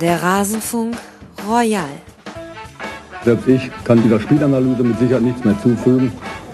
Der 0.00 0.22
Rasenfunk 0.22 0.96
Royal. 1.46 1.84
Selbst 3.22 3.46
ich 3.48 3.70
kann 3.84 4.02
dieser 4.02 4.18
Spielanalyse 4.18 4.82
mit 4.82 4.98
Sicherheit 4.98 5.22
nichts 5.22 5.44
mehr 5.44 5.60
zufügen, 5.60 6.10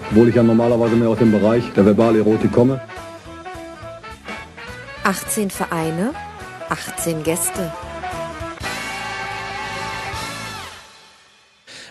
obwohl 0.09 0.27
ich 0.27 0.35
ja 0.35 0.43
normalerweise 0.43 0.97
mehr 0.97 1.07
aus 1.07 1.19
dem 1.19 1.31
Bereich 1.31 1.63
der 1.73 1.85
Verbalerotik 1.85 2.51
komme. 2.51 2.81
18 5.03 5.49
Vereine, 5.49 6.13
18 6.69 7.23
Gäste. 7.23 7.71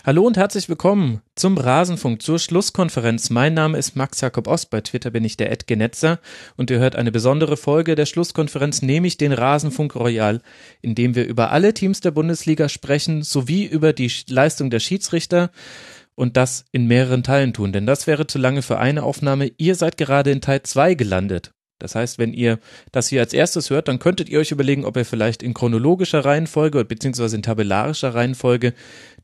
Hallo 0.07 0.23
und 0.23 0.36
herzlich 0.36 0.68
willkommen 0.68 1.20
zum 1.34 1.59
Rasenfunk, 1.59 2.23
zur 2.23 2.38
Schlusskonferenz. 2.38 3.29
Mein 3.30 3.55
Name 3.55 3.77
ist 3.77 3.96
Max 3.96 4.20
Jakob 4.20 4.46
Ost, 4.46 4.70
bei 4.70 4.80
Twitter 4.80 5.11
bin 5.11 5.25
ich 5.25 5.36
der 5.36 5.50
Ed 5.50 5.66
Genetzer 5.66 6.20
und 6.56 6.70
ihr 6.70 6.78
hört 6.78 6.95
eine 6.95 7.10
besondere 7.10 7.56
Folge 7.56 7.97
der 7.97 8.06
Schlusskonferenz, 8.06 8.83
nämlich 8.83 9.16
den 9.16 9.33
Rasenfunk 9.33 9.97
Royal, 9.97 10.42
in 10.80 10.95
dem 10.95 11.16
wir 11.16 11.27
über 11.27 11.50
alle 11.50 11.74
Teams 11.74 12.02
der 12.02 12.12
Bundesliga 12.12 12.69
sprechen, 12.69 13.24
sowie 13.24 13.64
über 13.64 13.92
die 13.92 14.12
Leistung 14.28 14.70
der 14.70 14.78
Schiedsrichter 14.78 15.50
und 16.14 16.36
das 16.36 16.66
in 16.70 16.86
mehreren 16.86 17.25
Teilen 17.25 17.52
tun, 17.52 17.73
denn 17.73 17.84
das 17.84 18.06
wäre 18.06 18.28
zu 18.28 18.38
lange 18.38 18.62
für 18.62 18.78
eine 18.78 19.02
Aufnahme. 19.02 19.50
Ihr 19.56 19.75
seid 19.75 19.97
gerade 19.97 20.30
in 20.30 20.41
Teil 20.41 20.62
2 20.62 20.95
gelandet. 20.95 21.50
Das 21.79 21.95
heißt, 21.95 22.19
wenn 22.19 22.33
ihr 22.33 22.59
das 22.91 23.09
hier 23.09 23.21
als 23.21 23.33
erstes 23.33 23.71
hört, 23.71 23.89
dann 23.89 23.98
könntet 23.98 24.29
ihr 24.29 24.39
euch 24.39 24.51
überlegen, 24.51 24.84
ob 24.84 24.97
ihr 24.97 25.05
vielleicht 25.05 25.43
in 25.43 25.55
chronologischer 25.55 26.25
Reihenfolge 26.25 26.84
beziehungsweise 26.84 27.37
in 27.37 27.43
tabellarischer 27.43 28.15
Reihenfolge 28.15 28.73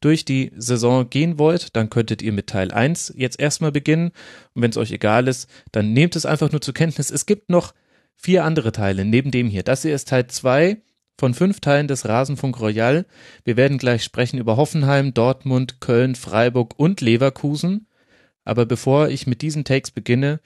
durch 0.01 0.25
die 0.25 0.53
Saison 0.57 1.09
gehen 1.09 1.39
wollt. 1.39 1.75
Dann 1.77 1.89
könntet 1.89 2.21
ihr 2.21 2.33
mit 2.33 2.49
Teil 2.49 2.71
1 2.71 3.15
jetzt 3.17 3.41
erstmal 3.41 3.73
beginnen. 3.73 4.13
Und 4.55 4.63
wenn 4.63 4.71
es 4.71 4.77
euch 4.77 4.93
egal 4.93 5.29
ist, 5.29 5.49
dann 5.73 5.93
nehmt 5.93 6.15
es 6.17 6.27
einfach 6.27 6.53
nur 6.53 6.61
zur 6.61 6.75
Kenntnis. 6.75 7.11
Es 7.11 7.25
gibt 7.25 7.49
noch 7.49 7.73
vier 8.17 8.45
andere 8.45 8.73
Teile 8.73 9.05
neben 9.05 9.31
dem 9.31 9.49
hier. 9.49 9.63
Das 9.63 9.83
hier 9.83 9.95
ist 9.95 10.09
Teil 10.09 10.27
2 10.27 10.77
von 11.19 11.35
fünf 11.35 11.61
Teilen 11.61 11.89
des 11.89 12.07
Rasenfunk 12.07 12.61
Royal. 12.61 13.07
Wir 13.45 13.57
werden 13.57 13.79
gleich 13.79 14.05
sprechen 14.05 14.39
über 14.39 14.57
Hoffenheim, 14.57 15.15
Dortmund, 15.15 15.81
Köln, 15.81 16.15
Freiburg 16.17 16.75
und 16.79 17.01
Leverkusen. 17.01 17.87
Aber 18.45 18.67
bevor 18.67 19.09
ich 19.09 19.27
mit 19.27 19.43
diesen 19.43 19.65
Takes 19.65 19.93
beginne, 19.93 20.41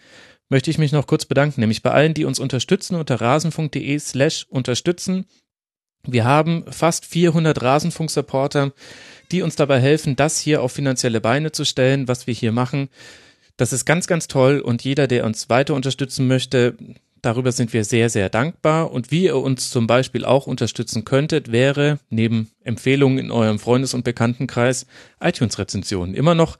möchte 0.48 0.70
ich 0.70 0.78
mich 0.78 0.92
noch 0.92 1.06
kurz 1.06 1.24
bedanken, 1.24 1.60
nämlich 1.60 1.82
bei 1.82 1.90
allen, 1.90 2.14
die 2.14 2.24
uns 2.24 2.38
unterstützen 2.38 2.96
unter 2.96 3.20
rasenfunk.de 3.20 3.98
slash 3.98 4.46
unterstützen. 4.48 5.26
Wir 6.06 6.24
haben 6.24 6.64
fast 6.70 7.04
400 7.04 7.60
Rasenfunk-Supporter, 7.60 8.72
die 9.32 9.42
uns 9.42 9.56
dabei 9.56 9.80
helfen, 9.80 10.14
das 10.14 10.38
hier 10.38 10.62
auf 10.62 10.72
finanzielle 10.72 11.20
Beine 11.20 11.50
zu 11.52 11.64
stellen, 11.64 12.06
was 12.06 12.26
wir 12.26 12.34
hier 12.34 12.52
machen. 12.52 12.88
Das 13.56 13.72
ist 13.72 13.84
ganz, 13.84 14.06
ganz 14.06 14.28
toll 14.28 14.60
und 14.60 14.84
jeder, 14.84 15.08
der 15.08 15.24
uns 15.24 15.48
weiter 15.48 15.74
unterstützen 15.74 16.28
möchte, 16.28 16.76
Darüber 17.22 17.50
sind 17.50 17.72
wir 17.72 17.84
sehr, 17.84 18.10
sehr 18.10 18.28
dankbar. 18.28 18.92
Und 18.92 19.10
wie 19.10 19.24
ihr 19.24 19.36
uns 19.36 19.70
zum 19.70 19.86
Beispiel 19.86 20.24
auch 20.24 20.46
unterstützen 20.46 21.04
könntet, 21.04 21.50
wäre 21.50 21.98
neben 22.10 22.50
Empfehlungen 22.62 23.18
in 23.18 23.30
eurem 23.30 23.58
Freundes- 23.58 23.94
und 23.94 24.04
Bekanntenkreis 24.04 24.86
iTunes-Rezensionen. 25.20 26.14
Immer 26.14 26.34
noch 26.34 26.58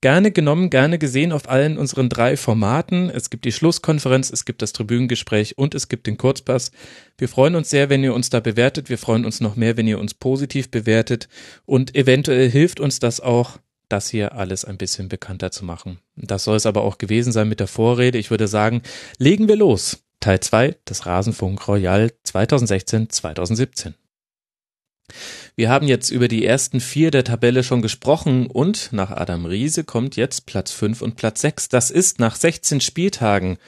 gerne 0.00 0.30
genommen, 0.30 0.70
gerne 0.70 0.98
gesehen 0.98 1.32
auf 1.32 1.48
allen 1.48 1.78
unseren 1.78 2.08
drei 2.08 2.36
Formaten. 2.36 3.10
Es 3.10 3.30
gibt 3.30 3.44
die 3.44 3.52
Schlusskonferenz, 3.52 4.30
es 4.30 4.44
gibt 4.44 4.62
das 4.62 4.72
Tribünengespräch 4.72 5.58
und 5.58 5.74
es 5.74 5.88
gibt 5.88 6.06
den 6.06 6.16
Kurzpass. 6.16 6.72
Wir 7.16 7.28
freuen 7.28 7.54
uns 7.54 7.70
sehr, 7.70 7.90
wenn 7.90 8.02
ihr 8.02 8.14
uns 8.14 8.30
da 8.30 8.40
bewertet. 8.40 8.88
Wir 8.88 8.98
freuen 8.98 9.24
uns 9.24 9.40
noch 9.40 9.56
mehr, 9.56 9.76
wenn 9.76 9.86
ihr 9.86 9.98
uns 9.98 10.14
positiv 10.14 10.70
bewertet. 10.70 11.28
Und 11.66 11.94
eventuell 11.94 12.50
hilft 12.50 12.80
uns 12.80 12.98
das 12.98 13.20
auch, 13.20 13.58
das 13.88 14.08
hier 14.08 14.34
alles 14.34 14.64
ein 14.64 14.78
bisschen 14.78 15.08
bekannter 15.08 15.50
zu 15.50 15.64
machen. 15.64 15.98
Das 16.16 16.44
soll 16.44 16.56
es 16.56 16.66
aber 16.66 16.82
auch 16.82 16.98
gewesen 16.98 17.32
sein 17.32 17.48
mit 17.48 17.60
der 17.60 17.68
Vorrede. 17.68 18.18
Ich 18.18 18.30
würde 18.30 18.48
sagen, 18.48 18.82
legen 19.18 19.48
wir 19.48 19.56
los. 19.56 20.04
Teil 20.20 20.40
2 20.40 20.76
des 20.88 21.06
Rasenfunk 21.06 21.68
Royal 21.68 22.12
2016-2017. 22.26 23.94
Wir 25.56 25.70
haben 25.70 25.88
jetzt 25.88 26.10
über 26.10 26.28
die 26.28 26.44
ersten 26.44 26.80
vier 26.80 27.10
der 27.10 27.24
Tabelle 27.24 27.64
schon 27.64 27.82
gesprochen 27.82 28.46
und 28.46 28.90
nach 28.92 29.10
Adam 29.10 29.46
Riese 29.46 29.84
kommt 29.84 30.16
jetzt 30.16 30.46
Platz 30.46 30.70
5 30.70 31.02
und 31.02 31.16
Platz 31.16 31.40
6. 31.40 31.68
Das 31.68 31.90
ist 31.90 32.20
nach 32.20 32.36
16 32.36 32.80
Spieltagen 32.80 33.58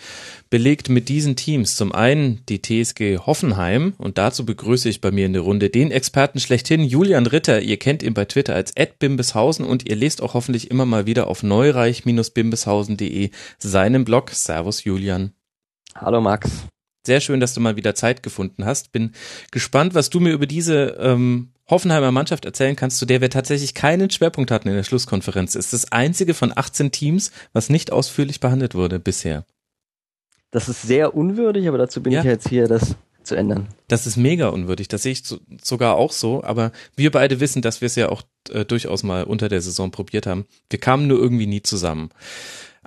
belegt 0.50 0.88
mit 0.88 1.08
diesen 1.08 1.36
Teams. 1.36 1.76
Zum 1.76 1.92
einen 1.92 2.44
die 2.48 2.62
TSG 2.62 3.18
Hoffenheim 3.18 3.94
und 3.98 4.18
dazu 4.18 4.44
begrüße 4.44 4.88
ich 4.88 5.00
bei 5.00 5.10
mir 5.10 5.26
in 5.26 5.32
der 5.32 5.42
Runde 5.42 5.70
den 5.70 5.90
Experten 5.90 6.40
schlechthin, 6.40 6.84
Julian 6.84 7.26
Ritter. 7.26 7.60
Ihr 7.60 7.78
kennt 7.78 8.02
ihn 8.02 8.14
bei 8.14 8.24
Twitter 8.24 8.54
als 8.54 8.72
@bimbeshausen 8.98 9.64
und 9.64 9.88
ihr 9.88 9.96
lest 9.96 10.22
auch 10.22 10.34
hoffentlich 10.34 10.70
immer 10.70 10.86
mal 10.86 11.06
wieder 11.06 11.28
auf 11.28 11.42
neureich-bimbeshausen.de 11.42 13.30
seinen 13.58 14.04
Blog. 14.04 14.30
Servus 14.30 14.84
Julian. 14.84 15.32
Hallo 15.96 16.20
Max. 16.20 16.50
Sehr 17.06 17.20
schön, 17.20 17.40
dass 17.40 17.54
du 17.54 17.60
mal 17.60 17.76
wieder 17.76 17.94
Zeit 17.94 18.22
gefunden 18.22 18.64
hast. 18.64 18.92
Bin 18.92 19.12
gespannt, 19.50 19.94
was 19.94 20.10
du 20.10 20.20
mir 20.20 20.32
über 20.32 20.46
diese 20.46 20.96
ähm, 21.00 21.50
Hoffenheimer 21.68 22.12
Mannschaft 22.12 22.44
erzählen 22.44 22.76
kannst, 22.76 22.98
zu 22.98 23.06
der 23.06 23.20
wir 23.20 23.30
tatsächlich 23.30 23.74
keinen 23.74 24.10
Schwerpunkt 24.10 24.50
hatten 24.50 24.68
in 24.68 24.74
der 24.74 24.82
Schlusskonferenz. 24.82 25.54
Ist 25.54 25.72
das 25.72 25.92
einzige 25.92 26.34
von 26.34 26.52
18 26.54 26.90
Teams, 26.90 27.30
was 27.52 27.70
nicht 27.70 27.92
ausführlich 27.92 28.40
behandelt 28.40 28.74
wurde 28.74 28.98
bisher. 28.98 29.44
Das 30.50 30.68
ist 30.68 30.82
sehr 30.82 31.14
unwürdig, 31.14 31.68
aber 31.68 31.78
dazu 31.78 32.02
bin 32.02 32.12
ja. 32.12 32.20
ich 32.20 32.26
jetzt 32.26 32.48
hier, 32.48 32.66
das 32.66 32.96
zu 33.22 33.36
ändern. 33.36 33.68
Das 33.88 34.06
ist 34.06 34.16
mega 34.16 34.48
unwürdig. 34.48 34.88
Das 34.88 35.02
sehe 35.02 35.12
ich 35.12 35.24
so, 35.24 35.38
sogar 35.62 35.96
auch 35.96 36.12
so. 36.12 36.42
Aber 36.42 36.72
wir 36.96 37.10
beide 37.10 37.40
wissen, 37.40 37.62
dass 37.62 37.80
wir 37.80 37.86
es 37.86 37.94
ja 37.94 38.08
auch 38.08 38.22
äh, 38.50 38.64
durchaus 38.64 39.02
mal 39.02 39.24
unter 39.24 39.48
der 39.48 39.60
Saison 39.60 39.90
probiert 39.90 40.26
haben. 40.26 40.46
Wir 40.68 40.80
kamen 40.80 41.06
nur 41.06 41.18
irgendwie 41.18 41.46
nie 41.46 41.62
zusammen. 41.62 42.10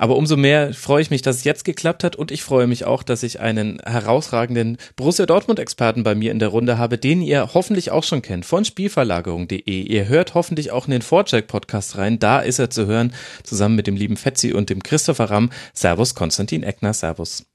Aber 0.04 0.18
umso 0.18 0.36
mehr 0.36 0.74
freue 0.74 1.02
ich 1.02 1.12
mich, 1.12 1.22
dass 1.22 1.38
es 1.38 1.44
jetzt 1.46 1.64
geklappt 1.64 2.04
hat 2.04 2.18
und 2.18 2.30
ich 2.30 2.44
freue 2.44 2.68
mich 2.68 2.84
auch, 2.84 3.04
dass 3.04 3.24
ich 3.24 3.40
einen 3.40 3.80
herausragenden 3.86 4.78
Borussia 4.98 5.26
Dortmund-Experten 5.26 6.04
bei 6.04 6.14
mir 6.14 6.34
in 6.34 6.40
der 6.40 6.50
Runde 6.50 6.78
habe, 6.78 6.98
den 6.98 7.22
ihr 7.22 7.54
hoffentlich 7.54 7.90
auch 7.90 8.04
schon 8.04 8.22
kennt 8.22 8.46
von 8.46 8.66
Spielverlagerung.de. 8.66 9.64
Ihr 9.66 10.10
hört 10.10 10.34
hoffentlich 10.34 10.72
auch 10.72 10.88
in 10.88 10.92
den 10.92 11.02
Vorcheck-Podcast 11.02 11.96
rein. 11.96 12.20
Da 12.20 12.42
ist 12.42 12.60
er 12.60 12.70
zu 12.70 12.86
hören, 12.86 13.14
zusammen 13.44 13.78
mit 13.78 13.88
dem 13.88 13.96
lieben 13.96 14.18
Fetzi 14.18 14.52
und 14.52 14.70
dem 14.70 14.84
Christopher 14.84 15.30
Ramm. 15.30 15.52
Servus, 15.74 16.16
Konstantin 16.16 16.64
Eckner. 16.64 16.94
Servus. 16.94 17.46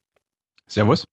Servus. 0.66 1.04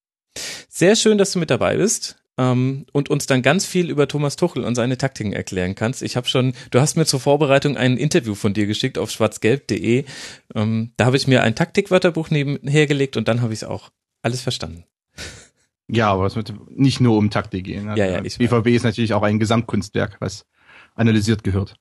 Sehr 0.70 0.96
schön, 0.96 1.18
dass 1.18 1.34
du 1.34 1.40
mit 1.40 1.50
dabei 1.50 1.76
bist 1.76 2.16
ähm, 2.38 2.86
und 2.92 3.10
uns 3.10 3.26
dann 3.26 3.42
ganz 3.42 3.66
viel 3.66 3.90
über 3.90 4.08
Thomas 4.08 4.36
Tuchel 4.36 4.64
und 4.64 4.76
seine 4.76 4.98
Taktiken 4.98 5.34
erklären 5.34 5.76
kannst. 5.76 6.02
Ich 6.02 6.16
habe 6.16 6.28
schon, 6.28 6.54
du 6.72 6.80
hast 6.80 6.98
mir 6.98 7.06
zur 7.06 7.20
Vorbereitung 7.20 7.78
ein 7.78 7.98
Interview 7.98 8.36
von 8.36 8.54
dir 8.54 8.68
geschickt 8.68 8.98
auf 8.98 9.12
schwarzgelb.de. 9.12 10.06
Ähm, 10.54 10.92
da 10.98 11.06
habe 11.06 11.18
ich 11.18 11.28
mir 11.28 11.44
ein 11.44 11.56
Taktikwörterbuch 11.56 12.30
nebenher 12.30 12.88
gelegt 12.88 13.18
und 13.18 13.28
dann 13.28 13.42
habe 13.42 13.54
ich 13.54 13.60
es 13.60 13.68
auch 13.68 13.92
alles 14.22 14.42
verstanden. 14.42 14.84
Ja, 15.88 16.12
aber 16.12 16.26
es 16.26 16.36
wird 16.36 16.54
nicht 16.70 17.00
nur 17.00 17.18
um 17.18 17.30
Taktik 17.30 17.66
gehen. 17.66 17.86
Ja, 17.96 18.06
ja, 18.06 18.24
ich 18.24 18.38
BVB 18.38 18.68
ist 18.68 18.84
natürlich 18.84 19.14
auch 19.14 19.22
ein 19.22 19.40
Gesamtkunstwerk, 19.40 20.18
was 20.20 20.46
analysiert 20.96 21.44
gehört. 21.44 21.76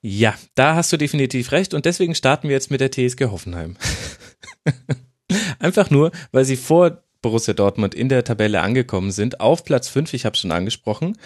Ja, 0.00 0.34
da 0.54 0.76
hast 0.76 0.92
du 0.92 0.96
definitiv 0.96 1.52
recht 1.52 1.74
und 1.74 1.84
deswegen 1.84 2.14
starten 2.14 2.48
wir 2.48 2.54
jetzt 2.54 2.70
mit 2.70 2.80
der 2.80 2.90
TSG 2.90 3.26
Hoffenheim. 3.26 3.76
Einfach 5.58 5.90
nur, 5.90 6.12
weil 6.32 6.44
sie 6.44 6.56
vor 6.56 7.02
Borussia 7.22 7.54
Dortmund 7.54 7.94
in 7.94 8.08
der 8.08 8.24
Tabelle 8.24 8.60
angekommen 8.60 9.10
sind, 9.10 9.40
auf 9.40 9.64
Platz 9.64 9.88
5, 9.88 10.14
ich 10.14 10.24
habe 10.24 10.36
schon 10.36 10.52
angesprochen. 10.52 11.16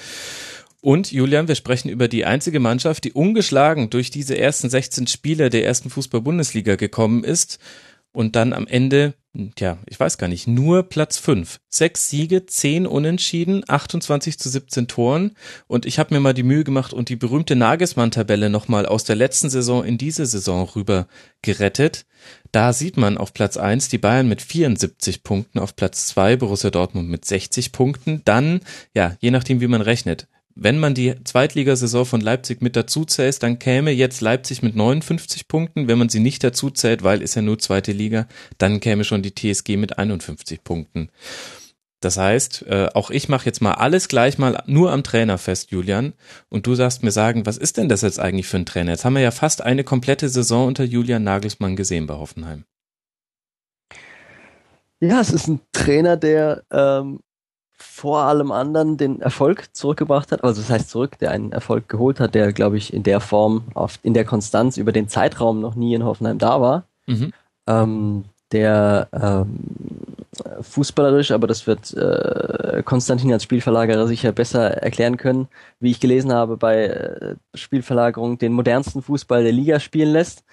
Und 0.81 1.13
Julian, 1.13 1.47
wir 1.47 1.57
sprechen 1.57 1.91
über 1.91 2.09
die 2.09 2.25
einzige 2.25 2.59
Mannschaft, 2.59 3.05
die 3.05 3.13
ungeschlagen 3.13 3.91
durch 3.91 4.11
diese 4.11 4.39
ersten 4.39 4.71
16 4.71 5.07
Spiele 5.09 5.51
der 5.51 5.65
ersten 5.65 5.91
Fußball-Bundesliga 5.91 6.77
gekommen 6.77 7.23
ist 7.23 7.59
und 8.13 8.37
dann 8.37 8.53
am 8.53 8.67
Ende, 8.67 9.15
tja, 9.57 9.79
ich 9.87 9.99
weiß 9.99 10.19
gar 10.19 10.29
nicht, 10.29 10.47
nur 10.47 10.83
Platz 10.85 11.19
5. 11.19 11.61
Sechs 11.69 12.11
Siege, 12.11 12.47
zehn 12.47 12.87
Unentschieden, 12.87 13.63
28 13.67 14.39
zu 14.39 14.49
17 14.49 14.89
Toren 14.89 15.37
und 15.67 15.87
ich 15.87 15.99
habe 15.99 16.15
mir 16.15 16.21
mal 16.21 16.35
die 16.35 16.43
Mühe 16.43 16.65
gemacht 16.65 16.93
und 16.93 17.09
die 17.09 17.17
berühmte 17.17 17.57
Nagelsmann-Tabelle 17.57 18.51
nochmal 18.51 18.87
aus 18.87 19.05
der 19.05 19.17
letzten 19.17 19.51
Saison 19.51 19.85
in 19.85 19.99
diese 19.99 20.27
Saison 20.27 20.69
rüber 20.75 21.07
gerettet. 21.43 22.07
Da 22.53 22.73
sieht 22.73 22.97
man 22.97 23.17
auf 23.17 23.33
Platz 23.33 23.57
eins 23.57 23.89
die 23.89 23.99
Bayern 23.99 24.29
mit 24.29 24.43
74 24.43 25.23
Punkten, 25.23 25.59
auf 25.59 25.77
Platz 25.77 26.07
zwei 26.07 26.37
Borussia 26.37 26.71
Dortmund 26.71 27.09
mit 27.09 27.25
60 27.25 27.73
Punkten. 27.73 28.23
Dann, 28.25 28.61
ja, 28.95 29.17
je 29.21 29.31
nachdem, 29.31 29.61
wie 29.61 29.69
man 29.69 29.81
rechnet. 29.81 30.27
Wenn 30.55 30.79
man 30.79 30.95
die 30.95 31.15
Zweitligasaison 31.25 32.05
von 32.05 32.21
Leipzig 32.21 32.61
mit 32.61 32.77
dazu 32.77 33.05
zählt, 33.05 33.43
dann 33.43 33.59
käme 33.59 33.93
jetzt 33.93 34.21
Leipzig 34.21 34.63
mit 34.63 34.75
59 34.75 35.49
Punkten. 35.49 35.89
Wenn 35.89 35.99
man 35.99 36.09
sie 36.09 36.21
nicht 36.21 36.43
dazu 36.43 36.71
zählt, 36.71 37.03
weil 37.03 37.23
ist 37.23 37.37
ja 37.37 37.43
nur 37.43 37.59
zweite 37.59 37.93
Liga, 37.93 38.27
dann 38.59 38.81
käme 38.81 39.05
schon 39.05 39.23
die 39.23 39.35
TSG 39.35 39.77
mit 39.77 39.99
51 39.99 40.65
Punkten. 40.65 41.11
Das 42.01 42.17
heißt, 42.17 42.65
äh, 42.67 42.89
auch 42.95 43.11
ich 43.11 43.29
mache 43.29 43.45
jetzt 43.45 43.61
mal 43.61 43.75
alles 43.75 44.09
gleich 44.09 44.39
mal 44.39 44.63
nur 44.67 44.91
am 44.91 45.03
Trainer 45.03 45.37
fest, 45.37 45.71
Julian. 45.71 46.15
Und 46.49 46.67
du 46.67 46.75
sagst 46.75 47.03
mir 47.03 47.13
sagen, 47.13 47.45
was 47.45 47.59
ist 47.59 47.77
denn 47.77 47.91
das 47.91 48.01
jetzt 48.01 48.19
eigentlich 48.19 48.49
für 48.49 48.57
ein 48.57 48.67
Trainer? 48.67 48.93
Jetzt 48.93 49.05
haben 49.05 49.15
wir 49.15 49.23
ja 49.23 49.31
fast 49.31 49.63
eine 49.63 49.85
komplette 49.85 50.31
Saison 50.31 50.67
unter 50.67 50.85
Julian 50.85 51.25
Nagelsmann 51.25 51.77
gesehen 51.77 52.07
bei 52.07 52.15
Hoffenheim. 52.15 52.65
Ja, 54.99 55.21
es 55.21 55.31
ist 55.31 55.49
ein 55.49 55.61
Trainer, 55.73 56.17
der 56.17 56.65
ähm, 56.71 57.21
vor 57.83 58.21
allem 58.21 58.53
anderen 58.53 58.97
den 58.97 59.21
Erfolg 59.21 59.75
zurückgebracht 59.75 60.33
hat. 60.33 60.45
Also 60.45 60.61
das 60.61 60.71
heißt 60.71 60.91
zurück, 60.91 61.19
der 61.19 61.31
einen 61.31 61.53
Erfolg 61.53 61.89
geholt 61.89 62.21
hat, 62.21 62.35
der, 62.35 62.53
glaube 62.53 62.77
ich, 62.77 62.93
in 62.93 63.03
der 63.03 63.21
Form, 63.21 63.65
auf, 63.75 63.99
in 64.03 64.15
der 64.15 64.25
Konstanz 64.25 64.77
über 64.77 64.93
den 64.93 65.09
Zeitraum 65.09 65.61
noch 65.61 65.75
nie 65.75 65.95
in 65.95 66.05
Hoffenheim 66.05 66.39
da 66.39 66.61
war. 66.61 66.85
Mhm. 67.07 67.33
Ähm, 67.67 68.25
der 68.53 69.09
ähm, 69.13 69.59
fußballerisch, 70.61 71.31
aber 71.31 71.47
das 71.47 71.67
wird 71.67 71.93
äh, 71.95 72.83
Konstantin 72.85 73.33
als 73.33 73.45
Spielverlagerer 73.45 74.07
sicher 74.07 74.33
besser 74.33 74.83
erklären 74.83 75.17
können, 75.17 75.49
wie 75.79 75.91
ich 75.91 76.01
gelesen 76.01 76.33
habe 76.33 76.57
bei 76.57 76.87
äh, 76.87 77.35
Spielverlagerung, 77.55 78.39
den 78.39 78.53
modernsten 78.53 79.03
Fußball 79.03 79.43
der 79.43 79.53
Liga 79.53 79.81
spielen 79.81 80.13
lässt, 80.13 80.45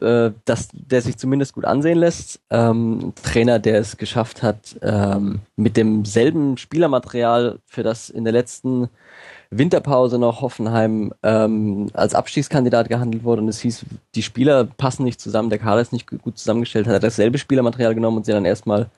äh, 0.00 0.30
dass 0.44 0.68
der 0.72 1.02
sich 1.02 1.16
zumindest 1.16 1.54
gut 1.54 1.64
ansehen 1.64 1.98
lässt. 1.98 2.40
Ähm, 2.50 3.12
Trainer, 3.22 3.58
der 3.58 3.78
es 3.78 3.96
geschafft 3.96 4.42
hat, 4.42 4.76
ähm, 4.82 5.40
mit 5.56 5.76
demselben 5.76 6.56
Spielermaterial, 6.56 7.58
für 7.66 7.82
das 7.82 8.10
in 8.10 8.24
der 8.24 8.32
letzten 8.32 8.88
Winterpause 9.50 10.18
noch 10.18 10.40
Hoffenheim 10.40 11.12
ähm, 11.22 11.88
als 11.92 12.14
Abstiegskandidat 12.14 12.88
gehandelt 12.88 13.24
wurde 13.24 13.42
und 13.42 13.48
es 13.48 13.60
hieß, 13.60 13.86
die 14.14 14.22
Spieler 14.22 14.64
passen 14.64 15.04
nicht 15.04 15.20
zusammen, 15.20 15.50
der 15.50 15.58
Kader 15.58 15.80
ist 15.80 15.92
nicht 15.92 16.06
gut 16.06 16.38
zusammengestellt, 16.38 16.86
hat 16.86 16.94
er 16.94 17.00
dasselbe 17.00 17.38
Spielermaterial 17.38 17.94
genommen 17.94 18.18
und 18.18 18.26
sie 18.26 18.32
dann 18.32 18.44
erstmal 18.44 18.90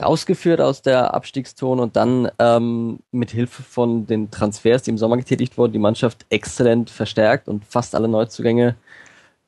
rausgeführt 0.00 0.60
aus 0.60 0.82
der 0.82 1.14
Abstiegszone 1.14 1.82
und 1.82 1.96
dann 1.96 2.30
ähm, 2.38 3.00
mit 3.10 3.30
Hilfe 3.30 3.62
von 3.62 4.06
den 4.06 4.30
Transfers, 4.30 4.82
die 4.82 4.90
im 4.90 4.98
Sommer 4.98 5.16
getätigt 5.18 5.58
wurden, 5.58 5.72
die 5.72 5.78
Mannschaft 5.78 6.24
exzellent 6.30 6.90
verstärkt 6.90 7.48
und 7.48 7.64
fast 7.64 7.94
alle 7.94 8.08
Neuzugänge 8.08 8.74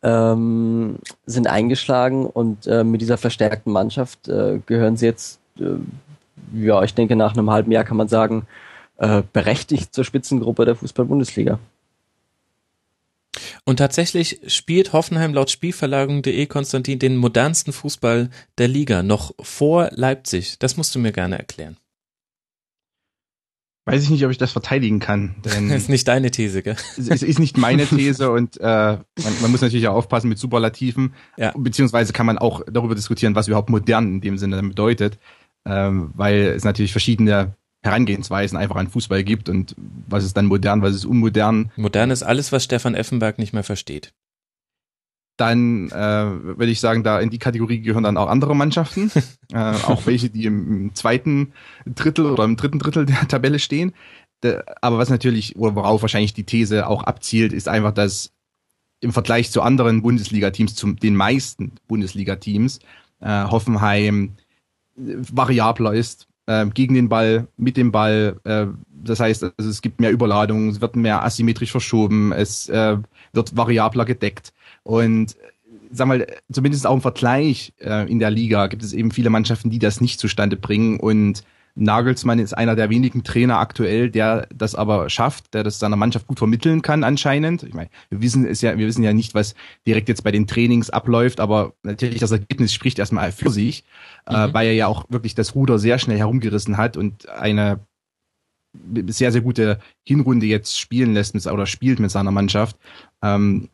ähm, 0.05 0.99
sind 1.25 1.47
eingeschlagen 1.47 2.27
und 2.27 2.67
äh, 2.67 2.85
mit 2.85 3.01
dieser 3.01 3.17
verstärkten 3.17 3.73
Mannschaft 3.73 4.29
äh, 4.29 4.61
gehören 4.67 4.97
sie 4.97 5.07
jetzt, 5.07 5.41
äh, 5.59 5.79
ja, 6.53 6.83
ich 6.85 6.95
denke 6.95 7.17
nach 7.17 7.33
einem 7.33 7.51
halben 7.51 7.73
Jahr 7.73 7.85
kann 7.85 7.97
man 7.97 8.09
sagen, 8.09 8.47
äh, 8.99 9.23
berechtigt 9.33 9.95
zur 9.95 10.05
Spitzengruppe 10.05 10.67
der 10.67 10.77
Fußball-Bundesliga. 10.77 11.59
Und 13.65 13.77
tatsächlich 13.77 14.41
spielt 14.47 14.93
Hoffenheim 14.93 15.33
laut 15.33 15.51
Spielverlagerung.de 15.51 16.47
Konstantin 16.47 16.99
den 16.99 17.17
modernsten 17.17 17.73
Fußball 17.73 18.29
der 18.59 18.69
Liga 18.69 19.03
noch 19.03 19.35
vor 19.41 19.89
Leipzig. 19.93 20.59
Das 20.59 20.77
musst 20.77 20.95
du 20.95 20.99
mir 20.99 21.13
gerne 21.13 21.39
erklären. 21.39 21.79
Weiß 23.87 24.03
ich 24.03 24.09
nicht, 24.09 24.25
ob 24.25 24.31
ich 24.31 24.39
das 24.39 24.53
verteidigen 24.53 24.99
kann. 24.99 25.35
Denn 25.45 25.69
das 25.69 25.83
ist 25.83 25.89
nicht 25.89 26.09
deine 26.09 26.31
These, 26.31 26.63
gell? 26.63 26.77
Es 26.97 27.23
ist 27.23 27.39
nicht 27.39 27.59
meine 27.59 27.87
These 27.87 28.31
und 28.31 28.59
äh, 28.59 28.65
man, 28.65 29.03
man 29.43 29.51
muss 29.51 29.61
natürlich 29.61 29.87
auch 29.89 29.95
aufpassen 29.95 30.29
mit 30.29 30.39
Superlativen. 30.39 31.15
Ja. 31.37 31.53
Beziehungsweise 31.57 32.13
kann 32.13 32.27
man 32.27 32.39
auch 32.39 32.63
darüber 32.71 32.95
diskutieren, 32.95 33.35
was 33.35 33.49
überhaupt 33.49 33.69
modern 33.69 34.15
in 34.15 34.21
dem 34.21 34.39
Sinne 34.39 34.63
bedeutet. 34.63 35.19
Ähm, 35.67 36.13
weil 36.15 36.41
es 36.49 36.65
natürlich 36.65 36.93
verschiedene 36.93 37.57
Herangehensweisen 37.83 38.57
einfach 38.57 38.77
an 38.77 38.89
Fußball 38.89 39.23
gibt 39.25 39.49
und 39.51 39.75
was 40.09 40.25
ist 40.25 40.37
dann 40.37 40.47
modern, 40.47 40.81
was 40.81 40.95
ist 40.95 41.05
unmodern. 41.05 41.71
Modern 41.77 42.11
ist 42.11 42.23
alles, 42.23 42.51
was 42.51 42.65
Stefan 42.65 42.95
Effenberg 42.95 43.39
nicht 43.39 43.53
mehr 43.53 43.63
versteht. 43.63 44.13
Dann 45.37 45.89
äh, 45.89 45.93
würde 45.93 46.71
ich 46.71 46.79
sagen, 46.79 47.03
da 47.03 47.19
in 47.19 47.31
die 47.31 47.39
Kategorie 47.39 47.81
gehören 47.81 48.05
dann 48.05 48.17
auch 48.17 48.29
andere 48.29 48.55
Mannschaften, 48.55 49.11
äh, 49.53 49.59
auch 49.59 50.07
welche, 50.07 50.31
die 50.31 50.47
im, 50.47 50.71
im 50.71 50.95
zweiten 50.95 51.53
Drittel 51.87 52.27
oder 52.27 52.45
im 52.45 52.57
dritten 52.57 52.79
Drittel 52.79 53.07
der 53.07 53.27
Tabelle 53.27 53.59
stehen. 53.59 53.93
Aber 54.83 54.99
was 54.99 55.09
natürlich, 55.09 55.57
oder 55.57 55.75
worauf 55.75 56.03
wahrscheinlich 56.03 56.35
die 56.35 56.45
These 56.45 56.87
auch 56.87 57.03
abzielt, 57.03 57.53
ist 57.53 57.69
einfach, 57.69 57.93
dass 57.93 58.31
im 59.01 59.13
Vergleich 59.13 59.51
zu 59.51 59.63
anderen 59.63 60.03
Bundesliga-Teams, 60.03 60.75
zu 60.75 60.93
den 60.93 61.15
meisten 61.15 61.73
Bundesliga-Teams, 61.89 62.79
äh, 63.21 63.45
Hoffenheim 63.45 64.33
variabler 64.97 65.93
ist, 65.95 66.27
äh, 66.47 66.67
gegen 66.67 66.95
den 66.95 67.09
Ball, 67.09 67.49
mit 67.57 67.77
dem 67.77 67.93
Ball. 67.93 68.41
Äh, 68.45 68.67
das 68.91 69.21
heißt, 69.21 69.45
also 69.45 69.71
es 69.71 69.83
gibt 69.83 70.01
mehr 70.01 70.11
Überladungen, 70.11 70.71
es 70.71 70.81
wird 70.81 70.97
mehr 70.97 71.23
asymmetrisch 71.23 71.71
verschoben, 71.71 72.33
es 72.33 72.69
äh, 72.71 72.97
wird 73.35 73.57
variabler 73.57 74.07
gedeckt. 74.07 74.54
Und 74.85 75.37
sag 75.91 76.07
mal, 76.07 76.27
zumindest 76.51 76.87
auch 76.87 76.95
im 76.95 77.01
Vergleich 77.01 77.73
äh, 77.81 78.11
in 78.11 78.19
der 78.19 78.31
Liga 78.31 78.67
gibt 78.69 78.83
es 78.83 78.93
eben 78.93 79.11
viele 79.11 79.31
Mannschaften, 79.31 79.71
die 79.71 79.79
das 79.79 80.01
nicht 80.01 80.21
zustande 80.21 80.57
bringen. 80.57 81.01
Und 81.01 81.43
Nagelsmann 81.77 82.39
ist 82.39 82.53
einer 82.53 82.77
der 82.77 82.89
wenigen 82.89 83.25
Trainer 83.25 83.59
aktuell, 83.59 84.11
der 84.11 84.47
das 84.55 84.75
aber 84.75 85.11
schafft, 85.11 85.55
der 85.55 85.65
das 85.65 85.81
seiner 85.81 85.97
Mannschaft 85.97 86.29
gut 86.29 86.39
vermitteln 86.39 86.83
kann 86.83 87.03
anscheinend. 87.03 87.65
Ich 87.65 87.75
meine, 87.75 87.91
wir 88.11 88.23
wissen 88.23 88.47
es 88.47 88.61
ja, 88.61 88.79
wir 88.79 88.87
wissen 88.87 89.03
ja 89.03 89.13
nicht, 89.13 89.35
was 89.35 89.55
direkt 89.87 90.09
jetzt 90.09 90.23
bei 90.23 90.31
den 90.31 90.47
Trainings 90.47 90.91
abläuft, 90.91 91.41
aber 91.41 91.73
natürlich 91.83 92.21
das 92.21 92.31
Ergebnis 92.31 92.73
spricht 92.73 92.99
erstmal 92.99 93.33
für 93.33 93.51
sich, 93.51 93.85
äh, 94.27 94.33
mhm. 94.33 94.51
äh, 94.51 94.55
weil 94.55 94.67
er 94.69 94.75
ja 94.75 94.87
auch 94.87 95.05
wirklich 95.09 95.35
das 95.35 95.55
Ruder 95.55 95.79
sehr 95.79 95.99
schnell 95.99 96.19
herumgerissen 96.19 96.77
hat 96.77 96.97
und 96.97 97.29
eine 97.29 97.81
sehr, 99.09 99.33
sehr 99.33 99.41
gute 99.41 99.79
Hinrunde 100.05 100.47
jetzt 100.47 100.79
spielen 100.79 101.15
lässt 101.15 101.35
mit, 101.35 101.47
oder 101.47 101.67
spielt 101.67 102.01
mit 102.01 102.11
seiner 102.11 102.33
Mannschaft. 102.33 102.77
Ähm, 103.23 103.69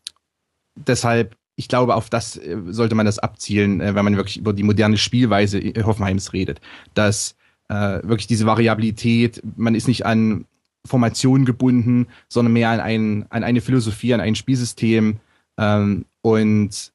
deshalb 0.75 1.37
ich 1.61 1.69
glaube, 1.69 1.95
auf 1.95 2.09
das 2.09 2.39
äh, 2.39 2.57
sollte 2.69 2.95
man 2.95 3.05
das 3.05 3.19
abzielen, 3.19 3.83
äh, 3.83 3.95
wenn 3.95 4.05
man 4.05 4.17
wirklich 4.17 4.39
über 4.39 4.55
die 4.55 4.63
moderne 4.63 4.97
Spielweise 4.97 5.61
Hoffenheims 5.85 6.33
redet. 6.33 6.61
Dass 6.95 7.37
äh, 7.69 8.01
wirklich 8.03 8.27
diese 8.27 8.47
Variabilität, 8.47 9.43
man 9.57 9.75
ist 9.75 9.87
nicht 9.87 10.07
an 10.07 10.47
Formationen 10.87 11.45
gebunden, 11.45 12.07
sondern 12.29 12.55
mehr 12.55 12.71
an, 12.71 12.81
ein, 12.81 13.27
an 13.29 13.45
eine 13.45 13.61
Philosophie, 13.61 14.15
an 14.15 14.21
ein 14.21 14.35
Spielsystem 14.37 15.21
ähm, 15.59 16.07
und 16.23 16.93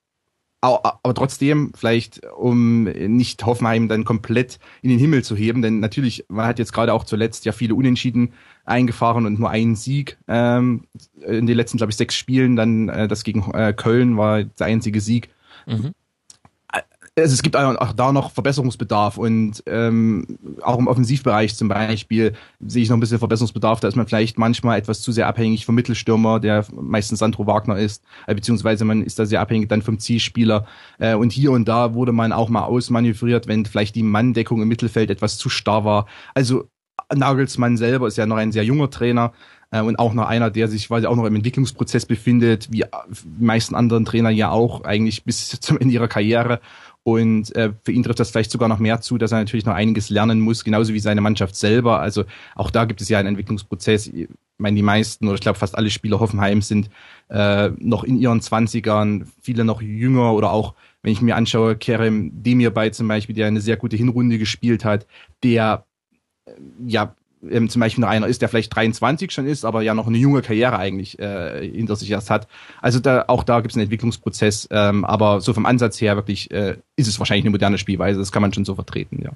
aber 0.61 1.13
trotzdem, 1.13 1.71
vielleicht, 1.75 2.25
um 2.25 2.85
nicht 2.85 3.45
Hoffenheim 3.45 3.87
dann 3.87 4.03
komplett 4.03 4.57
in 4.81 4.89
den 4.89 4.97
Himmel 4.97 5.23
zu 5.23 5.35
heben, 5.35 5.61
denn 5.61 5.79
natürlich, 5.79 6.25
man 6.27 6.47
hat 6.47 6.57
jetzt 6.57 6.73
gerade 6.73 6.91
auch 6.91 7.03
zuletzt 7.03 7.45
ja 7.45 7.51
viele 7.51 7.75
Unentschieden 7.75 8.33
eingefahren 8.65 9.25
und 9.25 9.39
nur 9.39 9.49
einen 9.49 9.75
Sieg 9.75 10.17
ähm, 10.27 10.85
in 11.25 11.45
den 11.47 11.55
letzten, 11.55 11.77
glaube 11.77 11.91
ich, 11.91 11.97
sechs 11.97 12.15
Spielen. 12.15 12.55
Dann 12.55 12.89
äh, 12.89 13.07
das 13.07 13.23
gegen 13.23 13.51
äh, 13.53 13.73
Köln 13.73 14.17
war 14.17 14.43
der 14.43 14.67
einzige 14.67 15.01
Sieg. 15.01 15.29
Mhm 15.65 15.93
also 17.17 17.33
es 17.33 17.43
gibt 17.43 17.55
auch 17.55 17.93
da 17.93 18.11
noch 18.11 18.31
Verbesserungsbedarf 18.31 19.17
und 19.17 19.63
ähm, 19.67 20.37
auch 20.61 20.77
im 20.77 20.87
Offensivbereich 20.87 21.55
zum 21.55 21.69
Beispiel 21.69 22.33
sehe 22.59 22.83
ich 22.83 22.89
noch 22.89 22.97
ein 22.97 22.99
bisschen 22.99 23.19
Verbesserungsbedarf. 23.19 23.79
Da 23.79 23.87
ist 23.87 23.95
man 23.95 24.05
vielleicht 24.05 24.37
manchmal 24.37 24.77
etwas 24.77 25.01
zu 25.01 25.13
sehr 25.13 25.27
abhängig 25.27 25.65
vom 25.65 25.75
Mittelstürmer, 25.75 26.41
der 26.41 26.65
meistens 26.73 27.19
Sandro 27.19 27.47
Wagner 27.47 27.77
ist, 27.77 28.03
äh, 28.27 28.35
beziehungsweise 28.35 28.83
man 28.83 29.01
ist 29.01 29.17
da 29.17 29.25
sehr 29.25 29.39
abhängig 29.39 29.69
dann 29.69 29.81
vom 29.81 29.97
Zielspieler. 29.97 30.65
Äh, 30.99 31.15
und 31.15 31.31
hier 31.31 31.51
und 31.51 31.65
da 31.67 31.93
wurde 31.93 32.11
man 32.11 32.33
auch 32.33 32.49
mal 32.49 32.65
ausmanövriert, 32.65 33.47
wenn 33.47 33.65
vielleicht 33.65 33.95
die 33.95 34.03
Manndeckung 34.03 34.61
im 34.61 34.67
Mittelfeld 34.67 35.09
etwas 35.09 35.37
zu 35.37 35.47
starr 35.47 35.85
war. 35.85 36.07
Also 36.33 36.67
Nagelsmann 37.13 37.77
selber 37.77 38.07
ist 38.07 38.17
ja 38.17 38.25
noch 38.25 38.37
ein 38.37 38.51
sehr 38.51 38.63
junger 38.63 38.89
Trainer 38.89 39.33
äh, 39.71 39.81
und 39.81 39.99
auch 39.99 40.13
noch 40.13 40.27
einer, 40.27 40.49
der 40.49 40.67
sich 40.67 40.87
quasi 40.87 41.05
auch 41.05 41.15
noch 41.15 41.25
im 41.25 41.35
Entwicklungsprozess 41.35 42.05
befindet, 42.05 42.71
wie 42.71 42.83
die 43.13 43.45
meisten 43.45 43.75
anderen 43.75 44.05
Trainer 44.05 44.29
ja 44.29 44.49
auch 44.49 44.83
eigentlich 44.83 45.23
bis 45.23 45.49
zum 45.59 45.77
Ende 45.77 45.93
ihrer 45.93 46.07
Karriere. 46.07 46.59
Und 47.07 47.55
äh, 47.55 47.71
für 47.83 47.91
ihn 47.91 48.01
trifft 48.01 48.19
das 48.19 48.31
vielleicht 48.31 48.49
sogar 48.49 48.67
noch 48.67 48.79
mehr 48.79 48.99
zu, 48.99 49.19
dass 49.19 49.31
er 49.31 49.37
natürlich 49.37 49.65
noch 49.65 49.75
einiges 49.75 50.09
lernen 50.09 50.39
muss, 50.39 50.63
genauso 50.63 50.91
wie 50.91 50.99
seine 50.99 51.21
Mannschaft 51.21 51.55
selber. 51.55 51.99
Also 51.99 52.23
auch 52.55 52.71
da 52.71 52.85
gibt 52.85 52.99
es 52.99 53.09
ja 53.09 53.19
einen 53.19 53.27
Entwicklungsprozess. 53.27 54.07
Ich 54.07 54.27
meine, 54.57 54.75
die 54.75 54.81
meisten 54.81 55.27
oder 55.27 55.35
ich 55.35 55.41
glaube 55.41 55.59
fast 55.59 55.77
alle 55.77 55.91
Spieler 55.91 56.19
Hoffenheim 56.19 56.63
sind 56.63 56.89
äh, 57.29 57.69
noch 57.77 58.03
in 58.03 58.17
ihren 58.17 58.41
Zwanzigern, 58.41 59.31
viele 59.39 59.65
noch 59.65 59.83
jünger 59.83 60.33
oder 60.33 60.51
auch, 60.51 60.73
wenn 61.03 61.13
ich 61.13 61.21
mir 61.21 61.35
anschaue, 61.35 61.75
Kerem 61.75 62.31
Demir 62.41 62.71
bei 62.71 62.89
zum 62.89 63.07
Beispiel, 63.07 63.35
der 63.35 63.45
eine 63.45 63.61
sehr 63.61 63.77
gute 63.77 63.97
Hinrunde 63.97 64.39
gespielt 64.39 64.83
hat, 64.83 65.05
der 65.43 65.84
äh, 65.84 65.84
ja 66.85 67.15
ähm, 67.49 67.69
zum 67.69 67.79
Beispiel 67.79 68.03
einer 68.03 68.27
ist, 68.27 68.41
der 68.41 68.49
vielleicht 68.49 68.75
23 68.75 69.31
schon 69.31 69.45
ist, 69.45 69.65
aber 69.65 69.81
ja 69.81 69.93
noch 69.93 70.07
eine 70.07 70.17
junge 70.17 70.41
Karriere 70.41 70.77
eigentlich 70.77 71.19
äh, 71.19 71.69
hinter 71.69 71.95
sich 71.95 72.09
erst 72.09 72.29
hat. 72.29 72.47
Also 72.81 72.99
da, 72.99 73.25
auch 73.27 73.43
da 73.43 73.59
gibt 73.59 73.71
es 73.71 73.77
einen 73.77 73.83
Entwicklungsprozess, 73.83 74.67
ähm, 74.71 75.05
aber 75.05 75.41
so 75.41 75.53
vom 75.53 75.65
Ansatz 75.65 75.99
her 76.01 76.15
wirklich 76.15 76.51
äh, 76.51 76.77
ist 76.95 77.07
es 77.07 77.19
wahrscheinlich 77.19 77.45
eine 77.45 77.51
moderne 77.51 77.77
Spielweise, 77.77 78.19
das 78.19 78.31
kann 78.31 78.41
man 78.41 78.53
schon 78.53 78.65
so 78.65 78.75
vertreten, 78.75 79.21
ja. 79.23 79.31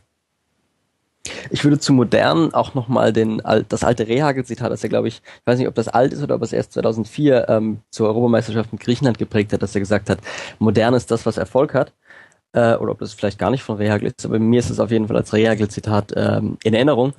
Ich 1.51 1.63
würde 1.63 1.79
zu 1.79 1.93
modern 1.93 2.53
auch 2.53 2.73
nochmal 2.73 3.11
das 3.11 3.83
alte 3.83 4.07
Rehagel-Zitat, 4.07 4.71
das 4.71 4.83
er, 4.83 4.89
glaube 4.89 5.09
ich, 5.09 5.15
ich 5.17 5.47
weiß 5.47 5.59
nicht, 5.59 5.67
ob 5.67 5.75
das 5.75 5.87
alt 5.87 6.13
ist 6.13 6.23
oder 6.23 6.35
ob 6.35 6.41
es 6.41 6.53
erst 6.53 6.73
2004 6.73 7.49
ähm, 7.49 7.79
zur 7.89 8.07
Europameisterschaft 8.07 8.71
in 8.71 8.79
Griechenland 8.79 9.17
geprägt 9.17 9.53
hat, 9.53 9.61
dass 9.61 9.75
er 9.75 9.81
gesagt 9.81 10.09
hat, 10.09 10.19
modern 10.59 10.93
ist 10.93 11.11
das, 11.11 11.25
was 11.25 11.37
Erfolg 11.37 11.73
hat. 11.73 11.93
Äh, 12.53 12.75
oder 12.75 12.91
ob 12.91 13.00
das 13.00 13.13
vielleicht 13.13 13.39
gar 13.39 13.51
nicht 13.51 13.63
von 13.63 13.77
Rehagel 13.77 14.12
ist, 14.15 14.25
aber 14.25 14.39
mir 14.39 14.60
ist 14.60 14.70
es 14.70 14.79
auf 14.79 14.91
jeden 14.91 15.08
Fall 15.08 15.18
als 15.18 15.34
Rehagel-Zitat 15.34 16.13
ähm, 16.15 16.58
in 16.63 16.74
Erinnerung. 16.74 17.13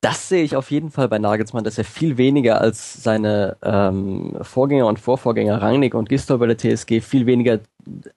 Das 0.00 0.28
sehe 0.28 0.42
ich 0.42 0.56
auf 0.56 0.72
jeden 0.72 0.90
Fall 0.90 1.08
bei 1.08 1.20
Nagelsmann, 1.20 1.62
dass 1.62 1.78
er 1.78 1.84
viel 1.84 2.16
weniger 2.16 2.60
als 2.60 3.04
seine 3.04 3.56
ähm, 3.62 4.36
Vorgänger 4.42 4.88
und 4.88 4.98
Vorvorgänger 4.98 5.62
Rangnick 5.62 5.94
und 5.94 6.08
Gisdol 6.08 6.38
bei 6.38 6.52
der 6.52 6.58
TSG 6.58 7.00
viel 7.00 7.26
weniger 7.26 7.60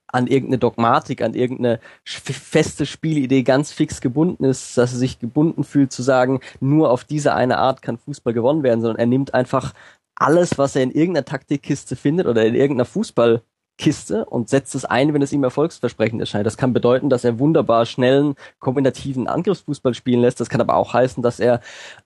an 0.08 0.26
irgendeine 0.26 0.58
Dogmatik, 0.58 1.22
an 1.22 1.36
irgendeine 1.36 1.80
feste 2.04 2.88
Spielidee 2.88 3.44
ganz 3.44 3.72
fix 3.72 4.02
gebunden 4.02 4.46
ist, 4.46 4.76
dass 4.80 4.94
er 4.94 4.98
sich 4.98 5.20
gebunden 5.20 5.64
fühlt 5.64 5.92
zu 5.92 6.02
sagen, 6.02 6.40
nur 6.60 6.90
auf 6.90 7.04
diese 7.04 7.36
eine 7.36 7.60
Art 7.60 7.84
kann 7.84 8.00
Fußball 8.00 8.34
gewonnen 8.34 8.64
werden, 8.64 8.82
sondern 8.82 8.98
er 8.98 9.06
nimmt 9.06 9.36
einfach 9.36 9.76
alles, 10.16 10.58
was 10.58 10.76
er 10.76 10.82
in 10.82 10.92
irgendeiner 10.92 11.26
Taktikkiste 11.26 11.96
findet 11.96 12.26
oder 12.26 12.44
in 12.48 12.56
irgendeiner 12.56 12.86
Fußball 12.86 13.44
Kiste 13.77 14.25
und 14.25 14.50
setzt 14.50 14.75
es 14.75 14.86
ein, 14.86 15.13
wenn 15.13 15.22
es 15.22 15.34
ihm 15.34 15.44
erfolgsversprechend 15.44 16.22
erscheint. 16.22 16.46
Das 16.46 16.58
kann 16.58 16.74
bedeuten, 16.74 17.10
dass 17.10 17.24
er 17.24 17.39
wunderbar 17.39 17.86
schnellen, 17.86 18.36
kombinativen 18.60 19.27
Angriffsfußball 19.27 19.94
spielen 19.94 20.22
lässt. 20.22 20.39
Das 20.39 20.50
kann 20.50 20.62
aber 20.62 20.75
auch 20.75 20.94
heißen, 20.94 21.22
dass 21.22 21.39
er 21.39 21.62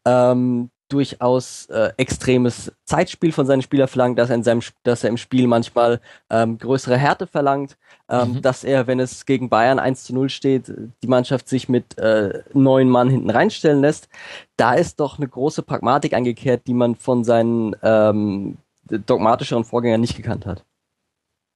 ähm, 0.06 0.72
durchaus 0.90 1.68
äh, 1.68 1.92
extremes 1.98 2.72
Zeitspiel 2.84 3.32
von 3.32 3.46
seinen 3.46 3.62
Spielern 3.62 3.88
verlangt, 3.88 4.18
dass 4.18 4.30
er, 4.30 4.36
in 4.36 4.44
seinem, 4.44 4.62
dass 4.84 5.04
er 5.04 5.12
im 5.12 5.18
Spiel 5.18 5.48
manchmal 5.48 6.02
ähm, 6.30 6.58
größere 6.58 6.98
Härte 6.98 7.28
verlangt, 7.28 7.78
ähm, 8.10 8.34
mhm. 8.34 8.42
dass 8.42 8.64
er, 8.64 8.88
wenn 8.88 9.00
es 9.00 9.26
gegen 9.26 9.50
Bayern 9.50 9.80
1 9.80 10.04
zu 10.04 10.14
0 10.14 10.30
steht, 10.30 10.74
die 11.04 11.08
Mannschaft 11.08 11.48
sich 11.48 11.70
mit 11.70 11.98
äh, 12.00 12.42
neun 12.54 12.90
Mann 12.90 13.10
hinten 13.10 13.30
reinstellen 13.30 13.82
lässt. 13.82 14.10
Da 14.58 14.74
ist 14.74 15.00
doch 15.00 15.20
eine 15.20 15.28
große 15.28 15.62
Pragmatik 15.62 16.14
eingekehrt, 16.14 16.66
die 16.66 16.74
man 16.74 16.96
von 16.96 17.24
seinen 17.24 17.76
ähm, 17.84 18.58
dogmatischeren 18.90 19.64
Vorgängern 19.64 20.02
nicht 20.02 20.18
gekannt 20.18 20.48
hat. 20.48 20.66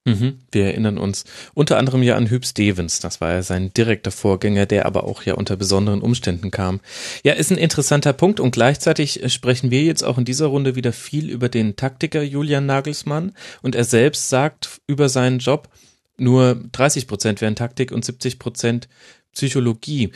Mhm, 0.06 0.40
wir 0.52 0.66
erinnern 0.66 0.98
uns 0.98 1.24
unter 1.54 1.78
anderem 1.78 2.04
ja 2.04 2.18
an 2.18 2.30
Hüb 2.30 2.46
Stevens, 2.46 3.00
das 3.00 3.22
war 3.22 3.32
ja 3.32 3.42
sein 3.42 3.74
direkter 3.74 4.12
Vorgänger, 4.12 4.66
der 4.66 4.86
aber 4.86 5.06
auch 5.06 5.24
ja 5.24 5.36
unter 5.36 5.56
besonderen 5.56 6.02
Umständen 6.02 6.52
kam. 6.52 6.82
Ja, 7.24 7.34
ist 7.34 7.52
ein 7.52 7.58
interessanter 7.58 8.12
Punkt 8.12 8.42
und 8.42 8.52
gleichzeitig 8.52 9.22
sprechen 9.32 9.72
wir 9.72 9.84
jetzt 9.84 10.04
auch 10.04 10.18
in 10.18 10.26
dieser 10.26 10.48
Runde 10.48 10.76
wieder 10.76 10.92
viel 10.92 11.30
über 11.30 11.48
den 11.48 11.78
Taktiker 11.78 12.22
Julian 12.22 12.66
Nagelsmann 12.66 13.32
und 13.62 13.76
er 13.76 13.86
selbst 13.86 14.28
sagt 14.28 14.82
über 14.88 15.08
seinen 15.08 15.40
Job, 15.40 15.70
nur 16.18 16.62
30 16.74 17.08
Prozent 17.08 17.40
wären 17.40 17.56
Taktik 17.56 17.94
und 17.94 18.04
70 18.04 18.40
Prozent 18.40 18.90
Psychologie. 19.34 20.12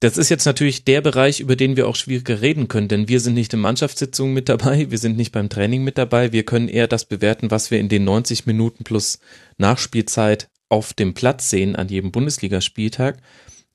Das 0.00 0.18
ist 0.18 0.28
jetzt 0.28 0.44
natürlich 0.44 0.84
der 0.84 1.00
Bereich, 1.00 1.40
über 1.40 1.56
den 1.56 1.76
wir 1.76 1.88
auch 1.88 1.96
schwieriger 1.96 2.42
reden 2.42 2.68
können, 2.68 2.88
denn 2.88 3.08
wir 3.08 3.18
sind 3.18 3.32
nicht 3.32 3.54
in 3.54 3.60
Mannschaftssitzungen 3.60 4.34
mit 4.34 4.48
dabei, 4.50 4.90
wir 4.90 4.98
sind 4.98 5.16
nicht 5.16 5.32
beim 5.32 5.48
Training 5.48 5.84
mit 5.84 5.96
dabei, 5.96 6.32
wir 6.32 6.44
können 6.44 6.68
eher 6.68 6.86
das 6.86 7.06
bewerten, 7.06 7.50
was 7.50 7.70
wir 7.70 7.80
in 7.80 7.88
den 7.88 8.04
90 8.04 8.44
Minuten 8.44 8.84
plus 8.84 9.20
Nachspielzeit 9.56 10.50
auf 10.68 10.92
dem 10.92 11.14
Platz 11.14 11.48
sehen 11.48 11.76
an 11.76 11.88
jedem 11.88 12.12
Bundesligaspieltag. 12.12 13.22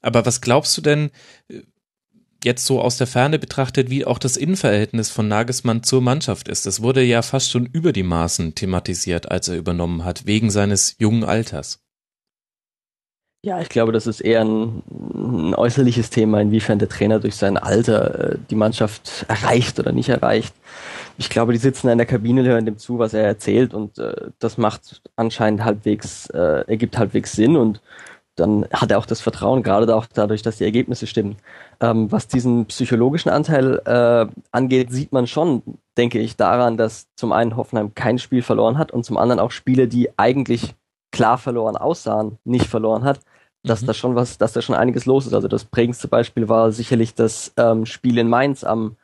Aber 0.01 0.25
was 0.25 0.42
glaubst 0.42 0.78
du 0.78 0.82
denn 0.82 1.10
äh, 1.48 1.62
jetzt 2.44 2.66
so 2.66 2.82
aus 2.82 2.98
der 2.98 3.08
Ferne 3.08 3.40
betrachtet, 3.40 3.90
wie 3.90 4.06
auch 4.06 4.20
das 4.20 4.38
Innenverhältnis 4.38 5.10
von 5.10 5.28
Nagelsmann 5.28 5.84
zur 5.84 6.01
Mannschaft 6.01 6.50
ist? 6.50 6.68
Das 6.68 6.82
wurde 6.82 7.01
ja 7.01 7.24
fast 7.24 7.50
schon 7.50 7.66
über 7.66 7.94
die 7.94 8.04
Maßen 8.04 8.54
thematisiert, 8.54 9.32
als 9.32 9.48
er 9.48 9.58
übernommen 9.58 10.04
hat, 10.04 10.25
wegen 10.28 10.51
seines 10.51 10.96
jungen 11.00 11.24
Alters. 11.24 11.80
Ja, 13.44 13.60
ich 13.60 13.70
glaube, 13.70 13.92
das 13.92 14.06
ist 14.06 14.22
eher 14.22 14.42
ein, 14.42 14.84
ein, 14.92 15.56
äußerliches 15.56 16.12
Thema, 16.12 16.42
inwiefern 16.42 16.78
der 16.78 16.90
Trainer 16.90 17.20
durch 17.20 17.36
sein 17.36 17.58
Alter 17.58 18.34
äh, 18.34 18.38
die 18.52 18.56
Mannschaft 18.56 19.26
erreicht 19.28 19.80
oder 19.80 19.92
nicht 19.92 20.10
erreicht. 20.10 20.54
Ich 21.18 21.28
glaube, 21.30 21.52
die 21.52 21.58
sitzen 21.58 21.90
in 21.90 21.98
der 21.98 22.06
Kabine, 22.06 22.44
hören 22.44 22.66
dem 22.66 22.78
zu, 22.78 23.00
was 23.00 23.16
er 23.16 23.24
erzählt 23.24 23.74
und 23.74 23.98
äh, 23.98 24.30
das 24.38 24.60
macht 24.60 25.02
anscheinend 25.16 25.66
halbwegs, 25.66 26.28
äh, 26.30 26.66
ergibt 26.68 27.00
halbwegs 27.00 27.32
Sinn 27.32 27.56
und 27.56 27.82
dann 28.36 28.68
hat 28.72 28.92
er 28.92 29.00
auch 29.00 29.08
das 29.08 29.22
Vertrauen, 29.22 29.64
gerade 29.64 29.96
auch 29.96 30.06
dadurch, 30.06 30.44
dass 30.44 30.58
die 30.58 30.64
Ergebnisse 30.64 31.08
stimmen. 31.08 31.38
Ähm, 31.80 32.12
was 32.12 32.28
diesen 32.28 32.68
psychologischen 32.68 33.30
Anteil 33.30 33.82
äh, 33.86 34.28
angeht, 34.52 34.92
sieht 34.92 35.14
man 35.14 35.26
schon, 35.26 35.64
denke 35.98 36.20
ich, 36.20 36.36
daran, 36.38 36.78
dass 36.78 37.08
zum 37.16 37.32
einen 37.32 37.58
Hoffenheim 37.58 37.96
kein 37.96 38.20
Spiel 38.20 38.44
verloren 38.44 38.78
hat 38.78 38.92
und 38.92 39.04
zum 39.04 39.18
anderen 39.18 39.40
auch 39.40 39.52
Spiele, 39.52 39.88
die 39.88 40.10
eigentlich 40.18 40.76
klar 41.12 41.38
verloren 41.38 41.76
aussahen, 41.76 42.38
nicht 42.46 42.68
verloren 42.68 43.04
hat, 43.04 43.20
dass 43.63 43.82
mhm. 43.82 43.88
da 43.88 43.94
schon 43.94 44.15
was, 44.15 44.38
dass 44.38 44.53
da 44.53 44.62
schon 44.62 44.75
einiges 44.75 45.06
los 45.06 45.27
ist. 45.27 45.34
Also 45.34 45.48
das 45.48 45.65
prägendste 45.65 46.08
Beispiel 46.08 46.50
war 46.50 46.72
sicherlich 46.72 47.13
das 47.13 47.53
ähm, 47.58 47.86
Spiel 47.86 48.18
in 48.18 48.30
Mainz 48.30 48.63
am 48.63 48.98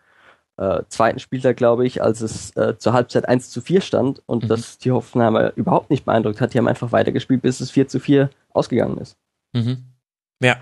äh, 0.57 0.81
zweiten 0.89 1.19
Spieltag, 1.19 1.57
glaube 1.57 1.85
ich, 1.85 2.01
als 2.01 2.21
es 2.21 2.55
äh, 2.55 2.77
zur 2.77 2.93
Halbzeit 2.93 3.27
1 3.27 3.51
zu 3.51 3.61
4 3.61 3.81
stand 3.81 4.23
und 4.25 4.43
mhm. 4.43 4.47
das 4.47 4.79
die 4.79 4.91
Hoffenheimer 4.91 5.53
überhaupt 5.55 5.89
nicht 5.89 6.05
beeindruckt 6.05 6.41
hat. 6.41 6.53
Die 6.53 6.57
haben 6.57 6.67
einfach 6.67 6.91
weitergespielt, 6.91 7.41
bis 7.41 7.59
es 7.59 7.69
4 7.71 7.87
zu 7.87 7.99
4 7.99 8.29
ausgegangen 8.51 8.97
ist. 8.97 9.17
Mhm. 9.53 9.83
Ja, 10.41 10.57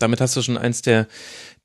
damit 0.00 0.20
hast 0.20 0.36
du 0.36 0.42
schon 0.42 0.58
eins 0.58 0.82
der, 0.82 1.06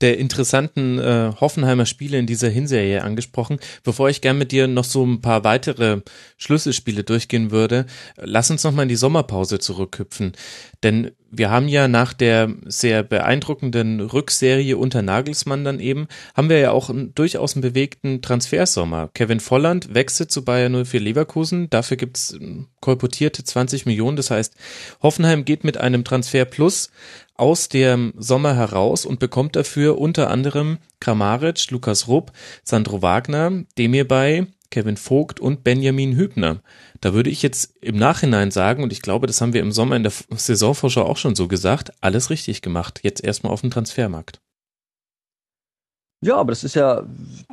der 0.00 0.18
interessanten 0.18 0.98
äh, 0.98 1.32
Hoffenheimer 1.40 1.86
Spiele 1.86 2.18
in 2.18 2.26
dieser 2.26 2.48
Hinserie 2.48 3.02
angesprochen. 3.02 3.58
Bevor 3.82 4.08
ich 4.08 4.20
gern 4.20 4.38
mit 4.38 4.52
dir 4.52 4.68
noch 4.68 4.84
so 4.84 5.04
ein 5.04 5.20
paar 5.20 5.42
weitere 5.42 6.02
Schlüsselspiele 6.36 7.02
durchgehen 7.02 7.50
würde, 7.50 7.86
lass 8.16 8.50
uns 8.50 8.62
noch 8.62 8.72
mal 8.72 8.82
in 8.82 8.88
die 8.88 8.96
Sommerpause 8.96 9.58
zurückhüpfen. 9.58 10.32
Denn 10.82 11.12
wir 11.30 11.50
haben 11.50 11.68
ja 11.68 11.88
nach 11.88 12.12
der 12.12 12.52
sehr 12.66 13.02
beeindruckenden 13.02 14.00
Rückserie 14.00 14.76
unter 14.76 15.02
Nagelsmann 15.02 15.64
dann 15.64 15.80
eben, 15.80 16.06
haben 16.34 16.48
wir 16.48 16.58
ja 16.58 16.70
auch 16.70 16.88
einen, 16.88 17.14
durchaus 17.14 17.54
einen 17.54 17.62
bewegten 17.62 18.22
Transfersommer. 18.22 19.10
Kevin 19.12 19.40
Volland 19.40 19.94
wechselt 19.94 20.30
zu 20.30 20.44
Bayern 20.44 20.84
04 20.84 21.00
Leverkusen, 21.00 21.68
dafür 21.70 21.96
gibt's 21.96 22.38
kolportierte 22.80 23.44
20 23.44 23.86
Millionen, 23.86 24.16
das 24.16 24.30
heißt, 24.30 24.54
Hoffenheim 25.02 25.44
geht 25.44 25.64
mit 25.64 25.78
einem 25.78 26.04
Transfer 26.04 26.44
plus 26.44 26.90
aus 27.38 27.68
dem 27.68 28.14
Sommer 28.16 28.54
heraus 28.54 29.04
und 29.04 29.18
bekommt 29.20 29.56
dafür 29.56 29.98
unter 29.98 30.30
anderem 30.30 30.78
Kramaric, 31.00 31.70
Lukas 31.70 32.08
Rupp, 32.08 32.32
Sandro 32.64 33.02
Wagner, 33.02 33.64
Demir 33.78 34.06
Kevin 34.70 34.96
Vogt 34.96 35.40
und 35.40 35.64
Benjamin 35.64 36.16
Hübner. 36.16 36.60
Da 37.00 37.14
würde 37.14 37.30
ich 37.30 37.42
jetzt 37.42 37.76
im 37.80 37.96
Nachhinein 37.96 38.50
sagen, 38.50 38.82
und 38.82 38.92
ich 38.92 39.02
glaube, 39.02 39.26
das 39.26 39.40
haben 39.40 39.52
wir 39.52 39.60
im 39.60 39.72
Sommer 39.72 39.96
in 39.96 40.02
der 40.02 40.12
Saisonvorschau 40.30 41.02
auch 41.02 41.16
schon 41.16 41.34
so 41.34 41.48
gesagt, 41.48 41.92
alles 42.00 42.30
richtig 42.30 42.62
gemacht. 42.62 43.00
Jetzt 43.02 43.22
erstmal 43.22 43.52
auf 43.52 43.60
dem 43.60 43.70
Transfermarkt. 43.70 44.40
Ja, 46.26 46.38
aber 46.38 46.50
das 46.50 46.64
ist 46.64 46.74
ja, 46.74 47.04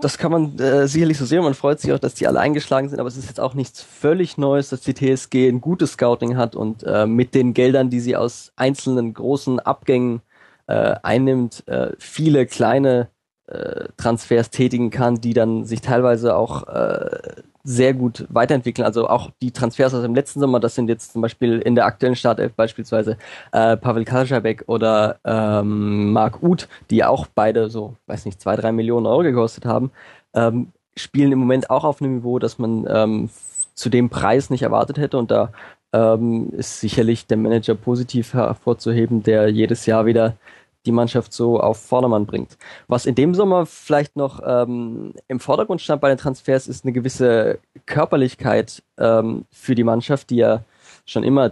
das 0.02 0.18
kann 0.18 0.32
man 0.32 0.58
äh, 0.58 0.88
sicherlich 0.88 1.20
so 1.20 1.26
sehen. 1.26 1.44
Man 1.44 1.54
freut 1.54 1.80
sich 1.80 1.94
auch, 1.94 2.00
dass 2.00 2.16
die 2.16 2.26
alle 2.26 2.40
eingeschlagen 2.40 2.90
sind, 2.90 3.00
aber 3.00 3.08
es 3.08 3.18
ist 3.18 3.28
jetzt 3.28 3.40
auch 3.40 3.54
nichts 3.54 3.84
völlig 3.84 4.40
Neues, 4.40 4.70
dass 4.70 4.82
die 4.82 4.96
TSG 4.96 5.48
ein 5.48 5.62
gutes 5.62 5.92
Scouting 5.92 6.38
hat 6.38 6.56
und 6.56 6.82
äh, 6.82 7.06
mit 7.06 7.36
den 7.36 7.54
Geldern, 7.54 7.92
die 7.92 8.00
sie 8.00 8.16
aus 8.16 8.52
einzelnen 8.56 9.14
großen 9.14 9.60
Abgängen 9.60 10.24
äh, 10.66 10.96
einnimmt, 11.04 11.68
äh, 11.68 11.92
viele 12.00 12.48
kleine 12.48 13.10
äh, 13.46 13.90
Transfers 13.98 14.50
tätigen 14.50 14.90
kann, 14.90 15.22
die 15.22 15.36
dann 15.36 15.66
sich 15.66 15.82
teilweise 15.82 16.36
auch 16.36 16.68
äh, 16.68 17.44
sehr 17.64 17.94
gut 17.94 18.26
weiterentwickeln. 18.30 18.86
Also 18.86 19.08
auch 19.08 19.32
die 19.42 19.52
Transfers 19.52 19.94
aus 19.94 20.02
dem 20.02 20.16
letzten 20.16 20.40
Sommer, 20.40 20.60
das 20.60 20.76
sind 20.76 20.90
jetzt 20.90 21.14
zum 21.14 21.22
Beispiel 21.22 21.60
in 21.60 21.76
der 21.76 21.86
aktuellen 21.86 22.16
Startelf 22.16 22.54
beispielsweise 22.54 23.18
äh, 23.52 23.78
Pavel 23.78 24.04
Kaljabek 24.04 24.64
oder 24.68 25.20
ähm, 25.24 26.12
Marc 26.12 26.44
Uth, 26.44 26.68
die 26.90 27.04
auch 27.04 27.28
beide 27.34 27.70
so, 27.70 27.96
weiß 28.08 28.26
nicht, 28.26 28.42
zwei, 28.42 28.56
drei 28.56 28.72
Millionen 28.72 29.06
Euro 29.06 29.24
gekostet 29.24 29.66
haben, 29.66 29.92
ähm, 30.34 30.74
spielen 30.96 31.32
im 31.32 31.40
Moment 31.40 31.70
auch 31.70 31.86
auf 31.86 32.02
einem 32.02 32.18
Niveau, 32.18 32.38
das 32.38 32.60
man 32.60 32.86
ähm, 32.90 33.30
zu 33.74 33.90
dem 33.90 34.10
Preis 34.10 34.50
nicht 34.50 34.64
erwartet 34.64 34.98
hätte 34.98 35.18
und 35.18 35.32
da 35.32 35.52
ähm, 35.94 36.50
ist 36.52 36.80
sicherlich 36.80 37.28
der 37.28 37.38
Manager 37.38 37.76
positiv 37.76 38.34
hervorzuheben, 38.34 39.24
der 39.24 39.50
jedes 39.50 39.86
Jahr 39.86 40.06
wieder 40.06 40.36
die 40.86 40.92
Mannschaft 40.92 41.34
so 41.34 41.60
auf 41.60 41.78
Vordermann 41.80 42.26
bringt. 42.26 42.58
Was 42.88 43.06
in 43.06 43.16
dem 43.16 43.36
Sommer 43.36 43.66
vielleicht 43.66 44.16
noch 44.16 44.42
ähm, 44.46 45.14
im 45.28 45.40
Vordergrund 45.40 45.82
stand 45.82 46.02
bei 46.02 46.10
den 46.10 46.18
Transfers, 46.18 46.68
ist 46.68 46.86
eine 46.86 46.94
gewisse 46.94 47.60
Körperlichkeit 47.86 48.84
ähm, 48.98 49.46
für 49.52 49.76
die 49.76 49.84
Mannschaft, 49.84 50.30
die 50.30 50.38
ja 50.38 50.64
schon 51.06 51.24
immer 51.24 51.52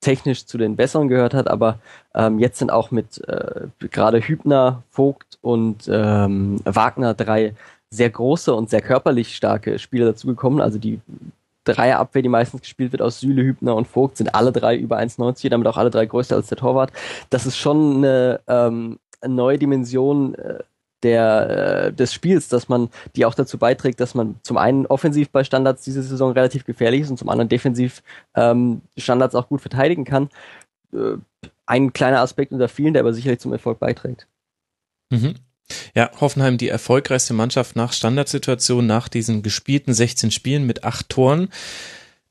technisch 0.00 0.44
zu 0.46 0.58
den 0.58 0.76
Besseren 0.76 1.08
gehört 1.08 1.32
hat, 1.32 1.48
aber 1.48 1.78
ähm, 2.14 2.38
jetzt 2.38 2.58
sind 2.58 2.70
auch 2.70 2.90
mit 2.90 3.26
äh, 3.28 3.66
gerade 3.78 4.20
Hübner, 4.20 4.82
Vogt 4.90 5.38
und 5.40 5.88
ähm, 5.90 6.60
Wagner 6.64 7.14
drei 7.14 7.54
sehr 7.90 8.10
große 8.10 8.52
und 8.52 8.70
sehr 8.70 8.82
körperlich 8.82 9.36
starke 9.36 9.78
Spieler 9.78 10.06
dazugekommen. 10.06 10.60
Also 10.60 10.78
die 10.78 11.00
Dreierabwehr, 11.64 12.22
die 12.22 12.28
meistens 12.28 12.62
gespielt 12.62 12.92
wird 12.92 13.02
aus 13.02 13.20
Süle, 13.20 13.42
Hübner 13.42 13.74
und 13.74 13.88
Vogt, 13.88 14.16
sind 14.16 14.34
alle 14.34 14.52
drei 14.52 14.76
über 14.76 14.98
1,90, 14.98 15.48
damit 15.48 15.66
auch 15.66 15.76
alle 15.76 15.90
drei 15.90 16.06
größer 16.06 16.36
als 16.36 16.48
der 16.48 16.58
Torwart. 16.58 16.92
Das 17.30 17.46
ist 17.46 17.56
schon 17.56 17.96
eine, 17.96 18.40
ähm, 18.46 18.98
neue 19.26 19.58
Dimension 19.58 20.34
äh, 20.34 20.58
der, 21.02 21.86
äh, 21.88 21.92
des 21.92 22.12
Spiels, 22.12 22.48
dass 22.48 22.68
man, 22.68 22.88
die 23.14 23.26
auch 23.26 23.34
dazu 23.34 23.58
beiträgt, 23.58 24.00
dass 24.00 24.14
man 24.14 24.36
zum 24.42 24.56
einen 24.56 24.86
offensiv 24.86 25.30
bei 25.30 25.44
Standards 25.44 25.84
diese 25.84 26.02
Saison 26.02 26.32
relativ 26.32 26.64
gefährlich 26.64 27.02
ist 27.02 27.10
und 27.10 27.18
zum 27.18 27.28
anderen 27.28 27.48
defensiv 27.48 28.02
ähm, 28.34 28.80
Standards 28.96 29.34
auch 29.34 29.48
gut 29.48 29.60
verteidigen 29.60 30.04
kann. 30.04 30.30
Äh, 30.92 31.16
ein 31.66 31.92
kleiner 31.92 32.20
Aspekt 32.20 32.52
unter 32.52 32.68
vielen, 32.68 32.94
der 32.94 33.00
aber 33.00 33.12
sicherlich 33.12 33.40
zum 33.40 33.52
Erfolg 33.52 33.78
beiträgt. 33.78 34.26
Mhm. 35.10 35.34
Ja, 35.94 36.10
Hoffenheim 36.20 36.58
die 36.58 36.68
erfolgreichste 36.68 37.34
Mannschaft 37.34 37.76
nach 37.76 37.92
Standardsituation, 37.92 38.86
nach 38.86 39.08
diesen 39.08 39.42
gespielten 39.42 39.94
16 39.94 40.30
Spielen 40.30 40.66
mit 40.66 40.84
acht 40.84 41.08
Toren. 41.08 41.48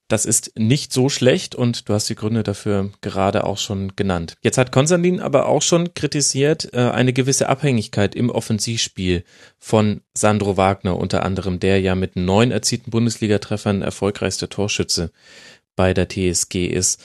Das 0.09 0.25
ist 0.25 0.51
nicht 0.59 0.93
so 0.93 1.09
schlecht 1.09 1.55
und 1.55 1.87
du 1.87 1.93
hast 1.93 2.09
die 2.09 2.15
Gründe 2.15 2.43
dafür 2.43 2.91
gerade 3.01 3.45
auch 3.45 3.57
schon 3.57 3.95
genannt. 3.95 4.35
Jetzt 4.41 4.57
hat 4.57 4.71
Konstantin 4.71 5.19
aber 5.19 5.47
auch 5.47 5.61
schon 5.61 5.93
kritisiert 5.93 6.69
äh, 6.73 6.81
eine 6.89 7.13
gewisse 7.13 7.49
Abhängigkeit 7.49 8.13
im 8.13 8.29
Offensivspiel 8.29 9.23
von 9.57 10.01
Sandro 10.13 10.57
Wagner 10.57 10.97
unter 10.97 11.23
anderem, 11.23 11.59
der 11.59 11.79
ja 11.79 11.95
mit 11.95 12.15
neun 12.15 12.51
erzielten 12.51 12.91
Bundesligatreffern 12.91 13.81
erfolgreichster 13.81 14.49
Torschütze 14.49 15.11
bei 15.75 15.93
der 15.93 16.09
TSG 16.09 16.67
ist. 16.67 17.01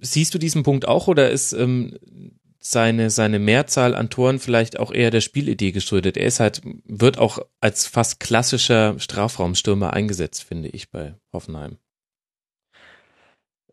Siehst 0.00 0.34
du 0.34 0.38
diesen 0.38 0.62
Punkt 0.64 0.88
auch 0.88 1.06
oder 1.08 1.30
ist 1.30 1.52
ähm, 1.52 1.98
seine, 2.64 3.10
seine 3.10 3.40
Mehrzahl 3.40 3.94
an 3.94 4.08
Toren 4.08 4.38
vielleicht 4.38 4.78
auch 4.78 4.92
eher 4.92 5.10
der 5.10 5.20
Spielidee 5.20 5.72
geschuldet. 5.72 6.16
Er 6.16 6.26
ist 6.26 6.38
halt, 6.38 6.62
wird 6.84 7.18
auch 7.18 7.40
als 7.60 7.86
fast 7.86 8.20
klassischer 8.20 8.98
Strafraumstürmer 9.00 9.92
eingesetzt, 9.92 10.44
finde 10.44 10.68
ich, 10.68 10.90
bei 10.90 11.16
Hoffenheim. 11.32 11.78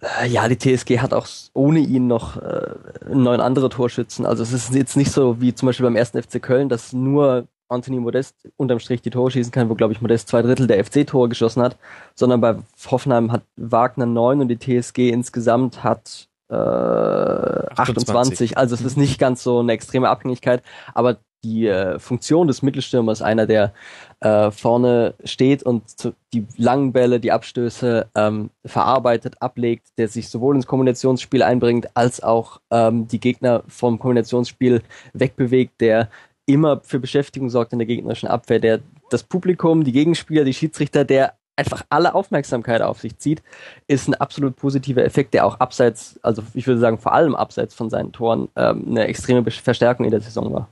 Äh, 0.01 0.27
ja, 0.27 0.47
die 0.47 0.57
TSG 0.57 0.99
hat 0.99 1.13
auch 1.13 1.27
ohne 1.53 1.79
ihn 1.79 2.07
noch 2.07 2.37
äh, 2.37 2.73
neun 3.13 3.41
andere 3.41 3.69
Torschützen. 3.69 4.25
Also 4.25 4.41
es 4.41 4.53
ist 4.53 4.73
jetzt 4.73 4.97
nicht 4.97 5.11
so 5.11 5.39
wie 5.39 5.53
zum 5.53 5.67
Beispiel 5.67 5.85
beim 5.85 5.95
ersten 5.95 6.21
FC 6.21 6.41
Köln, 6.41 6.67
dass 6.67 6.91
nur 6.91 7.47
Anthony 7.67 7.99
Modest 7.99 8.49
unterm 8.57 8.79
Strich 8.79 9.03
die 9.03 9.11
Tore 9.11 9.29
schießen 9.29 9.51
kann, 9.51 9.69
wo, 9.69 9.75
glaube 9.75 9.93
ich, 9.93 10.01
Modest 10.01 10.29
zwei 10.29 10.41
Drittel 10.41 10.65
der 10.65 10.83
FC-Tore 10.83 11.29
geschossen 11.29 11.61
hat, 11.61 11.77
sondern 12.15 12.41
bei 12.41 12.57
Hoffenheim 12.89 13.31
hat 13.31 13.43
Wagner 13.55 14.07
neun 14.07 14.41
und 14.41 14.47
die 14.47 14.57
TSG 14.57 15.09
insgesamt 15.09 15.83
hat 15.83 16.28
äh, 16.49 16.53
28. 16.53 18.09
28. 18.09 18.57
Also 18.57 18.75
es 18.75 18.81
ist 18.81 18.97
nicht 18.97 19.19
ganz 19.19 19.43
so 19.43 19.59
eine 19.59 19.73
extreme 19.73 20.09
Abhängigkeit, 20.09 20.63
aber 20.93 21.17
die 21.43 21.67
äh, 21.67 21.99
Funktion 21.99 22.47
des 22.47 22.61
Mittelstürmers, 22.61 23.21
einer, 23.21 23.45
der 23.45 23.73
äh, 24.19 24.51
vorne 24.51 25.13
steht 25.23 25.63
und 25.63 25.89
zu, 25.89 26.13
die 26.33 26.45
langen 26.57 26.91
Bälle, 26.91 27.19
die 27.19 27.31
Abstöße 27.31 28.09
ähm, 28.15 28.49
verarbeitet, 28.65 29.41
ablegt, 29.41 29.87
der 29.97 30.09
sich 30.09 30.29
sowohl 30.29 30.55
ins 30.55 30.67
Kombinationsspiel 30.67 31.43
einbringt, 31.43 31.89
als 31.93 32.21
auch 32.21 32.59
ähm, 32.71 33.07
die 33.07 33.19
Gegner 33.19 33.63
vom 33.67 33.99
Kombinationsspiel 33.99 34.81
wegbewegt, 35.13 35.79
der 35.79 36.09
immer 36.45 36.81
für 36.83 36.99
Beschäftigung 36.99 37.49
sorgt 37.49 37.73
in 37.73 37.79
der 37.79 37.87
gegnerischen 37.87 38.27
Abwehr, 38.27 38.59
der 38.59 38.79
das 39.09 39.23
Publikum, 39.23 39.83
die 39.83 39.91
Gegenspieler, 39.91 40.43
die 40.43 40.53
Schiedsrichter, 40.53 41.05
der 41.05 41.35
einfach 41.59 41.85
alle 41.89 42.15
Aufmerksamkeit 42.15 42.81
auf 42.81 42.99
sich 42.99 43.17
zieht, 43.17 43.43
ist 43.87 44.07
ein 44.07 44.15
absolut 44.15 44.55
positiver 44.55 45.03
Effekt, 45.03 45.33
der 45.33 45.45
auch 45.45 45.59
abseits, 45.59 46.19
also 46.23 46.41
ich 46.53 46.65
würde 46.65 46.79
sagen 46.79 46.97
vor 46.97 47.13
allem 47.13 47.35
abseits 47.35 47.75
von 47.75 47.89
seinen 47.89 48.11
Toren, 48.11 48.47
ähm, 48.55 48.85
eine 48.87 49.07
extreme 49.07 49.49
Verstärkung 49.51 50.05
in 50.05 50.11
der 50.11 50.21
Saison 50.21 50.53
war. 50.53 50.69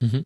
Mhm. 0.00 0.24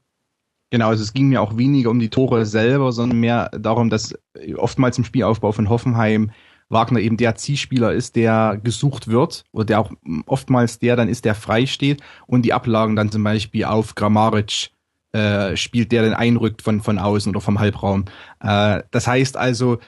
Genau, 0.70 0.88
also 0.88 1.02
es 1.02 1.12
ging 1.12 1.28
mir 1.28 1.40
auch 1.40 1.56
weniger 1.56 1.90
um 1.90 1.98
die 1.98 2.10
Tore 2.10 2.44
selber, 2.44 2.92
sondern 2.92 3.20
mehr 3.20 3.50
darum, 3.50 3.88
dass 3.88 4.14
oftmals 4.56 4.98
im 4.98 5.04
Spielaufbau 5.04 5.52
von 5.52 5.68
Hoffenheim 5.68 6.30
Wagner 6.68 7.00
eben 7.00 7.16
der 7.16 7.34
Zielspieler 7.34 7.92
ist, 7.92 8.16
der 8.16 8.60
gesucht 8.62 9.08
wird 9.08 9.44
oder 9.52 9.64
der 9.64 9.80
auch 9.80 9.92
oftmals 10.26 10.78
der 10.78 10.96
dann 10.96 11.08
ist, 11.08 11.24
der 11.24 11.34
frei 11.34 11.64
steht 11.66 12.02
und 12.26 12.42
die 12.42 12.52
Ablagen 12.52 12.96
dann 12.96 13.10
zum 13.10 13.24
Beispiel 13.24 13.64
auf 13.64 13.94
Grammaric 13.94 14.70
äh, 15.12 15.56
spielt, 15.56 15.92
der 15.92 16.02
dann 16.02 16.12
einrückt 16.12 16.60
von, 16.60 16.82
von 16.82 16.98
außen 16.98 17.30
oder 17.30 17.40
vom 17.40 17.58
Halbraum. 17.58 18.04
Äh, 18.40 18.82
das 18.90 19.06
heißt 19.06 19.38
also, 19.38 19.78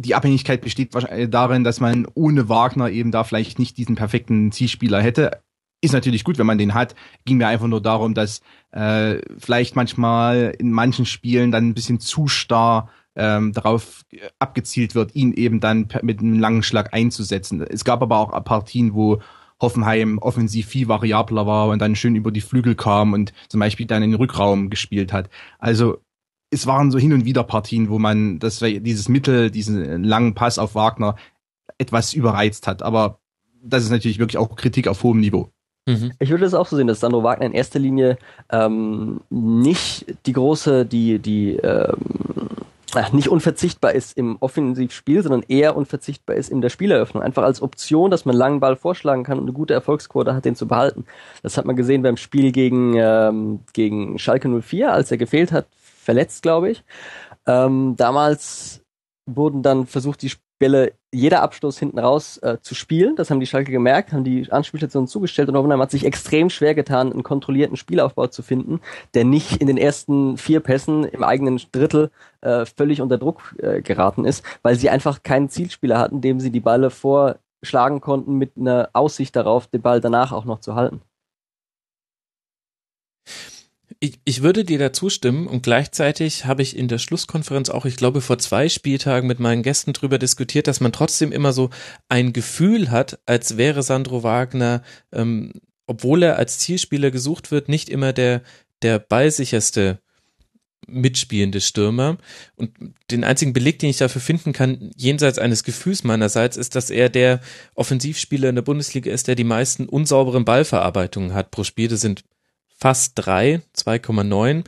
die 0.00 0.14
Abhängigkeit 0.14 0.62
besteht 0.62 0.94
wahrscheinlich 0.94 1.30
darin, 1.30 1.64
dass 1.64 1.80
man 1.80 2.06
ohne 2.14 2.48
Wagner 2.48 2.90
eben 2.90 3.10
da 3.10 3.24
vielleicht 3.24 3.58
nicht 3.58 3.76
diesen 3.76 3.96
perfekten 3.96 4.50
Zielspieler 4.52 5.00
hätte 5.00 5.42
ist 5.82 5.92
natürlich 5.92 6.24
gut, 6.24 6.38
wenn 6.38 6.46
man 6.46 6.58
den 6.58 6.74
hat. 6.74 6.94
Ging 7.24 7.38
mir 7.38 7.48
einfach 7.48 7.66
nur 7.66 7.80
darum, 7.80 8.14
dass 8.14 8.42
äh, 8.70 9.18
vielleicht 9.38 9.76
manchmal 9.76 10.54
in 10.58 10.72
manchen 10.72 11.06
Spielen 11.06 11.50
dann 11.50 11.68
ein 11.68 11.74
bisschen 11.74 12.00
zu 12.00 12.28
starr 12.28 12.90
ähm, 13.16 13.52
darauf 13.52 14.04
abgezielt 14.38 14.94
wird, 14.94 15.14
ihn 15.14 15.32
eben 15.32 15.60
dann 15.60 15.88
mit 16.02 16.20
einem 16.20 16.38
langen 16.38 16.62
Schlag 16.62 16.92
einzusetzen. 16.92 17.62
Es 17.62 17.84
gab 17.84 18.02
aber 18.02 18.18
auch 18.18 18.44
Partien, 18.44 18.94
wo 18.94 19.20
Hoffenheim 19.60 20.18
offensiv 20.18 20.66
viel 20.66 20.88
variabler 20.88 21.46
war 21.46 21.68
und 21.68 21.80
dann 21.80 21.96
schön 21.96 22.14
über 22.14 22.30
die 22.30 22.40
Flügel 22.40 22.74
kam 22.74 23.12
und 23.12 23.32
zum 23.48 23.60
Beispiel 23.60 23.86
dann 23.86 24.02
in 24.02 24.12
den 24.12 24.18
Rückraum 24.20 24.70
gespielt 24.70 25.12
hat. 25.12 25.28
Also 25.58 25.98
es 26.50 26.66
waren 26.66 26.90
so 26.90 26.98
hin 26.98 27.12
und 27.12 27.24
wieder 27.24 27.44
Partien, 27.44 27.88
wo 27.88 27.98
man 27.98 28.38
das 28.38 28.58
dieses 28.58 29.08
Mittel, 29.08 29.50
diesen 29.50 30.04
langen 30.04 30.34
Pass 30.34 30.58
auf 30.58 30.74
Wagner 30.74 31.14
etwas 31.78 32.12
überreizt 32.12 32.66
hat. 32.66 32.82
Aber 32.82 33.20
das 33.62 33.84
ist 33.84 33.90
natürlich 33.90 34.18
wirklich 34.18 34.38
auch 34.38 34.56
Kritik 34.56 34.88
auf 34.88 35.02
hohem 35.02 35.20
Niveau. 35.20 35.48
Mhm. 35.86 36.12
Ich 36.18 36.30
würde 36.30 36.44
es 36.44 36.54
auch 36.54 36.66
so 36.66 36.76
sehen, 36.76 36.88
dass 36.88 37.00
Sandro 37.00 37.22
Wagner 37.22 37.46
in 37.46 37.52
erster 37.52 37.78
Linie 37.78 38.18
ähm, 38.50 39.20
nicht 39.30 40.06
die 40.26 40.32
große, 40.32 40.84
die, 40.84 41.18
die 41.18 41.56
ähm, 41.56 41.96
nicht 43.12 43.28
unverzichtbar 43.28 43.92
ist 43.92 44.16
im 44.16 44.36
Offensivspiel, 44.40 45.22
sondern 45.22 45.44
eher 45.46 45.76
unverzichtbar 45.76 46.36
ist 46.36 46.50
in 46.50 46.60
der 46.60 46.70
Spieleröffnung. 46.70 47.22
Einfach 47.22 47.44
als 47.44 47.62
Option, 47.62 48.10
dass 48.10 48.24
man 48.24 48.34
einen 48.34 48.40
langen 48.40 48.60
Ball 48.60 48.76
vorschlagen 48.76 49.22
kann 49.22 49.38
und 49.38 49.44
eine 49.44 49.52
gute 49.52 49.74
Erfolgsquote 49.74 50.34
hat, 50.34 50.44
den 50.44 50.56
zu 50.56 50.66
behalten. 50.66 51.04
Das 51.42 51.56
hat 51.56 51.64
man 51.64 51.76
gesehen 51.76 52.02
beim 52.02 52.16
Spiel 52.16 52.50
gegen, 52.50 52.94
ähm, 52.96 53.60
gegen 53.72 54.18
Schalke 54.18 54.48
04, 54.48 54.92
als 54.92 55.10
er 55.10 55.18
gefehlt 55.18 55.52
hat, 55.52 55.66
verletzt, 56.00 56.42
glaube 56.42 56.70
ich. 56.70 56.84
Ähm, 57.46 57.94
damals 57.96 58.82
wurden 59.26 59.62
dann 59.62 59.86
versucht, 59.86 60.22
die 60.22 60.32
Bälle, 60.60 60.92
jeder 61.10 61.42
Abstoß 61.42 61.78
hinten 61.78 61.98
raus 61.98 62.36
äh, 62.38 62.58
zu 62.60 62.74
spielen. 62.74 63.16
Das 63.16 63.30
haben 63.30 63.40
die 63.40 63.46
Schalke 63.46 63.72
gemerkt, 63.72 64.12
haben 64.12 64.24
die 64.24 64.52
Anspielstationen 64.52 65.08
zugestellt 65.08 65.48
und 65.48 65.56
Hoffenheim 65.56 65.80
hat 65.80 65.90
sich 65.90 66.04
extrem 66.04 66.50
schwer 66.50 66.74
getan, 66.74 67.10
einen 67.10 67.22
kontrollierten 67.22 67.76
Spielaufbau 67.76 68.26
zu 68.26 68.42
finden, 68.42 68.80
der 69.14 69.24
nicht 69.24 69.56
in 69.56 69.66
den 69.66 69.78
ersten 69.78 70.36
vier 70.36 70.60
Pässen 70.60 71.04
im 71.04 71.24
eigenen 71.24 71.60
Drittel 71.72 72.10
äh, 72.42 72.66
völlig 72.66 73.00
unter 73.00 73.16
Druck 73.16 73.56
äh, 73.58 73.80
geraten 73.80 74.26
ist, 74.26 74.44
weil 74.62 74.76
sie 74.76 74.90
einfach 74.90 75.22
keinen 75.22 75.48
Zielspieler 75.48 75.98
hatten, 75.98 76.20
dem 76.20 76.40
sie 76.40 76.50
die 76.50 76.60
Balle 76.60 76.90
vorschlagen 76.90 78.02
konnten 78.02 78.34
mit 78.34 78.52
einer 78.58 78.90
Aussicht 78.92 79.34
darauf, 79.36 79.66
den 79.66 79.80
Ball 79.80 80.00
danach 80.02 80.30
auch 80.30 80.44
noch 80.44 80.60
zu 80.60 80.74
halten. 80.74 81.00
Ich, 84.02 84.18
ich 84.24 84.42
würde 84.42 84.64
dir 84.64 84.78
da 84.78 84.94
zustimmen 84.94 85.46
und 85.46 85.62
gleichzeitig 85.62 86.46
habe 86.46 86.62
ich 86.62 86.74
in 86.74 86.88
der 86.88 86.96
Schlusskonferenz 86.96 87.68
auch, 87.68 87.84
ich 87.84 87.96
glaube, 87.96 88.22
vor 88.22 88.38
zwei 88.38 88.70
Spieltagen 88.70 89.28
mit 89.28 89.40
meinen 89.40 89.62
Gästen 89.62 89.92
drüber 89.92 90.18
diskutiert, 90.18 90.66
dass 90.66 90.80
man 90.80 90.92
trotzdem 90.92 91.32
immer 91.32 91.52
so 91.52 91.68
ein 92.08 92.32
Gefühl 92.32 92.90
hat, 92.90 93.18
als 93.26 93.58
wäre 93.58 93.82
Sandro 93.82 94.22
Wagner, 94.22 94.82
ähm, 95.12 95.52
obwohl 95.86 96.22
er 96.22 96.36
als 96.36 96.58
Zielspieler 96.60 97.10
gesucht 97.10 97.50
wird, 97.50 97.68
nicht 97.68 97.90
immer 97.90 98.14
der, 98.14 98.42
der 98.80 98.98
ballsicherste 98.98 100.00
mitspielende 100.86 101.60
Stürmer. 101.60 102.16
Und 102.56 102.70
den 103.10 103.22
einzigen 103.22 103.52
Beleg, 103.52 103.80
den 103.80 103.90
ich 103.90 103.98
dafür 103.98 104.22
finden 104.22 104.54
kann, 104.54 104.92
jenseits 104.96 105.38
eines 105.38 105.62
Gefühls 105.62 106.04
meinerseits, 106.04 106.56
ist, 106.56 106.74
dass 106.74 106.88
er 106.88 107.10
der 107.10 107.40
Offensivspieler 107.74 108.48
in 108.48 108.54
der 108.54 108.62
Bundesliga 108.62 109.12
ist, 109.12 109.28
der 109.28 109.34
die 109.34 109.44
meisten 109.44 109.86
unsauberen 109.90 110.46
Ballverarbeitungen 110.46 111.34
hat 111.34 111.50
pro 111.50 111.64
Spiel. 111.64 111.88
Das 111.88 112.00
sind 112.00 112.24
fast 112.80 113.12
drei, 113.14 113.62
2,9. 113.76 114.64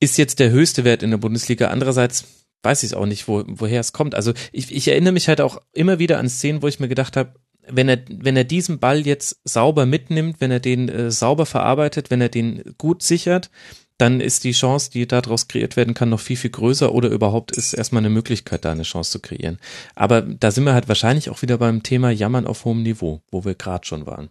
Ist 0.00 0.18
jetzt 0.18 0.38
der 0.40 0.50
höchste 0.50 0.84
Wert 0.84 1.02
in 1.02 1.10
der 1.10 1.18
Bundesliga. 1.18 1.68
Andererseits 1.68 2.24
weiß 2.62 2.82
ich 2.82 2.90
es 2.90 2.94
auch 2.94 3.06
nicht, 3.06 3.28
wo, 3.28 3.44
woher 3.46 3.80
es 3.80 3.92
kommt. 3.92 4.14
Also 4.14 4.32
ich, 4.52 4.74
ich 4.74 4.88
erinnere 4.88 5.12
mich 5.12 5.28
halt 5.28 5.40
auch 5.40 5.60
immer 5.72 5.98
wieder 5.98 6.18
an 6.18 6.28
Szenen, 6.28 6.62
wo 6.62 6.68
ich 6.68 6.80
mir 6.80 6.88
gedacht 6.88 7.16
habe, 7.16 7.34
wenn 7.68 7.88
er, 7.88 7.98
wenn 8.08 8.36
er 8.36 8.44
diesen 8.44 8.78
Ball 8.78 9.06
jetzt 9.06 9.40
sauber 9.44 9.86
mitnimmt, 9.86 10.40
wenn 10.40 10.50
er 10.50 10.60
den 10.60 10.88
äh, 10.88 11.10
sauber 11.10 11.46
verarbeitet, 11.46 12.10
wenn 12.10 12.20
er 12.20 12.28
den 12.28 12.74
gut 12.76 13.02
sichert, 13.02 13.50
dann 13.98 14.20
ist 14.20 14.42
die 14.42 14.52
Chance, 14.52 14.90
die 14.90 15.06
daraus 15.06 15.46
kreiert 15.46 15.76
werden 15.76 15.94
kann, 15.94 16.08
noch 16.08 16.18
viel, 16.18 16.36
viel 16.36 16.50
größer 16.50 16.92
oder 16.92 17.08
überhaupt 17.08 17.52
ist 17.52 17.72
erstmal 17.72 18.00
eine 18.00 18.10
Möglichkeit, 18.10 18.64
da 18.64 18.72
eine 18.72 18.82
Chance 18.82 19.12
zu 19.12 19.20
kreieren. 19.20 19.58
Aber 19.94 20.22
da 20.22 20.50
sind 20.50 20.64
wir 20.64 20.74
halt 20.74 20.88
wahrscheinlich 20.88 21.30
auch 21.30 21.42
wieder 21.42 21.58
beim 21.58 21.84
Thema 21.84 22.10
Jammern 22.10 22.46
auf 22.46 22.64
hohem 22.64 22.82
Niveau, 22.82 23.22
wo 23.30 23.44
wir 23.44 23.54
gerade 23.54 23.86
schon 23.86 24.06
waren. 24.06 24.30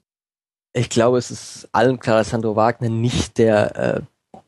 Ich 0.73 0.89
glaube, 0.89 1.17
es 1.17 1.31
ist 1.31 1.67
allen 1.73 1.99
klar, 1.99 2.17
dass 2.17 2.29
Sandro 2.29 2.55
Wagner 2.55 2.89
nicht 2.89 3.37
der 3.37 3.75
äh, 3.75 4.01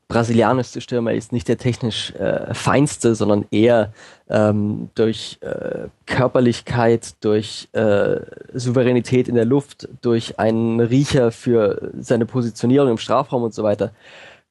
brasilianischste 0.07 0.79
Stürmer 0.79 1.13
ist, 1.13 1.33
nicht 1.33 1.47
der 1.47 1.57
technisch 1.57 2.11
äh, 2.11 2.53
feinste, 2.53 3.15
sondern 3.15 3.45
eher 3.51 3.91
ähm, 4.29 4.89
durch 4.95 5.39
äh, 5.41 5.87
Körperlichkeit, 6.05 7.15
durch 7.21 7.67
äh, 7.73 8.21
Souveränität 8.53 9.27
in 9.27 9.35
der 9.35 9.45
Luft, 9.45 9.89
durch 10.01 10.39
einen 10.39 10.79
Riecher 10.79 11.31
für 11.31 11.91
seine 11.99 12.25
Positionierung 12.25 12.89
im 12.91 12.97
Strafraum 12.97 13.43
und 13.43 13.53
so 13.53 13.63
weiter 13.63 13.91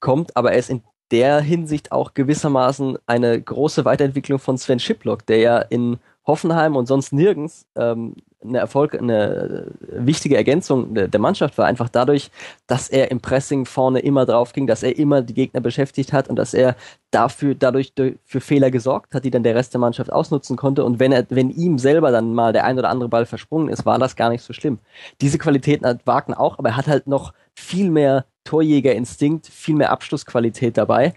kommt. 0.01 0.37
Aber 0.37 0.53
er 0.53 0.59
ist 0.59 0.69
in 0.69 0.83
der 1.13 1.41
Hinsicht 1.41 1.93
auch 1.93 2.13
gewissermaßen 2.13 2.99
eine 3.07 3.41
große 3.41 3.85
Weiterentwicklung 3.85 4.41
von 4.41 4.59
Sven 4.59 4.81
Schiplock, 4.81 5.27
der 5.27 5.39
ja 5.39 5.59
in 5.59 5.99
Hoffenheim 6.27 6.75
und 6.75 6.87
sonst 6.87 7.13
nirgends 7.13 7.67
ähm, 7.77 8.17
eine 8.45 8.59
Erfolg, 8.59 8.95
eine 8.95 9.67
wichtige 9.81 10.37
Ergänzung 10.37 10.95
der 10.95 11.21
Mannschaft 11.21 11.59
war 11.59 11.67
einfach 11.67 11.89
dadurch, 11.89 12.31
dass 12.67 12.89
er 12.89 13.11
im 13.11 13.21
Pressing 13.21 13.65
vorne 13.65 14.01
immer 14.01 14.27
drauf 14.27 14.53
ging, 14.53 14.67
dass 14.67 14.83
er 14.83 14.99
immer 14.99 15.23
die 15.23 15.35
Gegner 15.35 15.61
beschäftigt 15.61 16.13
hat 16.13 16.29
und 16.29 16.37
dass 16.37 16.55
er 16.55 16.77
dafür 17.11 17.55
dadurch 17.55 17.93
für 18.25 18.41
Fehler 18.41 18.71
gesorgt 18.71 19.15
hat, 19.15 19.25
die 19.25 19.31
dann 19.31 19.43
der 19.43 19.55
Rest 19.55 19.75
der 19.75 19.81
Mannschaft 19.81 20.13
ausnutzen 20.13 20.57
konnte. 20.57 20.85
Und 20.85 20.99
wenn 20.99 21.13
er, 21.13 21.27
wenn 21.29 21.51
ihm 21.51 21.79
selber 21.79 22.11
dann 22.11 22.35
mal 22.35 22.53
der 22.53 22.65
ein 22.65 22.79
oder 22.79 22.91
andere 22.91 23.09
Ball 23.09 23.27
versprungen 23.27 23.69
ist, 23.69 23.87
war 23.87 23.99
das 23.99 24.17
gar 24.17 24.31
nicht 24.31 24.43
so 24.43 24.53
schlimm. 24.53 24.79
Diese 25.21 25.39
Qualitäten 25.39 25.87
hat 25.87 26.07
Wagner 26.07 26.41
auch, 26.41 26.59
aber 26.59 26.71
er 26.71 26.77
hat 26.77 26.89
halt 26.89 27.07
noch 27.07 27.33
viel 27.55 27.91
mehr 27.91 28.25
Torjägerinstinkt, 28.45 29.47
viel 29.47 29.77
mehr 29.77 29.93
Abschlussqualität 29.93 30.77
dabei. 30.77 31.15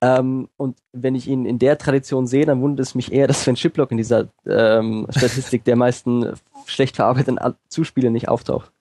Ähm, 0.00 0.48
und 0.56 0.78
wenn 0.92 1.16
ich 1.16 1.26
ihn 1.26 1.44
in 1.44 1.58
der 1.58 1.76
Tradition 1.76 2.26
sehe, 2.26 2.46
dann 2.46 2.60
wundert 2.60 2.86
es 2.86 2.94
mich 2.94 3.12
eher, 3.12 3.26
dass 3.26 3.42
Sven 3.42 3.56
Schiplock 3.56 3.90
in 3.90 3.96
dieser 3.96 4.28
ähm, 4.46 5.06
Statistik 5.10 5.64
der 5.64 5.74
meisten 5.74 6.34
schlecht 6.68 6.96
verarbeiteten 6.96 7.38
Zuspiele 7.68 8.10
nicht 8.10 8.28
auftaucht. 8.28 8.72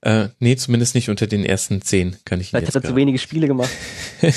Äh, 0.00 0.28
nee, 0.38 0.56
zumindest 0.56 0.94
nicht 0.94 1.08
unter 1.08 1.26
den 1.26 1.44
ersten 1.44 1.80
zehn, 1.82 2.16
kann 2.24 2.40
ich 2.40 2.50
Vielleicht 2.50 2.68
hat 2.68 2.74
er 2.74 2.82
zu 2.82 2.96
wenige 2.96 3.18
Spiele 3.18 3.46
gemacht. 3.46 3.70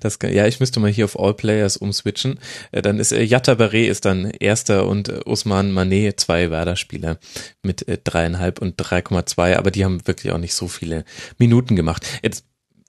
Das 0.00 0.18
kann, 0.18 0.30
ja, 0.30 0.46
ich 0.46 0.60
müsste 0.60 0.78
mal 0.78 0.90
hier 0.90 1.06
auf 1.06 1.18
All 1.18 1.32
Players 1.32 1.78
umswitchen. 1.78 2.38
Äh, 2.70 2.82
dann 2.82 2.98
ist 2.98 3.12
äh, 3.12 3.22
Yatta 3.22 3.52
Baré 3.52 3.86
ist 3.86 4.04
dann 4.04 4.30
erster 4.30 4.86
und 4.86 5.08
äh, 5.08 5.20
Usman 5.24 5.72
Mané 5.72 6.18
zwei 6.18 6.50
Werder-Spieler 6.50 7.18
mit 7.62 7.86
dreieinhalb 8.04 8.60
und 8.60 8.78
3,2, 8.78 9.56
aber 9.56 9.70
die 9.70 9.86
haben 9.86 10.06
wirklich 10.06 10.32
auch 10.32 10.38
nicht 10.38 10.54
so 10.54 10.68
viele 10.68 11.06
Minuten 11.38 11.76
gemacht. 11.76 12.06
Jetzt 12.22 12.44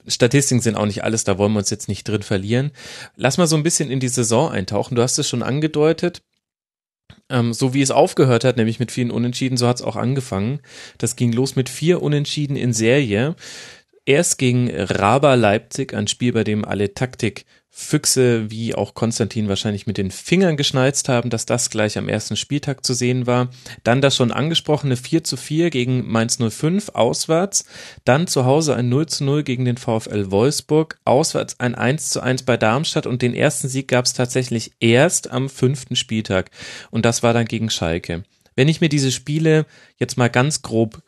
Statistiken 0.06 0.60
sind 0.60 0.76
auch 0.76 0.86
nicht 0.86 1.02
alles, 1.02 1.24
da 1.24 1.38
wollen 1.38 1.52
wir 1.52 1.60
uns 1.60 1.70
jetzt 1.70 1.88
nicht 1.88 2.06
drin 2.06 2.22
verlieren. 2.22 2.72
Lass 3.16 3.38
mal 3.38 3.46
so 3.46 3.56
ein 3.56 3.62
bisschen 3.62 3.90
in 3.90 3.98
die 3.98 4.08
Saison 4.08 4.50
eintauchen. 4.50 4.96
Du 4.96 5.02
hast 5.02 5.18
es 5.18 5.28
schon 5.28 5.42
angedeutet. 5.42 6.22
Ähm, 7.28 7.52
so 7.52 7.74
wie 7.74 7.82
es 7.82 7.90
aufgehört 7.90 8.44
hat, 8.44 8.56
nämlich 8.56 8.78
mit 8.78 8.92
vielen 8.92 9.10
Unentschieden, 9.10 9.56
so 9.56 9.66
hat 9.66 9.76
es 9.76 9.82
auch 9.82 9.96
angefangen. 9.96 10.60
Das 10.98 11.16
ging 11.16 11.32
los 11.32 11.56
mit 11.56 11.68
vier 11.68 12.02
Unentschieden 12.02 12.56
in 12.56 12.72
Serie. 12.72 13.34
Erst 14.04 14.38
gegen 14.38 14.70
Raba 14.72 15.34
Leipzig, 15.34 15.92
ein 15.92 16.06
Spiel, 16.06 16.32
bei 16.32 16.44
dem 16.44 16.64
alle 16.64 16.94
Taktikfüchse 17.76 18.50
wie 18.50 18.74
auch 18.74 18.94
Konstantin 18.94 19.48
wahrscheinlich 19.48 19.86
mit 19.86 19.98
den 19.98 20.10
Fingern 20.10 20.56
geschnalzt 20.56 21.08
haben, 21.08 21.30
dass 21.30 21.46
das 21.46 21.70
gleich 21.70 21.98
am 21.98 22.08
ersten 22.08 22.36
Spieltag 22.36 22.84
zu 22.84 22.94
sehen 22.94 23.26
war. 23.26 23.48
Dann 23.84 24.00
das 24.00 24.16
schon 24.16 24.32
angesprochene 24.32 24.96
4 24.96 25.24
zu 25.24 25.36
4 25.36 25.70
gegen 25.70 26.10
Mainz 26.10 26.38
05 26.38 26.90
auswärts. 26.90 27.64
Dann 28.04 28.26
zu 28.26 28.44
Hause 28.44 28.74
ein 28.74 28.88
0 28.88 29.06
zu 29.06 29.24
0 29.24 29.42
gegen 29.42 29.64
den 29.64 29.76
VfL 29.76 30.30
Wolfsburg. 30.30 30.98
Auswärts 31.04 31.60
ein 31.60 31.74
1 31.74 32.10
zu 32.10 32.20
1 32.20 32.44
bei 32.44 32.56
Darmstadt 32.56 33.06
und 33.06 33.22
den 33.22 33.34
ersten 33.34 33.68
Sieg 33.68 33.88
gab 33.88 34.06
es 34.06 34.14
tatsächlich 34.14 34.72
erst 34.80 35.30
am 35.30 35.48
fünften 35.48 35.96
Spieltag. 35.96 36.50
Und 36.90 37.04
das 37.04 37.22
war 37.22 37.34
dann 37.34 37.46
gegen 37.46 37.70
Schalke. 37.70 38.24
Wenn 38.54 38.68
ich 38.68 38.80
mir 38.80 38.88
diese 38.88 39.12
Spiele 39.12 39.66
jetzt 39.98 40.16
mal 40.16 40.30
ganz 40.30 40.62
grob 40.62 41.02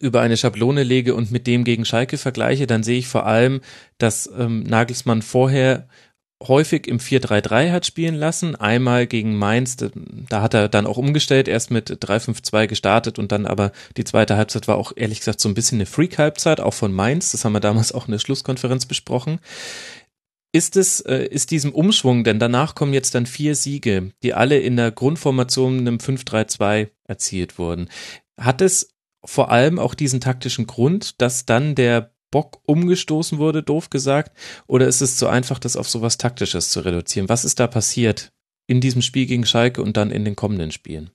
über 0.00 0.20
eine 0.20 0.36
Schablone 0.36 0.82
lege 0.82 1.14
und 1.14 1.30
mit 1.30 1.46
dem 1.46 1.64
gegen 1.64 1.84
Schalke 1.84 2.18
vergleiche, 2.18 2.66
dann 2.66 2.82
sehe 2.82 2.98
ich 2.98 3.08
vor 3.08 3.26
allem, 3.26 3.60
dass 3.98 4.30
ähm, 4.36 4.62
Nagelsmann 4.62 5.22
vorher 5.22 5.88
häufig 6.42 6.86
im 6.86 6.98
4-3-3 6.98 7.72
hat 7.72 7.86
spielen 7.86 8.14
lassen. 8.14 8.56
Einmal 8.56 9.06
gegen 9.06 9.36
Mainz, 9.36 9.76
da 9.76 10.42
hat 10.42 10.54
er 10.54 10.68
dann 10.68 10.86
auch 10.86 10.98
umgestellt, 10.98 11.48
erst 11.48 11.70
mit 11.70 11.90
3-5-2 11.90 12.66
gestartet 12.66 13.18
und 13.18 13.32
dann 13.32 13.46
aber 13.46 13.72
die 13.96 14.04
zweite 14.04 14.36
Halbzeit 14.36 14.68
war 14.68 14.76
auch 14.76 14.92
ehrlich 14.94 15.20
gesagt 15.20 15.40
so 15.40 15.48
ein 15.48 15.54
bisschen 15.54 15.78
eine 15.78 15.86
Freak-Halbzeit, 15.86 16.60
auch 16.60 16.74
von 16.74 16.92
Mainz. 16.92 17.32
Das 17.32 17.44
haben 17.44 17.52
wir 17.52 17.60
damals 17.60 17.92
auch 17.92 18.06
in 18.06 18.12
der 18.12 18.18
Schlusskonferenz 18.18 18.86
besprochen. 18.86 19.40
Ist 20.52 20.76
es, 20.76 21.00
äh, 21.00 21.26
ist 21.26 21.50
diesem 21.50 21.72
Umschwung, 21.72 22.24
denn 22.24 22.38
danach 22.38 22.74
kommen 22.74 22.94
jetzt 22.94 23.14
dann 23.14 23.26
vier 23.26 23.54
Siege, 23.54 24.12
die 24.22 24.34
alle 24.34 24.58
in 24.58 24.76
der 24.76 24.90
Grundformation 24.90 25.78
einem 25.78 25.98
5-3-2 25.98 26.88
erzielt 27.04 27.58
wurden. 27.58 27.88
Hat 28.38 28.60
es 28.60 28.95
vor 29.26 29.50
allem 29.50 29.78
auch 29.78 29.94
diesen 29.94 30.20
taktischen 30.20 30.66
Grund, 30.66 31.20
dass 31.20 31.46
dann 31.46 31.74
der 31.74 32.12
Bock 32.30 32.60
umgestoßen 32.66 33.38
wurde, 33.38 33.62
doof 33.62 33.90
gesagt? 33.90 34.36
Oder 34.66 34.86
ist 34.86 35.00
es 35.00 35.16
zu 35.16 35.28
einfach, 35.28 35.58
das 35.58 35.76
auf 35.76 35.88
sowas 35.88 36.18
Taktisches 36.18 36.70
zu 36.70 36.80
reduzieren? 36.80 37.28
Was 37.28 37.44
ist 37.44 37.60
da 37.60 37.66
passiert 37.66 38.32
in 38.66 38.80
diesem 38.80 39.02
Spiel 39.02 39.26
gegen 39.26 39.46
Schalke 39.46 39.82
und 39.82 39.96
dann 39.96 40.10
in 40.10 40.24
den 40.24 40.36
kommenden 40.36 40.72
Spielen? 40.72 41.10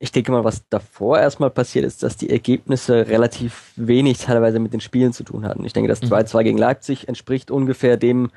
Ich 0.00 0.12
denke 0.12 0.30
mal, 0.30 0.44
was 0.44 0.68
davor 0.68 1.18
erstmal 1.18 1.50
passiert 1.50 1.84
ist, 1.84 2.04
dass 2.04 2.16
die 2.16 2.30
Ergebnisse 2.30 3.08
relativ 3.08 3.72
wenig 3.74 4.18
teilweise 4.18 4.60
mit 4.60 4.72
den 4.72 4.80
Spielen 4.80 5.12
zu 5.12 5.24
tun 5.24 5.44
hatten. 5.44 5.64
Ich 5.64 5.72
denke, 5.72 5.88
das 5.88 6.00
2-2 6.02 6.38
mhm. 6.38 6.44
gegen 6.44 6.58
Leipzig 6.58 7.08
entspricht 7.08 7.50
ungefähr 7.50 7.96
dem, 7.96 8.30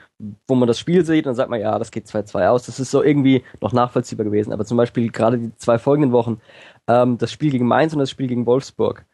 wo 0.48 0.56
man 0.56 0.68
das 0.68 0.80
Spiel 0.80 1.06
sieht 1.06 1.28
und 1.28 1.36
sagt 1.36 1.52
man, 1.52 1.62
ja, 1.62 1.78
das 1.78 1.92
geht 1.92 2.08
2-2 2.08 2.48
aus. 2.48 2.66
Das 2.66 2.80
ist 2.80 2.90
so 2.90 3.04
irgendwie 3.04 3.44
noch 3.62 3.74
nachvollziehbar 3.74 4.26
gewesen. 4.26 4.54
Aber 4.54 4.66
zum 4.66 4.76
Beispiel 4.76 5.12
gerade 5.12 5.38
die 5.38 5.56
zwei 5.58 5.78
folgenden 5.78 6.12
Wochen 6.12 6.42
ähm, 6.88 7.20
das 7.20 7.32
Spiel 7.32 7.52
gegen 7.52 7.68
Mainz 7.68 7.94
und 7.94 8.00
das 8.00 8.10
Spiel 8.10 8.28
gegen 8.28 8.48
Wolfsburg. 8.48 9.06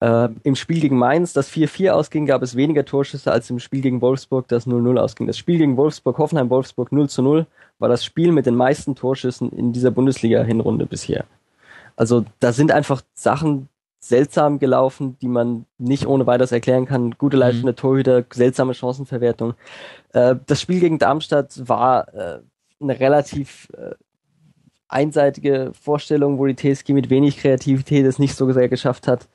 Äh, 0.00 0.28
Im 0.44 0.54
Spiel 0.54 0.80
gegen 0.80 0.96
Mainz, 0.96 1.32
das 1.32 1.50
4-4 1.50 1.90
ausging, 1.90 2.24
gab 2.24 2.42
es 2.42 2.56
weniger 2.56 2.84
Torschüsse 2.84 3.32
als 3.32 3.50
im 3.50 3.58
Spiel 3.58 3.82
gegen 3.82 4.00
Wolfsburg, 4.00 4.48
das 4.48 4.66
0-0 4.66 4.96
ausging. 4.98 5.26
Das 5.26 5.36
Spiel 5.36 5.58
gegen 5.58 5.76
Wolfsburg, 5.76 6.18
Hoffenheim-Wolfsburg 6.18 6.90
0-0 6.90 7.46
war 7.78 7.88
das 7.88 8.04
Spiel 8.04 8.32
mit 8.32 8.46
den 8.46 8.54
meisten 8.54 8.94
Torschüssen 8.94 9.50
in 9.50 9.72
dieser 9.72 9.90
Bundesliga-Hinrunde 9.90 10.86
bisher. 10.86 11.24
Also 12.00 12.24
da 12.38 12.54
sind 12.54 12.72
einfach 12.72 13.02
Sachen 13.12 13.68
seltsam 13.98 14.58
gelaufen, 14.58 15.18
die 15.20 15.28
man 15.28 15.66
nicht 15.76 16.06
ohne 16.06 16.26
weiteres 16.26 16.50
erklären 16.50 16.86
kann. 16.86 17.10
Gute 17.18 17.36
mhm. 17.36 17.40
Leistung 17.40 17.66
der 17.66 17.76
Torhüter, 17.76 18.24
seltsame 18.32 18.72
Chancenverwertung. 18.72 19.52
Äh, 20.14 20.36
das 20.46 20.62
Spiel 20.62 20.80
gegen 20.80 20.98
Darmstadt 20.98 21.68
war 21.68 22.08
äh, 22.14 22.38
eine 22.80 22.98
relativ 23.00 23.68
äh, 23.76 23.90
einseitige 24.90 25.72
Vorstellung, 25.78 26.38
wo 26.38 26.46
die 26.46 26.56
TSG 26.56 26.94
mit 26.94 27.10
wenig 27.10 27.36
Kreativität 27.36 28.04
es 28.06 28.18
nicht 28.18 28.34
so 28.34 28.50
sehr 28.50 28.70
geschafft 28.70 29.06
hat, 29.06 29.28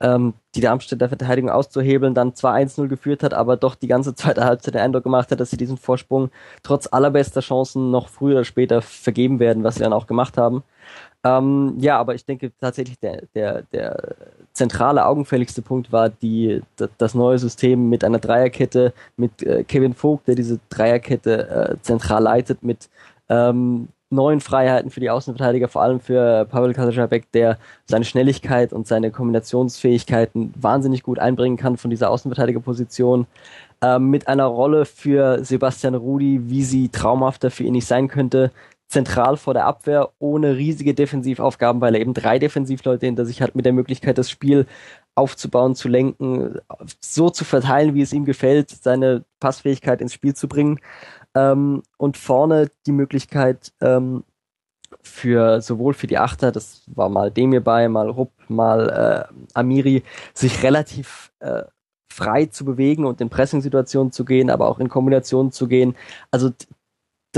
ähm, 0.00 0.34
die 0.56 0.60
Darmstädter 0.60 1.08
Verteidigung 1.08 1.50
auszuhebeln, 1.50 2.14
dann 2.14 2.34
zwar 2.34 2.54
1-0 2.54 2.88
geführt 2.88 3.22
hat, 3.22 3.32
aber 3.32 3.56
doch 3.56 3.74
die 3.74 3.86
ganze 3.86 4.14
zweite 4.16 4.44
Halbzeit 4.44 4.74
den 4.74 4.82
Eindruck 4.82 5.04
gemacht 5.04 5.30
hat, 5.30 5.38
dass 5.38 5.50
sie 5.50 5.56
diesen 5.56 5.78
Vorsprung 5.78 6.30
trotz 6.64 6.88
allerbester 6.92 7.40
Chancen 7.40 7.92
noch 7.92 8.08
früher 8.08 8.34
oder 8.34 8.44
später 8.44 8.82
vergeben 8.82 9.38
werden, 9.38 9.62
was 9.62 9.76
sie 9.76 9.82
dann 9.82 9.92
auch 9.92 10.08
gemacht 10.08 10.36
haben. 10.36 10.64
Ähm, 11.24 11.74
ja, 11.78 11.98
aber 11.98 12.14
ich 12.14 12.24
denke 12.24 12.52
tatsächlich, 12.60 12.98
der, 13.00 13.22
der, 13.34 13.62
der 13.72 14.14
zentrale, 14.52 15.04
augenfälligste 15.04 15.62
Punkt 15.62 15.90
war 15.90 16.10
die, 16.10 16.62
das 16.98 17.14
neue 17.14 17.38
System 17.38 17.88
mit 17.88 18.04
einer 18.04 18.18
Dreierkette, 18.18 18.92
mit 19.16 19.42
äh, 19.42 19.64
Kevin 19.64 19.94
Vogt, 19.94 20.28
der 20.28 20.36
diese 20.36 20.60
Dreierkette 20.68 21.48
äh, 21.48 21.82
zentral 21.82 22.22
leitet, 22.22 22.62
mit 22.62 22.88
ähm, 23.28 23.88
neuen 24.10 24.40
Freiheiten 24.40 24.90
für 24.90 25.00
die 25.00 25.10
Außenverteidiger, 25.10 25.68
vor 25.68 25.82
allem 25.82 26.00
für 26.00 26.46
Pavel 26.46 26.72
Kaczabek, 26.72 27.30
der 27.32 27.58
seine 27.86 28.04
Schnelligkeit 28.04 28.72
und 28.72 28.86
seine 28.86 29.10
Kombinationsfähigkeiten 29.10 30.54
wahnsinnig 30.56 31.02
gut 31.02 31.18
einbringen 31.18 31.56
kann 31.56 31.76
von 31.76 31.90
dieser 31.90 32.10
Außenverteidigerposition. 32.10 33.26
Ähm, 33.80 34.10
mit 34.10 34.26
einer 34.26 34.46
Rolle 34.46 34.86
für 34.86 35.44
Sebastian 35.44 35.94
Rudi, 35.94 36.40
wie 36.44 36.64
sie 36.64 36.88
traumhafter 36.88 37.50
für 37.50 37.64
ihn 37.64 37.74
nicht 37.74 37.86
sein 37.86 38.08
könnte, 38.08 38.50
zentral 38.88 39.36
vor 39.36 39.54
der 39.54 39.66
Abwehr, 39.66 40.10
ohne 40.18 40.56
riesige 40.56 40.94
Defensivaufgaben, 40.94 41.80
weil 41.80 41.94
er 41.94 42.00
eben 42.00 42.14
drei 42.14 42.38
Defensivleute 42.38 43.06
hinter 43.06 43.26
sich 43.26 43.42
hat, 43.42 43.54
mit 43.54 43.66
der 43.66 43.74
Möglichkeit, 43.74 44.18
das 44.18 44.30
Spiel 44.30 44.66
aufzubauen, 45.14 45.74
zu 45.74 45.88
lenken, 45.88 46.58
so 47.00 47.28
zu 47.28 47.44
verteilen, 47.44 47.94
wie 47.94 48.02
es 48.02 48.12
ihm 48.12 48.24
gefällt, 48.24 48.70
seine 48.70 49.24
Passfähigkeit 49.40 50.00
ins 50.00 50.14
Spiel 50.14 50.34
zu 50.34 50.48
bringen 50.48 50.80
ähm, 51.34 51.82
und 51.98 52.16
vorne 52.16 52.70
die 52.86 52.92
Möglichkeit 52.92 53.72
ähm, 53.80 54.24
für 55.02 55.60
sowohl 55.60 55.92
für 55.92 56.06
die 56.06 56.18
Achter, 56.18 56.50
das 56.50 56.82
war 56.86 57.10
mal 57.10 57.30
Demir 57.30 57.62
bei, 57.62 57.88
mal 57.88 58.08
Rupp, 58.08 58.32
mal 58.48 59.28
äh, 59.30 59.34
Amiri, 59.54 60.02
sich 60.32 60.62
relativ 60.62 61.30
äh, 61.40 61.64
frei 62.10 62.46
zu 62.46 62.64
bewegen 62.64 63.04
und 63.04 63.20
in 63.20 63.28
Pressing-Situationen 63.28 64.12
zu 64.12 64.24
gehen, 64.24 64.50
aber 64.50 64.68
auch 64.68 64.80
in 64.80 64.88
Kombinationen 64.88 65.52
zu 65.52 65.68
gehen. 65.68 65.94
Also 66.30 66.50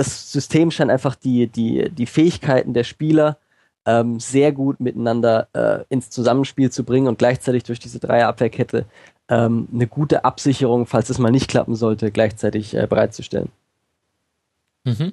das 0.01 0.33
System 0.33 0.71
scheint 0.71 0.91
einfach 0.91 1.15
die, 1.15 1.47
die, 1.47 1.91
die 1.91 2.07
Fähigkeiten 2.07 2.73
der 2.73 2.85
Spieler 2.85 3.37
ähm, 3.85 4.19
sehr 4.19 4.51
gut 4.51 4.81
miteinander 4.81 5.49
äh, 5.53 5.85
ins 5.91 6.09
Zusammenspiel 6.09 6.71
zu 6.73 6.85
bringen 6.85 7.07
und 7.07 7.19
gleichzeitig 7.19 7.65
durch 7.65 7.81
diese 7.81 7.99
Dreierabwehrkette 7.99 8.87
ähm, 9.29 9.69
eine 9.71 9.87
gute 9.87 10.25
Absicherung, 10.25 10.87
falls 10.87 11.11
es 11.11 11.19
mal 11.19 11.31
nicht 11.31 11.49
klappen 11.49 11.75
sollte, 11.75 12.11
gleichzeitig 12.11 12.75
äh, 12.75 12.87
bereitzustellen. 12.87 13.51
Mhm. 14.85 15.13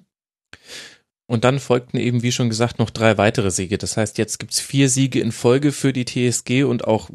Und 1.26 1.44
dann 1.44 1.60
folgten 1.60 1.98
eben, 1.98 2.24
wie 2.24 2.32
schon 2.32 2.48
gesagt, 2.48 2.80
noch 2.80 2.90
drei 2.90 3.18
weitere 3.18 3.52
Siege. 3.52 3.78
Das 3.78 3.98
heißt, 3.98 4.18
jetzt 4.18 4.40
gibt's 4.40 4.62
vier 4.62 4.88
Siege 4.88 5.20
in 5.20 5.34
Folge 5.34 5.74
für 5.74 5.92
die 5.92 6.06
TSG 6.06 6.64
und 6.64 6.86
auch 6.88 7.10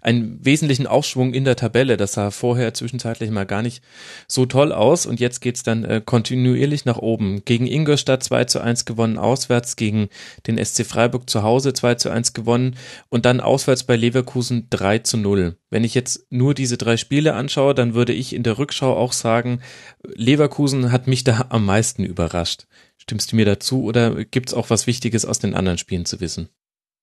einen 0.00 0.44
wesentlichen 0.44 0.86
Aufschwung 0.86 1.34
in 1.34 1.44
der 1.44 1.56
Tabelle. 1.56 1.96
Das 1.96 2.14
sah 2.14 2.30
vorher 2.30 2.74
zwischenzeitlich 2.74 3.30
mal 3.30 3.46
gar 3.46 3.62
nicht 3.62 3.82
so 4.26 4.46
toll 4.46 4.72
aus 4.72 5.06
und 5.06 5.20
jetzt 5.20 5.40
geht's 5.40 5.62
dann 5.62 5.84
äh, 5.84 6.02
kontinuierlich 6.04 6.84
nach 6.84 6.98
oben. 6.98 7.44
Gegen 7.44 7.66
Ingolstadt 7.66 8.22
2 8.22 8.44
zu 8.44 8.60
1 8.60 8.84
gewonnen, 8.84 9.18
auswärts 9.18 9.76
gegen 9.76 10.08
den 10.46 10.62
SC 10.62 10.84
Freiburg 10.84 11.28
zu 11.28 11.42
Hause 11.42 11.72
2 11.72 11.96
zu 11.96 12.10
1 12.10 12.32
gewonnen 12.32 12.76
und 13.08 13.26
dann 13.26 13.40
auswärts 13.40 13.84
bei 13.84 13.96
Leverkusen 13.96 14.68
3 14.70 15.00
zu 15.00 15.16
0. 15.16 15.56
Wenn 15.70 15.84
ich 15.84 15.94
jetzt 15.94 16.26
nur 16.30 16.54
diese 16.54 16.78
drei 16.78 16.96
Spiele 16.96 17.34
anschaue, 17.34 17.74
dann 17.74 17.94
würde 17.94 18.12
ich 18.12 18.32
in 18.32 18.42
der 18.42 18.58
Rückschau 18.58 18.96
auch 18.96 19.12
sagen, 19.12 19.60
Leverkusen 20.02 20.92
hat 20.92 21.06
mich 21.06 21.24
da 21.24 21.46
am 21.48 21.64
meisten 21.66 22.04
überrascht. 22.04 22.66
Stimmst 22.96 23.32
du 23.32 23.36
mir 23.36 23.44
dazu 23.44 23.82
oder 23.82 24.24
gibt's 24.24 24.54
auch 24.54 24.70
was 24.70 24.86
Wichtiges 24.86 25.24
aus 25.24 25.38
den 25.38 25.54
anderen 25.54 25.78
Spielen 25.78 26.06
zu 26.06 26.20
wissen? 26.20 26.48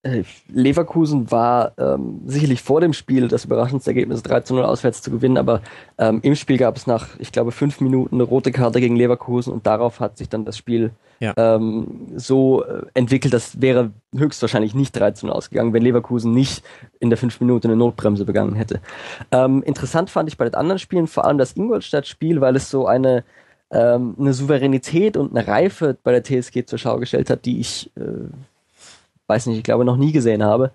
Äh, 0.04 0.24
Leverkusen 0.48 1.30
war 1.30 1.74
ähm, 1.78 2.22
sicherlich 2.26 2.64
vor 2.64 2.82
dem 2.82 2.94
Spiel 2.94 3.28
das 3.28 3.46
überraschendste 3.46 3.92
Ergebnis, 3.92 4.24
3 4.24 4.42
zu 4.42 4.56
0 4.56 4.64
auswärts 4.64 5.04
zu 5.04 5.12
gewinnen, 5.12 5.38
aber 5.38 5.62
ähm, 6.00 6.20
im 6.24 6.36
Spiel 6.36 6.58
gab 6.58 6.76
es 6.76 6.88
nach, 6.88 7.10
ich 7.20 7.32
glaube, 7.32 7.52
fünf 7.52 7.82
Minuten 7.82 8.16
eine 8.16 8.24
rote 8.24 8.52
Karte 8.52 8.80
gegen 8.80 8.96
Leverkusen 8.96 9.54
und 9.54 9.68
darauf 9.68 10.00
hat 10.00 10.18
sich 10.18 10.28
dann 10.28 10.44
das 10.44 10.58
Spiel 10.58 10.90
ja. 11.20 11.34
ähm, 11.38 12.08
so 12.16 12.64
äh, 12.64 12.82
entwickelt, 12.96 13.32
das 13.32 13.62
wäre 13.62 13.92
höchstwahrscheinlich 14.16 14.74
nicht 14.74 14.94
3 14.94 15.12
zu 15.12 15.28
0 15.28 15.36
ausgegangen, 15.36 15.72
wenn 15.72 15.84
Leverkusen 15.84 16.34
nicht 16.34 16.64
in 17.00 17.12
der 17.12 17.18
fünf 17.18 17.40
Minuten 17.40 17.68
eine 17.68 17.76
Notbremse 17.76 18.26
begangen 18.26 18.56
hätte. 18.56 18.82
Ähm, 19.32 19.62
interessant 19.62 20.10
fand 20.10 20.30
ich 20.30 20.38
bei 20.38 20.46
den 20.46 20.56
anderen 20.56 20.80
Spielen 20.80 21.06
vor 21.06 21.26
allem 21.26 21.38
das 21.38 21.56
Ingolstadt-Spiel, 21.56 22.42
weil 22.42 22.56
es 22.56 22.72
so 22.72 22.88
eine 22.88 23.24
ähm, 23.70 24.16
eine 24.20 24.34
Souveränität 24.34 25.16
und 25.16 25.36
eine 25.36 25.48
Reife 25.48 25.98
bei 26.04 26.12
der 26.12 26.24
TSG 26.24 26.66
zur 26.66 26.78
Schau 26.78 26.98
gestellt 26.98 27.30
hat, 27.30 27.46
die 27.46 27.60
ich 27.60 27.90
äh, 27.96 28.28
weiß 29.32 29.46
nicht, 29.48 29.58
ich 29.58 29.64
glaube 29.64 29.86
noch 29.86 29.98
nie 29.98 30.12
gesehen 30.12 30.44
habe, 30.44 30.72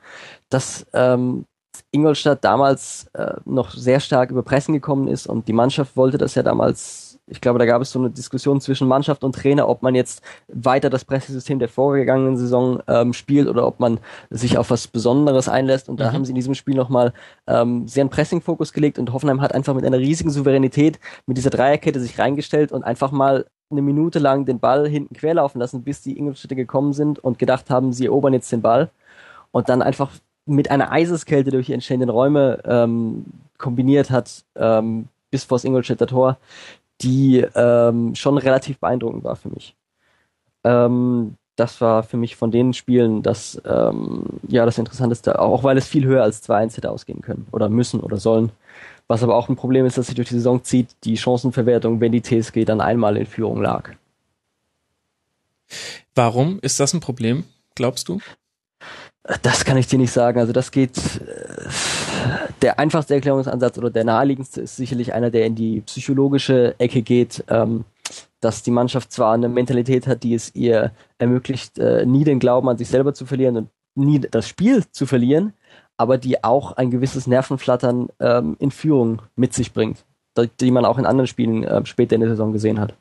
dass 0.48 0.86
ähm, 0.92 1.44
Ingolstadt 1.90 2.42
damals 2.42 3.06
äh, 3.12 3.34
noch 3.44 3.70
sehr 3.70 4.00
stark 4.00 4.30
über 4.30 4.42
Pressen 4.42 4.72
gekommen 4.72 5.08
ist 5.08 5.26
und 5.26 5.46
die 5.46 5.52
Mannschaft 5.52 5.96
wollte 5.96 6.18
das 6.18 6.34
ja 6.34 6.42
damals 6.42 7.06
ich 7.28 7.40
glaube, 7.40 7.58
da 7.58 7.66
gab 7.66 7.82
es 7.82 7.90
so 7.90 7.98
eine 7.98 8.10
Diskussion 8.10 8.60
zwischen 8.60 8.86
Mannschaft 8.86 9.24
und 9.24 9.34
Trainer, 9.34 9.68
ob 9.68 9.82
man 9.82 9.94
jetzt 9.94 10.22
weiter 10.46 10.90
das 10.90 11.04
Pressesystem 11.04 11.58
der 11.58 11.68
vorgegangenen 11.68 12.36
Saison 12.36 12.80
ähm, 12.86 13.12
spielt 13.12 13.48
oder 13.48 13.66
ob 13.66 13.80
man 13.80 13.98
sich 14.30 14.58
auf 14.58 14.70
was 14.70 14.86
Besonderes 14.86 15.48
einlässt. 15.48 15.88
Und 15.88 15.98
da 15.98 16.10
mhm. 16.10 16.14
haben 16.14 16.24
sie 16.24 16.30
in 16.30 16.36
diesem 16.36 16.54
Spiel 16.54 16.76
nochmal 16.76 17.12
ähm, 17.48 17.88
sehr 17.88 18.02
einen 18.02 18.10
Pressing-Fokus 18.10 18.72
gelegt 18.72 18.98
und 18.98 19.12
Hoffenheim 19.12 19.40
hat 19.40 19.54
einfach 19.54 19.74
mit 19.74 19.84
einer 19.84 19.98
riesigen 19.98 20.30
Souveränität 20.30 21.00
mit 21.26 21.36
dieser 21.36 21.50
Dreierkette 21.50 22.00
sich 22.00 22.18
reingestellt 22.18 22.70
und 22.70 22.84
einfach 22.84 23.10
mal 23.10 23.46
eine 23.70 23.82
Minute 23.82 24.18
lang 24.18 24.44
den 24.44 24.60
Ball 24.60 24.88
hinten 24.88 25.14
querlaufen 25.14 25.60
lassen, 25.60 25.82
bis 25.82 26.02
die 26.02 26.18
Ingolstädter 26.18 26.54
gekommen 26.54 26.92
sind 26.92 27.18
und 27.18 27.38
gedacht 27.38 27.70
haben, 27.70 27.92
sie 27.92 28.06
erobern 28.06 28.32
jetzt 28.32 28.52
den 28.52 28.62
Ball. 28.62 28.90
Und 29.50 29.68
dann 29.68 29.82
einfach 29.82 30.10
mit 30.44 30.70
einer 30.70 30.92
Eiseskälte 30.92 31.50
durch 31.50 31.66
die 31.66 31.72
entstehenden 31.72 32.10
Räume 32.10 32.60
ähm, 32.64 33.24
kombiniert 33.58 34.10
hat, 34.10 34.44
ähm, 34.54 35.08
bis 35.30 35.44
vor 35.44 35.56
das 35.56 35.64
Ingolstädter 35.64 36.06
Tor, 36.06 36.38
die 37.00 37.44
ähm, 37.54 38.14
schon 38.14 38.38
relativ 38.38 38.78
beeindruckend 38.78 39.24
war 39.24 39.36
für 39.36 39.48
mich. 39.48 39.74
Ähm, 40.64 41.34
das 41.56 41.80
war 41.80 42.02
für 42.02 42.18
mich 42.18 42.36
von 42.36 42.50
den 42.50 42.74
Spielen 42.74 43.22
das, 43.22 43.60
ähm, 43.66 44.24
ja, 44.46 44.66
das 44.66 44.78
Interessanteste, 44.78 45.40
auch 45.40 45.64
weil 45.64 45.78
es 45.78 45.86
viel 45.88 46.04
höher 46.04 46.22
als 46.22 46.46
2-1 46.48 46.76
hätte 46.76 46.90
ausgehen 46.90 47.22
können 47.22 47.46
oder 47.50 47.68
müssen 47.68 48.00
oder 48.00 48.18
sollen. 48.18 48.52
Was 49.08 49.22
aber 49.22 49.36
auch 49.36 49.48
ein 49.48 49.56
Problem 49.56 49.86
ist, 49.86 49.98
dass 49.98 50.06
sich 50.06 50.16
durch 50.16 50.28
die 50.28 50.34
Saison 50.34 50.64
zieht, 50.64 50.88
die 51.04 51.16
Chancenverwertung, 51.16 52.00
wenn 52.00 52.12
die 52.12 52.22
TSG 52.22 52.64
dann 52.64 52.80
einmal 52.80 53.16
in 53.16 53.26
Führung 53.26 53.62
lag. 53.62 53.90
Warum 56.14 56.58
ist 56.60 56.80
das 56.80 56.92
ein 56.92 57.00
Problem, 57.00 57.44
glaubst 57.74 58.08
du? 58.08 58.20
Das 59.42 59.64
kann 59.64 59.76
ich 59.76 59.88
dir 59.88 59.98
nicht 59.98 60.12
sagen. 60.12 60.38
Also 60.38 60.52
das 60.52 60.70
geht, 60.70 60.96
äh, 60.96 61.68
der 62.62 62.78
einfachste 62.78 63.14
Erklärungsansatz 63.14 63.76
oder 63.76 63.90
der 63.90 64.04
naheliegendste 64.04 64.60
ist 64.60 64.76
sicherlich 64.76 65.12
einer, 65.12 65.30
der 65.30 65.46
in 65.46 65.56
die 65.56 65.80
psychologische 65.80 66.78
Ecke 66.78 67.02
geht, 67.02 67.44
ähm, 67.48 67.84
dass 68.40 68.62
die 68.62 68.70
Mannschaft 68.70 69.12
zwar 69.12 69.34
eine 69.34 69.48
Mentalität 69.48 70.06
hat, 70.06 70.22
die 70.22 70.34
es 70.34 70.54
ihr 70.54 70.92
ermöglicht, 71.18 71.78
äh, 71.78 72.06
nie 72.06 72.22
den 72.22 72.38
Glauben 72.38 72.68
an 72.68 72.78
sich 72.78 72.88
selber 72.88 73.14
zu 73.14 73.26
verlieren 73.26 73.56
und 73.56 73.68
nie 73.96 74.20
das 74.20 74.48
Spiel 74.48 74.84
zu 74.90 75.06
verlieren, 75.06 75.52
aber 75.96 76.18
die 76.18 76.44
auch 76.44 76.72
ein 76.72 76.90
gewisses 76.90 77.26
Nervenflattern 77.26 78.08
ähm, 78.20 78.56
in 78.58 78.70
Führung 78.70 79.22
mit 79.34 79.54
sich 79.54 79.72
bringt, 79.72 80.04
die 80.60 80.70
man 80.70 80.84
auch 80.84 80.98
in 80.98 81.06
anderen 81.06 81.26
Spielen 81.26 81.64
äh, 81.64 81.84
später 81.86 82.14
in 82.14 82.20
der 82.20 82.30
Saison 82.30 82.52
gesehen 82.52 82.80
hat. 82.80 82.94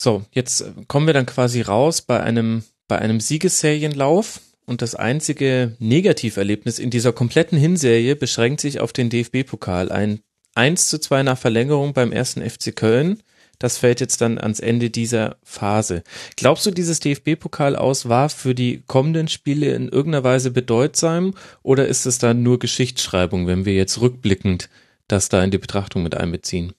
So, 0.00 0.22
jetzt 0.30 0.64
kommen 0.86 1.06
wir 1.06 1.14
dann 1.14 1.26
quasi 1.26 1.60
raus 1.60 2.02
bei 2.02 2.22
einem, 2.22 2.62
bei 2.86 2.98
einem 2.98 3.20
Siegesserienlauf. 3.20 4.40
Und 4.64 4.82
das 4.82 4.94
einzige 4.94 5.76
Negativerlebnis 5.78 6.78
in 6.78 6.90
dieser 6.90 7.12
kompletten 7.12 7.56
Hinserie 7.56 8.14
beschränkt 8.14 8.60
sich 8.60 8.80
auf 8.80 8.92
den 8.92 9.08
DFB-Pokal. 9.08 9.90
Ein 9.90 10.20
1 10.54 10.88
zu 10.88 11.00
2 11.00 11.22
nach 11.22 11.38
Verlängerung 11.38 11.94
beim 11.94 12.12
ersten 12.12 12.42
FC 12.42 12.76
Köln. 12.76 13.22
Das 13.58 13.78
fällt 13.78 14.00
jetzt 14.00 14.20
dann 14.20 14.38
ans 14.38 14.60
Ende 14.60 14.90
dieser 14.90 15.36
Phase. 15.42 16.04
Glaubst 16.36 16.64
du, 16.66 16.70
dieses 16.70 17.00
DFB-Pokal 17.00 17.74
aus 17.74 18.08
war 18.08 18.28
für 18.28 18.54
die 18.54 18.82
kommenden 18.86 19.28
Spiele 19.28 19.74
in 19.74 19.88
irgendeiner 19.88 20.24
Weise 20.24 20.50
bedeutsam 20.50 21.34
oder 21.62 21.88
ist 21.88 22.06
es 22.06 22.18
dann 22.18 22.42
nur 22.42 22.58
Geschichtsschreibung, 22.58 23.46
wenn 23.46 23.64
wir 23.64 23.74
jetzt 23.74 24.00
rückblickend 24.00 24.68
das 25.08 25.28
da 25.28 25.42
in 25.42 25.50
die 25.50 25.58
Betrachtung 25.58 26.02
mit 26.02 26.16
einbeziehen? 26.16 26.72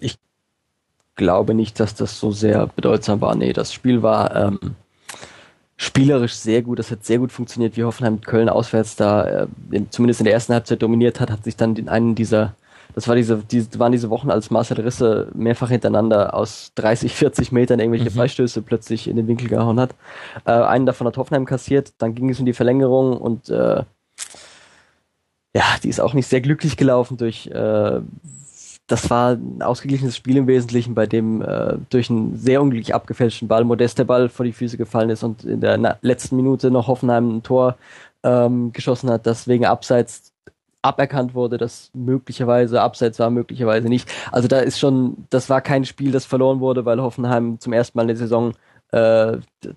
Ich 0.00 0.16
glaube 1.16 1.54
nicht, 1.54 1.80
dass 1.80 1.94
das 1.94 2.18
so 2.18 2.32
sehr 2.32 2.66
bedeutsam 2.68 3.20
war. 3.20 3.34
Nee, 3.34 3.52
das 3.52 3.72
Spiel 3.72 4.02
war 4.02 4.34
ähm, 4.34 4.76
spielerisch 5.78 6.34
sehr 6.34 6.60
gut. 6.60 6.78
Das 6.78 6.90
hat 6.90 7.06
sehr 7.06 7.18
gut 7.18 7.32
funktioniert, 7.32 7.76
wie 7.78 7.84
Hoffenheim 7.84 8.20
Köln 8.20 8.50
auswärts 8.50 8.96
da 8.96 9.24
äh, 9.24 9.46
in, 9.70 9.90
zumindest 9.90 10.20
in 10.20 10.24
der 10.24 10.34
ersten 10.34 10.52
Halbzeit 10.52 10.82
dominiert 10.82 11.20
hat, 11.20 11.30
hat 11.30 11.44
sich 11.44 11.56
dann 11.56 11.76
in 11.76 11.88
einen 11.88 12.14
dieser 12.14 12.54
das 12.94 13.06
war 13.06 13.14
diese, 13.14 13.36
diese, 13.48 13.78
waren 13.78 13.92
diese 13.92 14.10
Wochen, 14.10 14.28
als 14.28 14.50
Marcel 14.50 14.80
Risse 14.80 15.28
mehrfach 15.32 15.68
hintereinander 15.68 16.34
aus 16.34 16.72
30, 16.74 17.14
40 17.14 17.52
Metern 17.52 17.78
irgendwelche 17.78 18.10
mhm. 18.10 18.14
Freistöße 18.14 18.60
plötzlich 18.60 19.06
in 19.06 19.14
den 19.14 19.28
Winkel 19.28 19.46
gehauen 19.46 19.78
hat. 19.78 19.94
Äh, 20.44 20.50
einen 20.50 20.84
davon 20.84 21.06
hat 21.06 21.16
Hoffenheim 21.16 21.44
kassiert, 21.44 21.92
dann 21.98 22.16
ging 22.16 22.28
es 22.28 22.40
in 22.40 22.46
die 22.46 22.54
Verlängerung 22.54 23.16
und 23.16 23.50
äh, 23.50 23.84
ja, 25.54 25.64
die 25.82 25.88
ist 25.88 26.00
auch 26.00 26.14
nicht 26.14 26.26
sehr 26.26 26.40
glücklich 26.40 26.76
gelaufen 26.76 27.16
durch 27.18 27.46
äh, 27.46 28.00
das 28.88 29.10
war 29.10 29.32
ein 29.32 29.62
ausgeglichenes 29.62 30.16
Spiel 30.16 30.38
im 30.38 30.46
Wesentlichen, 30.46 30.94
bei 30.94 31.06
dem 31.06 31.42
äh, 31.42 31.76
durch 31.90 32.10
einen 32.10 32.36
sehr 32.36 32.60
unglücklich 32.62 32.94
abgefälschten 32.94 33.46
Ball 33.46 33.64
Modest 33.64 33.98
der 33.98 34.04
Ball 34.04 34.28
vor 34.28 34.44
die 34.44 34.52
Füße 34.52 34.78
gefallen 34.78 35.10
ist 35.10 35.22
und 35.22 35.44
in 35.44 35.60
der 35.60 35.98
letzten 36.00 36.36
Minute 36.36 36.70
noch 36.70 36.88
Hoffenheim 36.88 37.36
ein 37.36 37.42
Tor 37.42 37.76
ähm, 38.22 38.72
geschossen 38.72 39.10
hat, 39.10 39.26
das 39.26 39.46
wegen 39.46 39.66
Abseits 39.66 40.32
aberkannt 40.80 41.34
wurde, 41.34 41.58
das 41.58 41.90
möglicherweise 41.92 42.80
Abseits 42.80 43.18
war, 43.18 43.30
möglicherweise 43.30 43.88
nicht. 43.88 44.10
Also 44.32 44.48
da 44.48 44.60
ist 44.60 44.78
schon, 44.78 45.26
das 45.28 45.50
war 45.50 45.60
kein 45.60 45.84
Spiel, 45.84 46.10
das 46.10 46.24
verloren 46.24 46.60
wurde, 46.60 46.84
weil 46.86 47.02
Hoffenheim 47.02 47.60
zum 47.60 47.74
ersten 47.74 47.98
Mal 47.98 48.02
in 48.02 48.08
der 48.08 48.16
Saison 48.16 48.54
äh, 48.92 49.36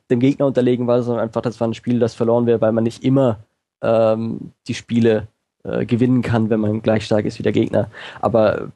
dem 0.09 0.19
Gegner 0.19 0.45
unterlegen 0.45 0.87
war, 0.87 1.03
sondern 1.03 1.25
einfach, 1.25 1.41
das 1.41 1.59
war 1.59 1.67
ein 1.67 1.73
Spiel, 1.73 1.99
das 1.99 2.13
verloren 2.13 2.45
wäre, 2.45 2.61
weil 2.61 2.71
man 2.71 2.85
nicht 2.85 3.03
immer 3.03 3.39
ähm, 3.81 4.53
die 4.67 4.73
Spiele 4.73 5.27
äh, 5.63 5.85
gewinnen 5.85 6.21
kann, 6.21 6.49
wenn 6.49 6.59
man 6.59 6.81
gleich 6.81 7.05
stark 7.05 7.25
ist 7.25 7.39
wie 7.39 7.43
der 7.43 7.51
Gegner. 7.51 7.89
Aber 8.19 8.71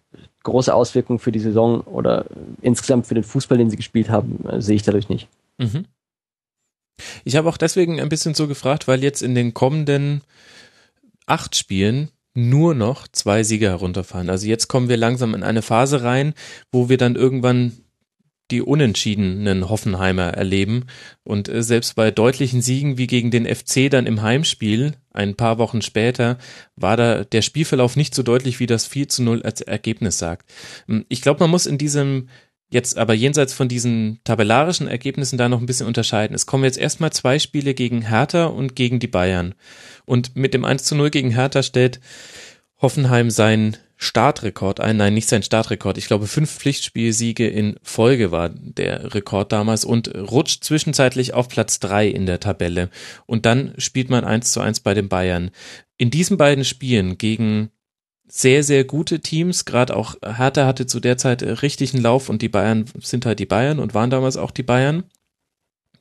große 0.45 0.73
Auswirkungen 0.73 1.19
für 1.19 1.34
die 1.34 1.39
Saison 1.39 1.81
oder 1.81 2.25
insgesamt 2.62 3.08
für 3.08 3.15
den 3.15 3.23
Fußball, 3.23 3.58
den 3.58 3.69
sie 3.69 3.75
gespielt 3.75 4.10
haben, 4.10 4.45
äh, 4.47 4.62
sehe 4.62 4.77
ich 4.77 4.84
dadurch 4.84 5.10
nicht. 5.10 5.27
Mhm. 5.58 5.86
Ich 7.25 7.36
habe 7.36 7.49
auch 7.49 7.58
deswegen 7.58 7.99
ein 7.99 8.08
bisschen 8.08 8.34
so 8.34 8.47
gefragt, 8.47 8.88
weil 8.88 9.03
jetzt 9.03 9.21
in 9.21 9.36
den 9.36 9.53
kommenden 9.53 10.21
acht 11.25 11.55
Spielen 11.55 12.10
nur 12.34 12.75
noch 12.75 13.08
zwei 13.08 13.43
Sieger 13.43 13.69
herunterfahren. 13.69 14.29
Also 14.29 14.47
jetzt 14.47 14.67
kommen 14.67 14.89
wir 14.89 14.97
langsam 14.97 15.34
in 15.34 15.43
eine 15.43 15.62
Phase 15.62 16.03
rein, 16.03 16.34
wo 16.71 16.89
wir 16.89 16.97
dann 16.97 17.15
irgendwann 17.15 17.73
die 18.51 18.62
unentschiedenen 18.62 19.69
Hoffenheimer 19.69 20.34
erleben. 20.34 20.86
Und 21.23 21.49
äh, 21.49 21.63
selbst 21.63 21.95
bei 21.95 22.12
deutlichen 22.12 22.62
Siegen 22.62 22.97
wie 22.97 23.08
gegen 23.08 23.31
den 23.31 23.45
FC 23.45 23.89
dann 23.89 24.05
im 24.05 24.21
Heimspiel, 24.21 24.93
ein 25.12 25.36
paar 25.36 25.58
Wochen 25.58 25.81
später, 25.81 26.38
war 26.75 26.97
da 26.97 27.23
der 27.23 27.41
Spielverlauf 27.41 27.95
nicht 27.95 28.13
so 28.13 28.23
deutlich, 28.23 28.60
wie 28.60 28.67
das 28.67 28.86
4 28.86 29.10
zu 29.10 29.23
0 29.23 29.43
als 29.43 29.62
Ergebnis 29.62 30.17
sagt. 30.17 30.51
Hm, 30.88 31.05
ich 31.10 31.21
glaube, 31.21 31.39
man 31.39 31.49
muss 31.49 31.65
in 31.65 31.77
diesem 31.77 32.29
jetzt 32.69 32.97
aber 32.97 33.13
jenseits 33.13 33.53
von 33.53 33.67
diesen 33.67 34.19
tabellarischen 34.23 34.88
Ergebnissen 34.88 35.38
da 35.38 35.49
noch 35.49 35.60
ein 35.60 35.65
bisschen 35.65 35.88
unterscheiden. 35.88 36.36
Es 36.36 36.45
kommen 36.45 36.63
jetzt 36.63 36.77
erstmal 36.77 37.12
zwei 37.12 37.39
Spiele 37.39 37.73
gegen 37.73 38.01
Hertha 38.01 38.45
und 38.45 38.75
gegen 38.75 38.99
die 38.99 39.08
Bayern. 39.08 39.55
Und 40.05 40.36
mit 40.36 40.53
dem 40.53 40.65
1 40.65 40.84
zu 40.84 40.95
0 40.95 41.10
gegen 41.10 41.31
Hertha 41.31 41.63
stellt 41.63 41.99
Hoffenheim 42.81 43.29
sein 43.29 43.77
Startrekord 43.97 44.79
ein, 44.79 44.97
nein, 44.97 45.13
nicht 45.13 45.29
sein 45.29 45.43
Startrekord. 45.43 45.97
Ich 45.97 46.08
glaube, 46.08 46.27
fünf 46.27 46.51
Pflichtspielsiege 46.51 47.47
in 47.47 47.77
Folge 47.81 48.31
war 48.31 48.49
der 48.49 49.13
Rekord 49.13 49.51
damals 49.51 49.86
und 49.86 50.13
rutscht 50.15 50.63
zwischenzeitlich 50.63 51.34
auf 51.34 51.47
Platz 51.47 51.79
drei 51.79 52.08
in 52.08 52.25
der 52.25 52.39
Tabelle. 52.39 52.89
Und 53.25 53.45
dann 53.45 53.73
spielt 53.77 54.10
man 54.10 54.25
eins 54.25 54.51
zu 54.51 54.60
eins 54.60 54.81
bei 54.81 54.93
den 54.93 55.08
Bayern. 55.08 55.51
In 55.97 56.12
diesen 56.12 56.38
beiden 56.38 56.65
Spielen 56.65 57.17
gegen 57.17 57.69
sehr, 58.27 58.63
sehr 58.63 58.84
gute 58.84 59.19
Teams, 59.21 59.65
gerade 59.65 59.95
auch 59.95 60.15
Hertha 60.23 60.65
hatte 60.65 60.88
zu 60.88 60.99
der 60.99 61.17
Zeit 61.17 61.43
richtigen 61.43 62.01
Lauf 62.01 62.27
und 62.27 62.41
die 62.41 62.49
Bayern 62.49 62.86
sind 62.99 63.25
halt 63.25 63.39
die 63.39 63.45
Bayern 63.45 63.79
und 63.79 63.93
waren 63.93 64.10
damals 64.10 64.36
auch 64.36 64.51
die 64.51 64.63
Bayern. 64.63 65.03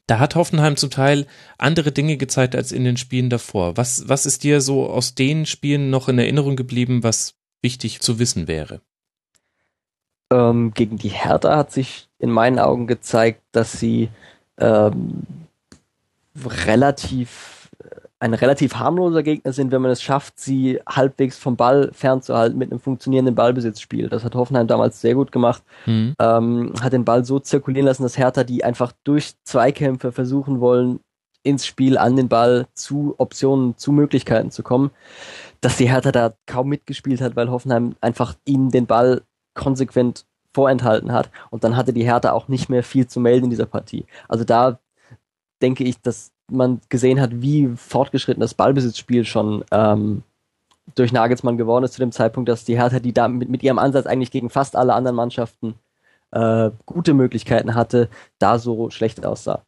Da 0.07 0.19
hat 0.19 0.35
Hoffenheim 0.35 0.77
zum 0.77 0.91
Teil 0.91 1.27
andere 1.59 1.93
Dinge 1.93 2.17
gezeigt 2.17 2.55
als 2.55 2.73
in 2.73 2.85
den 2.85 2.97
Spielen 2.97 3.31
davor. 3.31 3.77
Was, 3.77 4.09
was 4.09 4.27
ist 4.27 4.43
dir 4.43 4.61
so 4.61 4.89
aus 4.89 5.15
den 5.15 5.47
Spielen 5.47 5.91
noch 5.91 6.09
in 6.09 6.19
Erinnerung 6.19 6.57
geblieben, 6.57 7.03
was 7.03 7.37
wichtig 7.65 8.01
zu 8.01 8.21
wissen 8.21 8.47
wäre? 8.47 8.81
Ähm, 10.31 10.73
gegen 10.73 10.97
die 10.97 11.09
Hertha 11.09 11.57
hat 11.57 11.73
sich 11.73 12.09
in 12.21 12.31
meinen 12.31 12.61
Augen 12.61 12.87
gezeigt, 12.87 13.43
dass 13.51 13.73
sie 13.73 14.09
ähm, 14.59 15.25
relativ 16.45 17.65
ein 18.25 18.33
relativ 18.33 18.77
harmloser 18.77 19.23
Gegner 19.23 19.53
sind, 19.53 19.71
wenn 19.71 19.83
man 19.83 19.91
es 19.91 20.03
schafft, 20.03 20.41
sie 20.41 20.81
halbwegs 20.89 21.37
vom 21.37 21.57
Ball 21.57 21.91
fernzuhalten 21.93 22.57
mit 22.57 22.71
einem 22.71 22.81
funktionierenden 22.81 23.35
Ballbesitzspiel. 23.35 24.09
Das 24.09 24.25
hat 24.25 24.35
Hoffenheim 24.35 24.67
damals 24.67 25.03
sehr 25.03 25.15
gut 25.15 25.31
gemacht. 25.31 25.63
Mhm. 25.85 26.15
Ähm, 26.19 26.73
hat 26.81 26.95
den 26.95 27.05
Ball 27.05 27.27
so 27.27 27.39
zirkulieren 27.39 27.87
lassen, 27.87 28.03
dass 28.03 28.17
Hertha, 28.17 28.43
die 28.43 28.65
einfach 28.65 28.93
durch 29.05 29.35
Zweikämpfe 29.45 30.11
versuchen 30.11 30.61
wollen, 30.61 31.01
ins 31.43 31.67
Spiel 31.67 31.99
an 31.99 32.17
den 32.17 32.29
Ball 32.29 32.67
zu 32.73 33.15
Optionen, 33.19 33.77
zu 33.77 33.93
Möglichkeiten 33.93 34.51
zu 34.51 34.63
kommen, 34.63 34.91
dass 35.65 35.77
die 35.79 35.89
Hertha 35.89 36.13
da 36.13 36.35
kaum 36.47 36.69
mitgespielt 36.69 37.23
hat, 37.23 37.37
weil 37.37 37.51
Hoffenheim 37.51 37.97
einfach 38.03 38.35
ihnen 38.45 38.71
den 38.71 38.87
Ball 38.87 39.23
konsequent 39.55 40.27
vorenthalten 40.53 41.13
hat. 41.13 41.31
Und 41.51 41.65
dann 41.65 41.77
hatte 41.77 41.93
die 41.95 42.05
Hertha 42.05 42.33
auch 42.33 42.49
nicht 42.49 42.69
mehr 42.69 42.83
viel 42.83 43.07
zu 43.07 43.19
melden 43.19 43.45
in 43.45 43.51
dieser 43.51 43.67
Partie. 43.67 44.05
Also 44.29 44.45
da 44.45 44.79
denke 45.63 45.85
ich, 45.85 46.01
dass 46.03 46.33
man 46.51 46.81
gesehen 46.91 47.19
hat, 47.19 47.41
wie 47.41 47.69
fortgeschritten 47.77 48.43
das 48.43 48.53
Ballbesitzspiel 48.53 49.25
schon 49.25 49.65
ähm, 49.71 50.23
durch 50.95 51.13
Nagelsmann 51.13 51.57
geworden 51.57 51.85
ist 51.85 51.95
zu 51.95 52.01
dem 52.01 52.13
Zeitpunkt, 52.13 52.51
dass 52.51 52.67
die 52.67 52.77
Hertha, 52.77 53.01
die 53.01 53.15
da 53.15 53.27
mit, 53.29 53.49
mit 53.49 53.63
ihrem 53.63 53.79
Ansatz 53.79 54.05
eigentlich 54.05 54.31
gegen 54.31 54.51
fast 54.51 54.77
alle 54.77 54.93
anderen 54.93 55.17
Mannschaften 55.17 55.77
äh, 56.33 56.71
gute 56.85 57.15
Möglichkeiten 57.15 57.75
hatte, 57.75 58.11
da 58.39 58.59
so 58.59 58.91
schlecht 58.91 59.25
aussah. 59.25 59.65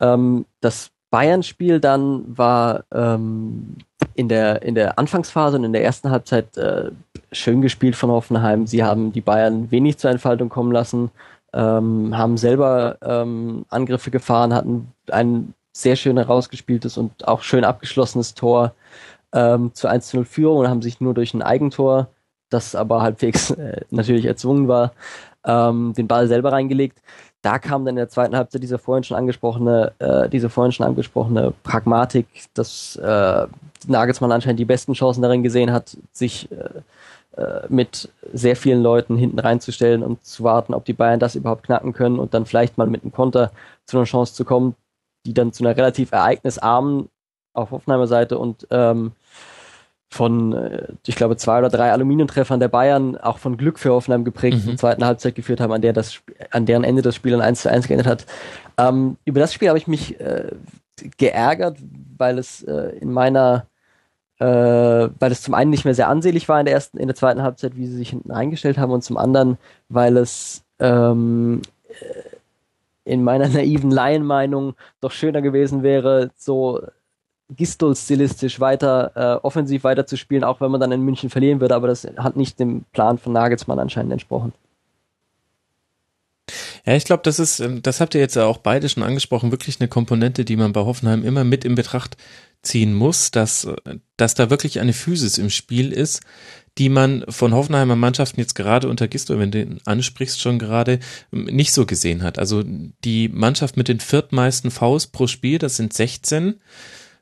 Ähm, 0.00 0.46
das 0.60 0.90
Bayern-Spiel 1.10 1.80
dann 1.80 2.24
war 2.38 2.84
ähm, 2.92 3.76
in, 4.18 4.28
der, 4.28 4.62
in 4.62 4.74
der 4.74 4.98
Anfangsphase 4.98 5.56
und 5.56 5.64
in 5.64 5.72
der 5.72 5.84
ersten 5.84 6.10
Halbzeit 6.10 6.56
äh, 6.56 6.90
schön 7.30 7.62
gespielt 7.62 7.94
von 7.94 8.10
Hoffenheim. 8.10 8.66
Sie 8.66 8.82
haben 8.82 9.12
die 9.12 9.20
Bayern 9.20 9.70
wenig 9.70 9.98
zur 9.98 10.10
Entfaltung 10.10 10.48
kommen 10.48 10.72
lassen, 10.72 11.12
ähm, 11.52 12.18
haben 12.18 12.36
selber 12.36 12.98
ähm, 13.00 13.64
Angriffe 13.68 14.10
gefahren, 14.10 14.52
hatten 14.52 14.92
ein 15.12 15.54
sehr 15.72 15.94
schön 15.94 16.16
herausgespieltes 16.16 16.98
und 16.98 17.28
auch 17.28 17.42
schön 17.42 17.62
abgeschlossenes 17.62 18.34
Tor 18.34 18.72
ähm, 19.32 19.72
zu 19.72 19.86
1 19.86 20.12
0 20.12 20.24
Führung 20.24 20.58
und 20.58 20.68
haben 20.68 20.82
sich 20.82 21.00
nur 21.00 21.14
durch 21.14 21.32
ein 21.32 21.42
Eigentor, 21.42 22.08
das 22.50 22.74
aber 22.74 23.02
halbwegs 23.02 23.50
äh, 23.52 23.82
natürlich 23.90 24.24
erzwungen 24.24 24.66
war, 24.66 24.94
ähm, 25.44 25.92
den 25.96 26.08
Ball 26.08 26.28
selber 26.28 26.52
reingelegt. 26.52 27.00
Da 27.42 27.58
kam 27.58 27.84
dann 27.84 27.92
in 27.92 27.96
der 27.96 28.08
zweiten 28.08 28.36
Halbzeit 28.36 28.62
diese 28.62 28.78
vorhin 28.78 29.04
schon 29.04 29.16
angesprochene, 29.16 29.92
äh, 29.98 30.28
diese 30.28 30.50
vorhin 30.50 30.72
schon 30.72 30.86
angesprochene 30.86 31.52
Pragmatik, 31.62 32.26
dass 32.54 32.96
äh, 32.96 33.46
Nagelsmann 33.86 34.32
anscheinend 34.32 34.58
die 34.58 34.64
besten 34.64 34.94
Chancen 34.94 35.22
darin 35.22 35.42
gesehen 35.44 35.72
hat, 35.72 35.96
sich 36.12 36.50
äh, 36.50 36.80
äh, 37.38 37.66
mit 37.68 38.10
sehr 38.32 38.56
vielen 38.56 38.82
Leuten 38.82 39.16
hinten 39.16 39.38
reinzustellen 39.38 40.02
und 40.02 40.24
zu 40.24 40.42
warten, 40.42 40.74
ob 40.74 40.84
die 40.84 40.92
Bayern 40.92 41.20
das 41.20 41.36
überhaupt 41.36 41.64
knacken 41.64 41.92
können 41.92 42.18
und 42.18 42.34
dann 42.34 42.46
vielleicht 42.46 42.76
mal 42.76 42.88
mit 42.88 43.02
einem 43.02 43.12
Konter 43.12 43.52
zu 43.86 43.96
einer 43.96 44.06
Chance 44.06 44.34
zu 44.34 44.44
kommen, 44.44 44.74
die 45.24 45.34
dann 45.34 45.52
zu 45.52 45.64
einer 45.64 45.76
relativ 45.76 46.10
ereignisarmen 46.10 47.08
auf 47.52 47.70
Hoffenheimer 47.70 48.08
Seite 48.08 48.38
und 48.38 48.66
ähm, 48.70 49.12
von, 50.10 50.52
äh, 50.52 50.88
ich 51.06 51.16
glaube, 51.16 51.36
zwei 51.36 51.58
oder 51.58 51.68
drei 51.68 51.92
Aluminiumtreffern 51.92 52.60
der 52.60 52.68
Bayern 52.68 53.16
auch 53.16 53.38
von 53.38 53.56
Glück 53.56 53.78
für 53.78 53.92
Hoffenheim 53.92 54.24
geprägt 54.24 54.64
mhm. 54.64 54.78
zweiten 54.78 55.04
Halbzeit 55.04 55.34
geführt 55.34 55.60
haben, 55.60 55.72
an 55.72 55.82
der 55.82 55.92
das, 55.92 56.20
an 56.50 56.66
deren 56.66 56.84
Ende 56.84 57.02
das 57.02 57.14
Spiel 57.14 57.32
dann 57.32 57.40
1 57.40 57.62
zu 57.62 57.70
1 57.70 57.88
geendet 57.88 58.06
hat. 58.06 58.26
Ähm, 58.78 59.16
über 59.24 59.40
das 59.40 59.52
Spiel 59.52 59.68
habe 59.68 59.78
ich 59.78 59.86
mich 59.86 60.18
äh, 60.20 60.50
geärgert, 61.18 61.78
weil 62.16 62.38
es 62.38 62.62
äh, 62.62 62.96
in 63.00 63.12
meiner 63.12 63.66
äh, 64.38 64.46
weil 65.18 65.32
es 65.32 65.42
zum 65.42 65.54
einen 65.54 65.70
nicht 65.70 65.84
mehr 65.84 65.94
sehr 65.94 66.08
ansehlich 66.08 66.48
war 66.48 66.60
in 66.60 66.66
der 66.66 66.74
ersten, 66.74 66.98
in 66.98 67.08
der 67.08 67.16
zweiten 67.16 67.42
Halbzeit, 67.42 67.76
wie 67.76 67.86
sie 67.86 67.96
sich 67.96 68.10
hinten 68.10 68.30
eingestellt 68.30 68.78
haben, 68.78 68.92
und 68.92 69.02
zum 69.02 69.16
anderen, 69.16 69.58
weil 69.88 70.16
es 70.16 70.62
ähm, 70.78 71.62
in 73.04 73.24
meiner 73.24 73.48
naiven 73.48 73.90
Laienmeinung 73.90 74.74
doch 75.00 75.10
schöner 75.10 75.42
gewesen 75.42 75.82
wäre, 75.82 76.30
so 76.36 76.80
Gistol 77.56 77.96
stilistisch 77.96 78.60
weiter 78.60 79.12
äh, 79.14 79.44
offensiv 79.44 79.84
weiterzuspielen, 79.84 80.44
auch 80.44 80.60
wenn 80.60 80.70
man 80.70 80.80
dann 80.80 80.92
in 80.92 81.02
München 81.02 81.30
verlieren 81.30 81.60
würde, 81.60 81.74
aber 81.74 81.88
das 81.88 82.06
hat 82.18 82.36
nicht 82.36 82.60
dem 82.60 82.84
Plan 82.92 83.18
von 83.18 83.32
Nagelsmann 83.32 83.78
anscheinend 83.78 84.12
entsprochen. 84.12 84.52
Ja, 86.84 86.94
ich 86.94 87.04
glaube, 87.04 87.22
das 87.22 87.38
ist, 87.38 87.60
ähm, 87.60 87.82
das 87.82 88.00
habt 88.00 88.14
ihr 88.14 88.20
jetzt 88.20 88.36
ja 88.36 88.46
auch 88.46 88.58
beide 88.58 88.88
schon 88.88 89.02
angesprochen, 89.02 89.50
wirklich 89.50 89.80
eine 89.80 89.88
Komponente, 89.88 90.44
die 90.44 90.56
man 90.56 90.72
bei 90.72 90.80
Hoffenheim 90.80 91.24
immer 91.24 91.44
mit 91.44 91.64
in 91.64 91.74
Betracht 91.74 92.16
ziehen 92.62 92.94
muss, 92.94 93.30
dass, 93.30 93.68
dass 94.16 94.34
da 94.34 94.50
wirklich 94.50 94.80
eine 94.80 94.92
Physis 94.92 95.38
im 95.38 95.50
Spiel 95.50 95.92
ist, 95.92 96.22
die 96.78 96.88
man 96.88 97.24
von 97.28 97.54
Hoffenheimer 97.54 97.96
Mannschaften 97.96 98.40
jetzt 98.40 98.54
gerade 98.54 98.88
unter 98.88 99.08
Gisto, 99.08 99.38
wenn 99.38 99.50
du 99.50 99.60
ihn 99.60 99.80
ansprichst, 99.84 100.40
schon 100.40 100.58
gerade 100.58 101.00
ähm, 101.32 101.44
nicht 101.44 101.72
so 101.72 101.86
gesehen 101.86 102.22
hat. 102.22 102.38
Also 102.38 102.62
die 102.64 103.28
Mannschaft 103.28 103.76
mit 103.76 103.88
den 103.88 104.00
viertmeisten 104.00 104.70
Fouls 104.70 105.08
pro 105.08 105.26
Spiel, 105.26 105.58
das 105.58 105.76
sind 105.76 105.92
16. 105.92 106.60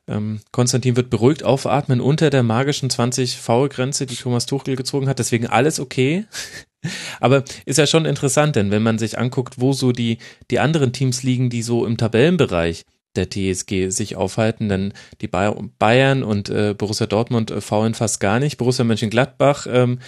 Ähm, 0.07 0.39
Konstantin 0.51 0.95
wird 0.95 1.09
beruhigt 1.09 1.43
aufatmen 1.43 2.01
unter 2.01 2.29
der 2.29 2.43
magischen 2.43 2.89
20 2.89 3.37
Foul-Grenze, 3.37 4.05
die 4.05 4.15
Thomas 4.15 4.45
Tuchel 4.45 4.75
gezogen 4.75 5.09
hat. 5.09 5.19
Deswegen 5.19 5.47
alles 5.47 5.79
okay. 5.79 6.25
Aber 7.19 7.43
ist 7.65 7.77
ja 7.77 7.87
schon 7.87 8.05
interessant, 8.05 8.55
denn 8.55 8.71
wenn 8.71 8.83
man 8.83 8.97
sich 8.99 9.17
anguckt, 9.17 9.59
wo 9.59 9.73
so 9.73 9.91
die, 9.91 10.19
die 10.51 10.59
anderen 10.59 10.93
Teams 10.93 11.23
liegen, 11.23 11.49
die 11.49 11.61
so 11.61 11.85
im 11.85 11.97
Tabellenbereich 11.97 12.83
der 13.15 13.29
TSG 13.29 13.89
sich 13.89 14.15
aufhalten, 14.15 14.69
denn 14.69 14.93
die 15.21 15.27
Bayern 15.27 16.23
und 16.23 16.49
äh, 16.49 16.75
Borussia 16.77 17.07
Dortmund 17.07 17.51
äh, 17.51 17.61
faulen 17.61 17.95
fast 17.95 18.19
gar 18.19 18.39
nicht. 18.39 18.57
Borussia 18.57 18.85
Mönchengladbach 18.85 19.67
ähm, 19.69 19.97
äh, 19.97 20.03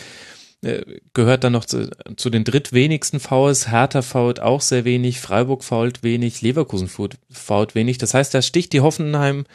gehört 1.13 1.45
dann 1.45 1.54
noch 1.54 1.63
zu, 1.63 1.89
zu 2.17 2.30
den 2.30 2.43
drittwenigsten 2.43 3.22
Fouls. 3.22 3.72
Hertha 3.72 4.02
fault 4.02 4.41
auch 4.41 4.60
sehr 4.60 4.84
wenig, 4.84 5.22
Freiburg 5.22 5.63
fault 5.63 6.04
wenig, 6.04 6.41
Leverkusen 6.41 6.89
fault 7.30 7.76
wenig. 7.76 7.98
Das 7.98 8.13
heißt, 8.13 8.34
da 8.34 8.41
sticht 8.41 8.74
die 8.74 8.82
Hoffenheim, 8.82 9.45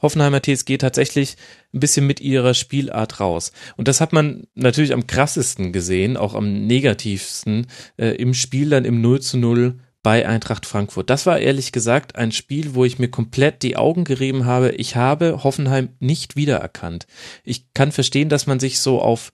Hoffenheimer 0.00 0.40
TSG 0.40 0.78
tatsächlich 0.78 1.36
ein 1.74 1.80
bisschen 1.80 2.06
mit 2.06 2.20
ihrer 2.20 2.54
Spielart 2.54 3.20
raus. 3.20 3.52
Und 3.76 3.88
das 3.88 4.00
hat 4.00 4.14
man 4.14 4.44
natürlich 4.54 4.94
am 4.94 5.06
krassesten 5.06 5.72
gesehen, 5.72 6.16
auch 6.16 6.34
am 6.34 6.66
negativsten 6.66 7.66
äh, 7.98 8.14
im 8.16 8.32
Spiel 8.32 8.70
dann 8.70 8.86
im 8.86 9.02
0 9.02 9.20
zu 9.20 9.36
0 9.36 9.78
bei 10.02 10.26
Eintracht 10.26 10.64
Frankfurt. 10.64 11.10
Das 11.10 11.26
war 11.26 11.40
ehrlich 11.40 11.72
gesagt 11.72 12.16
ein 12.16 12.32
Spiel, 12.32 12.74
wo 12.74 12.84
ich 12.84 12.98
mir 12.98 13.08
komplett 13.08 13.62
die 13.62 13.76
Augen 13.76 14.04
gerieben 14.04 14.46
habe. 14.46 14.70
Ich 14.72 14.96
habe 14.96 15.44
Hoffenheim 15.44 15.90
nicht 15.98 16.36
wiedererkannt. 16.36 17.06
Ich 17.42 17.72
kann 17.74 17.92
verstehen, 17.92 18.28
dass 18.28 18.46
man 18.46 18.60
sich 18.60 18.78
so 18.80 19.00
auf 19.00 19.32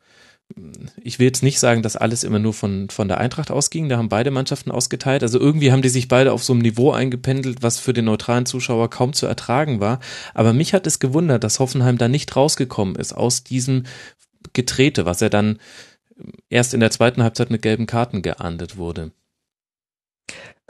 ich 1.02 1.18
will 1.18 1.26
jetzt 1.26 1.42
nicht 1.42 1.60
sagen, 1.60 1.82
dass 1.82 1.96
alles 1.96 2.24
immer 2.24 2.38
nur 2.38 2.52
von, 2.52 2.90
von 2.90 3.08
der 3.08 3.18
Eintracht 3.18 3.50
ausging, 3.50 3.88
da 3.88 3.96
haben 3.96 4.08
beide 4.08 4.30
Mannschaften 4.30 4.70
ausgeteilt. 4.70 5.22
Also 5.22 5.38
irgendwie 5.38 5.72
haben 5.72 5.82
die 5.82 5.88
sich 5.88 6.08
beide 6.08 6.32
auf 6.32 6.42
so 6.42 6.52
einem 6.52 6.62
Niveau 6.62 6.92
eingependelt, 6.92 7.62
was 7.62 7.78
für 7.78 7.92
den 7.92 8.06
neutralen 8.06 8.46
Zuschauer 8.46 8.90
kaum 8.90 9.12
zu 9.12 9.26
ertragen 9.26 9.80
war. 9.80 10.00
Aber 10.34 10.52
mich 10.52 10.74
hat 10.74 10.86
es 10.86 10.98
gewundert, 10.98 11.44
dass 11.44 11.60
Hoffenheim 11.60 11.98
da 11.98 12.08
nicht 12.08 12.34
rausgekommen 12.34 12.96
ist 12.96 13.12
aus 13.12 13.44
diesem 13.44 13.84
Getrete, 14.52 15.06
was 15.06 15.22
er 15.22 15.30
dann 15.30 15.58
erst 16.48 16.74
in 16.74 16.80
der 16.80 16.90
zweiten 16.90 17.22
Halbzeit 17.22 17.50
mit 17.50 17.62
gelben 17.62 17.86
Karten 17.86 18.22
geahndet 18.22 18.76
wurde. 18.76 19.12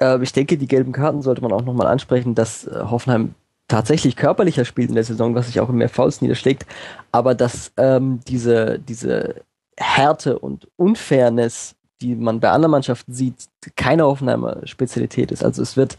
Äh, 0.01 0.23
ich 0.23 0.33
denke, 0.33 0.59
die 0.59 0.69
gelben 0.69 0.93
Karten 0.93 1.23
sollte 1.23 1.43
man 1.43 1.53
auch 1.53 1.65
nochmal 1.65 1.87
ansprechen, 1.87 2.35
dass 2.35 2.67
äh, 2.67 2.85
Hoffenheim 2.91 3.35
tatsächlich 3.69 4.17
körperlicher 4.17 4.65
spielt 4.65 4.89
in 4.89 4.97
der 4.97 5.05
Saison, 5.05 5.35
was 5.35 5.47
sich 5.47 5.61
auch 5.61 5.69
in 5.69 5.77
mehr 5.77 5.89
Fouls 5.89 6.21
niederschlägt, 6.21 6.67
aber 7.13 7.35
dass 7.37 7.73
ähm, 7.77 8.21
diese, 8.27 8.81
diese 8.81 9.37
Härte 9.81 10.39
und 10.39 10.69
Unfairness, 10.77 11.75
die 12.01 12.15
man 12.15 12.41
bei 12.41 12.51
anderen 12.51 12.73
Mannschaften 12.73 13.13
sieht, 13.13 13.35
keine 13.77 14.05
Hoffenheimer 14.05 14.67
Spezialität 14.67 15.31
ist. 15.33 15.45
Also 15.45 15.63
es 15.63 15.77
wird 15.77 15.97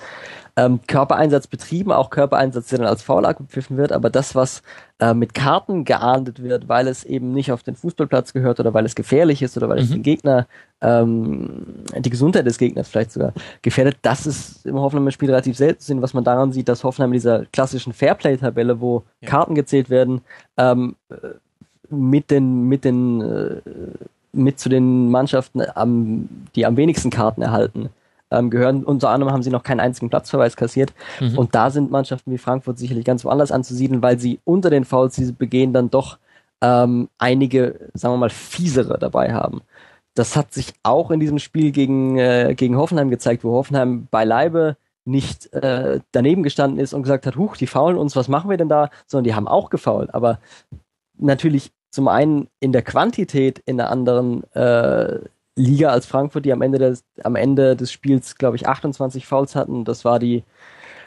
ähm, 0.57 0.79
Körpereinsatz 0.87 1.47
betrieben, 1.47 1.91
auch 1.91 2.09
Körpereinsatz, 2.09 2.67
der 2.69 2.79
dann 2.79 2.87
als 2.87 3.03
Foul 3.03 3.25
abgepfiffen 3.25 3.77
wird, 3.77 3.91
aber 3.91 4.09
das, 4.09 4.35
was 4.35 4.63
äh, 4.99 5.13
mit 5.13 5.33
Karten 5.33 5.85
geahndet 5.85 6.41
wird, 6.43 6.67
weil 6.67 6.87
es 6.87 7.03
eben 7.03 7.31
nicht 7.31 7.51
auf 7.51 7.63
den 7.63 7.75
Fußballplatz 7.75 8.33
gehört 8.33 8.59
oder 8.59 8.73
weil 8.73 8.85
es 8.85 8.95
gefährlich 8.95 9.41
ist 9.41 9.55
oder 9.57 9.69
weil 9.69 9.77
mhm. 9.77 9.83
es 9.83 9.89
den 9.91 10.03
Gegner, 10.03 10.47
ähm, 10.81 11.85
die 11.97 12.09
Gesundheit 12.09 12.45
des 12.45 12.57
Gegners 12.57 12.89
vielleicht 12.89 13.11
sogar 13.11 13.33
gefährdet, 13.61 13.97
das 14.01 14.25
ist 14.25 14.65
im 14.65 14.79
Hoffenheimer 14.79 15.11
Spiel 15.11 15.29
relativ 15.29 15.55
selten 15.55 15.79
zu 15.79 15.87
sehen, 15.87 16.01
was 16.01 16.13
man 16.13 16.23
daran 16.23 16.51
sieht, 16.51 16.67
dass 16.67 16.83
Hoffenheim 16.83 17.11
in 17.11 17.17
dieser 17.17 17.45
klassischen 17.45 17.93
Fairplay-Tabelle, 17.93 18.81
wo 18.81 19.03
ja. 19.21 19.29
Karten 19.29 19.55
gezählt 19.55 19.89
werden, 19.89 20.21
ähm, 20.57 20.95
mit 21.91 22.31
den, 22.31 22.67
mit 22.67 22.85
den, 22.85 23.21
äh, 23.21 23.61
mit 24.33 24.59
zu 24.59 24.69
den 24.69 25.09
Mannschaften, 25.09 25.61
am, 25.75 26.29
die 26.55 26.65
am 26.65 26.77
wenigsten 26.77 27.09
Karten 27.09 27.41
erhalten 27.41 27.89
ähm, 28.31 28.49
gehören. 28.49 28.83
Unter 28.83 29.09
anderem 29.09 29.33
haben 29.33 29.43
sie 29.43 29.51
noch 29.51 29.63
keinen 29.63 29.81
einzigen 29.81 30.09
Platzverweis 30.09 30.55
kassiert. 30.55 30.93
Mhm. 31.19 31.37
Und 31.37 31.53
da 31.53 31.69
sind 31.69 31.91
Mannschaften 31.91 32.31
wie 32.31 32.37
Frankfurt 32.37 32.79
sicherlich 32.79 33.05
ganz 33.05 33.25
woanders 33.25 33.51
anzusiedeln, 33.51 34.01
weil 34.01 34.19
sie 34.19 34.39
unter 34.45 34.69
den 34.69 34.85
Fouls, 34.85 35.15
die 35.15 35.25
sie 35.25 35.33
begehen, 35.33 35.73
dann 35.73 35.89
doch 35.89 36.17
ähm, 36.61 37.09
einige, 37.17 37.89
sagen 37.93 38.13
wir 38.13 38.19
mal, 38.19 38.29
fiesere 38.29 38.97
dabei 38.97 39.33
haben. 39.33 39.61
Das 40.13 40.35
hat 40.35 40.53
sich 40.53 40.73
auch 40.83 41.11
in 41.11 41.19
diesem 41.19 41.39
Spiel 41.39 41.71
gegen, 41.71 42.17
äh, 42.17 42.53
gegen 42.55 42.77
Hoffenheim 42.77 43.09
gezeigt, 43.09 43.43
wo 43.43 43.51
Hoffenheim 43.53 44.07
beileibe 44.09 44.77
nicht 45.03 45.51
äh, 45.53 45.99
daneben 46.11 46.43
gestanden 46.43 46.79
ist 46.79 46.93
und 46.93 47.01
gesagt 47.01 47.25
hat, 47.25 47.35
huch, 47.35 47.57
die 47.57 47.67
faulen 47.67 47.97
uns, 47.97 48.15
was 48.15 48.27
machen 48.27 48.49
wir 48.49 48.57
denn 48.57 48.69
da? 48.69 48.89
Sondern 49.07 49.23
die 49.23 49.35
haben 49.35 49.47
auch 49.47 49.69
gefault. 49.69 50.13
Aber 50.13 50.39
natürlich 51.17 51.71
zum 51.91 52.07
einen 52.07 52.47
in 52.59 52.71
der 52.71 52.81
Quantität 52.81 53.59
in 53.59 53.79
einer 53.79 53.91
anderen 53.91 54.43
äh, 54.53 55.19
Liga 55.55 55.89
als 55.89 56.05
Frankfurt, 56.05 56.45
die 56.45 56.53
am 56.53 56.61
Ende 56.61 56.79
des, 56.79 57.03
am 57.23 57.35
Ende 57.35 57.75
des 57.75 57.91
Spiels, 57.91 58.35
glaube 58.35 58.55
ich, 58.55 58.67
28 58.67 59.27
Fouls 59.27 59.55
hatten. 59.55 59.83
Das 59.83 60.05
war 60.05 60.17
die 60.17 60.43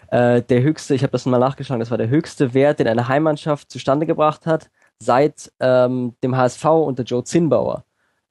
äh, 0.08 0.42
der 0.42 0.62
höchste, 0.62 0.94
ich 0.94 1.02
habe 1.02 1.12
das 1.12 1.26
mal 1.26 1.38
nachgeschlagen, 1.38 1.80
das 1.80 1.90
war 1.90 1.98
der 1.98 2.08
höchste 2.08 2.54
Wert, 2.54 2.78
den 2.78 2.88
eine 2.88 3.08
Heimmannschaft 3.08 3.70
zustande 3.70 4.06
gebracht 4.06 4.46
hat, 4.46 4.70
seit 4.98 5.50
ähm, 5.60 6.14
dem 6.22 6.36
HSV 6.36 6.64
unter 6.64 7.02
Joe 7.02 7.24
Zinnbauer, 7.24 7.84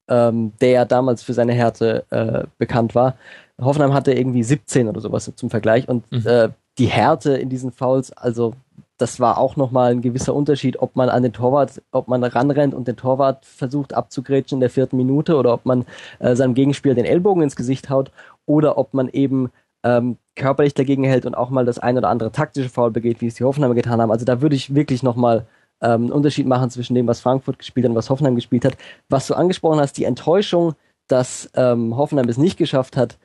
ähm, 0.08 0.52
der 0.60 0.70
ja 0.70 0.84
damals 0.84 1.22
für 1.22 1.34
seine 1.34 1.52
Härte 1.52 2.04
äh, 2.10 2.44
bekannt 2.58 2.94
war. 2.94 3.16
Hoffenheim 3.60 3.92
hatte 3.92 4.12
irgendwie 4.12 4.42
17 4.42 4.88
oder 4.88 5.00
sowas 5.00 5.30
zum 5.34 5.50
Vergleich 5.50 5.88
und 5.88 6.10
mhm. 6.10 6.26
äh, 6.26 6.48
die 6.78 6.86
Härte 6.86 7.36
in 7.36 7.48
diesen 7.50 7.70
Fouls, 7.70 8.12
also 8.12 8.54
das 8.98 9.18
war 9.18 9.38
auch 9.38 9.56
nochmal 9.56 9.90
ein 9.90 10.02
gewisser 10.02 10.34
Unterschied, 10.34 10.80
ob 10.80 10.94
man 10.94 11.08
an 11.08 11.22
den 11.22 11.32
Torwart, 11.32 11.82
ob 11.90 12.08
man 12.08 12.22
ranrennt 12.22 12.74
und 12.74 12.86
den 12.86 12.96
Torwart 12.96 13.44
versucht 13.44 13.92
abzugrätschen 13.92 14.56
in 14.56 14.60
der 14.60 14.70
vierten 14.70 14.96
Minute 14.96 15.36
oder 15.36 15.52
ob 15.52 15.66
man 15.66 15.84
äh, 16.20 16.36
seinem 16.36 16.54
Gegenspieler 16.54 16.94
den 16.94 17.04
Ellbogen 17.04 17.42
ins 17.42 17.56
Gesicht 17.56 17.90
haut 17.90 18.12
oder 18.46 18.78
ob 18.78 18.94
man 18.94 19.08
eben 19.08 19.50
ähm, 19.82 20.16
körperlich 20.36 20.74
dagegen 20.74 21.04
hält 21.04 21.26
und 21.26 21.34
auch 21.34 21.50
mal 21.50 21.64
das 21.64 21.78
ein 21.78 21.98
oder 21.98 22.08
andere 22.08 22.32
taktische 22.32 22.68
Foul 22.68 22.90
begeht, 22.90 23.20
wie 23.20 23.26
es 23.26 23.34
die 23.34 23.44
Hoffenheimer 23.44 23.74
getan 23.74 24.00
haben. 24.00 24.12
Also 24.12 24.24
da 24.24 24.40
würde 24.40 24.56
ich 24.56 24.74
wirklich 24.74 25.02
nochmal 25.02 25.46
ähm, 25.82 26.02
einen 26.02 26.12
Unterschied 26.12 26.46
machen 26.46 26.70
zwischen 26.70 26.94
dem, 26.94 27.06
was 27.06 27.20
Frankfurt 27.20 27.58
gespielt 27.58 27.84
hat 27.84 27.90
und 27.90 27.96
was 27.96 28.10
Hoffenheim 28.10 28.36
gespielt 28.36 28.64
hat. 28.64 28.76
Was 29.08 29.26
du 29.26 29.34
angesprochen 29.34 29.80
hast, 29.80 29.98
die 29.98 30.04
Enttäuschung, 30.04 30.74
dass 31.08 31.50
ähm, 31.54 31.96
Hoffenheim 31.96 32.28
es 32.28 32.38
nicht 32.38 32.56
geschafft 32.56 32.96
hat, 32.96 33.18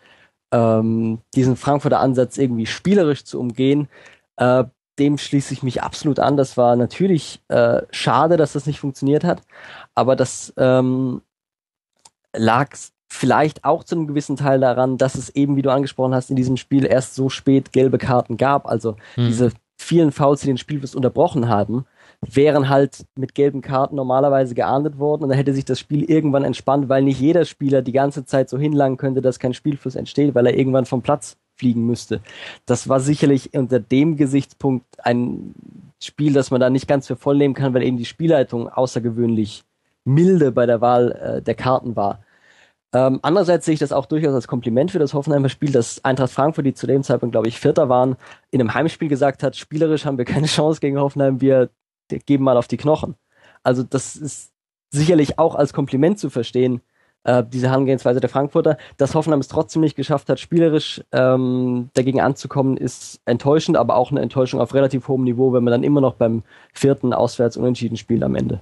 ähm, 0.52 1.20
diesen 1.36 1.56
Frankfurter 1.56 2.00
Ansatz 2.00 2.38
irgendwie 2.38 2.66
spielerisch 2.66 3.24
zu 3.24 3.40
umgehen, 3.40 3.88
äh, 4.38 4.66
dem 5.00 5.18
schließe 5.18 5.54
ich 5.54 5.64
mich 5.64 5.82
absolut 5.82 6.20
an. 6.20 6.38
Das 6.38 6.58
war 6.58 6.76
natürlich 6.76 7.42
äh, 7.48 7.82
schade, 7.92 8.38
dass 8.38 8.54
das 8.54 8.66
nicht 8.66 8.80
funktioniert 8.80 9.24
hat, 9.24 9.42
aber 9.96 10.16
das 10.16 10.54
ähm, 10.58 11.22
lag 12.36 12.76
vielleicht 13.12 13.66
auch 13.66 13.84
zu 13.84 13.96
einem 13.96 14.08
gewissen 14.08 14.36
Teil 14.36 14.60
daran, 14.60 14.98
dass 14.98 15.16
es 15.16 15.30
eben, 15.30 15.56
wie 15.56 15.62
du 15.62 15.72
angesprochen 15.72 16.14
hast, 16.14 16.30
in 16.30 16.36
diesem 16.36 16.58
Spiel 16.58 16.86
erst 16.86 17.16
so 17.16 17.30
spät 17.30 17.74
gelbe 17.74 17.98
Karten 17.98 18.38
gab. 18.38 18.68
Also 18.68 18.98
hm. 19.16 19.28
diese 19.28 19.52
vielen 19.78 20.12
Fouls, 20.12 20.42
die 20.42 20.48
den 20.48 20.58
Spielfluss 20.58 20.94
unterbrochen 20.94 21.48
haben, 21.48 21.86
wären 22.22 22.70
halt 22.70 23.06
mit 23.16 23.34
gelben 23.34 23.62
Karten 23.62 23.96
normalerweise 23.96 24.54
geahndet 24.54 25.00
worden 25.00 25.24
und 25.24 25.30
dann 25.30 25.38
hätte 25.38 25.54
sich 25.54 25.66
das 25.66 25.80
Spiel 25.80 26.04
irgendwann 26.04 26.44
entspannt, 26.44 26.90
weil 26.90 27.02
nicht 27.02 27.20
jeder 27.20 27.46
Spieler 27.46 27.82
die 27.82 27.94
ganze 27.94 28.26
Zeit 28.26 28.50
so 28.50 28.58
hinlangen 28.58 28.98
könnte, 28.98 29.22
dass 29.22 29.40
kein 29.40 29.54
Spielfluss 29.54 29.96
entsteht, 29.96 30.36
weil 30.36 30.46
er 30.46 30.58
irgendwann 30.58 30.86
vom 30.86 31.02
Platz 31.02 31.38
fliegen 31.60 31.86
müsste. 31.86 32.22
Das 32.66 32.90
war 32.90 33.00
sicherlich 33.00 33.54
unter 33.54 33.80
dem 33.80 34.16
Gesichtspunkt 34.16 34.86
ein 35.04 35.54
Spiel, 36.02 36.34
das 36.34 36.50
man 36.50 36.62
da 36.62 36.70
nicht 36.70 36.88
ganz 36.88 37.08
für 37.08 37.18
voll 37.18 37.38
nehmen 37.38 37.54
kann, 37.54 37.74
weil 37.74 37.84
eben 37.84 37.98
die 37.98 38.06
Spielleitung 38.06 38.70
außergewöhnlich 38.70 39.64
milde 40.06 40.52
bei 40.52 40.66
der 40.66 40.82
Wahl 40.82 41.12
äh, 41.12 41.42
der 41.42 41.56
Karten 41.56 41.96
war. 41.96 42.24
Ähm, 42.92 43.20
andererseits 43.22 43.66
sehe 43.66 43.74
ich 43.74 43.80
das 43.80 43.92
auch 43.92 44.08
durchaus 44.08 44.34
als 44.34 44.48
Kompliment 44.48 44.92
für 44.92 44.98
das 45.00 45.14
Hoffenheimer 45.14 45.50
Spiel, 45.50 45.72
dass 45.72 46.04
Eintracht 46.04 46.32
Frankfurt, 46.32 46.66
die 46.66 46.74
zu 46.74 46.88
dem 46.88 47.04
Zeitpunkt, 47.04 47.34
glaube 47.34 47.48
ich, 47.48 47.60
Vierter 47.60 47.88
waren, 47.88 48.16
in 48.50 48.62
einem 48.62 48.74
Heimspiel 48.74 49.10
gesagt 49.10 49.44
hat, 49.44 49.56
spielerisch 49.56 50.06
haben 50.06 50.18
wir 50.18 50.26
keine 50.26 50.48
Chance 50.48 50.80
gegen 50.80 50.98
Hoffenheim, 50.98 51.42
wir 51.42 51.70
geben 52.26 52.44
mal 52.46 52.58
auf 52.58 52.68
die 52.68 52.78
Knochen. 52.78 53.16
Also 53.62 53.84
das 53.84 54.16
ist 54.16 54.54
sicherlich 54.90 55.38
auch 55.38 55.54
als 55.54 55.74
Kompliment 55.74 56.18
zu 56.18 56.32
verstehen, 56.32 56.82
äh, 57.24 57.44
diese 57.48 57.70
Herangehensweise 57.70 58.20
der 58.20 58.30
Frankfurter. 58.30 58.78
Dass 58.98 59.16
Hoffenheim 59.16 59.40
es 59.40 59.48
trotzdem 59.48 59.82
nicht 59.82 59.96
geschafft 59.96 60.30
hat, 60.30 60.40
spielerisch 60.40 61.04
ähm, 61.12 61.90
dagegen 61.94 62.22
anzukommen, 62.22 62.78
ist 62.78 63.22
enttäuschend, 63.26 63.78
aber 63.78 63.96
auch 63.96 64.12
eine 64.12 64.22
Enttäuschung 64.22 64.60
auf 64.60 64.74
relativ 64.74 65.08
hohem 65.08 65.24
Niveau, 65.24 65.54
wenn 65.54 65.64
man 65.64 65.72
dann 65.72 65.84
immer 65.84 66.02
noch 66.02 66.16
beim 66.16 66.44
vierten 66.74 67.14
Auswärts 67.14 67.58
unentschieden 67.58 67.98
spielt 67.98 68.24
am 68.24 68.36
Ende. 68.36 68.62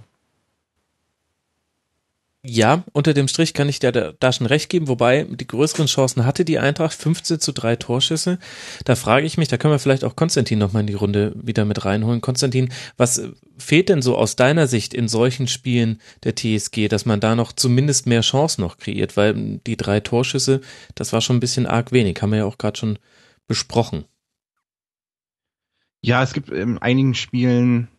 Ja, 2.44 2.84
unter 2.94 3.14
dem 3.14 3.28
Strich 3.28 3.54
kann 3.54 3.68
ich 3.68 3.80
dir 3.80 3.92
da, 3.92 4.32
schon 4.32 4.48
recht 4.48 4.70
geben, 4.70 4.88
wobei 4.88 5.24
die 5.24 5.48
größeren 5.48 5.88
Chancen 5.88 6.26
hatte 6.26 6.46
die 6.46 6.60
Eintracht, 6.60 6.94
15 6.94 7.40
zu 7.40 7.52
3 7.52 7.76
Torschüsse. 7.78 8.38
Da 8.86 8.96
frage 8.96 9.26
ich 9.26 9.38
mich, 9.38 9.48
da 9.48 9.58
können 9.58 9.74
wir 9.74 9.80
vielleicht 9.80 10.04
auch 10.04 10.16
Konstantin 10.16 10.60
nochmal 10.60 10.82
in 10.82 10.88
die 10.88 10.94
Runde 10.94 11.34
wieder 11.36 11.66
mit 11.66 11.84
reinholen. 11.84 12.22
Konstantin, 12.22 12.70
was 12.96 13.22
fehlt 13.58 13.90
denn 13.90 14.02
so 14.02 14.16
aus 14.16 14.36
deiner 14.36 14.68
Sicht 14.68 14.94
in 14.94 15.08
solchen 15.08 15.48
Spielen 15.48 16.00
der 16.24 16.36
TSG, 16.36 16.88
dass 16.88 17.06
man 17.06 17.20
da 17.20 17.36
noch 17.36 17.52
zumindest 17.52 18.06
mehr 18.06 18.22
Chancen 18.22 18.62
noch 18.62 18.78
kreiert? 18.78 19.18
Weil 19.18 19.60
die 19.66 19.76
drei 19.76 20.00
Torschüsse, 20.00 20.62
das 20.96 21.12
war 21.14 21.22
schon 21.22 21.38
ein 21.38 21.42
bisschen 21.42 21.66
arg 21.66 21.92
wenig, 21.92 22.22
haben 22.22 22.32
wir 22.32 22.40
ja 22.40 22.46
auch 22.46 22.60
gerade 22.60 22.78
schon 22.78 23.00
besprochen. 23.48 24.06
Ja, 26.02 26.24
es 26.24 26.34
gibt 26.34 26.50
in 26.50 26.78
einigen 26.78 27.16
Spielen, 27.16 27.90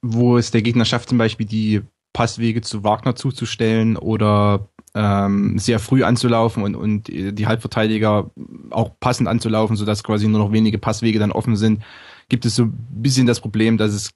wo 0.00 0.38
es 0.38 0.52
der 0.52 0.62
Gegner 0.62 0.84
schafft, 0.84 1.08
zum 1.08 1.18
Beispiel 1.18 1.46
die 1.46 1.82
Passwege 2.12 2.60
zu 2.60 2.84
Wagner 2.84 3.14
zuzustellen 3.14 3.96
oder 3.96 4.68
ähm, 4.94 5.58
sehr 5.58 5.78
früh 5.78 6.02
anzulaufen 6.02 6.62
und, 6.62 6.74
und 6.74 7.08
die 7.08 7.46
Halbverteidiger 7.46 8.30
auch 8.70 8.90
passend 8.98 9.28
anzulaufen, 9.28 9.76
sodass 9.76 10.02
quasi 10.02 10.26
nur 10.26 10.40
noch 10.40 10.52
wenige 10.52 10.78
Passwege 10.78 11.18
dann 11.18 11.32
offen 11.32 11.56
sind, 11.56 11.82
gibt 12.28 12.44
es 12.44 12.56
so 12.56 12.64
ein 12.64 12.86
bisschen 12.90 13.26
das 13.26 13.40
Problem, 13.40 13.76
dass 13.76 13.92
es 13.92 14.10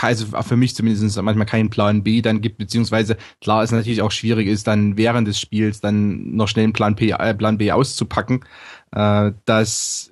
also 0.00 0.26
für 0.42 0.56
mich 0.56 0.74
zumindest 0.74 1.20
manchmal 1.22 1.46
keinen 1.46 1.70
Plan 1.70 2.02
B 2.02 2.22
dann 2.22 2.40
gibt, 2.40 2.58
beziehungsweise 2.58 3.16
klar 3.40 3.62
es 3.62 3.72
natürlich 3.72 4.02
auch 4.02 4.10
schwierig 4.10 4.48
ist, 4.48 4.66
dann 4.66 4.96
während 4.96 5.28
des 5.28 5.38
Spiels 5.38 5.80
dann 5.80 6.34
noch 6.34 6.48
schnell 6.48 6.64
einen 6.64 6.72
Plan, 6.72 6.96
P, 6.96 7.10
äh, 7.10 7.34
Plan 7.34 7.58
B 7.58 7.70
auszupacken. 7.70 8.44
Äh, 8.92 9.32
das 9.44 10.10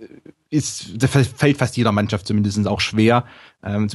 ist, 0.51 1.03
das 1.03 1.11
fällt 1.11 1.59
fast 1.59 1.77
jeder 1.77 1.93
Mannschaft 1.93 2.27
zumindest 2.27 2.67
auch 2.67 2.81
schwer. 2.81 3.25
Ähm, 3.63 3.89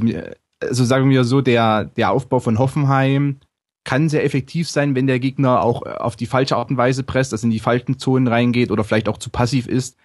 also 0.68 0.84
sagen 0.86 1.09
wir 1.09 1.24
so, 1.24 1.41
der, 1.41 1.86
der 1.86 2.11
Aufbau 2.11 2.39
von 2.39 2.59
Hoffenheim 2.59 3.38
kann 3.84 4.09
sehr 4.09 4.24
effektiv 4.24 4.70
sein, 4.70 4.95
wenn 4.95 5.07
der 5.07 5.20
Gegner 5.20 5.61
auch 5.61 5.82
auf 5.82 6.16
die 6.16 6.26
falsche 6.26 6.55
Art 6.55 6.70
und 6.70 6.78
Weise 6.78 7.03
presst, 7.03 7.34
dass 7.34 7.43
in 7.43 7.51
die 7.51 7.59
falschen 7.59 7.99
Zonen 7.99 8.28
reingeht 8.28 8.72
oder 8.72 8.84
vielleicht 8.84 9.09
auch 9.09 9.18
zu 9.18 9.30
passiv 9.30 9.68
ist 9.68 9.97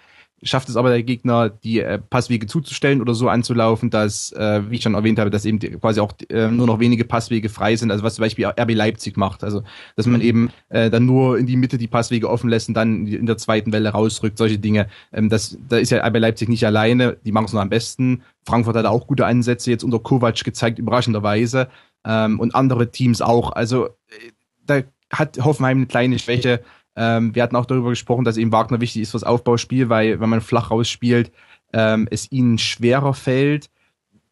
schafft 0.42 0.68
es 0.68 0.76
aber 0.76 0.90
der 0.90 1.02
Gegner, 1.02 1.48
die 1.48 1.80
äh, 1.80 1.98
Passwege 1.98 2.46
zuzustellen 2.46 3.00
oder 3.00 3.14
so 3.14 3.28
anzulaufen, 3.28 3.90
dass, 3.90 4.32
äh, 4.32 4.62
wie 4.68 4.76
ich 4.76 4.82
schon 4.82 4.94
erwähnt 4.94 5.18
habe, 5.18 5.30
dass 5.30 5.44
eben 5.44 5.58
quasi 5.80 6.00
auch 6.00 6.12
äh, 6.28 6.48
nur 6.48 6.66
noch 6.66 6.80
wenige 6.80 7.04
Passwege 7.04 7.48
frei 7.48 7.76
sind. 7.76 7.90
Also 7.90 8.04
was 8.04 8.14
zum 8.14 8.22
Beispiel 8.22 8.46
RB 8.46 8.74
Leipzig 8.74 9.16
macht. 9.16 9.42
Also 9.42 9.62
dass 9.96 10.06
man 10.06 10.20
eben 10.20 10.50
äh, 10.68 10.90
dann 10.90 11.06
nur 11.06 11.38
in 11.38 11.46
die 11.46 11.56
Mitte 11.56 11.78
die 11.78 11.88
Passwege 11.88 12.30
offen 12.30 12.50
lässt 12.50 12.68
und 12.68 12.74
dann 12.74 13.06
in 13.06 13.26
der 13.26 13.36
zweiten 13.36 13.72
Welle 13.72 13.90
rausrückt. 13.90 14.38
Solche 14.38 14.58
Dinge. 14.58 14.88
Ähm, 15.12 15.28
das, 15.28 15.58
da 15.68 15.78
ist 15.78 15.90
ja 15.90 16.06
RB 16.06 16.18
Leipzig 16.18 16.48
nicht 16.48 16.64
alleine. 16.64 17.16
Die 17.24 17.32
machen 17.32 17.46
es 17.46 17.52
nur 17.52 17.62
am 17.62 17.70
besten. 17.70 18.22
Frankfurt 18.48 18.76
hat 18.76 18.86
auch 18.86 19.06
gute 19.06 19.26
Ansätze 19.26 19.70
jetzt 19.70 19.84
unter 19.84 19.98
Kovac 19.98 20.42
gezeigt, 20.42 20.78
überraschenderweise. 20.78 21.68
Ähm, 22.04 22.40
und 22.40 22.54
andere 22.54 22.90
Teams 22.90 23.20
auch. 23.20 23.52
Also 23.52 23.86
äh, 23.86 24.32
da 24.64 24.80
hat 25.12 25.38
Hoffenheim 25.44 25.78
eine 25.78 25.86
kleine 25.86 26.18
Schwäche. 26.18 26.62
Ähm, 26.96 27.34
wir 27.34 27.42
hatten 27.42 27.56
auch 27.56 27.66
darüber 27.66 27.90
gesprochen, 27.90 28.24
dass 28.24 28.36
eben 28.36 28.50
Wagner 28.50 28.80
wichtig 28.80 29.02
ist 29.02 29.10
fürs 29.10 29.24
Aufbauspiel, 29.24 29.88
weil 29.88 30.18
wenn 30.20 30.30
man 30.30 30.40
flach 30.40 30.70
rausspielt, 30.70 31.30
ähm, 31.72 32.08
es 32.10 32.32
ihnen 32.32 32.58
schwerer 32.58 33.14
fällt. 33.14 33.70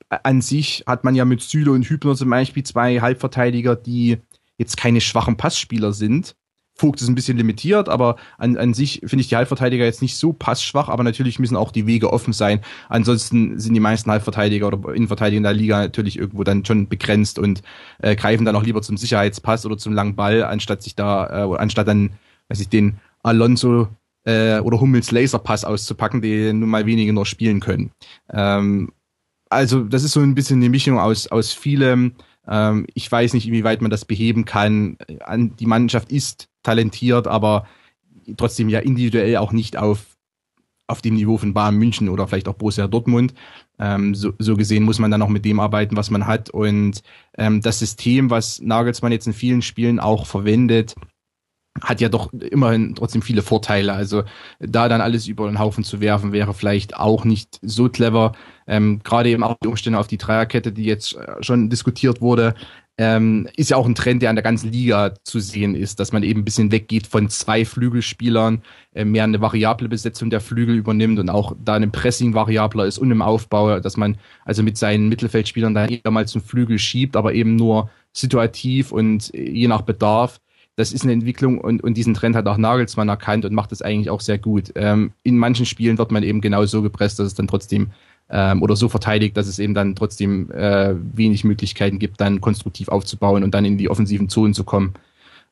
An 0.09 0.41
sich 0.41 0.85
hat 0.87 1.05
man 1.05 1.15
ja 1.15 1.25
mit 1.25 1.43
Süle 1.43 1.73
und 1.73 1.85
Hübner 1.85 2.15
zum 2.15 2.31
Beispiel 2.31 2.63
zwei 2.63 3.01
Halbverteidiger, 3.01 3.77
die 3.77 4.19
jetzt 4.57 4.77
keine 4.77 5.01
schwachen 5.01 5.37
Passspieler 5.37 5.93
sind. 5.93 6.37
Vogt 6.77 7.01
ist 7.01 7.09
ein 7.09 7.15
bisschen 7.15 7.39
limitiert, 7.39 7.89
aber 7.89 8.17
an, 8.37 8.57
an 8.57 8.75
sich 8.75 9.01
finde 9.07 9.23
ich 9.23 9.29
die 9.29 9.37
Halbverteidiger 9.37 9.85
jetzt 9.85 10.03
nicht 10.03 10.17
so 10.17 10.33
passschwach, 10.33 10.89
aber 10.89 11.05
natürlich 11.05 11.39
müssen 11.39 11.57
auch 11.57 11.73
die 11.73 11.87
Wege 11.87 12.13
offen 12.13 12.33
sein. 12.33 12.61
Ansonsten 12.89 13.59
sind 13.59 13.75
die 13.75 13.81
meisten 13.81 14.11
Halbverteidiger 14.11 14.67
oder 14.67 14.95
Innenverteidiger 14.95 15.39
in 15.39 15.43
der 15.43 15.55
Liga 15.55 15.81
natürlich 15.81 16.19
irgendwo 16.19 16.45
dann 16.45 16.65
schon 16.65 16.89
begrenzt 16.89 17.39
und 17.39 17.63
äh, 17.99 18.15
greifen 18.15 18.45
dann 18.45 18.57
auch 18.57 18.63
lieber 18.63 18.83
zum 18.83 18.97
Sicherheitspass 18.97 19.65
oder 19.65 19.79
zum 19.79 19.95
langen 19.95 20.17
Ball, 20.17 20.45
anstatt 20.45 20.83
sich 20.83 20.95
da, 20.95 21.47
äh, 21.47 21.57
anstatt 21.57 21.89
dann 21.89 22.11
weiß 22.49 22.61
ich, 22.61 22.69
den 22.69 22.99
Alonso 23.23 23.89
äh, 24.25 24.59
oder 24.61 24.81
Hummels 24.81 25.11
Laserpass 25.11 25.65
auszupacken, 25.65 26.21
die 26.21 26.53
nun 26.53 26.69
mal 26.69 26.87
wenige 26.87 27.13
noch 27.13 27.27
spielen 27.27 27.61
können. 27.61 27.91
Ähm, 28.33 28.93
also 29.49 29.85
das 29.85 30.03
ist 30.03 30.13
so 30.13 30.21
ein 30.21 30.35
bisschen 30.35 30.61
eine 30.61 30.69
Mischung 30.69 30.99
aus, 30.99 31.29
aus 31.29 31.53
vielem. 31.53 32.15
Ähm, 32.47 32.87
ich 32.95 33.11
weiß 33.11 33.33
nicht, 33.35 33.47
inwieweit 33.47 33.81
man 33.81 33.91
das 33.91 34.05
beheben 34.05 34.45
kann. 34.45 34.99
Die 35.29 35.67
Mannschaft 35.67 36.13
ist 36.13 36.49
talentiert, 36.67 37.27
aber 37.27 37.67
trotzdem 38.37 38.69
ja 38.69 38.81
individuell 38.81 39.37
auch 39.37 39.53
nicht 39.53 39.77
auf, 39.77 40.17
auf 40.89 41.01
dem 41.01 41.15
Niveau 41.15 41.39
von 41.39 41.55
Bayern 41.55 41.77
München 41.77 42.09
oder 42.09 42.27
vielleicht 42.27 42.49
auch 42.49 42.55
Borussia 42.55 42.89
Dortmund. 42.89 43.35
Ähm, 43.79 44.15
so, 44.15 44.33
so 44.39 44.57
gesehen 44.57 44.83
muss 44.83 44.99
man 44.99 45.11
dann 45.11 45.23
auch 45.23 45.29
mit 45.29 45.45
dem 45.45 45.61
arbeiten, 45.61 45.97
was 45.97 46.11
man 46.11 46.27
hat. 46.27 46.51
Und 46.51 47.03
ähm, 47.39 47.61
das 47.61 47.79
System, 47.79 48.31
was 48.31 48.61
Nagelsmann 48.61 49.13
jetzt 49.13 49.27
in 49.27 49.33
vielen 49.33 49.63
Spielen 49.63 50.01
auch 50.01 50.27
verwendet, 50.27 50.95
hat 51.83 52.01
ja 52.01 52.09
doch 52.09 52.33
immerhin 52.33 52.95
trotzdem 52.95 53.23
viele 53.23 53.43
Vorteile. 53.43 53.93
Also 53.93 54.25
da 54.59 54.89
dann 54.89 55.01
alles 55.01 55.29
über 55.29 55.47
den 55.47 55.59
Haufen 55.59 55.85
zu 55.85 56.01
werfen, 56.01 56.33
wäre 56.33 56.55
vielleicht 56.55 56.97
auch 56.97 57.25
nicht 57.25 57.59
so 57.63 57.89
clever. 57.89 58.33
Ähm, 58.67 59.01
Gerade 59.05 59.29
eben 59.29 59.43
auch 59.43 59.57
die 59.63 59.69
Umstände 59.69 59.99
auf 59.99 60.07
die 60.07 60.19
Dreierkette, 60.19 60.73
die 60.73 60.85
jetzt 60.85 61.15
äh, 61.15 61.43
schon 61.43 61.69
diskutiert 61.69 62.21
wurde, 62.21 62.55
ähm, 62.99 63.47
ist 63.57 63.71
ja 63.71 63.77
auch 63.77 63.87
ein 63.87 63.95
Trend, 63.95 64.23
der 64.23 64.31
an 64.31 64.37
der 64.37 64.43
ganzen 64.43 64.73
Liga 64.73 65.15
zu 65.23 65.39
sehen 65.39 65.75
ist, 65.75 66.01
dass 66.01 66.13
man 66.13 66.23
eben 66.23 66.41
ein 66.41 66.45
bisschen 66.45 66.73
weggeht 66.73 67.07
von 67.07 67.29
zwei 67.29 67.65
Flügelspielern, 67.65 68.63
äh, 68.95 69.05
mehr 69.05 69.25
eine 69.25 69.41
variable 69.41 69.89
Besetzung 69.89 70.31
der 70.31 70.41
Flügel 70.41 70.77
übernimmt 70.77 71.19
und 71.19 71.29
auch 71.29 71.55
da 71.63 71.75
ein 71.75 71.93
Pressing 71.93 72.33
variabler 72.35 72.87
ist 72.87 72.99
und 72.99 73.11
im 73.11 73.23
Aufbau, 73.23 73.81
dass 73.81 73.97
man 73.97 74.17
also 74.45 74.63
mit 74.63 74.79
seinen 74.79 75.09
Mittelfeldspielern 75.09 75.75
dann 75.75 75.91
eher 75.91 76.11
mal 76.11 76.27
zum 76.27 76.41
Flügel 76.41 76.79
schiebt, 76.79 77.17
aber 77.17 77.35
eben 77.35 77.57
nur 77.57 77.91
situativ 78.13 78.93
und 78.93 79.35
äh, 79.35 79.51
je 79.51 79.69
nach 79.69 79.83
Bedarf 79.83 80.41
das 80.77 80.93
ist 80.93 81.05
eine 81.05 81.13
Entwicklung 81.13 81.59
und, 81.59 81.83
und 81.83 81.95
diesen 81.95 82.13
Trend 82.13 82.37
hat 82.37 82.47
auch 82.47 82.59
Nagelsmann 82.59 83.09
erkannt 83.09 83.47
und 83.47 83.55
macht 83.55 83.73
das 83.73 83.81
eigentlich 83.81 84.11
auch 84.11 84.21
sehr 84.21 84.37
gut. 84.37 84.73
Ähm, 84.75 85.13
in 85.23 85.39
manchen 85.39 85.65
Spielen 85.65 85.97
wird 85.97 86.13
man 86.13 86.23
eben 86.23 86.43
genau 86.43 86.67
so 86.67 86.83
gepresst, 86.83 87.19
dass 87.19 87.29
es 87.29 87.35
dann 87.35 87.49
trotzdem 87.49 87.93
ähm, 88.31 88.63
oder 88.63 88.77
so 88.77 88.89
verteidigt, 88.89 89.37
dass 89.37 89.47
es 89.47 89.59
eben 89.59 89.75
dann 89.75 89.95
trotzdem 89.95 90.51
äh, 90.51 90.95
wenig 91.17 91.45
Möglichkeiten 91.45 91.99
gibt, 91.99 92.21
dann 92.21 92.41
konstruktiv 92.41 92.89
aufzubauen 92.89 93.45
und 93.45 93.55
dann 93.55 93.65
in 93.65 93.79
die 93.79 93.89
offensiven 93.89 94.29
Zonen 94.29 94.55
zu 94.55 94.65
kommen. 94.65 94.95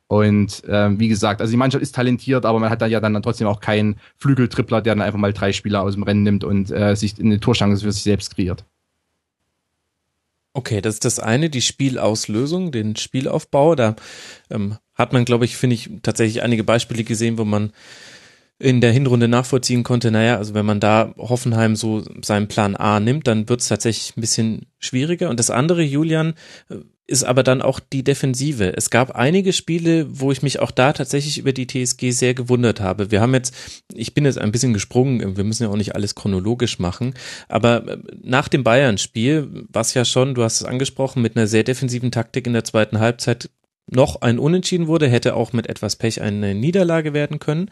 Und 0.06 0.62
ähm, 0.68 1.00
wie 1.00 1.08
gesagt, 1.08 1.40
also 1.40 1.50
die 1.50 1.56
Mannschaft 1.56 1.82
ist 1.82 1.94
talentiert, 1.94 2.44
aber 2.44 2.58
man 2.58 2.70
hat 2.70 2.82
dann 2.82 2.90
ja 2.90 3.00
dann 3.00 3.20
trotzdem 3.22 3.46
auch 3.46 3.60
keinen 3.60 3.96
Flügeltrippler, 4.18 4.82
der 4.82 4.94
dann 4.94 5.02
einfach 5.02 5.18
mal 5.18 5.32
drei 5.32 5.52
Spieler 5.52 5.82
aus 5.82 5.94
dem 5.94 6.02
Rennen 6.02 6.22
nimmt 6.22 6.44
und 6.44 6.70
äh, 6.70 6.94
sich 6.94 7.18
eine 7.18 7.40
Torchance 7.40 7.84
für 7.84 7.92
sich 7.92 8.02
selbst 8.02 8.34
kreiert. 8.34 8.64
Okay, 10.52 10.80
das 10.80 10.94
ist 10.94 11.04
das 11.04 11.18
eine, 11.18 11.50
die 11.50 11.62
Spielauslösung, 11.62 12.70
den 12.70 12.94
Spielaufbau. 12.94 13.74
Da 13.74 13.96
ähm, 14.50 14.76
hat 14.94 15.12
man, 15.12 15.24
glaube 15.24 15.46
ich, 15.46 15.56
finde 15.56 15.74
ich, 15.74 15.90
tatsächlich 16.02 16.42
einige 16.42 16.62
Beispiele 16.62 17.02
gesehen, 17.02 17.38
wo 17.38 17.44
man 17.44 17.72
in 18.58 18.80
der 18.80 18.92
Hinrunde 18.92 19.28
nachvollziehen 19.28 19.82
konnte, 19.82 20.10
naja, 20.10 20.36
also 20.36 20.54
wenn 20.54 20.66
man 20.66 20.80
da 20.80 21.12
Hoffenheim 21.18 21.76
so 21.76 22.02
seinen 22.22 22.48
Plan 22.48 22.76
A 22.76 23.00
nimmt, 23.00 23.26
dann 23.26 23.48
wird 23.48 23.60
es 23.60 23.68
tatsächlich 23.68 24.16
ein 24.16 24.20
bisschen 24.20 24.66
schwieriger. 24.78 25.28
Und 25.28 25.40
das 25.40 25.50
andere, 25.50 25.82
Julian, 25.82 26.34
ist 27.06 27.24
aber 27.24 27.42
dann 27.42 27.60
auch 27.60 27.80
die 27.80 28.02
Defensive. 28.02 28.74
Es 28.76 28.88
gab 28.88 29.10
einige 29.10 29.52
Spiele, 29.52 30.06
wo 30.08 30.32
ich 30.32 30.42
mich 30.42 30.60
auch 30.60 30.70
da 30.70 30.92
tatsächlich 30.92 31.36
über 31.36 31.52
die 31.52 31.66
TSG 31.66 32.10
sehr 32.10 32.32
gewundert 32.32 32.80
habe. 32.80 33.10
Wir 33.10 33.20
haben 33.20 33.34
jetzt, 33.34 33.54
ich 33.92 34.14
bin 34.14 34.24
jetzt 34.24 34.38
ein 34.38 34.52
bisschen 34.52 34.72
gesprungen, 34.72 35.36
wir 35.36 35.44
müssen 35.44 35.64
ja 35.64 35.68
auch 35.68 35.76
nicht 35.76 35.94
alles 35.94 36.14
chronologisch 36.14 36.78
machen, 36.78 37.14
aber 37.48 37.98
nach 38.22 38.48
dem 38.48 38.64
Bayern-Spiel, 38.64 39.66
was 39.68 39.92
ja 39.92 40.06
schon, 40.06 40.34
du 40.34 40.44
hast 40.44 40.62
es 40.62 40.66
angesprochen, 40.66 41.20
mit 41.20 41.36
einer 41.36 41.46
sehr 41.46 41.64
defensiven 41.64 42.10
Taktik 42.10 42.46
in 42.46 42.54
der 42.54 42.64
zweiten 42.64 42.98
Halbzeit 43.00 43.50
noch 43.90 44.22
ein 44.22 44.38
Unentschieden 44.38 44.86
wurde, 44.86 45.08
hätte 45.08 45.34
auch 45.34 45.52
mit 45.52 45.68
etwas 45.68 45.96
Pech 45.96 46.22
eine 46.22 46.54
Niederlage 46.54 47.12
werden 47.12 47.38
können. 47.38 47.70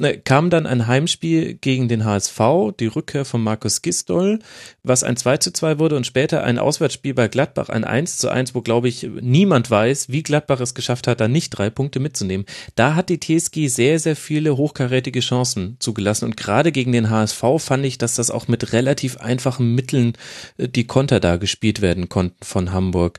Äh, 0.00 0.18
kam 0.18 0.48
dann 0.48 0.66
ein 0.66 0.86
Heimspiel 0.86 1.54
gegen 1.54 1.88
den 1.88 2.04
HSV, 2.04 2.40
die 2.78 2.86
Rückkehr 2.86 3.24
von 3.24 3.42
Markus 3.42 3.82
Gistol, 3.82 4.38
was 4.84 5.02
ein 5.02 5.16
2 5.16 5.38
zu 5.38 5.52
2 5.52 5.78
wurde 5.78 5.96
und 5.96 6.06
später 6.06 6.44
ein 6.44 6.58
Auswärtsspiel 6.58 7.14
bei 7.14 7.26
Gladbach, 7.28 7.68
ein 7.68 7.84
1 7.84 8.18
zu 8.18 8.28
1, 8.28 8.54
wo 8.54 8.60
glaube 8.60 8.88
ich 8.88 9.08
niemand 9.20 9.70
weiß, 9.70 10.08
wie 10.10 10.22
Gladbach 10.22 10.60
es 10.60 10.74
geschafft 10.74 11.08
hat, 11.08 11.20
da 11.20 11.26
nicht 11.26 11.50
drei 11.50 11.68
Punkte 11.68 11.98
mitzunehmen. 11.98 12.46
Da 12.76 12.94
hat 12.94 13.08
die 13.08 13.18
TSG 13.18 13.66
sehr, 13.66 13.98
sehr 13.98 14.16
viele 14.16 14.56
hochkarätige 14.56 15.20
Chancen 15.20 15.76
zugelassen 15.80 16.26
und 16.26 16.36
gerade 16.36 16.70
gegen 16.70 16.92
den 16.92 17.10
HSV 17.10 17.42
fand 17.58 17.84
ich, 17.84 17.98
dass 17.98 18.14
das 18.14 18.30
auch 18.30 18.46
mit 18.46 18.72
relativ 18.72 19.16
einfachen 19.16 19.74
Mitteln 19.74 20.12
äh, 20.58 20.68
die 20.68 20.86
Konter 20.86 21.18
da 21.18 21.36
gespielt 21.36 21.80
werden 21.80 22.08
konnten 22.08 22.44
von 22.44 22.72
Hamburg 22.72 23.18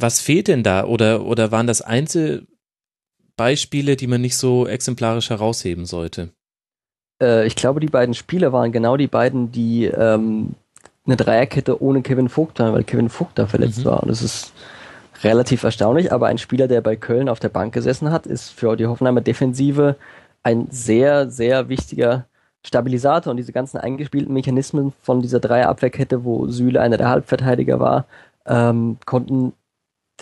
was 0.00 0.20
fehlt 0.20 0.48
denn 0.48 0.62
da? 0.62 0.84
Oder, 0.84 1.24
oder 1.24 1.52
waren 1.52 1.66
das 1.66 1.82
Einzelbeispiele, 1.82 3.96
die 3.96 4.06
man 4.06 4.20
nicht 4.20 4.36
so 4.36 4.66
exemplarisch 4.66 5.30
herausheben 5.30 5.86
sollte? 5.86 6.30
Äh, 7.22 7.46
ich 7.46 7.56
glaube, 7.56 7.80
die 7.80 7.88
beiden 7.88 8.14
Spiele 8.14 8.52
waren 8.52 8.72
genau 8.72 8.96
die 8.96 9.06
beiden, 9.06 9.52
die 9.52 9.86
ähm, 9.86 10.54
eine 11.06 11.16
Dreierkette 11.16 11.82
ohne 11.82 12.02
Kevin 12.02 12.28
Vogt 12.28 12.58
waren, 12.58 12.72
weil 12.72 12.84
Kevin 12.84 13.08
Vogt 13.08 13.38
da 13.38 13.46
verletzt 13.46 13.80
mhm. 13.80 13.84
war. 13.84 14.02
Und 14.02 14.08
das 14.08 14.22
ist 14.22 14.52
relativ 15.22 15.62
erstaunlich, 15.62 16.12
aber 16.12 16.28
ein 16.28 16.38
Spieler, 16.38 16.68
der 16.68 16.80
bei 16.80 16.96
Köln 16.96 17.28
auf 17.28 17.40
der 17.40 17.50
Bank 17.50 17.74
gesessen 17.74 18.10
hat, 18.10 18.26
ist 18.26 18.50
für 18.50 18.76
die 18.76 18.86
Hoffenheimer 18.86 19.20
Defensive 19.20 19.96
ein 20.42 20.68
sehr, 20.70 21.30
sehr 21.30 21.68
wichtiger 21.68 22.26
Stabilisator 22.64 23.30
und 23.30 23.36
diese 23.36 23.52
ganzen 23.52 23.78
eingespielten 23.78 24.32
Mechanismen 24.32 24.92
von 25.02 25.22
dieser 25.22 25.40
Dreierabwehrkette, 25.40 26.24
wo 26.24 26.46
Süle 26.48 26.80
einer 26.80 26.96
der 26.96 27.08
Halbverteidiger 27.08 27.80
war, 27.80 28.06
ähm, 28.46 28.98
konnten 29.04 29.52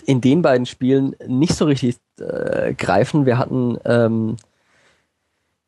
in 0.01 0.21
den 0.21 0.41
beiden 0.41 0.65
Spielen 0.65 1.15
nicht 1.27 1.55
so 1.55 1.65
richtig 1.65 1.97
äh, 2.19 2.73
greifen. 2.73 3.25
Wir 3.25 3.37
hatten, 3.37 3.77
ähm, 3.85 4.37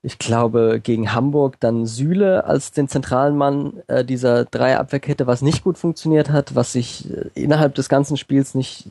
ich 0.02 0.18
glaube, 0.18 0.80
gegen 0.82 1.14
Hamburg 1.14 1.60
dann 1.60 1.86
Süle 1.86 2.46
als 2.46 2.72
den 2.72 2.88
zentralen 2.88 3.38
Mann 3.38 3.82
äh, 3.88 4.04
dieser 4.04 4.46
Dreierabwehrkette, 4.46 5.28
was 5.28 5.42
nicht 5.42 5.64
gut 5.64 5.78
funktioniert 5.78 6.30
hat, 6.32 6.56
was 6.56 6.74
sich 6.74 7.10
äh, 7.12 7.30
innerhalb 7.36 7.76
des 7.76 7.90
ganzen 7.90 8.18
Spiels 8.18 8.56
nicht 8.56 8.90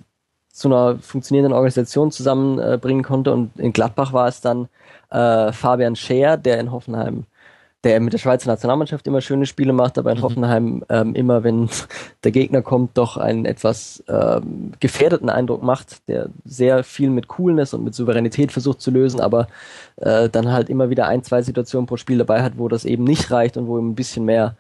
zu 0.53 0.69
einer 0.69 0.99
funktionierenden 0.99 1.55
Organisation 1.55 2.11
zusammenbringen 2.11 3.03
konnte. 3.03 3.33
Und 3.33 3.51
in 3.57 3.73
Gladbach 3.73 4.13
war 4.13 4.29
es 4.29 4.41
dann 4.41 4.69
äh, 5.11 5.53
Fabian 5.53 5.97
Scheer, 5.97 6.37
der 6.37 6.61
in 6.61 6.73
Hoffenheim 6.73 7.25
der 7.85 7.99
mit 8.01 8.13
der 8.13 8.19
Schweizer 8.19 8.51
Nationalmannschaft 8.51 9.07
immer 9.07 9.21
schöne 9.21 9.47
Spiele 9.47 9.73
macht, 9.73 9.97
aber 9.97 10.13
in 10.13 10.19
mhm. 10.19 10.23
Hoffenheim 10.23 10.85
ähm, 10.89 11.15
immer, 11.15 11.43
wenn 11.45 11.69
der 12.25 12.31
Gegner 12.31 12.63
kommt, 12.63 12.99
doch 12.99 13.17
einen 13.17 13.47
etwas 13.47 14.05
ähm, 14.09 14.73
gefährdeten 14.81 15.31
Eindruck 15.31 15.63
macht, 15.63 16.07
der 16.09 16.29
sehr 16.45 16.85
viel 16.85 17.11
mit 17.11 17.29
Coolness 17.29 17.73
und 17.73 17.85
mit 17.85 17.95
Souveränität 17.95 18.53
versucht 18.53 18.81
zu 18.81 18.91
lösen, 18.91 19.21
aber 19.21 19.49
äh, 19.97 20.29
dann 20.29 20.53
halt 20.53 20.69
immer 20.69 20.91
wieder 20.91 21.07
ein, 21.07 21.25
zwei 21.25 21.43
Situationen 21.43 21.87
pro 21.87 21.97
Spiel 21.97 22.19
dabei 22.19 22.43
hat, 22.43 22.59
wo 22.59 22.69
das 22.69 22.85
eben 22.85 23.05
nicht 23.05 23.31
reicht 23.31 23.57
und 23.57 23.67
wo 23.67 23.79
ihm 23.79 23.91
ein 23.91 23.95
bisschen 23.95 24.27
mehr 24.27 24.57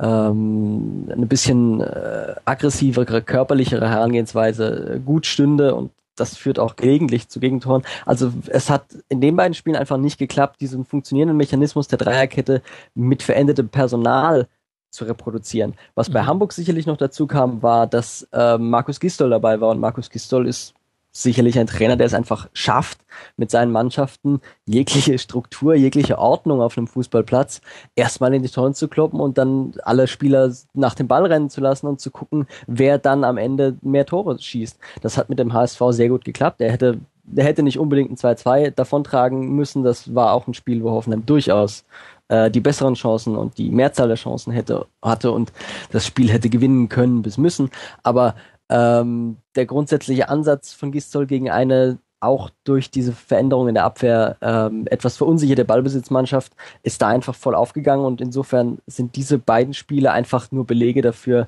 ähm, 0.00 1.08
eine 1.10 1.26
bisschen 1.26 1.80
äh, 1.80 2.34
aggressivere, 2.44 3.22
körperlichere 3.22 3.88
Herangehensweise 3.88 5.00
gut 5.04 5.26
stünde 5.26 5.74
und 5.74 5.90
das 6.20 6.36
führt 6.36 6.58
auch 6.58 6.76
gelegentlich 6.76 7.28
zu 7.28 7.40
Gegentoren. 7.40 7.82
Also 8.06 8.32
es 8.46 8.70
hat 8.70 8.84
in 9.08 9.20
den 9.20 9.36
beiden 9.36 9.54
Spielen 9.54 9.76
einfach 9.76 9.96
nicht 9.96 10.18
geklappt, 10.18 10.60
diesen 10.60 10.84
funktionierenden 10.84 11.36
Mechanismus 11.36 11.88
der 11.88 11.98
Dreierkette 11.98 12.62
mit 12.94 13.22
verendetem 13.22 13.68
Personal 13.68 14.48
zu 14.90 15.04
reproduzieren. 15.04 15.74
Was 15.94 16.10
bei 16.10 16.22
mhm. 16.22 16.26
Hamburg 16.26 16.52
sicherlich 16.52 16.86
noch 16.86 16.96
dazu 16.96 17.26
kam, 17.26 17.62
war, 17.62 17.86
dass 17.86 18.26
äh, 18.32 18.58
Markus 18.58 19.00
Gistol 19.00 19.30
dabei 19.30 19.60
war 19.60 19.70
und 19.70 19.80
Markus 19.80 20.10
Gistol 20.10 20.46
ist 20.46 20.74
sicherlich 21.22 21.58
ein 21.58 21.66
Trainer, 21.66 21.96
der 21.96 22.06
es 22.06 22.14
einfach 22.14 22.48
schafft, 22.52 22.98
mit 23.36 23.50
seinen 23.50 23.72
Mannschaften 23.72 24.40
jegliche 24.66 25.18
Struktur, 25.18 25.74
jegliche 25.74 26.18
Ordnung 26.18 26.60
auf 26.60 26.78
einem 26.78 26.86
Fußballplatz 26.86 27.60
erstmal 27.96 28.34
in 28.34 28.42
die 28.42 28.48
Toren 28.48 28.74
zu 28.74 28.88
kloppen 28.88 29.20
und 29.20 29.38
dann 29.38 29.74
alle 29.82 30.06
Spieler 30.06 30.52
nach 30.74 30.94
dem 30.94 31.08
Ball 31.08 31.26
rennen 31.26 31.50
zu 31.50 31.60
lassen 31.60 31.86
und 31.86 32.00
zu 32.00 32.10
gucken, 32.10 32.46
wer 32.66 32.98
dann 32.98 33.24
am 33.24 33.36
Ende 33.36 33.76
mehr 33.82 34.06
Tore 34.06 34.38
schießt. 34.38 34.78
Das 35.02 35.18
hat 35.18 35.28
mit 35.28 35.38
dem 35.38 35.52
HSV 35.52 35.80
sehr 35.90 36.08
gut 36.08 36.24
geklappt. 36.24 36.60
Er 36.60 36.72
hätte, 36.72 36.98
er 37.34 37.44
hätte 37.44 37.62
nicht 37.62 37.78
unbedingt 37.78 38.10
ein 38.10 38.16
2-2 38.16 38.70
davontragen 38.70 39.52
müssen. 39.54 39.82
Das 39.82 40.14
war 40.14 40.32
auch 40.32 40.46
ein 40.46 40.54
Spiel, 40.54 40.82
wo 40.82 40.90
Hoffenheim 40.90 41.26
durchaus 41.26 41.84
äh, 42.28 42.50
die 42.50 42.60
besseren 42.60 42.94
Chancen 42.94 43.36
und 43.36 43.58
die 43.58 43.70
Mehrzahl 43.70 44.08
der 44.08 44.16
Chancen 44.16 44.52
hätte, 44.52 44.86
hatte 45.02 45.32
und 45.32 45.52
das 45.90 46.06
Spiel 46.06 46.30
hätte 46.30 46.48
gewinnen 46.48 46.88
können 46.88 47.22
bis 47.22 47.38
müssen. 47.38 47.70
Aber 48.02 48.34
ähm, 48.68 49.36
der 49.56 49.66
grundsätzliche 49.66 50.28
Ansatz 50.28 50.72
von 50.72 50.92
Gistol 50.92 51.26
gegen 51.26 51.50
eine 51.50 51.98
auch 52.20 52.50
durch 52.64 52.90
diese 52.90 53.12
Veränderung 53.12 53.68
in 53.68 53.74
der 53.74 53.84
Abwehr 53.84 54.36
ähm, 54.40 54.86
etwas 54.90 55.16
verunsicherte 55.16 55.64
Ballbesitzmannschaft 55.64 56.52
ist 56.82 57.00
da 57.00 57.08
einfach 57.08 57.34
voll 57.34 57.54
aufgegangen 57.54 58.04
und 58.04 58.20
insofern 58.20 58.78
sind 58.86 59.16
diese 59.16 59.38
beiden 59.38 59.72
Spiele 59.72 60.10
einfach 60.10 60.50
nur 60.50 60.66
Belege 60.66 61.00
dafür, 61.00 61.46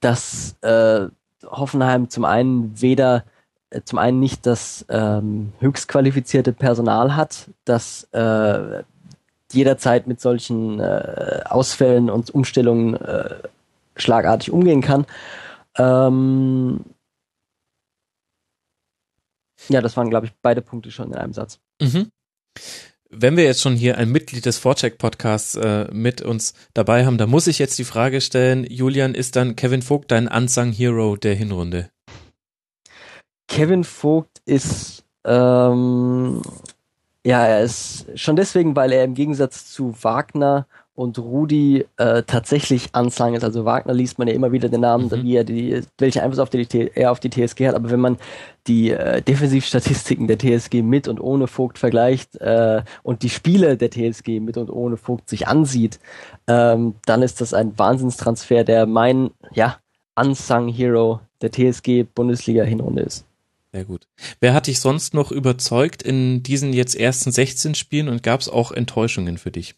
dass 0.00 0.56
äh, 0.60 1.06
Hoffenheim 1.46 2.10
zum 2.10 2.26
einen 2.26 2.80
weder 2.80 3.24
äh, 3.70 3.80
zum 3.84 3.98
einen 3.98 4.20
nicht 4.20 4.44
das 4.44 4.84
ähm, 4.90 5.52
höchst 5.60 5.88
qualifizierte 5.88 6.52
Personal 6.52 7.16
hat, 7.16 7.48
das 7.64 8.06
äh, 8.12 8.82
jederzeit 9.52 10.06
mit 10.06 10.20
solchen 10.20 10.80
äh, 10.80 11.40
Ausfällen 11.48 12.10
und 12.10 12.34
Umstellungen 12.34 12.94
äh, 12.96 13.36
schlagartig 13.96 14.50
umgehen 14.52 14.82
kann 14.82 15.06
ähm, 15.76 16.84
ja, 19.68 19.80
das 19.80 19.96
waren, 19.96 20.10
glaube 20.10 20.26
ich, 20.26 20.32
beide 20.42 20.62
Punkte 20.62 20.90
schon 20.90 21.08
in 21.08 21.14
einem 21.14 21.32
Satz. 21.32 21.58
Mhm. 21.80 22.10
Wenn 23.10 23.36
wir 23.36 23.44
jetzt 23.44 23.62
schon 23.62 23.76
hier 23.76 23.96
ein 23.96 24.10
Mitglied 24.10 24.44
des 24.44 24.58
Vorcheck-Podcasts 24.58 25.54
äh, 25.54 25.88
mit 25.92 26.20
uns 26.20 26.54
dabei 26.74 27.06
haben, 27.06 27.16
da 27.16 27.26
muss 27.26 27.46
ich 27.46 27.58
jetzt 27.58 27.78
die 27.78 27.84
Frage 27.84 28.20
stellen, 28.20 28.64
Julian, 28.64 29.14
ist 29.14 29.36
dann 29.36 29.56
Kevin 29.56 29.82
Vogt 29.82 30.10
dein 30.10 30.26
Unsung 30.26 30.72
Hero 30.72 31.16
der 31.16 31.34
Hinrunde? 31.34 31.90
Kevin 33.46 33.84
Vogt 33.84 34.42
ist 34.44 35.04
ähm, 35.24 36.42
ja, 37.26 37.46
er 37.46 37.62
ist 37.62 38.06
schon 38.16 38.36
deswegen, 38.36 38.76
weil 38.76 38.92
er 38.92 39.04
im 39.04 39.14
Gegensatz 39.14 39.72
zu 39.72 39.94
Wagner 40.02 40.66
und 40.94 41.18
Rudi 41.18 41.84
äh, 41.96 42.22
tatsächlich 42.22 42.90
Anzang 42.92 43.34
ist. 43.34 43.42
Also 43.42 43.64
Wagner 43.64 43.94
liest 43.94 44.18
man 44.18 44.28
ja 44.28 44.34
immer 44.34 44.52
wieder 44.52 44.68
den 44.68 44.82
Namen, 44.82 45.06
mhm. 45.06 45.22
wie 45.22 45.36
er 45.36 45.44
die, 45.44 45.82
welchen 45.98 46.22
Einfluss 46.22 46.38
auf 46.38 46.50
die, 46.50 46.90
er 46.94 47.10
auf 47.10 47.20
die 47.20 47.30
TSG 47.30 47.66
hat. 47.66 47.74
Aber 47.74 47.90
wenn 47.90 48.00
man 48.00 48.16
die 48.68 48.90
äh, 48.92 49.20
Defensivstatistiken 49.20 50.28
der 50.28 50.38
TSG 50.38 50.82
mit 50.82 51.08
und 51.08 51.20
ohne 51.20 51.48
Vogt 51.48 51.78
vergleicht 51.78 52.36
äh, 52.36 52.82
und 53.02 53.22
die 53.22 53.30
Spiele 53.30 53.76
der 53.76 53.90
TSG 53.90 54.40
mit 54.40 54.56
und 54.56 54.70
ohne 54.70 54.96
Vogt 54.96 55.28
sich 55.28 55.48
ansieht, 55.48 55.98
ähm, 56.46 56.94
dann 57.06 57.22
ist 57.22 57.40
das 57.40 57.54
ein 57.54 57.76
Wahnsinnstransfer, 57.76 58.62
der 58.62 58.86
mein 58.86 59.30
ja 59.52 59.78
Unsung 60.14 60.68
Hero 60.68 61.20
der 61.42 61.50
TSG 61.50 62.04
Bundesliga 62.04 62.62
Hinrunde 62.62 63.02
ist. 63.02 63.26
Sehr 63.72 63.84
gut. 63.84 64.06
Wer 64.38 64.54
hat 64.54 64.68
dich 64.68 64.78
sonst 64.78 65.14
noch 65.14 65.32
überzeugt 65.32 66.04
in 66.04 66.44
diesen 66.44 66.72
jetzt 66.72 66.94
ersten 66.94 67.32
16 67.32 67.74
Spielen 67.74 68.08
und 68.08 68.22
gab 68.22 68.40
es 68.40 68.48
auch 68.48 68.70
Enttäuschungen 68.70 69.36
für 69.36 69.50
dich? 69.50 69.74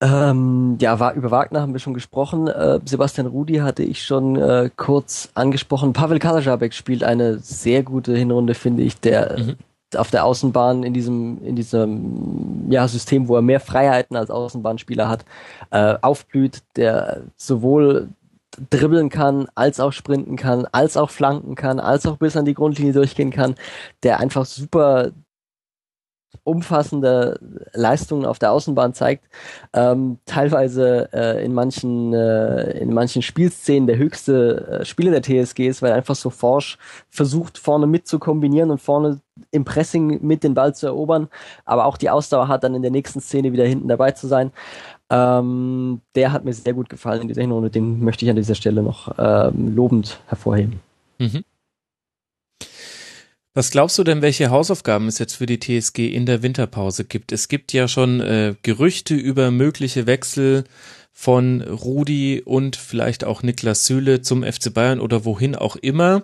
Ähm, 0.00 0.78
ja, 0.80 1.00
war, 1.00 1.14
über 1.14 1.30
Wagner 1.32 1.60
haben 1.60 1.72
wir 1.72 1.80
schon 1.80 1.94
gesprochen. 1.94 2.46
Äh, 2.46 2.78
Sebastian 2.84 3.26
Rudi 3.26 3.56
hatte 3.56 3.82
ich 3.82 4.04
schon 4.04 4.36
äh, 4.36 4.70
kurz 4.76 5.30
angesprochen. 5.34 5.92
Pavel 5.92 6.20
Kalajabek 6.20 6.72
spielt 6.72 7.02
eine 7.02 7.38
sehr 7.38 7.82
gute 7.82 8.16
Hinrunde, 8.16 8.54
finde 8.54 8.84
ich, 8.84 9.00
der 9.00 9.38
mhm. 9.38 9.56
auf 9.96 10.12
der 10.12 10.24
Außenbahn 10.24 10.84
in 10.84 10.94
diesem, 10.94 11.44
in 11.44 11.56
diesem 11.56 12.70
ja, 12.70 12.86
System, 12.86 13.26
wo 13.26 13.34
er 13.34 13.42
mehr 13.42 13.58
Freiheiten 13.58 14.16
als 14.16 14.30
Außenbahnspieler 14.30 15.08
hat, 15.08 15.24
äh, 15.70 15.96
aufblüht, 16.00 16.62
der 16.76 17.22
sowohl 17.36 18.08
dribbeln 18.70 19.08
kann, 19.08 19.48
als 19.56 19.80
auch 19.80 19.92
sprinten 19.92 20.36
kann, 20.36 20.66
als 20.70 20.96
auch 20.96 21.10
flanken 21.10 21.56
kann, 21.56 21.80
als 21.80 22.06
auch 22.06 22.18
bis 22.18 22.36
an 22.36 22.44
die 22.44 22.54
Grundlinie 22.54 22.92
durchgehen 22.92 23.30
kann, 23.30 23.56
der 24.04 24.20
einfach 24.20 24.46
super 24.46 25.10
umfassende 26.44 27.38
Leistungen 27.72 28.24
auf 28.24 28.38
der 28.38 28.52
Außenbahn 28.52 28.94
zeigt, 28.94 29.24
ähm, 29.72 30.18
teilweise 30.26 31.08
äh, 31.12 31.44
in 31.44 31.54
manchen 31.54 32.12
äh, 32.14 32.78
in 32.78 32.92
manchen 32.92 33.22
Spielszenen 33.22 33.86
der 33.86 33.98
höchste 33.98 34.80
äh, 34.80 34.84
Spieler 34.84 35.20
der 35.20 35.22
TSG 35.22 35.68
ist, 35.68 35.82
weil 35.82 35.90
er 35.90 35.96
einfach 35.96 36.16
so 36.16 36.30
forsch 36.30 36.78
versucht 37.10 37.58
vorne 37.58 37.86
mit 37.86 38.06
zu 38.06 38.18
kombinieren 38.18 38.70
und 38.70 38.80
vorne 38.80 39.20
im 39.50 39.64
Pressing 39.64 40.18
mit 40.22 40.42
den 40.42 40.54
Ball 40.54 40.74
zu 40.74 40.86
erobern, 40.86 41.28
aber 41.64 41.86
auch 41.86 41.96
die 41.96 42.10
Ausdauer 42.10 42.48
hat 42.48 42.64
dann 42.64 42.74
in 42.74 42.82
der 42.82 42.90
nächsten 42.90 43.20
Szene 43.20 43.52
wieder 43.52 43.64
hinten 43.64 43.88
dabei 43.88 44.12
zu 44.12 44.26
sein. 44.26 44.52
Ähm, 45.10 46.00
der 46.14 46.32
hat 46.32 46.44
mir 46.44 46.52
sehr 46.52 46.74
gut 46.74 46.88
gefallen 46.88 47.22
in 47.22 47.28
dieser 47.28 47.40
Hinrunde, 47.40 47.70
den 47.70 48.04
möchte 48.04 48.24
ich 48.24 48.30
an 48.30 48.36
dieser 48.36 48.54
Stelle 48.54 48.82
noch 48.82 49.14
ähm, 49.18 49.74
lobend 49.74 50.20
hervorheben. 50.26 50.80
Mhm. 51.18 51.44
Was 53.58 53.72
glaubst 53.72 53.98
du 53.98 54.04
denn, 54.04 54.22
welche 54.22 54.50
Hausaufgaben 54.50 55.08
es 55.08 55.18
jetzt 55.18 55.34
für 55.34 55.46
die 55.46 55.58
TSG 55.58 56.06
in 56.06 56.26
der 56.26 56.44
Winterpause 56.44 57.04
gibt? 57.04 57.32
Es 57.32 57.48
gibt 57.48 57.72
ja 57.72 57.88
schon 57.88 58.20
äh, 58.20 58.54
Gerüchte 58.62 59.16
über 59.16 59.50
mögliche 59.50 60.06
Wechsel 60.06 60.62
von 61.10 61.62
Rudi 61.62 62.40
und 62.40 62.76
vielleicht 62.76 63.24
auch 63.24 63.42
Niklas 63.42 63.84
Süle 63.84 64.22
zum 64.22 64.44
FC 64.44 64.72
Bayern 64.72 65.00
oder 65.00 65.24
wohin 65.24 65.56
auch 65.56 65.74
immer. 65.74 66.22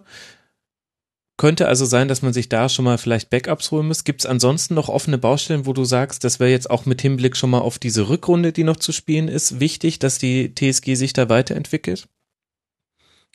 Könnte 1.36 1.66
also 1.66 1.86
sein, 1.86 2.06
dass 2.06 2.22
man 2.22 2.32
sich 2.32 2.48
da 2.48 2.68
schon 2.68 2.84
mal 2.84 2.98
vielleicht 2.98 3.30
Backups 3.30 3.72
holen 3.72 3.88
muss. 3.88 4.04
Gibt 4.04 4.20
es 4.20 4.26
ansonsten 4.26 4.74
noch 4.74 4.88
offene 4.88 5.18
Baustellen, 5.18 5.66
wo 5.66 5.72
du 5.72 5.84
sagst, 5.84 6.22
das 6.22 6.38
wäre 6.38 6.52
jetzt 6.52 6.70
auch 6.70 6.86
mit 6.86 7.02
Hinblick 7.02 7.36
schon 7.36 7.50
mal 7.50 7.62
auf 7.62 7.80
diese 7.80 8.08
Rückrunde, 8.08 8.52
die 8.52 8.62
noch 8.62 8.76
zu 8.76 8.92
spielen 8.92 9.26
ist, 9.26 9.58
wichtig, 9.58 9.98
dass 9.98 10.18
die 10.18 10.54
TSG 10.54 10.94
sich 10.94 11.14
da 11.14 11.28
weiterentwickelt? 11.28 12.06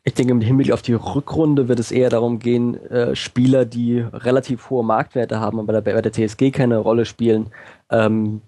Ich 0.03 0.13
denke, 0.13 0.33
mit 0.33 0.47
Hinblick 0.47 0.71
auf 0.71 0.81
die 0.81 0.93
Rückrunde 0.93 1.67
wird 1.67 1.79
es 1.79 1.91
eher 1.91 2.09
darum 2.09 2.39
gehen, 2.39 2.75
äh, 2.89 3.15
Spieler, 3.15 3.65
die 3.65 3.99
relativ 3.99 4.69
hohe 4.69 4.83
Marktwerte 4.83 5.39
haben, 5.39 5.59
aber 5.59 5.81
bei 5.81 6.01
der 6.01 6.11
TSG 6.11 6.51
keine 6.51 6.77
Rolle 6.77 7.05
spielen, 7.05 7.47
ähm, 7.91 8.41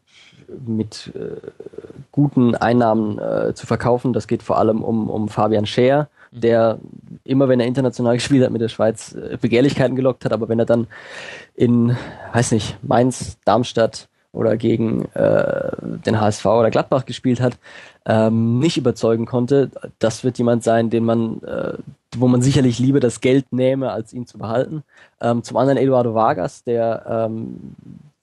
mit 0.66 1.12
äh, 1.16 1.38
guten 2.12 2.56
Einnahmen 2.56 3.20
äh, 3.20 3.54
zu 3.54 3.68
verkaufen. 3.68 4.14
Das 4.14 4.28
geht 4.28 4.44
vor 4.44 4.58
allem 4.58 4.84
um, 4.84 5.10
um 5.10 5.30
Fabian 5.30 5.66
Scheer, 5.66 6.10
mhm. 6.32 6.42
der 6.42 6.80
immer, 7.24 7.50
wenn 7.50 7.60
er 7.60 7.68
international 7.68 8.14
gespielt 8.18 8.44
hat, 8.46 8.52
mit 8.52 8.62
der 8.62 8.70
Schweiz 8.70 9.14
äh, 9.14 9.38
Begehrlichkeiten 9.40 9.96
gelockt 9.96 10.26
hat, 10.26 10.34
aber 10.34 10.48
wenn 10.50 10.60
er 10.60 10.66
dann 10.66 10.88
in, 11.56 11.98
weiß 12.34 12.54
nicht, 12.54 12.78
Mainz, 12.82 13.38
Darmstadt 13.46 14.08
oder 14.32 14.56
gegen 14.56 15.06
äh, 15.14 15.72
den 16.06 16.20
HSV 16.20 16.46
oder 16.46 16.72
Gladbach 16.72 17.06
gespielt 17.06 17.42
hat, 17.42 17.58
ähm, 18.06 18.60
nicht 18.60 18.78
überzeugen 18.78 19.26
konnte, 19.26 19.70
das 20.00 20.24
wird 20.24 20.38
jemand 20.38 20.64
sein, 20.64 20.90
den 20.90 21.06
man, 21.06 21.42
äh, 21.44 21.74
wo 22.18 22.28
man 22.28 22.42
sicherlich 22.42 22.80
lieber 22.80 23.00
das 23.00 23.22
Geld 23.22 23.52
nähme, 23.52 23.92
als 23.92 24.14
ihn 24.14 24.26
zu 24.26 24.38
behalten. 24.38 24.84
Ähm, 25.20 25.44
zum 25.44 25.58
anderen 25.58 25.78
Eduardo 25.78 26.14
Vargas, 26.14 26.64
der 26.64 27.06
ähm, 27.08 27.76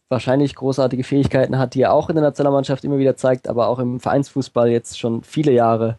wahrscheinlich 0.09 0.55
großartige 0.55 1.05
Fähigkeiten 1.05 1.59
hat, 1.59 1.75
die 1.75 1.83
er 1.83 1.93
auch 1.93 2.09
in 2.09 2.17
der 2.17 2.25
Nationalmannschaft 2.25 2.85
immer 2.85 2.99
wieder 2.99 3.17
zeigt, 3.17 3.49
aber 3.49 3.69
auch 3.69 3.79
im 3.79 4.01
Vereinsfußball 4.01 4.69
jetzt 4.69 4.99
schon 4.99 5.23
viele 5.23 5.53
Jahre 5.53 5.99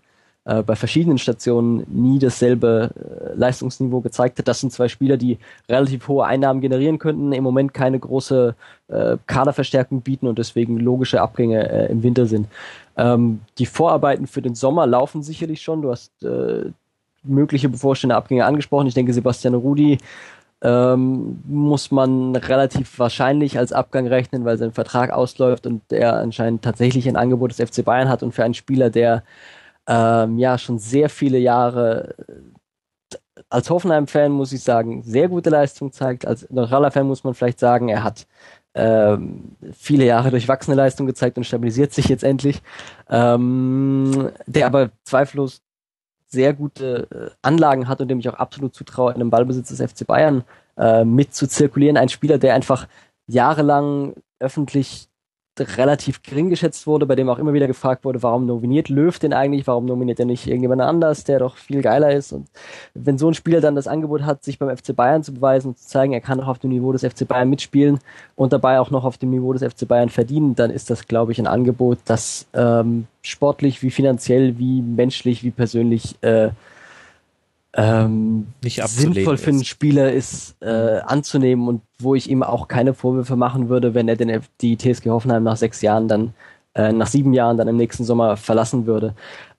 äh, 0.49 0.63
bei 0.63 0.75
verschiedenen 0.75 1.19
Stationen 1.19 1.85
nie 1.89 2.17
dasselbe 2.17 2.89
äh, 2.95 3.37
Leistungsniveau 3.37 4.01
gezeigt 4.01 4.39
hat. 4.39 4.47
Das 4.47 4.59
sind 4.59 4.73
zwei 4.73 4.87
Spieler, 4.87 5.15
die 5.15 5.37
relativ 5.69 6.07
hohe 6.07 6.25
Einnahmen 6.25 6.59
generieren 6.59 6.97
könnten, 6.97 7.31
im 7.33 7.43
Moment 7.43 7.71
keine 7.75 7.99
große 7.99 8.55
äh, 8.87 9.17
Kaderverstärkung 9.27 10.01
bieten 10.01 10.27
und 10.27 10.39
deswegen 10.39 10.79
logische 10.79 11.21
Abgänge 11.21 11.69
äh, 11.69 11.91
im 11.91 12.01
Winter 12.01 12.25
sind. 12.25 12.47
Ähm, 12.97 13.41
die 13.59 13.67
Vorarbeiten 13.67 14.25
für 14.25 14.41
den 14.41 14.55
Sommer 14.55 14.87
laufen 14.87 15.21
sicherlich 15.21 15.61
schon. 15.61 15.83
Du 15.83 15.91
hast 15.91 16.11
äh, 16.23 16.71
mögliche 17.21 17.69
bevorstehende 17.69 18.15
Abgänge 18.15 18.45
angesprochen. 18.45 18.87
Ich 18.87 18.95
denke, 18.95 19.13
Sebastian 19.13 19.53
Rudi 19.53 19.99
ähm, 20.63 21.43
muss 21.47 21.91
man 21.91 22.35
relativ 22.35 22.97
wahrscheinlich 22.97 23.59
als 23.59 23.71
Abgang 23.71 24.07
rechnen, 24.07 24.45
weil 24.45 24.57
sein 24.57 24.71
Vertrag 24.71 25.11
ausläuft 25.11 25.67
und 25.67 25.83
er 25.91 26.17
anscheinend 26.17 26.63
tatsächlich 26.63 27.07
ein 27.07 27.17
Angebot 27.17 27.51
des 27.51 27.69
FC 27.69 27.85
Bayern 27.85 28.09
hat 28.09 28.23
und 28.23 28.31
für 28.31 28.43
einen 28.43 28.55
Spieler, 28.55 28.89
der 28.89 29.21
ähm, 29.89 30.37
ja 30.37 30.57
schon 30.57 30.79
sehr 30.79 31.09
viele 31.09 31.39
Jahre 31.39 32.15
als 33.49 33.69
Hoffenheim-Fan 33.69 34.31
muss 34.31 34.51
ich 34.51 34.61
sagen, 34.61 35.03
sehr 35.03 35.27
gute 35.27 35.49
Leistung 35.49 35.91
zeigt. 35.91 36.25
Als 36.25 36.49
neutraler 36.49 36.91
Fan 36.91 37.07
muss 37.07 37.23
man 37.23 37.33
vielleicht 37.33 37.59
sagen, 37.59 37.89
er 37.89 38.03
hat 38.03 38.27
ähm, 38.75 39.55
viele 39.73 40.05
Jahre 40.05 40.29
durchwachsene 40.31 40.75
Leistung 40.75 41.07
gezeigt 41.07 41.37
und 41.37 41.45
stabilisiert 41.45 41.93
sich 41.93 42.07
jetzt 42.07 42.23
endlich. 42.23 42.61
Ähm, 43.09 44.31
der 44.45 44.67
aber 44.67 44.91
zweifellos 45.03 45.61
sehr 46.27 46.53
gute 46.53 47.07
äh, 47.11 47.35
Anlagen 47.41 47.87
hat 47.87 48.01
und 48.01 48.07
dem 48.07 48.19
ich 48.19 48.29
auch 48.29 48.35
absolut 48.35 48.75
zutraue, 48.75 49.11
in 49.11 49.15
einem 49.15 49.31
Ballbesitz 49.31 49.69
des 49.69 49.81
FC 49.91 50.05
Bayern 50.05 50.43
äh, 50.77 51.03
mit 51.03 51.33
zu 51.33 51.47
zirkulieren. 51.47 51.97
Ein 51.97 52.09
Spieler, 52.09 52.37
der 52.37 52.53
einfach 52.53 52.87
jahrelang 53.25 54.13
öffentlich 54.39 55.08
relativ 55.59 56.21
gering 56.23 56.49
geschätzt 56.49 56.87
wurde, 56.87 57.05
bei 57.05 57.15
dem 57.15 57.29
auch 57.29 57.39
immer 57.39 57.53
wieder 57.53 57.67
gefragt 57.67 58.05
wurde, 58.05 58.21
warum 58.23 58.45
nominiert 58.45 58.89
Löw 58.89 59.17
denn 59.17 59.33
eigentlich, 59.33 59.67
warum 59.67 59.85
nominiert 59.85 60.19
er 60.19 60.25
nicht 60.25 60.47
irgendjemand 60.47 60.81
anders, 60.81 61.23
der 61.23 61.39
doch 61.39 61.57
viel 61.57 61.81
geiler 61.81 62.11
ist. 62.13 62.31
Und 62.31 62.47
wenn 62.93 63.17
so 63.17 63.27
ein 63.27 63.33
Spieler 63.33 63.61
dann 63.61 63.75
das 63.75 63.87
Angebot 63.87 64.23
hat, 64.23 64.43
sich 64.43 64.59
beim 64.59 64.75
FC 64.75 64.95
Bayern 64.95 65.23
zu 65.23 65.33
beweisen 65.33 65.69
und 65.69 65.77
zu 65.77 65.87
zeigen, 65.87 66.13
er 66.13 66.21
kann 66.21 66.39
auch 66.39 66.47
auf 66.47 66.59
dem 66.59 66.69
Niveau 66.71 66.91
des 66.91 67.03
FC 67.03 67.27
Bayern 67.27 67.49
mitspielen 67.49 67.99
und 68.35 68.53
dabei 68.53 68.79
auch 68.79 68.91
noch 68.91 69.03
auf 69.03 69.17
dem 69.17 69.29
Niveau 69.29 69.53
des 69.53 69.63
FC 69.63 69.87
Bayern 69.87 70.09
verdienen, 70.09 70.55
dann 70.55 70.71
ist 70.71 70.89
das, 70.89 71.07
glaube 71.07 71.31
ich, 71.31 71.39
ein 71.39 71.47
Angebot, 71.47 71.99
das 72.05 72.47
ähm, 72.53 73.07
sportlich 73.21 73.81
wie 73.83 73.91
finanziell, 73.91 74.57
wie 74.57 74.81
menschlich, 74.81 75.43
wie 75.43 75.51
persönlich 75.51 76.15
äh, 76.21 76.49
ähm, 77.73 78.47
nicht 78.63 78.83
sinnvoll 78.87 79.37
für 79.37 79.51
einen 79.51 79.63
Spieler 79.63 80.11
ist 80.11 80.55
äh, 80.61 80.99
anzunehmen 81.05 81.67
und 81.67 81.81
wo 82.01 82.15
ich 82.15 82.29
ihm 82.29 82.43
auch 82.43 82.67
keine 82.67 82.93
Vorwürfe 82.93 83.35
machen 83.35 83.69
würde, 83.69 83.93
wenn 83.93 84.07
er 84.07 84.15
denn 84.15 84.41
die 84.61 84.77
TSG 84.77 85.09
Hoffenheim 85.09 85.43
nach 85.43 85.57
sechs 85.57 85.81
Jahren 85.81 86.07
dann, 86.07 86.33
äh, 86.73 86.91
nach 86.91 87.07
sieben 87.07 87.33
Jahren 87.33 87.57
dann 87.57 87.67
im 87.67 87.77
nächsten 87.77 88.03
Sommer 88.03 88.37
verlassen 88.37 88.85
würde. 88.85 89.15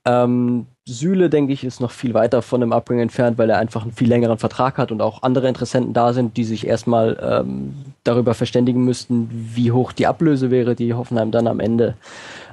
Ähm, 0.07 0.66
Süle, 0.86 1.28
denke 1.28 1.53
ich, 1.53 1.62
ist 1.62 1.80
noch 1.80 1.91
viel 1.91 2.14
weiter 2.14 2.41
von 2.43 2.61
dem 2.61 2.72
Abgang 2.72 2.99
entfernt, 3.01 3.36
weil 3.38 3.51
er 3.51 3.59
einfach 3.59 3.82
einen 3.82 3.93
viel 3.93 4.09
längeren 4.09 4.38
Vertrag 4.38 4.78
hat 4.78 4.91
und 4.91 5.03
auch 5.03 5.22
andere 5.22 5.47
Interessenten 5.47 5.93
da 5.93 6.12
sind, 6.12 6.36
die 6.36 6.45
sich 6.45 6.66
erstmal 6.66 7.18
ähm, 7.22 7.74
darüber 8.03 8.34
verständigen 8.34 8.84
müssten, 8.84 9.28
wie 9.30 9.72
hoch 9.72 9.93
die 9.93 10.07
Ablöse 10.07 10.51
wäre, 10.51 10.74
die 10.74 10.95
Hoffenheim 10.95 11.30
dann 11.30 11.47
am 11.47 11.61
Ende 11.61 11.97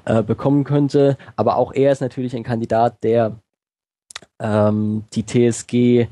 äh, 0.06 0.22
bekommen 0.22 0.66
könnte. 0.66 1.18
Aber 1.38 1.56
auch 1.56 1.74
er 1.74 1.92
ist 1.94 2.02
natürlich 2.02 2.36
ein 2.36 2.44
Kandidat, 2.44 3.02
der 3.04 3.38
ähm, 4.40 5.06
die 5.14 5.26
TSG 5.26 6.08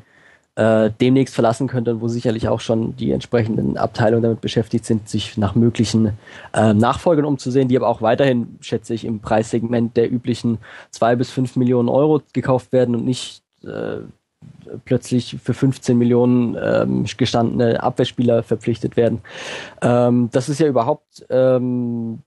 äh, 0.56 0.90
demnächst 1.02 1.36
verlassen 1.36 1.68
könnte 1.68 1.92
und 1.92 2.02
wo 2.02 2.08
sicherlich 2.08 2.48
auch 2.48 2.60
schon 2.60 2.96
die 2.96 3.12
entsprechenden 3.12 3.78
Abteilungen 3.78 4.24
damit 4.24 4.42
beschäftigt 4.42 4.86
sind, 4.86 5.10
sich 5.10 5.38
nach 5.38 5.56
möglichen 5.56 6.14
äh, 6.54 6.74
Nachfolgern 6.74 7.26
umzusehen, 7.26 7.68
die 7.68 7.78
aber 7.78 7.88
auch 7.88 8.02
weiterhin, 8.02 8.58
schätze 8.62 8.94
ich, 8.94 9.06
im 9.06 9.20
Preissegment 9.20 9.98
der 9.98 10.12
üblichen 10.12 10.60
zwei 10.92 11.16
bis 11.16 11.30
fünf 11.30 11.56
Millionen 11.56 11.90
Euro 11.90 12.22
gekauft 12.34 12.72
werden 12.72 12.96
und 12.96 13.06
nicht 13.06 13.44
äh, 13.64 13.98
plötzlich 14.86 15.38
für 15.44 15.54
15 15.54 15.98
Millionen 15.98 16.56
ähm, 16.62 17.06
gestandene 17.18 17.82
Abwehrspieler 17.82 18.44
verpflichtet 18.44 18.96
werden. 18.96 19.22
Ähm, 19.82 20.30
das 20.32 20.50
ist 20.50 20.60
ja 20.60 20.68
überhaupt 20.68 21.26
ähm, 21.30 22.20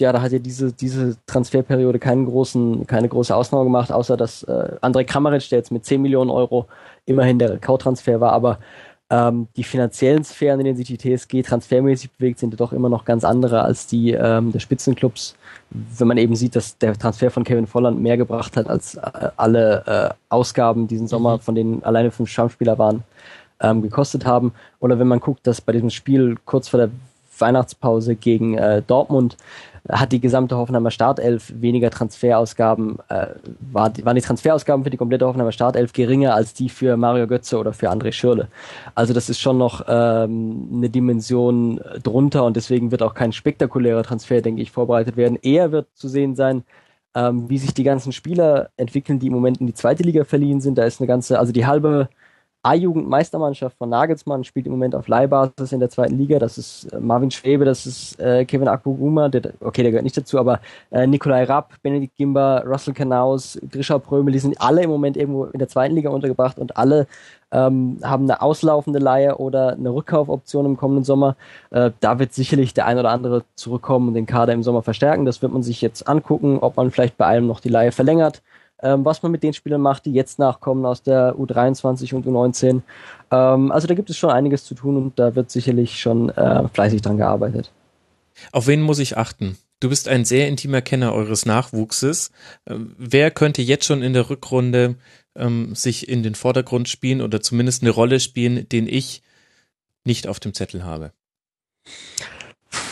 ja, 0.00 0.12
da 0.12 0.22
hat 0.22 0.32
ja 0.32 0.38
diese, 0.38 0.72
diese 0.72 1.16
Transferperiode 1.26 1.98
keinen 1.98 2.24
großen, 2.24 2.86
keine 2.86 3.08
große 3.08 3.36
Ausnahme 3.36 3.64
gemacht, 3.64 3.92
außer 3.92 4.16
dass 4.16 4.42
äh, 4.44 4.76
André 4.80 5.04
Kramaric, 5.04 5.48
der 5.50 5.58
jetzt 5.58 5.70
mit 5.70 5.84
10 5.84 6.02
Millionen 6.02 6.30
Euro 6.30 6.66
immerhin 7.06 7.38
der 7.38 7.58
Kautransfer 7.58 8.20
war, 8.20 8.32
aber 8.32 8.58
ähm, 9.10 9.48
die 9.56 9.64
finanziellen 9.64 10.22
Sphären, 10.22 10.60
in 10.60 10.66
denen 10.66 10.76
sich 10.76 10.86
die 10.86 10.96
TSG 10.96 11.42
transfermäßig 11.42 12.12
bewegt, 12.12 12.38
sind 12.38 12.52
ja 12.52 12.56
doch 12.56 12.72
immer 12.72 12.88
noch 12.88 13.04
ganz 13.04 13.24
andere 13.24 13.62
als 13.62 13.88
die 13.88 14.12
ähm, 14.12 14.52
der 14.52 14.60
Spitzenclubs. 14.60 15.34
Wenn 15.70 16.06
man 16.06 16.16
eben 16.16 16.36
sieht, 16.36 16.54
dass 16.54 16.78
der 16.78 16.96
Transfer 16.96 17.30
von 17.30 17.42
Kevin 17.42 17.66
Volland 17.66 18.00
mehr 18.00 18.16
gebracht 18.16 18.56
hat 18.56 18.68
als 18.68 18.94
äh, 18.94 19.30
alle 19.36 19.84
äh, 19.86 20.14
Ausgaben 20.28 20.86
diesen 20.86 21.08
Sommer, 21.08 21.38
mhm. 21.38 21.40
von 21.40 21.54
denen 21.56 21.82
alleine 21.82 22.12
fünf 22.12 22.30
Stammspieler 22.30 22.78
waren, 22.78 23.02
ähm, 23.60 23.82
gekostet 23.82 24.24
haben. 24.24 24.52
Oder 24.78 25.00
wenn 25.00 25.08
man 25.08 25.18
guckt, 25.18 25.44
dass 25.44 25.60
bei 25.60 25.72
diesem 25.72 25.90
Spiel 25.90 26.36
kurz 26.44 26.68
vor 26.68 26.78
der 26.78 26.90
Weihnachtspause 27.40 28.16
gegen 28.16 28.56
äh, 28.56 28.82
Dortmund 28.86 29.36
hat 29.88 30.12
die 30.12 30.20
gesamte 30.20 30.56
Hoffenheimer 30.56 30.90
Startelf 30.90 31.52
weniger 31.56 31.90
Transferausgaben, 31.90 32.98
äh, 33.08 33.28
war, 33.72 33.92
waren 34.02 34.14
die 34.14 34.22
Transferausgaben 34.22 34.84
für 34.84 34.90
die 34.90 34.96
komplette 34.96 35.26
Hoffenheimer 35.26 35.52
Startelf 35.52 35.92
geringer 35.92 36.34
als 36.34 36.52
die 36.52 36.68
für 36.68 36.96
Mario 36.96 37.26
Götze 37.26 37.58
oder 37.58 37.72
für 37.72 37.90
André 37.90 38.12
Schürle. 38.12 38.48
Also 38.94 39.14
das 39.14 39.28
ist 39.30 39.40
schon 39.40 39.58
noch 39.58 39.84
ähm, 39.88 40.68
eine 40.74 40.90
Dimension 40.90 41.80
drunter 42.02 42.44
und 42.44 42.56
deswegen 42.56 42.90
wird 42.90 43.02
auch 43.02 43.14
kein 43.14 43.32
spektakulärer 43.32 44.02
Transfer, 44.02 44.42
denke 44.42 44.62
ich, 44.62 44.70
vorbereitet 44.70 45.16
werden. 45.16 45.38
Eher 45.40 45.72
wird 45.72 45.86
zu 45.94 46.08
sehen 46.08 46.34
sein, 46.34 46.62
ähm, 47.14 47.48
wie 47.48 47.58
sich 47.58 47.74
die 47.74 47.84
ganzen 47.84 48.12
Spieler 48.12 48.70
entwickeln, 48.76 49.18
die 49.18 49.26
im 49.28 49.32
Moment 49.32 49.60
in 49.60 49.66
die 49.66 49.74
zweite 49.74 50.02
Liga 50.02 50.24
verliehen 50.24 50.60
sind. 50.60 50.78
Da 50.78 50.84
ist 50.84 51.00
eine 51.00 51.08
ganze, 51.08 51.38
also 51.38 51.52
die 51.52 51.66
halbe 51.66 52.08
A-Jugend-Meistermannschaft 52.62 53.78
von 53.78 53.88
Nagelsmann 53.88 54.44
spielt 54.44 54.66
im 54.66 54.72
Moment 54.72 54.94
auf 54.94 55.08
Leihbasis 55.08 55.72
in 55.72 55.80
der 55.80 55.88
zweiten 55.88 56.18
Liga. 56.18 56.38
Das 56.38 56.58
ist 56.58 56.92
äh, 56.92 57.00
Marvin 57.00 57.30
Schwebe, 57.30 57.64
das 57.64 57.86
ist 57.86 58.20
äh, 58.20 58.44
Kevin 58.44 58.68
Akpoguma, 58.68 59.30
der, 59.30 59.54
okay, 59.60 59.82
der 59.82 59.92
gehört 59.92 60.04
nicht 60.04 60.16
dazu, 60.16 60.38
aber 60.38 60.60
äh, 60.90 61.06
Nikolai 61.06 61.44
Rapp, 61.44 61.72
Benedikt 61.82 62.16
Gimba, 62.16 62.58
Russell 62.66 62.92
Kanaus, 62.92 63.58
Grisha 63.70 63.98
Prömel, 63.98 64.32
die 64.32 64.38
sind 64.40 64.60
alle 64.60 64.82
im 64.82 64.90
Moment 64.90 65.16
irgendwo 65.16 65.46
in 65.46 65.58
der 65.58 65.68
zweiten 65.68 65.94
Liga 65.94 66.10
untergebracht 66.10 66.58
und 66.58 66.76
alle 66.76 67.06
ähm, 67.50 67.98
haben 68.02 68.24
eine 68.24 68.42
auslaufende 68.42 68.98
Leihe 68.98 69.38
oder 69.38 69.72
eine 69.72 69.90
Rückkaufoption 69.90 70.66
im 70.66 70.76
kommenden 70.76 71.04
Sommer. 71.04 71.36
Äh, 71.70 71.92
da 72.00 72.18
wird 72.18 72.34
sicherlich 72.34 72.74
der 72.74 72.86
ein 72.86 72.98
oder 72.98 73.10
andere 73.10 73.42
zurückkommen 73.54 74.08
und 74.08 74.14
den 74.14 74.26
Kader 74.26 74.52
im 74.52 74.62
Sommer 74.62 74.82
verstärken. 74.82 75.24
Das 75.24 75.40
wird 75.40 75.52
man 75.52 75.62
sich 75.62 75.80
jetzt 75.80 76.06
angucken, 76.06 76.58
ob 76.60 76.76
man 76.76 76.90
vielleicht 76.90 77.16
bei 77.16 77.26
einem 77.26 77.46
noch 77.46 77.60
die 77.60 77.70
Leihe 77.70 77.90
verlängert 77.90 78.42
ähm, 78.82 79.04
was 79.04 79.22
man 79.22 79.32
mit 79.32 79.42
den 79.42 79.52
Spielern 79.52 79.80
macht, 79.80 80.06
die 80.06 80.12
jetzt 80.12 80.38
nachkommen 80.38 80.84
aus 80.86 81.02
der 81.02 81.34
U23 81.34 82.14
und 82.14 82.26
U19. 82.26 82.82
Ähm, 83.30 83.72
also 83.72 83.86
da 83.86 83.94
gibt 83.94 84.10
es 84.10 84.16
schon 84.16 84.30
einiges 84.30 84.64
zu 84.64 84.74
tun 84.74 84.96
und 84.96 85.18
da 85.18 85.34
wird 85.34 85.50
sicherlich 85.50 86.00
schon 86.00 86.30
äh, 86.30 86.68
fleißig 86.68 87.02
dran 87.02 87.16
gearbeitet. 87.16 87.70
Auf 88.52 88.66
wen 88.66 88.82
muss 88.82 88.98
ich 88.98 89.16
achten? 89.16 89.58
Du 89.80 89.88
bist 89.88 90.08
ein 90.08 90.24
sehr 90.24 90.48
intimer 90.48 90.82
Kenner 90.82 91.14
eures 91.14 91.46
Nachwuchses. 91.46 92.30
Ähm, 92.66 92.94
wer 92.98 93.30
könnte 93.30 93.62
jetzt 93.62 93.86
schon 93.86 94.02
in 94.02 94.12
der 94.12 94.28
Rückrunde 94.28 94.96
ähm, 95.36 95.74
sich 95.74 96.08
in 96.08 96.22
den 96.22 96.34
Vordergrund 96.34 96.88
spielen 96.88 97.22
oder 97.22 97.40
zumindest 97.40 97.82
eine 97.82 97.90
Rolle 97.90 98.20
spielen, 98.20 98.68
den 98.68 98.86
ich 98.86 99.22
nicht 100.04 100.26
auf 100.26 100.40
dem 100.40 100.54
Zettel 100.54 100.84
habe? 100.84 101.12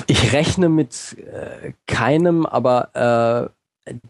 Ich 0.07 0.33
rechne 0.33 0.69
mit 0.69 1.17
äh, 1.19 1.73
keinem, 1.87 2.47
aber 2.47 3.51
äh, 3.51 3.58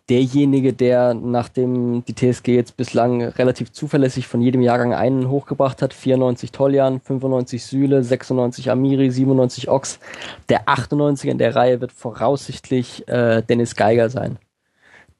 derjenige, 0.08 0.72
der 0.72 1.14
nachdem 1.14 2.04
die 2.04 2.14
TSG 2.14 2.48
jetzt 2.48 2.76
bislang 2.76 3.22
relativ 3.22 3.72
zuverlässig 3.72 4.26
von 4.26 4.40
jedem 4.40 4.60
Jahrgang 4.60 4.94
einen 4.94 5.28
hochgebracht 5.28 5.82
hat, 5.82 5.94
94 5.94 6.52
Toljan, 6.52 7.00
95 7.00 7.64
Süle, 7.64 8.02
96 8.02 8.70
Amiri, 8.70 9.10
97 9.10 9.68
Ox, 9.68 9.98
der 10.48 10.68
98 10.68 11.30
in 11.30 11.38
der 11.38 11.54
Reihe 11.54 11.80
wird 11.80 11.92
voraussichtlich 11.92 13.06
äh, 13.08 13.42
Dennis 13.42 13.76
Geiger 13.76 14.10
sein. 14.10 14.38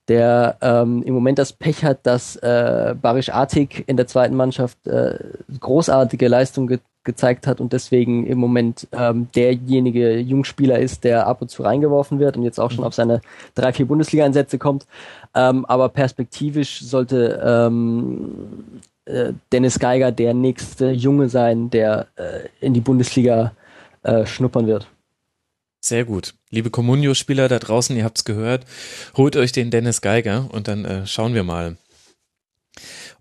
Der 0.09 0.56
ähm, 0.62 1.02
im 1.02 1.12
Moment 1.12 1.38
das 1.38 1.52
Pech 1.52 1.84
hat, 1.84 2.06
dass 2.06 2.36
äh, 2.36 2.94
Barisch 3.00 3.28
Artig 3.28 3.84
in 3.86 3.98
der 3.98 4.06
zweiten 4.06 4.36
Mannschaft 4.36 4.86
äh, 4.86 5.18
großartige 5.61 6.28
Leistung 6.28 6.66
ge 6.66 6.78
gezeigt 7.05 7.46
hat 7.46 7.61
und 7.61 7.72
deswegen 7.72 8.26
im 8.26 8.38
Moment 8.38 8.86
ähm, 8.92 9.28
derjenige 9.34 10.18
Jungspieler 10.18 10.78
ist, 10.78 11.05
der 11.05 11.26
ab 11.26 11.40
und 11.40 11.49
zu 11.49 11.62
reingeworfen 11.62 12.18
wird 12.18 12.36
und 12.36 12.42
jetzt 12.42 12.61
auch 12.61 12.70
schon 12.70 12.84
auf 12.84 12.94
seine 12.94 13.20
drei, 13.55 13.72
vier 13.72 13.86
Bundesliga-Einsätze 13.86 14.59
kommt. 14.59 14.86
Ähm, 15.34 15.64
aber 15.64 15.88
perspektivisch 15.88 16.82
sollte 16.82 17.40
ähm, 17.42 18.80
äh, 19.07 19.32
Dennis 19.53 19.78
Geiger 19.78 20.12
der 20.12 20.34
nächste 20.34 20.90
Junge 20.90 21.28
sein, 21.28 21.70
der 21.70 22.09
äh, 22.16 22.49
in 22.61 22.74
die 22.74 22.80
Bundesliga 22.80 23.53
äh, 24.03 24.26
schnuppern 24.26 24.66
wird. 24.66 24.86
Sehr 25.80 26.05
gut. 26.05 26.34
Liebe 26.51 26.70
Comunio-Spieler 26.70 27.49
da 27.49 27.59
draußen, 27.59 27.96
ihr 27.96 28.05
habt's 28.05 28.24
gehört, 28.24 28.64
holt 29.16 29.36
euch 29.36 29.53
den 29.53 29.70
Dennis 29.70 30.01
Geiger 30.01 30.49
und 30.53 30.68
dann 30.68 30.84
äh, 30.84 31.07
schauen 31.07 31.34
wir 31.34 31.44
mal, 31.44 31.76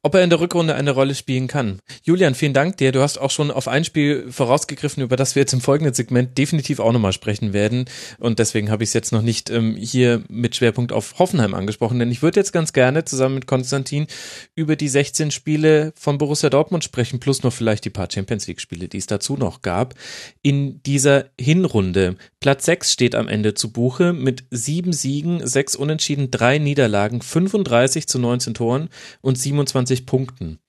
ob 0.07 0.15
er 0.15 0.23
in 0.23 0.29
der 0.29 0.39
Rückrunde 0.39 0.73
eine 0.73 0.91
Rolle 0.91 1.15
spielen 1.15 1.47
kann. 1.47 1.79
Julian, 2.01 2.33
vielen 2.33 2.53
Dank 2.53 2.77
dir. 2.77 2.93
Du 2.93 3.01
hast 3.01 3.17
auch 3.17 3.29
schon 3.29 3.51
auf 3.51 3.67
ein 3.67 3.83
Spiel 3.83 4.31
vorausgegriffen, 4.31 5.03
über 5.03 5.17
das 5.17 5.35
wir 5.35 5.41
jetzt 5.41 5.51
im 5.51 5.59
folgenden 5.59 5.93
Segment 5.93 6.37
definitiv 6.37 6.79
auch 6.79 6.93
nochmal 6.93 7.11
sprechen 7.11 7.51
werden. 7.51 7.89
Und 8.17 8.39
deswegen 8.39 8.71
habe 8.71 8.85
ich 8.85 8.91
es 8.91 8.93
jetzt 8.93 9.11
noch 9.11 9.21
nicht 9.21 9.49
ähm, 9.49 9.75
hier 9.75 10.23
mit 10.29 10.55
Schwerpunkt 10.55 10.93
auf 10.93 11.19
Hoffenheim 11.19 11.53
angesprochen, 11.53 11.99
denn 11.99 12.09
ich 12.09 12.21
würde 12.21 12.39
jetzt 12.39 12.53
ganz 12.53 12.71
gerne 12.71 13.03
zusammen 13.03 13.35
mit 13.35 13.47
Konstantin 13.47 14.07
über 14.55 14.77
die 14.77 14.87
16 14.87 15.29
Spiele 15.29 15.91
von 15.99 16.17
Borussia 16.17 16.49
Dortmund 16.49 16.85
sprechen, 16.85 17.19
plus 17.19 17.43
noch 17.43 17.51
vielleicht 17.51 17.83
die 17.83 17.89
paar 17.89 18.07
Champions 18.09 18.47
League 18.47 18.61
Spiele, 18.61 18.87
die 18.87 18.99
es 18.99 19.07
dazu 19.07 19.35
noch 19.35 19.61
gab. 19.61 19.93
In 20.41 20.81
dieser 20.83 21.25
Hinrunde. 21.37 22.15
Platz 22.39 22.63
6 22.63 22.93
steht 22.93 23.13
am 23.13 23.27
Ende 23.27 23.55
zu 23.55 23.73
Buche 23.73 24.13
mit 24.13 24.45
sieben 24.51 24.93
Siegen, 24.93 25.45
sechs 25.45 25.75
Unentschieden, 25.75 26.31
drei 26.31 26.59
Niederlagen, 26.59 27.21
35 27.21 28.07
zu 28.07 28.19
19 28.19 28.53
Toren 28.53 28.87
und 29.19 29.37
27 29.37 29.96
20 29.97 30.05
Punkten. 30.05 30.59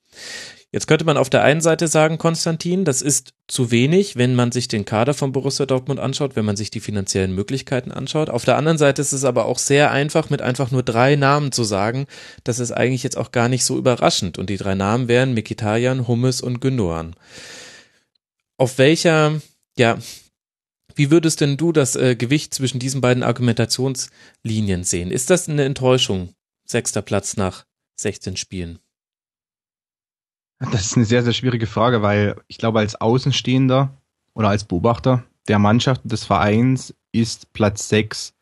Jetzt 0.71 0.87
könnte 0.87 1.05
man 1.05 1.17
auf 1.17 1.31
der 1.31 1.41
einen 1.41 1.61
Seite 1.61 1.87
sagen, 1.87 2.19
Konstantin, 2.19 2.85
das 2.85 3.01
ist 3.01 3.33
zu 3.47 3.71
wenig, 3.71 4.17
wenn 4.17 4.35
man 4.35 4.51
sich 4.51 4.67
den 4.67 4.85
Kader 4.85 5.15
von 5.15 5.31
Borussia 5.31 5.65
Dortmund 5.65 5.99
anschaut, 5.99 6.35
wenn 6.35 6.45
man 6.45 6.55
sich 6.55 6.69
die 6.69 6.79
finanziellen 6.79 7.33
Möglichkeiten 7.33 7.91
anschaut. 7.91 8.29
Auf 8.29 8.45
der 8.45 8.55
anderen 8.55 8.77
Seite 8.77 9.01
ist 9.01 9.11
es 9.11 9.23
aber 9.23 9.45
auch 9.45 9.57
sehr 9.57 9.89
einfach, 9.89 10.29
mit 10.29 10.43
einfach 10.43 10.69
nur 10.69 10.83
drei 10.83 11.15
Namen 11.15 11.51
zu 11.51 11.63
sagen. 11.63 12.05
Das 12.43 12.59
ist 12.59 12.71
eigentlich 12.71 13.01
jetzt 13.01 13.17
auch 13.17 13.31
gar 13.31 13.49
nicht 13.49 13.65
so 13.65 13.79
überraschend. 13.79 14.37
Und 14.37 14.51
die 14.51 14.57
drei 14.57 14.75
Namen 14.75 15.07
wären 15.07 15.33
Mikitarian, 15.33 16.07
Hummes 16.07 16.39
und 16.39 16.59
Gündogan. 16.59 17.15
Auf 18.57 18.77
welcher, 18.77 19.41
ja, 19.75 19.97
wie 20.93 21.09
würdest 21.09 21.41
denn 21.41 21.57
du 21.57 21.71
das 21.71 21.95
äh, 21.95 22.15
Gewicht 22.15 22.53
zwischen 22.53 22.77
diesen 22.77 23.01
beiden 23.01 23.23
Argumentationslinien 23.23 24.83
sehen? 24.83 25.09
Ist 25.09 25.31
das 25.31 25.49
eine 25.49 25.63
Enttäuschung? 25.63 26.29
Sechster 26.65 27.01
Platz 27.01 27.37
nach 27.37 27.65
16 27.95 28.37
Spielen. 28.37 28.77
Das 30.59 30.81
ist 30.81 30.97
eine 30.97 31.05
sehr, 31.05 31.23
sehr 31.23 31.33
schwierige 31.33 31.67
Frage, 31.67 32.01
weil 32.01 32.35
ich 32.47 32.57
glaube, 32.57 32.79
als 32.79 32.99
Außenstehender 32.99 33.93
oder 34.33 34.49
als 34.49 34.65
Beobachter 34.65 35.23
der 35.47 35.59
Mannschaft 35.59 36.01
des 36.03 36.25
Vereins 36.25 36.93
ist 37.11 37.53
Platz 37.53 37.89
6 37.89 38.33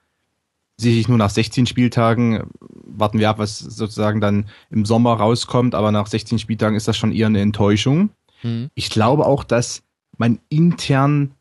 sicherlich 0.78 1.07
nur 1.07 1.18
nach 1.18 1.30
16 1.30 1.65
Spieltagen. 1.65 2.43
Warten 2.59 3.20
wir 3.20 3.30
ab, 3.30 3.39
was 3.39 3.59
sozusagen 3.59 4.22
dann 4.22 4.45
im 4.70 4.86
Sommer 4.86 5.13
rauskommt, 5.13 5.76
aber 5.76 5.91
nach 5.91 6.07
16 6.07 6.39
Spieltagen 6.39 6.76
ist 6.76 6.88
das 6.88 6.97
schon 6.97 7.11
eher 7.11 7.28
eine 7.28 7.41
Enttäuschung. 7.41 8.09
Mhm. 8.43 8.70
Ich 8.76 8.89
glaube 8.89 9.26
auch, 9.26 9.43
dass 9.43 9.84
man 10.18 10.39
intern 10.49 11.32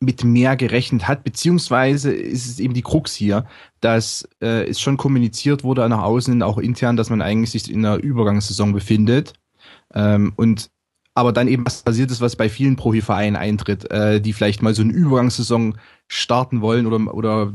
mit 0.00 0.22
mehr 0.22 0.56
gerechnet 0.56 1.08
hat, 1.08 1.24
beziehungsweise 1.24 2.12
ist 2.12 2.46
es 2.46 2.60
eben 2.60 2.72
die 2.72 2.82
Krux 2.82 3.14
hier, 3.14 3.46
dass 3.80 4.28
äh, 4.40 4.68
es 4.68 4.80
schon 4.80 4.96
kommuniziert 4.96 5.64
wurde 5.64 5.88
nach 5.88 6.02
außen, 6.02 6.42
auch 6.42 6.58
intern, 6.58 6.96
dass 6.96 7.10
man 7.10 7.20
eigentlich 7.20 7.50
sich 7.50 7.70
in 7.70 7.84
einer 7.84 7.96
Übergangssaison 7.96 8.72
befindet 8.72 9.34
ähm, 9.94 10.32
und 10.36 10.70
aber 11.14 11.32
dann 11.32 11.48
eben 11.48 11.66
was 11.66 11.82
passiert 11.82 12.12
ist, 12.12 12.20
was 12.20 12.36
bei 12.36 12.48
vielen 12.48 12.76
Profivereinen 12.76 13.34
eintritt, 13.34 13.90
äh, 13.90 14.20
die 14.20 14.32
vielleicht 14.32 14.62
mal 14.62 14.72
so 14.72 14.82
eine 14.82 14.92
Übergangssaison 14.92 15.76
starten 16.06 16.60
wollen 16.60 16.86
oder, 16.86 17.12
oder 17.12 17.52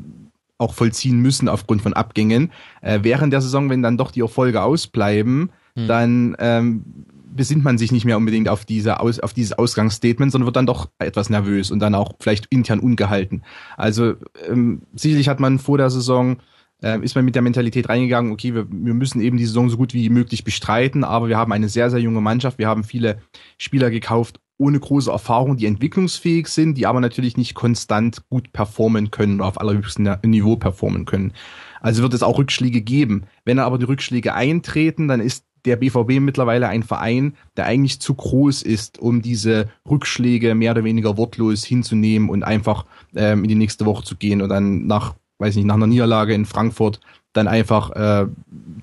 auch 0.57 0.73
vollziehen 0.73 1.19
müssen 1.19 1.47
aufgrund 1.47 1.81
von 1.81 1.93
Abgängen. 1.93 2.51
Äh, 2.81 2.99
während 3.03 3.31
der 3.31 3.41
Saison, 3.41 3.69
wenn 3.69 3.81
dann 3.81 3.97
doch 3.97 4.11
die 4.11 4.19
Erfolge 4.19 4.61
ausbleiben, 4.61 5.51
hm. 5.77 5.88
dann 5.88 6.36
ähm, 6.39 7.05
besinnt 7.36 7.63
man 7.63 7.77
sich 7.77 7.91
nicht 7.91 8.05
mehr 8.05 8.17
unbedingt 8.17 8.49
auf 8.49 8.65
diese 8.65 8.99
Aus, 8.99 9.19
auf 9.19 9.34
dieses 9.34 9.53
Ausgangsstatement, 9.53 10.31
sondern 10.31 10.45
wird 10.45 10.55
dann 10.55 10.65
doch 10.65 10.89
etwas 10.99 11.29
nervös 11.29 11.71
und 11.71 11.79
dann 11.79 11.95
auch 11.95 12.13
vielleicht 12.19 12.47
intern 12.47 12.79
ungehalten. 12.79 13.43
Also 13.77 14.15
ähm, 14.47 14.84
sicherlich 14.93 15.29
hat 15.29 15.39
man 15.39 15.57
vor 15.59 15.77
der 15.77 15.89
Saison 15.89 16.38
äh, 16.84 16.99
ist 16.99 17.15
man 17.15 17.25
mit 17.25 17.36
der 17.36 17.41
Mentalität 17.41 17.89
reingegangen, 17.89 18.31
okay, 18.31 18.53
wir, 18.53 18.67
wir 18.69 18.93
müssen 18.93 19.21
eben 19.21 19.38
die 19.38 19.45
Saison 19.45 19.69
so 19.69 19.77
gut 19.77 19.93
wie 19.93 20.09
möglich 20.09 20.43
bestreiten, 20.43 21.03
aber 21.03 21.29
wir 21.29 21.38
haben 21.38 21.51
eine 21.51 21.69
sehr, 21.69 21.89
sehr 21.89 21.99
junge 21.99 22.21
Mannschaft, 22.21 22.59
wir 22.59 22.67
haben 22.67 22.84
viele 22.84 23.19
Spieler 23.57 23.89
gekauft 23.89 24.39
ohne 24.57 24.79
große 24.79 25.11
Erfahrung, 25.11 25.57
die 25.57 25.65
entwicklungsfähig 25.65 26.47
sind, 26.47 26.77
die 26.77 26.86
aber 26.86 26.99
natürlich 26.99 27.38
nicht 27.38 27.55
konstant 27.55 28.23
gut 28.29 28.53
performen 28.53 29.11
können 29.11 29.36
oder 29.36 29.47
auf 29.47 29.59
allerhöchstem 29.59 30.17
Niveau 30.25 30.55
performen 30.55 31.05
können. 31.05 31.34
Also 31.81 32.03
wird 32.03 32.13
es 32.13 32.23
auch 32.23 32.38
Rückschläge 32.38 32.81
geben. 32.81 33.23
Wenn 33.45 33.59
aber 33.59 33.77
die 33.77 33.86
Rückschläge 33.86 34.34
eintreten, 34.34 35.07
dann 35.07 35.19
ist 35.19 35.45
der 35.65 35.77
BVB 35.77 36.19
mittlerweile 36.19 36.67
ein 36.67 36.84
Verein, 36.84 37.36
der 37.57 37.65
eigentlich 37.65 37.99
zu 37.99 38.13
groß 38.13 38.61
ist, 38.61 38.99
um 38.99 39.21
diese 39.21 39.69
Rückschläge 39.89 40.55
mehr 40.55 40.71
oder 40.71 40.84
weniger 40.84 41.17
wortlos 41.17 41.63
hinzunehmen 41.63 42.29
und 42.29 42.43
einfach 42.43 42.86
ähm, 43.15 43.43
in 43.43 43.49
die 43.49 43.55
nächste 43.55 43.86
Woche 43.86 44.03
zu 44.03 44.15
gehen 44.15 44.41
und 44.41 44.49
dann 44.49 44.88
nach 44.88 45.15
weiß 45.39 45.55
nicht, 45.55 45.65
nach 45.65 45.75
einer 45.75 45.88
Niederlage 45.88 46.34
in 46.34 46.45
Frankfurt 46.45 46.99
dann 47.34 47.47
einfach 47.47 47.91
äh, 47.91 48.27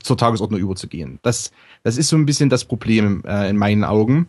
zur 0.03 0.17
Tagesordnung 0.17 0.61
überzugehen. 0.61 1.19
Das, 1.23 1.53
das 1.83 1.97
ist 1.97 2.09
so 2.09 2.17
ein 2.17 2.27
bisschen 2.27 2.51
das 2.51 2.65
Problem 2.65 3.23
äh, 3.25 3.49
in 3.49 3.57
meinen 3.57 3.85
Augen. 3.85 4.29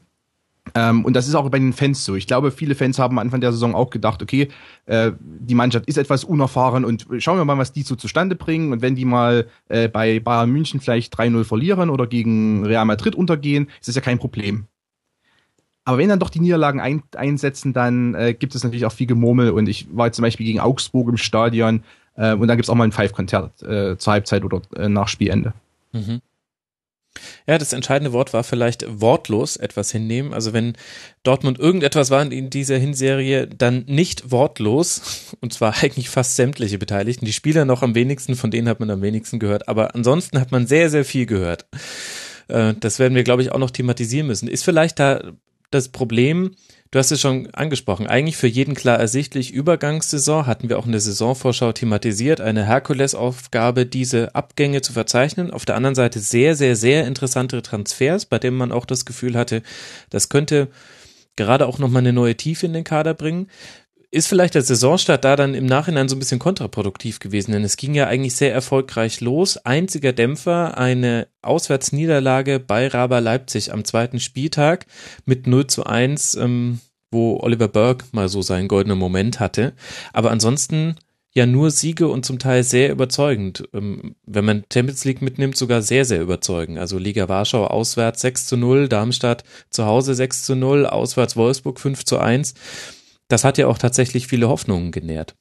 Ähm, 0.76 1.03
und 1.03 1.15
das 1.15 1.28
ist 1.28 1.36
auch 1.36 1.49
bei 1.49 1.57
den 1.57 1.74
Fans 1.74 2.05
so. 2.05 2.15
Ich 2.15 2.28
glaube, 2.28 2.51
viele 2.51 2.76
Fans 2.76 2.99
haben 2.99 3.15
am 3.15 3.26
Anfang 3.26 3.41
der 3.41 3.51
Saison 3.51 3.74
auch 3.74 3.89
gedacht, 3.89 4.22
okay, 4.22 4.47
äh, 4.86 5.11
die 5.19 5.55
Mannschaft 5.55 5.88
ist 5.88 5.97
etwas 5.97 6.24
unerfahren 6.24 6.86
und 6.86 7.07
schauen 7.17 7.38
wir 7.38 7.45
mal, 7.45 7.57
was 7.57 7.74
die 7.74 7.82
so 7.82 7.95
zustande 7.95 8.36
bringen. 8.36 8.72
Und 8.72 8.82
wenn 8.82 8.95
die 8.95 9.05
mal 9.05 9.47
äh, 9.69 9.89
bei 9.89 10.19
Bayern 10.19 10.51
München 10.51 10.80
vielleicht 10.80 11.17
3-0 11.17 11.43
verlieren 11.45 11.89
oder 11.89 12.05
gegen 12.05 12.65
Real 12.65 12.86
Madrid 12.86 13.15
untergehen, 13.15 13.69
ist 13.80 13.88
das 13.88 13.95
ja 13.95 14.01
kein 14.01 14.19
Problem. 14.19 14.65
Aber 15.84 15.97
wenn 15.97 16.09
dann 16.09 16.19
doch 16.19 16.30
die 16.30 16.39
Niederlagen 16.39 16.80
ein, 16.80 17.01
einsetzen, 17.15 17.74
dann 17.74 18.13
äh, 18.13 18.36
gibt 18.36 18.53
es 18.53 18.63
natürlich 18.63 18.86
auch 18.86 18.91
viel 18.91 19.07
Gemurmel. 19.07 19.49
Und 19.49 19.67
ich 19.67 19.88
war 19.91 20.11
zum 20.11 20.22
Beispiel 20.22 20.45
gegen 20.45 20.59
Augsburg 20.59 21.09
im 21.09 21.17
Stadion 21.17 21.84
äh, 22.16 22.34
und 22.34 22.47
dann 22.47 22.57
gibt's 22.57 22.70
auch 22.70 22.76
mal 22.76 22.86
ein 22.86 22.91
Five-Konzert 22.91 23.62
äh, 23.64 23.97
zur 23.97 24.14
Halbzeit 24.14 24.43
oder 24.43 24.62
äh, 24.76 24.89
nach 24.89 25.07
Spielende. 25.07 25.53
Mhm. 25.91 26.22
Ja, 27.45 27.57
das 27.57 27.74
entscheidende 27.74 28.14
Wort 28.14 28.34
war 28.34 28.43
vielleicht 28.43 28.86
wortlos 28.88 29.57
etwas 29.57 29.91
hinnehmen. 29.91 30.34
Also 30.34 30.53
wenn 30.53 30.78
Dortmund 31.24 31.59
irgendetwas 31.59 32.09
war 32.09 32.22
in 32.32 32.49
dieser 32.49 32.78
Hinserie, 32.78 33.47
dann 33.47 33.84
nicht 33.88 34.32
wortlos. 34.32 35.36
Und 35.41 35.53
zwar 35.53 35.84
eigentlich 35.84 36.09
fast 36.09 36.36
sämtliche 36.36 36.78
Beteiligten. 36.78 37.26
Die 37.26 37.34
Spieler 37.34 37.66
noch 37.66 37.84
am 37.84 37.95
wenigsten, 37.95 38.36
von 38.36 38.51
denen 38.51 38.70
hat 38.70 38.80
man 38.80 38.89
am 38.89 39.01
wenigsten 39.01 39.39
gehört. 39.39 39.68
Aber 39.68 39.95
ansonsten 39.95 40.39
hat 40.39 40.51
man 40.51 40.68
sehr, 40.68 40.89
sehr 40.89 41.03
viel 41.03 41.26
gehört. 41.26 41.66
Äh, 42.47 42.76
das 42.80 42.99
werden 42.99 43.16
wir, 43.16 43.24
glaube 43.24 43.41
ich, 43.41 43.51
auch 43.51 43.59
noch 43.59 43.72
thematisieren 43.72 44.28
müssen. 44.28 44.47
Ist 44.47 44.64
vielleicht 44.64 44.99
da 44.99 45.34
das 45.70 45.89
Problem, 45.89 46.55
Du 46.92 47.00
hast 47.00 47.10
es 47.10 47.22
schon 47.22 47.50
angesprochen. 47.54 48.06
Eigentlich 48.08 48.36
für 48.36 48.48
jeden 48.48 48.76
klar 48.76 49.00
ersichtlich. 49.00 49.54
Übergangssaison 49.54 50.46
hatten 50.46 50.68
wir 50.68 50.78
auch 50.78 50.86
in 50.86 50.92
der 50.92 51.00
Saisonvorschau 51.00 51.72
thematisiert. 51.72 52.42
Eine 52.42 52.66
Herkulesaufgabe, 52.66 53.86
diese 53.86 54.36
Abgänge 54.36 54.82
zu 54.82 54.92
verzeichnen. 54.92 55.52
Auf 55.52 55.64
der 55.64 55.76
anderen 55.76 55.96
Seite 55.96 56.20
sehr, 56.20 56.54
sehr, 56.56 56.76
sehr 56.76 57.08
interessante 57.08 57.62
Transfers, 57.62 58.26
bei 58.26 58.39
denen 58.39 58.58
man 58.58 58.74
auch 58.74 58.86
das 58.86 59.06
Gefühl 59.06 59.38
hatte, 59.38 59.64
das 60.10 60.28
könnte 60.28 60.68
gerade 61.38 61.66
auch 61.66 61.80
nochmal 61.80 62.02
eine 62.02 62.12
neue 62.12 62.36
Tiefe 62.36 62.66
in 62.66 62.74
den 62.74 62.84
Kader 62.84 63.14
bringen. 63.14 63.48
Ist 64.14 64.28
vielleicht 64.28 64.55
der 64.55 64.62
Saisonstart 64.62 65.24
da 65.24 65.38
dann 65.38 65.53
im 65.53 65.66
Nachhinein 65.66 66.09
so 66.09 66.18
ein 66.18 66.20
bisschen 66.20 66.38
kontraproduktiv 66.38 67.20
gewesen, 67.20 67.53
denn 67.53 67.64
es 67.64 67.78
ging 67.78 67.93
ja 67.93 68.07
eigentlich 68.07 68.36
sehr 68.36 68.53
erfolgreich 68.53 69.22
los. 69.22 69.55
Einziger 69.55 70.12
Dämpfer, 70.12 70.78
eine 70.78 71.30
Auswärtsniederlage 71.41 72.59
bei 72.59 72.89
Raber 72.89 73.22
Leipzig 73.22 73.72
am 73.72 73.86
zweiten 73.86 74.20
Spieltag 74.20 74.86
mit 75.24 75.47
0 75.47 75.68
zu 75.68 75.86
1, 75.86 76.36
ähm, 76.36 76.82
wo 77.09 77.39
Oliver 77.39 77.70
Burke 77.70 78.03
mal 78.12 78.28
so 78.28 78.41
seinen 78.41 78.68
goldenen 78.68 78.97
Moment 78.97 79.39
hatte. 79.39 79.72
Aber 80.12 80.30
ansonsten 80.30 80.95
ja 81.34 81.45
nur 81.45 81.72
Siege 81.72 82.09
und 82.09 82.26
zum 82.26 82.38
Teil 82.38 82.66
sehr 82.66 82.91
überzeugend. 82.91 83.64
Ähm, 83.74 84.16
wenn 84.26 84.43
man 84.43 84.66
Champions 84.74 85.05
League 85.05 85.22
mitnimmt, 85.22 85.55
sogar 85.55 85.82
sehr, 85.82 86.03
sehr 86.03 86.22
überzeugend. 86.22 86.80
Also 86.80 86.97
Liga 86.97 87.30
Warschau 87.30 87.66
auswärts 87.66 88.20
6 88.20 88.47
zu 88.47 88.57
0, 88.57 88.89
Darmstadt 88.89 89.45
zu 89.70 89.86
Hause 89.86 90.16
6 90.16 90.43
zu 90.43 90.55
0, 90.55 90.86
auswärts 90.86 91.38
Wolfsburg 91.38 91.80
5 91.80 92.03
zu 92.03 92.20
1 92.20 92.55
das 93.32 93.43
hat 93.43 93.57
ja 93.57 93.67
auch 93.67 93.77
tatsächlich 93.77 94.27
viele 94.27 94.49
Hoffnungen 94.49 94.91
genährt. 94.91 95.36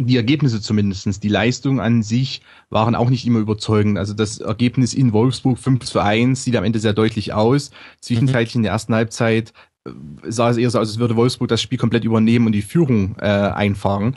die 0.00 0.16
Ergebnisse 0.16 0.60
zumindestens, 0.60 1.18
die 1.18 1.28
Leistung 1.28 1.80
an 1.80 2.02
sich 2.04 2.42
waren 2.70 2.94
auch 2.94 3.10
nicht 3.10 3.26
immer 3.26 3.40
überzeugend. 3.40 3.98
Also 3.98 4.14
das 4.14 4.38
Ergebnis 4.38 4.94
in 4.94 5.12
Wolfsburg 5.12 5.58
5 5.58 5.84
zu 5.84 5.98
1 5.98 6.44
sieht 6.44 6.54
am 6.54 6.62
Ende 6.62 6.78
sehr 6.78 6.92
deutlich 6.92 7.32
aus. 7.32 7.72
Zwischenzeitlich 8.00 8.54
in 8.54 8.62
der 8.62 8.72
ersten 8.72 8.94
Halbzeit 8.94 9.52
äh, 9.84 9.90
sah 10.28 10.50
es 10.50 10.56
eher 10.56 10.70
so 10.70 10.78
aus, 10.78 10.88
als 10.88 10.98
würde 11.00 11.16
Wolfsburg 11.16 11.48
das 11.48 11.60
Spiel 11.60 11.78
komplett 11.78 12.04
übernehmen 12.04 12.46
und 12.46 12.52
die 12.52 12.62
Führung 12.62 13.16
äh, 13.18 13.26
einfahren. 13.26 14.16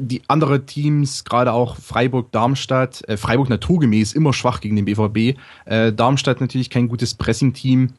Die 0.00 0.22
andere 0.28 0.66
Teams, 0.66 1.24
gerade 1.24 1.54
auch 1.54 1.76
Freiburg, 1.76 2.30
Darmstadt, 2.30 3.08
äh, 3.08 3.16
Freiburg 3.16 3.48
naturgemäß 3.48 4.12
immer 4.12 4.34
schwach 4.34 4.60
gegen 4.60 4.76
den 4.76 4.84
BVB, 4.84 5.38
äh, 5.64 5.94
Darmstadt 5.94 6.42
natürlich 6.42 6.68
kein 6.68 6.88
gutes 6.88 7.14
Pressing-Team. 7.14 7.94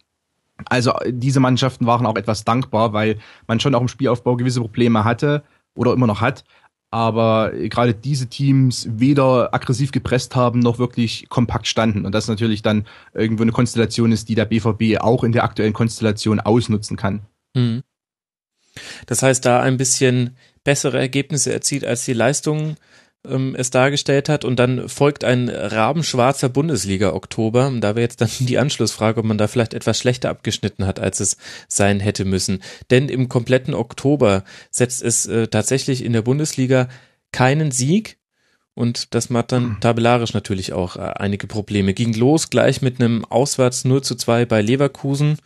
Also 0.66 0.94
diese 1.08 1.40
Mannschaften 1.40 1.86
waren 1.86 2.06
auch 2.06 2.16
etwas 2.16 2.44
dankbar, 2.44 2.94
weil 2.94 3.20
man 3.48 3.60
schon 3.60 3.76
auch 3.76 3.82
im 3.82 3.88
Spielaufbau 3.88 4.36
gewisse 4.36 4.62
Probleme 4.62 5.04
hatte 5.04 5.44
oder 5.76 5.94
immer 5.94 6.08
noch 6.08 6.22
hat 6.22 6.44
aber 6.92 7.52
gerade 7.52 7.94
diese 7.94 8.28
Teams 8.28 8.88
weder 8.90 9.54
aggressiv 9.54 9.92
gepresst 9.92 10.36
haben 10.36 10.60
noch 10.60 10.80
wirklich 10.80 11.30
kompakt 11.30 11.68
standen 11.68 12.06
und 12.06 12.14
das 12.14 12.28
natürlich 12.28 12.62
dann 12.62 12.88
irgendwo 13.14 13.44
eine 13.44 13.52
Konstellation 13.52 14.12
ist, 14.12 14.28
die 14.28 14.36
der 14.36 14.46
BVB 14.46 15.00
auch 15.00 15.24
in 15.24 15.32
der 15.32 15.44
aktuellen 15.44 15.74
Konstellation 15.74 16.40
ausnutzen 16.40 16.98
kann. 16.98 17.22
Mhm. 17.54 17.84
Das 19.06 19.22
heißt, 19.22 19.46
da 19.46 19.62
ein 19.62 19.78
bisschen 19.78 20.36
bessere 20.64 21.00
Ergebnisse 21.00 21.54
erzielt 21.54 21.86
als 21.86 22.06
die 22.06 22.14
Leistungen 22.14 22.76
ähm, 23.28 23.56
es 23.58 23.70
dargestellt 23.70 24.30
hat. 24.30 24.46
Und 24.46 24.58
dann 24.58 24.88
folgt 24.90 25.24
ein 25.24 25.50
rabenschwarzer 25.50 26.50
Bundesliga-Oktober. 26.50 27.72
Da 27.80 27.96
wäre 27.96 28.02
jetzt 28.02 28.22
dann 28.22 28.30
die 28.40 28.58
Anschlussfrage, 28.58 29.20
ob 29.20 29.26
man 29.26 29.38
da 29.38 29.48
vielleicht 29.48 29.74
etwas 29.74 30.00
schlechter 30.00 30.30
abgeschnitten 30.30 30.86
hat, 30.86 31.00
als 31.00 31.20
es 31.20 31.38
sein 31.68 32.00
hätte 32.00 32.26
müssen. 32.26 32.62
Denn 32.90 33.10
im 33.10 33.30
kompletten 33.30 33.74
Oktober 33.74 34.44
setzt 34.72 35.04
es 35.04 35.26
äh, 35.26 35.48
tatsächlich 35.48 36.04
in 36.04 36.14
der 36.14 36.22
Bundesliga 36.22 36.88
keinen 37.32 37.72
Sieg. 37.72 38.18
Und 38.74 39.14
das 39.14 39.30
macht 39.30 39.52
dann 39.52 39.64
hm. 39.64 39.78
tabellarisch 39.82 40.34
natürlich 40.34 40.72
auch 40.74 40.96
äh, 40.96 41.00
einige 41.00 41.48
Probleme. 41.48 41.94
Ging 41.94 42.14
los 42.14 42.50
gleich 42.50 42.82
mit 42.82 43.00
einem 43.00 43.26
Auswärts 43.26 43.84
0 43.84 44.04
zu 44.04 44.16
2 44.16 44.46
bei 44.46 44.62
Leverkusen. 44.62 45.38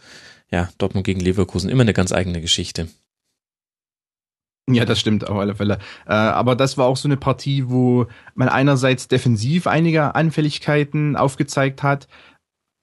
Ja, 0.52 0.70
Dortmund 0.78 1.04
gegen 1.04 1.20
Leverkusen, 1.20 1.72
immer 1.72 1.82
eine 1.82 1.94
ganz 1.94 2.12
eigene 2.12 2.40
Geschichte. 2.40 2.88
Ja, 4.70 4.86
das 4.86 5.00
stimmt 5.00 5.28
auf 5.28 5.38
alle 5.38 5.56
Fälle. 5.56 5.80
Äh, 6.06 6.14
aber 6.14 6.56
das 6.56 6.78
war 6.78 6.86
auch 6.86 6.96
so 6.96 7.08
eine 7.08 7.18
Partie, 7.18 7.70
wo 7.70 8.08
man 8.34 8.48
einerseits 8.48 9.10
defensiv 9.10 9.68
einige 9.68 10.16
Anfälligkeiten 10.16 11.18
aufgezeigt 11.18 11.84
hat, 11.84 12.08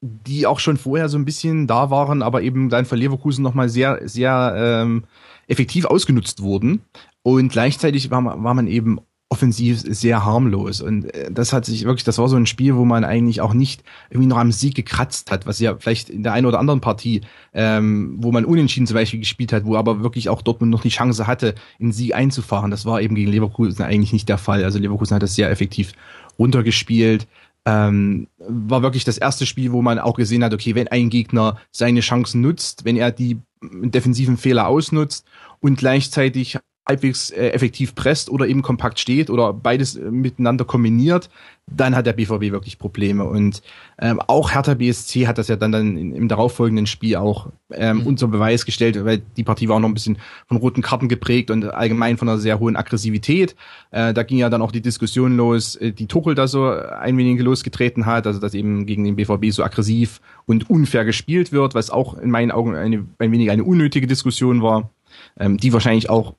die 0.02 0.46
auch 0.46 0.60
schon 0.60 0.76
vorher 0.76 1.08
so 1.08 1.18
ein 1.18 1.24
bisschen 1.24 1.66
da 1.66 1.90
waren, 1.90 2.22
aber 2.22 2.42
eben 2.42 2.68
dann 2.68 2.84
für 2.84 2.96
Leverkusen 2.96 3.42
nochmal 3.42 3.68
sehr, 3.68 4.06
sehr 4.06 4.54
ähm, 4.56 5.04
effektiv 5.46 5.86
ausgenutzt 5.86 6.42
wurden. 6.42 6.82
Und 7.22 7.50
gleichzeitig 7.50 8.10
war 8.10 8.20
man, 8.20 8.44
war 8.44 8.54
man 8.54 8.66
eben 8.66 9.00
offensiv 9.30 9.80
sehr 9.86 10.24
harmlos. 10.24 10.80
Und 10.80 11.14
äh, 11.14 11.30
das 11.30 11.52
hat 11.52 11.64
sich 11.64 11.84
wirklich, 11.84 12.02
das 12.04 12.18
war 12.18 12.28
so 12.28 12.36
ein 12.36 12.46
Spiel, 12.46 12.74
wo 12.74 12.84
man 12.84 13.04
eigentlich 13.04 13.40
auch 13.40 13.54
nicht 13.54 13.84
irgendwie 14.10 14.26
noch 14.26 14.38
am 14.38 14.50
Sieg 14.50 14.74
gekratzt 14.74 15.30
hat, 15.30 15.46
was 15.46 15.60
ja 15.60 15.76
vielleicht 15.78 16.10
in 16.10 16.24
der 16.24 16.32
einen 16.32 16.46
oder 16.46 16.58
anderen 16.58 16.80
Partie, 16.80 17.22
ähm, 17.54 18.16
wo 18.18 18.32
man 18.32 18.44
unentschieden 18.44 18.88
zum 18.88 18.96
Beispiel 18.96 19.20
gespielt 19.20 19.52
hat, 19.52 19.64
wo 19.64 19.76
aber 19.76 20.02
wirklich 20.02 20.28
auch 20.28 20.42
Dortmund 20.42 20.72
noch 20.72 20.82
die 20.82 20.88
Chance 20.88 21.28
hatte, 21.28 21.54
in 21.78 21.92
Sieg 21.92 22.12
einzufahren. 22.14 22.72
Das 22.72 22.84
war 22.84 23.00
eben 23.00 23.14
gegen 23.14 23.30
Leverkusen 23.30 23.84
eigentlich 23.84 24.12
nicht 24.12 24.28
der 24.28 24.38
Fall. 24.38 24.64
Also 24.64 24.80
Leverkusen 24.80 25.14
hat 25.14 25.22
das 25.22 25.36
sehr 25.36 25.48
effektiv 25.48 25.92
runtergespielt. 26.36 27.28
Ähm, 27.66 28.26
war 28.38 28.82
wirklich 28.82 29.04
das 29.04 29.18
erste 29.18 29.46
Spiel, 29.46 29.70
wo 29.70 29.80
man 29.80 30.00
auch 30.00 30.16
gesehen 30.16 30.42
hat, 30.42 30.54
okay, 30.54 30.74
wenn 30.74 30.88
ein 30.88 31.08
Gegner 31.08 31.56
seine 31.70 32.00
Chancen 32.00 32.40
nutzt, 32.40 32.84
wenn 32.84 32.96
er 32.96 33.12
die 33.12 33.38
defensiven 33.62 34.38
Fehler 34.38 34.66
ausnutzt 34.66 35.24
und 35.60 35.78
gleichzeitig 35.78 36.58
halbwegs 36.86 37.30
äh, 37.30 37.48
effektiv 37.48 37.94
presst 37.94 38.30
oder 38.30 38.48
eben 38.48 38.62
kompakt 38.62 38.98
steht 38.98 39.30
oder 39.30 39.52
beides 39.52 39.96
äh, 39.96 40.10
miteinander 40.10 40.64
kombiniert, 40.64 41.30
dann 41.66 41.94
hat 41.94 42.06
der 42.06 42.14
BVB 42.14 42.52
wirklich 42.52 42.78
Probleme. 42.78 43.24
Und 43.24 43.62
ähm, 44.00 44.20
auch 44.26 44.52
Hertha 44.52 44.74
BSC 44.74 45.26
hat 45.26 45.38
das 45.38 45.48
ja 45.48 45.56
dann, 45.56 45.70
dann 45.70 45.96
im 45.96 46.26
darauffolgenden 46.26 46.86
Spiel 46.86 47.16
auch 47.16 47.48
ähm, 47.72 47.98
mhm. 47.98 48.06
unter 48.06 48.26
Beweis 48.26 48.64
gestellt, 48.64 49.02
weil 49.04 49.22
die 49.36 49.44
Partie 49.44 49.68
war 49.68 49.76
auch 49.76 49.80
noch 49.80 49.88
ein 49.88 49.94
bisschen 49.94 50.18
von 50.48 50.56
roten 50.56 50.82
Karten 50.82 51.08
geprägt 51.08 51.50
und 51.50 51.64
allgemein 51.64 52.16
von 52.16 52.28
einer 52.28 52.38
sehr 52.38 52.58
hohen 52.58 52.76
Aggressivität. 52.76 53.54
Äh, 53.92 54.12
da 54.12 54.22
ging 54.24 54.38
ja 54.38 54.50
dann 54.50 54.62
auch 54.62 54.72
die 54.72 54.82
Diskussion 54.82 55.36
los, 55.36 55.76
äh, 55.76 55.92
die 55.92 56.06
Tuchel 56.06 56.34
da 56.34 56.48
so 56.48 56.70
ein 56.70 57.16
wenig 57.16 57.40
losgetreten 57.40 58.06
hat, 58.06 58.26
also 58.26 58.40
dass 58.40 58.54
eben 58.54 58.86
gegen 58.86 59.04
den 59.04 59.16
BVB 59.16 59.52
so 59.52 59.62
aggressiv 59.62 60.20
und 60.46 60.68
unfair 60.68 61.04
gespielt 61.04 61.52
wird, 61.52 61.74
was 61.74 61.90
auch 61.90 62.18
in 62.18 62.30
meinen 62.30 62.50
Augen 62.50 62.74
eine, 62.74 63.06
ein 63.18 63.32
wenig 63.32 63.50
eine 63.50 63.64
unnötige 63.64 64.06
Diskussion 64.06 64.62
war 64.62 64.90
ähm, 65.38 65.56
die 65.56 65.72
wahrscheinlich 65.72 66.10
auch 66.10 66.34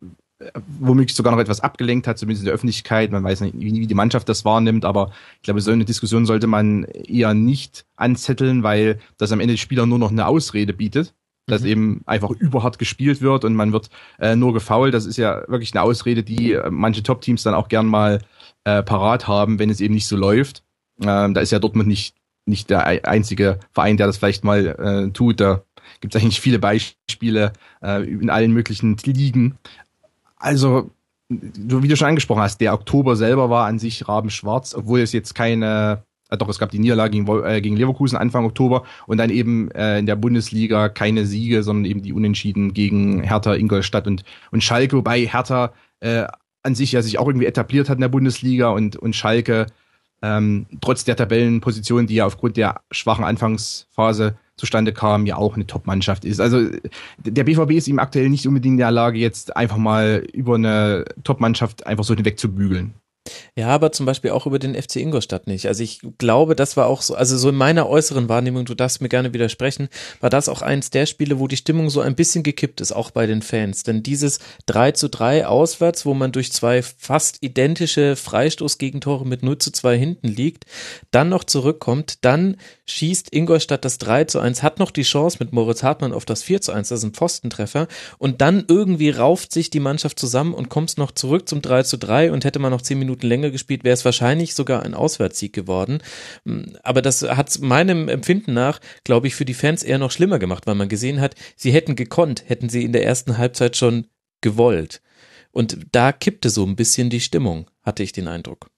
womöglich 0.80 1.16
sogar 1.16 1.34
noch 1.34 1.40
etwas 1.40 1.62
abgelenkt 1.62 2.08
hat, 2.08 2.18
zumindest 2.18 2.44
in 2.44 2.46
der 2.46 2.54
Öffentlichkeit. 2.54 3.12
Man 3.12 3.24
weiß 3.24 3.42
nicht, 3.42 3.60
wie 3.60 3.88
die 3.88 3.94
Mannschaft 3.94 4.28
das 4.30 4.46
wahrnimmt, 4.46 4.86
aber 4.86 5.12
ich 5.38 5.44
glaube, 5.44 5.62
so 5.62 5.72
eine 5.72 5.86
Diskussion 5.86 6.26
sollte 6.26 6.48
man 6.48 6.84
eher 6.84 7.34
nicht 7.34 7.86
anzetteln, 7.96 8.64
weil 8.64 9.00
das 9.18 9.32
am 9.32 9.40
Ende 9.40 9.58
Spieler 9.58 9.86
nur 9.86 10.00
noch 10.00 10.12
eine 10.12 10.28
Ausrede 10.28 10.74
bietet, 10.74 11.14
dass 11.48 11.62
mhm. 11.62 11.68
eben 11.68 12.02
einfach 12.06 12.32
überhart 12.32 12.80
gespielt 12.80 13.22
wird 13.22 13.46
und 13.46 13.56
man 13.56 13.74
wird 13.74 13.90
äh, 14.20 14.36
nur 14.36 14.54
gefault. 14.54 14.94
Das 14.94 15.06
ist 15.06 15.18
ja 15.18 15.44
wirklich 15.48 15.74
eine 15.74 15.84
Ausrede, 15.84 16.24
die 16.24 16.54
äh, 16.54 16.70
manche 16.70 17.04
Top-Teams 17.04 17.44
dann 17.44 17.54
auch 17.54 17.68
gern 17.68 17.86
mal 17.86 18.22
äh, 18.64 18.84
parat 18.84 19.28
haben, 19.28 19.60
wenn 19.60 19.70
es 19.70 19.82
eben 19.82 19.94
nicht 19.94 20.08
so 20.08 20.16
läuft. 20.16 20.64
Ähm, 21.02 21.34
da 21.34 21.42
ist 21.42 21.52
ja 21.52 21.60
Dortmund 21.60 21.88
nicht, 21.88 22.16
nicht 22.46 22.70
der 22.70 22.86
einzige 23.08 23.60
Verein, 23.72 23.98
der 23.98 24.08
das 24.08 24.18
vielleicht 24.18 24.44
mal 24.44 24.66
äh, 24.68 25.12
tut. 25.12 25.40
Da 25.40 25.64
gibt 26.00 26.16
es 26.16 26.22
eigentlich 26.22 26.42
viele 26.42 26.60
Beispiele 26.60 27.54
äh, 27.84 28.04
in 28.04 28.30
allen 28.30 28.52
möglichen 28.52 28.98
Ligen. 28.98 29.58
Also, 30.42 30.92
wie 31.30 31.88
du 31.88 31.96
schon 31.96 32.10
angesprochen 32.10 32.42
hast, 32.42 32.60
der 32.60 32.74
Oktober 32.74 33.16
selber 33.16 33.50
war 33.50 33.68
an 33.68 33.80
sich 33.80 34.08
rabenschwarz, 34.08 34.74
obwohl 34.76 35.00
es 35.00 35.14
jetzt 35.14 35.34
keine, 35.36 36.04
äh, 36.30 36.38
doch 36.38 36.50
es 36.50 36.60
gab 36.60 36.72
die 36.72 36.80
Niederlage 36.80 37.12
gegen, 37.12 37.46
äh, 37.46 37.62
gegen 37.62 37.78
Leverkusen 37.78 38.18
Anfang 38.18 38.46
Oktober 38.46 38.84
und 39.08 39.18
dann 39.18 39.30
eben 39.30 39.72
äh, 39.72 40.00
in 40.00 40.08
der 40.08 40.16
Bundesliga 40.16 40.90
keine 40.90 41.26
Siege, 41.26 41.64
sondern 41.64 41.86
eben 41.86 42.02
die 42.02 42.12
Unentschieden 42.12 42.74
gegen 42.74 43.22
Hertha, 43.22 43.54
Ingolstadt 43.54 44.08
und, 44.08 44.24
und 44.52 44.64
Schalke, 44.64 44.98
wobei 44.98 45.26
Hertha 45.26 45.74
äh, 46.00 46.26
an 46.64 46.76
sich 46.76 46.92
ja 46.92 47.02
sich 47.02 47.18
auch 47.18 47.28
irgendwie 47.28 47.48
etabliert 47.48 47.88
hat 47.88 47.98
in 47.98 48.02
der 48.02 48.10
Bundesliga 48.10 48.70
und, 48.70 48.96
und 48.96 49.16
Schalke 49.16 49.68
ähm, 50.22 50.66
trotz 50.82 51.04
der 51.04 51.16
Tabellenposition, 51.16 52.08
die 52.08 52.16
ja 52.16 52.26
aufgrund 52.26 52.58
der 52.58 52.82
schwachen 52.92 53.26
Anfangsphase 53.26 54.38
zustande 54.62 54.94
kam, 54.94 55.26
ja 55.26 55.38
auch 55.38 55.56
eine 55.56 55.66
Top-Mannschaft 55.66 56.24
ist. 56.24 56.40
Also 56.40 56.68
der 57.18 57.44
BVB 57.44 57.72
ist 57.72 57.88
ihm 57.88 57.98
aktuell 57.98 58.30
nicht 58.30 58.48
unbedingt 58.48 58.74
in 58.74 58.78
der 58.78 58.92
Lage, 58.92 59.18
jetzt 59.18 59.58
einfach 59.58 59.78
mal 59.78 60.24
über 60.34 60.56
eine 60.56 61.06
Top-Mannschaft 61.24 61.88
einfach 61.88 62.04
so 62.04 62.14
hinwegzubügeln. 62.14 62.94
Ja, 63.56 63.68
aber 63.68 63.92
zum 63.92 64.06
Beispiel 64.06 64.32
auch 64.32 64.48
über 64.48 64.58
den 64.58 64.76
FC 64.76 64.98
Ingolstadt 64.98 65.46
nicht. 65.46 65.68
Also 65.68 65.84
ich 65.84 66.02
glaube, 66.18 66.56
das 66.56 66.76
war 66.76 66.88
auch 66.88 67.02
so, 67.02 67.14
also 67.14 67.38
so 67.38 67.50
in 67.50 67.56
meiner 67.56 67.88
äußeren 67.88 68.30
Wahrnehmung, 68.30 68.66
du 68.66 68.74
darfst 68.74 69.02
mir 69.02 69.10
gerne 69.10 69.34
widersprechen, 69.34 69.90
war 70.20 70.32
das 70.32 70.50
auch 70.50 70.62
eins 70.62 70.90
der 70.90 71.06
Spiele, 71.06 71.40
wo 71.40 71.48
die 71.48 71.58
Stimmung 71.58 71.90
so 71.90 72.02
ein 72.02 72.16
bisschen 72.16 72.44
gekippt 72.44 72.82
ist, 72.82 72.92
auch 72.92 73.12
bei 73.12 73.28
den 73.28 73.42
Fans. 73.42 73.84
Denn 73.84 74.02
dieses 74.04 74.40
3 74.66 74.94
zu 74.94 75.10
3 75.10 75.46
auswärts, 75.46 76.06
wo 76.06 76.14
man 76.14 76.32
durch 76.32 76.52
zwei 76.52 76.82
fast 76.82 77.38
identische 77.42 78.16
Freistoßgegentore 78.16 79.28
mit 79.28 79.44
0 79.44 79.58
zu 79.60 79.72
2 79.72 79.98
hinten 79.98 80.28
liegt, 80.28 80.66
dann 81.12 81.30
noch 81.30 81.44
zurückkommt, 81.44 82.26
dann 82.26 82.58
schießt 82.92 83.34
Ingolstadt 83.34 83.86
das 83.86 83.98
3 83.98 84.26
zu 84.26 84.40
1, 84.40 84.64
hat 84.64 84.80
noch 84.80 84.92
die 84.92 85.04
Chance 85.04 85.38
mit 85.40 85.54
Moritz 85.54 85.84
Hartmann 85.84 86.14
auf 86.14 86.26
das 86.26 86.44
4 86.44 86.62
zu 86.62 86.72
1, 86.72 86.90
das 86.90 87.00
ist 87.00 87.06
ein 87.06 87.14
Pfostentreffer, 87.14 87.88
und 88.18 88.42
dann 88.42 88.66
irgendwie 88.68 89.10
rauft 89.10 89.52
sich 89.52 89.70
die 89.70 89.80
Mannschaft 89.80 90.20
zusammen 90.20 90.54
und 90.54 90.70
kommt 90.70 90.98
noch 90.98 91.12
zurück 91.12 91.48
zum 91.48 91.62
3 91.62 91.84
zu 91.84 91.98
3 91.98 92.32
und 92.32 92.46
hätte 92.46 92.60
man 92.60 92.72
noch 92.72 92.82
10 92.82 93.00
Minuten 93.00 93.28
länger 93.28 93.52
gespielt, 93.52 93.84
wäre 93.84 93.94
es 93.94 94.06
wahrscheinlich 94.06 94.56
sogar 94.56 94.84
ein 94.84 94.94
Auswärtssieg 94.94 95.54
geworden. 95.54 96.00
Aber 96.84 97.02
das 97.02 97.22
hat 97.22 97.60
meinem 97.62 98.10
Empfinden 98.10 98.54
nach, 98.54 98.80
glaube 99.04 99.28
ich, 99.28 99.36
für 99.36 99.46
die 99.46 99.54
Fans 99.54 99.84
eher 99.84 99.98
noch 99.98 100.12
schlimmer 100.12 100.40
gemacht, 100.40 100.68
weil 100.68 100.76
man 100.76 100.90
gesehen 100.90 101.22
hat, 101.22 101.36
sie 101.56 101.72
hätten 101.72 101.96
gekonnt, 101.96 102.44
hätten 102.48 102.70
sie 102.70 102.84
in 102.84 102.94
der 102.94 103.06
ersten 103.06 103.38
Halbzeit 103.38 103.78
schon 103.78 104.08
gewollt. 104.42 105.02
Und 105.52 105.78
da 105.92 106.12
kippte 106.12 106.50
so 106.50 106.66
ein 106.66 106.76
bisschen 106.76 107.10
die 107.10 107.20
Stimmung, 107.20 107.70
hatte 107.84 108.04
ich 108.04 108.12
den 108.12 108.28
Eindruck. 108.28 108.70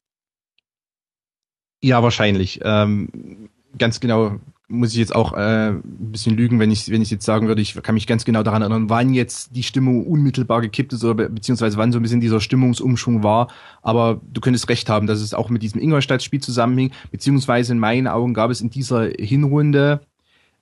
Ja, 1.81 2.01
wahrscheinlich. 2.01 2.61
Ähm, 2.63 3.49
ganz 3.77 3.99
genau 3.99 4.39
muss 4.69 4.91
ich 4.91 4.97
jetzt 4.97 5.13
auch 5.13 5.33
äh, 5.33 5.69
ein 5.69 5.81
bisschen 5.83 6.35
lügen, 6.35 6.59
wenn 6.59 6.71
ich 6.71 6.89
wenn 6.89 7.01
ich 7.01 7.11
jetzt 7.11 7.25
sagen 7.25 7.47
würde, 7.47 7.61
ich 7.61 7.75
kann 7.83 7.95
mich 7.95 8.07
ganz 8.07 8.25
genau 8.25 8.43
daran 8.43 8.61
erinnern, 8.61 8.89
wann 8.89 9.13
jetzt 9.13 9.55
die 9.55 9.63
Stimmung 9.63 10.07
unmittelbar 10.07 10.61
gekippt 10.61 10.93
ist 10.93 11.03
oder 11.03 11.29
beziehungsweise 11.29 11.77
wann 11.77 11.91
so 11.91 11.99
ein 11.99 12.01
bisschen 12.01 12.21
dieser 12.21 12.39
Stimmungsumschwung 12.39 13.23
war. 13.23 13.49
Aber 13.81 14.21
du 14.31 14.41
könntest 14.41 14.69
recht 14.69 14.89
haben, 14.89 15.05
dass 15.05 15.21
es 15.21 15.33
auch 15.33 15.49
mit 15.49 15.61
diesem 15.61 15.79
Ingolstadt-Spiel 15.79 16.41
zusammenhing, 16.41 16.91
beziehungsweise 17.11 17.73
in 17.73 17.79
meinen 17.79 18.07
Augen 18.07 18.33
gab 18.33 18.49
es 18.51 18.61
in 18.61 18.69
dieser 18.69 19.09
Hinrunde 19.19 20.01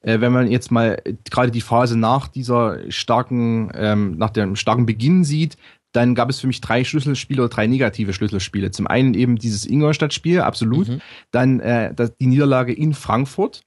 äh, 0.02 0.20
wenn 0.20 0.32
man 0.32 0.50
jetzt 0.50 0.72
mal 0.72 1.02
gerade 1.30 1.52
die 1.52 1.62
Phase 1.62 1.98
nach 1.98 2.28
dieser 2.28 2.92
starken, 2.92 3.72
ähm, 3.76 4.18
nach 4.18 4.32
dem 4.32 4.56
starken 4.56 4.86
Beginn 4.86 5.24
sieht, 5.24 5.58
dann 5.92 6.16
gab 6.16 6.30
es 6.30 6.40
für 6.40 6.48
mich 6.48 6.62
drei 6.62 6.84
Schlüsselspiele 6.84 7.42
oder 7.42 7.50
drei 7.50 7.68
negative 7.68 8.14
Schlüsselspiele. 8.14 8.72
Zum 8.72 8.88
einen 8.88 9.14
eben 9.14 9.36
dieses 9.38 9.66
Ingolstadt-Spiel, 9.66 10.42
absolut. 10.42 10.88
Mhm. 10.88 11.02
Dann 11.32 11.60
äh, 11.60 11.94
die 12.20 12.28
Niederlage 12.28 12.74
in 12.74 12.94
Frankfurt, 12.94 13.62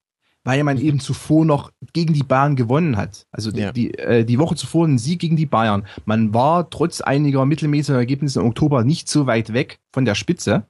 weil 0.45 0.63
man 0.65 0.79
eben 0.79 1.01
zuvor 1.01 1.45
noch 1.45 1.71
gegen 1.93 2.13
die 2.15 2.23
Bayern 2.23 2.57
gewonnen 2.57 2.97
hat. 2.97 3.27
Also 3.31 3.51
die, 3.51 3.61
Ja. 3.61 3.73
die, 3.73 3.95
äh, 3.99 4.25
die 4.25 4.39
Woche 4.39 4.57
zuvor 4.57 4.87
ein 4.87 4.99
Sieg 4.99 5.19
gegen 5.21 5.37
die 5.37 5.47
Bayern. 5.47 5.87
Man 6.05 6.35
war 6.35 6.69
trotz 6.71 7.01
einiger 7.01 7.45
mittelmäßiger 7.47 7.99
Ergebnisse 7.99 8.41
im 8.41 8.47
Oktober 8.47 8.85
nicht 8.85 9.09
so 9.09 9.27
weit 9.27 9.53
weg 9.53 9.79
von 9.93 10.05
der 10.05 10.15
Spitze. 10.15 10.67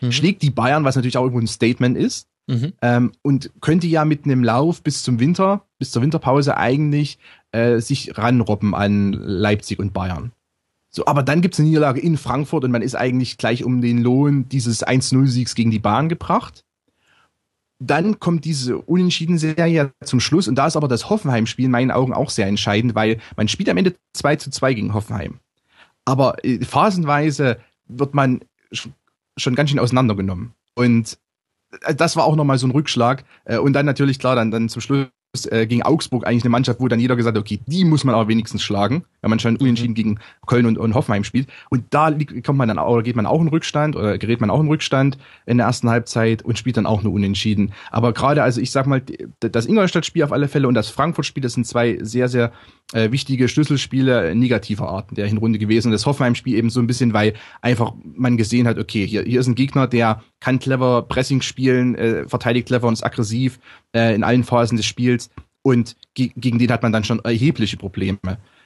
Mhm. 0.00 0.12
Schlägt 0.12 0.42
die 0.42 0.50
Bayern, 0.50 0.84
was 0.84 0.96
natürlich 0.96 1.16
auch 1.16 1.22
irgendwo 1.22 1.40
ein 1.40 1.46
Statement 1.46 1.96
ist. 1.96 2.26
Mhm. 2.48 2.72
Ähm, 2.82 3.12
und 3.22 3.50
könnte 3.60 3.86
ja 3.86 4.04
mit 4.04 4.24
einem 4.24 4.42
Lauf 4.42 4.82
bis 4.82 5.04
zum 5.04 5.20
Winter, 5.20 5.64
bis 5.78 5.92
zur 5.92 6.02
Winterpause 6.02 6.56
eigentlich 6.56 7.18
äh, 7.52 7.78
sich 7.78 8.18
ranrobben 8.18 8.74
an 8.74 9.12
Leipzig 9.12 9.78
und 9.78 9.92
Bayern. 9.92 10.32
So, 10.94 11.06
aber 11.06 11.22
dann 11.22 11.40
gibt's 11.40 11.58
eine 11.58 11.68
Niederlage 11.68 12.00
in 12.00 12.18
Frankfurt 12.18 12.64
und 12.64 12.70
man 12.70 12.82
ist 12.82 12.94
eigentlich 12.94 13.38
gleich 13.38 13.64
um 13.64 13.80
den 13.80 14.02
Lohn 14.02 14.48
dieses 14.50 14.86
1-0-Siegs 14.86 15.54
gegen 15.54 15.70
die 15.70 15.78
Bayern 15.78 16.10
gebracht. 16.10 16.64
Dann 17.78 18.20
kommt 18.20 18.44
diese 18.44 18.78
Unentschieden-Serie 18.78 19.92
zum 20.04 20.20
Schluss 20.20 20.46
und 20.48 20.54
da 20.54 20.66
ist 20.66 20.76
aber 20.76 20.88
das 20.88 21.08
Hoffenheim-Spiel 21.10 21.64
in 21.64 21.70
meinen 21.70 21.90
Augen 21.90 22.12
auch 22.12 22.30
sehr 22.30 22.46
entscheidend, 22.46 22.94
weil 22.94 23.18
man 23.36 23.48
spielt 23.48 23.68
am 23.70 23.76
Ende 23.78 23.94
2 24.12 24.36
zu 24.36 24.50
2 24.50 24.74
gegen 24.74 24.94
Hoffenheim. 24.94 25.40
Aber 26.04 26.44
äh, 26.44 26.62
phasenweise 26.64 27.58
wird 27.88 28.14
man 28.14 28.40
sch- 28.72 28.90
schon 29.36 29.54
ganz 29.54 29.70
schön 29.70 29.78
auseinandergenommen. 29.78 30.52
Und 30.74 31.18
äh, 31.80 31.94
das 31.94 32.16
war 32.16 32.24
auch 32.24 32.36
nochmal 32.36 32.58
so 32.58 32.66
ein 32.66 32.70
Rückschlag. 32.72 33.24
Äh, 33.46 33.56
Und 33.58 33.72
dann 33.72 33.86
natürlich, 33.86 34.18
klar, 34.18 34.36
dann, 34.36 34.50
dann 34.50 34.68
zum 34.68 34.82
Schluss 34.82 35.06
äh, 35.50 35.66
gegen 35.66 35.82
Augsburg 35.82 36.26
eigentlich 36.26 36.44
eine 36.44 36.50
Mannschaft, 36.50 36.78
wo 36.78 36.88
dann 36.88 37.00
jeder 37.00 37.16
gesagt 37.16 37.36
hat, 37.36 37.40
okay, 37.40 37.58
die 37.66 37.86
muss 37.86 38.04
man 38.04 38.14
aber 38.14 38.28
wenigstens 38.28 38.62
schlagen, 38.62 39.04
wenn 39.22 39.30
man 39.30 39.38
schon 39.38 39.56
unentschieden 39.56 39.94
gegen 39.94 40.18
Köln 40.46 40.66
und, 40.66 40.76
und 40.76 40.94
Hoffenheim 40.94 41.24
spielt. 41.24 41.48
Und 41.70 41.84
da 41.88 42.08
liegt, 42.08 42.44
kommt 42.44 42.58
man 42.58 42.68
dann 42.68 42.78
oder 42.78 43.02
geht 43.02 43.16
man 43.16 43.24
auch 43.24 43.40
in 43.40 43.48
Rückstand 43.48 43.96
oder 43.96 44.18
gerät 44.18 44.42
man 44.42 44.50
auch 44.50 44.60
in 44.60 44.68
Rückstand 44.68 45.16
in 45.46 45.56
der 45.56 45.66
ersten 45.68 45.88
Halbzeit 45.88 46.42
und 46.42 46.58
spielt 46.58 46.76
dann 46.76 46.84
auch 46.84 47.02
nur 47.02 47.14
unentschieden. 47.14 47.72
Aber 47.90 48.12
gerade, 48.12 48.42
also 48.42 48.60
ich 48.60 48.70
sag 48.70 48.86
mal, 48.86 49.02
das 49.40 49.64
Ingolstadt-Spiel 49.64 50.22
auf 50.22 50.32
alle 50.32 50.48
Fälle 50.48 50.68
und 50.68 50.74
das 50.74 50.90
Frankfurt-Spiel, 50.90 51.42
das 51.42 51.54
sind 51.54 51.66
zwei 51.66 51.98
sehr, 52.02 52.28
sehr 52.28 52.52
äh, 52.92 53.10
wichtige 53.10 53.48
Schlüsselspiele 53.48 54.34
negativer 54.34 54.88
Art 54.88 55.10
in 55.10 55.14
der 55.14 55.26
Hinrunde 55.26 55.58
gewesen. 55.58 55.88
Und 55.88 55.92
das 55.92 56.04
Hoffenheim-Spiel 56.04 56.56
eben 56.56 56.68
so 56.68 56.80
ein 56.80 56.86
bisschen, 56.86 57.14
weil 57.14 57.32
einfach 57.62 57.94
man 58.04 58.36
gesehen 58.36 58.68
hat, 58.68 58.78
okay, 58.78 59.06
hier, 59.06 59.22
hier 59.22 59.40
ist 59.40 59.46
ein 59.46 59.54
Gegner, 59.54 59.86
der 59.86 60.22
kann 60.40 60.58
clever 60.58 61.02
Pressing 61.02 61.40
spielen, 61.40 61.94
äh, 61.94 62.28
verteidigt 62.28 62.66
clever 62.66 62.88
und 62.88 62.94
ist 62.94 63.04
aggressiv 63.04 63.58
äh, 63.94 64.14
in 64.14 64.24
allen 64.24 64.44
Phasen 64.44 64.76
des 64.76 64.86
Spiels. 64.86 65.21
Und 65.62 65.96
ge 66.14 66.32
gegen 66.36 66.58
den 66.58 66.72
hat 66.72 66.82
man 66.82 66.92
dann 66.92 67.04
schon 67.04 67.20
erhebliche 67.24 67.76
Probleme. 67.76 68.18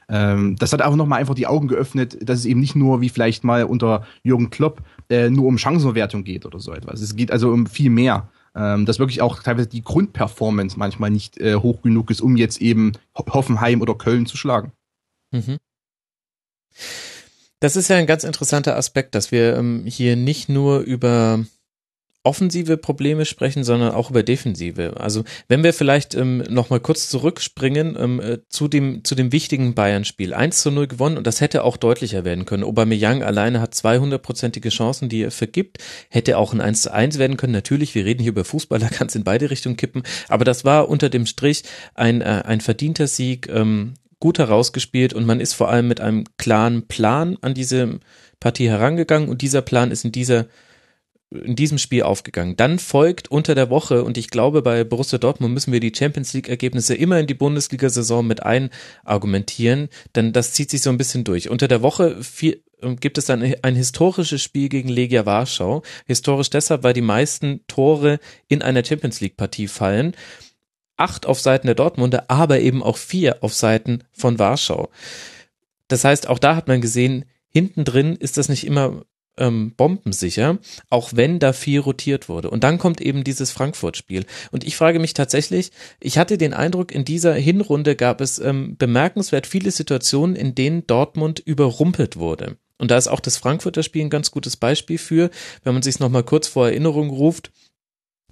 Ähm, 0.09 0.57
das 0.57 0.73
hat 0.73 0.83
auch 0.83 0.97
nochmal 0.97 1.21
einfach 1.21 1.35
die 1.35 1.47
Augen 1.47 1.69
geöffnet, 1.69 2.17
dass 2.23 2.39
es 2.41 2.45
eben 2.45 2.61
nicht 2.61 2.77
nur 2.77 3.01
wie 3.01 3.09
vielleicht 3.09 3.45
mal 3.45 3.65
unter 3.65 4.07
Jürgen 4.23 4.51
Klopp 4.51 4.83
äh, 5.11 5.31
nur 5.31 5.47
um 5.47 5.59
Chancenverwertung 5.59 6.25
geht 6.25 6.47
oder 6.47 6.61
so 6.61 6.73
etwas. 6.73 7.01
Es 7.01 7.17
geht 7.17 7.31
also 7.31 7.51
um 7.51 7.67
viel 7.67 7.91
mehr. 7.91 8.31
Ähm, 8.59 8.87
dass 8.87 8.99
wirklich 8.99 9.21
auch 9.21 9.43
teilweise 9.43 9.69
die 9.69 9.83
Grundperformance 9.83 10.79
manchmal 10.79 11.11
nicht 11.11 11.37
äh, 11.37 11.57
hoch 11.57 11.83
genug 11.83 12.11
ist, 12.11 12.23
um 12.23 12.39
jetzt 12.39 12.63
eben 12.63 12.93
Ho- 13.15 13.27
Hoffenheim 13.29 13.83
oder 13.83 13.95
Köln 13.95 14.25
zu 14.25 14.39
schlagen. 14.39 14.73
Mhm. 15.31 15.59
Das 17.61 17.77
ist 17.77 17.89
ja 17.89 17.97
ein 17.97 18.07
ganz 18.07 18.25
interessanter 18.25 18.75
Aspekt, 18.77 19.15
dass 19.15 19.31
wir 19.31 19.59
ähm, 19.59 19.85
hier 19.87 20.17
nicht 20.17 20.49
nur 20.49 20.79
über 20.79 21.45
offensive 22.27 22.77
Probleme 22.77 23.25
sprechen, 23.25 23.63
sondern 23.65 23.93
auch 23.93 24.11
über 24.11 24.23
defensive. 24.23 24.95
Also 24.99 25.23
wenn 25.49 25.63
wir 25.63 25.73
vielleicht 25.73 26.15
ähm, 26.15 26.39
nochmal 26.51 26.81
kurz 26.81 27.09
zurückspringen 27.09 27.97
ähm, 27.99 28.21
äh, 28.21 28.39
zu 28.49 28.67
dem 28.69 29.05
zu 29.05 29.15
dem 29.15 29.33
wichtigen 29.33 29.75
Bayern-Spiel. 29.75 30.35
1 30.35 30.61
zu 30.61 30.71
0 30.71 30.89
gewonnen 30.89 31.17
und 31.17 31.27
das 31.27 31.41
hätte 31.41 31.63
auch 31.63 31.77
deutlicher 31.77 32.25
werden 32.25 32.45
können. 32.45 32.65
Aubameyang 32.65 33.23
alleine 33.23 33.61
hat 33.61 33.75
200-prozentige 33.75 34.71
Chancen, 34.71 35.09
die 35.09 35.23
er 35.23 35.31
vergibt. 35.31 35.79
Hätte 36.11 36.37
auch 36.37 36.53
ein 36.53 36.61
1 36.61 36.83
zu 36.83 36.93
1 36.93 37.19
werden 37.19 37.37
können. 37.37 37.53
Natürlich, 37.53 37.95
wir 37.95 38.05
reden 38.05 38.23
hier 38.23 38.33
über 38.33 38.45
Fußball, 38.45 38.81
da 38.81 38.89
kann 38.91 39.07
es 39.07 39.15
in 39.15 39.25
beide 39.25 39.51
Richtungen 39.51 39.77
kippen. 39.77 40.03
Aber 40.29 40.45
das 40.45 40.65
war 40.65 40.89
unter 40.89 41.09
dem 41.09 41.27
Strich 41.27 41.63
ein, 41.95 42.21
äh, 42.21 42.43
ein 42.45 42.61
verdienter 42.61 43.07
Sieg. 43.07 43.49
Ähm, 43.49 43.95
gut 44.19 44.39
herausgespielt 44.39 45.13
und 45.13 45.27
man 45.27 45.41
ist 45.41 45.53
vor 45.53 45.69
allem 45.69 45.89
mit 45.89 46.01
einem 46.01 46.25
klaren 46.39 46.89
Plan 46.89 47.37
an 47.43 47.53
diese 47.53 48.01
Partie 48.41 48.69
herangegangen 48.69 49.29
und 49.29 49.43
dieser 49.43 49.61
Plan 49.61 49.91
ist 49.91 50.07
in 50.07 50.13
dieser 50.13 50.47
in 51.45 51.57
diesem 51.57 51.79
Spiel 51.79 52.03
aufgegangen. 52.03 52.57
Dann 52.57 52.79
folgt 52.79 53.31
unter 53.31 53.55
der 53.55 53.71
Woche, 53.71 54.05
und 54.05 54.19
ich 54.19 54.31
glaube, 54.31 54.63
bei 54.63 54.85
Borussia 54.85 55.19
Dortmund 55.19 55.55
müssen 55.55 55.73
wir 55.73 55.81
die 55.81 55.93
Champions 55.95 56.33
League-Ergebnisse 56.33 56.95
immer 56.95 57.19
in 57.19 57.27
die 57.27 57.35
Bundesliga-Saison 57.35 58.27
mit 58.27 58.43
einargumentieren, 58.43 59.89
denn 60.15 60.33
das 60.33 60.53
zieht 60.53 60.71
sich 60.71 60.83
so 60.83 60.91
ein 60.91 60.99
bisschen 60.99 61.25
durch. 61.25 61.51
Unter 61.51 61.69
der 61.69 61.83
Woche 61.83 62.23
viel, 62.23 62.63
gibt 63.01 63.19
es 63.19 63.27
dann 63.27 63.43
ein 63.63 63.75
historisches 63.75 64.43
Spiel 64.43 64.69
gegen 64.69 64.89
Legia 64.89 65.27
Warschau. 65.27 65.83
Historisch 66.07 66.51
deshalb, 66.51 66.83
weil 66.83 66.93
die 66.93 67.01
meisten 67.01 67.61
Tore 67.67 68.19
in 68.49 68.63
einer 68.63 68.85
Champions 68.85 69.21
League-Partie 69.21 69.69
fallen. 69.69 70.15
Acht 70.97 71.27
auf 71.27 71.41
Seiten 71.41 71.67
der 71.67 71.75
Dortmunder, 71.75 72.25
aber 72.29 72.61
eben 72.61 72.83
auch 72.83 72.97
vier 72.97 73.43
auf 73.43 73.55
Seiten 73.55 74.05
von 74.13 74.39
Warschau. 74.39 74.91
Das 75.89 76.05
heißt, 76.05 76.29
auch 76.29 76.39
da 76.39 76.57
hat 76.57 76.69
man 76.69 76.81
gesehen, 76.81 77.25
hinten 77.49 77.85
drin 77.85 78.17
ist 78.17 78.37
das 78.37 78.49
nicht 78.49 78.67
immer 78.67 79.05
ähm, 79.39 79.73
bombensicher, 79.77 80.59
auch 80.91 81.11
wenn 81.15 81.39
da 81.39 81.53
viel 81.53 81.81
rotiert 81.81 82.29
wurde. 82.29 82.51
Und 82.51 82.65
dann 82.65 82.79
kommt 82.79 83.01
eben 83.01 83.25
dieses 83.25 83.53
Frankfurt-Spiel. 83.53 84.25
Und 84.51 84.65
ich 84.65 84.77
frage 84.77 84.99
mich 84.99 85.15
tatsächlich, 85.15 85.71
ich 86.01 86.19
hatte 86.19 86.39
den 86.39 86.55
Eindruck, 86.55 86.93
in 86.93 87.05
dieser 87.05 87.35
Hinrunde 87.35 87.97
gab 87.97 88.21
es 88.21 88.39
ähm, 88.39 88.77
bemerkenswert 88.77 89.47
viele 89.47 89.71
Situationen, 89.71 90.37
in 90.37 90.55
denen 90.55 90.87
Dortmund 90.87 91.41
überrumpelt 91.41 92.17
wurde. 92.17 92.57
Und 92.79 92.91
da 92.91 92.97
ist 92.97 93.09
auch 93.09 93.21
das 93.21 93.39
Frankfurter 93.39 93.83
Spiel 93.83 94.03
ein 94.03 94.11
ganz 94.11 94.31
gutes 94.31 94.57
Beispiel 94.57 94.99
für, 94.99 95.31
wenn 95.65 95.73
man 95.73 95.83
sich 95.83 95.99
nochmal 95.99 96.25
kurz 96.25 96.47
vor 96.47 96.69
Erinnerung 96.69 97.11
ruft. 97.11 97.51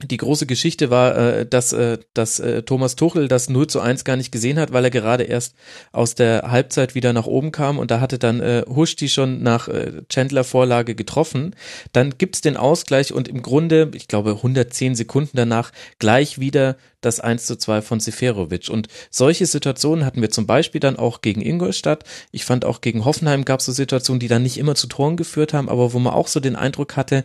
Die 0.02 0.16
große 0.16 0.46
Geschichte 0.46 0.90
war, 0.90 1.16
äh, 1.16 1.46
dass, 1.46 1.72
äh, 1.72 1.98
dass 2.14 2.40
äh, 2.40 2.62
Thomas 2.64 2.96
Tuchel 2.96 3.28
das 3.28 3.48
0 3.48 3.68
zu 3.68 3.80
1 3.80 4.04
gar 4.04 4.16
nicht 4.16 4.32
gesehen 4.32 4.58
hat, 4.58 4.72
weil 4.72 4.82
er 4.82 4.90
gerade 4.90 5.22
erst 5.22 5.54
aus 5.92 6.16
der 6.16 6.50
Halbzeit 6.50 6.96
wieder 6.96 7.12
nach 7.12 7.26
oben 7.26 7.52
kam 7.52 7.78
und 7.78 7.92
da 7.92 8.00
hatte 8.00 8.18
dann 8.18 8.40
äh, 8.40 8.64
Huschti 8.68 9.08
schon 9.08 9.44
nach 9.44 9.68
äh, 9.68 10.02
Chandler 10.08 10.42
Vorlage 10.42 10.96
getroffen. 10.96 11.54
Dann 11.92 12.18
gibt's 12.18 12.40
den 12.40 12.56
Ausgleich 12.56 13.12
und 13.12 13.28
im 13.28 13.40
Grunde, 13.40 13.92
ich 13.94 14.08
glaube 14.08 14.32
110 14.32 14.96
Sekunden 14.96 15.36
danach, 15.36 15.70
gleich 16.00 16.40
wieder 16.40 16.76
das 17.04 17.20
1 17.20 17.46
zu 17.46 17.56
2 17.56 17.82
von 17.82 18.00
Seferovic. 18.00 18.68
Und 18.68 18.88
solche 19.10 19.46
Situationen 19.46 20.04
hatten 20.04 20.20
wir 20.20 20.30
zum 20.30 20.46
Beispiel 20.46 20.80
dann 20.80 20.96
auch 20.96 21.20
gegen 21.20 21.40
Ingolstadt. 21.40 22.04
Ich 22.30 22.44
fand 22.44 22.64
auch 22.64 22.80
gegen 22.80 23.04
Hoffenheim 23.04 23.44
gab 23.44 23.60
es 23.60 23.66
so 23.66 23.72
Situationen, 23.72 24.20
die 24.20 24.28
dann 24.28 24.42
nicht 24.42 24.58
immer 24.58 24.74
zu 24.74 24.86
Toren 24.86 25.16
geführt 25.16 25.52
haben, 25.52 25.68
aber 25.68 25.92
wo 25.92 25.98
man 25.98 26.14
auch 26.14 26.28
so 26.28 26.40
den 26.40 26.56
Eindruck 26.56 26.96
hatte, 26.96 27.24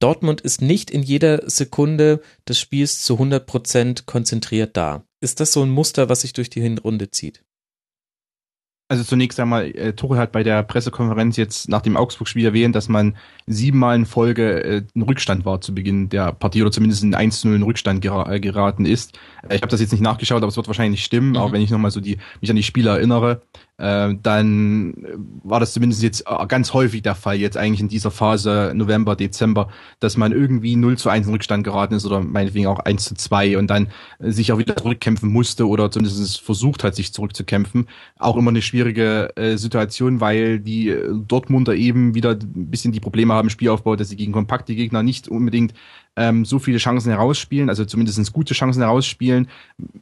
Dortmund 0.00 0.40
ist 0.40 0.60
nicht 0.60 0.90
in 0.90 1.02
jeder 1.02 1.48
Sekunde 1.48 2.20
des 2.48 2.58
Spiels 2.58 3.02
zu 3.02 3.14
100 3.14 3.46
Prozent 3.46 4.06
konzentriert 4.06 4.76
da. 4.76 5.04
Ist 5.20 5.40
das 5.40 5.52
so 5.52 5.62
ein 5.62 5.70
Muster, 5.70 6.08
was 6.08 6.22
sich 6.22 6.32
durch 6.32 6.50
die 6.50 6.60
Hinrunde 6.60 7.10
zieht? 7.10 7.42
Also 8.88 9.02
zunächst 9.02 9.40
einmal, 9.40 9.70
äh, 9.70 9.94
Tuchel 9.94 10.18
hat 10.18 10.30
bei 10.30 10.42
der 10.42 10.62
Pressekonferenz 10.62 11.38
jetzt 11.38 11.70
nach 11.70 11.80
dem 11.80 11.96
Augsburg-Spiel 11.96 12.44
erwähnt, 12.44 12.76
dass 12.76 12.90
man 12.90 13.16
siebenmal 13.46 13.96
in 13.96 14.04
Folge 14.04 14.62
äh, 14.62 14.82
ein 14.94 15.02
Rückstand 15.02 15.46
war 15.46 15.62
zu 15.62 15.74
Beginn 15.74 16.10
der 16.10 16.32
Partie 16.32 16.60
oder 16.60 16.70
zumindest 16.70 17.02
in 17.02 17.14
1-0 17.14 17.54
in 17.54 17.62
Rückstand 17.62 18.02
gera 18.02 18.30
äh, 18.30 18.40
geraten 18.40 18.84
ist. 18.84 19.18
Äh, 19.48 19.56
ich 19.56 19.62
habe 19.62 19.70
das 19.70 19.80
jetzt 19.80 19.92
nicht 19.92 20.02
nachgeschaut, 20.02 20.42
aber 20.42 20.48
es 20.48 20.56
wird 20.56 20.66
wahrscheinlich 20.66 21.02
stimmen, 21.02 21.30
Mhm. 21.30 21.36
auch 21.38 21.52
wenn 21.52 21.62
ich 21.62 21.70
nochmal 21.70 21.90
so 21.92 22.00
die, 22.00 22.18
mich 22.42 22.50
an 22.50 22.56
die 22.56 22.62
Spieler 22.62 22.96
erinnere. 22.96 23.40
Äh, 23.76 24.14
dann 24.22 24.94
war 25.42 25.58
das 25.58 25.72
zumindest 25.72 26.02
jetzt 26.02 26.24
äh, 26.28 26.46
ganz 26.46 26.72
häufig 26.72 27.02
der 27.02 27.16
Fall, 27.16 27.36
jetzt 27.36 27.56
eigentlich 27.56 27.80
in 27.80 27.88
dieser 27.88 28.12
Phase 28.12 28.72
November, 28.74 29.16
Dezember, 29.16 29.68
dass 29.98 30.16
man 30.16 30.30
irgendwie 30.30 30.76
0 30.76 30.96
zu 30.96 31.08
1 31.08 31.26
in 31.26 31.32
Rückstand 31.32 31.64
geraten 31.64 31.94
ist 31.94 32.06
oder 32.06 32.20
meinetwegen 32.20 32.68
auch 32.68 32.78
1 32.78 33.04
zu 33.04 33.14
2 33.16 33.58
und 33.58 33.68
dann 33.68 33.88
sich 34.20 34.52
auch 34.52 34.58
wieder 34.58 34.76
zurückkämpfen 34.76 35.28
musste 35.28 35.66
oder 35.66 35.90
zumindest 35.90 36.40
versucht 36.40 36.84
hat, 36.84 36.94
sich 36.94 37.12
zurückzukämpfen. 37.12 37.88
Auch 38.16 38.36
immer 38.36 38.50
eine 38.50 38.62
schwierige 38.62 39.36
äh, 39.36 39.56
Situation, 39.56 40.20
weil 40.20 40.60
die 40.60 40.90
äh, 40.90 41.12
Dortmunder 41.26 41.74
eben 41.74 42.14
wieder 42.14 42.30
ein 42.30 42.70
bisschen 42.70 42.92
die 42.92 43.00
Probleme 43.00 43.34
haben 43.34 43.46
im 43.46 43.50
Spielaufbau, 43.50 43.96
dass 43.96 44.08
sie 44.08 44.16
gegen 44.16 44.32
kompakte 44.32 44.76
Gegner 44.76 45.02
nicht 45.02 45.26
unbedingt 45.26 45.74
ähm, 46.16 46.44
so 46.44 46.60
viele 46.60 46.78
Chancen 46.78 47.10
herausspielen, 47.10 47.68
also 47.68 47.84
zumindest 47.84 48.32
gute 48.32 48.54
Chancen 48.54 48.82
herausspielen. 48.82 49.48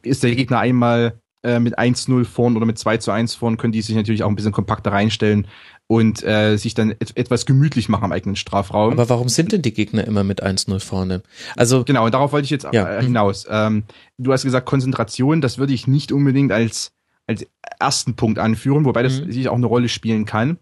Ist 0.03 0.23
der 0.23 0.35
Gegner 0.35 0.59
einmal 0.59 1.19
äh, 1.43 1.59
mit 1.59 1.77
1-0 1.77 2.25
vorn 2.25 2.55
oder 2.57 2.65
mit 2.65 2.77
2 2.79 2.97
zu 2.97 3.11
1 3.11 3.35
vorn, 3.35 3.57
können 3.57 3.73
die 3.73 3.81
sich 3.81 3.95
natürlich 3.95 4.23
auch 4.23 4.29
ein 4.29 4.35
bisschen 4.35 4.51
kompakter 4.51 4.91
reinstellen 4.91 5.47
und 5.87 6.23
äh, 6.23 6.55
sich 6.57 6.73
dann 6.73 6.91
et 6.91 7.15
etwas 7.17 7.45
gemütlich 7.45 7.89
machen 7.89 8.05
am 8.05 8.11
eigenen 8.11 8.35
Strafraum. 8.35 8.93
Aber 8.93 9.09
warum 9.09 9.29
sind 9.29 9.51
denn 9.51 9.61
die 9.61 9.73
Gegner 9.73 10.05
immer 10.05 10.23
mit 10.23 10.41
1-0 10.43 10.79
vorne? 10.79 11.21
Also, 11.55 11.83
Genau, 11.83 12.05
und 12.05 12.13
darauf 12.13 12.31
wollte 12.31 12.45
ich 12.45 12.51
jetzt 12.51 12.65
Ja. 12.71 12.97
äh, 12.99 13.03
hinaus. 13.03 13.45
Ähm, 13.49 13.83
du 14.17 14.31
hast 14.31 14.43
gesagt, 14.43 14.65
Konzentration, 14.65 15.41
das 15.41 15.57
würde 15.57 15.73
ich 15.73 15.85
nicht 15.87 16.11
unbedingt 16.11 16.51
als, 16.51 16.93
als 17.27 17.45
ersten 17.79 18.15
Punkt 18.15 18.39
anführen, 18.39 18.85
wobei 18.85 19.03
das 19.03 19.21
Mhm. 19.21 19.31
sicher 19.31 19.51
auch 19.51 19.57
eine 19.57 19.65
Rolle 19.65 19.89
spielen 19.89 20.25
kann. 20.25 20.57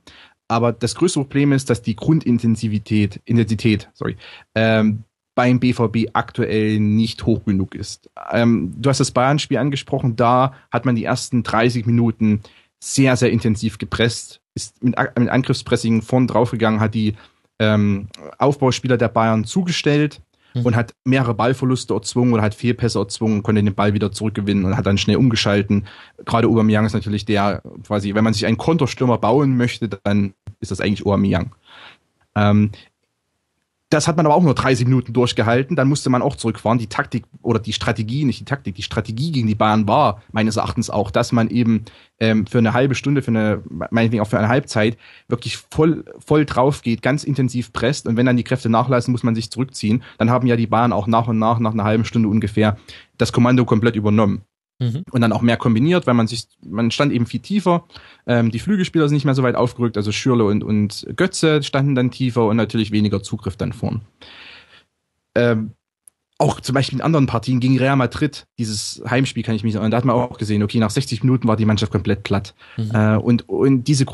Aber 0.48 0.74
das 0.74 0.96
größte 0.96 1.20
Problem 1.20 1.54
ist, 1.54 1.70
dass 1.70 1.82
die 1.82 1.96
Grundintensivität, 1.96 3.22
Intensität, 3.26 3.90
sorry, 3.94 4.18
ähm, 4.56 5.04
beim 5.36 5.60
BVB 5.60 6.10
aktuell 6.14 6.80
nicht 6.80 7.26
hoch 7.26 7.46
genug 7.46 7.76
ist. 7.76 8.10
Ähm, 8.32 8.74
du 8.78 8.90
hast 8.90 9.00
das 9.00 9.12
Bayern-Spiel 9.12 9.58
angesprochen, 9.58 10.16
da 10.16 10.54
hat 10.72 10.86
man 10.86 10.96
die 10.96 11.06
ersten 11.06 11.44
30 11.44 11.86
Minuten 11.86 12.42
sehr, 12.80 13.16
sehr 13.16 13.32
intensiv 13.32 13.78
gepresst, 13.78 14.42
ist 14.56 14.84
mit, 14.84 14.96
mit 15.18 15.30
Angriffspressing 15.30 16.02
vorn 16.02 16.28
draufgegangen, 16.28 16.80
hat 16.80 16.94
die 16.94 17.16
ähm, 17.60 18.08
Aufbauspieler 18.40 18.98
der 18.98 19.08
Bayern 19.08 19.46
zugestellt 19.46 20.22
mhm. 20.54 20.66
und 20.66 20.76
hat 20.76 20.94
mehrere 21.06 21.34
Ballverluste 21.34 21.94
erzwungen 21.94 22.34
oder 22.34 22.44
hat 22.44 22.56
Fehlpässe 22.56 23.00
erzwungen, 23.00 23.44
konnte 23.44 23.64
den 23.64 23.76
Ball 23.76 23.94
wieder 23.94 24.12
zurückgewinnen 24.12 24.66
und 24.66 24.76
hat 24.76 24.86
dann 24.86 24.98
schnell 24.98 25.18
umgeschalten. 25.18 25.86
Gerade 26.26 26.48
Aubameyang 26.48 26.86
ist 26.86 26.94
natürlich 26.94 27.26
der, 27.26 27.62
quasi, 27.86 28.16
wenn 28.16 28.24
man 28.24 28.34
sich 28.34 28.46
einen 28.46 28.58
Konterstürmer 28.58 29.18
bauen 29.18 29.56
möchte, 29.58 29.88
dann 29.88 30.34
ist 30.60 30.72
das 30.72 30.82
eigentlich 30.82 31.06
Aubameyang. 31.06 31.56
Ähm, 32.36 32.72
das 33.92 34.08
hat 34.08 34.16
man 34.16 34.26
aber 34.26 34.36
auch 34.36 34.42
nur 34.42 34.56
30 34.56 34.88
Minuten 34.88 35.12
durchgehalten. 35.12 35.76
Dann 35.76 35.90
musste 35.90 36.10
man 36.10 36.22
auch 36.22 36.38
zurückfahren. 36.38 36.80
Die 36.80 36.88
Taktik 36.88 37.26
oder 37.42 37.60
die 37.60 37.74
Strategie, 37.74 38.24
nicht 38.24 38.40
die 38.40 38.46
Taktik, 38.46 38.76
die 38.76 38.84
Strategie 38.84 39.34
gegen 39.34 39.48
die 39.48 39.56
Bayern 39.56 39.86
war 39.86 40.22
meines 40.32 40.56
Erachtens 40.56 40.90
auch, 40.90 41.12
dass 41.12 41.34
man 41.34 41.50
eben 41.50 41.84
ähm, 42.18 42.48
für 42.48 42.60
eine 42.60 42.72
halbe 42.72 42.96
Stunde, 42.96 43.22
für 43.22 43.32
eine, 43.32 43.62
meinetwegen 43.90 44.22
auch 44.22 44.30
für 44.30 44.40
eine 44.40 44.48
Halbzeit, 44.48 44.98
wirklich 45.28 45.58
voll, 45.58 46.06
voll 46.26 46.46
drauf 46.46 46.84
geht, 46.84 47.02
ganz 47.02 47.26
intensiv 47.26 47.74
presst. 47.74 48.08
Und 48.08 48.16
wenn 48.16 48.26
dann 48.26 48.38
die 48.38 48.46
Kräfte 48.46 48.70
nachlassen, 48.70 49.12
muss 49.12 49.24
man 49.24 49.36
sich 49.36 49.52
zurückziehen. 49.52 50.04
Dann 50.18 50.30
haben 50.30 50.48
ja 50.48 50.56
die 50.56 50.68
Bayern 50.68 50.94
auch 50.94 51.06
nach 51.06 51.28
und 51.28 51.38
nach, 51.38 51.60
nach 51.60 51.74
einer 51.74 51.84
halben 51.84 52.06
Stunde 52.06 52.30
ungefähr, 52.30 52.78
das 53.18 53.34
Kommando 53.34 53.66
komplett 53.66 53.98
übernommen. 53.98 54.46
Mhm. 54.82 55.04
Und 55.12 55.22
dann 55.22 55.32
auch 55.32 55.44
mehr 55.44 55.58
kombiniert, 55.58 56.08
weil 56.08 56.16
man 56.16 56.26
sich, 56.26 56.48
man 56.68 56.90
stand 56.90 57.14
eben 57.14 57.28
viel 57.28 57.40
tiefer. 57.40 57.86
Ähm, 58.26 58.50
die 58.50 58.58
Flügelspieler 58.58 59.08
sind 59.08 59.16
nicht 59.16 59.26
mehr 59.26 59.36
so 59.36 59.44
weit 59.44 59.56
aufgerückt, 59.56 59.96
also 59.96 60.12
Schürle 60.12 60.44
und, 60.44 60.64
und 60.64 61.06
Götze 61.16 61.62
standen 61.62 61.94
dann 61.94 62.10
tiefer 62.10 62.48
und 62.48 62.58
natürlich 62.58 62.90
weniger 62.92 63.22
Zugriff 63.22 63.56
dann 63.56 63.74
vorn. 63.74 64.02
Ähm, 65.36 65.74
auch 66.40 66.60
zum 66.60 66.74
Beispiel 66.74 66.98
in 66.98 67.06
anderen 67.06 67.28
Partien 67.28 67.60
gegen 67.60 67.78
Real 67.78 67.96
Madrid, 67.96 68.48
dieses 68.58 69.04
Heimspiel 69.08 69.44
kann 69.44 69.54
ich 69.54 69.64
mich 69.64 69.76
erinnern, 69.76 69.92
da 69.92 69.98
hat 69.98 70.06
man 70.06 70.16
auch 70.16 70.40
gesehen, 70.40 70.64
okay, 70.64 70.80
nach 70.80 70.90
60 70.90 71.24
Minuten 71.24 71.48
war 71.48 71.58
die 71.58 71.66
Mannschaft 71.66 71.92
komplett 71.92 72.24
platt. 72.24 72.56
Mhm. 72.78 72.92
Äh, 72.92 73.18
und, 73.18 73.48
und 73.48 73.84
diese 73.84 74.06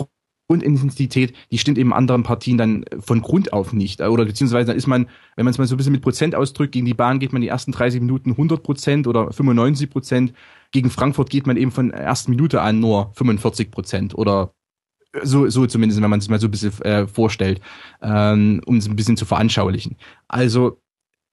Grundintensität, 0.47 1.33
die 1.51 1.57
stimmt 1.57 1.77
eben 1.77 1.93
anderen 1.93 2.23
Partien 2.23 2.57
dann 2.57 2.85
von 2.99 3.21
Grund 3.21 3.51
auf 3.51 3.73
nicht. 3.73 4.01
Oder 4.01 4.25
beziehungsweise 4.25 4.67
dann 4.67 4.77
ist 4.77 4.87
man, 4.87 5.07
wenn 5.35 5.45
man 5.45 5.51
es 5.51 5.57
mal 5.57 5.67
so 5.67 5.75
ein 5.75 5.77
bisschen 5.77 5.91
mit 5.91 6.01
Prozent 6.01 6.35
ausdrückt, 6.35 6.71
gegen 6.71 6.85
die 6.85 6.93
Bahn 6.93 7.19
geht 7.19 7.33
man 7.33 7.41
die 7.41 7.49
ersten 7.49 7.71
30 7.71 8.01
Minuten 8.01 8.31
100 8.31 8.63
Prozent 8.63 9.07
oder 9.07 9.31
95 9.31 9.89
Prozent. 9.89 10.33
Gegen 10.71 10.89
Frankfurt 10.89 11.29
geht 11.29 11.47
man 11.47 11.57
eben 11.57 11.71
von 11.71 11.89
der 11.89 11.99
ersten 11.99 12.31
Minute 12.31 12.61
an 12.61 12.79
nur 12.79 13.11
45 13.15 13.71
Prozent 13.71 14.15
oder 14.15 14.53
so, 15.23 15.49
so 15.49 15.65
zumindest, 15.65 16.01
wenn 16.01 16.09
man 16.09 16.19
es 16.19 16.29
mal 16.29 16.39
so 16.39 16.47
ein 16.47 16.51
bisschen 16.51 16.81
äh, 16.81 17.07
vorstellt, 17.07 17.61
ähm, 18.01 18.61
um 18.65 18.77
es 18.77 18.87
ein 18.87 18.95
bisschen 18.95 19.17
zu 19.17 19.25
veranschaulichen. 19.25 19.97
Also, 20.27 20.79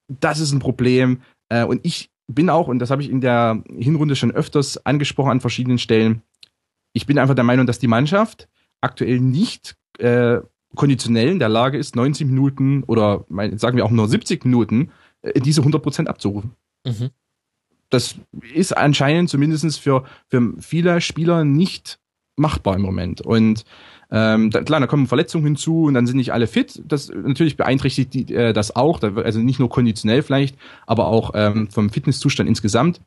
das 0.08 0.40
ist 0.40 0.52
ein 0.52 0.58
Problem. 0.58 1.22
Äh, 1.48 1.64
und 1.64 1.80
ich 1.84 2.10
bin 2.26 2.50
auch, 2.50 2.68
und 2.68 2.78
das 2.78 2.90
habe 2.90 3.02
ich 3.02 3.10
in 3.10 3.20
der 3.20 3.62
Hinrunde 3.76 4.16
schon 4.16 4.32
öfters 4.32 4.84
angesprochen 4.86 5.30
an 5.30 5.40
verschiedenen 5.40 5.78
Stellen, 5.78 6.22
ich 6.92 7.06
bin 7.06 7.18
einfach 7.18 7.34
der 7.34 7.44
Meinung, 7.44 7.66
dass 7.66 7.80
die 7.80 7.88
Mannschaft 7.88 8.48
aktuell 8.84 9.20
nicht 9.20 9.76
äh, 9.98 10.38
konditionell 10.74 11.28
in 11.28 11.38
der 11.38 11.48
Lage 11.48 11.78
ist, 11.78 11.96
90 11.96 12.26
Minuten 12.26 12.84
oder 12.84 13.24
sagen 13.56 13.76
wir 13.76 13.84
auch 13.84 13.90
nur 13.90 14.08
70 14.08 14.44
Minuten 14.44 14.90
äh, 15.22 15.40
diese 15.40 15.62
100% 15.62 16.06
abzurufen. 16.06 16.52
Mhm. 16.84 17.10
Das 17.90 18.16
ist 18.54 18.76
anscheinend 18.76 19.30
zumindest 19.30 19.78
für, 19.78 20.04
für 20.28 20.54
viele 20.58 21.00
Spieler 21.00 21.44
nicht 21.44 21.98
machbar 22.36 22.76
im 22.76 22.82
Moment. 22.82 23.20
Und 23.20 23.64
ähm, 24.10 24.50
da, 24.50 24.62
klar, 24.62 24.80
da 24.80 24.86
kommen 24.86 25.06
Verletzungen 25.06 25.44
hinzu 25.44 25.84
und 25.84 25.94
dann 25.94 26.06
sind 26.06 26.16
nicht 26.16 26.32
alle 26.32 26.46
fit. 26.46 26.82
Das 26.84 27.08
natürlich 27.08 27.56
beeinträchtigt 27.56 28.12
die, 28.14 28.34
äh, 28.34 28.52
das 28.52 28.74
auch, 28.74 29.02
also 29.02 29.38
nicht 29.40 29.60
nur 29.60 29.68
konditionell 29.68 30.22
vielleicht, 30.22 30.56
aber 30.86 31.06
auch 31.06 31.32
ähm, 31.34 31.68
vom 31.68 31.90
Fitnesszustand 31.90 32.48
insgesamt 32.48 33.00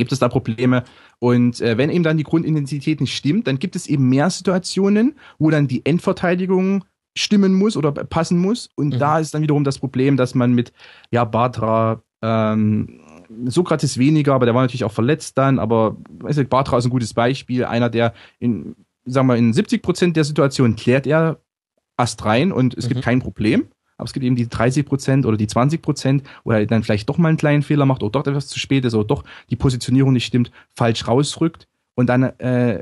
gibt 0.00 0.10
es 0.12 0.18
da 0.18 0.28
Probleme. 0.28 0.82
Und 1.20 1.60
äh, 1.60 1.78
wenn 1.78 1.90
eben 1.90 2.02
dann 2.02 2.16
die 2.16 2.24
Grundintensität 2.24 3.00
nicht 3.00 3.14
stimmt, 3.14 3.46
dann 3.46 3.60
gibt 3.60 3.76
es 3.76 3.86
eben 3.86 4.08
mehr 4.08 4.28
Situationen, 4.30 5.14
wo 5.38 5.50
dann 5.50 5.68
die 5.68 5.86
Endverteidigung 5.86 6.84
stimmen 7.16 7.54
muss 7.54 7.76
oder 7.76 7.92
passen 7.92 8.38
muss. 8.38 8.68
Und 8.74 8.94
mhm. 8.94 8.98
da 8.98 9.18
ist 9.20 9.34
dann 9.34 9.42
wiederum 9.42 9.64
das 9.64 9.78
Problem, 9.78 10.16
dass 10.16 10.34
man 10.34 10.52
mit 10.52 10.72
ja 11.12 11.24
Batra 11.24 12.02
ähm, 12.22 13.00
Sokrates 13.46 13.98
weniger, 13.98 14.34
aber 14.34 14.46
der 14.46 14.54
war 14.54 14.62
natürlich 14.62 14.84
auch 14.84 14.92
verletzt 14.92 15.38
dann, 15.38 15.58
aber 15.58 15.96
weiß 16.18 16.36
nicht, 16.36 16.50
Bartra 16.50 16.78
ist 16.78 16.84
ein 16.84 16.90
gutes 16.90 17.14
Beispiel, 17.14 17.64
einer, 17.64 17.88
der 17.88 18.12
in, 18.38 18.74
sagen 19.04 19.28
wir, 19.28 19.36
in 19.36 19.52
70 19.52 19.82
Prozent 19.82 20.16
der 20.16 20.24
Situationen 20.24 20.76
klärt 20.76 21.06
er 21.06 21.40
Ast 21.96 22.24
rein 22.24 22.50
und 22.50 22.76
es 22.76 22.86
mhm. 22.86 22.88
gibt 22.88 23.02
kein 23.02 23.20
Problem. 23.20 23.68
Aber 24.00 24.06
es 24.06 24.12
gibt 24.12 24.24
eben 24.24 24.36
die 24.36 24.48
30 24.48 24.86
Prozent 24.86 25.26
oder 25.26 25.36
die 25.36 25.46
20 25.46 25.82
Prozent, 25.82 26.22
wo 26.44 26.52
er 26.52 26.66
dann 26.66 26.82
vielleicht 26.82 27.08
doch 27.08 27.18
mal 27.18 27.28
einen 27.28 27.38
kleinen 27.38 27.62
Fehler 27.62 27.86
macht 27.86 28.02
oder 28.02 28.12
doch 28.12 28.26
etwas 28.26 28.48
zu 28.48 28.58
spät 28.58 28.84
ist 28.84 28.94
oder 28.94 29.06
doch 29.06 29.24
die 29.50 29.56
Positionierung 29.56 30.12
nicht 30.12 30.26
stimmt, 30.26 30.50
falsch 30.74 31.06
rausrückt 31.06 31.68
und 31.94 32.06
dann 32.06 32.22
äh, 32.22 32.80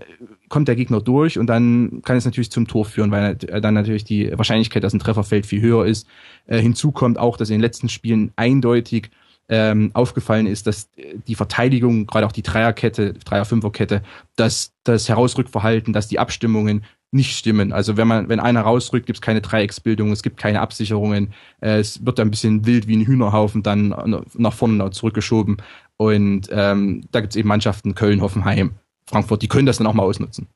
kommt 0.48 0.68
der 0.68 0.76
Gegner 0.76 1.00
durch 1.00 1.38
und 1.38 1.48
dann 1.48 2.02
kann 2.04 2.16
es 2.16 2.24
natürlich 2.24 2.52
zum 2.52 2.68
Tor 2.68 2.84
führen, 2.84 3.10
weil 3.10 3.34
dann 3.34 3.74
natürlich 3.74 4.04
die 4.04 4.30
Wahrscheinlichkeit, 4.36 4.84
dass 4.84 4.94
ein 4.94 5.00
Treffer 5.00 5.24
fällt, 5.24 5.44
viel 5.44 5.60
höher 5.60 5.86
ist. 5.86 6.06
Äh, 6.46 6.60
hinzu 6.60 6.92
kommt 6.92 7.18
auch, 7.18 7.36
dass 7.36 7.50
in 7.50 7.54
den 7.54 7.60
letzten 7.60 7.88
Spielen 7.88 8.32
eindeutig 8.36 9.10
ähm, 9.48 9.90
aufgefallen 9.94 10.46
ist, 10.46 10.66
dass 10.66 10.90
die 11.26 11.34
Verteidigung, 11.34 12.06
gerade 12.06 12.26
auch 12.26 12.32
die 12.32 12.42
Dreierkette, 12.42 13.14
Dreier-Fünfer-Kette, 13.14 14.02
dass 14.36 14.72
das 14.84 15.08
Herausrückverhalten, 15.08 15.92
dass 15.92 16.06
die 16.06 16.18
Abstimmungen 16.18 16.84
nicht 17.10 17.36
stimmen. 17.36 17.72
Also 17.72 17.96
wenn 17.96 18.06
man, 18.06 18.28
wenn 18.28 18.40
einer 18.40 18.62
rausrückt, 18.62 19.06
gibt 19.06 19.18
es 19.18 19.22
keine 19.22 19.40
Dreiecksbildung, 19.40 20.12
es 20.12 20.22
gibt 20.22 20.36
keine 20.36 20.60
Absicherungen, 20.60 21.32
äh, 21.60 21.78
es 21.78 22.04
wird 22.04 22.20
ein 22.20 22.30
bisschen 22.30 22.66
wild 22.66 22.86
wie 22.86 22.96
ein 22.96 23.06
Hühnerhaufen 23.06 23.62
dann 23.62 24.24
nach 24.34 24.52
vorne 24.52 24.90
zurückgeschoben. 24.90 25.58
Und 25.96 26.48
ähm, 26.52 27.04
da 27.10 27.20
gibt 27.20 27.32
es 27.32 27.36
eben 27.36 27.48
Mannschaften, 27.48 27.94
Köln, 27.94 28.20
Hoffenheim, 28.20 28.72
Frankfurt, 29.06 29.42
die 29.42 29.48
können 29.48 29.66
das 29.66 29.78
dann 29.78 29.86
auch 29.86 29.94
mal 29.94 30.02
ausnutzen. 30.02 30.48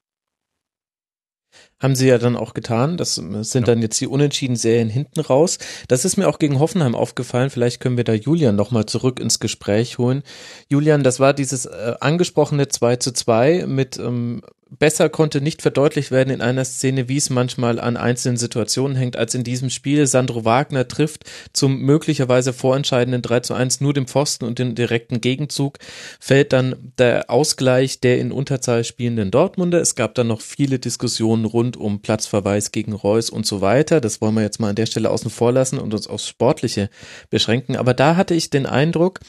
Haben 1.80 1.96
sie 1.96 2.07
ja 2.07 2.18
dann 2.18 2.36
auch 2.36 2.55
getan. 2.55 2.96
Das 2.96 3.16
sind 3.16 3.55
ja. 3.55 3.61
dann 3.61 3.82
jetzt 3.82 4.00
die 4.00 4.07
unentschieden 4.07 4.57
Serien 4.57 4.88
hinten 4.88 5.20
raus. 5.20 5.59
Das 5.88 6.05
ist 6.05 6.16
mir 6.16 6.28
auch 6.28 6.38
gegen 6.38 6.61
Hoffenheim 6.61 6.94
aufgefallen. 6.94 7.50
Vielleicht 7.50 7.80
können 7.80 7.96
wir 7.96 8.05
da 8.05 8.12
Julian 8.12 8.57
nochmal 8.57 8.86
zurück 8.86 9.18
ins 9.18 9.40
Gespräch 9.40 9.98
holen. 9.98 10.22
Julian, 10.68 11.03
das 11.03 11.18
war 11.18 11.34
dieses 11.34 11.66
äh, 11.66 11.94
angesprochene 12.00 12.68
2 12.68 12.96
zu 12.96 13.12
2 13.12 13.66
mit 13.66 13.98
ähm, 13.98 14.42
besser 14.78 15.08
konnte 15.08 15.40
nicht 15.40 15.62
verdeutlicht 15.62 16.10
werden 16.10 16.30
in 16.30 16.40
einer 16.40 16.64
Szene, 16.64 17.08
wie 17.08 17.16
es 17.16 17.30
manchmal 17.30 17.78
an 17.78 17.96
einzelnen 17.96 18.36
Situationen 18.36 18.96
hängt, 18.96 19.16
als 19.16 19.34
in 19.34 19.44
diesem 19.44 19.70
Spiel. 19.70 20.06
Sandro 20.06 20.44
Wagner 20.44 20.88
trifft 20.88 21.24
zum 21.52 21.80
möglicherweise 21.80 22.52
vorentscheidenden 22.52 23.22
3 23.22 23.40
zu 23.40 23.54
1 23.54 23.80
nur 23.80 23.92
dem 23.92 24.06
Pfosten 24.06 24.44
und 24.44 24.58
den 24.58 24.74
direkten 24.74 25.20
Gegenzug. 25.20 25.78
Fällt 26.20 26.52
dann 26.52 26.92
der 26.98 27.30
Ausgleich 27.30 28.00
der 28.00 28.18
in 28.18 28.32
Unterzahl 28.32 28.84
spielenden 28.84 29.30
Dortmunder. 29.30 29.80
Es 29.80 29.94
gab 29.94 30.14
dann 30.14 30.28
noch 30.28 30.40
viele 30.40 30.78
Diskussionen 30.78 31.44
rund 31.44 31.76
um 31.76 32.00
Platzverweis 32.00 32.72
gegen 32.72 32.92
Reus 32.92 33.30
und 33.30 33.46
so 33.46 33.60
weiter. 33.60 34.00
Das 34.00 34.20
wollen 34.20 34.34
wir 34.34 34.42
jetzt 34.42 34.60
mal 34.60 34.70
an 34.70 34.76
der 34.76 34.86
Stelle 34.86 35.10
außen 35.10 35.30
vor 35.30 35.52
lassen 35.52 35.78
und 35.78 35.92
uns 35.92 36.06
aufs 36.06 36.28
Sportliche 36.28 36.88
beschränken. 37.30 37.76
Aber 37.76 37.94
da 37.94 38.16
hatte 38.16 38.34
ich 38.34 38.50
den 38.50 38.66
Eindruck, 38.66 39.20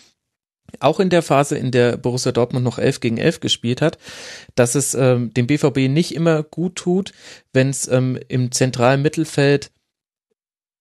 auch 0.80 1.00
in 1.00 1.10
der 1.10 1.22
Phase, 1.22 1.58
in 1.58 1.72
der 1.72 1.98
Borussia 1.98 2.32
Dortmund 2.32 2.64
noch 2.64 2.80
11 2.80 3.00
gegen 3.00 3.18
11 3.18 3.40
gespielt 3.40 3.82
hat, 3.82 3.98
dass 4.56 4.76
es 4.76 4.94
ähm, 4.94 5.34
dem 5.34 5.48
BVB 5.48 5.90
nicht 5.90 6.14
immer 6.16 6.44
gut 6.44 6.76
tut, 6.76 7.14
wenn 7.54 7.70
es 7.70 7.88
ähm, 7.88 8.20
im 8.28 8.52
zentralen 8.52 9.02
Mittelfeld 9.02 9.72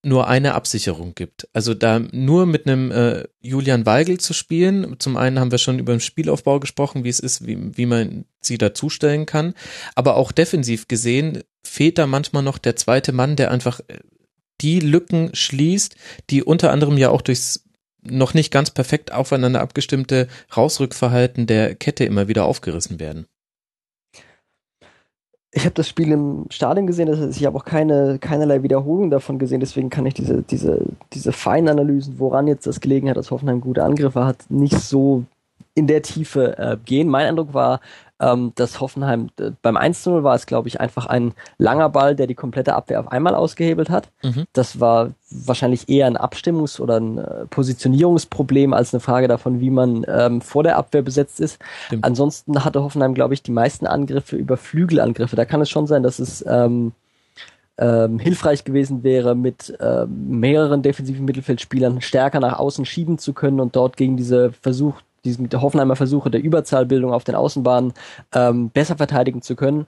nur 0.04 0.26
eine 0.26 0.54
Absicherung 0.54 1.14
gibt. 1.14 1.48
Also 1.52 1.74
da 1.74 2.00
nur 2.00 2.46
mit 2.46 2.66
einem 2.66 2.90
äh, 2.90 3.24
Julian 3.40 3.86
Weigel 3.86 4.18
zu 4.18 4.32
spielen. 4.32 4.96
Zum 4.98 5.16
einen 5.16 5.38
haben 5.38 5.52
wir 5.52 5.58
schon 5.58 5.78
über 5.78 5.92
den 5.92 6.00
Spielaufbau 6.00 6.58
gesprochen, 6.58 7.04
wie 7.04 7.08
es 7.08 7.20
ist, 7.20 7.46
wie, 7.46 7.76
wie 7.76 7.86
man 7.86 8.24
sie 8.40 8.58
dazustellen 8.58 9.26
kann. 9.26 9.54
Aber 9.94 10.16
auch 10.16 10.32
defensiv 10.32 10.88
gesehen 10.88 11.44
fehlt 11.62 11.98
da 11.98 12.08
manchmal 12.08 12.42
noch 12.42 12.58
der 12.58 12.74
zweite 12.74 13.12
Mann, 13.12 13.36
der 13.36 13.52
einfach 13.52 13.80
äh, 13.86 14.00
die 14.60 14.80
Lücken 14.80 15.30
schließt, 15.34 15.96
die 16.30 16.42
unter 16.42 16.72
anderem 16.72 16.98
ja 16.98 17.10
auch 17.10 17.22
durchs 17.22 17.64
noch 18.02 18.34
nicht 18.34 18.52
ganz 18.52 18.70
perfekt 18.70 19.12
aufeinander 19.12 19.60
abgestimmte 19.60 20.28
Rausrückverhalten 20.56 21.46
der 21.46 21.74
Kette 21.74 22.04
immer 22.04 22.28
wieder 22.28 22.44
aufgerissen 22.44 23.00
werden. 23.00 23.26
Ich 25.54 25.64
habe 25.64 25.74
das 25.74 25.86
Spiel 25.86 26.10
im 26.10 26.46
Stadion 26.48 26.86
gesehen, 26.86 27.08
das 27.08 27.20
heißt, 27.20 27.38
ich 27.38 27.44
habe 27.44 27.58
auch 27.58 27.66
keine, 27.66 28.18
keinerlei 28.18 28.62
Wiederholung 28.62 29.10
davon 29.10 29.38
gesehen, 29.38 29.60
deswegen 29.60 29.90
kann 29.90 30.06
ich 30.06 30.14
diese, 30.14 30.42
diese, 30.42 30.86
diese 31.12 31.32
feinen 31.32 31.68
Analysen, 31.68 32.18
woran 32.18 32.46
jetzt 32.46 32.66
das 32.66 32.80
gelegen 32.80 33.10
hat, 33.10 33.18
dass 33.18 33.30
Hoffenheim 33.30 33.60
gute 33.60 33.84
Angriffe 33.84 34.24
hat, 34.24 34.46
nicht 34.48 34.78
so 34.78 35.24
in 35.74 35.86
der 35.86 36.02
Tiefe 36.02 36.56
äh, 36.58 36.76
gehen. 36.82 37.08
Mein 37.08 37.26
Eindruck 37.26 37.52
war, 37.52 37.80
ähm, 38.22 38.52
dass 38.54 38.80
Hoffenheim 38.80 39.28
äh, 39.38 39.50
beim 39.60 39.76
1-0 39.76 40.22
war 40.22 40.34
es, 40.34 40.46
glaube 40.46 40.68
ich, 40.68 40.80
einfach 40.80 41.06
ein 41.06 41.34
langer 41.58 41.88
Ball, 41.88 42.14
der 42.14 42.26
die 42.26 42.34
komplette 42.34 42.74
Abwehr 42.74 43.00
auf 43.00 43.10
einmal 43.10 43.34
ausgehebelt 43.34 43.90
hat. 43.90 44.08
Mhm. 44.22 44.44
Das 44.52 44.78
war 44.80 45.10
wahrscheinlich 45.30 45.88
eher 45.88 46.06
ein 46.06 46.16
Abstimmungs- 46.16 46.80
oder 46.80 47.00
ein 47.00 47.18
äh, 47.18 47.46
Positionierungsproblem 47.46 48.72
als 48.72 48.94
eine 48.94 49.00
Frage 49.00 49.28
davon, 49.28 49.60
wie 49.60 49.70
man 49.70 50.06
ähm, 50.08 50.40
vor 50.40 50.62
der 50.62 50.76
Abwehr 50.76 51.02
besetzt 51.02 51.40
ist. 51.40 51.58
Stimmt. 51.86 52.04
Ansonsten 52.04 52.64
hatte 52.64 52.82
Hoffenheim, 52.82 53.14
glaube 53.14 53.34
ich, 53.34 53.42
die 53.42 53.50
meisten 53.50 53.86
Angriffe 53.86 54.36
über 54.36 54.56
Flügelangriffe. 54.56 55.36
Da 55.36 55.44
kann 55.44 55.60
es 55.60 55.70
schon 55.70 55.88
sein, 55.88 56.04
dass 56.04 56.20
es 56.20 56.44
ähm, 56.46 56.92
ähm, 57.78 58.18
hilfreich 58.18 58.64
gewesen 58.64 59.02
wäre, 59.02 59.34
mit 59.34 59.76
ähm, 59.80 60.40
mehreren 60.40 60.82
defensiven 60.82 61.24
Mittelfeldspielern 61.24 62.00
stärker 62.00 62.38
nach 62.38 62.58
außen 62.58 62.84
schieben 62.84 63.18
zu 63.18 63.32
können 63.32 63.58
und 63.58 63.74
dort 63.74 63.96
gegen 63.96 64.16
diese 64.16 64.52
Versuch, 64.52 65.00
diesen 65.24 65.48
Hoffenheimer 65.52 65.96
Versuche 65.96 66.30
der 66.30 66.42
Überzahlbildung 66.42 67.12
auf 67.12 67.24
den 67.24 67.34
Außenbahnen 67.34 67.92
ähm, 68.34 68.70
besser 68.70 68.96
verteidigen 68.96 69.42
zu 69.42 69.56
können. 69.56 69.86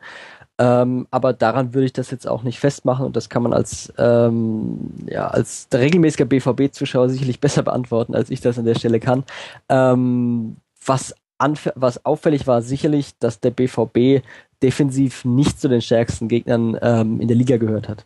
Ähm, 0.57 1.09
aber 1.11 1.33
daran 1.33 1.75
würde 1.75 1.87
ich 1.87 1.93
das 1.93 2.13
jetzt 2.13 2.29
auch 2.29 2.45
nicht 2.45 2.61
festmachen 2.61 3.05
und 3.05 3.17
das 3.17 3.29
kann 3.29 3.43
man 3.43 3.53
als, 3.53 3.93
ähm, 3.99 4.93
ja, 5.07 5.27
als 5.27 5.67
regelmäßiger 5.75 6.27
BVB-Zuschauer 6.27 7.09
sicherlich 7.09 7.41
besser 7.41 7.63
beantworten, 7.63 8.15
als 8.15 8.31
ich 8.31 8.41
das 8.41 8.59
an 8.59 8.65
der 8.65 8.77
Stelle 8.77 9.01
kann. 9.01 9.25
Ähm, 9.69 10.57
was, 10.87 11.15
was 11.75 12.05
auffällig 12.05 12.47
war, 12.47 12.63
sicherlich, 12.63 13.19
dass 13.19 13.41
der 13.41 13.51
BVB 13.51 14.25
defensiv 14.63 15.25
nicht 15.25 15.61
zu 15.61 15.69
den 15.69 15.83
stärksten 15.83 16.29
Gegnern 16.29 16.79
ähm, 16.81 17.21
in 17.21 17.27
der 17.29 17.37
Liga 17.37 17.57
gehört 17.57 17.89
hat. 17.89 18.05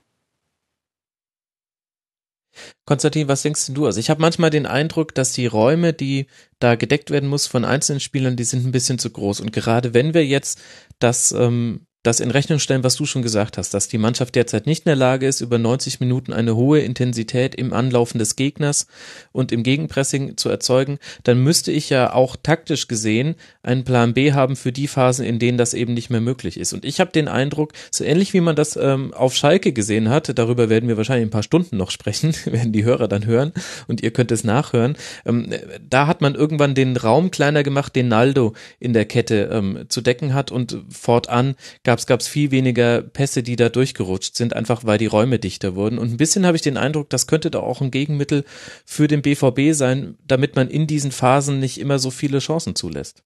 Konstantin, 2.86 3.28
was 3.28 3.42
denkst 3.42 3.66
du? 3.68 3.86
Also 3.86 4.00
ich 4.00 4.10
habe 4.10 4.20
manchmal 4.20 4.50
den 4.50 4.66
Eindruck, 4.66 5.14
dass 5.14 5.32
die 5.32 5.46
Räume, 5.46 5.92
die 5.92 6.26
da 6.58 6.74
gedeckt 6.74 7.10
werden 7.10 7.28
muss 7.28 7.46
von 7.46 7.64
einzelnen 7.64 8.00
Spielern, 8.00 8.36
die 8.36 8.44
sind 8.44 8.66
ein 8.66 8.72
bisschen 8.72 8.98
zu 8.98 9.10
groß. 9.10 9.40
Und 9.40 9.52
gerade 9.52 9.94
wenn 9.94 10.14
wir 10.14 10.24
jetzt 10.24 10.60
das 10.98 11.32
ähm, 11.32 11.86
das 12.08 12.20
in 12.20 12.30
Rechnung 12.30 12.58
stellen, 12.58 12.84
was 12.84 12.96
du 12.96 13.04
schon 13.04 13.20
gesagt 13.20 13.58
hast, 13.58 13.74
dass 13.74 13.86
die 13.86 13.98
Mannschaft 13.98 14.34
derzeit 14.34 14.66
nicht 14.66 14.86
in 14.86 14.90
der 14.90 14.96
Lage 14.96 15.26
ist, 15.26 15.42
über 15.42 15.58
90 15.58 16.00
Minuten 16.00 16.32
eine 16.32 16.56
hohe 16.56 16.80
Intensität 16.80 17.54
im 17.54 17.74
Anlaufen 17.74 18.18
des 18.18 18.34
Gegners 18.34 18.86
und 19.30 19.52
im 19.52 19.62
Gegenpressing 19.62 20.38
zu 20.38 20.48
erzeugen, 20.48 20.98
dann 21.24 21.38
müsste 21.38 21.70
ich 21.70 21.90
ja 21.90 22.14
auch 22.14 22.36
taktisch 22.42 22.88
gesehen 22.88 23.34
einen 23.62 23.84
Plan 23.84 24.14
B 24.14 24.32
haben 24.32 24.56
für 24.56 24.72
die 24.72 24.88
Phasen, 24.88 25.26
in 25.26 25.38
denen 25.38 25.58
das 25.58 25.74
eben 25.74 25.92
nicht 25.92 26.08
mehr 26.08 26.22
möglich 26.22 26.58
ist. 26.58 26.72
Und 26.72 26.86
ich 26.86 26.98
habe 26.98 27.12
den 27.12 27.28
Eindruck, 27.28 27.72
so 27.90 28.04
ähnlich 28.04 28.32
wie 28.32 28.40
man 28.40 28.56
das 28.56 28.76
ähm, 28.76 29.12
auf 29.12 29.34
Schalke 29.34 29.72
gesehen 29.72 30.08
hat, 30.08 30.36
darüber 30.38 30.70
werden 30.70 30.88
wir 30.88 30.96
wahrscheinlich 30.96 31.26
ein 31.26 31.30
paar 31.30 31.42
Stunden 31.42 31.76
noch 31.76 31.90
sprechen, 31.90 32.34
werden 32.46 32.72
die 32.72 32.84
Hörer 32.84 33.08
dann 33.08 33.26
hören 33.26 33.52
und 33.86 34.02
ihr 34.02 34.12
könnt 34.12 34.32
es 34.32 34.44
nachhören, 34.44 34.96
ähm, 35.26 35.52
da 35.88 36.06
hat 36.06 36.22
man 36.22 36.34
irgendwann 36.34 36.74
den 36.74 36.96
Raum 36.96 37.30
kleiner 37.30 37.62
gemacht, 37.62 37.94
den 37.94 38.08
Naldo 38.08 38.54
in 38.80 38.94
der 38.94 39.04
Kette 39.04 39.50
ähm, 39.52 39.84
zu 39.90 40.00
decken 40.00 40.32
hat 40.32 40.50
und 40.50 40.78
fortan 40.88 41.54
gab 41.84 41.97
es 41.98 42.06
gab's 42.06 42.28
viel 42.28 42.50
weniger 42.50 43.02
Pässe, 43.02 43.42
die 43.42 43.56
da 43.56 43.68
durchgerutscht 43.68 44.36
sind, 44.36 44.54
einfach 44.54 44.84
weil 44.84 44.98
die 44.98 45.06
Räume 45.06 45.38
dichter 45.38 45.74
wurden. 45.74 45.98
Und 45.98 46.10
ein 46.10 46.16
bisschen 46.16 46.46
habe 46.46 46.56
ich 46.56 46.62
den 46.62 46.76
Eindruck, 46.76 47.10
das 47.10 47.26
könnte 47.26 47.50
da 47.50 47.60
auch 47.60 47.80
ein 47.80 47.90
Gegenmittel 47.90 48.44
für 48.84 49.08
den 49.08 49.22
BVB 49.22 49.72
sein, 49.72 50.16
damit 50.26 50.56
man 50.56 50.68
in 50.68 50.86
diesen 50.86 51.12
Phasen 51.12 51.60
nicht 51.60 51.78
immer 51.78 51.98
so 51.98 52.10
viele 52.10 52.38
Chancen 52.38 52.74
zulässt. 52.74 53.22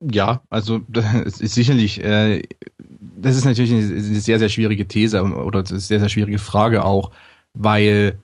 Ja, 0.00 0.42
also 0.50 0.80
das 0.88 1.40
ist 1.40 1.54
sicherlich, 1.54 2.02
äh, 2.02 2.42
das 2.78 3.36
ist 3.36 3.44
natürlich 3.44 3.72
eine 3.72 4.20
sehr, 4.20 4.38
sehr 4.38 4.48
schwierige 4.48 4.86
These 4.86 5.22
oder 5.22 5.60
eine 5.60 5.80
sehr, 5.80 6.00
sehr 6.00 6.08
schwierige 6.08 6.38
Frage 6.38 6.84
auch, 6.84 7.10
weil 7.54 8.18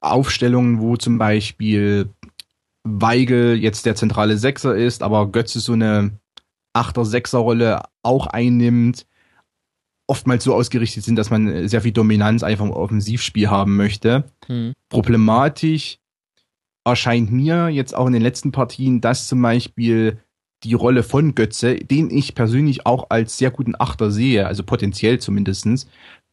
Aufstellungen, 0.00 0.80
wo 0.80 0.96
zum 0.96 1.18
Beispiel 1.18 2.08
Weigel 2.84 3.56
jetzt 3.56 3.86
der 3.86 3.96
zentrale 3.96 4.38
Sechser 4.38 4.76
ist, 4.76 5.02
aber 5.02 5.30
Götze 5.30 5.60
so 5.60 5.72
eine 5.72 6.12
Achter-, 6.78 7.04
Sechser-Rolle 7.04 7.82
auch 8.02 8.26
einnimmt, 8.26 9.06
oftmals 10.06 10.44
so 10.44 10.54
ausgerichtet 10.54 11.04
sind, 11.04 11.16
dass 11.16 11.30
man 11.30 11.68
sehr 11.68 11.82
viel 11.82 11.92
Dominanz 11.92 12.42
einfach 12.42 12.64
im 12.64 12.70
Offensivspiel 12.70 13.50
haben 13.50 13.76
möchte. 13.76 14.24
Hm. 14.46 14.72
Problematisch 14.88 15.98
erscheint 16.84 17.30
mir 17.30 17.68
jetzt 17.68 17.94
auch 17.94 18.06
in 18.06 18.14
den 18.14 18.22
letzten 18.22 18.50
Partien, 18.50 19.00
dass 19.00 19.28
zum 19.28 19.42
Beispiel 19.42 20.18
die 20.64 20.74
Rolle 20.74 21.02
von 21.02 21.34
Götze, 21.34 21.76
den 21.76 22.10
ich 22.10 22.34
persönlich 22.34 22.86
auch 22.86 23.10
als 23.10 23.38
sehr 23.38 23.50
guten 23.50 23.74
Achter 23.78 24.10
sehe, 24.10 24.46
also 24.46 24.62
potenziell 24.62 25.20
zumindestens, 25.20 25.86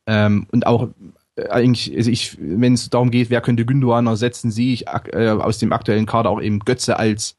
ähm, 0.08 0.48
und 0.52 0.66
auch 0.66 0.90
äh, 1.36 1.50
eigentlich, 1.50 1.96
also 1.96 2.10
ich, 2.10 2.38
wenn 2.40 2.74
es 2.74 2.90
darum 2.90 3.12
geht, 3.12 3.30
wer 3.30 3.42
könnte 3.42 3.66
Gündogan 3.66 4.08
ersetzen, 4.08 4.52
sehe 4.52 4.74
ich 4.74 4.88
äh, 4.88 5.30
aus 5.30 5.60
dem 5.60 5.74
aktuellen 5.74 6.06
Kader 6.06 6.30
auch 6.30 6.42
eben 6.42 6.60
Götze 6.60 6.98
als 6.98 7.38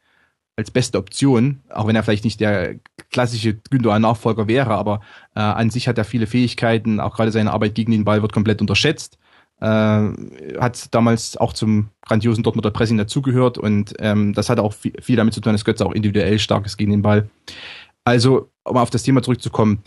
als 0.57 0.71
beste 0.71 0.99
Option, 0.99 1.63
auch 1.69 1.87
wenn 1.87 1.97
er 1.97 2.03
vielleicht 2.03 2.25
nicht 2.25 2.41
der 2.41 2.77
klassische 3.11 3.55
Gündogan-Nachfolger 3.71 4.49
wäre, 4.49 4.75
aber 4.75 5.01
äh, 5.35 5.41
an 5.41 5.69
sich 5.71 5.87
hat 5.87 5.99
er 5.99 6.05
viele 6.05 6.27
Fähigkeiten, 6.27 6.99
auch 6.99 7.15
gerade 7.15 7.31
seine 7.31 7.53
Arbeit 7.53 7.75
gegen 7.75 7.93
den 7.93 8.05
Ball 8.05 8.23
wird 8.23 8.33
komplett 8.33 8.63
unterschätzt. 8.63 9.19
Äh, 9.61 9.67
hat 9.67 10.95
damals 10.95 11.37
auch 11.37 11.53
zum 11.53 11.91
grandiosen 12.03 12.43
Dortmunder 12.43 12.71
Pressing 12.71 12.99
dazugehört 12.99 13.59
und 13.59 13.95
ähm, 13.99 14.35
das 14.35 14.51
hat 14.51 14.59
auch 14.59 14.73
viel, 14.73 14.93
viel 15.01 15.17
damit 15.17 15.35
zu 15.35 15.41
tun, 15.41 15.53
dass 15.53 15.65
Götze 15.65 15.85
auch 15.85 15.93
individuell 15.93 16.39
stark 16.39 16.67
ist 16.67 16.77
gegen 16.77 16.91
den 16.91 17.03
Ball. 17.03 17.29
Also, 18.05 18.51
um 18.65 18.77
auf 18.77 18.91
das 18.91 19.03
Thema 19.03 19.23
zurückzukommen, 19.23 19.83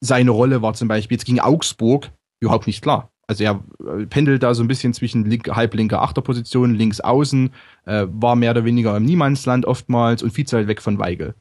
seine 0.00 0.30
Rolle 0.30 0.62
war 0.62 0.74
zum 0.74 0.88
Beispiel 0.88 1.16
jetzt 1.16 1.24
gegen 1.24 1.40
Augsburg 1.40 2.10
überhaupt 2.40 2.66
nicht 2.66 2.82
klar. 2.82 3.10
Also 3.26 3.44
er 3.44 3.64
äh, 3.86 4.06
pendelt 4.06 4.42
da 4.42 4.54
so 4.54 4.62
ein 4.62 4.68
bisschen 4.68 4.92
zwischen 4.92 5.24
link, 5.24 5.48
halblinker 5.48 6.02
Achterposition, 6.02 6.74
links 6.74 7.00
außen, 7.00 7.50
äh, 7.86 8.06
war 8.08 8.36
mehr 8.36 8.50
oder 8.50 8.64
weniger 8.64 8.96
im 8.96 9.04
Niemandsland 9.04 9.66
oftmals 9.66 10.22
und 10.22 10.30
viel 10.30 10.46
Zeit 10.46 10.66
weg 10.66 10.82
von 10.82 10.98
Weigel. 10.98 11.34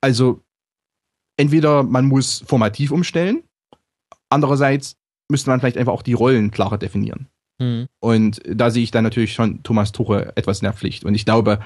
Also 0.00 0.42
entweder 1.36 1.82
man 1.82 2.06
muss 2.06 2.44
formativ 2.46 2.90
umstellen, 2.90 3.42
andererseits 4.28 4.96
müsste 5.30 5.50
man 5.50 5.60
vielleicht 5.60 5.78
einfach 5.78 5.92
auch 5.92 6.02
die 6.02 6.12
Rollen 6.12 6.50
klarer 6.50 6.78
definieren. 6.78 7.28
Mhm. 7.58 7.86
Und 8.00 8.40
da 8.46 8.70
sehe 8.70 8.82
ich 8.82 8.90
dann 8.90 9.04
natürlich 9.04 9.32
schon 9.32 9.62
Thomas 9.62 9.92
Tuchel 9.92 10.32
etwas 10.34 10.60
in 10.60 10.64
der 10.64 10.72
Pflicht. 10.72 11.04
Und 11.04 11.14
ich 11.14 11.24
glaube, 11.24 11.60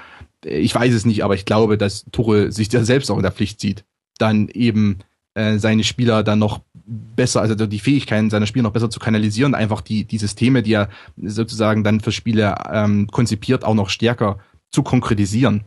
ich 0.45 0.75
weiß 0.75 0.93
es 0.95 1.05
nicht, 1.05 1.25
aber 1.25 1.35
ich 1.35 1.45
glaube, 1.45 1.79
dass 1.79 2.05
Tuchel 2.13 2.53
sich 2.53 2.69
da 2.69 2.85
selbst 2.85 3.11
auch 3.11 3.17
in 3.17 3.23
der 3.23 3.33
Pflicht 3.33 3.61
sieht, 3.61 3.85
dann 4.19 4.49
eben 4.49 4.99
äh, 5.39 5.59
seine 5.59 5.85
Spieler 5.85 6.25
dann 6.25 6.41
noch 6.41 6.61
besser, 6.85 7.41
also 7.41 7.55
die 7.55 7.79
Fähigkeiten 7.79 8.29
seiner 8.29 8.47
Spieler 8.47 8.65
noch 8.65 8.73
besser 8.73 8.91
zu 8.91 8.99
kanalisieren, 8.99 9.55
einfach 9.55 9.83
die, 9.83 10.05
die 10.05 10.19
Systeme, 10.19 10.65
die 10.65 10.73
er 10.73 10.89
sozusagen 11.17 11.85
dann 11.85 12.01
für 12.01 12.11
Spiele 12.11 12.57
ähm, 12.73 13.07
konzipiert, 13.07 13.65
auch 13.65 13.75
noch 13.75 13.89
stärker 13.89 14.39
zu 14.71 14.83
konkretisieren. 14.83 15.65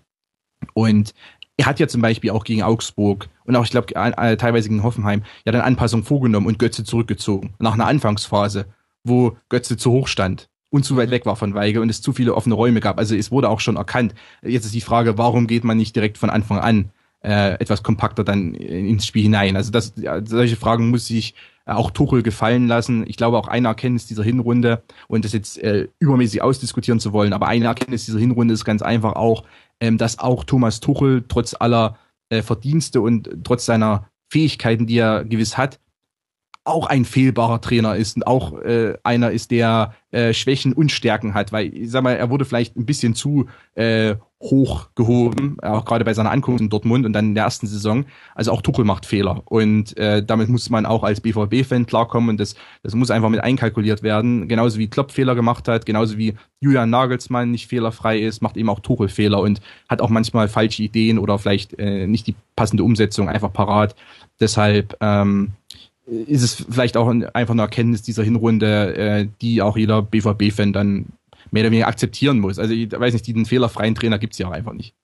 Und 0.74 1.14
er 1.56 1.68
hat 1.68 1.80
ja 1.80 1.88
zum 1.88 2.02
Beispiel 2.02 2.32
auch 2.32 2.44
gegen 2.44 2.64
Augsburg 2.64 3.30
und 3.46 3.56
auch, 3.56 3.64
ich 3.64 3.72
glaube, 3.72 3.94
teilweise 3.94 4.68
gegen 4.68 4.84
Hoffenheim 4.84 5.24
ja 5.46 5.52
dann 5.54 5.62
Anpassung 5.62 6.04
vorgenommen 6.04 6.48
und 6.48 6.60
Götze 6.60 6.84
zurückgezogen. 6.84 7.54
Nach 7.60 7.74
einer 7.74 7.88
Anfangsphase, 7.88 8.66
wo 9.04 9.38
Götze 9.48 9.78
zu 9.78 9.92
hoch 9.92 10.08
stand 10.10 10.50
und 10.70 10.84
zu 10.84 10.98
weit 10.98 11.08
mhm. 11.08 11.14
weg 11.14 11.26
war 11.26 11.38
von 11.38 11.54
Weige 11.54 11.82
und 11.82 11.90
es 11.90 12.02
zu 12.02 12.12
viele 12.12 12.36
offene 12.36 12.56
Räume 12.56 12.82
gab. 12.82 12.98
Also 12.98 13.16
es 13.16 13.32
wurde 13.32 13.48
auch 13.48 13.62
schon 13.62 13.78
erkannt. 13.78 14.16
Jetzt 14.42 14.66
ist 14.66 14.76
die 14.76 14.82
Frage, 14.82 15.18
warum 15.18 15.48
geht 15.48 15.64
man 15.64 15.78
nicht 15.78 15.96
direkt 15.96 16.18
von 16.18 16.30
Anfang 16.30 16.60
an 16.60 16.90
äh, 17.24 17.54
etwas 17.54 17.84
kompakter 17.84 18.24
dann 18.24 18.54
ins 18.54 19.06
Spiel 19.06 19.24
hinein. 19.24 19.56
Also 19.56 19.72
das, 19.72 19.94
solche 20.26 20.56
Fragen 20.56 20.90
muss 20.90 21.08
sich 21.08 21.36
auch 21.66 21.92
Tuchel 21.92 22.24
gefallen 22.24 22.68
lassen. 22.68 23.06
Ich 23.08 23.18
glaube 23.18 23.38
auch 23.38 23.48
eine 23.48 23.68
Erkenntnis 23.68 24.08
dieser 24.08 24.24
Hinrunde 24.24 24.84
und 25.08 25.26
das 25.26 25.34
jetzt 25.34 25.58
äh, 25.60 25.88
übermäßig 26.00 26.42
ausdiskutieren 26.42 27.00
zu 27.00 27.14
wollen, 27.14 27.34
aber 27.34 27.48
eine 27.48 27.66
Erkenntnis 27.66 28.06
dieser 28.06 28.20
Hinrunde 28.20 28.54
ist 28.54 28.66
ganz 28.66 28.82
einfach 28.82 29.14
auch, 29.14 29.44
ähm, 29.80 29.98
dass 29.98 30.20
auch 30.20 30.44
Thomas 30.44 30.80
Tuchel 30.80 31.24
trotz 31.28 31.56
aller 31.60 31.98
äh, 32.30 32.42
Verdienste 32.42 33.02
und 33.02 33.30
trotz 33.44 33.66
seiner 33.66 34.08
Fähigkeiten, 34.30 34.88
die 34.88 34.98
er 34.98 35.24
gewiss 35.24 35.58
hat, 35.58 35.80
auch 36.64 36.86
ein 36.86 37.06
fehlbarer 37.06 37.60
Trainer 37.60 37.96
ist 37.96 38.16
und 38.16 38.28
auch 38.28 38.60
äh, 38.60 38.98
einer 39.04 39.32
ist, 39.32 39.52
der 39.52 39.96
äh, 40.12 40.34
Schwächen 40.34 40.74
und 40.74 40.92
Stärken 40.92 41.34
hat, 41.34 41.52
weil 41.52 41.74
ich 41.74 41.92
sag 41.92 42.04
mal, 42.04 42.16
er 42.16 42.30
wurde 42.30 42.46
vielleicht 42.46 42.76
ein 42.78 42.86
bisschen 42.86 43.16
zu 43.16 43.48
äh, 43.76 44.16
hoch 44.42 44.90
gehoben, 44.96 45.58
auch 45.62 45.86
gerade 45.86 46.04
bei 46.04 46.14
seiner 46.14 46.32
Ankunft 46.32 46.62
in 46.62 46.70
Dortmund 46.70 47.06
und 47.06 47.14
dann 47.14 47.28
in 47.28 47.36
der 47.36 47.44
ersten 47.44 47.68
Saison. 47.68 48.06
Also 48.36 48.52
auch 48.52 48.62
Tuchel 48.62 48.86
macht 48.86 49.06
Fehler 49.06 49.44
und 49.46 49.96
äh, 49.98 50.24
damit 50.24 50.50
muss 50.50 50.70
man 50.70 50.86
auch 50.86 51.04
als 51.04 51.22
BVB-Fan 51.22 51.86
klarkommen 51.86 52.30
und 52.30 52.40
das, 52.40 52.56
das 52.84 52.96
muss 52.96 53.12
einfach 53.12 53.30
mit 53.30 53.44
einkalkuliert 53.44 54.04
werden. 54.04 54.48
Genauso 54.48 54.80
wie 54.80 54.88
Klopp 54.88 55.12
Fehler 55.12 55.36
gemacht 55.36 55.68
hat, 55.68 55.86
genauso 55.86 56.18
wie 56.18 56.36
Julian 56.60 56.90
Nagelsmann 56.90 57.52
nicht 57.52 57.68
fehlerfrei 57.68 58.20
ist, 58.20 58.42
macht 58.42 58.58
eben 58.58 58.70
auch 58.70 58.80
Tuchel 58.80 59.10
Fehler 59.10 59.40
und 59.40 59.62
hat 59.88 60.02
auch 60.02 60.10
manchmal 60.10 60.48
falsche 60.48 60.84
Ideen 60.84 61.20
oder 61.20 61.38
vielleicht 61.38 61.78
äh, 61.80 62.08
nicht 62.08 62.28
die 62.28 62.36
passende 62.56 62.84
Umsetzung 62.84 63.30
einfach 63.30 63.54
parat. 63.54 63.96
Deshalb 64.40 64.98
ähm, 65.02 65.52
ist 66.06 66.42
es 66.42 66.66
vielleicht 66.70 66.98
auch 66.98 67.08
einfach 67.08 67.54
eine 67.54 67.62
Erkenntnis 67.62 68.02
dieser 68.02 68.24
Hinrunde, 68.24 68.96
äh, 68.96 69.28
die 69.42 69.62
auch 69.62 69.78
jeder 69.78 70.02
BVB-Fan 70.02 70.74
dann 70.74 71.06
mehr 71.52 71.64
oder 71.64 71.72
weniger 71.72 71.88
akzeptieren 71.88 72.40
muss. 72.40 72.60
Also 72.60 72.74
ich 72.74 72.92
weiß 72.92 73.14
nicht, 73.14 73.28
diesen 73.28 73.46
fehlerfreien 73.46 73.96
Trainer 73.96 74.20
gibt 74.20 74.34
es 74.34 74.40
ja 74.40 74.48
auch 74.48 74.52
einfach 74.52 74.74
nicht. 74.74 74.96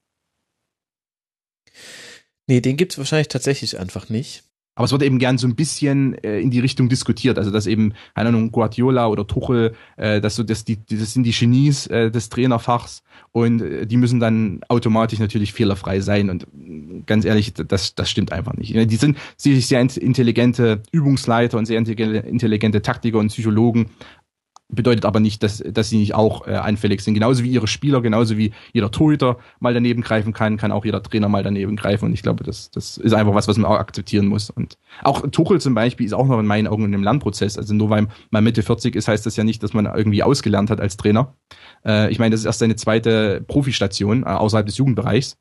Nee, 2.47 2.61
den 2.61 2.77
gibt 2.77 2.93
es 2.93 2.97
wahrscheinlich 2.97 3.27
tatsächlich 3.27 3.79
einfach 3.79 4.09
nicht. 4.09 4.43
Aber 4.77 4.85
es 4.85 4.91
wird 4.91 5.01
eben 5.01 5.17
gern 5.17 5.39
so 5.39 5.47
ein 5.47 5.55
bisschen 5.55 6.13
äh, 6.23 6.39
in 6.39 6.51
die 6.51 6.59
Richtung 6.59 6.87
diskutiert, 6.87 7.39
also 7.39 7.49
dass 7.49 7.65
eben, 7.65 7.93
keine 8.13 8.29
Ahnung, 8.29 8.51
Guardiola 8.51 9.07
oder 9.07 9.25
Tuchel, 9.25 9.73
äh, 9.95 10.21
dass 10.21 10.35
so, 10.35 10.43
dass 10.43 10.65
die, 10.65 10.77
das 10.85 11.13
sind 11.13 11.23
die 11.23 11.31
Genies 11.31 11.87
äh, 11.87 12.11
des 12.11 12.29
Trainerfachs 12.29 13.01
und 13.31 13.63
äh, 13.63 13.87
die 13.87 13.97
müssen 13.97 14.19
dann 14.19 14.61
automatisch 14.67 15.17
natürlich 15.17 15.51
fehlerfrei 15.51 15.99
sein. 15.99 16.29
Und 16.29 16.45
ganz 17.07 17.25
ehrlich, 17.25 17.55
das, 17.55 17.95
das 17.95 18.07
stimmt 18.07 18.31
einfach 18.31 18.53
nicht. 18.53 18.75
Die 18.75 18.95
sind 18.97 19.17
sicherlich 19.35 19.65
sehr 19.65 19.81
intelligente 19.81 20.83
Übungsleiter 20.91 21.57
und 21.57 21.65
sehr 21.65 21.79
intelligente 21.79 22.83
Taktiker 22.83 23.17
und 23.17 23.29
Psychologen, 23.29 23.89
bedeutet 24.69 25.05
aber 25.05 25.19
nicht, 25.19 25.43
dass, 25.43 25.63
dass 25.65 25.89
sie 25.89 25.97
nicht 25.97 26.13
auch 26.13 26.45
äh, 26.45 26.51
anfällig 26.51 27.01
sind. 27.01 27.13
Genauso 27.13 27.43
wie 27.43 27.51
ihre 27.51 27.67
Spieler, 27.67 28.01
genauso 28.01 28.37
wie 28.37 28.51
jeder 28.73 28.91
Torhüter 28.91 29.37
mal 29.59 29.73
daneben 29.73 30.01
greifen 30.01 30.33
kann, 30.33 30.57
kann 30.57 30.71
auch 30.71 30.83
jeder 30.83 31.01
Trainer 31.01 31.29
mal 31.29 31.43
daneben 31.43 31.77
greifen. 31.77 32.05
Und 32.05 32.13
ich 32.13 32.21
glaube, 32.21 32.43
das, 32.43 32.69
das 32.71 32.97
ist 32.97 33.13
einfach 33.13 33.33
was, 33.33 33.47
was 33.47 33.57
man 33.57 33.71
auch 33.71 33.77
akzeptieren 33.77 34.27
muss. 34.27 34.49
Und 34.49 34.77
auch 35.03 35.25
Tuchel 35.31 35.61
zum 35.61 35.73
Beispiel 35.73 36.05
ist 36.05 36.13
auch 36.13 36.27
noch 36.27 36.39
in 36.39 36.45
meinen 36.45 36.67
Augen 36.67 36.83
in 36.83 36.93
einem 36.93 37.03
Lernprozess. 37.03 37.57
Also 37.57 37.73
nur 37.73 37.89
weil 37.89 38.07
man 38.29 38.43
Mitte 38.43 38.61
40 38.61 38.95
ist, 38.95 39.07
heißt 39.07 39.25
das 39.25 39.37
ja 39.37 39.45
nicht, 39.45 39.63
dass 39.63 39.73
man 39.73 39.85
irgendwie 39.85 40.23
ausgelernt 40.23 40.69
hat 40.69 40.81
als 40.81 40.97
Trainer. 40.97 41.33
Äh, 41.85 42.11
ich 42.11 42.19
meine, 42.19 42.31
das 42.31 42.41
ist 42.41 42.45
erst 42.45 42.59
seine 42.59 42.75
zweite 42.75 43.41
Profistation 43.47 44.23
äh, 44.23 44.27
außerhalb 44.27 44.65
des 44.65 44.77
Jugendbereichs. 44.77 45.37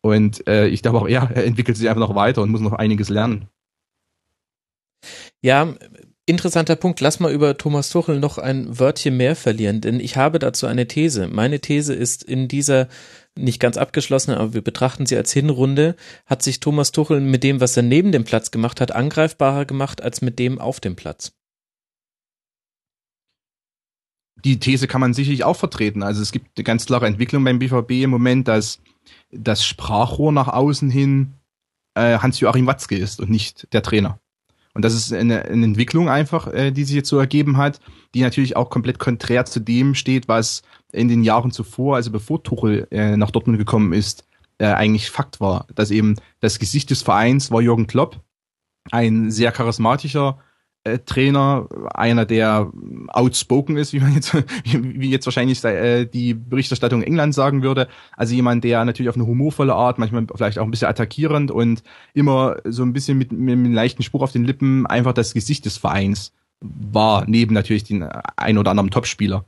Und 0.00 0.46
äh, 0.46 0.68
ich 0.68 0.82
glaube 0.82 0.98
auch 0.98 1.08
er 1.08 1.34
entwickelt 1.36 1.76
sich 1.76 1.88
einfach 1.88 2.00
noch 2.00 2.14
weiter 2.14 2.42
und 2.42 2.50
muss 2.50 2.60
noch 2.60 2.72
einiges 2.72 3.08
lernen. 3.08 3.48
Ja, 5.42 5.74
interessanter 6.26 6.76
Punkt. 6.76 7.00
Lass 7.00 7.20
mal 7.20 7.32
über 7.32 7.56
Thomas 7.56 7.90
Tuchel 7.90 8.18
noch 8.18 8.38
ein 8.38 8.78
Wörtchen 8.78 9.16
mehr 9.16 9.36
verlieren, 9.36 9.80
denn 9.80 10.00
ich 10.00 10.16
habe 10.16 10.38
dazu 10.38 10.66
eine 10.66 10.88
These. 10.88 11.28
Meine 11.28 11.60
These 11.60 11.94
ist 11.94 12.22
in 12.22 12.48
dieser 12.48 12.88
nicht 13.36 13.60
ganz 13.60 13.76
abgeschlossenen, 13.76 14.38
aber 14.38 14.54
wir 14.54 14.62
betrachten 14.62 15.06
sie 15.06 15.16
als 15.16 15.32
Hinrunde, 15.32 15.96
hat 16.26 16.42
sich 16.42 16.60
Thomas 16.60 16.92
Tuchel 16.92 17.20
mit 17.20 17.42
dem, 17.42 17.60
was 17.60 17.76
er 17.76 17.82
neben 17.82 18.12
dem 18.12 18.24
Platz 18.24 18.50
gemacht 18.50 18.80
hat, 18.80 18.92
angreifbarer 18.92 19.64
gemacht 19.64 20.02
als 20.02 20.22
mit 20.22 20.38
dem 20.38 20.58
auf 20.58 20.80
dem 20.80 20.96
Platz. 20.96 21.32
Die 24.44 24.58
These 24.60 24.86
kann 24.86 25.00
man 25.00 25.14
sicherlich 25.14 25.44
auch 25.44 25.56
vertreten. 25.56 26.02
Also 26.02 26.20
es 26.20 26.30
gibt 26.30 26.56
eine 26.56 26.64
ganz 26.64 26.86
klare 26.86 27.06
Entwicklung 27.06 27.44
beim 27.44 27.58
BVB 27.58 28.02
im 28.02 28.10
Moment, 28.10 28.46
dass 28.46 28.80
das 29.30 29.64
Sprachrohr 29.64 30.32
nach 30.32 30.48
außen 30.48 30.90
hin 30.90 31.34
äh, 31.94 32.18
Hans-Joachim 32.18 32.66
Watzke 32.66 32.96
ist 32.96 33.20
und 33.20 33.30
nicht 33.30 33.72
der 33.72 33.82
Trainer. 33.82 34.20
Und 34.74 34.84
das 34.84 34.92
ist 34.92 35.12
eine, 35.12 35.44
eine 35.44 35.64
Entwicklung 35.64 36.08
einfach, 36.08 36.48
äh, 36.48 36.72
die 36.72 36.84
sich 36.84 36.96
jetzt 36.96 37.08
so 37.08 37.18
ergeben 37.18 37.56
hat, 37.56 37.80
die 38.14 38.22
natürlich 38.22 38.56
auch 38.56 38.70
komplett 38.70 38.98
konträr 38.98 39.44
zu 39.44 39.60
dem 39.60 39.94
steht, 39.94 40.28
was 40.28 40.62
in 40.92 41.08
den 41.08 41.22
Jahren 41.22 41.52
zuvor, 41.52 41.96
also 41.96 42.10
bevor 42.10 42.42
Tuchel 42.42 42.88
äh, 42.90 43.16
nach 43.16 43.30
Dortmund 43.30 43.58
gekommen 43.58 43.92
ist, 43.92 44.26
äh, 44.58 44.66
eigentlich 44.66 45.10
Fakt 45.10 45.40
war. 45.40 45.66
Dass 45.74 45.90
eben 45.90 46.16
das 46.40 46.58
Gesicht 46.58 46.90
des 46.90 47.02
Vereins 47.02 47.50
war 47.50 47.60
Jürgen 47.60 47.86
Klopp, 47.86 48.20
ein 48.90 49.30
sehr 49.30 49.52
charismatischer 49.52 50.38
äh, 50.84 50.98
Trainer, 50.98 51.68
einer, 51.94 52.26
der 52.26 52.70
outspoken 53.08 53.76
ist, 53.76 53.92
wie 53.92 54.00
man 54.00 54.14
jetzt, 54.14 54.34
wie 54.64 55.10
jetzt 55.10 55.26
wahrscheinlich 55.26 55.64
äh, 55.64 56.04
die 56.04 56.34
Berichterstattung 56.34 57.02
England 57.02 57.34
sagen 57.34 57.62
würde. 57.62 57.88
Also 58.16 58.34
jemand, 58.34 58.64
der 58.64 58.84
natürlich 58.84 59.08
auf 59.08 59.16
eine 59.16 59.26
humorvolle 59.26 59.74
Art, 59.74 59.98
manchmal 59.98 60.26
vielleicht 60.34 60.58
auch 60.58 60.64
ein 60.64 60.70
bisschen 60.70 60.88
attackierend 60.88 61.50
und 61.50 61.82
immer 62.12 62.56
so 62.64 62.82
ein 62.82 62.92
bisschen 62.92 63.18
mit, 63.18 63.32
mit 63.32 63.54
einem 63.54 63.72
leichten 63.72 64.02
Spruch 64.02 64.22
auf 64.22 64.32
den 64.32 64.44
Lippen 64.44 64.86
einfach 64.86 65.14
das 65.14 65.34
Gesicht 65.34 65.64
des 65.64 65.78
Vereins 65.78 66.32
war, 66.60 67.24
neben 67.26 67.54
natürlich 67.54 67.84
den 67.84 68.02
ein 68.36 68.58
oder 68.58 68.70
anderen 68.70 68.90
Topspieler. 68.90 69.44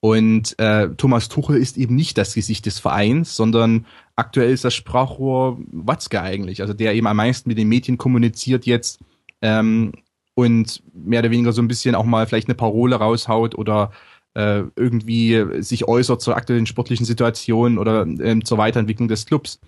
Und 0.00 0.56
äh, 0.60 0.90
Thomas 0.96 1.28
Tuchel 1.28 1.56
ist 1.56 1.76
eben 1.76 1.96
nicht 1.96 2.18
das 2.18 2.34
Gesicht 2.34 2.66
des 2.66 2.78
Vereins, 2.78 3.34
sondern 3.34 3.84
aktuell 4.14 4.52
ist 4.52 4.64
das 4.64 4.74
Sprachrohr 4.74 5.58
Watzke 5.72 6.22
eigentlich, 6.22 6.60
also 6.60 6.72
der 6.72 6.94
eben 6.94 7.08
am 7.08 7.16
meisten 7.16 7.48
mit 7.48 7.58
den 7.58 7.68
Medien 7.68 7.98
kommuniziert 7.98 8.64
jetzt 8.64 9.00
ähm, 9.42 9.92
und 10.38 10.84
mehr 10.94 11.18
oder 11.18 11.32
weniger 11.32 11.52
so 11.52 11.60
ein 11.60 11.66
bisschen 11.66 11.96
auch 11.96 12.04
mal 12.04 12.24
vielleicht 12.28 12.46
eine 12.46 12.54
Parole 12.54 12.94
raushaut 12.94 13.56
oder 13.56 13.90
äh, 14.34 14.62
irgendwie 14.76 15.44
sich 15.60 15.88
äußert 15.88 16.22
zur 16.22 16.36
aktuellen 16.36 16.66
sportlichen 16.66 17.04
Situation 17.04 17.76
oder 17.76 18.02
ähm, 18.02 18.44
zur 18.44 18.56
Weiterentwicklung 18.56 19.08
des 19.08 19.26
Clubs. 19.26 19.58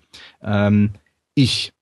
Ähm, 0.41 0.91
ich 1.35 1.73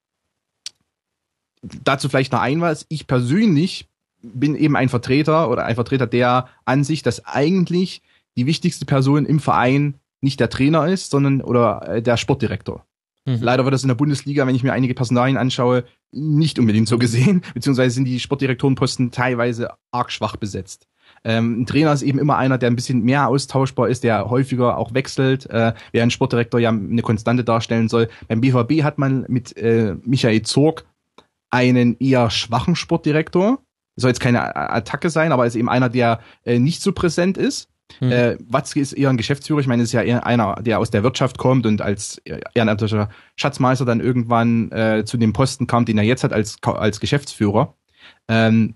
dazu 1.83 2.09
vielleicht 2.09 2.31
noch 2.31 2.41
ein 2.41 2.61
was. 2.61 2.87
Ich 2.89 3.05
persönlich 3.05 3.87
bin 4.23 4.55
eben 4.55 4.75
ein 4.75 4.89
Vertreter 4.89 5.51
oder 5.51 5.65
ein 5.65 5.75
Vertreter 5.75 6.07
der 6.07 6.47
Ansicht, 6.65 7.05
dass 7.05 7.23
eigentlich 7.27 8.01
die 8.37 8.47
wichtigste 8.47 8.87
Person 8.87 9.27
im 9.27 9.39
Verein 9.39 9.99
nicht 10.19 10.39
der 10.39 10.49
Trainer 10.49 10.87
ist, 10.87 11.11
sondern 11.11 11.41
oder 11.41 11.87
äh, 11.87 12.01
der 12.01 12.17
Sportdirektor. 12.17 12.87
Mhm. 13.29 13.41
Leider 13.41 13.63
wird 13.65 13.73
das 13.73 13.83
in 13.83 13.89
der 13.89 13.95
Bundesliga, 13.95 14.47
wenn 14.47 14.55
ich 14.55 14.63
mir 14.63 14.73
einige 14.73 14.93
Personalien 14.93 15.37
anschaue, 15.37 15.83
nicht 16.11 16.57
unbedingt 16.57 16.87
so 16.87 16.97
gesehen, 16.97 17.41
beziehungsweise 17.53 17.95
sind 17.95 18.05
die 18.05 18.19
Sportdirektorenposten 18.19 19.11
teilweise 19.11 19.69
arg 19.91 20.11
schwach 20.11 20.35
besetzt. 20.35 20.87
Ähm, 21.23 21.61
ein 21.61 21.65
Trainer 21.65 21.91
ist 21.91 22.01
eben 22.01 22.19
immer 22.19 22.37
einer, 22.37 22.57
der 22.57 22.69
ein 22.69 22.75
bisschen 22.75 23.03
mehr 23.03 23.27
austauschbar 23.27 23.89
ist, 23.89 24.03
der 24.03 24.29
häufiger 24.29 24.77
auch 24.77 24.93
wechselt, 24.93 25.49
äh, 25.49 25.73
während 25.91 26.13
Sportdirektor 26.13 26.59
ja 26.59 26.69
eine 26.69 27.01
Konstante 27.01 27.43
darstellen 27.43 27.89
soll. 27.89 28.09
Beim 28.27 28.41
BVB 28.41 28.83
hat 28.83 28.97
man 28.97 29.25
mit 29.27 29.57
äh, 29.57 29.95
Michael 30.03 30.43
Zorg 30.43 30.85
einen 31.49 31.97
eher 31.99 32.29
schwachen 32.29 32.75
Sportdirektor. 32.75 33.59
Soll 33.95 34.11
jetzt 34.11 34.21
keine 34.21 34.55
Attacke 34.55 35.09
sein, 35.09 35.31
aber 35.31 35.45
ist 35.45 35.55
eben 35.55 35.67
einer, 35.67 35.89
der 35.89 36.21
äh, 36.45 36.57
nicht 36.57 36.81
so 36.81 36.93
präsent 36.93 37.37
ist. 37.37 37.69
Hm. 37.97 38.11
Äh, 38.11 38.37
Watzke 38.47 38.79
ist 38.79 38.93
eher 38.93 39.09
ein 39.09 39.17
Geschäftsführer. 39.17 39.59
Ich 39.59 39.67
meine, 39.67 39.83
ist 39.83 39.91
ja 39.91 40.03
eher 40.03 40.25
einer, 40.25 40.55
der 40.61 40.79
aus 40.79 40.91
der 40.91 41.03
Wirtschaft 41.03 41.37
kommt 41.37 41.65
und 41.65 41.81
als 41.81 42.21
ehrenamtlicher 42.53 43.09
Schatzmeister 43.35 43.85
dann 43.85 43.99
irgendwann 43.99 44.71
äh, 44.71 45.03
zu 45.05 45.17
dem 45.17 45.33
Posten 45.33 45.67
kam, 45.67 45.85
den 45.85 45.97
er 45.97 46.03
jetzt 46.03 46.23
hat 46.23 46.33
als, 46.33 46.57
als 46.61 46.99
Geschäftsführer. 46.99 47.73
Ähm, 48.27 48.75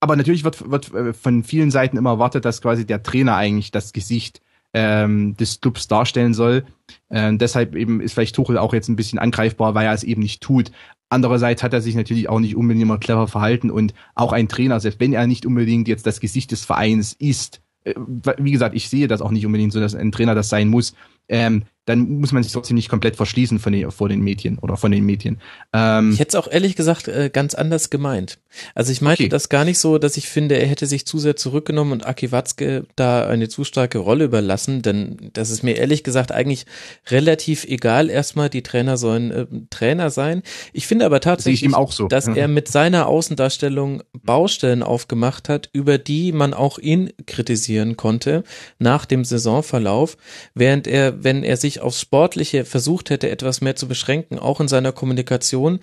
aber 0.00 0.16
natürlich 0.16 0.44
wird, 0.44 0.70
wird 0.70 0.92
äh, 0.92 1.12
von 1.12 1.44
vielen 1.44 1.70
Seiten 1.70 1.96
immer 1.96 2.10
erwartet, 2.10 2.44
dass 2.44 2.60
quasi 2.60 2.84
der 2.84 3.02
Trainer 3.02 3.36
eigentlich 3.36 3.70
das 3.70 3.92
Gesicht 3.92 4.42
ähm, 4.74 5.36
des 5.36 5.60
Clubs 5.60 5.86
darstellen 5.86 6.34
soll. 6.34 6.64
Ähm, 7.10 7.38
deshalb 7.38 7.74
eben 7.74 8.00
ist 8.00 8.14
vielleicht 8.14 8.34
Tuchel 8.34 8.58
auch 8.58 8.72
jetzt 8.74 8.88
ein 8.88 8.96
bisschen 8.96 9.18
angreifbar, 9.18 9.74
weil 9.74 9.86
er 9.86 9.92
es 9.92 10.04
eben 10.04 10.22
nicht 10.22 10.42
tut. 10.42 10.72
Andererseits 11.12 11.62
hat 11.62 11.74
er 11.74 11.82
sich 11.82 11.94
natürlich 11.94 12.30
auch 12.30 12.40
nicht 12.40 12.56
unbedingt 12.56 12.84
immer 12.84 12.96
clever 12.96 13.28
verhalten 13.28 13.70
und 13.70 13.92
auch 14.14 14.32
ein 14.32 14.48
Trainer, 14.48 14.80
selbst 14.80 14.98
wenn 14.98 15.12
er 15.12 15.26
nicht 15.26 15.44
unbedingt 15.44 15.86
jetzt 15.86 16.06
das 16.06 16.20
Gesicht 16.20 16.50
des 16.52 16.64
Vereins 16.64 17.12
ist, 17.12 17.60
äh, 17.84 17.94
wie 18.38 18.50
gesagt, 18.50 18.74
ich 18.74 18.88
sehe 18.88 19.08
das 19.08 19.20
auch 19.20 19.30
nicht 19.30 19.44
unbedingt 19.44 19.74
so, 19.74 19.80
dass 19.80 19.94
ein 19.94 20.10
Trainer 20.10 20.34
das 20.34 20.48
sein 20.48 20.68
muss, 20.68 20.94
ähm, 21.28 21.64
dann 21.84 22.20
muss 22.20 22.32
man 22.32 22.42
sich 22.42 22.52
trotzdem 22.52 22.76
nicht 22.76 22.88
komplett 22.88 23.16
verschließen 23.16 23.58
von 23.58 23.72
den, 23.72 23.90
vor 23.90 24.08
den 24.08 24.20
Medien 24.20 24.58
oder 24.58 24.76
von 24.76 24.92
den 24.92 25.04
Medien. 25.04 25.40
Ähm, 25.72 26.12
ich 26.12 26.20
hätte 26.20 26.28
es 26.28 26.34
auch 26.36 26.50
ehrlich 26.50 26.76
gesagt 26.76 27.08
äh, 27.08 27.28
ganz 27.32 27.54
anders 27.54 27.90
gemeint. 27.90 28.38
Also 28.74 28.92
ich 28.92 29.00
meinte 29.00 29.24
okay. 29.24 29.28
das 29.28 29.48
gar 29.48 29.64
nicht 29.64 29.78
so, 29.78 29.98
dass 29.98 30.16
ich 30.16 30.28
finde, 30.28 30.56
er 30.56 30.66
hätte 30.66 30.86
sich 30.86 31.06
zu 31.06 31.18
sehr 31.18 31.34
zurückgenommen 31.34 31.92
und 31.92 32.06
Aki 32.06 32.30
Watzke 32.30 32.86
da 32.94 33.26
eine 33.26 33.48
zu 33.48 33.64
starke 33.64 33.98
Rolle 33.98 34.26
überlassen, 34.26 34.82
denn 34.82 35.30
das 35.32 35.50
ist 35.50 35.62
mir 35.62 35.76
ehrlich 35.76 36.04
gesagt 36.04 36.30
eigentlich 36.30 36.66
relativ 37.08 37.64
egal. 37.64 38.10
Erstmal, 38.10 38.48
die 38.48 38.62
Trainer 38.62 38.96
sollen 38.96 39.30
äh, 39.30 39.46
Trainer 39.70 40.10
sein. 40.10 40.42
Ich 40.72 40.86
finde 40.86 41.06
aber 41.06 41.20
tatsächlich, 41.20 41.72
so. 41.90 42.06
dass 42.06 42.28
er 42.28 42.46
mit 42.46 42.68
seiner 42.68 43.06
Außendarstellung 43.06 44.02
Baustellen 44.12 44.82
aufgemacht 44.82 45.48
hat, 45.48 45.68
über 45.72 45.98
die 45.98 46.32
man 46.32 46.54
auch 46.54 46.78
ihn 46.78 47.12
kritisieren 47.26 47.96
konnte 47.96 48.44
nach 48.78 49.04
dem 49.04 49.24
Saisonverlauf, 49.24 50.16
während 50.54 50.86
er, 50.86 51.24
wenn 51.24 51.42
er 51.42 51.56
sich 51.56 51.71
sich 51.72 51.80
aufs 51.80 52.00
Sportliche 52.00 52.64
versucht 52.64 53.10
hätte, 53.10 53.30
etwas 53.30 53.60
mehr 53.60 53.76
zu 53.76 53.88
beschränken, 53.88 54.38
auch 54.38 54.60
in 54.60 54.68
seiner 54.68 54.92
Kommunikation, 54.92 55.80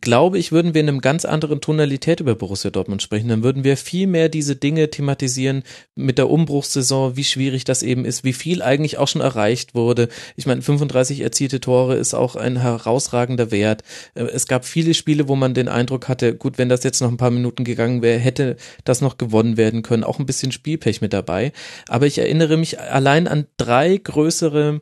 glaube 0.00 0.38
ich, 0.38 0.52
würden 0.52 0.74
wir 0.74 0.80
in 0.80 0.88
einem 0.88 1.00
ganz 1.00 1.24
anderen 1.24 1.60
Tonalität 1.60 2.20
über 2.20 2.34
Borussia 2.34 2.70
Dortmund 2.70 3.02
sprechen. 3.02 3.28
Dann 3.28 3.42
würden 3.42 3.64
wir 3.64 3.76
viel 3.76 4.06
mehr 4.06 4.28
diese 4.28 4.56
Dinge 4.56 4.90
thematisieren 4.90 5.64
mit 5.94 6.18
der 6.18 6.30
Umbruchssaison, 6.30 7.16
wie 7.16 7.24
schwierig 7.24 7.64
das 7.64 7.82
eben 7.82 8.04
ist, 8.04 8.24
wie 8.24 8.32
viel 8.32 8.62
eigentlich 8.62 8.98
auch 8.98 9.08
schon 9.08 9.20
erreicht 9.20 9.74
wurde. 9.74 10.08
Ich 10.36 10.46
meine, 10.46 10.62
35 10.62 11.20
erzielte 11.20 11.60
Tore 11.60 11.96
ist 11.96 12.14
auch 12.14 12.36
ein 12.36 12.60
herausragender 12.60 13.50
Wert. 13.50 13.82
Äh, 14.14 14.24
es 14.24 14.46
gab 14.46 14.64
viele 14.64 14.94
Spiele, 14.94 15.28
wo 15.28 15.34
man 15.34 15.54
den 15.54 15.68
Eindruck 15.68 16.08
hatte, 16.08 16.36
gut, 16.36 16.58
wenn 16.58 16.68
das 16.68 16.84
jetzt 16.84 17.00
noch 17.00 17.08
ein 17.08 17.16
paar 17.16 17.30
Minuten 17.30 17.64
gegangen 17.64 18.02
wäre, 18.02 18.18
hätte 18.18 18.56
das 18.84 19.00
noch 19.00 19.18
gewonnen 19.18 19.56
werden 19.56 19.82
können. 19.82 20.04
Auch 20.04 20.18
ein 20.18 20.26
bisschen 20.26 20.52
Spielpech 20.52 21.00
mit 21.00 21.12
dabei. 21.12 21.52
Aber 21.88 22.06
ich 22.06 22.18
erinnere 22.18 22.56
mich 22.56 22.78
allein 22.78 23.26
an 23.26 23.46
drei 23.56 23.96
größere 23.96 24.80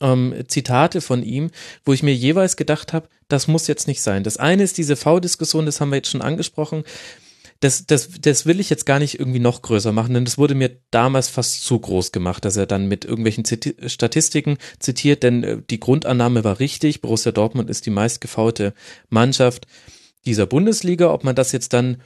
ähm, 0.00 0.34
Zitate 0.48 1.00
von 1.00 1.22
ihm, 1.22 1.50
wo 1.84 1.92
ich 1.92 2.02
mir 2.02 2.14
jeweils 2.14 2.56
gedacht 2.56 2.92
habe, 2.92 3.08
das 3.28 3.48
muss 3.48 3.66
jetzt 3.66 3.88
nicht 3.88 4.02
sein. 4.02 4.24
Das 4.24 4.36
eine 4.36 4.62
ist 4.62 4.78
diese 4.78 4.96
V-Diskussion, 4.96 5.66
das 5.66 5.80
haben 5.80 5.90
wir 5.90 5.96
jetzt 5.96 6.10
schon 6.10 6.22
angesprochen. 6.22 6.84
Das, 7.60 7.86
das, 7.86 8.10
das 8.20 8.46
will 8.46 8.60
ich 8.60 8.70
jetzt 8.70 8.86
gar 8.86 9.00
nicht 9.00 9.18
irgendwie 9.18 9.40
noch 9.40 9.62
größer 9.62 9.90
machen, 9.90 10.14
denn 10.14 10.24
das 10.24 10.38
wurde 10.38 10.54
mir 10.54 10.78
damals 10.92 11.28
fast 11.28 11.64
zu 11.64 11.78
groß 11.78 12.12
gemacht, 12.12 12.44
dass 12.44 12.56
er 12.56 12.66
dann 12.66 12.86
mit 12.86 13.04
irgendwelchen 13.04 13.44
Ziti 13.44 13.74
Statistiken 13.86 14.58
zitiert, 14.78 15.24
denn 15.24 15.42
äh, 15.42 15.58
die 15.68 15.80
Grundannahme 15.80 16.44
war 16.44 16.60
richtig. 16.60 17.00
Borussia 17.00 17.32
Dortmund 17.32 17.68
ist 17.68 17.86
die 17.86 17.90
meistgefaute 17.90 18.74
Mannschaft 19.08 19.66
dieser 20.24 20.46
Bundesliga. 20.46 21.12
Ob 21.12 21.24
man 21.24 21.34
das 21.34 21.50
jetzt 21.50 21.72
dann 21.72 22.00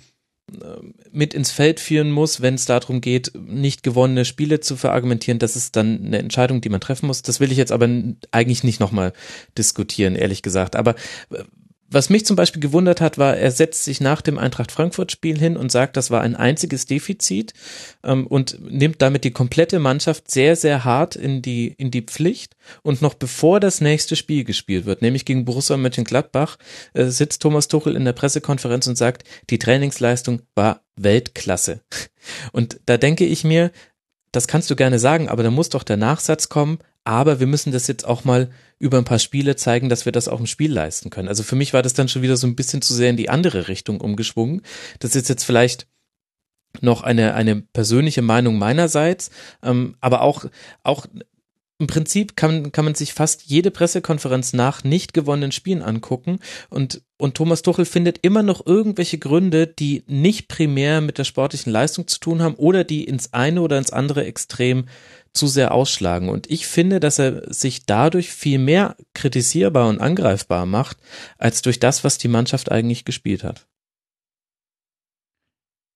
mit 1.12 1.35
ins 1.35 1.51
Feld 1.51 1.81
führen 1.81 2.11
muss, 2.11 2.41
wenn 2.41 2.55
es 2.55 2.65
darum 2.65 3.01
geht, 3.01 3.33
nicht 3.35 3.83
gewonnene 3.83 4.24
Spiele 4.24 4.61
zu 4.61 4.77
verargumentieren. 4.77 5.39
Das 5.39 5.57
ist 5.57 5.77
dann 5.77 6.07
eine 6.07 6.19
Entscheidung, 6.19 6.61
die 6.61 6.69
man 6.69 6.81
treffen 6.81 7.07
muss. 7.07 7.23
Das 7.23 7.41
will 7.41 7.53
ich 7.53 7.59
jetzt 7.59 7.73
aber 7.73 7.89
eigentlich 8.31 8.65
nicht 8.65 8.81
nochmal 8.81 9.12
diskutieren, 9.57 10.15
ehrlich 10.15 10.43
gesagt. 10.43 10.77
Aber 10.77 10.95
äh, 11.31 11.45
was 11.93 12.10
mich 12.10 12.24
zum 12.27 12.36
Beispiel 12.36 12.60
gewundert 12.60 13.01
hat, 13.01 13.19
war, 13.19 13.36
er 13.36 13.51
setzt 13.51 13.85
sich 13.85 14.01
nach 14.01 14.23
dem 14.23 14.39
Eintracht 14.39 14.73
Frankfurt-Spiel 14.73 15.39
hin 15.39 15.56
und 15.56 15.70
sagt, 15.70 15.97
das 15.97 16.10
war 16.10 16.20
ein 16.20 16.36
einziges 16.36 16.86
Defizit 16.86 17.52
ähm, 18.02 18.27
und 18.27 18.59
nimmt 18.60 19.02
damit 19.02 19.24
die 19.24 19.31
komplette 19.31 19.78
Mannschaft 19.78 20.31
sehr, 20.31 20.56
sehr 20.56 20.85
hart 20.85 21.16
in 21.16 21.43
die, 21.43 21.69
in 21.69 21.90
die 21.90 22.02
Pflicht. 22.02 22.56
Und 22.82 23.02
noch 23.02 23.14
bevor 23.14 23.60
das 23.60 23.81
nächste 23.81 24.16
Spiel 24.16 24.44
gespielt 24.44 24.86
wird, 24.86 25.02
nämlich 25.02 25.24
gegen 25.24 25.44
Borussia 25.44 25.77
Mönchengladbach, 25.77 26.56
äh, 26.94 27.06
sitzt 27.06 27.43
Thomas 27.43 27.69
Tuchel 27.69 27.97
in 27.97 28.05
der 28.05 28.12
Pressekonferenz 28.12 28.86
und 28.86 28.97
sagt, 28.97 29.24
die 29.51 29.59
Trainingsleistung 29.59 30.43
war 30.55 30.82
Weltklasse. 30.97 31.81
Und 32.52 32.81
da 32.86 32.97
denke 32.97 33.24
ich 33.24 33.44
mir, 33.44 33.70
das 34.32 34.48
kannst 34.48 34.70
du 34.70 34.77
gerne 34.77 34.98
sagen, 34.98 35.28
aber 35.28 35.43
da 35.43 35.51
muss 35.51 35.69
doch 35.69 35.82
der 35.82 35.98
Nachsatz 35.98 36.48
kommen, 36.48 36.78
aber 37.05 37.41
wir 37.41 37.47
müssen 37.47 37.73
das 37.73 37.87
jetzt 37.87 38.07
auch 38.07 38.24
mal 38.24 38.51
über 38.79 38.99
ein 38.99 39.05
paar 39.05 39.19
Spiele 39.19 39.57
zeigen, 39.57 39.89
dass 39.89 40.05
wir 40.05 40.12
das 40.12 40.29
auch 40.29 40.41
im 40.41 40.47
Spiel 40.47 40.73
leisten 40.73 41.11
können. 41.11 41.29
Also 41.29 41.43
für 41.43 41.57
mich 41.57 41.73
war 41.73 41.83
das 41.83 41.95
dann 41.95 42.09
schon 42.09 42.23
wieder 42.23 42.37
so 42.37 42.47
ein 42.47 42.57
bisschen 42.57 42.83
zu 42.83 42.95
sehr 42.95 43.11
in 43.11 43.16
die 43.16 43.29
andere 43.29 43.69
Richtung 43.69 44.01
umgeschwungen. 44.01 44.62
Das 45.01 45.16
ist 45.16 45.29
jetzt 45.29 45.45
vielleicht 45.45 45.87
noch 46.81 47.03
eine, 47.03 47.35
eine 47.35 47.57
persönliche 47.57 48.23
Meinung 48.23 48.59
meinerseits, 48.59 49.31
ähm, 49.62 49.97
aber 50.01 50.23
auch, 50.23 50.47
auch 50.83 51.07
im 51.79 51.87
Prinzip 51.89 52.37
kann, 52.37 52.70
kann 52.70 52.85
man 52.85 52.95
sich 52.95 53.12
fast 53.12 53.43
jede 53.43 53.70
Pressekonferenz 53.73 54.53
nach 54.53 54.85
nicht 54.85 55.15
gewonnenen 55.15 55.53
Spielen 55.53 55.83
angucken 55.83 56.39
und, 56.70 57.03
und 57.19 57.35
Thomas 57.35 57.62
Tuchel 57.62 57.85
findet 57.85 58.20
immer 58.23 58.43
noch 58.43 58.65
irgendwelche 58.65 59.19
Gründe, 59.19 59.66
die 59.66 60.05
nicht 60.07 60.49
primär 60.49 61.01
mit 61.01 61.19
der 61.19 61.24
sportlichen 61.24 61.73
Leistung 61.73 62.07
zu 62.07 62.20
tun 62.20 62.41
haben 62.41 62.55
oder 62.55 62.85
die 62.85 63.05
ins 63.05 63.33
eine 63.33 63.62
oder 63.62 63.79
ins 63.79 63.91
andere 63.91 64.24
Extrem 64.24 64.87
zu 65.35 65.47
sehr 65.47 65.73
ausschlagen. 65.73 66.29
Und 66.29 66.51
ich 66.51 66.67
finde, 66.67 67.01
dass 67.01 67.19
er 67.19 67.53
sich 67.53 67.87
dadurch 67.87 68.31
viel 68.31 68.59
mehr 68.59 68.97
kritisierbar 69.15 69.89
und 69.89 70.01
angreifbar 70.01 70.67
macht, 70.67 70.99
als 71.39 71.63
durch 71.63 71.81
das, 71.81 72.05
was 72.05 72.19
die 72.19 72.29
Mannschaft 72.29 72.71
eigentlich 72.71 73.05
gespielt 73.05 73.45
hat 73.45 73.67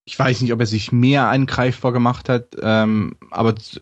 ich 0.09 0.17
weiß 0.17 0.41
nicht, 0.41 0.53
ob 0.53 0.61
er 0.61 0.67
sich 0.67 0.93
mehr 0.93 1.27
angreifbar 1.29 1.93
gemacht 1.93 2.29
hat, 2.29 2.57
ähm, 2.63 3.17
aber 3.33 3.57
es 3.57 3.81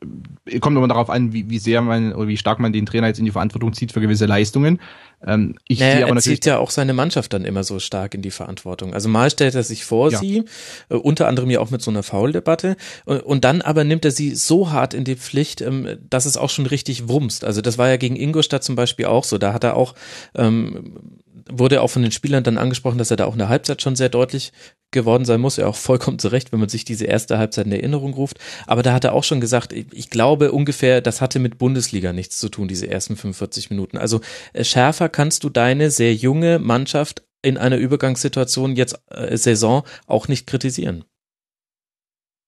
kommt 0.60 0.74
immer 0.74 0.88
darauf 0.88 1.10
an, 1.10 1.34
wie, 1.34 1.50
wie 1.50 1.58
sehr 1.58 1.82
man 1.82 2.14
oder 2.14 2.28
wie 2.28 2.38
stark 2.38 2.58
man 2.58 2.72
den 2.72 2.86
Trainer 2.86 3.08
jetzt 3.08 3.18
in 3.18 3.26
die 3.26 3.30
Verantwortung 3.30 3.74
zieht 3.74 3.92
für 3.92 4.00
gewisse 4.00 4.24
Leistungen. 4.24 4.80
Ähm, 5.26 5.56
ich 5.68 5.80
naja, 5.80 5.96
sehe 5.96 6.04
aber 6.06 6.14
er 6.16 6.22
zieht 6.22 6.46
ja 6.46 6.56
auch 6.56 6.70
seine 6.70 6.94
Mannschaft 6.94 7.34
dann 7.34 7.44
immer 7.44 7.62
so 7.62 7.78
stark 7.78 8.14
in 8.14 8.22
die 8.22 8.30
Verantwortung. 8.30 8.94
Also 8.94 9.10
mal 9.10 9.30
stellt 9.30 9.54
er 9.54 9.62
sich 9.64 9.84
vor 9.84 10.12
ja. 10.12 10.18
sie, 10.18 10.44
äh, 10.88 10.94
unter 10.94 11.28
anderem 11.28 11.50
ja 11.50 11.60
auch 11.60 11.70
mit 11.70 11.82
so 11.82 11.90
einer 11.90 12.02
Foul-Debatte, 12.02 12.76
und, 13.04 13.20
und, 13.20 13.44
dann 13.44 13.60
aber 13.60 13.84
nimmt 13.84 14.06
er 14.06 14.10
sie 14.10 14.34
so 14.34 14.70
hart 14.70 14.94
in 14.94 15.04
die 15.04 15.16
Pflicht, 15.16 15.60
ähm, 15.60 15.98
dass 16.08 16.24
es 16.24 16.38
auch 16.38 16.48
schon 16.48 16.64
richtig 16.64 17.06
wumst. 17.06 17.44
Also 17.44 17.60
das 17.60 17.76
war 17.76 17.90
ja 17.90 17.98
gegen 17.98 18.16
Ingolstadt 18.16 18.64
zum 18.64 18.76
Beispiel 18.76 19.04
auch 19.04 19.24
so. 19.24 19.36
Da 19.36 19.52
hat 19.52 19.62
er 19.62 19.76
auch 19.76 19.94
ähm, 20.34 20.94
wurde 21.50 21.82
auch 21.82 21.88
von 21.88 22.02
den 22.02 22.12
Spielern 22.12 22.44
dann 22.44 22.58
angesprochen, 22.58 22.98
dass 22.98 23.10
er 23.10 23.16
da 23.16 23.26
auch 23.26 23.32
in 23.32 23.38
der 23.38 23.48
Halbzeit 23.48 23.82
schon 23.82 23.96
sehr 23.96 24.08
deutlich 24.08 24.52
geworden 24.90 25.24
sein 25.24 25.40
muss. 25.40 25.56
Ja, 25.56 25.66
auch 25.66 25.76
vollkommen 25.76 26.18
zurecht, 26.18 26.52
wenn 26.52 26.60
man 26.60 26.68
sich 26.68 26.84
diese 26.84 27.04
erste 27.04 27.38
Halbzeit 27.38 27.66
in 27.66 27.72
Erinnerung 27.72 28.14
ruft. 28.14 28.38
Aber 28.66 28.82
da 28.82 28.92
hat 28.92 29.04
er 29.04 29.12
auch 29.12 29.24
schon 29.24 29.40
gesagt, 29.40 29.72
ich 29.72 30.10
glaube 30.10 30.52
ungefähr, 30.52 31.00
das 31.00 31.20
hatte 31.20 31.38
mit 31.38 31.58
Bundesliga 31.58 32.12
nichts 32.12 32.38
zu 32.38 32.48
tun, 32.48 32.68
diese 32.68 32.88
ersten 32.88 33.16
45 33.16 33.70
Minuten. 33.70 33.98
Also 33.98 34.20
äh, 34.52 34.64
schärfer 34.64 35.08
kannst 35.08 35.44
du 35.44 35.50
deine 35.50 35.90
sehr 35.90 36.14
junge 36.14 36.58
Mannschaft 36.58 37.24
in 37.42 37.58
einer 37.58 37.76
Übergangssituation 37.76 38.76
jetzt 38.76 38.98
äh, 39.10 39.36
Saison 39.36 39.84
auch 40.06 40.28
nicht 40.28 40.46
kritisieren. 40.46 41.04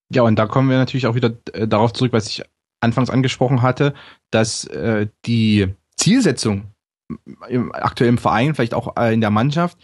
Ja, 0.09 0.23
und 0.23 0.36
da 0.36 0.47
kommen 0.47 0.70
wir 0.70 0.78
natürlich 0.78 1.06
auch 1.06 1.16
wieder 1.16 1.36
äh, 1.52 1.66
darauf 1.68 1.93
zurück, 1.93 2.12
was 2.12 2.28
ich 2.28 2.44
anfangs 2.81 3.10
angesprochen 3.10 3.62
hatte, 3.62 3.94
dass 4.31 4.64
äh, 4.66 5.09
die 5.27 5.74
Zielsetzung 5.97 6.73
im 7.49 7.73
aktuellen 7.73 8.19
Verein, 8.19 8.55
vielleicht 8.55 8.74
auch 8.74 8.97
äh, 8.97 9.15
in 9.15 9.20
der 9.20 9.31
Mannschaft, 9.31 9.78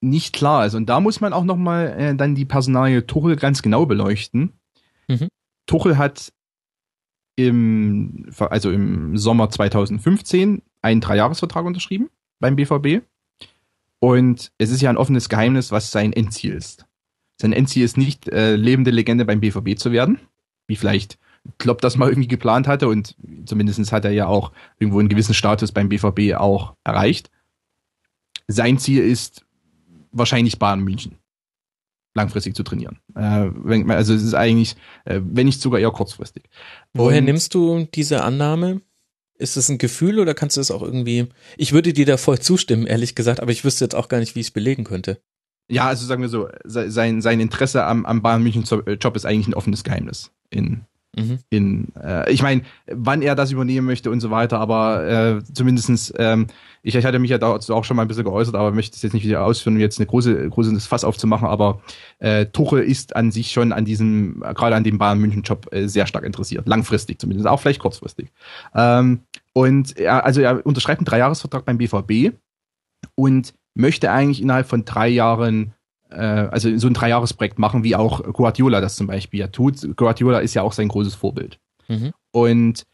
nicht 0.00 0.34
klar 0.34 0.66
ist. 0.66 0.74
Und 0.74 0.86
da 0.86 1.00
muss 1.00 1.20
man 1.20 1.32
auch 1.32 1.44
nochmal 1.44 1.94
äh, 1.98 2.14
dann 2.14 2.34
die 2.34 2.44
Personalie 2.44 3.06
Tuchel 3.06 3.36
ganz 3.36 3.62
genau 3.62 3.86
beleuchten. 3.86 4.52
Mhm. 5.08 5.28
Tuchel 5.66 5.98
hat 5.98 6.32
im, 7.36 8.30
also 8.38 8.70
im 8.70 9.16
Sommer 9.16 9.50
2015 9.50 10.62
einen 10.82 11.00
Dreijahresvertrag 11.00 11.64
unterschrieben 11.64 12.08
beim 12.38 12.56
BVB. 12.56 13.02
Und 13.98 14.52
es 14.58 14.70
ist 14.70 14.82
ja 14.82 14.90
ein 14.90 14.96
offenes 14.96 15.28
Geheimnis, 15.28 15.72
was 15.72 15.90
sein 15.90 16.12
Endziel 16.12 16.52
ist. 16.52 16.86
Sein 17.40 17.52
Endziel 17.52 17.84
ist 17.84 17.96
nicht, 17.96 18.28
äh, 18.28 18.56
lebende 18.56 18.90
Legende 18.90 19.24
beim 19.24 19.40
BVB 19.40 19.78
zu 19.78 19.92
werden, 19.92 20.20
wie 20.66 20.76
vielleicht 20.76 21.18
Klopp 21.58 21.80
das 21.80 21.96
mal 21.96 22.08
irgendwie 22.08 22.28
geplant 22.28 22.66
hatte 22.66 22.88
und 22.88 23.14
zumindest 23.44 23.92
hat 23.92 24.04
er 24.04 24.12
ja 24.12 24.26
auch 24.26 24.52
irgendwo 24.78 25.00
einen 25.00 25.08
gewissen 25.08 25.34
Status 25.34 25.72
beim 25.72 25.88
BVB 25.88 26.34
auch 26.36 26.74
erreicht. 26.84 27.30
Sein 28.48 28.78
Ziel 28.78 29.02
ist 29.02 29.44
wahrscheinlich 30.12 30.58
Bayern 30.58 30.80
München 30.80 31.18
langfristig 32.14 32.56
zu 32.56 32.62
trainieren. 32.62 32.98
Äh, 33.14 33.50
wenn, 33.54 33.88
also 33.90 34.14
es 34.14 34.22
ist 34.22 34.34
eigentlich, 34.34 34.74
äh, 35.04 35.20
wenn 35.22 35.46
nicht 35.46 35.60
sogar 35.60 35.78
eher 35.78 35.90
kurzfristig. 35.90 36.44
Woher 36.94 37.18
und, 37.18 37.26
nimmst 37.26 37.54
du 37.54 37.86
diese 37.94 38.24
Annahme? 38.24 38.80
Ist 39.38 39.58
es 39.58 39.68
ein 39.68 39.76
Gefühl 39.76 40.18
oder 40.18 40.32
kannst 40.32 40.56
du 40.56 40.62
es 40.62 40.70
auch 40.70 40.82
irgendwie? 40.82 41.28
Ich 41.58 41.72
würde 41.72 41.92
dir 41.92 42.06
da 42.06 42.16
voll 42.16 42.38
zustimmen, 42.38 42.86
ehrlich 42.86 43.14
gesagt, 43.14 43.40
aber 43.40 43.52
ich 43.52 43.64
wüsste 43.64 43.84
jetzt 43.84 43.94
auch 43.94 44.08
gar 44.08 44.18
nicht, 44.18 44.34
wie 44.34 44.40
ich 44.40 44.46
es 44.46 44.50
belegen 44.50 44.84
könnte. 44.84 45.20
Ja, 45.68 45.86
also 45.86 46.06
sagen 46.06 46.22
wir 46.22 46.28
so, 46.30 46.48
sein, 46.64 47.20
sein 47.20 47.40
Interesse 47.40 47.84
am, 47.84 48.06
am 48.06 48.22
Bayern 48.22 48.42
München 48.42 48.64
Job 48.64 49.16
ist 49.16 49.26
eigentlich 49.26 49.48
ein 49.48 49.54
offenes 49.54 49.84
Geheimnis 49.84 50.30
in 50.48 50.82
Mhm. 51.16 51.38
In, 51.48 51.88
äh, 52.02 52.30
ich 52.30 52.42
meine, 52.42 52.62
wann 52.86 53.22
er 53.22 53.34
das 53.34 53.50
übernehmen 53.50 53.86
möchte 53.86 54.10
und 54.10 54.20
so 54.20 54.30
weiter, 54.30 54.60
aber 54.60 55.38
äh, 55.38 55.42
zumindestens, 55.52 56.12
ähm, 56.18 56.46
ich, 56.82 56.94
ich 56.94 57.04
hatte 57.06 57.18
mich 57.18 57.30
ja 57.30 57.38
dazu 57.38 57.74
auch 57.74 57.84
schon 57.84 57.96
mal 57.96 58.02
ein 58.02 58.08
bisschen 58.08 58.24
geäußert, 58.24 58.54
aber 58.54 58.70
möchte 58.70 58.96
es 58.96 59.02
jetzt 59.02 59.14
nicht 59.14 59.24
wieder 59.24 59.42
ausführen, 59.42 59.76
um 59.76 59.80
jetzt 59.80 59.98
eine 59.98 60.06
große, 60.06 60.50
großes 60.50 60.86
Fass 60.86 61.04
aufzumachen, 61.04 61.48
aber 61.48 61.80
äh, 62.18 62.46
Tuchel 62.46 62.82
ist 62.82 63.16
an 63.16 63.30
sich 63.30 63.50
schon 63.50 63.72
an 63.72 63.86
diesem, 63.86 64.40
gerade 64.40 64.76
an 64.76 64.84
dem 64.84 64.98
Bayern 64.98 65.18
München 65.18 65.42
Job 65.42 65.66
äh, 65.72 65.86
sehr 65.88 66.06
stark 66.06 66.24
interessiert, 66.24 66.68
langfristig 66.68 67.18
zumindest, 67.18 67.48
auch 67.48 67.60
vielleicht 67.60 67.80
kurzfristig. 67.80 68.28
Ähm, 68.74 69.20
und 69.54 69.96
er, 69.96 70.26
also 70.26 70.42
er 70.42 70.66
unterschreibt 70.66 71.00
einen 71.00 71.06
Dreijahresvertrag 71.06 71.64
beim 71.64 71.78
BVB 71.78 72.34
und 73.14 73.54
möchte 73.74 74.10
eigentlich 74.10 74.42
innerhalb 74.42 74.66
von 74.66 74.84
drei 74.84 75.08
Jahren 75.08 75.72
also 76.14 76.76
so 76.78 76.86
ein 76.86 76.94
Dreijahresprojekt 76.94 77.58
machen, 77.58 77.84
wie 77.84 77.96
auch 77.96 78.22
Guardiola 78.32 78.80
das 78.80 78.96
zum 78.96 79.06
Beispiel 79.06 79.40
ja 79.40 79.48
tut. 79.48 79.96
Guardiola 79.96 80.38
ist 80.38 80.54
ja 80.54 80.62
auch 80.62 80.72
sein 80.72 80.88
großes 80.88 81.14
Vorbild. 81.14 81.58
Mhm. 81.88 82.12
Und 82.32 82.84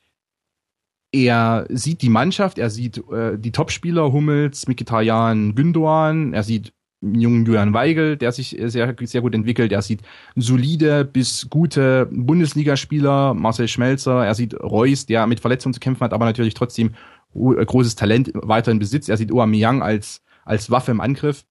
er 1.12 1.66
sieht 1.68 2.02
die 2.02 2.08
Mannschaft, 2.08 2.58
er 2.58 2.70
sieht 2.70 2.98
äh, 3.10 3.38
die 3.38 3.52
Topspieler, 3.52 4.12
Hummels, 4.12 4.66
Mikitarian, 4.66 5.54
Gündoan, 5.54 6.32
er 6.32 6.42
sieht 6.42 6.72
einen 7.02 7.20
jungen 7.20 7.44
Julian 7.44 7.74
Weigel, 7.74 8.16
der 8.16 8.32
sich 8.32 8.56
sehr, 8.58 8.94
sehr 8.98 9.20
gut 9.20 9.34
entwickelt, 9.34 9.72
er 9.72 9.82
sieht 9.82 10.00
solide 10.36 11.04
bis 11.04 11.48
gute 11.50 12.08
Bundesligaspieler, 12.10 13.34
Marcel 13.34 13.68
Schmelzer, 13.68 14.24
er 14.24 14.34
sieht 14.34 14.54
Reus, 14.54 15.04
der 15.04 15.26
mit 15.26 15.40
Verletzungen 15.40 15.74
zu 15.74 15.80
kämpfen 15.80 16.04
hat, 16.04 16.14
aber 16.14 16.24
natürlich 16.24 16.54
trotzdem 16.54 16.94
großes 17.34 17.94
Talent 17.94 18.30
weiterhin 18.34 18.78
besitzt, 18.78 19.08
er 19.08 19.16
sieht 19.16 19.32
Aubameyang 19.32 19.82
als, 19.82 20.22
als 20.44 20.70
Waffe 20.70 20.92
im 20.92 21.00
Angriff 21.00 21.44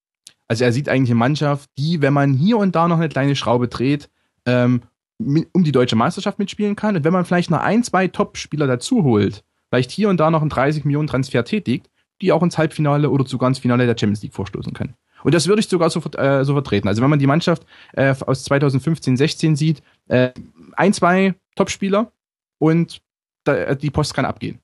also 0.52 0.64
er 0.64 0.72
sieht 0.72 0.90
eigentlich 0.90 1.08
eine 1.08 1.18
Mannschaft, 1.18 1.70
die, 1.78 2.02
wenn 2.02 2.12
man 2.12 2.34
hier 2.34 2.58
und 2.58 2.76
da 2.76 2.86
noch 2.86 2.98
eine 2.98 3.08
kleine 3.08 3.34
Schraube 3.34 3.68
dreht, 3.68 4.10
ähm, 4.44 4.82
um 5.18 5.64
die 5.64 5.72
deutsche 5.72 5.96
Meisterschaft 5.96 6.38
mitspielen 6.38 6.76
kann. 6.76 6.94
Und 6.94 7.04
wenn 7.04 7.12
man 7.12 7.24
vielleicht 7.24 7.50
noch 7.50 7.60
ein, 7.60 7.82
zwei 7.82 8.06
Top-Spieler 8.06 8.66
dazu 8.66 9.02
holt, 9.02 9.44
vielleicht 9.70 9.90
hier 9.90 10.10
und 10.10 10.20
da 10.20 10.30
noch 10.30 10.42
einen 10.42 10.50
30 10.50 10.84
Millionen 10.84 11.08
Transfer 11.08 11.42
tätigt, 11.42 11.88
die 12.20 12.32
auch 12.32 12.42
ins 12.42 12.58
Halbfinale 12.58 13.08
oder 13.08 13.26
sogar 13.26 13.48
ins 13.48 13.60
Finale 13.60 13.86
der 13.86 13.96
Champions 13.98 14.22
League 14.22 14.34
vorstoßen 14.34 14.74
können. 14.74 14.94
Und 15.24 15.34
das 15.34 15.46
würde 15.46 15.60
ich 15.60 15.68
sogar 15.68 15.88
so, 15.88 16.02
äh, 16.18 16.44
so 16.44 16.52
vertreten. 16.52 16.86
Also 16.86 17.00
wenn 17.00 17.08
man 17.08 17.18
die 17.18 17.26
Mannschaft 17.26 17.64
äh, 17.94 18.14
aus 18.26 18.44
2015, 18.44 19.16
16 19.16 19.56
sieht, 19.56 19.82
äh, 20.08 20.32
ein, 20.76 20.92
zwei 20.92 21.34
Top-Spieler 21.56 22.12
und 22.58 23.00
da, 23.44 23.74
die 23.74 23.90
Post 23.90 24.12
kann 24.12 24.26
abgehen. 24.26 24.58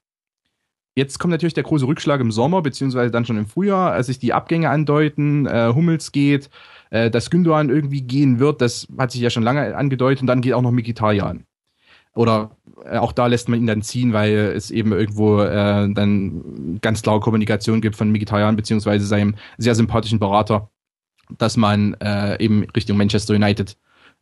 Jetzt 0.99 1.21
kommt 1.21 1.31
natürlich 1.31 1.55
der 1.55 1.63
große 1.63 1.87
Rückschlag 1.87 2.21
im 2.21 2.33
Sommer, 2.33 2.61
beziehungsweise 2.61 3.13
dann 3.13 3.25
schon 3.25 3.37
im 3.37 3.47
Frühjahr, 3.47 3.93
als 3.93 4.09
sich 4.09 4.19
die 4.19 4.33
Abgänge 4.33 4.69
andeuten, 4.69 5.47
äh, 5.47 5.71
Hummels 5.73 6.11
geht, 6.11 6.51
äh, 6.91 7.09
dass 7.09 7.31
Gündogan 7.31 7.69
irgendwie 7.69 8.03
gehen 8.03 8.41
wird, 8.41 8.61
das 8.61 8.89
hat 8.99 9.13
sich 9.13 9.21
ja 9.21 9.31
schon 9.31 9.45
lange 9.45 9.77
angedeutet 9.77 10.23
und 10.23 10.27
dann 10.27 10.41
geht 10.41 10.55
auch 10.55 10.61
noch 10.61 10.73
Mikitarian. 10.73 11.45
Oder 12.17 12.51
äh, 12.85 12.97
auch 12.97 13.13
da 13.13 13.29
lässt 13.29 13.49
man 13.49 13.61
ihn 13.61 13.69
dann 13.69 13.83
ziehen, 13.83 14.13
weil 14.13 14.35
es 14.57 14.73
eben 14.73 14.91
irgendwo 14.91 15.41
äh, 15.41 15.89
dann 15.95 16.81
ganz 16.83 17.03
klare 17.03 17.21
Kommunikation 17.21 17.81
gibt 17.81 17.95
von 17.95 18.11
Mikitarian 18.11 18.57
beziehungsweise 18.57 19.07
seinem 19.07 19.37
sehr 19.57 19.77
sympathischen 19.77 20.19
Berater, 20.19 20.69
dass 21.39 21.57
man 21.57 21.95
äh, 22.01 22.43
eben 22.43 22.65
Richtung 22.75 22.97
Manchester 22.97 23.35
United 23.35 23.77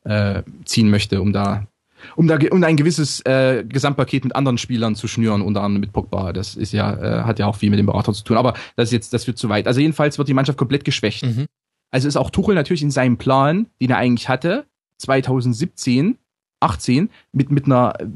äh, 0.04 0.42
ziehen 0.66 0.90
möchte, 0.90 1.22
um 1.22 1.32
da 1.32 1.68
um 2.16 2.26
da 2.26 2.38
um 2.50 2.62
ein 2.62 2.76
gewisses 2.76 3.20
äh, 3.20 3.64
Gesamtpaket 3.66 4.24
mit 4.24 4.36
anderen 4.36 4.58
Spielern 4.58 4.94
zu 4.94 5.08
schnüren, 5.08 5.42
unter 5.42 5.62
anderem 5.62 5.80
mit 5.80 5.92
Pogba. 5.92 6.32
Das 6.32 6.54
ist 6.54 6.72
ja 6.72 6.94
äh, 6.94 7.22
hat 7.24 7.38
ja 7.38 7.46
auch 7.46 7.56
viel 7.56 7.70
mit 7.70 7.78
dem 7.78 7.86
Berater 7.86 8.12
zu 8.12 8.24
tun. 8.24 8.36
Aber 8.36 8.54
das 8.76 8.88
ist 8.88 8.92
jetzt 8.92 9.12
das 9.12 9.26
wird 9.26 9.38
zu 9.38 9.48
weit. 9.48 9.66
Also 9.66 9.80
jedenfalls 9.80 10.18
wird 10.18 10.28
die 10.28 10.34
Mannschaft 10.34 10.58
komplett 10.58 10.84
geschwächt. 10.84 11.24
Mhm. 11.24 11.46
Also 11.90 12.08
ist 12.08 12.16
auch 12.16 12.30
Tuchel 12.30 12.54
natürlich 12.54 12.82
in 12.82 12.90
seinem 12.90 13.16
Plan, 13.16 13.66
den 13.80 13.90
er 13.90 13.98
eigentlich 13.98 14.28
hatte, 14.28 14.66
2017, 14.98 16.18
18 16.60 17.10
mit 17.32 17.50
mit 17.50 17.66
einer 17.66 17.94
äh, 17.98 18.06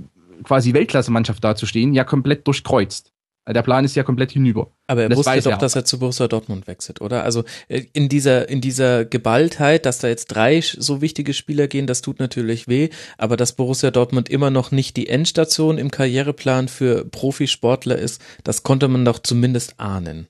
quasi 0.45 0.73
Weltklasse-Mannschaft 0.75 1.43
dazustehen, 1.43 1.93
ja 1.93 2.05
komplett 2.05 2.47
durchkreuzt. 2.47 3.13
Der 3.53 3.63
Plan 3.63 3.85
ist 3.85 3.97
ja 3.97 4.03
komplett 4.03 4.33
hinüber. 4.33 4.73
Aber 4.87 5.03
er 5.03 5.09
das 5.09 5.19
wusste 5.19 5.41
doch, 5.43 5.53
er 5.53 5.59
dass 5.59 5.77
er 5.77 5.85
zu 5.85 5.99
Borussia 5.99 6.29
Dortmund 6.29 6.67
wechselt, 6.67 7.01
oder? 7.01 7.25
Also 7.25 7.45
äh, 7.69 7.85
in 7.93 8.09
dieser 8.09 8.49
in 8.49 8.61
dieser 8.61 9.05
Geballtheit, 9.05 9.87
dass 9.87 9.99
da 9.99 10.09
jetzt 10.09 10.27
drei 10.27 10.61
so 10.61 11.01
wichtige 11.01 11.35
Spieler 11.35 11.69
gehen, 11.69 11.87
das 11.87 12.03
tut 12.03 12.19
natürlich 12.19 12.69
weh. 12.69 12.91
Aber 13.19 13.37
dass 13.37 13.55
Borussia 13.55 13.91
Dortmund 13.91 14.29
immer 14.29 14.51
noch 14.51 14.71
nicht 14.71 14.97
die 14.97 15.09
Endstation 15.09 15.79
im 15.79 15.91
Karriereplan 15.91 16.69
für 16.69 17.05
Profisportler 17.05 17.97
ist, 17.97 18.23
das 18.45 18.63
konnte 18.63 18.89
man 18.89 19.05
doch 19.05 19.19
zumindest 19.19 19.79
ahnen. 19.79 20.29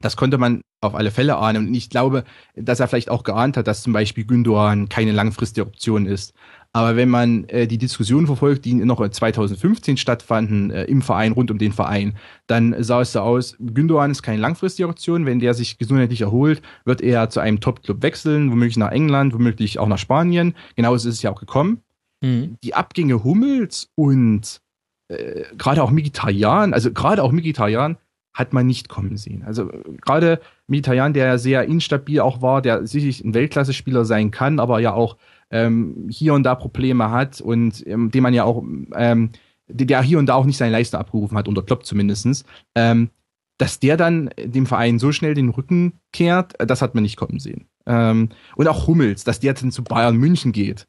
Das 0.00 0.16
konnte 0.16 0.36
man 0.36 0.60
auf 0.82 0.94
alle 0.94 1.10
Fälle 1.10 1.36
ahnen. 1.36 1.68
Und 1.68 1.74
ich 1.74 1.88
glaube, 1.88 2.24
dass 2.54 2.78
er 2.78 2.88
vielleicht 2.88 3.08
auch 3.08 3.22
geahnt 3.22 3.56
hat, 3.56 3.66
dass 3.66 3.82
zum 3.82 3.92
Beispiel 3.92 4.24
Gündogan 4.24 4.88
keine 4.88 5.12
langfristige 5.12 5.66
Option 5.66 6.06
ist. 6.06 6.34
Aber 6.76 6.96
wenn 6.96 7.08
man 7.08 7.44
äh, 7.44 7.68
die 7.68 7.78
Diskussion 7.78 8.26
verfolgt, 8.26 8.64
die 8.64 8.74
noch 8.74 9.08
2015 9.08 9.96
stattfanden 9.96 10.72
äh, 10.72 10.84
im 10.84 11.02
Verein, 11.02 11.30
rund 11.30 11.52
um 11.52 11.58
den 11.58 11.72
Verein, 11.72 12.14
dann 12.48 12.74
sah 12.82 13.00
es 13.00 13.12
so 13.12 13.20
aus, 13.20 13.56
Gündogan 13.60 14.10
ist 14.10 14.24
keine 14.24 14.40
langfristige 14.40 14.88
Option. 14.88 15.24
Wenn 15.24 15.38
der 15.38 15.54
sich 15.54 15.78
gesundheitlich 15.78 16.22
erholt, 16.22 16.62
wird 16.84 17.00
er 17.00 17.30
zu 17.30 17.38
einem 17.38 17.60
Top-Club 17.60 18.02
wechseln, 18.02 18.50
womöglich 18.50 18.76
nach 18.76 18.90
England, 18.90 19.34
womöglich 19.34 19.78
auch 19.78 19.86
nach 19.86 19.98
Spanien. 19.98 20.56
Genauso 20.74 21.08
ist 21.08 21.14
es 21.14 21.22
ja 21.22 21.30
auch 21.30 21.38
gekommen. 21.38 21.78
Mhm. 22.20 22.56
Die 22.64 22.74
Abgänge 22.74 23.22
Hummels 23.22 23.92
und 23.94 24.60
äh, 25.06 25.44
gerade 25.56 25.80
auch 25.80 25.92
Mkhitaryan, 25.92 26.74
also 26.74 26.92
gerade 26.92 27.22
auch 27.22 27.30
Mkhitaryan 27.30 27.98
hat 28.32 28.52
man 28.52 28.66
nicht 28.66 28.88
kommen 28.88 29.16
sehen. 29.16 29.44
Also 29.46 29.70
gerade 30.04 30.40
Mkhitaryan, 30.66 31.14
der 31.14 31.38
sehr 31.38 31.66
instabil 31.66 32.18
auch 32.18 32.42
war, 32.42 32.62
der 32.62 32.84
sicherlich 32.84 33.22
ein 33.24 33.32
Weltklasse-Spieler 33.32 34.04
sein 34.04 34.32
kann, 34.32 34.58
aber 34.58 34.80
ja 34.80 34.92
auch 34.92 35.16
ähm, 35.54 36.08
hier 36.10 36.34
und 36.34 36.42
da 36.42 36.56
Probleme 36.56 37.10
hat 37.10 37.40
und 37.40 37.86
ähm, 37.86 38.10
dem 38.10 38.24
man 38.24 38.34
ja 38.34 38.42
auch, 38.42 38.64
ähm, 38.96 39.30
der 39.68 40.02
hier 40.02 40.18
und 40.18 40.26
da 40.26 40.34
auch 40.34 40.44
nicht 40.44 40.56
seine 40.56 40.72
Leistung 40.72 40.98
abgerufen 40.98 41.38
hat, 41.38 41.46
unter 41.46 41.62
Klopp 41.62 41.86
zumindestens, 41.86 42.44
ähm, 42.74 43.10
dass 43.56 43.78
der 43.78 43.96
dann 43.96 44.30
dem 44.36 44.66
Verein 44.66 44.98
so 44.98 45.12
schnell 45.12 45.34
den 45.34 45.50
Rücken 45.50 46.00
kehrt, 46.12 46.54
das 46.58 46.82
hat 46.82 46.96
man 46.96 47.04
nicht 47.04 47.16
kommen 47.16 47.38
sehen. 47.38 47.68
Ähm, 47.86 48.30
und 48.56 48.66
auch 48.66 48.88
Hummels, 48.88 49.22
dass 49.22 49.38
der 49.38 49.54
dann 49.54 49.70
zu 49.70 49.84
Bayern 49.84 50.16
München 50.16 50.50
geht, 50.50 50.88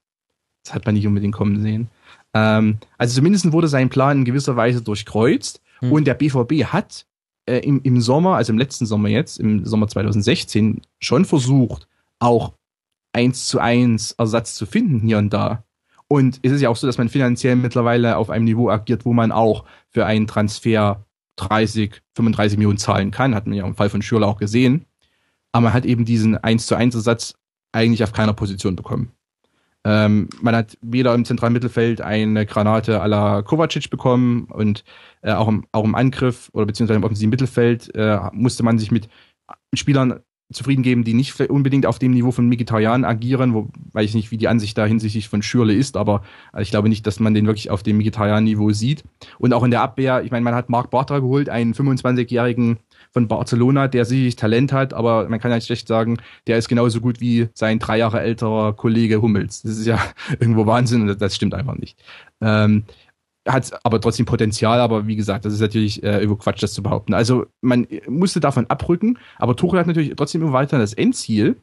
das 0.64 0.74
hat 0.74 0.86
man 0.88 0.96
nicht 0.96 1.06
unbedingt 1.06 1.36
kommen 1.36 1.62
sehen. 1.62 1.90
Ähm, 2.34 2.80
also 2.98 3.16
zumindest 3.16 3.52
wurde 3.52 3.68
sein 3.68 3.90
Plan 3.90 4.20
in 4.20 4.26
gewisser 4.26 4.56
Weise 4.56 4.82
durchkreuzt 4.82 5.62
hm. 5.80 5.92
und 5.92 6.08
der 6.08 6.16
BVB 6.16 6.66
hat 6.66 7.06
äh, 7.46 7.60
im, 7.60 7.82
im 7.84 8.02
Sommer, 8.02 8.36
also 8.36 8.52
im 8.52 8.58
letzten 8.58 8.88
Sommer 8.88 9.10
jetzt, 9.10 9.40
im 9.40 9.64
Sommer 9.64 9.88
2016, 9.88 10.82
schon 11.00 11.24
versucht, 11.24 11.88
auch 12.18 12.54
eins 13.16 13.48
zu 13.48 13.60
eins 13.60 14.12
Ersatz 14.12 14.56
zu 14.56 14.66
finden 14.66 15.00
hier 15.00 15.18
und 15.18 15.32
da. 15.32 15.64
Und 16.08 16.40
es 16.44 16.52
ist 16.52 16.62
ja 16.62 16.70
auch 16.70 16.76
so, 16.76 16.86
dass 16.86 16.98
man 16.98 17.10
finanziell 17.10 17.56
mittlerweile 17.56 18.18
auf 18.18 18.30
einem 18.30 18.46
Niveau 18.46 18.70
agiert, 18.70 19.06
wo 19.06 19.14
man 19.14 19.32
auch 19.32 19.64
für 19.90 20.06
einen 20.06 20.28
Transfer 20.28 21.06
30, 21.38 22.02
35 22.16 22.58
Millionen 22.58 22.78
zahlen 22.78 23.12
kann. 23.12 23.34
Hat 23.34 23.48
man 23.48 23.56
ja 23.56 23.66
im 23.66 23.76
Fall 23.76 23.90
von 23.90 24.02
Schürle 24.02 24.28
auch 24.28 24.38
gesehen. 24.38 24.86
Aber 25.52 25.64
man 25.64 25.74
hat 25.74 25.86
eben 25.86 26.06
diesen 26.06 26.38
1 26.38 26.68
zu 26.68 26.76
1 26.76 26.94
Ersatz 26.94 27.36
eigentlich 27.72 28.04
auf 28.04 28.14
keiner 28.14 28.34
Position 28.34 28.76
bekommen. 28.76 29.12
Ähm, 29.86 30.30
man 30.42 30.56
hat 30.56 30.78
weder 30.82 31.14
im 31.14 31.26
zentralen 31.26 31.54
Mittelfeld 31.54 32.02
eine 32.02 32.46
Granate 32.46 33.02
à 33.02 33.08
la 33.08 33.42
Kovacic 33.44 33.90
bekommen 33.90 34.46
und 34.46 34.84
äh, 35.22 35.32
auch, 35.32 35.48
im, 35.48 35.66
auch 35.72 35.84
im 35.84 35.96
Angriff 35.96 36.50
oder 36.54 36.66
beziehungsweise 36.66 36.98
im 36.98 37.04
offensiven 37.04 37.30
Mittelfeld 37.30 37.94
äh, 37.96 38.20
musste 38.34 38.64
man 38.64 38.80
sich 38.80 38.92
mit 38.92 39.08
Spielern 39.74 40.22
zufrieden 40.52 40.84
geben, 40.84 41.04
die 41.04 41.14
nicht 41.14 41.40
unbedingt 41.50 41.86
auf 41.86 41.98
dem 41.98 42.12
Niveau 42.12 42.32
von 42.32 42.48
Mkhitaryan 42.48 43.04
agieren, 43.04 43.54
wo 43.54 43.68
weiß 43.94 44.10
ich 44.10 44.16
nicht, 44.16 44.32
wie 44.32 44.38
die 44.38 44.48
Ansicht 44.48 44.78
da 44.78 44.86
hinsichtlich 44.86 45.28
von 45.28 45.42
Schürle 45.42 45.74
ist, 45.74 45.98
aber 45.98 46.22
ich 46.60 46.70
glaube 46.70 46.88
nicht, 46.88 47.08
dass 47.08 47.20
man 47.20 47.34
den 47.34 47.48
wirklich 47.48 47.72
auf 47.72 47.82
dem 47.82 47.98
Mkhitaryan-Niveau 47.98 48.72
sieht. 48.72 49.04
Und 49.40 49.54
auch 49.54 49.64
in 49.64 49.72
der 49.72 49.82
Abwehr, 49.82 50.24
ich 50.24 50.32
meine, 50.32 50.44
man 50.44 50.54
hat 50.54 50.70
Marc 50.70 50.92
Bartra 50.92 51.20
geholt, 51.20 51.50
einen 51.50 51.74
25-jährigen 51.74 52.78
von 53.12 53.28
Barcelona, 53.28 53.88
der 53.88 54.06
sicherlich 54.06 54.36
Talent 54.36 54.72
hat, 54.72 54.94
aber 54.94 55.28
man 55.30 55.40
kann 55.40 55.52
ja 55.52 55.60
schlecht 55.62 55.88
sagen, 55.88 56.18
der 56.48 56.58
ist 56.58 56.68
genauso 56.68 57.02
gut 57.02 57.22
wie 57.22 57.48
sein 57.54 57.80
drei 57.80 57.98
Jahre 57.98 58.22
älterer 58.22 58.74
Kollege 58.74 59.22
Hummels. 59.22 59.64
Das 59.64 59.78
ist 59.78 59.88
ja 59.88 60.00
irgendwo 60.40 60.66
Wahnsinn 60.66 61.10
und 61.10 61.22
das 61.22 61.36
stimmt 61.36 61.54
einfach 61.54 61.76
nicht. 61.76 61.98
Ähm, 62.42 62.84
hat 63.48 63.80
aber 63.84 64.02
trotzdem 64.02 64.26
Potenzial, 64.26 64.80
aber 64.80 65.08
wie 65.08 65.16
gesagt, 65.16 65.46
das 65.46 65.54
ist 65.54 65.60
natürlich 65.60 66.04
äh, 66.04 66.24
über 66.24 66.38
Quatsch, 66.38 66.64
das 66.64 66.74
zu 66.74 66.82
behaupten. 66.82 67.14
Also 67.14 67.46
man 67.62 67.88
musste 68.08 68.40
davon 68.40 68.66
abrücken, 68.68 69.20
aber 69.38 69.56
Tuchel 69.56 69.80
hat 69.80 69.88
natürlich 69.88 70.14
trotzdem 70.16 70.42
immer 70.42 70.54
weiter 70.54 70.80
das 70.80 70.94
Endziel, 70.94 71.58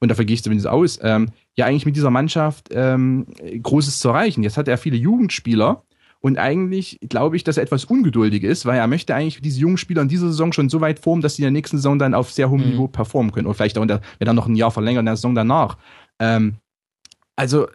und 0.00 0.08
dafür 0.10 0.24
gehe 0.24 0.34
ich 0.34 0.42
zumindest 0.42 0.68
aus, 0.68 0.98
ähm, 1.02 1.30
ja 1.56 1.66
eigentlich 1.66 1.86
mit 1.86 1.96
dieser 1.96 2.10
Mannschaft 2.10 2.68
ähm, 2.72 3.26
Großes 3.62 3.98
zu 3.98 4.08
erreichen. 4.08 4.42
Jetzt 4.42 4.56
hat 4.56 4.68
er 4.68 4.78
viele 4.78 4.96
Jugendspieler, 4.96 5.82
und 6.20 6.36
eigentlich 6.36 6.98
glaube 7.08 7.36
ich, 7.36 7.44
dass 7.44 7.58
er 7.58 7.62
etwas 7.62 7.84
ungeduldig 7.84 8.42
ist, 8.42 8.66
weil 8.66 8.78
er 8.78 8.86
möchte 8.88 9.14
eigentlich 9.14 9.40
diese 9.40 9.60
jungen 9.60 9.76
Spieler 9.76 10.02
in 10.02 10.08
dieser 10.08 10.26
Saison 10.26 10.52
schon 10.52 10.68
so 10.68 10.80
weit 10.80 10.98
formen, 10.98 11.22
dass 11.22 11.36
sie 11.36 11.42
in 11.42 11.44
der 11.44 11.52
nächsten 11.52 11.76
Saison 11.76 11.98
dann 11.98 12.14
auf 12.14 12.32
sehr 12.32 12.50
hohem 12.50 12.64
mhm. 12.64 12.70
Niveau 12.70 12.88
performen 12.88 13.30
können. 13.30 13.46
Oder 13.46 13.54
vielleicht 13.54 13.78
auch 13.78 13.86
der, 13.86 14.00
wenn 14.18 14.26
dann 14.26 14.36
noch 14.36 14.48
ein 14.48 14.56
Jahr 14.56 14.72
verlängern 14.72 15.00
in 15.00 15.06
der 15.06 15.16
Saison 15.16 15.36
danach. 15.36 15.78
Ähm, 16.18 16.54
also 17.36 17.68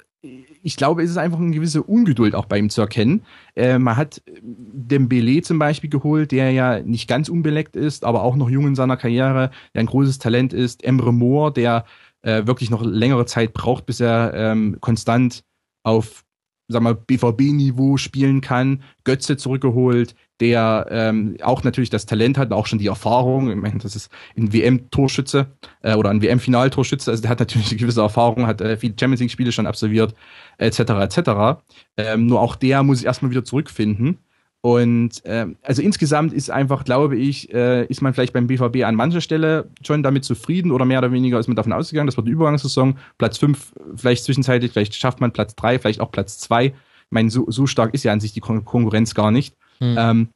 ich 0.63 0.77
glaube, 0.77 1.03
es 1.03 1.11
ist 1.11 1.17
einfach 1.17 1.39
eine 1.39 1.51
gewisse 1.51 1.83
Ungeduld 1.83 2.33
auch 2.33 2.45
bei 2.45 2.57
ihm 2.57 2.69
zu 2.69 2.81
erkennen. 2.81 3.23
Äh, 3.55 3.77
man 3.79 3.97
hat 3.97 4.21
Dembele 4.41 5.41
zum 5.41 5.59
Beispiel 5.59 5.89
geholt, 5.89 6.31
der 6.31 6.51
ja 6.51 6.79
nicht 6.79 7.07
ganz 7.07 7.29
unbeleckt 7.29 7.75
ist, 7.75 8.05
aber 8.05 8.23
auch 8.23 8.37
noch 8.37 8.49
jung 8.49 8.67
in 8.67 8.75
seiner 8.75 8.97
Karriere, 8.97 9.51
der 9.73 9.81
ein 9.81 9.87
großes 9.87 10.19
Talent 10.19 10.53
ist. 10.53 10.83
Emre 10.83 11.13
Moore, 11.13 11.51
der 11.51 11.85
äh, 12.21 12.47
wirklich 12.47 12.69
noch 12.69 12.83
längere 12.83 13.25
Zeit 13.25 13.53
braucht, 13.53 13.85
bis 13.85 13.99
er 13.99 14.33
ähm, 14.33 14.77
konstant 14.79 15.43
auf 15.83 16.23
sag 16.69 16.81
mal, 16.81 16.95
BVB-Niveau 16.95 17.97
spielen 17.97 18.39
kann. 18.41 18.83
Götze 19.03 19.35
zurückgeholt, 19.35 20.15
der 20.43 20.87
ähm, 20.89 21.37
auch 21.41 21.63
natürlich 21.63 21.89
das 21.89 22.05
Talent 22.05 22.37
hat, 22.37 22.51
auch 22.51 22.67
schon 22.67 22.77
die 22.77 22.87
Erfahrung. 22.87 23.49
Ich 23.49 23.55
meine, 23.55 23.79
das 23.79 23.95
ist 23.95 24.11
ein 24.37 24.51
WM-Torschütze 24.51 25.47
äh, 25.81 25.95
oder 25.95 26.09
ein 26.09 26.21
WM-Finaltorschütze. 26.21 27.09
Also 27.09 27.21
der 27.21 27.31
hat 27.31 27.39
natürlich 27.39 27.69
eine 27.69 27.79
gewisse 27.79 28.01
Erfahrung, 28.01 28.45
hat 28.45 28.59
äh, 28.59 28.75
viele 28.75 28.93
Champions 28.99 29.21
League-Spiele 29.21 29.53
schon 29.53 29.67
absolviert, 29.67 30.13
etc. 30.57 30.79
etc. 30.79 31.61
Ähm, 31.95 32.25
nur 32.25 32.41
auch 32.41 32.57
der 32.57 32.83
muss 32.83 32.97
sich 32.97 33.07
erstmal 33.07 33.31
wieder 33.31 33.45
zurückfinden. 33.45 34.19
Und 34.59 35.21
ähm, 35.23 35.55
also 35.61 35.81
insgesamt 35.81 36.33
ist 36.33 36.51
einfach, 36.51 36.83
glaube 36.83 37.15
ich, 37.15 37.53
äh, 37.53 37.85
ist 37.85 38.01
man 38.01 38.13
vielleicht 38.13 38.33
beim 38.33 38.47
BVB 38.47 38.83
an 38.83 38.95
mancher 38.95 39.21
Stelle 39.21 39.69
schon 39.81 40.03
damit 40.03 40.25
zufrieden 40.25 40.71
oder 40.71 40.83
mehr 40.83 40.99
oder 40.99 41.13
weniger 41.13 41.39
ist 41.39 41.47
man 41.47 41.55
davon 41.55 41.73
ausgegangen, 41.73 42.07
das 42.07 42.17
wird 42.17 42.27
eine 42.27 42.33
Übergangssaison, 42.33 42.97
Platz 43.17 43.37
fünf 43.37 43.73
vielleicht 43.95 44.23
zwischenzeitlich, 44.25 44.71
vielleicht 44.71 44.95
schafft 44.95 45.21
man 45.21 45.31
Platz 45.31 45.55
drei, 45.55 45.79
vielleicht 45.79 46.01
auch 46.01 46.11
Platz 46.11 46.37
zwei. 46.39 46.67
Ich 46.67 46.73
meine, 47.11 47.29
so, 47.29 47.45
so 47.49 47.65
stark 47.67 47.93
ist 47.93 48.03
ja 48.03 48.11
an 48.11 48.19
sich 48.19 48.33
die 48.33 48.39
Kon 48.39 48.65
Konkurrenz 48.65 49.13
gar 49.15 49.31
nicht. 49.31 49.55
Hm. 49.83 49.95
Ähm, 49.97 50.27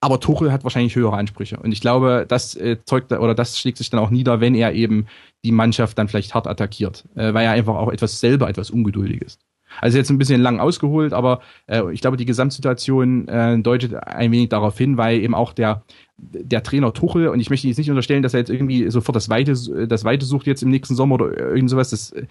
aber 0.00 0.20
Tuchel 0.20 0.52
hat 0.52 0.62
wahrscheinlich 0.62 0.94
höhere 0.94 1.16
Ansprüche. 1.16 1.56
Und 1.56 1.72
ich 1.72 1.80
glaube, 1.80 2.26
das 2.28 2.54
äh, 2.54 2.76
zeugt 2.84 3.10
oder 3.12 3.34
das 3.34 3.58
schlägt 3.58 3.78
sich 3.78 3.90
dann 3.90 3.98
auch 3.98 4.10
nieder, 4.10 4.40
wenn 4.40 4.54
er 4.54 4.74
eben 4.74 5.06
die 5.44 5.52
Mannschaft 5.52 5.96
dann 5.98 6.08
vielleicht 6.08 6.34
hart 6.34 6.46
attackiert, 6.46 7.04
äh, 7.16 7.32
weil 7.32 7.46
er 7.46 7.52
einfach 7.52 7.74
auch 7.74 7.90
etwas 7.90 8.20
selber 8.20 8.48
etwas 8.48 8.70
ungeduldig 8.70 9.22
ist. 9.22 9.40
Also 9.80 9.98
jetzt 9.98 10.10
ein 10.10 10.18
bisschen 10.18 10.40
lang 10.40 10.60
ausgeholt, 10.60 11.12
aber 11.12 11.40
äh, 11.66 11.92
ich 11.92 12.00
glaube, 12.00 12.16
die 12.16 12.24
Gesamtsituation 12.24 13.26
äh, 13.28 13.58
deutet 13.58 13.94
ein 13.94 14.30
wenig 14.32 14.50
darauf 14.50 14.76
hin, 14.78 14.96
weil 14.96 15.18
eben 15.18 15.34
auch 15.34 15.52
der 15.52 15.82
der 16.18 16.62
Trainer 16.62 16.92
Tuchel, 16.92 17.28
und 17.28 17.40
ich 17.40 17.50
möchte 17.50 17.68
jetzt 17.68 17.76
nicht 17.76 17.90
unterstellen, 17.90 18.22
dass 18.22 18.34
er 18.34 18.40
jetzt 18.40 18.50
irgendwie 18.50 18.90
sofort 18.90 19.16
das 19.16 19.28
Weite, 19.28 19.54
das 19.86 20.04
Weite 20.04 20.24
sucht 20.24 20.46
jetzt 20.46 20.62
im 20.62 20.70
nächsten 20.70 20.94
Sommer 20.94 21.16
oder 21.16 21.36
irgend 21.36 21.70
sowas, 21.70 21.90
das, 21.90 22.12
äh, 22.12 22.26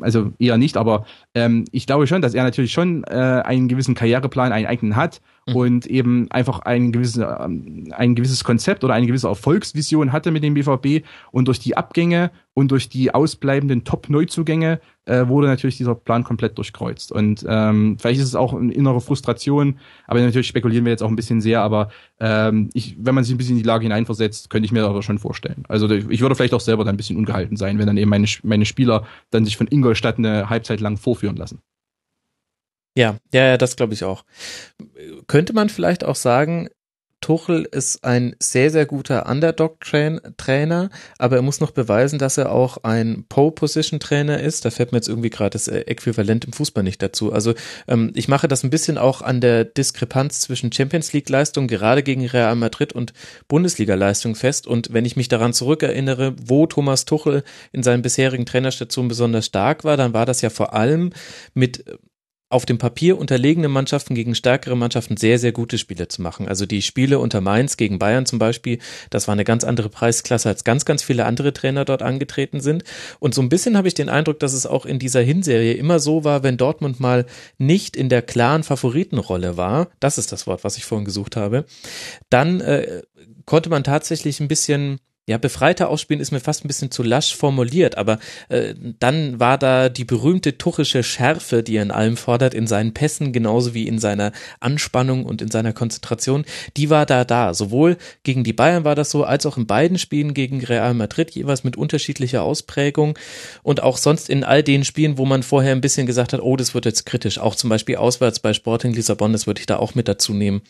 also 0.00 0.32
eher 0.38 0.56
nicht, 0.56 0.76
aber 0.76 1.04
ähm, 1.34 1.64
ich 1.70 1.86
glaube 1.86 2.06
schon, 2.06 2.22
dass 2.22 2.34
er 2.34 2.44
natürlich 2.44 2.72
schon 2.72 3.04
äh, 3.04 3.42
einen 3.44 3.68
gewissen 3.68 3.94
Karriereplan, 3.94 4.52
einen 4.52 4.66
eigenen 4.66 4.96
hat 4.96 5.20
mhm. 5.48 5.56
und 5.56 5.86
eben 5.86 6.30
einfach 6.30 6.60
ein 6.60 6.92
gewisses, 6.92 7.16
ähm, 7.16 7.92
ein 7.92 8.14
gewisses 8.14 8.44
Konzept 8.44 8.84
oder 8.84 8.94
eine 8.94 9.06
gewisse 9.06 9.28
Erfolgsvision 9.28 10.12
hatte 10.12 10.30
mit 10.30 10.42
dem 10.42 10.54
BVB 10.54 11.04
und 11.30 11.48
durch 11.48 11.58
die 11.58 11.76
Abgänge 11.76 12.30
und 12.54 12.70
durch 12.72 12.88
die 12.88 13.14
ausbleibenden 13.14 13.84
Top-Neuzugänge 13.84 14.80
äh, 15.04 15.28
wurde 15.28 15.46
natürlich 15.46 15.76
dieser 15.76 15.94
Plan 15.94 16.24
komplett 16.24 16.58
durchkreuzt. 16.58 17.12
Und 17.12 17.44
ähm, 17.48 17.96
vielleicht 18.00 18.20
ist 18.20 18.26
es 18.26 18.34
auch 18.34 18.52
eine 18.52 18.72
innere 18.72 19.00
Frustration, 19.00 19.78
aber 20.06 20.20
natürlich 20.20 20.48
spekulieren 20.48 20.84
wir 20.84 20.90
jetzt 20.90 21.02
auch 21.02 21.08
ein 21.08 21.16
bisschen 21.16 21.40
sehr, 21.40 21.62
aber 21.62 21.90
ähm, 22.18 22.68
ich, 22.74 22.96
wenn 22.98 23.14
man 23.14 23.24
sich 23.24 23.34
ein 23.34 23.38
bisschen 23.38 23.56
in 23.56 23.62
die 23.62 23.68
Lage 23.68 23.84
hineinversetzt, 23.84 24.50
könnte 24.50 24.66
ich 24.66 24.72
mir 24.72 24.82
das 24.82 25.04
schon 25.04 25.18
vorstellen. 25.18 25.64
Also 25.68 25.88
ich 25.88 26.20
würde 26.20 26.34
vielleicht 26.34 26.54
auch 26.54 26.60
selber 26.60 26.84
dann 26.84 26.94
ein 26.94 26.96
bisschen 26.96 27.16
ungehalten 27.16 27.56
sein, 27.56 27.78
wenn 27.78 27.86
dann 27.86 27.96
eben 27.96 28.10
meine, 28.10 28.26
meine 28.42 28.64
Spieler 28.64 29.04
dann 29.30 29.44
sich 29.44 29.56
von 29.56 29.68
Ingolstadt 29.68 30.18
eine 30.18 30.50
Halbzeit 30.50 30.80
lang 30.80 30.96
vorführen 30.96 31.36
lassen. 31.36 31.60
Ja, 32.96 33.16
ja, 33.32 33.46
ja, 33.46 33.56
das 33.56 33.76
glaube 33.76 33.94
ich 33.94 34.04
auch. 34.04 34.24
Könnte 35.26 35.52
man 35.52 35.68
vielleicht 35.68 36.04
auch 36.04 36.16
sagen, 36.16 36.68
Tuchel 37.20 37.66
ist 37.70 38.04
ein 38.04 38.36
sehr, 38.38 38.70
sehr 38.70 38.86
guter 38.86 39.28
Underdog-Trainer, 39.28 40.90
aber 41.18 41.36
er 41.36 41.42
muss 41.42 41.60
noch 41.60 41.72
beweisen, 41.72 42.18
dass 42.18 42.38
er 42.38 42.52
auch 42.52 42.78
ein 42.84 43.24
Pole-Position-Trainer 43.28 44.40
ist. 44.40 44.64
Da 44.64 44.70
fällt 44.70 44.92
mir 44.92 44.98
jetzt 44.98 45.08
irgendwie 45.08 45.30
gerade 45.30 45.50
das 45.50 45.66
äh, 45.66 45.80
Äquivalent 45.80 46.44
im 46.44 46.52
Fußball 46.52 46.84
nicht 46.84 47.02
dazu. 47.02 47.32
Also 47.32 47.54
ähm, 47.88 48.12
ich 48.14 48.28
mache 48.28 48.46
das 48.46 48.62
ein 48.62 48.70
bisschen 48.70 48.98
auch 48.98 49.20
an 49.20 49.40
der 49.40 49.64
Diskrepanz 49.64 50.40
zwischen 50.40 50.70
Champions 50.72 51.12
League-Leistung, 51.12 51.66
gerade 51.66 52.04
gegen 52.04 52.24
Real 52.24 52.54
Madrid 52.54 52.92
und 52.92 53.12
Bundesliga-Leistung 53.48 54.36
fest. 54.36 54.68
Und 54.68 54.92
wenn 54.92 55.04
ich 55.04 55.16
mich 55.16 55.28
daran 55.28 55.52
zurückerinnere, 55.52 56.36
wo 56.40 56.66
Thomas 56.66 57.04
Tuchel 57.04 57.42
in 57.72 57.82
seinen 57.82 58.02
bisherigen 58.02 58.46
Trainerstationen 58.46 59.08
besonders 59.08 59.46
stark 59.46 59.82
war, 59.82 59.96
dann 59.96 60.14
war 60.14 60.24
das 60.24 60.40
ja 60.40 60.50
vor 60.50 60.72
allem 60.72 61.10
mit 61.52 61.84
auf 62.50 62.64
dem 62.64 62.78
Papier 62.78 63.18
unterlegene 63.18 63.68
Mannschaften 63.68 64.14
gegen 64.14 64.34
stärkere 64.34 64.76
Mannschaften 64.76 65.18
sehr, 65.18 65.38
sehr 65.38 65.52
gute 65.52 65.76
Spiele 65.76 66.08
zu 66.08 66.22
machen. 66.22 66.48
Also 66.48 66.64
die 66.64 66.80
Spiele 66.80 67.18
unter 67.18 67.42
Mainz 67.42 67.76
gegen 67.76 67.98
Bayern 67.98 68.24
zum 68.24 68.38
Beispiel, 68.38 68.78
das 69.10 69.28
war 69.28 69.32
eine 69.32 69.44
ganz 69.44 69.64
andere 69.64 69.90
Preisklasse, 69.90 70.48
als 70.48 70.64
ganz, 70.64 70.86
ganz 70.86 71.02
viele 71.02 71.26
andere 71.26 71.52
Trainer 71.52 71.84
dort 71.84 72.02
angetreten 72.02 72.60
sind. 72.60 72.84
Und 73.20 73.34
so 73.34 73.42
ein 73.42 73.50
bisschen 73.50 73.76
habe 73.76 73.88
ich 73.88 73.94
den 73.94 74.08
Eindruck, 74.08 74.38
dass 74.40 74.54
es 74.54 74.66
auch 74.66 74.86
in 74.86 74.98
dieser 74.98 75.20
Hinserie 75.20 75.74
immer 75.74 75.98
so 75.98 76.24
war, 76.24 76.42
wenn 76.42 76.56
Dortmund 76.56 77.00
mal 77.00 77.26
nicht 77.58 77.96
in 77.96 78.08
der 78.08 78.22
klaren 78.22 78.62
Favoritenrolle 78.62 79.58
war, 79.58 79.88
das 80.00 80.16
ist 80.16 80.32
das 80.32 80.46
Wort, 80.46 80.64
was 80.64 80.78
ich 80.78 80.86
vorhin 80.86 81.04
gesucht 81.04 81.36
habe, 81.36 81.66
dann 82.30 82.60
äh, 82.60 83.02
konnte 83.44 83.68
man 83.68 83.84
tatsächlich 83.84 84.40
ein 84.40 84.48
bisschen 84.48 85.00
ja, 85.28 85.36
befreiter 85.36 85.90
ausspielen 85.90 86.22
ist 86.22 86.32
mir 86.32 86.40
fast 86.40 86.64
ein 86.64 86.68
bisschen 86.68 86.90
zu 86.90 87.02
lasch 87.02 87.36
formuliert, 87.36 87.98
aber 87.98 88.18
äh, 88.48 88.74
dann 88.98 89.38
war 89.38 89.58
da 89.58 89.90
die 89.90 90.06
berühmte 90.06 90.56
tuchische 90.56 91.02
Schärfe, 91.02 91.62
die 91.62 91.76
er 91.76 91.82
in 91.82 91.90
allem 91.90 92.16
fordert, 92.16 92.54
in 92.54 92.66
seinen 92.66 92.94
Pässen 92.94 93.30
genauso 93.30 93.74
wie 93.74 93.86
in 93.86 93.98
seiner 93.98 94.32
Anspannung 94.58 95.26
und 95.26 95.42
in 95.42 95.50
seiner 95.50 95.74
Konzentration, 95.74 96.46
die 96.78 96.88
war 96.88 97.04
da 97.04 97.26
da. 97.26 97.52
Sowohl 97.52 97.98
gegen 98.22 98.42
die 98.42 98.54
Bayern 98.54 98.84
war 98.84 98.94
das 98.94 99.10
so, 99.10 99.22
als 99.22 99.44
auch 99.44 99.58
in 99.58 99.66
beiden 99.66 99.98
Spielen 99.98 100.32
gegen 100.32 100.64
Real 100.64 100.94
Madrid, 100.94 101.30
jeweils 101.32 101.62
mit 101.62 101.76
unterschiedlicher 101.76 102.42
Ausprägung 102.42 103.18
und 103.62 103.82
auch 103.82 103.98
sonst 103.98 104.30
in 104.30 104.44
all 104.44 104.62
den 104.62 104.82
Spielen, 104.82 105.18
wo 105.18 105.26
man 105.26 105.42
vorher 105.42 105.72
ein 105.72 105.82
bisschen 105.82 106.06
gesagt 106.06 106.32
hat, 106.32 106.40
oh, 106.40 106.56
das 106.56 106.72
wird 106.72 106.86
jetzt 106.86 107.04
kritisch, 107.04 107.38
auch 107.38 107.54
zum 107.54 107.68
Beispiel 107.68 107.96
auswärts 107.96 108.40
bei 108.40 108.54
Sporting 108.54 108.94
Lissabon, 108.94 109.34
das 109.34 109.46
würde 109.46 109.60
ich 109.60 109.66
da 109.66 109.76
auch 109.76 109.94
mit 109.94 110.08
dazu 110.08 110.32
nehmen. 110.32 110.62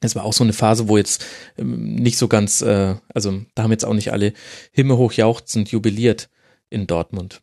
Es 0.00 0.14
war 0.14 0.24
auch 0.24 0.32
so 0.32 0.44
eine 0.44 0.52
Phase, 0.52 0.88
wo 0.88 0.96
jetzt 0.96 1.24
ähm, 1.56 1.94
nicht 1.94 2.18
so 2.18 2.28
ganz, 2.28 2.62
äh, 2.62 2.96
also 3.12 3.42
da 3.54 3.62
haben 3.64 3.72
jetzt 3.72 3.84
auch 3.84 3.94
nicht 3.94 4.12
alle 4.12 4.32
himmelhoch 4.72 5.12
jauchzend 5.12 5.70
jubiliert 5.70 6.28
in 6.70 6.86
Dortmund. 6.86 7.42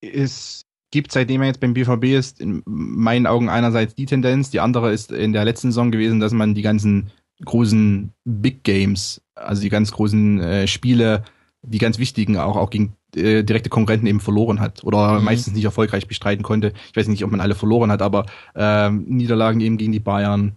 Es 0.00 0.64
gibt, 0.90 1.12
seitdem 1.12 1.40
er 1.42 1.48
jetzt 1.48 1.60
beim 1.60 1.74
BVB 1.74 2.04
ist, 2.04 2.40
in 2.40 2.62
meinen 2.66 3.26
Augen 3.26 3.48
einerseits 3.48 3.94
die 3.94 4.06
Tendenz, 4.06 4.50
die 4.50 4.60
andere 4.60 4.92
ist 4.92 5.12
in 5.12 5.32
der 5.32 5.44
letzten 5.44 5.70
Saison 5.70 5.90
gewesen, 5.90 6.20
dass 6.20 6.32
man 6.32 6.54
die 6.54 6.62
ganzen 6.62 7.10
großen 7.44 8.12
Big 8.24 8.64
Games, 8.64 9.20
also 9.34 9.62
die 9.62 9.68
ganz 9.68 9.92
großen 9.92 10.40
äh, 10.40 10.66
Spiele, 10.66 11.24
die 11.62 11.78
ganz 11.78 11.98
wichtigen, 11.98 12.36
auch, 12.36 12.56
auch 12.56 12.70
gegen 12.70 12.96
äh, 13.16 13.42
direkte 13.42 13.70
Konkurrenten 13.70 14.06
eben 14.06 14.20
verloren 14.20 14.60
hat 14.60 14.84
oder 14.84 15.18
mhm. 15.18 15.24
meistens 15.24 15.54
nicht 15.54 15.64
erfolgreich 15.64 16.06
bestreiten 16.06 16.42
konnte. 16.42 16.72
Ich 16.90 16.96
weiß 16.96 17.08
nicht, 17.08 17.24
ob 17.24 17.30
man 17.30 17.40
alle 17.40 17.54
verloren 17.54 17.90
hat, 17.90 18.02
aber 18.02 18.26
ähm, 18.54 19.04
Niederlagen 19.08 19.60
eben 19.60 19.76
gegen 19.76 19.92
die 19.92 20.00
Bayern 20.00 20.56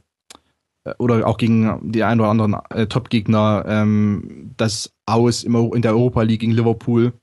äh, 0.85 0.93
oder 0.97 1.27
auch 1.27 1.37
gegen 1.37 1.91
die 1.91 2.03
ein 2.03 2.19
oder 2.19 2.29
anderen 2.29 2.55
äh, 2.69 2.87
Top-Gegner, 2.87 3.65
ähm, 3.67 4.53
das 4.57 4.93
Aus 5.05 5.43
immer 5.43 5.73
in 5.75 5.81
der 5.81 5.93
Europa 5.93 6.21
League 6.21 6.41
gegen 6.41 6.53
Liverpool, 6.53 7.13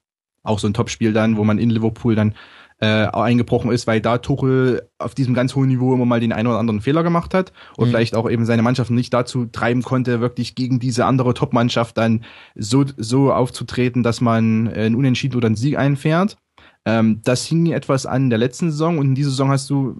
auch 0.42 0.58
so 0.58 0.66
ein 0.66 0.74
Topspiel 0.74 1.12
dann, 1.12 1.36
wo 1.36 1.44
man 1.44 1.58
in 1.58 1.70
Liverpool 1.70 2.14
dann 2.14 2.34
äh, 2.82 3.06
eingebrochen 3.12 3.70
ist, 3.70 3.86
weil 3.86 4.00
da 4.00 4.18
Tuchel 4.18 4.88
auf 4.98 5.14
diesem 5.14 5.34
ganz 5.34 5.54
hohen 5.54 5.68
Niveau 5.68 5.94
immer 5.94 6.04
mal 6.04 6.18
den 6.18 6.32
einen 6.32 6.48
oder 6.48 6.58
anderen 6.58 6.80
Fehler 6.80 7.04
gemacht 7.04 7.32
hat 7.32 7.52
und 7.76 7.86
mhm. 7.86 7.90
vielleicht 7.90 8.16
auch 8.16 8.28
eben 8.28 8.44
seine 8.44 8.62
Mannschaft 8.62 8.90
nicht 8.90 9.14
dazu 9.14 9.46
treiben 9.46 9.82
konnte, 9.82 10.20
wirklich 10.20 10.56
gegen 10.56 10.80
diese 10.80 11.06
andere 11.06 11.32
Top-Mannschaft 11.32 11.96
dann 11.96 12.24
so, 12.56 12.84
so 12.96 13.32
aufzutreten, 13.32 14.02
dass 14.02 14.20
man 14.20 14.66
äh, 14.66 14.86
einen 14.86 14.96
Unentschieden 14.96 15.36
oder 15.36 15.46
einen 15.46 15.54
Sieg 15.54 15.78
einfährt. 15.78 16.38
Ähm, 16.84 17.20
das 17.22 17.46
hing 17.46 17.66
etwas 17.66 18.04
an 18.04 18.30
der 18.30 18.40
letzten 18.40 18.72
Saison 18.72 18.98
und 18.98 19.06
in 19.06 19.14
dieser 19.14 19.30
Saison 19.30 19.50
hast 19.50 19.70
du 19.70 19.94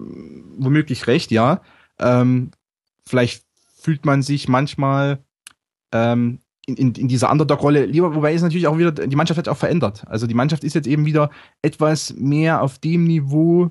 womöglich 0.59 1.06
recht, 1.06 1.30
ja. 1.30 1.60
Ähm, 2.00 2.50
vielleicht 3.06 3.44
fühlt 3.78 4.04
man 4.04 4.22
sich 4.22 4.48
manchmal 4.48 5.20
ähm, 5.92 6.40
in, 6.66 6.76
in, 6.76 6.94
in 6.94 7.09
dieser 7.09 7.30
Underdog-Rolle 7.30 7.86
lieber, 7.86 8.14
wobei 8.14 8.34
ist 8.34 8.43
natürlich 8.43 8.66
auch 8.66 8.78
wieder, 8.78 8.93
die 8.93 9.16
Mannschaft 9.16 9.39
hat 9.39 9.48
auch 9.48 9.56
verändert. 9.56 10.05
Also 10.06 10.26
die 10.26 10.34
Mannschaft 10.34 10.64
ist 10.64 10.74
jetzt 10.74 10.86
eben 10.86 11.05
wieder 11.05 11.30
etwas 11.60 12.14
mehr 12.16 12.62
auf 12.62 12.78
dem 12.78 13.05
Niveau, 13.05 13.70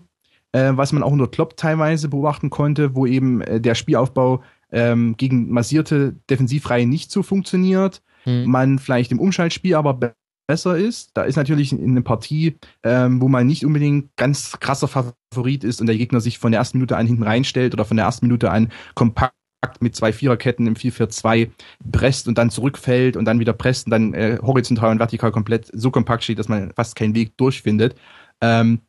äh, 0.52 0.72
was 0.74 0.92
man 0.92 1.04
auch 1.04 1.12
unter 1.12 1.28
Klopp 1.28 1.56
teilweise 1.58 2.10
beobachten 2.10 2.50
konnte, 2.50 2.96
wo 2.96 3.06
eben 3.06 3.42
äh, 3.42 3.62
der 3.62 3.76
Spielaufbau 3.76 4.42
ähm, 4.72 5.16
gegen 5.18 5.52
massierte 5.52 6.16
Defensivreihen 6.30 6.90
nicht 6.90 7.12
so 7.12 7.24
funktioniert. 7.24 8.02
Hm. 8.24 8.46
Man 8.46 8.80
vielleicht 8.80 9.12
im 9.12 9.20
Umschaltspiel 9.20 9.76
aber 9.76 9.94
be 9.94 10.14
besser 10.48 10.76
ist. 10.76 11.12
Da 11.14 11.24
ist 11.24 11.38
natürlich 11.38 11.72
in 11.72 11.92
einer 11.92 12.02
Partie, 12.02 12.58
ähm, 12.84 13.22
wo 13.22 13.30
man 13.30 13.48
nicht 13.48 13.66
unbedingt 13.66 14.14
ganz 14.18 14.60
krasser 14.60 14.90
Favorit 14.90 15.64
ist 15.64 15.80
und 15.80 15.88
der 15.88 15.96
Gegner 15.96 16.20
sich 16.20 16.40
von 16.40 16.52
der 16.52 16.60
ersten 16.60 16.78
Minute 16.78 16.98
an 16.98 17.08
hinten 17.08 17.24
reinstellt 17.24 17.74
oder 17.74 17.86
von 17.86 17.96
der 17.96 18.06
ersten 18.06 18.26
Minute 18.26 18.52
an 18.52 18.70
kompakt 18.94 19.34
mit 19.80 19.96
zwei 19.96 20.12
Viererketten 20.12 20.68
im 20.68 20.76
4-4-2 20.76 21.52
presst 21.92 22.28
und 22.28 22.38
dann 22.38 22.50
zurückfällt 22.50 23.16
und 23.16 23.26
dann 23.26 23.40
wieder 23.40 23.54
presst 23.54 23.86
und 23.86 23.92
dann 23.92 24.14
äh, 24.14 24.40
horizontal 24.42 24.92
und 24.92 25.00
vertikal 25.00 25.32
komplett 25.32 25.70
so 25.74 25.92
kompakt 25.92 26.24
steht, 26.24 26.40
dass 26.40 26.50
man 26.50 26.74
fast 26.74 26.96
keinen 26.96 27.16
Weg 27.16 27.38
durchfindet. 27.38 27.96
Ähm, 28.42 28.82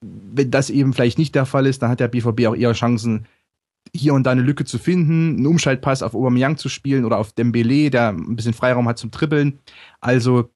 wenn 0.00 0.50
das 0.50 0.70
eben 0.70 0.92
vielleicht 0.92 1.18
nicht 1.18 1.34
der 1.34 1.46
Fall 1.46 1.66
ist, 1.66 1.82
dann 1.82 1.90
hat 1.90 2.00
der 2.00 2.08
BVB 2.08 2.46
auch 2.46 2.54
eher 2.54 2.72
Chancen, 2.72 3.26
hier 3.94 4.12
und 4.12 4.24
da 4.24 4.32
eine 4.32 4.42
Lücke 4.42 4.66
zu 4.66 4.78
finden, 4.78 5.36
einen 5.36 5.46
Umschaltpass 5.46 6.02
auf 6.02 6.14
Aubameyang 6.14 6.58
zu 6.58 6.68
spielen 6.68 7.06
oder 7.06 7.18
auf 7.18 7.32
Dembele, 7.32 7.88
der 7.88 8.10
ein 8.10 8.36
bisschen 8.36 8.52
Freiraum 8.52 8.86
hat 8.86 8.98
zum 8.98 9.10
Dribbeln. 9.10 9.60
Also 10.00 10.50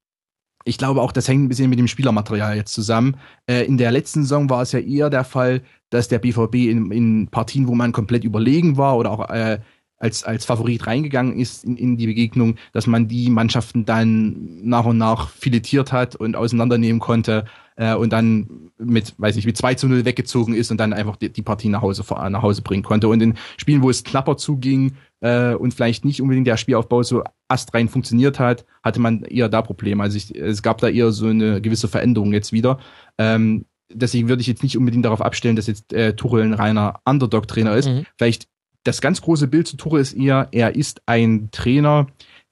ich 0.64 0.78
glaube 0.78 1.02
auch, 1.02 1.12
das 1.12 1.28
hängt 1.28 1.44
ein 1.44 1.48
bisschen 1.48 1.70
mit 1.70 1.78
dem 1.78 1.88
Spielermaterial 1.88 2.56
jetzt 2.56 2.74
zusammen. 2.74 3.16
Äh, 3.46 3.64
in 3.64 3.78
der 3.78 3.92
letzten 3.92 4.22
Saison 4.22 4.50
war 4.50 4.62
es 4.62 4.72
ja 4.72 4.78
eher 4.78 5.10
der 5.10 5.24
Fall, 5.24 5.62
dass 5.90 6.08
der 6.08 6.18
BVB 6.18 6.54
in, 6.54 6.90
in 6.90 7.28
Partien, 7.28 7.68
wo 7.68 7.74
man 7.74 7.92
komplett 7.92 8.24
überlegen 8.24 8.76
war 8.76 8.96
oder 8.96 9.10
auch 9.10 9.28
äh, 9.30 9.58
als, 9.98 10.24
als 10.24 10.44
Favorit 10.44 10.86
reingegangen 10.86 11.38
ist 11.38 11.64
in, 11.64 11.76
in 11.76 11.96
die 11.96 12.06
Begegnung, 12.06 12.56
dass 12.72 12.86
man 12.86 13.06
die 13.06 13.30
Mannschaften 13.30 13.84
dann 13.84 14.60
nach 14.62 14.84
und 14.84 14.98
nach 14.98 15.30
filetiert 15.30 15.92
hat 15.92 16.16
und 16.16 16.34
auseinandernehmen 16.34 17.00
konnte 17.00 17.44
äh, 17.76 17.94
und 17.94 18.12
dann 18.12 18.70
mit, 18.78 19.14
weiß 19.18 19.36
ich, 19.36 19.46
mit 19.46 19.56
2 19.56 19.74
zu 19.74 19.88
0 19.88 20.04
weggezogen 20.04 20.54
ist 20.54 20.70
und 20.70 20.78
dann 20.78 20.92
einfach 20.92 21.16
die, 21.16 21.30
die 21.30 21.42
Partie 21.42 21.68
nach 21.68 21.82
Hause, 21.82 22.04
nach 22.30 22.42
Hause 22.42 22.62
bringen 22.62 22.82
konnte. 22.82 23.08
Und 23.08 23.20
in 23.22 23.34
Spielen, 23.56 23.82
wo 23.82 23.90
es 23.90 24.04
knapper 24.04 24.36
zuging 24.36 24.92
äh, 25.20 25.54
und 25.54 25.74
vielleicht 25.74 26.04
nicht 26.04 26.20
unbedingt 26.20 26.46
der 26.46 26.56
Spielaufbau 26.56 27.02
so 27.02 27.22
astrein 27.48 27.88
funktioniert 27.88 28.38
hat, 28.38 28.64
hatte 28.82 29.00
man 29.00 29.22
eher 29.24 29.48
da 29.48 29.62
Probleme. 29.62 30.02
Also 30.02 30.16
ich, 30.16 30.34
es 30.34 30.62
gab 30.62 30.78
da 30.78 30.88
eher 30.88 31.12
so 31.12 31.28
eine 31.28 31.60
gewisse 31.60 31.88
Veränderung 31.88 32.32
jetzt 32.32 32.52
wieder. 32.52 32.78
Ähm, 33.18 33.66
deswegen 33.92 34.28
würde 34.28 34.40
ich 34.42 34.48
jetzt 34.48 34.62
nicht 34.62 34.76
unbedingt 34.76 35.04
darauf 35.04 35.20
abstellen, 35.20 35.56
dass 35.56 35.66
jetzt 35.66 35.92
äh, 35.92 36.14
Tuchel 36.14 36.42
ein 36.42 36.54
reiner 36.54 37.00
Underdog-Trainer 37.04 37.76
ist. 37.76 37.88
Mhm. 37.88 38.06
Vielleicht 38.16 38.48
das 38.84 39.00
ganz 39.00 39.20
große 39.22 39.46
Bild 39.46 39.68
zu 39.68 39.76
Tuchel 39.76 40.00
ist 40.00 40.14
eher, 40.14 40.48
er 40.50 40.74
ist 40.74 41.02
ein 41.06 41.50
Trainer, 41.52 42.08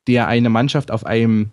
der 0.07 0.29
eine 0.29 0.49
Mannschaft 0.49 0.91
auf 0.91 1.05
einem 1.05 1.51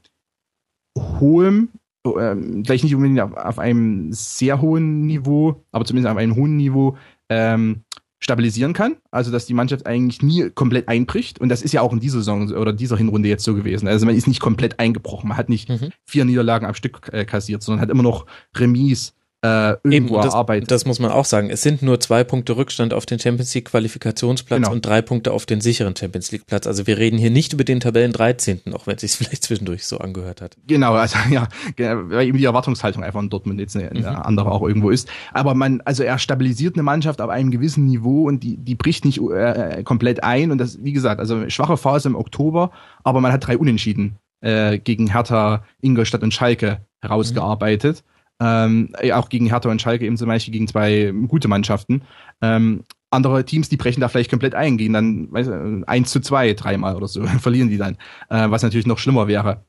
hohen, 0.98 1.70
äh, 2.16 2.36
vielleicht 2.64 2.84
nicht 2.84 2.96
unbedingt 2.96 3.20
auf, 3.20 3.34
auf, 3.36 3.60
einem 3.60 4.14
sehr 4.14 4.62
hohen 4.62 5.06
Niveau, 5.06 5.64
aber 5.72 5.84
zumindest 5.84 6.12
auf 6.12 6.18
einem 6.18 6.36
hohen 6.36 6.56
Niveau 6.56 6.96
ähm, 7.30 7.84
stabilisieren 8.20 8.74
kann. 8.74 8.98
Also, 9.12 9.32
dass 9.32 9.46
die 9.46 9.54
Mannschaft 9.54 9.86
eigentlich 9.86 10.22
nie 10.22 10.50
komplett 10.50 10.88
einbricht. 10.88 11.40
Und 11.40 11.50
das 11.50 11.62
ist 11.62 11.74
ja 11.74 11.82
auch 11.82 11.94
in 11.94 12.00
dieser 12.00 12.20
Saison 12.20 12.52
oder 12.54 12.74
dieser 12.74 12.98
Hinrunde 12.98 13.30
jetzt 13.30 13.44
so 13.44 13.54
gewesen. 13.54 13.88
Also, 13.88 14.06
man 14.06 14.16
ist 14.16 14.28
nicht 14.28 14.40
komplett 14.40 14.80
eingebrochen. 14.80 15.30
Man 15.30 15.38
hat 15.38 15.50
nicht 15.50 15.70
mhm. 15.70 15.90
vier 16.06 16.26
Niederlagen 16.26 16.66
am 16.66 16.74
Stück 16.74 17.10
äh, 17.12 17.26
kassiert, 17.26 17.62
sondern 17.62 17.82
hat 17.82 17.90
immer 17.90 18.04
noch 18.04 18.26
Remis, 18.56 19.14
äh, 19.44 19.76
irgendwo 19.84 20.16
Eben, 20.16 20.24
das, 20.24 20.34
erarbeitet. 20.34 20.72
Das 20.72 20.86
muss 20.86 21.00
man 21.00 21.12
auch 21.12 21.26
sagen. 21.26 21.52
Es 21.52 21.62
sind 21.62 21.84
nur 21.84 22.00
zwei 22.00 22.24
Punkte 22.24 22.58
Rückstand 22.58 22.92
auf 22.92 23.06
den 23.06 23.20
Champions 23.20 23.54
League 23.54 23.66
Qualifikationsplatz 23.66 24.62
genau. 24.62 24.72
und 24.72 24.84
drei 24.84 25.04
Punkte 25.04 25.32
auf 25.32 25.46
den 25.46 25.62
sicheren 25.62 25.96
Champions 25.96 26.32
League 26.32 26.48
Platz. 26.48 26.66
Also 26.66 26.88
wir 26.88 26.98
reden 26.98 27.20
hier 27.20 27.30
nicht 27.30 27.54
über 27.54 27.64
den 27.64 27.80
Tabellen 27.80 28.14
13., 28.14 28.62
auch 28.74 28.88
wenn 28.88 28.96
es 28.96 29.02
sich 29.02 29.12
vielleicht 29.18 29.44
zwischendurch 29.44 29.86
so 29.86 30.00
angehört 30.00 30.42
hat. 30.42 30.58
Genau, 30.66 30.94
also 30.94 31.18
ja, 31.30 31.48
weil 31.78 32.28
eben 32.28 32.40
die 32.40 32.46
Erwartungshaltung 32.46 33.04
einfach 33.04 33.22
in 33.22 33.30
Dortmund 33.30 33.60
jetzt 33.60 33.76
eine, 33.76 33.92
eine 33.92 34.00
mhm. 34.00 34.08
andere 34.08 34.52
auch 34.52 34.68
irgendwo 34.68 34.90
ist. 34.90 35.08
Aber 35.34 35.54
man, 35.54 35.82
also 35.82 36.02
er 36.02 36.18
stabilisiert 36.18 36.76
eine 36.76 36.84
Mannschaft 36.84 37.22
auf 37.22 37.30
einem 37.30 37.52
gewissen 37.52 37.86
Niveau 37.86 38.28
und 38.28 38.44
die, 38.44 38.58
die 38.58 38.74
bricht 38.74 39.06
nicht 39.06 39.22
äh, 39.22 39.84
komplett 39.84 40.24
ein. 40.24 40.52
Und 40.52 40.58
das, 40.58 40.84
wie 40.84 40.94
gesagt, 40.94 41.20
also 41.20 41.48
schwache 41.50 41.78
Phase 41.78 42.10
im 42.10 42.16
Oktober, 42.16 42.72
aber 43.04 43.22
man 43.22 43.32
hat 43.32 43.46
drei 43.46 43.58
Unentschieden 43.58 44.16
äh, 44.42 44.80
gegen 44.80 45.12
Hertha, 45.12 45.64
Ingolstadt 45.80 46.24
und 46.24 46.34
Schalke 46.34 46.82
herausgearbeitet. 47.02 48.04
Mhm 48.04 48.17
ähm, 48.40 48.94
auch 49.14 49.30
gegen 49.30 49.48
Hertha 49.48 49.70
und 49.70 49.82
Schalke 49.82 50.06
eben 50.06 50.18
zum 50.18 50.28
Beispiel 50.28 50.52
gegen 50.52 50.68
zwei 50.68 51.14
gute 51.28 51.48
Mannschaften. 51.48 52.04
Ähm, 52.42 52.84
andere 53.10 53.46
Teams, 53.46 53.70
die 53.70 53.78
brechen 53.78 54.02
da 54.02 54.10
vielleicht 54.10 54.30
komplett 54.30 54.54
ein, 54.54 54.78
gehen 54.78 54.94
dann 54.94 55.32
weiß, 55.32 55.50
1 55.88 56.12
zu 56.12 56.20
2 56.20 56.54
dreimal 56.54 56.96
oder 56.96 57.08
so, 57.08 57.26
verlieren 57.40 57.70
die 57.70 57.78
dann, 57.78 57.98
äh, 58.30 58.50
was 58.50 58.64
natürlich 58.64 58.88
noch 58.88 59.00
schlimmer 59.00 59.28
wäre. 59.28 59.66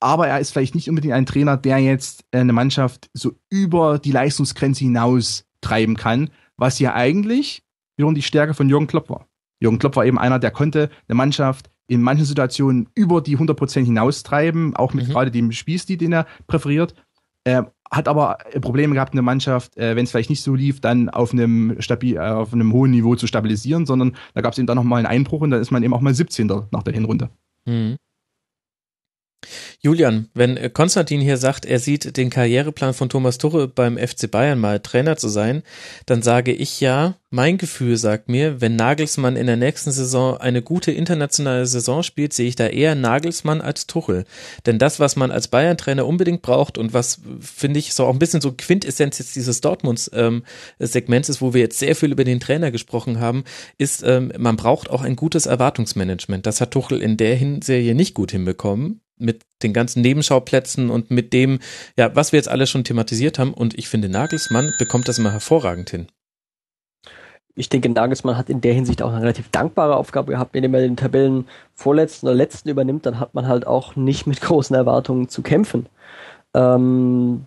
Aber 0.00 0.28
er 0.28 0.40
ist 0.40 0.52
vielleicht 0.52 0.74
nicht 0.74 0.88
unbedingt 0.88 1.14
ein 1.14 1.26
Trainer, 1.26 1.56
der 1.56 1.78
jetzt 1.78 2.24
eine 2.32 2.52
Mannschaft 2.52 3.10
so 3.12 3.32
über 3.50 3.98
die 3.98 4.12
Leistungsgrenze 4.12 4.84
hinaus 4.84 5.44
treiben 5.60 5.96
kann, 5.96 6.30
was 6.56 6.78
ja 6.78 6.94
eigentlich 6.94 7.62
wiederum 7.96 8.14
die 8.14 8.22
Stärke 8.22 8.54
von 8.54 8.68
Jürgen 8.68 8.86
Klopp 8.86 9.10
war. 9.10 9.26
Jürgen 9.60 9.78
Klopp 9.78 9.96
war 9.96 10.06
eben 10.06 10.18
einer, 10.18 10.38
der 10.38 10.50
konnte 10.50 10.90
eine 11.06 11.16
Mannschaft 11.16 11.70
in 11.86 12.02
manchen 12.02 12.24
Situationen 12.24 12.88
über 12.94 13.20
die 13.20 13.36
100% 13.36 13.84
hinaustreiben, 13.84 14.76
auch 14.76 14.94
mit 14.94 15.08
mhm. 15.08 15.12
gerade 15.12 15.30
dem 15.30 15.52
Spielstil, 15.52 15.96
den 15.96 16.12
er 16.12 16.26
präferiert. 16.46 16.94
Äh, 17.44 17.64
hat 17.90 18.08
aber 18.08 18.38
Probleme 18.60 18.94
gehabt, 18.94 19.12
eine 19.12 19.22
Mannschaft, 19.22 19.76
äh, 19.76 19.96
wenn 19.96 20.04
es 20.04 20.10
vielleicht 20.10 20.30
nicht 20.30 20.42
so 20.42 20.54
lief, 20.54 20.80
dann 20.80 21.08
auf 21.08 21.32
einem 21.32 21.76
stabil, 21.80 22.16
äh, 22.16 22.20
auf 22.20 22.52
einem 22.52 22.72
hohen 22.72 22.92
Niveau 22.92 23.16
zu 23.16 23.26
stabilisieren, 23.26 23.84
sondern 23.86 24.16
da 24.34 24.40
gab 24.40 24.52
es 24.52 24.58
eben 24.58 24.66
dann 24.66 24.76
nochmal 24.76 24.98
einen 24.98 25.06
Einbruch 25.06 25.40
und 25.40 25.50
dann 25.50 25.60
ist 25.60 25.70
man 25.70 25.82
eben 25.82 25.92
auch 25.92 26.00
mal 26.00 26.14
17. 26.14 26.68
nach 26.70 26.82
der 26.82 26.94
Hinrunde. 26.94 27.30
Mhm. 27.66 27.96
Julian, 29.80 30.28
wenn 30.34 30.56
äh, 30.56 30.68
Konstantin 30.68 31.20
hier 31.20 31.38
sagt, 31.38 31.64
er 31.64 31.78
sieht 31.78 32.16
den 32.16 32.28
Karriereplan 32.28 32.92
von 32.92 33.08
Thomas 33.08 33.38
Tuchel 33.38 33.68
beim 33.68 33.96
FC 33.96 34.30
Bayern 34.30 34.58
mal 34.58 34.80
Trainer 34.80 35.16
zu 35.16 35.28
sein, 35.28 35.62
dann 36.06 36.20
sage 36.20 36.52
ich 36.52 36.80
ja, 36.80 37.16
mein 37.30 37.58
Gefühl 37.58 37.96
sagt 37.96 38.28
mir, 38.28 38.60
wenn 38.60 38.76
Nagelsmann 38.76 39.36
in 39.36 39.46
der 39.46 39.56
nächsten 39.56 39.92
Saison 39.92 40.36
eine 40.36 40.62
gute 40.62 40.90
internationale 40.90 41.64
Saison 41.64 42.02
spielt, 42.02 42.32
sehe 42.32 42.48
ich 42.48 42.56
da 42.56 42.66
eher 42.66 42.94
Nagelsmann 42.94 43.60
als 43.60 43.86
Tuchel. 43.86 44.24
Denn 44.66 44.78
das, 44.78 45.00
was 45.00 45.16
man 45.16 45.30
als 45.30 45.48
Bayern-Trainer 45.48 46.04
unbedingt 46.04 46.42
braucht 46.42 46.76
und 46.76 46.92
was, 46.92 47.20
finde 47.40 47.78
ich, 47.78 47.94
so 47.94 48.04
auch 48.04 48.12
ein 48.12 48.18
bisschen 48.18 48.40
so 48.40 48.52
Quintessenz 48.52 49.18
jetzt 49.18 49.36
dieses 49.36 49.60
Dortmunds-Segments 49.60 51.28
ähm, 51.28 51.32
ist, 51.32 51.40
wo 51.40 51.54
wir 51.54 51.60
jetzt 51.60 51.78
sehr 51.78 51.94
viel 51.94 52.12
über 52.12 52.24
den 52.24 52.40
Trainer 52.40 52.72
gesprochen 52.72 53.20
haben, 53.20 53.44
ist, 53.78 54.02
ähm, 54.02 54.32
man 54.36 54.56
braucht 54.56 54.90
auch 54.90 55.02
ein 55.02 55.16
gutes 55.16 55.46
Erwartungsmanagement. 55.46 56.44
Das 56.46 56.60
hat 56.60 56.72
Tuchel 56.72 57.00
in 57.00 57.16
der 57.16 57.36
Hinserie 57.36 57.94
nicht 57.94 58.14
gut 58.14 58.32
hinbekommen 58.32 59.00
mit 59.20 59.42
den 59.62 59.72
ganzen 59.72 60.02
Nebenschauplätzen 60.02 60.90
und 60.90 61.10
mit 61.10 61.32
dem, 61.32 61.60
ja, 61.96 62.14
was 62.14 62.32
wir 62.32 62.38
jetzt 62.38 62.48
alle 62.48 62.66
schon 62.66 62.84
thematisiert 62.84 63.38
haben. 63.38 63.54
Und 63.54 63.78
ich 63.78 63.88
finde, 63.88 64.08
Nagelsmann 64.08 64.72
bekommt 64.78 65.08
das 65.08 65.18
immer 65.18 65.32
hervorragend 65.32 65.90
hin. 65.90 66.06
Ich 67.54 67.68
denke, 67.68 67.88
Nagelsmann 67.88 68.36
hat 68.36 68.48
in 68.48 68.60
der 68.60 68.72
Hinsicht 68.72 69.02
auch 69.02 69.10
eine 69.10 69.22
relativ 69.22 69.48
dankbare 69.50 69.96
Aufgabe 69.96 70.32
gehabt, 70.32 70.54
indem 70.56 70.74
er 70.74 70.80
den 70.80 70.96
Tabellen 70.96 71.46
vorletzten 71.74 72.26
oder 72.26 72.34
letzten 72.34 72.68
übernimmt, 72.68 73.06
dann 73.06 73.20
hat 73.20 73.34
man 73.34 73.48
halt 73.48 73.66
auch 73.66 73.96
nicht 73.96 74.26
mit 74.26 74.40
großen 74.40 74.74
Erwartungen 74.74 75.28
zu 75.28 75.42
kämpfen. 75.42 75.86
Ähm, 76.54 77.44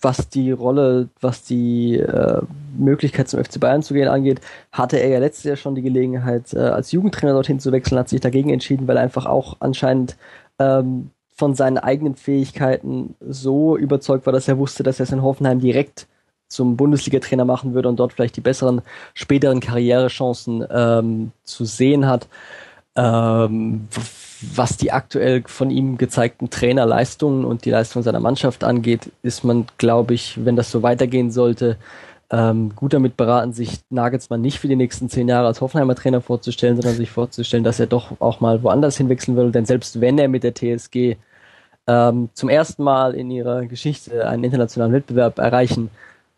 was 0.00 0.28
die 0.28 0.52
Rolle, 0.52 1.08
was 1.20 1.42
die 1.42 1.96
äh, 1.96 2.40
Möglichkeit 2.76 3.28
zum 3.28 3.42
FC 3.42 3.58
Bayern 3.58 3.82
zu 3.82 3.94
gehen 3.94 4.08
angeht, 4.08 4.40
hatte 4.70 4.98
er 4.98 5.08
ja 5.08 5.18
letztes 5.18 5.44
Jahr 5.44 5.56
schon 5.56 5.74
die 5.74 5.82
Gelegenheit, 5.82 6.54
äh, 6.54 6.58
als 6.58 6.92
Jugendtrainer 6.92 7.32
dorthin 7.32 7.58
zu 7.58 7.72
wechseln, 7.72 7.98
hat 7.98 8.08
sich 8.08 8.20
dagegen 8.20 8.50
entschieden, 8.50 8.86
weil 8.86 8.96
er 8.96 9.02
einfach 9.02 9.26
auch 9.26 9.56
anscheinend 9.60 10.16
ähm, 10.58 11.10
von 11.34 11.54
seinen 11.54 11.78
eigenen 11.78 12.16
Fähigkeiten 12.16 13.14
so 13.20 13.76
überzeugt 13.76 14.26
war, 14.26 14.32
dass 14.32 14.48
er 14.48 14.58
wusste, 14.58 14.82
dass 14.82 14.98
er 15.00 15.04
es 15.04 15.12
in 15.12 15.22
Hoffenheim 15.22 15.60
direkt 15.60 16.08
zum 16.48 16.76
Bundesliga-Trainer 16.76 17.44
machen 17.44 17.74
würde 17.74 17.88
und 17.88 18.00
dort 18.00 18.12
vielleicht 18.12 18.36
die 18.36 18.40
besseren 18.40 18.82
späteren 19.14 19.60
Karrierechancen 19.60 20.64
ähm, 20.70 21.32
zu 21.44 21.64
sehen 21.64 22.06
hat. 22.06 22.26
Ähm, 22.96 23.86
was 24.54 24.76
die 24.76 24.92
aktuell 24.92 25.42
von 25.46 25.70
ihm 25.70 25.98
gezeigten 25.98 26.50
Trainerleistungen 26.50 27.44
und 27.44 27.64
die 27.64 27.70
Leistung 27.70 28.02
seiner 28.02 28.20
Mannschaft 28.20 28.64
angeht, 28.64 29.12
ist 29.22 29.44
man, 29.44 29.66
glaube 29.78 30.14
ich, 30.14 30.44
wenn 30.44 30.56
das 30.56 30.70
so 30.70 30.82
weitergehen 30.82 31.30
sollte, 31.30 31.76
ähm, 32.30 32.74
gut 32.76 32.92
damit 32.92 33.16
beraten, 33.16 33.52
sich 33.52 33.80
Nagelsmann 33.90 34.40
nicht 34.40 34.58
für 34.58 34.68
die 34.68 34.76
nächsten 34.76 35.08
zehn 35.08 35.28
Jahre 35.28 35.46
als 35.46 35.60
Hoffenheimer 35.60 35.94
Trainer 35.94 36.20
vorzustellen, 36.20 36.76
sondern 36.76 36.94
sich 36.94 37.10
vorzustellen, 37.10 37.64
dass 37.64 37.80
er 37.80 37.86
doch 37.86 38.20
auch 38.20 38.40
mal 38.40 38.62
woanders 38.62 38.96
hinwechseln 38.98 39.36
will. 39.36 39.50
Denn 39.50 39.64
selbst 39.64 40.00
wenn 40.00 40.18
er 40.18 40.28
mit 40.28 40.44
der 40.44 40.54
TSG 40.54 41.16
ähm, 41.86 42.28
zum 42.34 42.48
ersten 42.48 42.82
Mal 42.82 43.14
in 43.14 43.30
ihrer 43.30 43.64
Geschichte 43.66 44.28
einen 44.28 44.44
internationalen 44.44 44.92
Wettbewerb 44.92 45.38
erreichen 45.38 45.90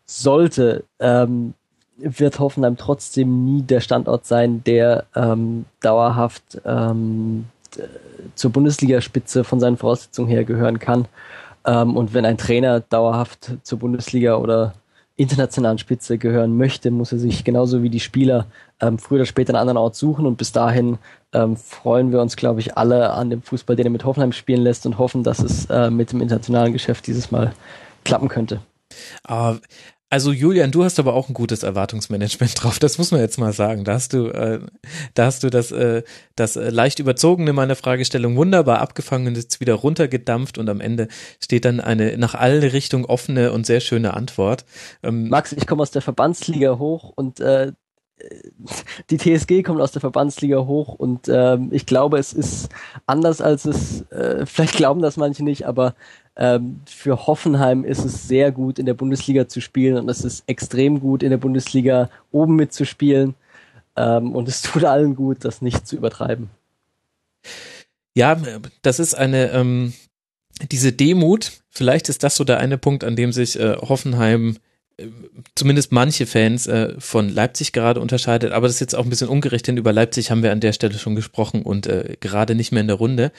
sollte, 0.05 0.85
ähm, 0.99 1.53
wird 1.97 2.39
Hoffenheim 2.39 2.77
trotzdem 2.77 3.45
nie 3.45 3.61
der 3.61 3.81
Standort 3.81 4.25
sein, 4.25 4.63
der 4.63 5.05
ähm, 5.13 5.65
dauerhaft 5.81 6.61
ähm, 6.65 7.45
zur 8.35 8.51
Bundesligaspitze 8.51 9.43
von 9.43 9.59
seinen 9.59 9.77
Voraussetzungen 9.77 10.29
her 10.29 10.45
gehören 10.45 10.79
kann. 10.79 11.05
Ähm, 11.65 11.95
und 11.95 12.13
wenn 12.13 12.25
ein 12.25 12.37
Trainer 12.37 12.79
dauerhaft 12.79 13.51
zur 13.63 13.79
Bundesliga 13.79 14.37
oder 14.37 14.73
internationalen 15.21 15.77
Spitze 15.77 16.17
gehören 16.17 16.57
möchte, 16.57 16.91
muss 16.91 17.11
er 17.11 17.19
sich 17.19 17.43
genauso 17.43 17.83
wie 17.83 17.89
die 17.89 17.99
Spieler 17.99 18.47
ähm, 18.79 18.97
früher 18.97 19.19
oder 19.19 19.25
später 19.25 19.51
einen 19.51 19.61
anderen 19.61 19.77
Ort 19.77 19.95
suchen. 19.95 20.25
Und 20.25 20.37
bis 20.37 20.51
dahin 20.51 20.97
ähm, 21.33 21.57
freuen 21.57 22.11
wir 22.11 22.21
uns, 22.21 22.35
glaube 22.35 22.59
ich, 22.59 22.77
alle 22.77 23.11
an 23.11 23.29
dem 23.29 23.41
Fußball, 23.41 23.75
den 23.75 23.87
er 23.87 23.91
mit 23.91 24.05
Hoffenheim 24.05 24.31
spielen 24.31 24.61
lässt 24.61 24.85
und 24.85 24.97
hoffen, 24.97 25.23
dass 25.23 25.39
es 25.39 25.65
äh, 25.65 25.89
mit 25.89 26.11
dem 26.11 26.21
internationalen 26.21 26.73
Geschäft 26.73 27.07
dieses 27.07 27.31
Mal 27.31 27.53
klappen 28.03 28.27
könnte. 28.27 28.61
Uh, 29.29 29.55
also 30.11 30.33
Julian, 30.33 30.71
du 30.71 30.83
hast 30.83 30.99
aber 30.99 31.13
auch 31.13 31.29
ein 31.29 31.33
gutes 31.33 31.63
Erwartungsmanagement 31.63 32.51
drauf. 32.61 32.79
Das 32.79 32.97
muss 32.97 33.11
man 33.11 33.21
jetzt 33.21 33.39
mal 33.39 33.53
sagen. 33.53 33.85
Da 33.85 33.93
hast 33.93 34.11
du, 34.11 34.27
äh, 34.27 34.59
da 35.13 35.25
hast 35.25 35.41
du 35.43 35.49
das, 35.49 35.71
äh, 35.71 36.03
das 36.35 36.57
äh, 36.57 36.69
leicht 36.69 36.99
überzogene 36.99 37.53
meiner 37.53 37.77
Fragestellung 37.77 38.35
wunderbar 38.35 38.79
abgefangen 38.79 39.27
und 39.27 39.37
jetzt 39.37 39.61
wieder 39.61 39.73
runtergedampft 39.73 40.57
und 40.57 40.69
am 40.69 40.81
Ende 40.81 41.07
steht 41.39 41.63
dann 41.63 41.79
eine 41.79 42.17
nach 42.17 42.35
alle 42.35 42.73
Richtungen 42.73 43.05
offene 43.05 43.53
und 43.53 43.65
sehr 43.65 43.79
schöne 43.79 44.13
Antwort. 44.13 44.65
Ähm, 45.01 45.29
Max, 45.29 45.53
ich 45.53 45.65
komme 45.65 45.81
aus 45.81 45.91
der 45.91 46.01
Verbandsliga 46.01 46.77
hoch 46.77 47.13
und 47.15 47.39
äh, 47.39 47.71
die 49.09 49.17
TSG 49.17 49.63
kommt 49.63 49.79
aus 49.79 49.93
der 49.93 50.01
Verbandsliga 50.01 50.65
hoch 50.65 50.93
und 50.93 51.29
ähm, 51.29 51.69
ich 51.71 51.85
glaube, 51.85 52.17
es 52.17 52.33
ist 52.33 52.69
anders 53.05 53.41
als 53.41 53.63
es, 53.63 54.01
äh, 54.11 54.45
vielleicht 54.45 54.75
glauben 54.75 55.01
das 55.01 55.15
manche 55.15 55.43
nicht, 55.43 55.65
aber 55.65 55.95
ähm, 56.41 56.81
für 56.87 57.27
Hoffenheim 57.27 57.85
ist 57.85 58.03
es 58.03 58.27
sehr 58.27 58.51
gut, 58.51 58.79
in 58.79 58.87
der 58.87 58.95
Bundesliga 58.95 59.47
zu 59.47 59.61
spielen 59.61 59.97
und 59.97 60.09
es 60.09 60.23
ist 60.23 60.43
extrem 60.47 60.99
gut, 60.99 61.21
in 61.21 61.29
der 61.29 61.37
Bundesliga 61.37 62.09
oben 62.31 62.55
mitzuspielen. 62.55 63.35
Ähm, 63.95 64.33
und 64.33 64.49
es 64.49 64.61
tut 64.63 64.83
allen 64.83 65.15
gut, 65.15 65.45
das 65.45 65.61
nicht 65.61 65.85
zu 65.85 65.95
übertreiben. 65.95 66.49
Ja, 68.15 68.41
das 68.81 68.99
ist 68.99 69.13
eine, 69.13 69.51
ähm, 69.51 69.93
diese 70.71 70.91
Demut, 70.91 71.51
vielleicht 71.69 72.09
ist 72.09 72.23
das 72.23 72.35
so 72.35 72.43
der 72.43 72.57
eine 72.57 72.79
Punkt, 72.79 73.03
an 73.03 73.15
dem 73.15 73.31
sich 73.31 73.59
äh, 73.59 73.75
Hoffenheim 73.75 74.57
äh, 74.97 75.09
zumindest 75.53 75.91
manche 75.91 76.25
Fans 76.25 76.65
äh, 76.65 76.95
von 76.97 77.29
Leipzig 77.29 77.71
gerade 77.71 77.99
unterscheidet, 77.99 78.51
aber 78.51 78.65
das 78.65 78.77
ist 78.77 78.81
jetzt 78.81 78.95
auch 78.95 79.03
ein 79.03 79.11
bisschen 79.11 79.29
ungerecht, 79.29 79.67
denn 79.67 79.77
über 79.77 79.93
Leipzig 79.93 80.31
haben 80.31 80.41
wir 80.41 80.51
an 80.51 80.59
der 80.59 80.73
Stelle 80.73 80.97
schon 80.97 81.15
gesprochen 81.15 81.61
und 81.61 81.85
äh, 81.85 82.17
gerade 82.19 82.55
nicht 82.55 82.71
mehr 82.71 82.81
in 82.81 82.87
der 82.87 82.97
Runde. 82.97 83.31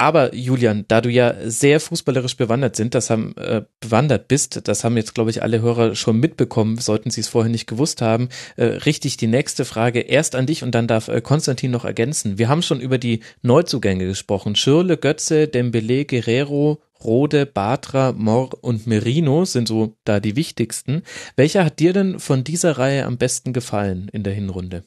Aber 0.00 0.34
Julian, 0.34 0.86
da 0.88 1.02
du 1.02 1.10
ja 1.10 1.34
sehr 1.44 1.78
fußballerisch 1.78 2.38
bewandert 2.38 2.74
sind, 2.74 2.94
das 2.94 3.10
haben 3.10 3.36
äh, 3.36 3.64
bewandert 3.80 4.28
bist, 4.28 4.66
das 4.66 4.82
haben 4.82 4.96
jetzt 4.96 5.14
glaube 5.14 5.28
ich 5.28 5.42
alle 5.42 5.60
Hörer 5.60 5.94
schon 5.94 6.18
mitbekommen, 6.18 6.78
sollten 6.78 7.10
sie 7.10 7.20
es 7.20 7.28
vorher 7.28 7.50
nicht 7.50 7.66
gewusst 7.66 8.00
haben, 8.00 8.30
äh, 8.56 8.64
richtig 8.64 9.18
die 9.18 9.26
nächste 9.26 9.66
Frage 9.66 10.00
erst 10.00 10.36
an 10.36 10.46
dich 10.46 10.62
und 10.62 10.74
dann 10.74 10.86
darf 10.86 11.08
äh, 11.08 11.20
Konstantin 11.20 11.70
noch 11.70 11.84
ergänzen. 11.84 12.38
Wir 12.38 12.48
haben 12.48 12.62
schon 12.62 12.80
über 12.80 12.96
die 12.96 13.20
Neuzugänge 13.42 14.06
gesprochen. 14.06 14.56
Schürle, 14.56 14.96
Götze, 14.96 15.48
Dembele, 15.48 16.06
Guerrero, 16.06 16.80
Rode, 17.04 17.44
Batra, 17.44 18.12
Mor 18.12 18.56
und 18.62 18.86
Merino 18.86 19.44
sind 19.44 19.68
so 19.68 19.98
da 20.04 20.18
die 20.18 20.34
wichtigsten. 20.34 21.02
Welcher 21.36 21.66
hat 21.66 21.78
dir 21.78 21.92
denn 21.92 22.20
von 22.20 22.42
dieser 22.42 22.78
Reihe 22.78 23.04
am 23.04 23.18
besten 23.18 23.52
gefallen 23.52 24.08
in 24.14 24.22
der 24.22 24.32
Hinrunde? 24.32 24.82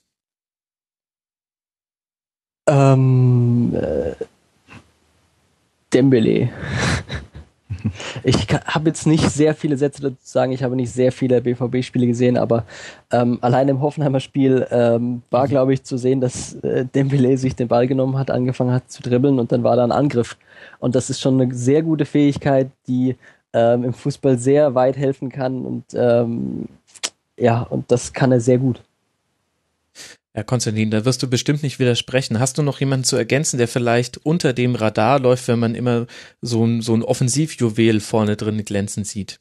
Ähm, 2.68 3.76
äh 3.76 4.16
Dembele. 5.94 6.50
Ich 8.24 8.48
habe 8.66 8.90
jetzt 8.90 9.06
nicht 9.08 9.30
sehr 9.30 9.54
viele 9.54 9.76
Sätze 9.76 10.02
dazu 10.02 10.16
zu 10.16 10.32
sagen, 10.32 10.52
ich 10.54 10.64
habe 10.64 10.76
nicht 10.76 10.92
sehr 10.92 11.12
viele 11.12 11.42
BVB-Spiele 11.42 12.08
gesehen, 12.08 12.38
aber 12.38 12.64
ähm, 13.12 13.40
allein 13.42 13.68
im 13.68 13.82
Hoffenheimer 13.82 14.22
Spiel 14.22 14.66
ähm, 14.72 15.22
war, 15.32 15.48
glaube 15.48 15.74
ich, 15.74 15.84
zu 15.84 15.98
sehen, 15.98 16.22
dass 16.22 16.54
äh, 16.64 16.86
Dembele 16.86 17.38
sich 17.38 17.56
den 17.56 17.68
Ball 17.68 17.88
genommen 17.88 18.18
hat, 18.18 18.32
angefangen 18.32 18.72
hat 18.72 18.90
zu 18.90 19.02
dribbeln 19.02 19.40
und 19.40 19.52
dann 19.52 19.64
war 19.64 19.76
da 19.76 19.84
ein 19.84 19.92
Angriff. 19.92 20.38
Und 20.80 20.96
das 20.96 21.10
ist 21.10 21.20
schon 21.20 21.42
eine 21.42 21.54
sehr 21.54 21.84
gute 21.84 22.06
Fähigkeit, 22.06 22.70
die 22.88 23.18
ähm, 23.54 23.84
im 23.84 23.94
Fußball 23.94 24.38
sehr 24.38 24.76
weit 24.76 24.96
helfen 24.96 25.30
kann 25.30 25.66
und 25.66 25.84
ähm, 25.94 26.66
ja, 27.38 27.64
und 27.64 27.92
das 27.92 28.14
kann 28.14 28.32
er 28.32 28.40
sehr 28.40 28.60
gut. 28.60 28.82
Ja, 30.36 30.42
Konstantin, 30.44 30.90
da 30.90 31.06
wirst 31.06 31.22
du 31.22 31.30
bestimmt 31.30 31.62
nicht 31.62 31.78
widersprechen. 31.78 32.40
Hast 32.40 32.58
du 32.58 32.64
noch 32.64 32.80
jemanden 32.80 33.04
zu 33.04 33.16
ergänzen, 33.16 33.60
der 33.60 33.68
vielleicht 33.68 34.18
unter 34.18 34.52
dem 34.54 34.74
Radar 34.74 35.20
läuft, 35.20 35.48
wenn 35.48 35.60
man 35.60 35.76
immer 35.76 36.08
so 36.42 36.66
ein, 36.66 36.82
so 36.82 36.96
ein 36.96 37.04
Offensivjuwel 37.04 38.00
vorne 38.00 38.36
drin 38.36 38.66
glänzen 38.66 39.04
sieht? 39.04 39.40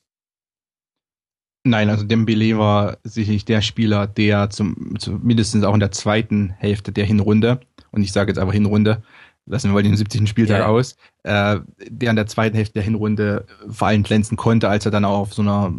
Nein, 1.65 1.89
also 1.89 2.05
Dembele 2.05 2.59
war 2.59 2.99
sicherlich 3.05 3.45
der 3.45 3.63
Spieler, 3.63 4.07
der 4.07 4.51
zum, 4.51 4.97
mindestens 5.23 5.65
auch 5.65 5.75
in 5.75 5.81
der 5.81 5.93
zweiten 5.93 6.51
Hälfte 6.51 6.93
der 6.93 7.07
Hinrunde, 7.07 7.61
und 7.93 8.03
ich 8.03 8.13
sage 8.13 8.31
jetzt 8.31 8.39
aber 8.39 8.53
Hinrunde, 8.53 9.03
lassen 9.47 9.71
wir 9.71 9.75
mal 9.75 9.83
den 9.83 9.97
70. 9.97 10.29
Spieltag 10.29 10.61
ja. 10.61 10.67
aus, 10.67 10.97
äh, 11.23 11.61
der 11.89 12.11
in 12.11 12.17
der 12.17 12.27
zweiten 12.27 12.57
Hälfte 12.57 12.75
der 12.75 12.83
Hinrunde 12.83 13.47
vor 13.69 13.89
allem 13.89 14.03
glänzen 14.03 14.37
konnte, 14.37 14.69
als 14.69 14.85
er 14.85 14.91
dann 14.91 15.05
auch 15.05 15.21
auf 15.21 15.35
so 15.35 15.43
einer 15.43 15.73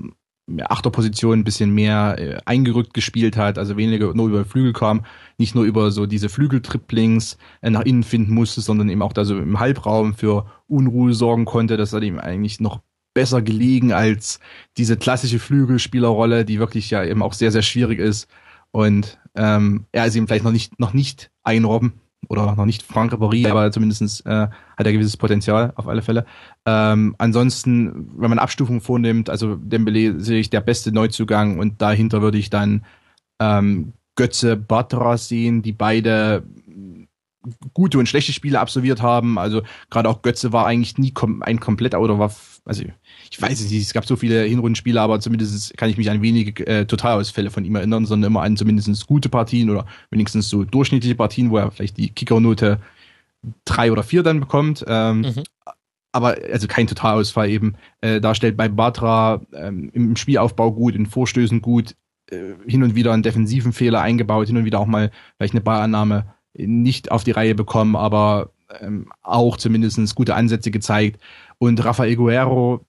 Achterposition 0.60 1.40
ein 1.40 1.44
bisschen 1.44 1.74
mehr 1.74 2.16
äh, 2.20 2.38
eingerückt 2.46 2.94
gespielt 2.94 3.38
hat, 3.38 3.58
also 3.58 3.78
weniger 3.78 4.14
nur 4.14 4.28
über 4.28 4.46
Flügel 4.46 4.74
kam, 4.74 5.06
nicht 5.38 5.56
nur 5.56 5.64
über 5.64 5.92
so 5.92 6.06
diese 6.06 6.30
Flügeltriplings 6.30 7.38
äh, 7.62 7.70
nach 7.70 7.82
innen 7.82 8.04
finden 8.04 8.34
musste, 8.34 8.62
sondern 8.62 8.90
eben 8.90 9.02
auch 9.02 9.14
da 9.14 9.24
so 9.24 9.38
im 9.38 9.60
Halbraum 9.60 10.14
für 10.14 10.46
Unruhe 10.68 11.14
sorgen 11.14 11.46
konnte. 11.46 11.78
Das 11.78 11.94
hat 11.94 12.04
ihm 12.04 12.20
eigentlich 12.20 12.60
noch 12.60 12.82
besser 13.14 13.42
gelegen 13.42 13.94
als 13.94 14.40
diese 14.78 14.98
klassische 14.98 15.40
Flügelspielerrolle, 15.40 16.46
die 16.46 16.60
wirklich 16.60 16.90
ja 16.90 17.04
eben 17.04 17.22
auch 17.22 17.34
sehr, 17.34 17.52
sehr 17.52 17.62
schwierig 17.62 18.00
ist. 18.00 18.28
Und 18.72 19.20
ähm, 19.36 19.86
er 19.92 20.08
ist 20.08 20.16
eben 20.16 20.28
vielleicht 20.28 20.44
noch 20.44 20.52
nicht, 20.52 20.80
noch 20.80 20.94
nicht 20.94 21.32
ein 21.44 21.64
Robben, 21.64 21.94
oder 22.30 22.56
noch 22.56 22.66
nicht 22.66 22.84
Frank 22.84 23.14
Ribéry, 23.14 23.50
aber 23.50 23.72
zumindest 23.72 24.26
äh, 24.26 24.48
hat 24.48 24.86
er 24.86 24.92
gewisses 24.92 25.18
Potenzial 25.18 25.74
auf 25.76 25.88
alle 25.88 26.02
Fälle. 26.02 26.26
Ähm, 26.66 27.16
ansonsten, 27.18 28.10
wenn 28.18 28.30
man 28.30 28.40
Abstufung 28.40 28.82
vornimmt, 28.82 29.30
also 29.30 29.56
Dembele 29.56 30.20
sehe 30.20 30.40
ich 30.40 30.50
der 30.50 30.62
beste 30.62 30.92
Neuzugang 30.92 31.60
und 31.60 31.82
dahinter 31.82 32.22
würde 32.22 32.38
ich 32.38 32.50
dann 32.50 32.86
ähm, 33.40 33.94
Götze 34.16 34.56
Batra 34.56 35.18
sehen, 35.18 35.62
die 35.62 35.72
beide 35.72 36.44
gute 37.74 38.00
und 38.00 38.08
schlechte 38.08 38.34
Spiele 38.34 38.60
absolviert 38.60 39.02
haben. 39.02 39.38
Also 39.38 39.64
gerade 39.90 40.10
auch 40.10 40.22
Götze 40.22 40.54
war 40.54 40.66
eigentlich 40.66 40.98
nie 40.98 41.12
kom 41.12 41.42
ein 41.42 41.60
kompletter 41.60 42.00
oder 42.00 42.20
war, 42.20 42.34
also 42.66 42.84
ich 43.34 43.42
weiß 43.42 43.62
es 43.62 43.72
nicht, 43.72 43.82
es 43.82 43.94
gab 43.94 44.06
so 44.06 44.16
viele 44.16 44.44
Hinrundenspiele, 44.44 45.02
aber 45.02 45.20
zumindest 45.20 45.76
kann 45.76 45.90
ich 45.90 45.98
mich 45.98 46.12
an 46.12 46.22
wenige 46.22 46.68
äh, 46.68 46.86
Totalausfälle 46.86 47.50
von 47.50 47.66
ihm 47.66 47.76
erinnern, 47.76 48.06
sondern 48.06 48.32
immer 48.32 48.44
an 48.44 48.58
zumindest 48.58 49.08
gute 49.08 49.28
Partien 49.28 49.72
oder 49.72 49.88
wenigstens 50.12 50.50
so 50.50 50.64
durchschnittliche 50.64 51.16
Partien, 51.16 51.50
wo 51.50 51.58
er 51.58 51.72
vielleicht 51.72 51.98
die 51.98 52.10
Kickernote 52.10 52.80
drei 53.66 53.92
oder 53.92 54.04
vier 54.04 54.22
dann 54.22 54.40
bekommt. 54.40 54.86
Ähm, 54.88 55.22
mhm. 55.22 55.44
Aber 56.12 56.38
also 56.52 56.68
kein 56.68 56.86
Totalausfall 56.86 57.50
eben 57.50 57.74
äh, 58.02 58.22
darstellt. 58.22 58.56
Bei 58.56 58.70
Batra 58.70 59.42
ähm, 59.52 59.90
im 59.94 60.16
Spielaufbau 60.16 60.72
gut, 60.72 60.94
in 60.94 61.08
Vorstößen 61.08 61.60
gut, 61.64 61.96
äh, 62.30 62.54
hin 62.68 62.84
und 62.84 62.94
wieder 62.94 63.14
einen 63.14 63.24
defensiven 63.24 63.74
Fehler 63.74 64.02
eingebaut, 64.02 64.46
hin 64.46 64.58
und 64.58 64.66
wieder 64.66 64.80
auch 64.80 64.86
mal 64.86 65.10
vielleicht 65.38 65.56
eine 65.56 65.62
Ballannahme 65.62 66.36
nicht 66.54 67.10
auf 67.12 67.24
die 67.24 67.32
Reihe 67.32 67.56
bekommen, 67.56 67.96
aber 67.96 68.52
ähm, 68.80 69.12
auch 69.24 69.58
zumindest 69.58 70.14
gute 70.14 70.36
Ansätze 70.36 70.70
gezeigt. 70.70 71.20
Und 71.58 71.84
Rafael 71.84 72.16
Guerrero 72.16 72.86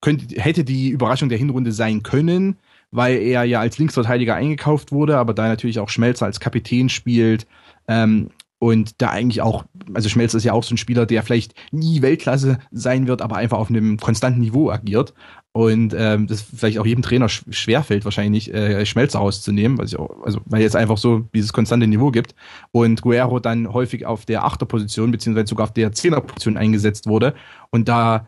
könnte, 0.00 0.40
hätte 0.40 0.64
die 0.64 0.90
Überraschung 0.90 1.28
der 1.28 1.38
Hinrunde 1.38 1.72
sein 1.72 2.02
können, 2.02 2.56
weil 2.90 3.16
er 3.18 3.44
ja 3.44 3.60
als 3.60 3.78
Linksverteidiger 3.78 4.34
eingekauft 4.34 4.92
wurde, 4.92 5.18
aber 5.18 5.34
da 5.34 5.48
natürlich 5.48 5.78
auch 5.78 5.88
Schmelzer 5.88 6.26
als 6.26 6.40
Kapitän 6.40 6.88
spielt. 6.88 7.46
Ähm, 7.88 8.30
und 8.58 9.02
da 9.02 9.10
eigentlich 9.10 9.42
auch, 9.42 9.64
also 9.92 10.08
Schmelzer 10.08 10.38
ist 10.38 10.44
ja 10.44 10.54
auch 10.54 10.64
so 10.64 10.74
ein 10.74 10.78
Spieler, 10.78 11.04
der 11.04 11.22
vielleicht 11.22 11.54
nie 11.72 12.00
Weltklasse 12.00 12.58
sein 12.70 13.06
wird, 13.06 13.20
aber 13.20 13.36
einfach 13.36 13.58
auf 13.58 13.68
einem 13.68 13.98
konstanten 13.98 14.40
Niveau 14.40 14.70
agiert. 14.70 15.12
Und 15.52 15.94
ähm, 15.96 16.26
das 16.26 16.42
vielleicht 16.42 16.78
auch 16.78 16.86
jedem 16.86 17.02
Trainer 17.02 17.28
sch 17.28 17.44
schwerfällt, 17.50 18.04
wahrscheinlich 18.04 18.52
äh, 18.52 18.84
Schmelzer 18.84 19.20
rauszunehmen, 19.20 19.78
ich 19.84 19.98
auch, 19.98 20.22
also 20.22 20.40
weil 20.44 20.62
jetzt 20.62 20.76
einfach 20.76 20.98
so 20.98 21.20
dieses 21.34 21.52
konstante 21.52 21.86
Niveau 21.86 22.10
gibt. 22.10 22.34
Und 22.72 23.02
Guerrero 23.02 23.40
dann 23.40 23.72
häufig 23.72 24.06
auf 24.06 24.24
der 24.24 24.44
Achterposition, 24.44 25.10
beziehungsweise 25.10 25.48
sogar 25.48 25.64
auf 25.64 25.72
der 25.72 25.92
Zehnerposition 25.92 26.56
eingesetzt 26.56 27.06
wurde 27.06 27.34
und 27.70 27.88
da 27.88 28.26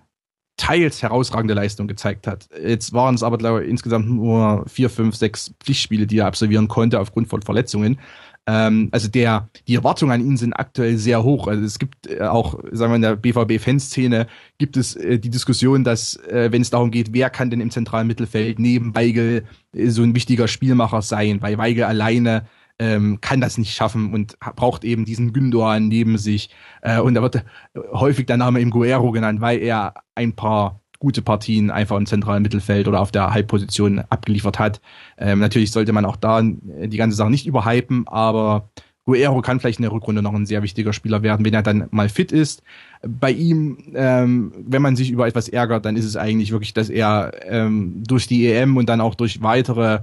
teils 0.59 1.03
herausragende 1.03 1.55
Leistung 1.55 1.89
gezeigt 1.89 2.27
hat. 2.27 2.51
Jetzt 2.63 2.93
waren 2.93 3.15
es 3.15 3.23
aber, 3.23 3.39
glaube 3.39 3.65
ich, 3.65 3.71
insgesamt 3.71 4.09
nur 4.09 4.65
vier, 4.67 4.91
fünf, 4.91 5.17
sechs 5.17 5.55
Pflichtspiele, 5.61 6.07
die 6.07 6.19
er 6.19 6.27
absolvieren 6.27 6.69
konnte 6.69 7.01
aufgrund 7.01 7.29
von 7.29 7.41
Verletzungen. 7.41 7.99
Ähm, 8.47 8.89
also 8.93 9.09
der, 9.09 9.49
die 9.69 9.77
Erwartungen 9.77 10.13
an 10.13 10.21
ihn 10.21 10.37
sind 10.37 10.55
aktuell 10.55 10.97
sehr 10.97 11.23
hoch. 11.23 11.49
Also 11.49 11.65
es 11.65 11.79
gibt 11.79 12.07
äh, 12.07 12.23
auch, 12.23 12.59
sagen 12.73 12.93
wir 12.93 12.97
in 12.97 13.03
der 13.03 13.17
BVB-Fanszene 13.17 14.27
gibt 14.59 14.77
es 14.77 14.97
äh, 14.97 15.19
die 15.19 15.31
Diskussion, 15.31 15.85
dass 15.85 16.17
äh, 16.17 16.49
wenn 16.51 16.63
es 16.63 16.71
darum 16.71 16.91
geht, 16.91 17.13
wer 17.13 17.31
kann 17.31 17.51
denn 17.51 17.61
im 17.61 17.71
zentralen 17.71 18.07
Mittelfeld 18.07 18.59
neben 18.59 18.95
Weigel 18.95 19.45
äh, 19.73 19.89
so 19.89 20.03
ein 20.03 20.15
wichtiger 20.15 20.49
Spielmacher 20.49 21.03
sein, 21.03 21.41
weil 21.41 21.59
Weigel 21.59 21.85
alleine 21.85 22.47
ähm, 22.79 23.21
kann 23.21 23.41
das 23.41 23.59
nicht 23.59 23.75
schaffen 23.75 24.13
und 24.13 24.39
braucht 24.39 24.85
eben 24.85 25.05
diesen 25.05 25.33
Gündogan 25.33 25.89
neben 25.89 26.19
sich. 26.19 26.51
Äh, 26.83 27.01
und 27.01 27.15
da 27.15 27.23
wird 27.23 27.45
häufig 27.93 28.27
der 28.27 28.37
Name 28.37 28.61
im 28.61 28.71
Guerrero 28.71 29.11
genannt, 29.11 29.41
weil 29.41 29.61
er 29.61 29.95
ein 30.15 30.35
paar 30.35 30.81
gute 30.99 31.23
Partien 31.23 31.71
einfach 31.71 31.97
im 31.97 32.07
zentralen 32.07 32.43
Mittelfeld 32.43 32.89
oder 32.89 33.01
auf 33.01 33.13
der 33.13 33.33
Halbposition 33.33 34.01
abgeliefert 34.11 34.59
hat. 34.59 34.81
Ähm, 35.17 35.39
natürlich 35.39 35.71
sollte 35.71 35.93
man 35.93 36.05
auch 36.05 36.17
da 36.17 36.43
die 36.43 36.97
ganze 36.97 37.17
Sache 37.17 37.31
nicht 37.31 37.47
überhypen, 37.47 38.09
aber 38.09 38.71
Guerrero 39.09 39.41
kann 39.41 39.59
vielleicht 39.59 39.79
in 39.79 39.85
der 39.85 39.93
Rückrunde 39.93 40.21
noch 40.21 40.35
ein 40.35 40.45
sehr 40.45 40.63
wichtiger 40.63 40.93
Spieler 40.93 41.23
werden, 41.23 41.47
wenn 41.47 41.55
er 41.55 41.63
dann 41.63 41.89
mal 41.93 42.11
fit 42.11 42.31
ist. 42.31 42.63
Bei 43.03 43.31
ihm, 43.31 43.79
ähm, 43.95 44.53
wenn 44.59 44.83
man 44.83 44.97
sich 44.97 45.11
über 45.11 45.27
etwas 45.27 45.49
ärgert, 45.49 45.87
dann 45.87 45.97
ist 45.97 46.05
es 46.05 46.17
eigentlich 46.17 46.53
wirklich, 46.53 46.75
dass 46.75 46.91
er 46.91 47.33
ähm, 47.47 48.03
durch 48.07 48.27
die 48.27 48.47
EM 48.47 48.77
und 48.77 48.87
dann 48.87 49.01
auch 49.01 49.15
durch 49.15 49.41
weitere 49.41 50.01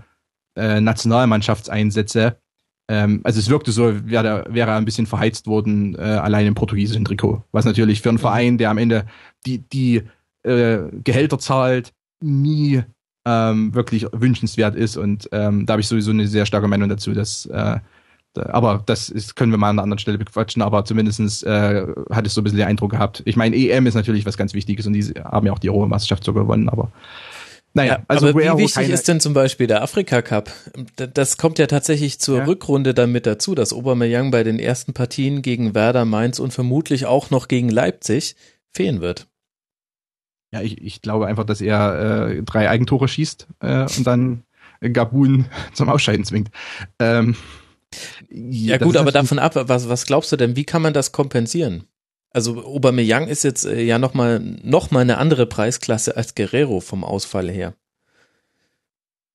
äh, 0.56 0.82
Nationalmannschaftseinsätze, 0.82 2.38
ähm, 2.88 3.22
also 3.24 3.40
es 3.40 3.50
wirkte 3.50 3.72
so, 3.72 4.08
wäre, 4.08 4.46
wäre 4.50 4.72
er 4.72 4.78
ein 4.78 4.86
bisschen 4.86 5.08
verheizt 5.08 5.48
worden, 5.48 5.96
äh, 5.96 6.02
allein 6.02 6.46
im 6.46 6.56
portugiesischen 6.56 7.06
Trikot. 7.06 7.44
Was 7.52 7.66
natürlich 7.66 8.02
für 8.02 8.10
einen 8.10 8.20
Verein, 8.20 8.58
der 8.58 8.70
am 8.70 8.78
Ende 8.78 9.06
die, 9.46 9.60
die 9.60 10.04
äh, 10.44 10.80
Gehälter 11.04 11.40
zahlt, 11.40 11.94
nie 12.22 12.84
ähm, 13.26 13.74
wirklich 13.74 14.06
wünschenswert 14.12 14.76
ist. 14.76 14.98
Und 14.98 15.28
ähm, 15.32 15.66
da 15.66 15.74
habe 15.74 15.82
ich 15.82 15.88
sowieso 15.88 16.12
eine 16.12 16.28
sehr 16.28 16.46
starke 16.46 16.68
Meinung 16.68 16.90
dazu, 16.90 17.14
dass 17.14 17.48
äh, 17.48 17.80
aber 18.38 18.84
das 18.86 19.10
ist, 19.10 19.36
können 19.36 19.52
wir 19.52 19.58
mal 19.58 19.70
an 19.70 19.76
einer 19.76 19.84
anderen 19.84 20.00
Stelle 20.00 20.18
bequatschen, 20.18 20.62
aber 20.62 20.84
zumindestens 20.86 21.44
äh, 21.44 21.86
hat 22.12 22.28
es 22.28 22.34
so 22.34 22.42
ein 22.42 22.44
bisschen 22.44 22.58
den 22.58 22.68
Eindruck 22.68 22.92
gehabt. 22.92 23.24
Ich 23.26 23.36
meine, 23.36 23.56
EM 23.56 23.88
ist 23.88 23.94
natürlich 23.94 24.26
was 24.26 24.38
ganz 24.38 24.54
Wichtiges 24.54 24.86
und 24.88 24.94
die 24.94 25.04
haben 25.24 25.48
ja 25.48 25.54
auch 25.54 25.60
die 25.60 25.70
Europameisterschaft 25.70 26.24
so 26.24 26.34
gewonnen, 26.34 26.70
aber 26.70 26.92
naja, 27.76 27.98
ja, 27.98 28.04
also 28.08 28.30
aber 28.30 28.40
wie 28.40 28.64
wichtig 28.64 28.90
ist 28.90 29.08
denn 29.10 29.20
zum 29.20 29.34
Beispiel 29.34 29.68
der 29.68 29.84
Afrika 29.84 30.22
Cup? 30.22 30.50
Das 30.96 31.38
kommt 31.38 31.60
ja 31.60 31.68
tatsächlich 31.68 32.20
zur 32.20 32.38
ja. 32.40 32.46
Rückrunde 32.46 32.94
dann 32.94 33.12
mit 33.12 33.26
dazu, 33.26 33.54
dass 33.54 33.74
Aubameyang 33.74 34.32
bei 34.32 34.44
den 34.44 34.60
ersten 34.60 34.94
Partien 34.94 35.42
gegen 35.42 35.76
Werder 35.76 36.06
Mainz 36.06 36.40
und 36.40 36.54
vermutlich 36.54 37.06
auch 37.06 37.32
noch 37.32 37.50
gegen 37.50 37.68
Leipzig 37.68 38.38
fehlen 38.72 39.02
wird. 39.02 39.28
Ja, 40.54 40.62
ich, 40.62 40.82
ich 40.82 41.02
glaube 41.02 41.28
einfach, 41.28 41.44
dass 41.44 41.60
er 41.60 42.30
äh, 42.30 42.44
drei 42.44 42.70
Eigentore 42.70 43.10
schießt 43.10 43.48
äh, 43.60 43.82
und 43.98 44.08
dann 44.08 44.44
Gabun 44.94 45.48
zum 45.74 45.90
Ausscheiden 45.90 46.24
zwingt. 46.24 46.52
Ähm, 47.00 47.36
ja 48.30 48.78
gut, 48.78 48.96
aber 48.96 49.12
davon 49.12 49.38
ab, 49.38 49.52
was, 49.56 49.90
was 49.90 50.06
glaubst 50.06 50.32
du 50.32 50.38
denn, 50.38 50.56
wie 50.56 50.64
kann 50.64 50.82
man 50.82 50.94
das 50.94 51.12
kompensieren? 51.12 51.84
Also 52.36 52.66
Aubameyang 52.66 53.30
ist 53.30 53.46
jetzt 53.46 53.64
äh, 53.64 53.82
ja 53.82 53.98
nochmal 53.98 54.42
noch 54.42 54.92
mal 54.92 55.00
eine 55.00 55.20
andere 55.20 55.46
Preisklasse 55.46 56.18
als 56.18 56.36
Guerrero 56.36 56.82
vom 56.82 57.06
Ausfall 57.06 57.50
her. 57.50 57.76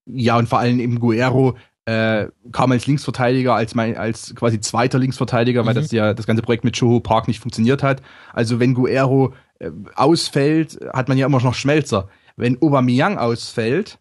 Ja, 0.04 0.36
und 0.36 0.50
vor 0.50 0.58
allem 0.58 0.80
eben 0.80 1.00
Guerrero 1.00 1.56
äh, 1.86 2.26
kam 2.52 2.72
als 2.72 2.86
Linksverteidiger, 2.86 3.54
als 3.54 3.74
mein, 3.74 3.96
als 3.96 4.34
quasi 4.34 4.60
zweiter 4.60 4.98
Linksverteidiger, 4.98 5.62
mhm. 5.62 5.66
weil 5.68 5.74
das 5.76 5.92
ja 5.92 6.12
das 6.12 6.26
ganze 6.26 6.42
Projekt 6.42 6.62
mit 6.62 6.76
Joho 6.76 7.00
Park 7.00 7.26
nicht 7.26 7.40
funktioniert 7.40 7.82
hat. 7.82 8.02
Also 8.34 8.60
wenn 8.60 8.74
Guerrero 8.74 9.32
äh, 9.60 9.70
ausfällt, 9.94 10.78
hat 10.92 11.08
man 11.08 11.16
ja 11.16 11.24
immer 11.24 11.40
noch 11.40 11.54
Schmelzer. 11.54 12.10
Wenn 12.36 12.60
Aubameyang 12.60 13.16
ausfällt, 13.16 13.98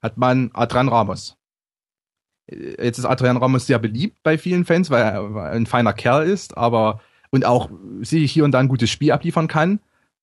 hat 0.00 0.16
man 0.16 0.48
Adrian 0.54 0.88
Ramos. 0.88 1.36
Äh, 2.46 2.82
jetzt 2.82 2.96
ist 2.96 3.04
Adrian 3.04 3.36
Ramos 3.36 3.66
sehr 3.66 3.78
beliebt 3.78 4.22
bei 4.22 4.38
vielen 4.38 4.64
Fans, 4.64 4.88
weil 4.88 5.02
er 5.02 5.50
ein 5.52 5.66
feiner 5.66 5.92
Kerl 5.92 6.26
ist, 6.26 6.56
aber 6.56 7.02
und 7.30 7.44
auch 7.44 7.70
sich 8.00 8.32
hier 8.32 8.44
und 8.44 8.52
da 8.52 8.58
ein 8.58 8.68
gutes 8.68 8.90
Spiel 8.90 9.12
abliefern 9.12 9.48
kann. 9.48 9.80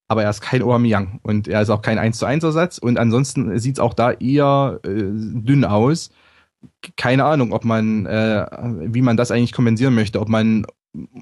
Aber 0.09 0.23
er 0.23 0.29
ist 0.29 0.41
kein 0.41 0.61
Aubameyang 0.61 1.19
und 1.23 1.47
er 1.47 1.61
ist 1.61 1.69
auch 1.69 1.81
kein 1.81 1.97
1 1.97 2.17
zu 2.17 2.25
1 2.25 2.43
Ersatz 2.43 2.77
und 2.77 2.97
ansonsten 2.97 3.57
sieht 3.59 3.75
es 3.75 3.79
auch 3.79 3.93
da 3.93 4.11
eher 4.11 4.79
äh, 4.83 4.89
dünn 4.89 5.65
aus. 5.65 6.11
Keine 6.95 7.25
Ahnung, 7.25 7.51
ob 7.51 7.65
man, 7.65 8.05
äh, 8.05 8.45
wie 8.93 9.01
man 9.01 9.17
das 9.17 9.31
eigentlich 9.31 9.51
kompensieren 9.51 9.95
möchte, 9.95 10.21
ob 10.21 10.29
man 10.29 10.65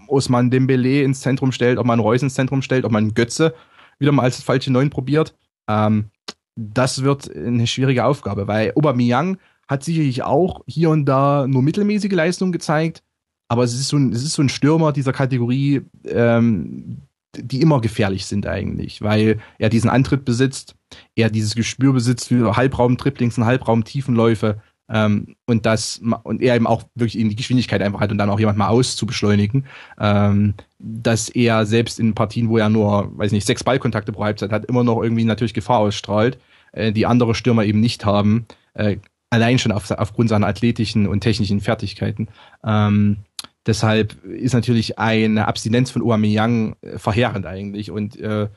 Osman 0.07 0.51
Dembele 0.51 1.01
ins 1.01 1.21
Zentrum 1.21 1.51
stellt, 1.51 1.79
ob 1.79 1.85
man 1.85 1.99
Reus 1.99 2.21
ins 2.21 2.35
Zentrum 2.35 2.61
stellt, 2.61 2.85
ob 2.85 2.91
man 2.91 3.13
Götze 3.13 3.55
wieder 3.99 4.11
mal 4.11 4.23
als 4.23 4.41
falsche 4.41 4.71
Neun 4.71 4.89
probiert. 4.89 5.35
Ähm, 5.67 6.11
das 6.55 7.03
wird 7.03 7.35
eine 7.35 7.67
schwierige 7.67 8.05
Aufgabe, 8.05 8.47
weil 8.47 8.71
Aubameyang 8.75 9.37
hat 9.67 9.83
sicherlich 9.83 10.23
auch 10.23 10.61
hier 10.67 10.89
und 10.89 11.05
da 11.05 11.47
nur 11.47 11.63
mittelmäßige 11.63 12.11
Leistungen 12.11 12.51
gezeigt, 12.51 13.03
aber 13.47 13.63
es 13.63 13.73
ist 13.73 13.89
so 13.89 13.97
ein, 13.97 14.11
es 14.11 14.23
ist 14.23 14.33
so 14.33 14.41
ein 14.41 14.49
Stürmer 14.49 14.91
dieser 14.91 15.13
Kategorie, 15.13 15.81
ähm, 16.05 16.97
die 17.37 17.61
immer 17.61 17.81
gefährlich 17.81 18.25
sind 18.25 18.47
eigentlich, 18.47 19.01
weil 19.01 19.39
er 19.59 19.69
diesen 19.69 19.89
Antritt 19.89 20.25
besitzt, 20.25 20.75
er 21.15 21.29
dieses 21.29 21.55
Gespür 21.55 21.93
besitzt 21.93 22.29
für 22.29 22.55
Halbraum-Triplings 22.55 23.37
und 23.37 23.45
Halbraum-Tiefenläufe, 23.45 24.61
ähm, 24.89 25.35
und 25.45 25.65
das 25.65 26.01
und 26.23 26.41
er 26.41 26.55
eben 26.55 26.67
auch 26.67 26.83
wirklich 26.93 27.17
in 27.17 27.29
die 27.29 27.35
Geschwindigkeit 27.35 27.81
einfach 27.81 28.01
hat 28.01 28.11
und 28.11 28.17
dann 28.17 28.29
auch 28.29 28.39
jemand 28.39 28.57
mal 28.57 28.67
auszubeschleunigen, 28.67 29.65
ähm, 29.99 30.53
dass 30.77 31.29
er 31.29 31.65
selbst 31.65 31.99
in 31.99 32.13
Partien, 32.13 32.49
wo 32.49 32.57
er 32.57 32.69
nur, 32.69 33.17
weiß 33.17 33.31
nicht, 33.31 33.47
sechs 33.47 33.63
Ballkontakte 33.63 34.11
pro 34.11 34.25
Halbzeit 34.25 34.51
hat, 34.51 34.65
immer 34.65 34.83
noch 34.83 35.01
irgendwie 35.01 35.23
natürlich 35.25 35.53
Gefahr 35.53 35.79
ausstrahlt, 35.79 36.37
äh, 36.71 36.91
die 36.91 37.05
andere 37.07 37.33
Stürmer 37.33 37.65
eben 37.65 37.79
nicht 37.79 38.05
haben, 38.05 38.45
äh, 38.75 38.97
allein 39.31 39.57
schon 39.57 39.71
auf, 39.71 39.89
aufgrund 39.89 40.29
seiner 40.29 40.47
athletischen 40.47 41.07
und 41.07 41.21
technischen 41.21 41.61
Fertigkeiten. 41.61 42.27
Ähm, 42.63 43.17
deshalb 43.65 44.23
ist 44.23 44.53
natürlich 44.53 44.99
eine 44.99 45.47
Abstinenz 45.47 45.91
von 45.91 46.01
Aubameyang 46.01 46.75
äh, 46.81 46.97
verheerend 46.97 47.45
eigentlich 47.45 47.91
und 47.91 48.19
äh, 48.19 48.49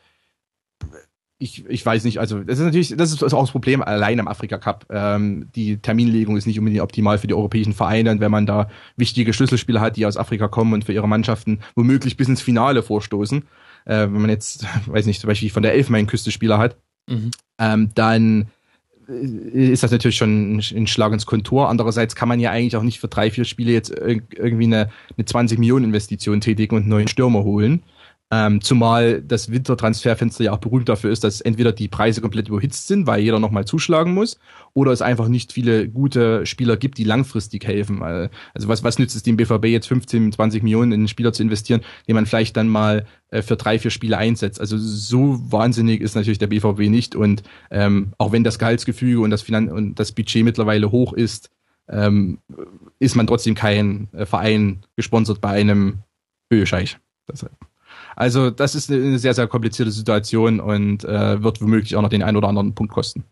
ich, 1.41 1.65
ich 1.67 1.87
weiß 1.87 2.03
nicht, 2.05 2.19
also 2.19 2.41
das 2.41 2.59
ist 2.59 2.65
natürlich, 2.65 2.97
das 2.97 3.13
ist 3.13 3.23
auch 3.23 3.41
das 3.41 3.53
Problem 3.53 3.81
allein 3.81 4.19
im 4.19 4.27
Afrika 4.27 4.59
Cup. 4.59 4.87
Ähm, 4.91 5.49
die 5.55 5.79
Terminlegung 5.79 6.37
ist 6.37 6.47
nicht 6.47 6.59
unbedingt 6.59 6.83
optimal 6.83 7.19
für 7.19 7.29
die 7.29 7.35
europäischen 7.35 7.75
Vereine 7.75 8.11
und 8.11 8.21
wenn 8.21 8.33
man 8.33 8.45
da 8.45 8.69
wichtige 8.97 9.33
Schlüsselspieler 9.33 9.81
hat, 9.81 9.97
die 9.97 10.05
aus 10.05 10.17
Afrika 10.17 10.49
kommen 10.49 10.73
und 10.73 10.85
für 10.85 10.93
ihre 10.93 11.07
Mannschaften 11.07 11.61
womöglich 11.77 12.17
bis 12.17 12.29
ins 12.29 12.43
Finale 12.43 12.83
vorstoßen, 12.83 13.45
äh, 13.85 14.01
wenn 14.01 14.21
man 14.21 14.31
jetzt, 14.31 14.67
weiß 14.87 15.07
nicht, 15.07 15.21
zum 15.21 15.29
Beispiel 15.29 15.51
von 15.51 15.63
der 15.63 15.75
Elfenbeinküste 15.75 16.33
Spieler 16.33 16.59
hat, 16.59 16.77
mhm. 17.09 17.31
ähm, 17.59 17.91
dann 17.95 18.49
ist 19.09 19.83
das 19.83 19.91
natürlich 19.91 20.17
schon 20.17 20.59
ein 20.59 20.87
Schlag 20.87 21.13
ins 21.13 21.25
Kontor. 21.25 21.71
Andererseits 21.71 22.15
kann 22.15 22.29
man 22.29 22.41
ja 22.41 22.51
eigentlich 22.51 22.77
auch 22.77 22.83
nicht 22.83 23.01
für 23.01 23.09
drei, 23.09 23.31
vier 23.31 23.45
Spiele 23.45 23.73
jetzt 23.73 23.91
irgendwie 23.91 24.65
eine, 24.65 24.91
eine 25.17 25.25
20 25.25 25.59
Millionen 25.59 25.87
Investition 25.87 26.41
tätigen 26.41 26.77
und 26.77 26.83
einen 26.83 26.91
neuen 26.91 27.09
Stürmer 27.09 27.43
holen. 27.43 27.83
Ähm, 28.31 28.61
zumal 28.61 29.23
das 29.23 29.51
Wintertransferfenster 29.51 30.45
ja 30.45 30.53
auch 30.53 30.59
berühmt 30.59 30.89
dafür 30.89 31.11
ist, 31.11 31.25
dass 31.25 31.41
entweder 31.41 31.73
die 31.73 31.89
Preise 31.89 32.21
komplett 32.21 32.49
überhitzt 32.49 32.87
sind, 32.87 33.07
weil 33.07 33.23
jeder 33.23 33.39
nochmal 33.39 33.65
zuschlagen 33.65 34.13
muss, 34.13 34.39
oder 34.75 34.93
es 34.93 35.01
einfach 35.01 35.29
nicht 35.29 35.53
viele 35.53 35.89
gute 35.89 36.45
Spieler 36.45 36.77
gibt, 36.77 36.99
die 36.99 37.05
langfristig 37.05 37.67
helfen. 37.67 38.03
Also 38.03 38.69
was, 38.69 38.85
was 38.85 38.99
nützt 38.99 39.17
es 39.17 39.23
dem 39.23 39.39
BVB 39.39 39.67
jetzt 39.67 39.89
15, 39.89 40.33
20 40.33 40.63
Millionen 40.63 40.93
in 40.93 41.01
einen 41.01 41.09
Spieler 41.09 41.33
zu 41.33 41.43
investieren, 41.43 41.81
den 42.07 42.17
man 42.17 42.27
vielleicht 42.27 42.57
dann 42.59 42.69
mal 42.69 43.07
äh, 43.31 43.41
für 43.41 43.57
drei, 43.57 43.79
vier 43.79 43.91
Spiele 43.91 44.19
einsetzt? 44.19 44.61
Also 44.61 44.77
so 44.77 45.41
wahnsinnig 45.51 46.03
ist 46.03 46.15
natürlich 46.15 46.39
der 46.39 46.49
BVB 46.49 46.91
nicht 46.91 47.17
und 47.17 47.43
ähm, 47.71 48.13
auch 48.19 48.33
wenn 48.33 48.45
das 48.45 48.59
Gehaltsgefüge 48.59 49.21
und 49.21 49.31
das, 49.31 49.41
Finan 49.41 49.71
und 49.71 49.95
das 49.99 50.13
Budget 50.13 50.45
mittlerweile 50.45 50.91
hoch 50.91 51.15
ist, 51.15 51.49
ähm, 51.89 52.41
ist 52.99 53.17
man 53.17 53.27
trotzdem 53.27 53.55
kein 53.55 54.09
äh, 54.13 54.27
Verein 54.27 54.85
gesponsert 54.97 55.41
bei 55.41 55.49
einem 55.49 56.01
Höhescheich. 56.51 56.99
Deshalb. 57.27 57.68
Also 58.19 58.51
das 58.51 58.75
ist 58.75 58.91
eine 58.91 59.17
sehr, 59.21 59.33
sehr 59.33 59.47
komplizierte 59.47 59.93
Situation 59.93 60.59
und 60.59 61.05
äh, 61.05 61.41
wird 61.41 61.63
womöglich 61.63 61.95
auch 61.95 62.03
noch 62.03 62.09
den 62.09 62.25
einen 62.25 62.37
oder 62.37 62.49
anderen 62.49 62.75
Punkt 62.75 62.93
kosten. 62.93 63.23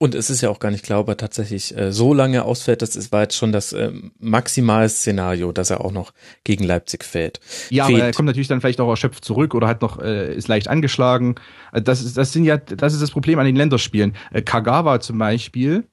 Und 0.00 0.14
es 0.14 0.30
ist 0.30 0.42
ja 0.42 0.48
auch 0.48 0.60
gar 0.60 0.70
nicht 0.70 0.84
klar, 0.84 1.00
ob 1.00 1.08
er 1.08 1.16
tatsächlich 1.16 1.76
äh, 1.76 1.90
so 1.90 2.14
lange 2.14 2.44
ausfällt. 2.44 2.82
Das 2.82 2.94
ist, 2.94 3.10
war 3.10 3.22
jetzt 3.22 3.34
schon 3.34 3.50
das 3.50 3.72
äh, 3.72 3.90
Maximalszenario, 4.20 5.50
dass 5.50 5.70
er 5.70 5.84
auch 5.84 5.90
noch 5.90 6.12
gegen 6.44 6.62
Leipzig 6.62 7.02
fällt. 7.02 7.40
Ja, 7.70 7.86
Fehlt. 7.86 7.98
aber 7.98 8.06
er 8.06 8.12
kommt 8.12 8.26
natürlich 8.26 8.46
dann 8.46 8.60
vielleicht 8.60 8.80
auch 8.80 8.88
erschöpft 8.88 9.24
zurück 9.24 9.56
oder 9.56 9.66
hat 9.66 9.82
noch 9.82 10.00
äh, 10.00 10.32
ist 10.32 10.46
leicht 10.46 10.68
angeschlagen. 10.68 11.34
Äh, 11.72 11.82
das 11.82 12.00
ist, 12.00 12.16
das 12.16 12.32
sind 12.32 12.44
ja, 12.44 12.58
das 12.58 12.94
ist 12.94 13.02
das 13.02 13.10
Problem 13.10 13.40
an 13.40 13.46
den 13.46 13.56
Länderspielen. 13.56 14.14
Äh, 14.30 14.42
Kagawa 14.42 15.00
zum 15.00 15.18
Beispiel 15.18 15.88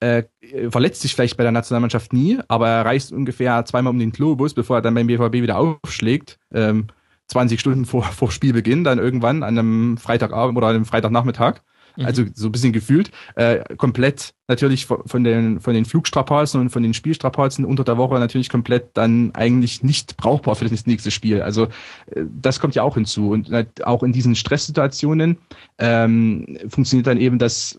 äh, 0.00 0.24
verletzt 0.68 1.02
sich 1.02 1.14
vielleicht 1.14 1.36
bei 1.36 1.44
der 1.44 1.52
Nationalmannschaft 1.52 2.12
nie, 2.12 2.40
aber 2.48 2.68
er 2.68 2.84
reist 2.84 3.12
ungefähr 3.12 3.64
zweimal 3.64 3.92
um 3.92 3.98
den 4.00 4.10
Globus, 4.10 4.54
bevor 4.54 4.78
er 4.78 4.82
dann 4.82 4.94
beim 4.94 5.06
BVB 5.06 5.34
wieder 5.34 5.58
aufschlägt. 5.58 6.40
Ähm, 6.52 6.88
20 7.28 7.60
Stunden 7.60 7.84
vor, 7.84 8.04
vor 8.04 8.30
Spielbeginn, 8.30 8.84
dann 8.84 8.98
irgendwann 8.98 9.42
an 9.42 9.58
einem 9.58 9.96
Freitagabend 9.98 10.56
oder 10.56 10.68
einem 10.68 10.84
Freitagnachmittag. 10.84 11.60
Mhm. 11.96 12.06
Also 12.06 12.24
so 12.34 12.48
ein 12.48 12.52
bisschen 12.52 12.72
gefühlt. 12.72 13.10
Äh, 13.34 13.76
komplett 13.76 14.34
natürlich 14.48 14.86
von 14.86 15.24
den, 15.24 15.60
von 15.60 15.74
den 15.74 15.84
Flugstrapazen 15.84 16.60
und 16.60 16.70
von 16.70 16.82
den 16.82 16.94
Spielstrapazen 16.94 17.64
unter 17.64 17.84
der 17.84 17.96
Woche 17.96 18.18
natürlich 18.18 18.48
komplett 18.48 18.90
dann 18.94 19.34
eigentlich 19.34 19.82
nicht 19.82 20.16
brauchbar 20.16 20.54
für 20.56 20.68
das 20.68 20.86
nächste 20.86 21.10
Spiel. 21.10 21.42
Also 21.42 21.64
äh, 22.06 22.24
das 22.40 22.60
kommt 22.60 22.74
ja 22.74 22.82
auch 22.82 22.94
hinzu. 22.94 23.30
Und 23.30 23.50
äh, 23.50 23.66
auch 23.84 24.02
in 24.02 24.12
diesen 24.12 24.34
Stresssituationen 24.34 25.38
ähm, 25.78 26.58
funktioniert 26.68 27.06
dann 27.06 27.18
eben 27.18 27.38
das 27.38 27.78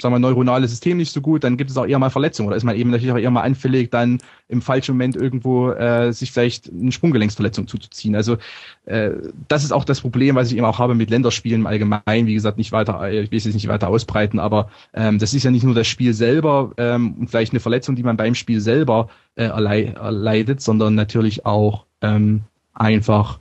sagen 0.00 0.14
wir, 0.14 0.18
neuronale 0.18 0.66
System 0.66 0.96
nicht 0.96 1.12
so 1.12 1.20
gut, 1.20 1.44
dann 1.44 1.56
gibt 1.56 1.70
es 1.70 1.76
auch 1.76 1.86
eher 1.86 1.98
mal 1.98 2.10
Verletzungen 2.10 2.48
oder 2.48 2.56
ist 2.56 2.64
man 2.64 2.76
eben 2.76 2.90
natürlich 2.90 3.12
auch 3.12 3.18
eher 3.18 3.30
mal 3.30 3.42
anfällig, 3.42 3.90
dann 3.90 4.18
im 4.48 4.62
falschen 4.62 4.92
Moment 4.92 5.16
irgendwo 5.16 5.70
äh, 5.70 6.12
sich 6.12 6.32
vielleicht 6.32 6.70
eine 6.70 6.92
Sprunggelenksverletzung 6.92 7.66
zuzuziehen. 7.66 8.14
Also 8.14 8.38
äh, 8.86 9.10
das 9.48 9.64
ist 9.64 9.72
auch 9.72 9.84
das 9.84 10.00
Problem, 10.00 10.36
was 10.36 10.50
ich 10.50 10.56
eben 10.56 10.66
auch 10.66 10.78
habe 10.78 10.94
mit 10.94 11.10
Länderspielen 11.10 11.62
im 11.62 11.66
Allgemeinen. 11.66 12.26
Wie 12.26 12.34
gesagt, 12.34 12.58
nicht 12.58 12.72
weiter, 12.72 13.00
äh, 13.02 13.22
ich 13.22 13.30
will 13.30 13.38
es 13.38 13.44
jetzt 13.44 13.54
nicht 13.54 13.68
weiter 13.68 13.88
ausbreiten, 13.88 14.38
aber 14.38 14.70
ähm, 14.94 15.18
das 15.18 15.34
ist 15.34 15.44
ja 15.44 15.50
nicht 15.50 15.64
nur 15.64 15.74
das 15.74 15.86
Spiel 15.86 16.14
selber 16.14 16.72
ähm, 16.78 17.14
und 17.18 17.30
vielleicht 17.30 17.52
eine 17.52 17.60
Verletzung, 17.60 17.96
die 17.96 18.02
man 18.02 18.16
beim 18.16 18.34
Spiel 18.34 18.60
selber 18.60 19.08
äh, 19.36 19.44
erleidet, 19.44 20.60
sondern 20.60 20.94
natürlich 20.94 21.46
auch 21.46 21.84
ähm, 22.00 22.42
einfach 22.74 23.40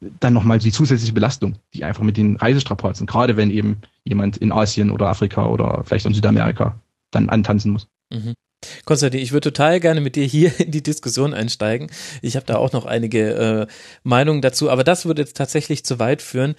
dann 0.00 0.32
nochmal 0.32 0.58
die 0.58 0.72
zusätzliche 0.72 1.12
Belastung, 1.12 1.56
die 1.74 1.84
einfach 1.84 2.02
mit 2.02 2.16
den 2.16 2.36
Reisestrapazen, 2.36 3.06
gerade 3.06 3.36
wenn 3.36 3.50
eben 3.50 3.78
jemand 4.04 4.36
in 4.36 4.52
Asien 4.52 4.90
oder 4.90 5.08
Afrika 5.08 5.46
oder 5.46 5.82
vielleicht 5.84 6.06
in 6.06 6.14
Südamerika 6.14 6.78
dann 7.10 7.28
antanzen 7.28 7.72
muss. 7.72 7.88
Mhm. 8.10 8.34
Konstantin, 8.84 9.20
ich 9.20 9.32
würde 9.32 9.52
total 9.52 9.80
gerne 9.80 10.00
mit 10.00 10.16
dir 10.16 10.24
hier 10.24 10.58
in 10.60 10.70
die 10.70 10.82
Diskussion 10.82 11.32
einsteigen. 11.32 11.90
Ich 12.22 12.36
habe 12.36 12.46
da 12.46 12.56
auch 12.56 12.72
noch 12.72 12.86
einige 12.86 13.34
äh, 13.34 13.66
Meinungen 14.02 14.42
dazu, 14.42 14.70
aber 14.70 14.82
das 14.82 15.06
würde 15.06 15.22
jetzt 15.22 15.36
tatsächlich 15.36 15.84
zu 15.84 15.98
weit 15.98 16.22
führen. 16.22 16.54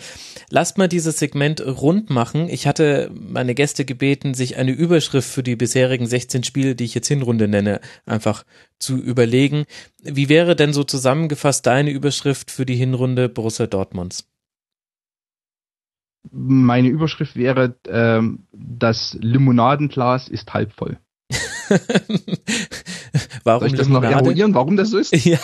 Lasst 0.50 0.78
mal 0.78 0.88
dieses 0.88 1.20
Segment 1.20 1.62
rund 1.62 2.10
machen. 2.10 2.48
Ich 2.50 2.68
hatte 2.68 3.12
meine 3.14 3.54
Gäste 3.54 3.84
gebeten, 3.84 4.34
sich 4.34 4.58
eine 4.58 4.72
Überschrift 4.72 5.30
für 5.30 5.44
die 5.44 5.56
bisherigen 5.56 6.08
16 6.08 6.44
Spiele, 6.44 6.76
die 6.76 6.86
ich 6.86 6.96
jetzt 6.96 7.08
Hinrunde 7.08 7.48
nenne, 7.48 7.82
einfach 8.06 8.44
zu 8.80 8.98
überlegen. 8.98 9.66
Wie 10.02 10.30
wäre 10.30 10.56
denn 10.56 10.72
so 10.72 10.84
zusammengefasst 10.84 11.66
deine 11.66 11.92
Überschrift 11.92 12.50
für 12.52 12.66
die 12.66 12.76
Hinrunde 12.76 13.28
Borussia 13.28 13.68
Dortmunds? 13.68 14.26
Meine 16.32 16.90
Überschrift 16.90 17.36
wäre, 17.36 17.76
ähm, 17.88 18.46
das 18.52 19.18
Limonadenglas 19.20 20.28
ist 20.28 20.54
halb 20.54 20.74
voll. 20.74 20.98
warum 23.44 23.60
Soll 23.62 23.68
ich 23.70 23.76
das 23.76 23.88
noch 23.88 24.04
eruieren, 24.04 24.54
warum 24.54 24.78
das 24.78 24.90
so 24.90 24.98
ist? 24.98 25.16
Ja. 25.26 25.40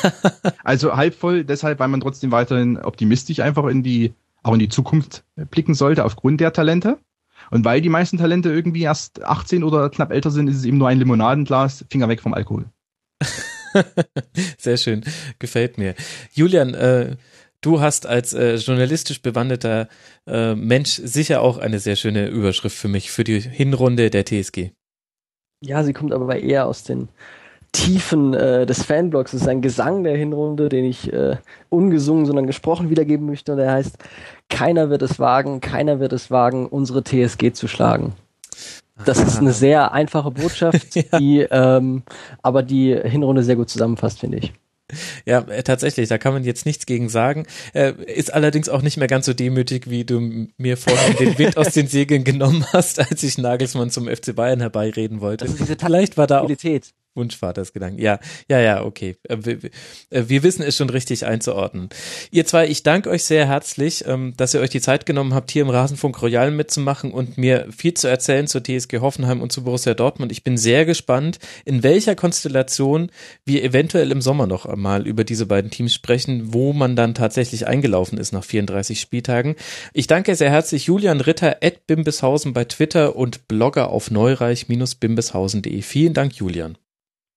Also 0.64 0.96
halb 0.96 1.16
voll, 1.16 1.44
deshalb, 1.44 1.80
weil 1.80 1.88
man 1.88 2.02
trotzdem 2.02 2.32
weiterhin 2.32 2.78
optimistisch 2.78 3.40
einfach 3.40 3.66
in 3.66 3.84
die, 3.84 4.14
auch 4.44 4.54
in 4.54 4.60
die 4.60 4.70
Zukunft 4.70 5.24
blicken 5.36 5.74
sollte, 5.74 6.06
aufgrund 6.06 6.42
der 6.42 6.54
Talente. 6.54 6.98
Und 7.52 7.66
weil 7.66 7.82
die 7.82 7.90
meisten 7.90 8.18
Talente 8.18 8.50
irgendwie 8.50 8.82
erst 8.82 9.24
18 9.24 9.64
oder 9.64 9.90
knapp 9.90 10.12
älter 10.12 10.32
sind, 10.32 10.48
ist 10.48 10.58
es 10.58 10.66
eben 10.66 10.78
nur 10.78 10.88
ein 10.88 11.00
Limonadenglas, 11.00 11.86
Finger 11.90 12.10
weg 12.10 12.22
vom 12.22 12.34
Alkohol. 12.34 12.66
Sehr 14.58 14.78
schön, 14.78 15.04
gefällt 15.40 15.78
mir. 15.78 15.96
Julian, 16.34 16.74
äh, 16.74 17.18
du 17.62 17.82
hast 17.82 18.06
als 18.06 18.34
äh, 18.34 18.56
journalistisch 18.56 19.22
bewandeter 19.22 19.88
äh, 20.28 20.56
Mensch 20.56 21.02
sicher 21.04 21.42
auch 21.42 21.58
eine 21.58 21.80
sehr 21.80 21.96
schöne 21.96 22.28
Überschrift 22.28 22.78
für 22.78 22.88
mich, 22.88 23.12
für 23.12 23.24
die 23.24 23.40
Hinrunde 23.42 24.10
der 24.10 24.26
TSG. 24.26 24.72
Ja, 25.62 25.84
sie 25.84 25.94
kommt 25.94 26.14
aber 26.14 26.38
eher 26.38 26.68
aus 26.68 26.84
den 26.84 27.10
Tiefen 27.72 28.34
äh, 28.34 28.66
des 28.66 28.84
Fanblogs. 28.84 29.34
Es 29.34 29.42
ist 29.42 29.48
ein 29.48 29.62
Gesang 29.62 30.04
der 30.04 30.16
Hinrunde, 30.16 30.70
den 30.70 30.86
ich 30.86 31.12
äh, 31.12 31.38
ungesungen, 31.70 32.26
sondern 32.26 32.48
gesprochen 32.48 32.90
wiedergeben 32.90 33.26
möchte. 33.26 33.52
Und 33.52 33.58
der 33.58 33.72
heißt, 33.72 33.98
keiner 34.50 34.90
wird 34.90 35.02
es 35.02 35.20
wagen, 35.20 35.60
keiner 35.60 36.00
wird 36.00 36.14
es 36.14 36.32
wagen, 36.32 36.68
unsere 36.68 37.04
TSG 37.04 37.52
zu 37.52 37.68
schlagen. 37.68 38.14
Das 39.04 39.20
ist 39.20 39.40
eine 39.40 39.52
sehr 39.52 39.92
einfache 39.92 40.32
Botschaft, 40.32 40.96
ja. 40.96 41.20
die 41.20 41.40
ähm, 41.42 42.04
aber 42.42 42.64
die 42.64 42.96
Hinrunde 42.96 43.44
sehr 43.44 43.58
gut 43.58 43.70
zusammenfasst, 43.70 44.22
finde 44.22 44.38
ich. 44.38 44.54
Ja, 45.26 45.40
äh, 45.40 45.64
tatsächlich, 45.64 46.10
da 46.10 46.18
kann 46.18 46.34
man 46.34 46.44
jetzt 46.44 46.66
nichts 46.66 46.86
gegen 46.86 47.10
sagen. 47.10 47.46
Äh, 47.74 47.94
ist 48.06 48.34
allerdings 48.34 48.70
auch 48.70 48.82
nicht 48.82 48.98
mehr 48.98 49.08
ganz 49.08 49.26
so 49.26 49.34
demütig, 49.34 49.90
wie 49.90 50.06
du 50.06 50.48
mir 50.58 50.78
vorhin 50.78 51.16
den 51.18 51.38
Wind 51.38 51.58
aus 51.58 51.74
den 51.74 51.88
Segeln 51.88 52.24
genommen 52.24 52.66
hast, 52.74 53.00
als 53.00 53.24
ich 53.24 53.38
Nagelsmann 53.38 53.90
zum 53.90 54.08
FC 54.08 54.36
Bayern 54.36 54.60
herbeireden 54.60 55.22
wollte. 55.22 55.48
Vielleicht 55.48 56.18
war 56.18 56.28
da 56.28 56.42
auch 56.42 56.50
Wunschvatersgedanken. 57.16 58.00
Ja, 58.00 58.20
ja, 58.50 58.60
ja, 58.60 58.84
okay. 58.84 59.16
Äh, 59.24 59.38
wir, 59.42 59.58
äh, 60.10 60.24
wir, 60.28 60.44
wissen 60.44 60.62
es 60.64 60.76
schon 60.76 60.90
richtig 60.90 61.26
einzuordnen. 61.26 61.90
Ihr 62.32 62.46
zwei, 62.46 62.68
ich 62.68 62.84
danke 62.84 63.10
euch 63.10 63.24
sehr 63.24 63.48
herzlich, 63.48 64.06
ähm, 64.08 64.34
dass 64.38 64.54
ihr 64.54 64.60
euch 64.60 64.70
die 64.70 64.82
Zeit 64.82 65.06
genommen 65.06 65.34
habt, 65.34 65.52
hier 65.52 65.64
im 65.64 65.70
Rasenfunk 65.70 66.22
Royal 66.22 66.52
mitzumachen 66.52 67.12
und 67.12 67.38
mir 67.38 67.68
viel 67.76 67.94
zu 67.94 68.08
erzählen 68.08 68.48
zur 68.48 68.64
TSG 68.64 69.00
Hoffenheim 69.00 69.42
und 69.42 69.52
zu 69.52 69.64
Borussia 69.64 69.94
Dortmund. 69.94 70.32
Ich 70.32 70.44
bin 70.44 70.58
sehr 70.58 70.86
gespannt, 70.86 71.40
in 71.64 71.84
welcher 71.84 72.16
Konstellation 72.16 73.12
wir 73.46 73.64
eventuell 73.64 74.12
im 74.12 74.22
Sommer 74.22 74.48
noch 74.48 74.66
einmal 74.66 75.08
über 75.08 75.24
diese 75.24 75.46
beiden 75.46 75.72
Teams 75.72 75.94
sprechen, 75.94 76.54
wo 76.54 76.74
man 76.74 76.96
dann 76.96 77.16
tatsächlich 77.16 77.68
eingelaufen 77.68 78.18
ist 78.18 78.32
nach 78.32 78.44
34 78.44 79.00
Spieltagen. 79.00 79.56
Ich 79.94 80.08
danke 80.08 80.36
sehr 80.36 80.50
herzlich 80.50 80.86
Julian 80.86 81.22
Ritter 81.22 81.58
at 81.62 81.88
Bimbishausen 81.88 82.54
bei 82.54 82.66
Twitter 82.66 83.16
und 83.16 83.48
Blogger 83.48 83.90
auf 83.90 84.12
neureich-bimbishausen.de. 84.12 85.82
Vielen 85.82 86.14
Dank, 86.14 86.36
Julian. 86.36 86.78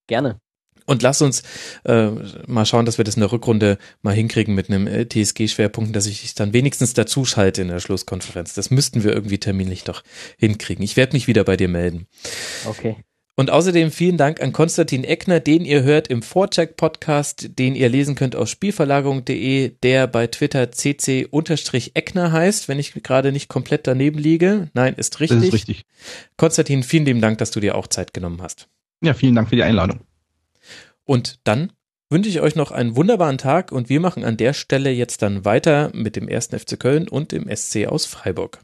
Gerne. 0.09 0.41
Und 0.89 1.03
lass 1.03 1.21
uns 1.21 1.43
äh, 1.85 2.09
mal 2.47 2.65
schauen, 2.65 2.87
dass 2.87 2.97
wir 2.97 3.05
das 3.05 3.17
in 3.17 3.21
der 3.21 3.31
Rückrunde 3.31 3.77
mal 4.01 4.15
hinkriegen 4.15 4.55
mit 4.55 4.71
einem 4.71 4.87
äh, 4.87 5.07
TSG-Schwerpunkt, 5.07 5.95
dass 5.95 6.07
ich 6.07 6.23
dich 6.23 6.35
dann 6.35 6.55
wenigstens 6.55 6.95
dazu 6.95 7.27
schalte 7.27 7.61
in 7.61 7.69
der 7.69 7.81
Schlusskonferenz. 7.81 8.55
Das 8.55 8.71
müssten 8.71 9.05
wir 9.05 9.13
irgendwie 9.13 9.37
terminlich 9.37 9.85
doch 9.85 10.03
hinkriegen. 10.39 10.83
Ich 10.83 10.97
werde 10.97 11.13
mich 11.13 11.27
wieder 11.27 11.45
bei 11.45 11.59
dir 11.59 11.69
melden. 11.69 12.07
Okay. 12.65 12.97
Und 13.37 13.51
außerdem 13.51 13.93
vielen 13.93 14.17
Dank 14.17 14.43
an 14.43 14.55
Konstantin 14.55 15.05
Eckner, 15.05 15.41
den 15.41 15.67
ihr 15.67 15.83
hört 15.83 16.09
im 16.09 16.23
Vorcheck-Podcast, 16.23 17.51
den 17.59 17.77
ihr 17.77 17.91
lesen 17.91 18.15
könnt 18.15 18.35
auf 18.35 18.49
spielverlagerung.de, 18.49 19.75
der 19.83 20.07
bei 20.07 20.27
Twitter 20.27 20.73
cc-eckner 20.73 22.33
heißt, 22.33 22.67
wenn 22.67 22.79
ich 22.79 22.95
gerade 22.95 23.31
nicht 23.31 23.49
komplett 23.49 23.87
daneben 23.87 24.19
liege. 24.19 24.71
Nein, 24.73 24.95
ist 24.95 25.21
richtig. 25.21 25.39
Das 25.39 25.49
ist 25.49 25.55
richtig. 25.55 25.85
Konstantin, 26.39 26.83
vielen 26.83 27.05
lieben 27.05 27.21
Dank, 27.21 27.37
dass 27.39 27.51
du 27.51 27.61
dir 27.61 27.77
auch 27.77 27.87
Zeit 27.87 28.15
genommen 28.15 28.41
hast. 28.43 28.69
Ja, 29.03 29.15
vielen 29.15 29.35
Dank 29.35 29.49
für 29.49 29.57
die 29.57 29.63
Einladung. 29.63 30.01
Und 31.05 31.41
dann 31.45 31.73
wünsche 32.11 32.29
ich 32.29 32.41
euch 32.41 32.55
noch 32.55 32.71
einen 32.71 32.97
wunderbaren 32.97 33.39
Tag 33.39 33.71
und 33.73 33.89
wir 33.89 34.01
machen 34.01 34.25
an 34.25 34.37
der 34.37 34.55
Stelle 34.55 34.91
jetzt 34.91 35.23
dann 35.23 35.45
weiter 35.45 35.91
mit 35.95 36.17
dem 36.17 36.29
ersten 36.29 36.59
FC 36.59 36.79
Köln 36.79 37.09
und 37.09 37.33
dem 37.33 37.55
SC 37.55 37.87
aus 37.87 38.07
Freiburg. 38.07 38.61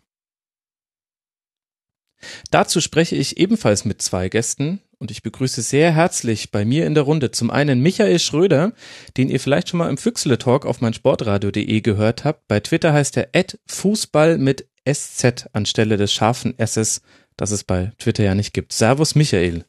Dazu 2.50 2.80
spreche 2.80 3.16
ich 3.16 3.36
ebenfalls 3.36 3.84
mit 3.84 4.00
zwei 4.00 4.30
Gästen 4.30 4.80
und 4.98 5.10
ich 5.10 5.22
begrüße 5.22 5.60
sehr 5.60 5.92
herzlich 5.92 6.50
bei 6.50 6.64
mir 6.64 6.86
in 6.86 6.94
der 6.94 7.02
Runde 7.02 7.30
zum 7.30 7.50
einen 7.50 7.80
Michael 7.80 8.18
Schröder, 8.18 8.72
den 9.18 9.28
ihr 9.28 9.40
vielleicht 9.40 9.68
schon 9.68 9.78
mal 9.78 9.90
im 9.90 9.98
Füchsle 9.98 10.38
Talk 10.38 10.64
auf 10.64 10.80
meinsportradio.de 10.80 11.80
gehört 11.82 12.24
habt. 12.24 12.48
Bei 12.48 12.60
Twitter 12.60 12.94
heißt 12.94 13.18
er 13.18 13.28
Fußball 13.66 14.38
mit 14.38 14.68
SZ 14.90 15.50
anstelle 15.52 15.98
des 15.98 16.12
scharfen 16.12 16.58
SS, 16.58 17.02
das 17.36 17.50
es 17.50 17.64
bei 17.64 17.92
Twitter 17.98 18.24
ja 18.24 18.34
nicht 18.34 18.54
gibt. 18.54 18.72
Servus 18.72 19.14
Michael. 19.14 19.66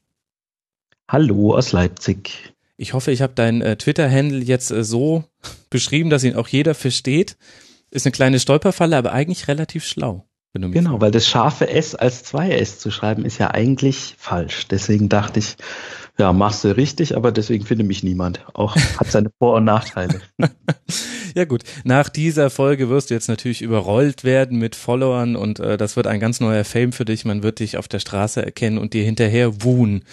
Hallo 1.08 1.56
aus 1.56 1.72
Leipzig. 1.72 2.54
Ich 2.78 2.94
hoffe, 2.94 3.12
ich 3.12 3.22
habe 3.22 3.34
deinen 3.34 3.62
äh, 3.62 3.76
Twitter-Handle 3.78 4.40
jetzt 4.40 4.72
äh, 4.72 4.84
so 4.84 5.24
beschrieben, 5.70 6.10
dass 6.10 6.24
ihn 6.24 6.36
auch 6.36 6.48
jeder 6.48 6.74
versteht. 6.74 7.38
Ist 7.92 8.06
eine 8.06 8.12
kleine 8.12 8.40
Stolperfalle, 8.40 8.98
aber 8.98 9.12
eigentlich 9.12 9.48
relativ 9.48 9.86
schlau. 9.86 10.26
Genau, 10.54 11.02
weil 11.02 11.12
das 11.12 11.28
scharfe 11.28 11.68
S 11.70 11.96
als 11.96 12.24
2S 12.34 12.80
zu 12.80 12.90
schreiben 12.90 13.26
ist 13.26 13.40
ja 13.40 13.52
eigentlich 13.52 14.16
falsch. 14.18 14.68
Deswegen 14.70 15.10
dachte 15.10 15.40
ich, 15.40 15.58
ja, 16.18 16.32
machst 16.32 16.64
du 16.64 16.76
richtig, 16.76 17.18
aber 17.18 17.34
deswegen 17.34 17.66
findet 17.66 17.88
mich 17.88 18.04
niemand. 18.04 18.40
Auch 18.54 18.78
hat 18.78 19.12
seine 19.12 19.32
Vor- 19.38 19.56
und 19.56 19.66
Nachteile. 19.66 20.22
Ja 21.38 21.44
gut, 21.44 21.64
nach 21.84 22.08
dieser 22.08 22.50
Folge 22.50 22.88
wirst 22.88 23.10
du 23.10 23.14
jetzt 23.14 23.28
natürlich 23.28 23.62
überrollt 23.62 24.24
werden 24.24 24.58
mit 24.58 24.74
Followern 24.74 25.36
und 25.36 25.60
äh, 25.60 25.76
das 25.76 25.98
wird 25.98 26.08
ein 26.08 26.22
ganz 26.22 26.40
neuer 26.40 26.64
Fame 26.64 26.94
für 26.94 27.04
dich. 27.04 27.26
Man 27.26 27.44
wird 27.44 27.60
dich 27.60 27.76
auf 27.78 27.90
der 27.90 28.00
Straße 28.00 28.42
erkennen 28.42 28.78
und 28.78 28.94
dir 28.94 29.04
hinterher 29.04 29.62
wuhen. 29.62 30.04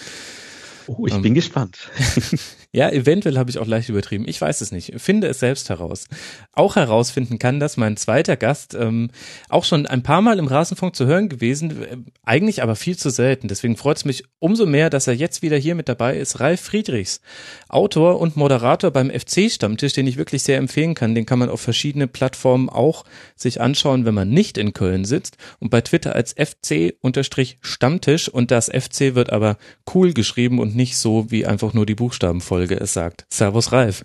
Oh, 0.86 1.06
ich 1.06 1.14
Ähm, 1.14 1.22
bin 1.22 1.34
gespannt. 1.34 1.90
Ja, 2.74 2.88
eventuell 2.90 3.36
habe 3.36 3.50
ich 3.50 3.58
auch 3.58 3.66
leicht 3.66 3.90
übertrieben. 3.90 4.24
Ich 4.26 4.40
weiß 4.40 4.62
es 4.62 4.72
nicht. 4.72 4.94
Finde 4.96 5.26
es 5.26 5.40
selbst 5.40 5.68
heraus. 5.68 6.06
Auch 6.54 6.76
herausfinden 6.76 7.38
kann 7.38 7.60
das 7.60 7.76
mein 7.76 7.98
zweiter 7.98 8.38
Gast, 8.38 8.74
ähm, 8.74 9.10
auch 9.50 9.64
schon 9.64 9.86
ein 9.86 10.02
paar 10.02 10.22
Mal 10.22 10.38
im 10.38 10.46
Rasenfunk 10.46 10.96
zu 10.96 11.04
hören 11.04 11.28
gewesen, 11.28 11.82
äh, 11.82 11.96
eigentlich 12.22 12.62
aber 12.62 12.74
viel 12.74 12.96
zu 12.96 13.10
selten. 13.10 13.48
Deswegen 13.48 13.76
freut 13.76 13.98
es 13.98 14.06
mich 14.06 14.24
umso 14.38 14.64
mehr, 14.64 14.88
dass 14.88 15.06
er 15.06 15.12
jetzt 15.12 15.42
wieder 15.42 15.58
hier 15.58 15.74
mit 15.74 15.90
dabei 15.90 16.16
ist. 16.16 16.40
Ralf 16.40 16.62
Friedrichs, 16.62 17.20
Autor 17.68 18.18
und 18.18 18.36
Moderator 18.36 18.90
beim 18.90 19.10
FC-Stammtisch, 19.10 19.92
den 19.92 20.06
ich 20.06 20.16
wirklich 20.16 20.42
sehr 20.42 20.56
empfehlen 20.56 20.94
kann. 20.94 21.14
Den 21.14 21.26
kann 21.26 21.38
man 21.38 21.50
auf 21.50 21.60
verschiedene 21.60 22.06
Plattformen 22.06 22.70
auch 22.70 23.04
sich 23.36 23.60
anschauen, 23.60 24.06
wenn 24.06 24.14
man 24.14 24.30
nicht 24.30 24.56
in 24.56 24.72
Köln 24.72 25.04
sitzt. 25.04 25.36
Und 25.58 25.68
bei 25.68 25.82
Twitter 25.82 26.16
als 26.16 26.34
FC-Stammtisch. 26.38 28.30
Und 28.30 28.50
das 28.50 28.70
FC 28.70 29.14
wird 29.14 29.30
aber 29.30 29.58
cool 29.94 30.14
geschrieben 30.14 30.58
und 30.58 30.74
nicht 30.74 30.96
so, 30.96 31.30
wie 31.30 31.44
einfach 31.44 31.74
nur 31.74 31.84
die 31.84 31.94
Buchstabenfolge 32.62 32.74
es 32.76 32.92
sagt. 32.92 33.26
Servus 33.30 33.72
Ralf. 33.72 34.04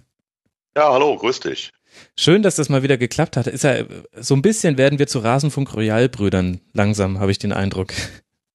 Ja, 0.75 0.91
hallo, 0.91 1.15
grüß 1.17 1.39
dich. 1.39 1.71
Schön, 2.15 2.43
dass 2.43 2.55
das 2.55 2.69
mal 2.69 2.83
wieder 2.83 2.97
geklappt 2.97 3.37
hat. 3.37 3.47
Ist 3.47 3.63
ja 3.63 3.83
so 4.15 4.35
ein 4.35 4.41
bisschen 4.41 4.77
werden 4.77 4.99
wir 4.99 5.07
zu 5.07 5.19
Rasenfunk 5.19 5.73
Royal 5.73 6.09
Brüdern 6.09 6.61
langsam, 6.73 7.19
habe 7.19 7.31
ich 7.31 7.39
den 7.39 7.53
Eindruck. 7.53 7.93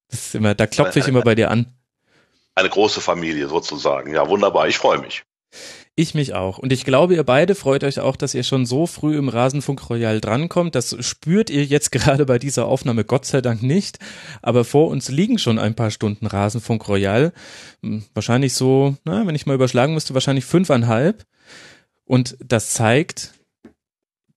Das 0.09 0.27
ist 0.27 0.35
immer, 0.35 0.53
da 0.53 0.67
klopfe 0.67 0.99
ich 0.99 1.07
immer 1.07 1.23
bei 1.23 1.35
dir 1.35 1.49
an. 1.49 1.73
Eine 2.55 2.69
große 2.69 3.01
Familie 3.01 3.47
sozusagen. 3.47 4.13
Ja, 4.13 4.29
wunderbar. 4.29 4.67
Ich 4.67 4.77
freue 4.77 4.99
mich. 4.99 5.23
Ich 5.95 6.15
mich 6.15 6.33
auch. 6.33 6.57
Und 6.57 6.73
ich 6.73 6.85
glaube, 6.85 7.13
ihr 7.13 7.23
beide 7.23 7.53
freut 7.53 7.83
euch 7.83 7.99
auch, 7.99 8.15
dass 8.15 8.33
ihr 8.33 8.41
schon 8.41 8.65
so 8.65 8.87
früh 8.87 9.15
im 9.15 9.29
Rasenfunk 9.29 9.91
Royal 9.91 10.19
drankommt. 10.19 10.73
Das 10.73 10.95
spürt 11.05 11.51
ihr 11.51 11.63
jetzt 11.65 11.91
gerade 11.91 12.25
bei 12.25 12.39
dieser 12.39 12.65
Aufnahme 12.65 13.03
Gott 13.03 13.25
sei 13.25 13.41
Dank 13.41 13.61
nicht. 13.61 13.99
Aber 14.41 14.65
vor 14.65 14.87
uns 14.89 15.09
liegen 15.09 15.37
schon 15.37 15.59
ein 15.59 15.75
paar 15.75 15.91
Stunden 15.91 16.25
Rasenfunk 16.25 16.87
Royal. 16.87 17.31
Hm, 17.83 18.03
Wahrscheinlich 18.15 18.53
so, 18.53 18.95
na, 19.03 19.27
wenn 19.27 19.35
ich 19.35 19.45
mal 19.45 19.53
überschlagen 19.53 19.93
müsste, 19.93 20.15
wahrscheinlich 20.15 20.45
fünfeinhalb. 20.45 21.25
Und 22.05 22.37
das 22.43 22.71
zeigt, 22.71 23.33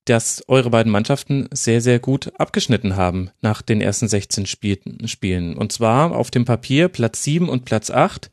dass 0.04 0.44
eure 0.48 0.70
beiden 0.70 0.92
Mannschaften 0.92 1.48
sehr, 1.52 1.80
sehr 1.80 1.98
gut 1.98 2.32
abgeschnitten 2.38 2.96
haben 2.96 3.30
nach 3.40 3.62
den 3.62 3.80
ersten 3.80 4.08
16 4.08 4.44
Spiel 4.44 4.78
Spielen. 5.06 5.56
Und 5.56 5.72
zwar 5.72 6.12
auf 6.14 6.30
dem 6.30 6.44
Papier 6.44 6.88
Platz 6.88 7.24
7 7.24 7.48
und 7.48 7.64
Platz 7.64 7.90
8. 7.90 8.30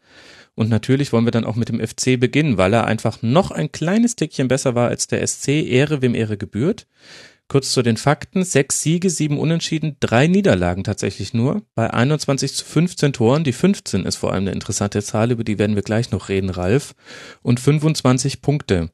Und 0.55 0.69
natürlich 0.69 1.11
wollen 1.11 1.25
wir 1.25 1.31
dann 1.31 1.45
auch 1.45 1.55
mit 1.55 1.69
dem 1.69 1.79
FC 1.79 2.19
beginnen, 2.19 2.57
weil 2.57 2.73
er 2.73 2.85
einfach 2.85 3.21
noch 3.21 3.51
ein 3.51 3.71
kleines 3.71 4.15
Tickchen 4.15 4.47
besser 4.47 4.75
war 4.75 4.89
als 4.89 5.07
der 5.07 5.25
SC. 5.25 5.49
Ehre, 5.49 6.01
wem 6.01 6.13
Ehre 6.13 6.37
gebührt. 6.37 6.87
Kurz 7.47 7.71
zu 7.71 7.81
den 7.81 7.97
Fakten. 7.97 8.43
Sechs 8.43 8.81
Siege, 8.81 9.09
sieben 9.09 9.39
Unentschieden, 9.39 9.97
drei 9.99 10.27
Niederlagen 10.27 10.83
tatsächlich 10.83 11.33
nur. 11.33 11.63
Bei 11.75 11.91
21 11.91 12.53
zu 12.53 12.65
15 12.65 13.13
Toren. 13.13 13.43
Die 13.43 13.51
15 13.51 14.05
ist 14.05 14.15
vor 14.15 14.31
allem 14.31 14.43
eine 14.43 14.51
interessante 14.51 15.01
Zahl, 15.01 15.31
über 15.31 15.43
die 15.43 15.59
werden 15.59 15.75
wir 15.75 15.83
gleich 15.83 16.11
noch 16.11 16.29
reden, 16.29 16.49
Ralf. 16.49 16.95
Und 17.41 17.59
25 17.59 18.41
Punkte. 18.41 18.89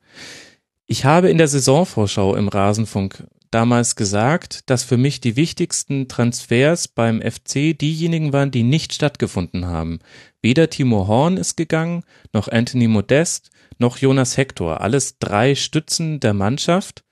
Ich 0.87 1.05
habe 1.05 1.29
in 1.29 1.37
der 1.37 1.47
Saisonvorschau 1.47 2.35
im 2.35 2.47
Rasenfunk 2.47 3.25
damals 3.51 3.95
gesagt, 3.95 4.69
dass 4.69 4.83
für 4.83 4.97
mich 4.97 5.21
die 5.21 5.35
wichtigsten 5.35 6.07
Transfers 6.07 6.87
beim 6.87 7.21
FC 7.21 7.77
diejenigen 7.77 8.33
waren, 8.33 8.51
die 8.51 8.63
nicht 8.63 8.93
stattgefunden 8.93 9.65
haben. 9.65 9.99
Weder 10.41 10.69
Timo 10.69 11.07
Horn 11.07 11.37
ist 11.37 11.57
gegangen, 11.57 12.03
noch 12.33 12.47
Anthony 12.47 12.87
Modest, 12.87 13.49
noch 13.77 13.97
Jonas 13.97 14.37
Hector. 14.37 14.81
Alles 14.81 15.17
drei 15.19 15.55
Stützen 15.55 16.19
der 16.19 16.33
Mannschaft. 16.33 17.03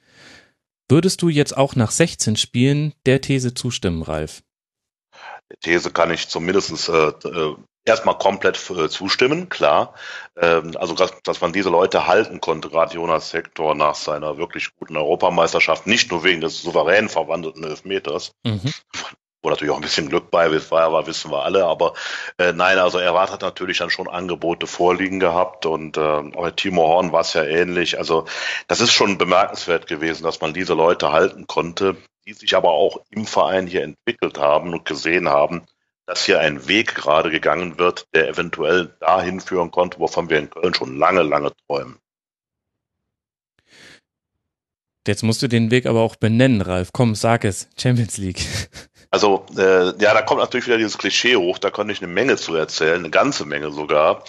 Würdest 0.89 1.21
du 1.21 1.29
jetzt 1.29 1.57
auch 1.57 1.75
nach 1.75 1.91
16 1.91 2.37
Spielen 2.37 2.93
der 3.05 3.21
These 3.21 3.53
zustimmen, 3.53 4.03
Ralf? 4.03 4.43
These 5.61 5.91
kann 5.91 6.11
ich 6.11 6.27
zumindest 6.27 6.89
äh, 6.89 7.07
äh, 7.09 7.55
erstmal 7.87 8.17
komplett 8.17 8.57
äh, 8.69 8.89
zustimmen, 8.89 9.49
klar. 9.49 9.93
Ähm, 10.35 10.73
also, 10.77 10.93
dass, 10.93 11.41
man 11.41 11.53
diese 11.53 11.69
Leute 11.69 12.07
halten 12.07 12.41
konnte, 12.41 12.69
gerade 12.69 12.95
Jonas 12.95 13.33
Hector 13.33 13.73
nach 13.75 13.95
seiner 13.95 14.37
wirklich 14.37 14.75
guten 14.75 14.97
Europameisterschaft, 14.97 15.87
nicht 15.87 16.11
nur 16.11 16.23
wegen 16.23 16.41
des 16.41 16.61
souverän 16.61 17.09
verwandelten 17.09 17.63
Elfmeters, 17.63 18.33
Mhm. 18.43 18.73
wo 19.41 19.49
natürlich 19.49 19.71
auch 19.71 19.77
ein 19.77 19.81
bisschen 19.81 20.09
Glück 20.09 20.29
bei 20.31 20.51
war, 20.71 20.91
war 20.91 21.07
wissen 21.07 21.31
wir 21.31 21.43
alle, 21.43 21.65
aber 21.65 21.93
äh, 22.37 22.53
nein, 22.53 22.79
also 22.79 22.97
er 22.97 23.13
hat 23.13 23.41
natürlich 23.41 23.77
dann 23.77 23.89
schon 23.89 24.07
Angebote 24.07 24.67
vorliegen 24.67 25.19
gehabt 25.19 25.65
und 25.65 25.97
äh, 25.97 26.01
auch 26.01 26.51
Timo 26.51 26.87
Horn 26.87 27.11
war 27.11 27.21
es 27.21 27.33
ja 27.33 27.43
ähnlich. 27.43 27.97
Also 27.97 28.25
das 28.67 28.81
ist 28.81 28.91
schon 28.91 29.17
bemerkenswert 29.17 29.87
gewesen, 29.87 30.23
dass 30.23 30.41
man 30.41 30.53
diese 30.53 30.73
Leute 30.73 31.11
halten 31.11 31.47
konnte, 31.47 31.95
die 32.25 32.33
sich 32.33 32.55
aber 32.55 32.71
auch 32.71 33.01
im 33.09 33.25
Verein 33.25 33.67
hier 33.67 33.83
entwickelt 33.83 34.37
haben 34.37 34.73
und 34.73 34.85
gesehen 34.85 35.29
haben, 35.29 35.65
dass 36.07 36.25
hier 36.25 36.39
ein 36.39 36.67
Weg 36.67 36.95
gerade 36.95 37.29
gegangen 37.29 37.77
wird, 37.77 38.07
der 38.15 38.29
eventuell 38.29 38.95
dahin 38.99 39.39
führen 39.39 39.69
konnte, 39.69 39.99
wovon 39.99 40.29
wir 40.29 40.39
in 40.39 40.49
Köln 40.49 40.73
schon 40.73 40.97
lange, 40.97 41.21
lange 41.21 41.51
träumen. 41.67 41.99
Jetzt 45.05 45.23
musst 45.23 45.41
du 45.41 45.47
den 45.47 45.69
Weg 45.69 45.85
aber 45.85 46.01
auch 46.01 46.15
benennen, 46.15 46.61
Ralf. 46.61 46.89
Komm, 46.91 47.15
sag 47.15 47.45
es. 47.45 47.69
Champions 47.77 48.17
League. 48.17 48.41
Also, 49.09 49.45
äh, 49.57 49.97
ja, 50.03 50.13
da 50.13 50.21
kommt 50.21 50.41
natürlich 50.41 50.67
wieder 50.67 50.77
dieses 50.77 50.97
Klischee 50.97 51.37
hoch, 51.37 51.59
da 51.59 51.71
könnte 51.71 51.93
ich 51.93 52.01
eine 52.01 52.11
Menge 52.11 52.35
zu 52.35 52.53
erzählen, 52.55 52.99
eine 52.99 53.09
ganze 53.09 53.45
Menge 53.45 53.71
sogar. 53.71 54.25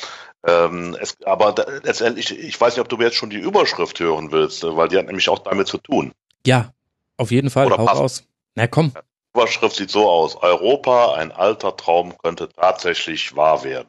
Ähm, 0.46 0.96
es, 1.00 1.16
aber 1.24 1.50
da, 1.50 1.66
letztendlich, 1.82 2.30
ich 2.30 2.60
weiß 2.60 2.76
nicht, 2.76 2.80
ob 2.80 2.88
du 2.88 2.96
jetzt 3.00 3.16
schon 3.16 3.28
die 3.28 3.38
Überschrift 3.38 3.98
hören 3.98 4.30
willst, 4.30 4.62
weil 4.62 4.86
die 4.86 4.96
hat 4.96 5.06
nämlich 5.06 5.28
auch 5.28 5.40
damit 5.40 5.66
zu 5.66 5.78
tun. 5.78 6.12
Ja, 6.46 6.72
auf 7.16 7.32
jeden 7.32 7.50
Fall. 7.50 7.66
Oder 7.66 7.78
Hau 7.78 7.86
raus. 7.86 8.22
Na 8.54 8.68
komm. 8.68 8.92
Überschrift 9.38 9.76
sieht 9.76 9.90
so 9.90 10.08
aus, 10.08 10.36
Europa, 10.36 11.14
ein 11.14 11.30
alter 11.32 11.76
Traum 11.76 12.16
könnte 12.18 12.48
tatsächlich 12.48 13.36
wahr 13.36 13.62
werden. 13.62 13.88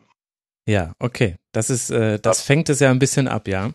Ja, 0.67 0.93
okay. 0.99 1.37
Das 1.51 1.69
ist, 1.71 1.89
äh, 1.89 2.19
das 2.19 2.37
Das- 2.37 2.41
fängt 2.43 2.69
es 2.69 2.79
ja 2.79 2.91
ein 2.91 2.99
bisschen 2.99 3.27
ab, 3.27 3.47
ja. 3.47 3.71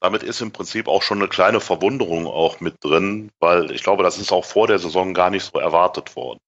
Damit 0.00 0.22
ist 0.22 0.42
im 0.42 0.52
Prinzip 0.52 0.88
auch 0.88 1.02
schon 1.02 1.18
eine 1.18 1.28
kleine 1.28 1.60
Verwunderung 1.60 2.26
auch 2.26 2.60
mit 2.60 2.84
drin, 2.84 3.30
weil 3.40 3.70
ich 3.70 3.82
glaube, 3.82 4.02
das 4.02 4.18
ist 4.18 4.30
auch 4.30 4.44
vor 4.44 4.66
der 4.66 4.78
Saison 4.78 5.14
gar 5.14 5.30
nicht 5.30 5.50
so 5.50 5.58
erwartet 5.58 6.14
worden. 6.14 6.38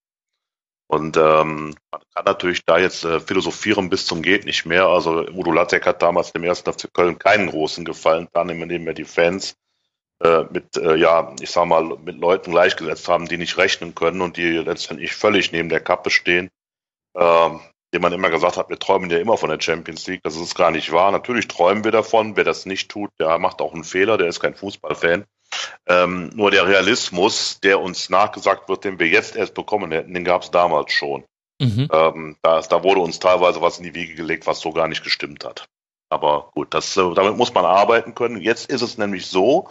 Und 0.87 1.17
ähm, 1.17 1.75
man 1.91 2.01
kann 2.13 2.25
natürlich 2.25 2.63
da 2.65 2.77
jetzt 2.77 3.03
äh, 3.05 3.19
philosophieren 3.19 3.89
bis 3.89 4.05
zum 4.05 4.21
geht 4.21 4.45
nicht 4.45 4.65
mehr. 4.65 4.85
Also 4.87 5.25
Udo 5.27 5.51
Lattek 5.51 5.85
hat 5.87 6.01
damals 6.03 6.31
dem 6.33 6.43
ersten 6.43 6.71
FC 6.71 6.87
Köln 6.93 7.17
keinen 7.17 7.49
großen 7.49 7.85
Gefallen, 7.85 8.27
dann 8.33 8.49
indem 8.49 8.85
er 8.87 8.93
die 8.93 9.03
Fans 9.05 9.55
mit, 10.51 10.75
äh, 10.77 10.95
ja, 10.95 11.33
ich 11.39 11.49
sag 11.49 11.65
mal, 11.65 11.97
mit 12.03 12.17
Leuten 12.17 12.51
gleichgesetzt 12.51 13.07
haben, 13.07 13.27
die 13.27 13.37
nicht 13.37 13.57
rechnen 13.57 13.95
können 13.95 14.21
und 14.21 14.37
die 14.37 14.57
letztendlich 14.57 15.13
völlig 15.13 15.51
neben 15.51 15.69
der 15.69 15.79
Kappe 15.79 16.09
stehen. 16.09 16.49
Ähm, 17.15 17.61
dem 17.93 18.01
man 18.01 18.13
immer 18.13 18.29
gesagt 18.29 18.57
hat, 18.57 18.69
wir 18.69 18.77
träumen 18.77 19.09
ja 19.09 19.17
immer 19.17 19.37
von 19.37 19.49
der 19.49 19.59
Champions 19.59 20.05
League. 20.07 20.21
Das 20.23 20.35
ist 20.35 20.55
gar 20.55 20.71
nicht 20.71 20.91
wahr. 20.91 21.11
Natürlich 21.11 21.47
träumen 21.47 21.83
wir 21.83 21.91
davon. 21.91 22.35
Wer 22.35 22.43
das 22.43 22.65
nicht 22.65 22.89
tut, 22.89 23.09
der 23.19 23.39
macht 23.39 23.61
auch 23.61 23.73
einen 23.73 23.83
Fehler. 23.83 24.17
Der 24.17 24.27
ist 24.27 24.39
kein 24.39 24.53
Fußballfan. 24.53 25.25
Ähm, 25.87 26.29
nur 26.35 26.51
der 26.51 26.67
Realismus, 26.67 27.59
der 27.61 27.79
uns 27.79 28.09
nachgesagt 28.09 28.69
wird, 28.69 28.83
den 28.83 28.99
wir 28.99 29.07
jetzt 29.07 29.35
erst 29.35 29.55
bekommen 29.55 29.91
hätten, 29.91 30.13
den 30.13 30.23
gab 30.23 30.43
es 30.43 30.51
damals 30.51 30.91
schon. 30.93 31.23
Mhm. 31.59 31.89
Ähm, 31.91 32.37
da, 32.43 32.61
da 32.61 32.83
wurde 32.83 33.01
uns 33.01 33.19
teilweise 33.19 33.61
was 33.61 33.79
in 33.79 33.83
die 33.83 33.95
Wiege 33.95 34.13
gelegt, 34.13 34.45
was 34.45 34.59
so 34.59 34.71
gar 34.71 34.87
nicht 34.87 35.03
gestimmt 35.03 35.43
hat. 35.43 35.67
Aber 36.09 36.51
gut, 36.53 36.73
das, 36.73 36.95
äh, 36.95 37.13
damit 37.15 37.37
muss 37.37 37.53
man 37.53 37.65
arbeiten 37.65 38.13
können. 38.13 38.39
Jetzt 38.39 38.69
ist 38.69 38.81
es 38.81 38.97
nämlich 38.97 39.25
so, 39.25 39.67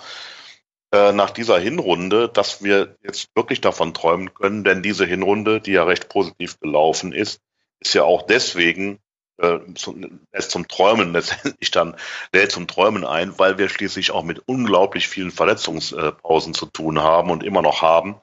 äh, 0.92 1.12
nach 1.12 1.30
dieser 1.30 1.58
Hinrunde, 1.58 2.28
dass 2.28 2.62
wir 2.62 2.96
jetzt 3.02 3.28
wirklich 3.34 3.60
davon 3.60 3.94
träumen 3.94 4.32
können, 4.34 4.64
denn 4.64 4.82
diese 4.82 5.04
Hinrunde, 5.04 5.60
die 5.60 5.72
ja 5.72 5.84
recht 5.84 6.08
positiv 6.08 6.58
gelaufen 6.60 7.12
ist, 7.12 7.40
ist 7.80 7.94
ja 7.94 8.04
auch 8.04 8.22
deswegen 8.22 8.98
äh, 9.38 9.58
zum, 9.74 10.20
zum 10.38 10.68
Träumen 10.68 11.12
letztendlich 11.12 11.70
dann 11.70 11.94
lädt 12.32 12.52
zum 12.52 12.66
Träumen 12.66 13.04
ein, 13.04 13.38
weil 13.38 13.58
wir 13.58 13.68
schließlich 13.68 14.10
auch 14.10 14.24
mit 14.24 14.42
unglaublich 14.46 15.08
vielen 15.08 15.30
Verletzungspausen 15.30 16.54
zu 16.54 16.66
tun 16.66 17.00
haben 17.00 17.30
und 17.30 17.42
immer 17.42 17.62
noch 17.62 17.82
haben. 17.82 18.16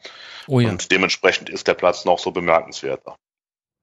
Oh 0.48 0.60
ja. 0.60 0.70
Und 0.70 0.92
dementsprechend 0.92 1.50
ist 1.50 1.68
der 1.68 1.74
Platz 1.74 2.06
noch 2.06 2.20
so 2.20 2.32
bemerkenswerter. 2.32 3.16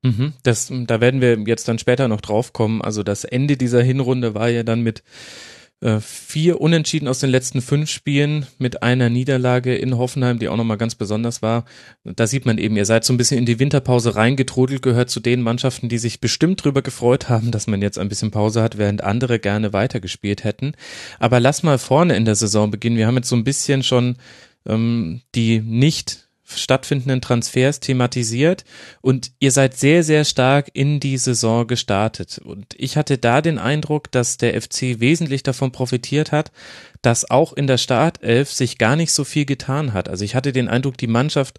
Mhm, 0.02 0.32
das, 0.42 0.70
da 0.70 1.00
werden 1.00 1.20
wir 1.20 1.38
jetzt 1.46 1.68
dann 1.68 1.78
später 1.78 2.08
noch 2.08 2.20
drauf 2.20 2.52
kommen. 2.52 2.82
Also 2.82 3.02
das 3.02 3.24
Ende 3.24 3.56
dieser 3.56 3.82
Hinrunde 3.82 4.34
war 4.34 4.48
ja 4.48 4.64
dann 4.64 4.80
mit 4.80 5.04
vier 6.00 6.60
Unentschieden 6.60 7.08
aus 7.08 7.18
den 7.18 7.30
letzten 7.30 7.60
fünf 7.60 7.90
Spielen 7.90 8.46
mit 8.58 8.82
einer 8.82 9.10
Niederlage 9.10 9.74
in 9.74 9.98
Hoffenheim, 9.98 10.38
die 10.38 10.48
auch 10.48 10.56
nochmal 10.56 10.76
ganz 10.76 10.94
besonders 10.94 11.42
war. 11.42 11.64
Da 12.04 12.26
sieht 12.26 12.46
man 12.46 12.58
eben, 12.58 12.76
ihr 12.76 12.86
seid 12.86 13.04
so 13.04 13.12
ein 13.12 13.16
bisschen 13.16 13.38
in 13.38 13.46
die 13.46 13.58
Winterpause 13.58 14.14
reingetrudelt, 14.14 14.82
gehört 14.82 15.10
zu 15.10 15.18
den 15.18 15.42
Mannschaften, 15.42 15.88
die 15.88 15.98
sich 15.98 16.20
bestimmt 16.20 16.64
drüber 16.64 16.82
gefreut 16.82 17.28
haben, 17.28 17.50
dass 17.50 17.66
man 17.66 17.82
jetzt 17.82 17.98
ein 17.98 18.08
bisschen 18.08 18.30
Pause 18.30 18.62
hat, 18.62 18.78
während 18.78 19.02
andere 19.02 19.40
gerne 19.40 19.72
weitergespielt 19.72 20.44
hätten. 20.44 20.74
Aber 21.18 21.40
lass 21.40 21.64
mal 21.64 21.78
vorne 21.78 22.14
in 22.14 22.24
der 22.24 22.36
Saison 22.36 22.70
beginnen. 22.70 22.96
Wir 22.96 23.08
haben 23.08 23.16
jetzt 23.16 23.28
so 23.28 23.36
ein 23.36 23.44
bisschen 23.44 23.82
schon 23.82 24.16
ähm, 24.66 25.22
die 25.34 25.60
nicht 25.60 26.28
stattfindenden 26.58 27.20
Transfers 27.20 27.80
thematisiert 27.80 28.64
und 29.00 29.32
ihr 29.38 29.50
seid 29.50 29.76
sehr, 29.76 30.02
sehr 30.02 30.24
stark 30.24 30.70
in 30.72 31.00
die 31.00 31.18
Saison 31.18 31.66
gestartet. 31.66 32.40
Und 32.44 32.74
ich 32.76 32.96
hatte 32.96 33.18
da 33.18 33.40
den 33.40 33.58
Eindruck, 33.58 34.10
dass 34.10 34.36
der 34.36 34.60
FC 34.60 35.00
wesentlich 35.00 35.42
davon 35.42 35.72
profitiert 35.72 36.32
hat, 36.32 36.52
dass 37.02 37.30
auch 37.30 37.52
in 37.52 37.66
der 37.66 37.78
Startelf 37.78 38.50
sich 38.50 38.78
gar 38.78 38.96
nicht 38.96 39.12
so 39.12 39.24
viel 39.24 39.44
getan 39.44 39.92
hat. 39.92 40.08
Also 40.08 40.24
ich 40.24 40.34
hatte 40.34 40.52
den 40.52 40.68
Eindruck, 40.68 40.96
die 40.98 41.06
Mannschaft, 41.06 41.58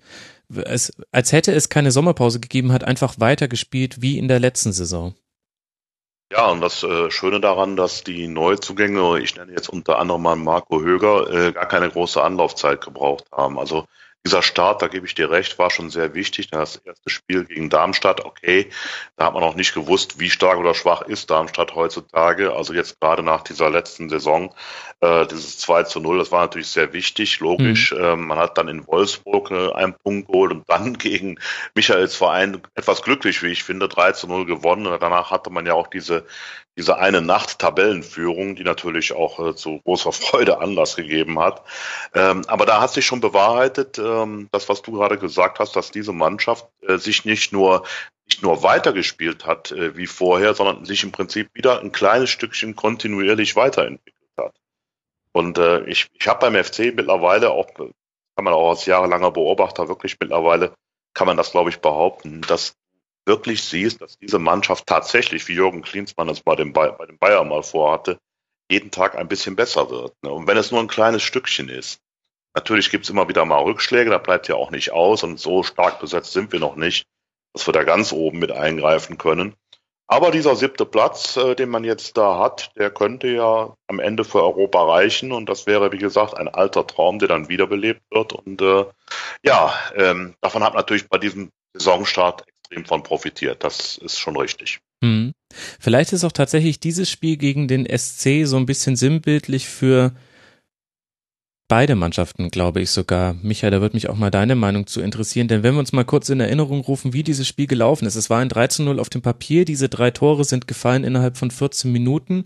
es, 0.65 0.93
als 1.11 1.31
hätte 1.31 1.51
es 1.53 1.69
keine 1.69 1.91
Sommerpause 1.91 2.39
gegeben, 2.39 2.71
hat 2.71 2.83
einfach 2.83 3.15
weitergespielt 3.19 4.01
wie 4.01 4.17
in 4.17 4.27
der 4.27 4.39
letzten 4.39 4.71
Saison. 4.71 5.15
Ja, 6.33 6.49
und 6.49 6.61
das 6.61 6.81
äh, 6.81 7.11
Schöne 7.11 7.39
daran, 7.39 7.75
dass 7.75 8.03
die 8.03 8.27
Neuzugänge, 8.27 9.19
ich 9.19 9.35
nenne 9.35 9.51
jetzt 9.51 9.69
unter 9.69 9.99
anderem 9.99 10.23
mal 10.23 10.35
Marco 10.35 10.81
Höger, 10.81 11.29
äh, 11.31 11.51
gar 11.51 11.67
keine 11.67 11.91
große 11.91 12.23
Anlaufzeit 12.23 12.81
gebraucht 12.81 13.25
haben. 13.31 13.59
Also 13.59 13.85
dieser 14.25 14.41
Start, 14.41 14.81
da 14.81 14.87
gebe 14.87 15.05
ich 15.05 15.15
dir 15.15 15.29
recht, 15.29 15.59
war 15.59 15.69
schon 15.69 15.89
sehr 15.89 16.13
wichtig. 16.13 16.49
Das 16.49 16.77
erste 16.77 17.09
Spiel 17.09 17.43
gegen 17.43 17.69
Darmstadt, 17.69 18.23
okay, 18.23 18.69
da 19.17 19.25
hat 19.25 19.33
man 19.33 19.43
noch 19.43 19.55
nicht 19.55 19.73
gewusst, 19.73 20.19
wie 20.19 20.29
stark 20.29 20.57
oder 20.57 20.73
schwach 20.73 21.01
ist 21.01 21.29
Darmstadt 21.29 21.75
heutzutage. 21.75 22.53
Also 22.53 22.73
jetzt 22.73 23.01
gerade 23.01 23.21
nach 23.21 23.41
dieser 23.41 23.69
letzten 23.69 24.07
Saison, 24.07 24.53
äh, 25.01 25.27
dieses 25.27 25.57
2 25.59 25.83
zu 25.83 25.99
0, 25.99 26.19
das 26.19 26.31
war 26.31 26.41
natürlich 26.41 26.69
sehr 26.69 26.93
wichtig, 26.93 27.41
logisch. 27.41 27.91
Mhm. 27.91 28.03
Ähm, 28.03 28.27
man 28.27 28.37
hat 28.37 28.57
dann 28.57 28.69
in 28.69 28.87
Wolfsburg 28.87 29.51
äh, 29.51 29.73
einen 29.73 29.93
Punkt 29.93 30.27
geholt 30.27 30.53
und 30.53 30.69
dann 30.69 30.93
gegen 30.97 31.37
Michaels 31.75 32.15
Verein 32.15 32.61
etwas 32.75 33.01
glücklich, 33.01 33.43
wie 33.43 33.51
ich 33.51 33.63
finde, 33.63 33.89
3 33.89 34.13
zu 34.13 34.27
0 34.27 34.45
gewonnen. 34.45 34.87
Und 34.87 35.01
danach 35.01 35.31
hatte 35.31 35.49
man 35.49 35.65
ja 35.65 35.73
auch 35.73 35.87
diese 35.87 36.25
diese 36.77 36.97
eine 36.97 37.21
Nacht 37.21 37.59
Tabellenführung, 37.59 38.55
die 38.55 38.63
natürlich 38.63 39.13
auch 39.13 39.39
äh, 39.39 39.55
zu 39.55 39.79
großer 39.83 40.11
Freude 40.11 40.59
Anlass 40.59 40.95
gegeben 40.95 41.39
hat. 41.39 41.63
Ähm, 42.13 42.43
aber 42.47 42.65
da 42.65 42.81
hat 42.81 42.91
sich 42.91 43.05
schon 43.05 43.21
bewahrheitet, 43.21 43.99
ähm, 43.99 44.49
das, 44.51 44.69
was 44.69 44.81
du 44.81 44.93
gerade 44.93 45.17
gesagt 45.17 45.59
hast, 45.59 45.75
dass 45.75 45.91
diese 45.91 46.13
Mannschaft 46.13 46.67
äh, 46.81 46.97
sich 46.97 47.25
nicht 47.25 47.53
nur 47.53 47.83
nicht 48.25 48.41
nur 48.41 48.63
weitergespielt 48.63 49.45
hat 49.45 49.71
äh, 49.71 49.97
wie 49.97 50.07
vorher, 50.07 50.53
sondern 50.53 50.85
sich 50.85 51.03
im 51.03 51.11
Prinzip 51.11 51.49
wieder 51.53 51.81
ein 51.81 51.91
kleines 51.91 52.29
Stückchen 52.29 52.75
kontinuierlich 52.75 53.55
weiterentwickelt 53.55 54.31
hat. 54.37 54.55
Und 55.33 55.57
äh, 55.57 55.83
ich, 55.85 56.07
ich 56.13 56.27
habe 56.27 56.49
beim 56.49 56.63
FC 56.63 56.95
mittlerweile 56.95 57.51
auch, 57.51 57.73
kann 57.73 57.91
man 58.45 58.53
auch 58.53 58.69
als 58.69 58.85
jahrelanger 58.85 59.31
Beobachter 59.31 59.89
wirklich 59.89 60.17
mittlerweile, 60.19 60.73
kann 61.13 61.27
man 61.27 61.37
das 61.37 61.51
glaube 61.51 61.69
ich 61.69 61.79
behaupten, 61.79 62.41
dass 62.41 62.75
wirklich 63.25 63.63
siehst, 63.63 64.01
dass 64.01 64.17
diese 64.17 64.39
Mannschaft 64.39 64.87
tatsächlich, 64.87 65.47
wie 65.47 65.53
Jürgen 65.53 65.81
Klinsmann 65.81 66.29
es 66.29 66.41
bei 66.41 66.55
dem, 66.55 66.73
bei 66.73 66.89
dem 67.07 67.17
Bayern 67.17 67.47
mal 67.47 67.63
vorhatte, 67.63 68.19
jeden 68.69 68.91
Tag 68.91 69.15
ein 69.15 69.27
bisschen 69.27 69.55
besser 69.55 69.89
wird. 69.89 70.13
Ne? 70.23 70.31
Und 70.31 70.47
wenn 70.47 70.57
es 70.57 70.71
nur 70.71 70.79
ein 70.79 70.87
kleines 70.87 71.23
Stückchen 71.23 71.69
ist. 71.69 71.99
Natürlich 72.55 72.91
gibt 72.91 73.05
es 73.05 73.09
immer 73.09 73.27
wieder 73.27 73.45
mal 73.45 73.63
Rückschläge, 73.63 74.11
da 74.11 74.19
bleibt 74.19 74.47
ja 74.47 74.55
auch 74.55 74.69
nicht 74.69 74.91
aus 74.91 75.23
und 75.23 75.39
so 75.39 75.63
stark 75.63 75.99
besetzt 75.99 76.33
sind 76.33 76.51
wir 76.51 76.59
noch 76.59 76.75
nicht, 76.75 77.07
dass 77.53 77.67
wir 77.67 77.73
da 77.73 77.83
ganz 77.83 78.11
oben 78.11 78.37
mit 78.37 78.51
eingreifen 78.51 79.17
können. 79.17 79.55
Aber 80.07 80.29
dieser 80.29 80.55
siebte 80.55 80.85
Platz, 80.85 81.37
äh, 81.37 81.55
den 81.55 81.69
man 81.69 81.83
jetzt 81.83 82.17
da 82.17 82.37
hat, 82.37 82.71
der 82.77 82.91
könnte 82.91 83.27
ja 83.29 83.75
am 83.87 83.99
Ende 83.99 84.23
für 84.23 84.43
Europa 84.43 84.83
reichen 84.83 85.31
und 85.31 85.49
das 85.49 85.65
wäre, 85.65 85.91
wie 85.91 85.97
gesagt, 85.97 86.35
ein 86.35 86.47
alter 86.47 86.85
Traum, 86.85 87.17
der 87.17 87.29
dann 87.29 87.49
wiederbelebt 87.49 88.01
wird. 88.11 88.33
Und 88.33 88.61
äh, 88.61 88.85
ja, 89.43 89.73
ähm, 89.95 90.35
davon 90.41 90.63
hat 90.63 90.75
natürlich 90.75 91.09
bei 91.09 91.17
diesem 91.17 91.49
Saisonstart 91.73 92.43
extrem 92.73 92.85
von 92.85 93.03
profitiert. 93.03 93.63
Das 93.63 93.97
ist 93.97 94.19
schon 94.19 94.37
richtig. 94.37 94.79
Hm. 95.03 95.33
Vielleicht 95.79 96.13
ist 96.13 96.23
auch 96.23 96.31
tatsächlich 96.31 96.79
dieses 96.79 97.09
Spiel 97.09 97.37
gegen 97.37 97.67
den 97.67 97.85
SC 97.85 98.45
so 98.45 98.57
ein 98.57 98.65
bisschen 98.65 98.95
sinnbildlich 98.95 99.67
für 99.67 100.13
beide 101.67 101.95
Mannschaften, 101.95 102.49
glaube 102.49 102.81
ich 102.81 102.91
sogar. 102.91 103.35
Michael, 103.41 103.71
da 103.71 103.81
würde 103.81 103.95
mich 103.95 104.09
auch 104.09 104.15
mal 104.15 104.31
deine 104.31 104.55
Meinung 104.55 104.85
zu 104.85 105.01
interessieren, 105.01 105.47
denn 105.47 105.63
wenn 105.63 105.73
wir 105.73 105.79
uns 105.79 105.93
mal 105.93 106.05
kurz 106.05 106.29
in 106.29 106.39
Erinnerung 106.39 106.81
rufen, 106.81 107.13
wie 107.13 107.23
dieses 107.23 107.47
Spiel 107.47 107.67
gelaufen 107.67 108.05
ist. 108.05 108.15
Es 108.15 108.29
war 108.29 108.39
ein 108.39 108.49
13-0 108.49 108.99
auf 108.99 109.09
dem 109.09 109.21
Papier, 109.21 109.65
diese 109.65 109.89
drei 109.89 110.11
Tore 110.11 110.43
sind 110.43 110.67
gefallen 110.67 111.03
innerhalb 111.03 111.37
von 111.37 111.51
14 111.51 111.91
Minuten 111.91 112.45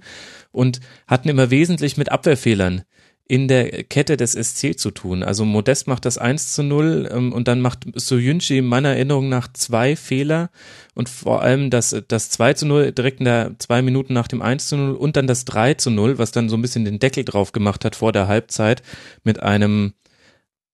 und 0.52 0.80
hatten 1.08 1.30
immer 1.30 1.50
wesentlich 1.50 1.98
mit 1.98 2.12
Abwehrfehlern 2.12 2.84
in 3.30 3.48
der 3.48 3.84
Kette 3.84 4.16
des 4.16 4.34
SC 4.34 4.78
zu 4.78 4.92
tun. 4.92 5.22
Also 5.22 5.44
Modest 5.44 5.88
macht 5.88 6.06
das 6.06 6.18
1 6.18 6.54
zu 6.54 6.64
0 6.64 7.10
ähm, 7.12 7.34
und 7.34 7.48
dann 7.48 7.60
macht 7.60 7.86
Soyunchi 7.94 8.62
meiner 8.62 8.90
Erinnerung 8.90 9.28
nach 9.28 9.52
zwei 9.52 9.96
Fehler 9.96 10.50
und 10.96 11.10
vor 11.10 11.42
allem 11.42 11.70
das, 11.70 11.96
das 12.08 12.30
2 12.30 12.54
zu 12.54 12.66
0 12.66 12.92
direkt 12.94 13.20
in 13.20 13.26
der 13.26 13.56
zwei 13.60 13.82
Minuten 13.82 14.14
nach 14.14 14.30
dem 14.30 14.42
1 14.42 14.70
zu 14.70 14.78
0 14.78 14.96
und 14.96 15.18
dann 15.18 15.28
das 15.28 15.44
3 15.46 15.74
zu 15.74 15.90
0, 15.90 16.18
was 16.18 16.32
dann 16.32 16.48
so 16.48 16.56
ein 16.56 16.62
bisschen 16.62 16.86
den 16.86 17.00
Deckel 17.00 17.26
drauf 17.26 17.52
gemacht 17.52 17.84
hat 17.84 17.98
vor 17.98 18.14
der 18.14 18.28
Halbzeit 18.28 18.82
mit 19.24 19.42
einem 19.42 19.94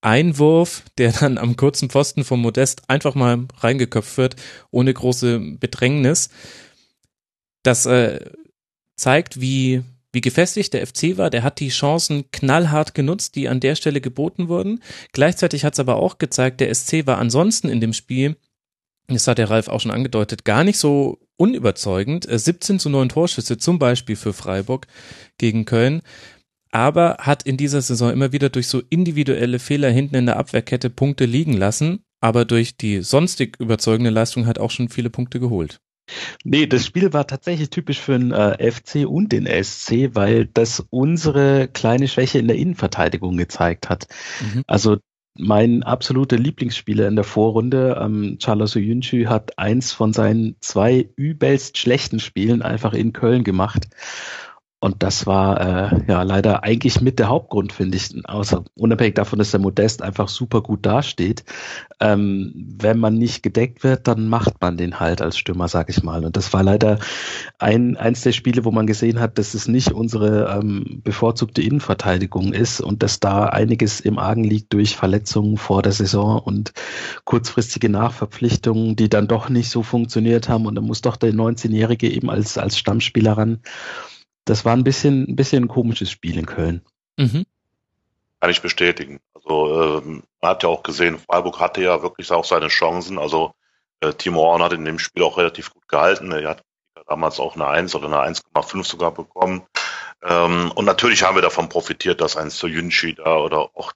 Einwurf, 0.00 0.84
der 0.98 1.12
dann 1.12 1.38
am 1.38 1.56
kurzen 1.56 1.90
Pfosten 1.90 2.24
vom 2.24 2.40
Modest 2.40 2.88
einfach 2.88 3.16
mal 3.16 3.46
reingeköpft 3.58 4.16
wird, 4.16 4.36
ohne 4.70 4.94
große 4.94 5.40
Bedrängnis. 5.58 6.28
Das 7.64 7.86
äh, 7.86 8.20
zeigt, 8.96 9.40
wie 9.40 9.82
wie 10.14 10.20
gefestigt 10.20 10.72
der 10.72 10.86
FC 10.86 11.16
war. 11.16 11.30
Der 11.30 11.42
hat 11.42 11.60
die 11.60 11.68
Chancen 11.68 12.30
knallhart 12.30 12.94
genutzt, 12.94 13.34
die 13.34 13.48
an 13.48 13.60
der 13.60 13.74
Stelle 13.74 14.00
geboten 14.00 14.48
wurden. 14.48 14.80
Gleichzeitig 15.12 15.64
hat 15.64 15.74
es 15.74 15.80
aber 15.80 15.96
auch 15.96 16.18
gezeigt, 16.18 16.60
der 16.60 16.74
SC 16.74 17.06
war 17.06 17.18
ansonsten 17.18 17.68
in 17.68 17.80
dem 17.80 17.92
Spiel, 17.92 18.36
das 19.08 19.28
hat 19.28 19.38
der 19.38 19.50
Ralf 19.50 19.68
auch 19.68 19.80
schon 19.80 19.90
angedeutet, 19.90 20.44
gar 20.44 20.64
nicht 20.64 20.78
so 20.78 21.18
unüberzeugend. 21.36 22.26
17 22.28 22.76
äh, 22.76 22.78
zu 22.78 22.88
9 22.88 23.10
Torschüsse 23.10 23.58
zum 23.58 23.78
Beispiel 23.78 24.16
für 24.16 24.32
Freiburg 24.32 24.86
gegen 25.38 25.64
Köln. 25.64 26.00
Aber 26.70 27.18
hat 27.20 27.44
in 27.44 27.56
dieser 27.56 27.82
Saison 27.82 28.10
immer 28.10 28.32
wieder 28.32 28.48
durch 28.48 28.66
so 28.66 28.82
individuelle 28.90 29.58
Fehler 29.58 29.90
hinten 29.90 30.16
in 30.16 30.26
der 30.26 30.38
Abwehrkette 30.38 30.90
Punkte 30.90 31.24
liegen 31.24 31.52
lassen. 31.52 32.00
Aber 32.20 32.44
durch 32.44 32.76
die 32.76 33.02
sonstig 33.02 33.60
überzeugende 33.60 34.10
Leistung 34.10 34.46
hat 34.46 34.58
auch 34.58 34.70
schon 34.70 34.88
viele 34.88 35.10
Punkte 35.10 35.38
geholt. 35.38 35.78
Nee, 36.44 36.66
das 36.66 36.84
Spiel 36.84 37.12
war 37.12 37.26
tatsächlich 37.26 37.70
typisch 37.70 38.00
für 38.00 38.18
den 38.18 38.32
äh, 38.32 38.70
FC 38.70 39.06
und 39.06 39.32
den 39.32 39.46
SC, 39.46 40.14
weil 40.14 40.46
das 40.46 40.84
unsere 40.90 41.68
kleine 41.68 42.08
Schwäche 42.08 42.38
in 42.38 42.48
der 42.48 42.56
Innenverteidigung 42.56 43.36
gezeigt 43.36 43.88
hat. 43.88 44.06
Mhm. 44.40 44.64
Also 44.66 44.98
mein 45.36 45.82
absoluter 45.82 46.36
Lieblingsspieler 46.36 47.08
in 47.08 47.16
der 47.16 47.24
Vorrunde, 47.24 47.98
ähm, 48.00 48.36
Charles 48.38 48.76
Oyuncu, 48.76 49.26
hat 49.26 49.58
eins 49.58 49.92
von 49.92 50.12
seinen 50.12 50.56
zwei 50.60 51.08
übelst 51.16 51.78
schlechten 51.78 52.20
Spielen 52.20 52.62
einfach 52.62 52.92
in 52.92 53.12
Köln 53.12 53.42
gemacht. 53.42 53.88
Und 54.84 55.02
das 55.02 55.26
war 55.26 55.60
äh, 55.62 56.04
ja 56.08 56.22
leider 56.24 56.62
eigentlich 56.62 57.00
mit 57.00 57.18
der 57.18 57.28
Hauptgrund, 57.28 57.72
finde 57.72 57.96
ich, 57.96 58.10
außer 58.28 58.64
unabhängig 58.74 59.14
davon, 59.14 59.38
dass 59.38 59.50
der 59.50 59.60
Modest 59.60 60.02
einfach 60.02 60.28
super 60.28 60.60
gut 60.60 60.84
dasteht. 60.84 61.42
Ähm, 62.00 62.52
wenn 62.54 62.98
man 62.98 63.14
nicht 63.14 63.42
gedeckt 63.42 63.82
wird, 63.82 64.06
dann 64.08 64.28
macht 64.28 64.60
man 64.60 64.76
den 64.76 65.00
halt 65.00 65.22
als 65.22 65.38
Stürmer, 65.38 65.68
sag 65.68 65.88
ich 65.88 66.02
mal. 66.02 66.22
Und 66.22 66.36
das 66.36 66.52
war 66.52 66.62
leider 66.62 66.98
ein 67.58 67.96
eins 67.96 68.20
der 68.20 68.32
Spiele, 68.32 68.66
wo 68.66 68.72
man 68.72 68.86
gesehen 68.86 69.20
hat, 69.20 69.38
dass 69.38 69.54
es 69.54 69.68
nicht 69.68 69.90
unsere 69.90 70.54
ähm, 70.54 71.00
bevorzugte 71.02 71.62
Innenverteidigung 71.62 72.52
ist 72.52 72.82
und 72.82 73.02
dass 73.02 73.20
da 73.20 73.46
einiges 73.46 74.00
im 74.00 74.18
Argen 74.18 74.44
liegt 74.44 74.74
durch 74.74 74.96
Verletzungen 74.96 75.56
vor 75.56 75.80
der 75.80 75.92
Saison 75.92 76.40
und 76.40 76.74
kurzfristige 77.24 77.88
Nachverpflichtungen, 77.88 78.96
die 78.96 79.08
dann 79.08 79.28
doch 79.28 79.48
nicht 79.48 79.70
so 79.70 79.82
funktioniert 79.82 80.50
haben. 80.50 80.66
Und 80.66 80.74
dann 80.74 80.84
muss 80.84 81.00
doch 81.00 81.16
der 81.16 81.32
19-Jährige 81.32 82.10
eben 82.10 82.28
als 82.28 82.58
als 82.58 82.76
Stammspieler 82.76 83.32
ran 83.32 83.60
das 84.44 84.64
war 84.64 84.74
ein 84.74 84.84
bisschen, 84.84 85.24
ein 85.28 85.36
bisschen 85.36 85.64
ein 85.64 85.68
komisches 85.68 86.10
Spiel 86.10 86.38
in 86.38 86.46
Köln. 86.46 86.84
Mhm. 87.16 87.44
Kann 88.40 88.50
ich 88.50 88.62
bestätigen. 88.62 89.20
Also 89.34 89.98
ähm, 89.98 90.22
man 90.40 90.50
hat 90.50 90.62
ja 90.62 90.68
auch 90.68 90.82
gesehen, 90.82 91.18
Freiburg 91.18 91.60
hatte 91.60 91.82
ja 91.82 92.02
wirklich 92.02 92.30
auch 92.30 92.44
seine 92.44 92.68
Chancen. 92.68 93.18
Also 93.18 93.52
äh, 94.00 94.12
Timo 94.12 94.42
Horn 94.42 94.62
hat 94.62 94.72
in 94.72 94.84
dem 94.84 94.98
Spiel 94.98 95.22
auch 95.22 95.38
relativ 95.38 95.72
gut 95.72 95.88
gehalten. 95.88 96.30
Er 96.32 96.50
hat 96.50 96.62
damals 97.06 97.40
auch 97.40 97.54
eine 97.54 97.66
1 97.66 97.94
oder 97.94 98.06
eine 98.06 98.34
1,5 98.34 98.84
sogar 98.84 99.12
bekommen. 99.12 99.66
Ähm, 100.22 100.72
und 100.74 100.84
natürlich 100.84 101.22
haben 101.22 101.36
wir 101.36 101.42
davon 101.42 101.68
profitiert, 101.68 102.20
dass 102.20 102.36
ein 102.36 102.50
Soyunchi 102.50 103.14
da 103.14 103.36
oder 103.36 103.70
auch 103.74 103.92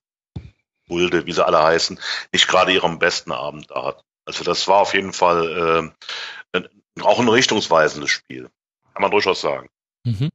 Bulde, 0.87 1.27
wie 1.27 1.33
sie 1.33 1.45
alle 1.45 1.63
heißen, 1.63 2.01
nicht 2.33 2.49
gerade 2.49 2.73
ihren 2.73 2.99
besten 2.99 3.33
Abend 3.33 3.71
da 3.71 3.85
hat. 3.85 4.05
Also 4.25 4.45
das 4.45 4.67
war 4.69 4.81
auf 4.81 4.95
jeden 4.95 5.13
Fall 5.13 5.93
äh, 6.55 6.63
auch 7.03 7.21
ein 7.21 7.29
richtungsweisendes 7.29 8.11
Spiel. 8.11 8.51
Kann 8.93 9.03
man 9.03 9.11
durchaus 9.11 9.41
sagen. 9.41 9.69
Mhm. 10.05 10.31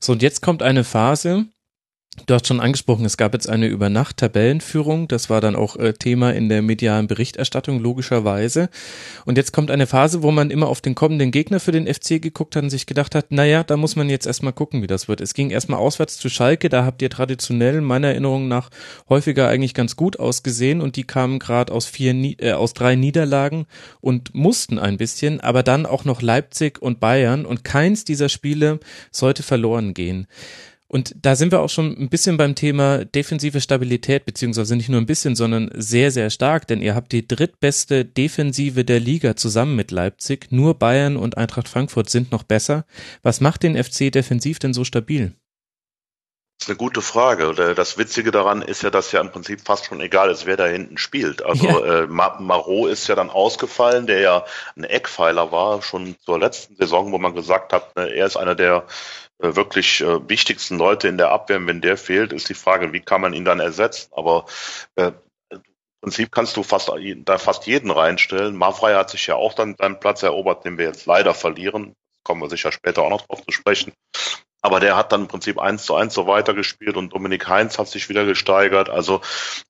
So, 0.00 0.12
und 0.12 0.22
jetzt 0.22 0.42
kommt 0.42 0.62
eine 0.62 0.84
Phase, 0.84 1.46
Du 2.24 2.34
hast 2.34 2.46
schon 2.46 2.60
angesprochen, 2.60 3.04
es 3.04 3.18
gab 3.18 3.34
jetzt 3.34 3.48
eine 3.48 3.66
Übernacht-Tabellenführung. 3.66 5.06
Das 5.06 5.28
war 5.28 5.40
dann 5.42 5.54
auch 5.54 5.76
äh, 5.76 5.92
Thema 5.92 6.32
in 6.32 6.48
der 6.48 6.62
medialen 6.62 7.06
Berichterstattung, 7.08 7.78
logischerweise. 7.78 8.70
Und 9.26 9.36
jetzt 9.36 9.52
kommt 9.52 9.70
eine 9.70 9.86
Phase, 9.86 10.22
wo 10.22 10.30
man 10.30 10.50
immer 10.50 10.68
auf 10.68 10.80
den 10.80 10.94
kommenden 10.94 11.30
Gegner 11.30 11.60
für 11.60 11.72
den 11.72 11.86
FC 11.86 12.20
geguckt 12.20 12.56
hat 12.56 12.64
und 12.64 12.70
sich 12.70 12.86
gedacht 12.86 13.14
hat, 13.14 13.32
naja, 13.32 13.62
da 13.62 13.76
muss 13.76 13.96
man 13.96 14.08
jetzt 14.08 14.26
erstmal 14.26 14.54
gucken, 14.54 14.82
wie 14.82 14.86
das 14.86 15.08
wird. 15.08 15.20
Es 15.20 15.34
ging 15.34 15.50
erstmal 15.50 15.78
auswärts 15.78 16.16
zu 16.16 16.30
Schalke, 16.30 16.70
da 16.70 16.84
habt 16.84 17.02
ihr 17.02 17.10
traditionell 17.10 17.80
meiner 17.82 18.08
Erinnerung 18.08 18.48
nach 18.48 18.70
häufiger 19.08 19.48
eigentlich 19.48 19.74
ganz 19.74 19.94
gut 19.94 20.18
ausgesehen 20.18 20.80
und 20.80 20.96
die 20.96 21.04
kamen 21.04 21.38
gerade 21.38 21.72
aus 21.72 21.84
vier, 21.84 22.14
äh, 22.40 22.52
aus 22.52 22.72
drei 22.72 22.96
Niederlagen 22.96 23.66
und 24.00 24.34
mussten 24.34 24.78
ein 24.78 24.96
bisschen, 24.96 25.40
aber 25.40 25.62
dann 25.62 25.84
auch 25.84 26.04
noch 26.04 26.22
Leipzig 26.22 26.80
und 26.80 26.98
Bayern 26.98 27.44
und 27.44 27.62
keins 27.62 28.04
dieser 28.04 28.30
Spiele 28.30 28.80
sollte 29.12 29.42
verloren 29.42 29.92
gehen. 29.92 30.26
Und 30.88 31.14
da 31.20 31.34
sind 31.34 31.50
wir 31.50 31.60
auch 31.60 31.68
schon 31.68 31.96
ein 31.98 32.08
bisschen 32.08 32.36
beim 32.36 32.54
Thema 32.54 33.04
defensive 33.04 33.60
Stabilität, 33.60 34.24
beziehungsweise 34.24 34.76
nicht 34.76 34.88
nur 34.88 35.00
ein 35.00 35.06
bisschen, 35.06 35.34
sondern 35.34 35.70
sehr, 35.74 36.12
sehr 36.12 36.30
stark, 36.30 36.68
denn 36.68 36.80
ihr 36.80 36.94
habt 36.94 37.12
die 37.12 37.26
drittbeste 37.26 38.04
Defensive 38.04 38.84
der 38.84 39.00
Liga 39.00 39.34
zusammen 39.34 39.74
mit 39.74 39.90
Leipzig. 39.90 40.46
Nur 40.50 40.74
Bayern 40.74 41.16
und 41.16 41.36
Eintracht 41.36 41.68
Frankfurt 41.68 42.08
sind 42.08 42.30
noch 42.30 42.44
besser. 42.44 42.84
Was 43.22 43.40
macht 43.40 43.64
den 43.64 43.82
FC 43.82 44.12
defensiv 44.12 44.60
denn 44.60 44.74
so 44.74 44.84
stabil? 44.84 45.32
Das 46.58 46.68
ist 46.68 46.70
eine 46.70 46.78
gute 46.78 47.02
Frage. 47.02 47.74
Das 47.74 47.98
Witzige 47.98 48.30
daran 48.30 48.62
ist 48.62 48.82
ja, 48.82 48.88
dass 48.88 49.12
ja 49.12 49.20
im 49.20 49.30
Prinzip 49.30 49.60
fast 49.60 49.84
schon 49.84 50.00
egal 50.00 50.30
ist, 50.30 50.46
wer 50.46 50.56
da 50.56 50.64
hinten 50.64 50.96
spielt. 50.96 51.44
Also 51.44 51.66
ja. 51.66 52.04
äh, 52.04 52.06
Marot 52.06 52.90
ist 52.90 53.08
ja 53.08 53.14
dann 53.14 53.28
ausgefallen, 53.28 54.06
der 54.06 54.20
ja 54.20 54.44
ein 54.74 54.84
Eckpfeiler 54.84 55.52
war, 55.52 55.82
schon 55.82 56.16
zur 56.24 56.40
letzten 56.40 56.76
Saison, 56.76 57.12
wo 57.12 57.18
man 57.18 57.34
gesagt 57.34 57.74
hat, 57.74 57.94
ne, 57.94 58.08
er 58.08 58.26
ist 58.26 58.36
einer 58.36 58.54
der 58.54 58.76
äh, 58.78 58.82
wirklich 59.38 60.00
äh, 60.00 60.28
wichtigsten 60.28 60.78
Leute 60.78 61.08
in 61.08 61.18
der 61.18 61.30
Abwehr. 61.30 61.64
Wenn 61.66 61.80
der 61.80 61.96
fehlt, 61.96 62.32
ist 62.32 62.48
die 62.48 62.54
Frage, 62.54 62.92
wie 62.92 63.00
kann 63.00 63.20
man 63.20 63.34
ihn 63.34 63.44
dann 63.44 63.60
ersetzen? 63.60 64.10
Aber 64.12 64.46
äh, 64.96 65.12
im 65.50 65.62
Prinzip 66.00 66.32
kannst 66.32 66.56
du 66.56 66.62
fast, 66.62 66.90
da 67.24 67.38
fast 67.38 67.66
jeden 67.66 67.90
reinstellen. 67.90 68.56
Mafrey 68.56 68.94
hat 68.94 69.10
sich 69.10 69.26
ja 69.26 69.34
auch 69.34 69.54
dann 69.54 69.76
seinen 69.76 69.98
Platz 69.98 70.22
erobert, 70.22 70.64
den 70.64 70.78
wir 70.78 70.86
jetzt 70.86 71.06
leider 71.06 71.34
verlieren. 71.34 71.94
Kommen 72.22 72.42
wir 72.42 72.50
sicher 72.50 72.72
später 72.72 73.02
auch 73.02 73.10
noch 73.10 73.26
drauf 73.26 73.44
zu 73.44 73.52
sprechen. 73.52 73.92
Aber 74.62 74.80
der 74.80 74.96
hat 74.96 75.12
dann 75.12 75.22
im 75.22 75.28
Prinzip 75.28 75.60
eins 75.60 75.84
zu 75.84 75.94
eins 75.94 76.14
so 76.14 76.26
weitergespielt 76.26 76.96
und 76.96 77.12
Dominik 77.12 77.46
Heinz 77.48 77.78
hat 77.78 77.88
sich 77.88 78.08
wieder 78.08 78.24
gesteigert. 78.24 78.88
Also 78.90 79.20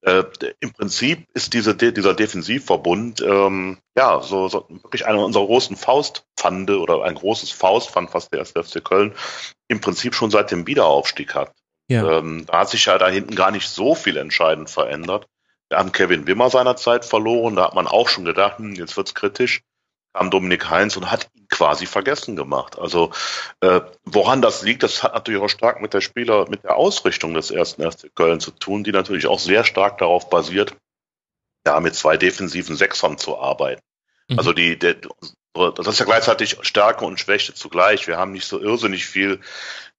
äh, 0.03 0.25
im 0.61 0.73
Prinzip 0.73 1.27
ist 1.35 1.53
diese, 1.53 1.75
dieser 1.75 2.15
Defensivverbund 2.15 3.21
ähm, 3.21 3.79
ja 3.97 4.23
so, 4.23 4.49
so 4.49 4.67
wirklich 4.69 5.07
einer 5.07 5.25
unserer 5.25 5.47
großen 5.47 5.77
Faustpfande 5.77 6.81
oder 6.81 7.03
ein 7.03 7.15
großes 7.15 7.51
Faustpfand, 7.51 8.15
was 8.15 8.31
der 8.31 8.45
FC 8.45 8.83
Köln 8.83 9.15
im 9.69 9.81
Prinzip 9.81 10.15
schon 10.15 10.31
seit 10.31 10.51
dem 10.51 10.67
Wiederaufstieg 10.67 11.35
hat. 11.35 11.53
Ja. 11.89 12.19
Ähm, 12.19 12.47
da 12.47 12.61
hat 12.61 12.71
sich 12.71 12.87
ja 12.87 12.97
da 12.99 13.09
hinten 13.09 13.35
gar 13.35 13.51
nicht 13.51 13.69
so 13.69 13.95
viel 13.95 14.17
entscheidend 14.17 14.71
verändert. 14.71 15.27
Wir 15.69 15.79
haben 15.79 15.93
Kevin 15.93 16.27
Wimmer 16.27 16.49
seinerzeit 16.49 17.05
verloren, 17.05 17.57
da 17.57 17.65
hat 17.65 17.75
man 17.75 17.89
auch 17.89 18.09
schon 18.09 18.25
gedacht, 18.25 18.59
hm, 18.59 18.75
jetzt 18.75 18.97
wird's 18.97 19.15
kritisch 19.15 19.63
kam 20.17 20.31
Dominik 20.31 20.71
Heinz 20.71 20.97
und 20.97 21.11
hat 21.11 21.29
ihn 21.35 21.47
quasi 21.49 21.85
vergessen 21.85 22.37
gemacht. 22.37 22.79
Also 22.79 23.13
äh, 23.61 23.83
woran 24.05 24.41
das 24.41 24.63
liegt, 24.63 24.83
das 24.83 25.03
hat 25.03 25.13
natürlich 25.13 25.43
auch 25.43 25.49
stark 25.49 25.83
mit 25.83 25.93
der 25.93 26.01
Spieler, 26.01 26.49
mit 26.49 26.65
der 26.65 26.77
Ausrichtung 26.77 27.35
des 27.35 27.51
ersten 27.51 27.91
FC 27.91 28.15
Köln 28.15 28.41
zu 28.41 28.51
tun, 28.51 28.83
die 28.83 28.93
natürlich 28.93 29.27
auch 29.27 29.39
sehr 29.39 29.65
stark 29.65 29.99
darauf 29.99 30.31
basiert, 30.31 30.75
ja, 31.67 31.81
mit 31.81 31.95
zwei 31.95 32.17
defensiven 32.17 32.77
Sechsern 32.77 33.19
zu 33.19 33.39
arbeiten. 33.39 33.83
Mhm. 34.29 34.39
Also 34.39 34.55
die, 34.55 34.79
der, 34.79 34.97
das 35.53 35.87
ist 35.87 35.99
ja 35.99 36.07
gleichzeitig 36.07 36.57
Stärke 36.63 37.05
und 37.05 37.21
Schwäche 37.21 37.53
zugleich. 37.53 38.07
Wir 38.07 38.17
haben 38.17 38.33
nicht 38.33 38.47
so 38.47 38.59
irrsinnig 38.59 39.05
viel 39.05 39.41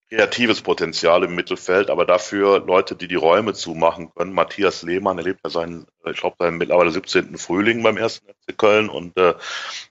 kreatives 0.09 0.61
Potenzial 0.61 1.23
im 1.23 1.35
Mittelfeld, 1.35 1.89
aber 1.89 2.05
dafür 2.05 2.59
Leute, 2.59 2.95
die 2.95 3.07
die 3.07 3.15
Räume 3.15 3.53
zumachen 3.53 4.13
können. 4.13 4.33
Matthias 4.33 4.81
Lehmann 4.81 5.17
erlebt 5.17 5.41
ja 5.43 5.49
seinen, 5.49 5.85
ich 6.05 6.21
glaube, 6.21 6.37
seinen 6.39 6.57
mittlerweile 6.57 6.91
17. 6.91 7.37
Frühling 7.37 7.83
beim 7.83 7.97
ersten 7.97 8.27
FC 8.27 8.57
Köln 8.57 8.89
und 8.89 9.17
äh, 9.17 9.33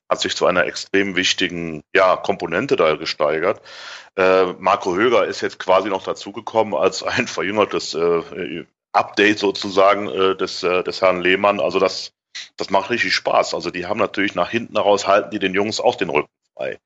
hat 0.08 0.20
sich 0.20 0.34
zu 0.34 0.46
einer 0.46 0.64
extrem 0.64 1.16
wichtigen 1.16 1.82
ja, 1.94 2.16
Komponente 2.16 2.76
da 2.76 2.96
gesteigert. 2.96 3.60
Äh, 4.16 4.54
Marco 4.58 4.94
Höger 4.94 5.26
ist 5.26 5.42
jetzt 5.42 5.58
quasi 5.58 5.90
noch 5.90 6.04
dazugekommen 6.04 6.74
als 6.74 7.02
ein 7.02 7.26
verjüngertes 7.26 7.94
äh, 7.94 8.64
Update 8.92 9.38
sozusagen 9.38 10.08
äh, 10.08 10.36
des, 10.36 10.62
äh, 10.62 10.82
des 10.82 11.02
Herrn 11.02 11.20
Lehmann. 11.20 11.60
Also 11.60 11.78
das, 11.78 12.12
das 12.56 12.70
macht 12.70 12.88
richtig 12.88 13.14
Spaß. 13.14 13.52
Also 13.52 13.70
die 13.70 13.84
haben 13.84 14.00
natürlich 14.00 14.34
nach 14.34 14.48
hinten 14.48 14.76
heraus 14.76 15.06
halten 15.06 15.30
die 15.30 15.38
den 15.38 15.52
Jungs 15.52 15.80
auch 15.80 15.96
den 15.96 16.08
Rücken 16.08 16.30
frei. 16.54 16.78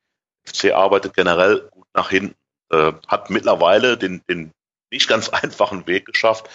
FC 0.45 0.73
arbeitet 0.73 1.15
generell 1.15 1.69
gut 1.71 1.87
nach 1.95 2.11
hinten 2.11 2.35
äh, 2.71 2.93
hat 3.07 3.31
mittlerweile 3.31 3.97
den, 3.97 4.23
den 4.29 4.53
nicht 4.91 5.09
ganz 5.09 5.29
einfachen 5.31 5.87
Weg 5.87 6.07
geschafft, 6.07 6.49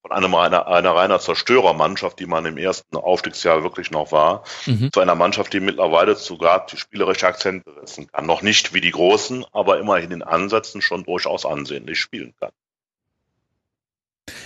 von 0.00 0.10
einem, 0.10 0.34
einer, 0.34 0.66
einer 0.66 0.96
reiner 0.96 1.20
Zerstörermannschaft, 1.20 2.18
die 2.18 2.26
man 2.26 2.44
im 2.44 2.58
ersten 2.58 2.96
Aufstiegsjahr 2.96 3.62
wirklich 3.62 3.90
noch 3.90 4.10
war, 4.10 4.42
mhm. 4.66 4.90
zu 4.92 5.00
einer 5.00 5.14
Mannschaft, 5.14 5.52
die 5.52 5.60
mittlerweile 5.60 6.16
sogar 6.16 6.66
die 6.66 6.76
spielerische 6.76 7.26
Akzente 7.26 7.72
setzen 7.80 8.08
kann. 8.10 8.26
Noch 8.26 8.42
nicht 8.42 8.74
wie 8.74 8.80
die 8.80 8.90
Großen, 8.90 9.44
aber 9.52 9.78
immerhin 9.78 10.10
in 10.10 10.22
Ansätzen 10.22 10.82
schon 10.82 11.04
durchaus 11.04 11.46
ansehnlich 11.46 12.00
spielen 12.00 12.34
kann. 12.40 12.50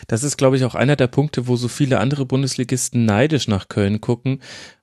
Das 0.06 0.22
ist, 0.22 0.36
glaube 0.36 0.56
ich, 0.56 0.64
auch 0.64 0.74
einer 0.74 0.96
der 0.96 1.06
Punkte, 1.06 1.46
wo 1.46 1.56
so 1.56 1.68
viele 1.68 2.00
andere 2.00 2.24
Bundesligisten 2.24 3.04
neidisch 3.04 3.48
nach 3.48 3.68
Köln 3.68 4.00
gucken, 4.00 4.40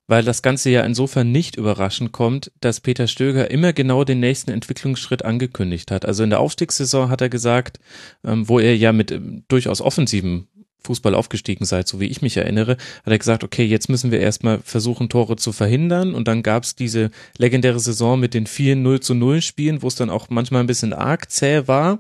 weil 0.08 0.24
das 0.24 0.42
Ganze 0.42 0.70
ja 0.70 0.82
insofern 0.84 1.32
nicht 1.32 1.56
überraschend 1.56 2.12
kommt, 2.12 2.52
dass 2.60 2.82
Peter 2.82 3.08
Stöger 3.08 3.50
immer 3.50 3.74
genau 3.74 4.04
den 4.04 4.20
nächsten 4.20 4.52
Entwicklungsschritt 4.52 5.24
angekündigt 5.24 5.92
hat. 5.92 6.06
Also 6.06 6.24
in 6.24 6.30
der 6.30 6.40
Aufstiegssaison 6.40 7.10
hat 7.10 7.22
er 7.22 7.30
gesagt, 7.30 7.80
ähm, 8.24 8.48
wo 8.48 8.60
er 8.60 8.76
ja 8.76 8.92
mit 8.92 9.12
ähm, 9.12 9.44
durchaus 9.48 9.82
offensiven 9.82 10.48
Fußball 10.86 11.16
aufgestiegen 11.16 11.66
seid, 11.66 11.88
so 11.88 12.00
wie 12.02 12.08
ich 12.08 12.22
mich 12.22 12.36
erinnere, 12.36 12.74
hat 12.74 13.14
er 13.14 13.18
gesagt, 13.18 13.44
okay, 13.46 13.64
jetzt 13.64 13.90
müssen 13.90 14.12
wir 14.12 14.20
erstmal 14.20 14.60
versuchen, 14.60 15.08
Tore 15.08 15.38
zu 15.38 15.54
verhindern. 15.54 16.14
Und 16.14 16.28
dann 16.28 16.44
gab 16.44 16.64
es 16.64 16.76
diese 16.76 17.10
legendäre 17.38 17.80
Saison 17.80 18.20
mit 18.20 18.34
den 18.34 18.48
vielen 18.48 18.84
0 18.84 19.00
zu 19.00 19.14
0 19.14 19.42
Spielen, 19.42 19.82
wo 19.82 19.88
es 19.88 19.96
dann 19.96 20.10
auch 20.10 20.30
manchmal 20.30 20.62
ein 20.62 20.68
bisschen 20.68 20.94
arg 20.94 21.32
zäh 21.32 21.68
war. 21.68 22.00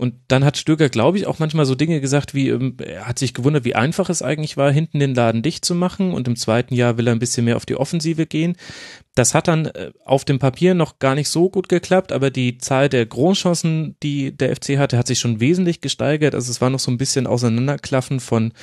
Und 0.00 0.14
dann 0.28 0.46
hat 0.46 0.56
Stöger, 0.56 0.88
glaube 0.88 1.18
ich, 1.18 1.26
auch 1.26 1.40
manchmal 1.40 1.66
so 1.66 1.74
Dinge 1.74 2.00
gesagt, 2.00 2.32
wie 2.32 2.48
ähm, 2.48 2.78
er 2.82 3.06
hat 3.06 3.18
sich 3.18 3.34
gewundert, 3.34 3.66
wie 3.66 3.74
einfach 3.74 4.08
es 4.08 4.22
eigentlich 4.22 4.56
war, 4.56 4.72
hinten 4.72 4.98
den 4.98 5.14
Laden 5.14 5.42
dicht 5.42 5.62
zu 5.62 5.74
machen. 5.74 6.14
Und 6.14 6.26
im 6.26 6.36
zweiten 6.36 6.74
Jahr 6.74 6.96
will 6.96 7.06
er 7.06 7.12
ein 7.12 7.18
bisschen 7.18 7.44
mehr 7.44 7.56
auf 7.56 7.66
die 7.66 7.76
Offensive 7.76 8.24
gehen. 8.24 8.56
Das 9.14 9.34
hat 9.34 9.46
dann 9.46 9.66
äh, 9.66 9.90
auf 10.06 10.24
dem 10.24 10.38
Papier 10.38 10.72
noch 10.72 11.00
gar 11.00 11.14
nicht 11.14 11.28
so 11.28 11.50
gut 11.50 11.68
geklappt, 11.68 12.12
aber 12.12 12.30
die 12.30 12.56
Zahl 12.56 12.88
der 12.88 13.04
Großchancen, 13.04 13.96
die 14.02 14.34
der 14.34 14.56
FC 14.56 14.78
hatte, 14.78 14.96
hat 14.96 15.06
sich 15.06 15.18
schon 15.18 15.38
wesentlich 15.38 15.82
gesteigert. 15.82 16.34
Also 16.34 16.50
es 16.50 16.62
war 16.62 16.70
noch 16.70 16.78
so 16.78 16.90
ein 16.90 16.96
bisschen 16.96 17.26
Auseinanderklaffen 17.26 18.20
von 18.20 18.54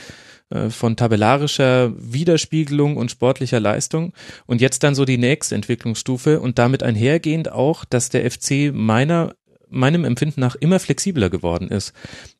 äh, 0.49 0.71
von 0.71 0.97
tabellarischer 0.97 1.93
Widerspiegelung 1.97 2.97
und 2.97 3.11
sportlicher 3.11 3.59
Leistung 3.59 4.13
und 4.47 4.59
jetzt 4.59 4.81
dann 4.81 4.95
so 4.95 5.05
die 5.05 5.19
nächste 5.19 5.53
Entwicklungsstufe 5.53 6.39
und 6.39 6.57
damit 6.57 6.81
einhergehend 6.81 7.51
auch, 7.51 7.85
dass 7.85 8.09
der 8.09 8.31
FC 8.31 8.73
meiner 8.73 9.35
meinem 9.69 10.05
Empfinden 10.05 10.41
nach 10.41 10.55
immer 10.55 10.79
flexibler 10.79 11.29
geworden 11.29 11.69
ist. 11.69 11.93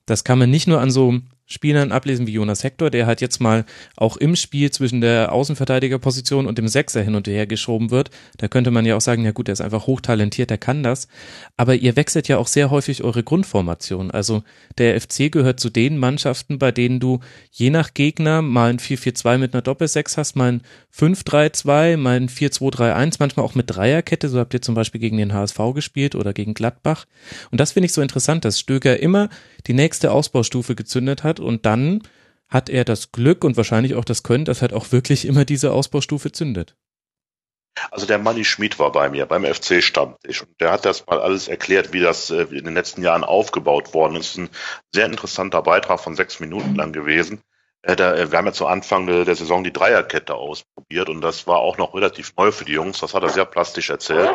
Das 0.06 0.24
kann 0.24 0.40
man 0.40 0.50
nicht 0.50 0.68
nur 0.68 0.82
an 0.82 0.92
so 0.92 1.20
Spielern 1.48 1.94
ablesen 1.94 2.28
wie 2.28 2.34
Jonas 2.34 2.64
Hector, 2.64 2.90
der 2.90 3.08
halt 3.08 3.22
jetzt 3.22 3.40
mal 3.40 3.66
auch 3.96 4.18
im 4.18 4.36
Spiel 4.36 4.70
zwischen 4.70 5.00
der 5.00 5.32
Außenverteidigerposition 5.32 6.46
und 6.46 6.58
dem 6.58 6.68
Sechser 6.68 7.02
hin 7.02 7.16
und 7.16 7.28
her 7.28 7.48
geschoben 7.48 7.90
wird. 7.90 8.12
Da 8.38 8.50
könnte 8.50 8.70
man 8.70 8.86
ja 8.86 8.98
auch 8.98 9.02
sagen, 9.02 9.24
ja 9.24 9.32
gut, 9.32 9.48
der 9.48 9.54
ist 9.54 9.62
einfach 9.62 9.88
hochtalentiert, 9.88 10.50
der 10.50 10.58
kann 10.58 10.84
das. 10.84 11.08
Aber 11.56 11.76
ihr 11.76 11.96
wechselt 11.96 12.28
ja 12.28 12.38
auch 12.38 12.48
sehr 12.48 12.70
häufig 12.70 13.04
eure 13.04 13.24
Grundformation. 13.24 14.12
Also 14.12 14.44
der 14.78 15.00
FC 15.00 15.32
gehört 15.32 15.62
zu 15.62 15.70
den 15.70 15.98
Mannschaften, 15.98 16.60
bei 16.60 16.74
denen 16.74 17.00
du 17.00 17.22
je 17.52 17.70
nach 17.70 17.94
Gegner 17.94 18.42
mal 18.42 18.70
ein 18.70 18.80
4-4-2 18.80 19.38
mit 19.38 19.54
einer 19.54 19.62
Doppelsechs 19.62 20.18
hast, 20.18 20.36
mal 20.36 20.52
ein 20.52 20.62
5-3-2, 20.94 21.96
mal 21.96 22.18
ein 22.18 22.28
4-2-3-1, 22.28 23.16
manchmal 23.20 23.46
auch 23.46 23.56
mit 23.56 23.70
Dreierkette. 23.70 24.28
So 24.28 24.40
habt 24.40 24.54
ihr 24.54 24.62
zum 24.62 24.76
Beispiel 24.76 25.00
gegen 25.00 25.18
den 25.18 25.34
HSV 25.34 25.58
gespielt 25.74 26.16
oder 26.16 26.34
gegen 26.34 26.54
Gladbach. 26.54 27.06
Und 27.52 27.62
das 27.62 27.72
finde 27.72 27.86
ich 27.86 27.94
so 27.94 28.02
interessant, 28.02 28.44
dass 28.44 28.60
Stöger 28.60 29.00
immer 29.00 29.30
die 29.68 29.74
nächste 29.74 30.12
Ausbaustufe 30.12 30.76
gezündet 30.76 31.24
hat 31.24 31.40
und 31.40 31.66
dann 31.66 32.04
hat 32.50 32.70
er 32.70 32.86
das 32.86 33.12
Glück 33.12 33.44
und 33.44 33.58
wahrscheinlich 33.58 33.96
auch 33.96 34.06
das 34.06 34.24
Können, 34.24 34.46
dass 34.46 34.62
halt 34.62 34.74
auch 34.74 34.92
wirklich 34.92 35.26
immer 35.26 35.46
diese 35.46 35.72
Ausbaustufe 35.72 36.32
zündet. 36.32 36.76
Also 37.92 38.08
der 38.08 38.18
Manni 38.18 38.44
Schmid 38.44 38.80
war 38.80 38.92
bei 38.92 39.10
mir 39.10 39.26
beim 39.26 39.46
FC 39.46 39.84
Stammtisch 39.84 40.42
und 40.42 40.60
der 40.60 40.72
hat 40.72 40.86
das 40.86 41.06
mal 41.06 41.20
alles 41.20 41.48
erklärt, 41.48 41.94
wie 41.94 42.00
das 42.00 42.32
äh, 42.32 42.44
in 42.44 42.66
den 42.66 42.74
letzten 42.74 43.04
Jahren 43.04 43.24
aufgebaut 43.24 43.94
worden 43.94 44.16
ist. 44.16 44.38
Ein 44.38 44.50
sehr 44.94 45.06
interessanter 45.06 45.62
Beitrag 45.62 46.00
von 46.00 46.16
sechs 46.16 46.40
Minuten 46.40 46.76
lang 46.76 46.92
gewesen. 46.92 47.42
Äh, 47.84 47.94
äh, 47.94 48.32
wir 48.32 48.38
haben 48.38 48.48
ja 48.48 48.54
zu 48.54 48.66
Anfang 48.66 49.06
der 49.08 49.36
Saison 49.36 49.64
die 49.64 49.74
Dreierkette 49.74 50.34
ausprobiert 50.34 51.10
und 51.10 51.22
das 51.22 51.46
war 51.46 51.60
auch 51.60 51.78
noch 51.78 51.94
relativ 51.94 52.34
neu 52.36 52.52
für 52.52 52.66
die 52.66 52.74
Jungs. 52.74 53.00
Das 53.00 53.14
hat 53.14 53.24
er 53.24 53.30
sehr 53.30 53.46
plastisch 53.46 53.90
erzählt. 53.90 54.30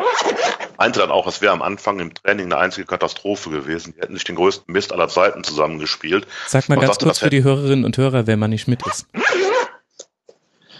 Meinte 0.83 0.99
dann 0.99 1.11
auch, 1.11 1.27
es 1.27 1.39
wäre 1.39 1.53
am 1.53 1.61
Anfang 1.61 2.01
im 2.01 2.13
Training 2.13 2.47
eine 2.47 2.57
einzige 2.57 2.85
Katastrophe 2.85 3.49
gewesen. 3.49 3.93
Die 3.95 4.01
hätten 4.01 4.15
sich 4.15 4.25
den 4.25 4.35
größten 4.35 4.69
Mist 4.69 4.91
aller 4.91 5.07
Zeiten 5.07 5.45
zusammengespielt. 5.45 6.27
Sag 6.45 6.67
mal 6.67 6.77
und 6.77 6.83
ganz 6.83 6.97
kurz 6.99 7.19
für 7.19 7.29
die 7.29 7.41
Hörerinnen 7.41 7.85
und 7.85 7.95
Hörer, 7.95 8.27
wer 8.27 8.35
Manni 8.35 8.57
Schmidt 8.57 8.85
ist. 8.85 9.07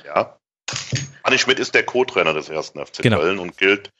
Ja. 0.06 0.38
Anni 1.24 1.38
Schmidt 1.38 1.58
ist 1.58 1.74
der 1.74 1.86
Co-Trainer 1.86 2.34
des 2.34 2.50
ersten 2.50 2.86
FC 2.86 3.02
Genau. 3.02 3.20
Köln 3.20 3.40
und 3.40 3.58
gilt, 3.58 3.92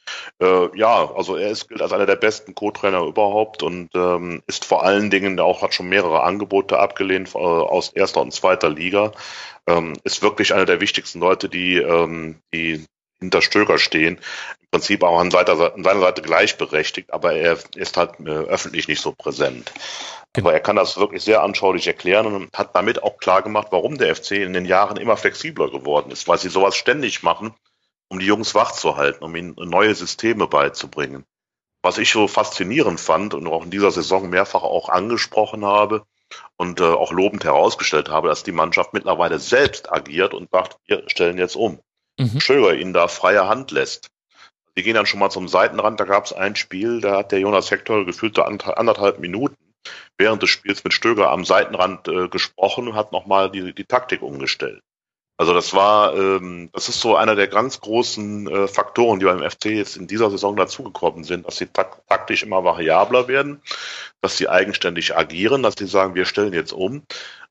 äh, 0.42 0.78
ja, 0.78 1.10
also 1.16 1.36
er 1.36 1.48
ist 1.48 1.70
gilt 1.70 1.80
als 1.80 1.94
einer 1.94 2.04
der 2.04 2.16
besten 2.16 2.54
Co-Trainer 2.54 3.00
überhaupt 3.00 3.62
und 3.62 3.88
ähm, 3.94 4.42
ist 4.46 4.66
vor 4.66 4.84
allen 4.84 5.08
Dingen 5.08 5.40
auch 5.40 5.62
hat 5.62 5.72
schon 5.72 5.88
mehrere 5.88 6.22
Angebote 6.22 6.78
abgelehnt 6.78 7.34
äh, 7.34 7.38
aus 7.38 7.88
erster 7.88 8.20
und 8.20 8.34
zweiter 8.34 8.68
Liga. 8.68 9.12
Ähm, 9.66 9.94
ist 10.04 10.20
wirklich 10.20 10.52
einer 10.52 10.66
der 10.66 10.82
wichtigsten 10.82 11.20
Leute, 11.20 11.48
die 11.48 11.78
ähm, 11.78 12.36
die 12.52 12.84
hinter 13.24 13.42
Stöger 13.42 13.78
stehen. 13.78 14.18
Im 14.60 14.68
Prinzip 14.70 15.02
auch 15.02 15.18
an, 15.18 15.30
seiner, 15.30 15.74
an 15.74 15.84
seiner 15.84 16.00
Seite 16.00 16.22
gleichberechtigt, 16.22 17.12
aber 17.12 17.34
er 17.34 17.58
ist 17.74 17.96
halt 17.96 18.20
äh, 18.20 18.30
öffentlich 18.30 18.88
nicht 18.88 19.00
so 19.00 19.12
präsent. 19.12 19.72
Genau. 20.32 20.48
Aber 20.48 20.54
er 20.54 20.60
kann 20.60 20.76
das 20.76 20.96
wirklich 20.96 21.22
sehr 21.22 21.42
anschaulich 21.42 21.86
erklären 21.86 22.26
und 22.26 22.52
hat 22.56 22.74
damit 22.74 23.02
auch 23.02 23.18
klar 23.18 23.42
gemacht, 23.42 23.68
warum 23.70 23.98
der 23.98 24.14
FC 24.14 24.32
in 24.32 24.52
den 24.52 24.64
Jahren 24.64 24.96
immer 24.96 25.16
flexibler 25.16 25.70
geworden 25.70 26.10
ist, 26.10 26.26
weil 26.26 26.38
sie 26.38 26.48
sowas 26.48 26.74
ständig 26.76 27.22
machen, 27.22 27.54
um 28.08 28.18
die 28.18 28.26
Jungs 28.26 28.54
wach 28.54 28.72
zu 28.72 28.96
halten, 28.96 29.24
um 29.24 29.36
ihnen 29.36 29.54
neue 29.56 29.94
Systeme 29.94 30.46
beizubringen. 30.46 31.24
Was 31.82 31.98
ich 31.98 32.10
so 32.10 32.26
faszinierend 32.26 32.98
fand 32.98 33.34
und 33.34 33.46
auch 33.46 33.64
in 33.64 33.70
dieser 33.70 33.90
Saison 33.90 34.28
mehrfach 34.28 34.62
auch 34.62 34.88
angesprochen 34.88 35.64
habe 35.64 36.04
und 36.56 36.80
äh, 36.80 36.84
auch 36.84 37.12
lobend 37.12 37.44
herausgestellt 37.44 38.08
habe, 38.08 38.28
dass 38.28 38.42
die 38.42 38.52
Mannschaft 38.52 38.92
mittlerweile 38.92 39.38
selbst 39.38 39.92
agiert 39.92 40.34
und 40.34 40.50
sagt, 40.50 40.78
wir 40.86 41.04
stellen 41.08 41.38
jetzt 41.38 41.56
um. 41.56 41.78
Mhm. 42.18 42.40
Stöger 42.40 42.74
ihnen 42.74 42.92
da 42.92 43.08
freie 43.08 43.48
Hand 43.48 43.70
lässt. 43.70 44.08
Die 44.76 44.82
gehen 44.82 44.94
dann 44.94 45.06
schon 45.06 45.20
mal 45.20 45.30
zum 45.30 45.46
Seitenrand, 45.46 46.00
da 46.00 46.04
gab 46.04 46.24
es 46.24 46.32
ein 46.32 46.56
Spiel, 46.56 47.00
da 47.00 47.18
hat 47.18 47.32
der 47.32 47.38
Jonas 47.38 47.70
Hector 47.70 48.04
gefühlte 48.04 48.44
anderthalb 48.44 49.20
Minuten 49.20 49.56
während 50.18 50.42
des 50.42 50.50
Spiels 50.50 50.82
mit 50.84 50.92
Stöger 50.92 51.30
am 51.30 51.44
Seitenrand 51.44 52.08
äh, 52.08 52.28
gesprochen 52.28 52.88
und 52.88 52.94
hat 52.94 53.12
nochmal 53.12 53.50
die, 53.50 53.74
die 53.74 53.84
Taktik 53.84 54.22
umgestellt. 54.22 54.80
Also 55.36 55.52
das 55.52 55.74
war, 55.74 56.14
ähm, 56.14 56.70
das 56.72 56.88
ist 56.88 57.00
so 57.00 57.16
einer 57.16 57.34
der 57.34 57.48
ganz 57.48 57.80
großen 57.80 58.46
äh, 58.46 58.68
Faktoren, 58.68 59.18
die 59.18 59.26
beim 59.26 59.48
FC 59.48 59.66
jetzt 59.66 59.96
in 59.96 60.06
dieser 60.06 60.30
Saison 60.30 60.54
dazugekommen 60.54 61.24
sind, 61.24 61.46
dass 61.46 61.56
sie 61.56 61.66
tak 61.66 62.06
taktisch 62.06 62.44
immer 62.44 62.62
variabler 62.62 63.26
werden, 63.26 63.60
dass 64.20 64.36
sie 64.36 64.48
eigenständig 64.48 65.16
agieren, 65.16 65.64
dass 65.64 65.74
sie 65.76 65.88
sagen, 65.88 66.14
wir 66.14 66.24
stellen 66.24 66.52
jetzt 66.52 66.72
um 66.72 67.02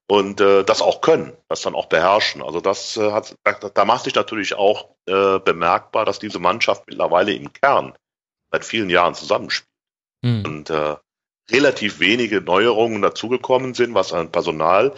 und 0.08 0.42
äh, 0.42 0.64
das 0.64 0.82
auch 0.82 1.02
können, 1.02 1.34
das 1.50 1.62
dann 1.62 1.76
auch 1.76 1.88
beherrschen. 1.88 2.42
Also 2.42 2.62
das 2.62 2.98
äh, 2.98 3.12
hat, 3.12 3.36
da, 3.44 3.54
da 3.70 3.86
macht 3.86 4.04
sich 4.04 4.16
natürlich 4.16 4.56
auch 4.56 4.90
äh, 5.06 5.40
bemerkbar, 5.40 6.06
dass 6.06 6.20
diese 6.20 6.40
Mannschaft 6.40 6.84
mittlerweile 6.88 7.34
im 7.34 7.52
Kern 7.54 7.94
seit 8.52 8.66
vielen 8.66 8.90
Jahren 8.90 9.16
zusammenspielt 9.16 9.68
Mhm. 10.24 10.46
und 10.46 10.70
äh, 10.70 10.96
relativ 11.52 12.00
wenige 12.00 12.42
Neuerungen 12.42 13.02
dazugekommen 13.02 13.74
sind, 13.74 13.94
was 13.94 14.14
an 14.14 14.32
Personal 14.32 14.94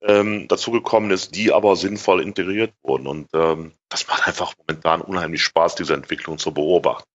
ähm, 0.00 0.48
dazugekommen 0.48 1.10
ist, 1.10 1.36
die 1.36 1.52
aber 1.52 1.76
sinnvoll 1.76 2.22
integriert 2.22 2.72
wurden. 2.82 3.06
Und 3.06 3.28
ähm, 3.34 3.72
das 3.88 4.08
macht 4.08 4.26
einfach 4.26 4.54
momentan 4.58 5.02
unheimlich 5.02 5.42
Spaß, 5.44 5.74
diese 5.74 5.94
Entwicklung 5.94 6.38
zu 6.38 6.52
beobachten. 6.52 7.08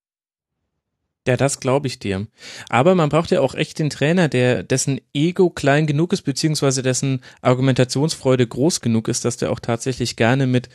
Ja, 1.27 1.35
das 1.35 1.59
glaube 1.59 1.87
ich 1.87 1.99
dir. 1.99 2.25
Aber 2.69 2.95
man 2.95 3.09
braucht 3.09 3.31
ja 3.31 3.41
auch 3.41 3.53
echt 3.53 3.79
den 3.79 3.89
Trainer, 3.89 4.29
der 4.29 4.63
dessen 4.63 5.01
Ego 5.13 5.49
klein 5.49 5.85
genug 5.85 6.13
ist, 6.13 6.21
beziehungsweise 6.21 6.81
dessen 6.81 7.21
Argumentationsfreude 7.41 8.47
groß 8.47 8.79
genug 8.79 9.09
ist, 9.09 9.25
dass 9.25 9.35
der 9.35 9.51
auch 9.51 9.59
tatsächlich 9.59 10.15
gerne 10.15 10.47
mit, 10.47 10.69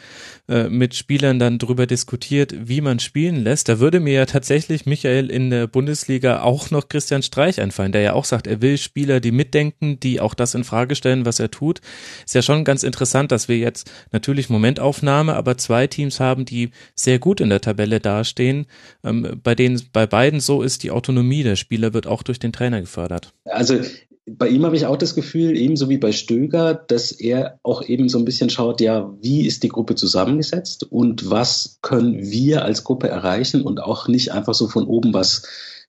äh, 0.50 0.68
mit 0.68 0.94
Spielern 0.94 1.38
dann 1.38 1.58
drüber 1.58 1.86
diskutiert, 1.86 2.54
wie 2.68 2.82
man 2.82 2.98
spielen 2.98 3.42
lässt. 3.42 3.70
Da 3.70 3.80
würde 3.80 3.98
mir 3.98 4.12
ja 4.12 4.26
tatsächlich 4.26 4.84
Michael 4.84 5.30
in 5.30 5.48
der 5.48 5.68
Bundesliga 5.68 6.42
auch 6.42 6.70
noch 6.70 6.90
Christian 6.90 7.22
Streich 7.22 7.58
einfallen, 7.58 7.92
der 7.92 8.02
ja 8.02 8.12
auch 8.12 8.26
sagt, 8.26 8.46
er 8.46 8.60
will 8.60 8.76
Spieler, 8.76 9.20
die 9.20 9.32
mitdenken, 9.32 9.98
die 10.00 10.20
auch 10.20 10.34
das 10.34 10.54
in 10.54 10.64
Frage 10.64 10.96
stellen, 10.96 11.24
was 11.24 11.40
er 11.40 11.50
tut. 11.50 11.80
Ist 12.26 12.34
ja 12.34 12.42
schon 12.42 12.64
ganz 12.64 12.82
interessant, 12.82 13.32
dass 13.32 13.48
wir 13.48 13.56
jetzt 13.56 13.90
natürlich 14.10 14.50
Momentaufnahme, 14.50 15.34
aber 15.34 15.56
zwei 15.56 15.86
Teams 15.86 16.20
haben, 16.20 16.44
die 16.44 16.72
sehr 16.94 17.18
gut 17.18 17.40
in 17.40 17.48
der 17.48 17.62
Tabelle 17.62 18.00
dastehen, 18.00 18.66
ähm, 19.02 19.40
bei 19.42 19.54
denen 19.54 19.80
bei 19.94 20.06
beiden 20.06 20.41
so 20.46 20.62
ist, 20.62 20.82
die 20.82 20.90
Autonomie 20.90 21.42
der 21.42 21.56
Spieler 21.56 21.94
wird 21.94 22.06
auch 22.06 22.22
durch 22.22 22.38
den 22.38 22.52
Trainer 22.52 22.80
gefördert. 22.80 23.32
Also 23.44 23.80
bei 24.26 24.48
ihm 24.48 24.64
habe 24.64 24.76
ich 24.76 24.86
auch 24.86 24.96
das 24.96 25.14
Gefühl, 25.14 25.56
ebenso 25.56 25.88
wie 25.88 25.98
bei 25.98 26.12
Stöger, 26.12 26.74
dass 26.74 27.10
er 27.12 27.58
auch 27.62 27.82
eben 27.82 28.08
so 28.08 28.18
ein 28.18 28.24
bisschen 28.24 28.50
schaut, 28.50 28.80
ja, 28.80 29.12
wie 29.20 29.46
ist 29.46 29.62
die 29.62 29.68
Gruppe 29.68 29.94
zusammengesetzt 29.96 30.84
und 30.84 31.28
was 31.28 31.78
können 31.82 32.30
wir 32.30 32.64
als 32.64 32.84
Gruppe 32.84 33.08
erreichen 33.08 33.62
und 33.62 33.80
auch 33.80 34.08
nicht 34.08 34.32
einfach 34.32 34.54
so 34.54 34.68
von 34.68 34.86
oben 34.86 35.12
was 35.12 35.42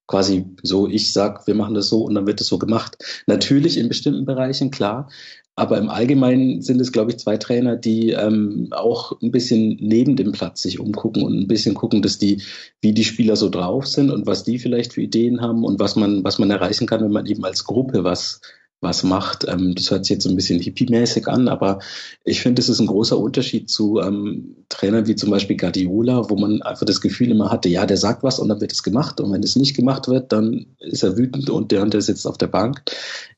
quasi 0.08 0.46
so, 0.64 0.88
ich 0.88 1.14
sag, 1.14 1.48
wir 1.48 1.56
machen 1.56 1.76
das 1.76 1.90
so 1.90 2.04
und 2.04 2.16
dann 2.16 2.28
wird 2.28 2.42
es 2.42 2.48
so 2.48 2.58
gemacht. 2.58 2.98
Natürlich 3.26 3.78
in 3.78 3.88
bestimmten 3.88 4.26
Bereichen, 4.26 4.70
klar. 4.70 5.10
Aber 5.56 5.78
im 5.78 5.90
Allgemeinen 5.90 6.62
sind 6.64 6.82
es, 6.82 6.92
glaube 6.92 7.12
ich, 7.12 7.18
zwei 7.18 7.38
Trainer, 7.38 7.76
die 7.76 8.10
ähm, 8.10 8.70
auch 8.72 9.22
ein 9.22 9.32
bisschen 9.32 9.78
neben 9.80 10.16
dem 10.16 10.32
Platz 10.32 10.64
sich 10.64 10.80
umgucken 10.80 11.22
und 11.24 11.38
ein 11.38 11.48
bisschen 11.48 11.76
gucken, 11.76 12.02
dass 12.02 12.18
die, 12.18 12.42
wie 12.82 12.92
die 12.92 13.04
Spieler 13.04 13.36
so 13.36 13.50
drauf 13.50 13.86
sind 13.86 14.10
und 14.10 14.26
was 14.26 14.44
die 14.44 14.58
vielleicht 14.58 14.94
für 14.94 15.02
Ideen 15.02 15.42
haben 15.42 15.64
und 15.64 15.80
was 15.80 15.96
man, 15.96 16.24
was 16.24 16.40
man 16.40 16.50
erreichen 16.50 16.88
kann, 16.88 17.04
wenn 17.04 17.12
man 17.12 17.28
eben 17.28 17.46
als 17.46 17.66
Gruppe 17.66 18.04
was, 18.04 18.42
was 18.84 19.04
macht. 19.04 19.46
Ähm, 19.48 19.74
das 19.76 19.90
hört 19.90 20.06
sich 20.06 20.16
jetzt 20.16 20.24
so 20.24 20.30
ein 20.30 20.36
bisschen 20.36 20.60
hippie-mäßig 20.60 21.28
an, 21.28 21.48
aber 21.48 21.80
ich 22.24 22.42
finde, 22.42 22.62
es 22.62 22.70
ist 22.70 22.80
ein 22.80 22.88
großer 22.88 23.18
Unterschied 23.18 23.70
zu 23.70 24.00
ähm, 24.00 24.56
Trainern 24.70 25.08
wie 25.08 25.16
zum 25.16 25.32
Beispiel 25.32 25.58
Guardiola, 25.58 26.30
wo 26.30 26.36
man 26.36 26.62
einfach 26.62 26.86
das 26.86 27.02
Gefühl 27.02 27.32
immer 27.32 27.50
hatte, 27.50 27.70
ja, 27.70 27.86
der 27.86 27.98
sagt 27.98 28.24
was 28.24 28.40
und 28.40 28.50
dann 28.50 28.62
wird 28.62 28.72
es 28.72 28.84
gemacht 28.84 29.20
und 29.20 29.32
wenn 29.32 29.44
es 29.44 29.56
nicht 29.56 29.76
gemacht 29.76 30.08
wird, 30.08 30.32
dann 30.32 30.68
ist 30.80 31.04
er 31.04 31.18
wütend 31.18 31.50
und 31.50 31.72
der 31.72 31.82
und 31.82 31.94
der 31.94 32.02
sitzt 32.02 32.28
auf 32.28 32.38
der 32.38 32.48
Bank. 32.48 32.84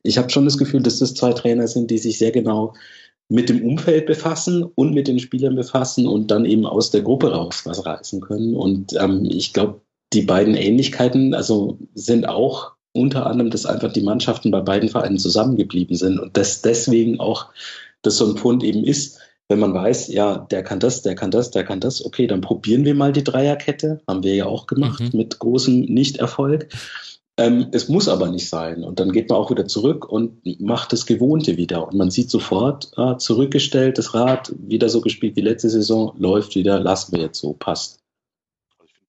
Ich 0.04 0.18
habe 0.18 0.30
schon 0.30 0.46
das 0.46 0.58
Gefühl, 0.58 0.82
dass 0.82 1.00
das 1.00 1.14
zwei 1.14 1.34
Trainer 1.34 1.68
sind, 1.68 1.92
die 1.92 1.98
sich 1.98 2.18
sehr 2.18 2.32
genau 2.32 2.74
mit 3.28 3.50
dem 3.50 3.64
Umfeld 3.64 4.06
befassen 4.06 4.64
und 4.64 4.94
mit 4.94 5.08
den 5.08 5.20
Spielern 5.20 5.56
befassen 5.56 6.08
und 6.08 6.30
dann 6.30 6.46
eben 6.46 6.66
aus 6.66 6.92
der 6.92 7.02
Gruppe 7.02 7.32
raus 7.32 7.62
was 7.66 7.86
reißen 7.86 8.22
können. 8.22 8.56
Und 8.56 8.94
ähm, 9.00 9.26
ich 9.26 9.54
glaube, 9.54 9.82
die 10.14 10.22
beiden 10.22 10.56
Ähnlichkeiten, 10.56 11.34
also 11.34 11.80
sind 11.94 12.28
auch 12.28 12.75
unter 12.96 13.28
anderem, 13.28 13.52
dass 13.52 13.66
einfach 13.66 13.92
die 13.92 14.02
Mannschaften 14.02 14.52
bei 14.52 14.62
beiden 14.62 14.90
Vereinen 14.90 15.18
zusammengeblieben 15.18 15.96
sind 15.96 16.20
und 16.20 16.38
dass 16.38 16.62
deswegen 16.62 17.20
auch 17.20 17.48
das 18.02 18.18
so 18.18 18.28
ein 18.28 18.36
Punkt 18.36 18.64
eben 18.64 18.84
ist, 18.84 19.20
wenn 19.48 19.60
man 19.60 19.74
weiß, 19.74 20.08
ja, 20.08 20.38
der 20.50 20.64
kann 20.64 20.80
das, 20.80 21.04
der 21.04 21.14
kann 21.16 21.30
das, 21.30 21.52
der 21.52 21.64
kann 21.64 21.80
das, 21.80 22.04
okay, 22.04 22.26
dann 22.26 22.42
probieren 22.42 22.84
wir 22.86 22.96
mal 22.96 23.12
die 23.14 23.24
Dreierkette, 23.24 24.02
haben 24.08 24.24
wir 24.24 24.34
ja 24.34 24.46
auch 24.48 24.66
gemacht 24.66 25.02
Mhm. 25.02 25.12
mit 25.14 25.38
großem 25.38 25.82
Nichterfolg. 25.82 26.70
Ähm, 27.38 27.68
es 27.74 27.90
muss 27.90 28.08
aber 28.08 28.30
nicht 28.32 28.48
sein. 28.50 28.84
Und 28.84 29.00
dann 29.00 29.12
geht 29.12 29.30
man 29.30 29.38
auch 29.38 29.52
wieder 29.52 29.66
zurück 29.66 30.10
und 30.10 30.40
macht 30.62 30.94
das 30.94 31.06
Gewohnte 31.06 31.58
wieder. 31.58 31.86
Und 31.88 31.96
man 31.96 32.10
sieht 32.10 32.30
sofort, 32.32 32.92
ah, 32.98 33.18
zurückgestellt, 33.18 33.98
das 33.98 34.14
Rad, 34.14 34.54
wieder 34.58 34.88
so 34.90 35.02
gespielt 35.02 35.36
wie 35.36 35.42
letzte 35.42 35.70
Saison, 35.70 36.14
läuft 36.18 36.56
wieder, 36.56 36.80
lassen 36.80 37.12
wir 37.14 37.24
jetzt 37.24 37.40
so, 37.40 37.54
passt. 37.54 38.00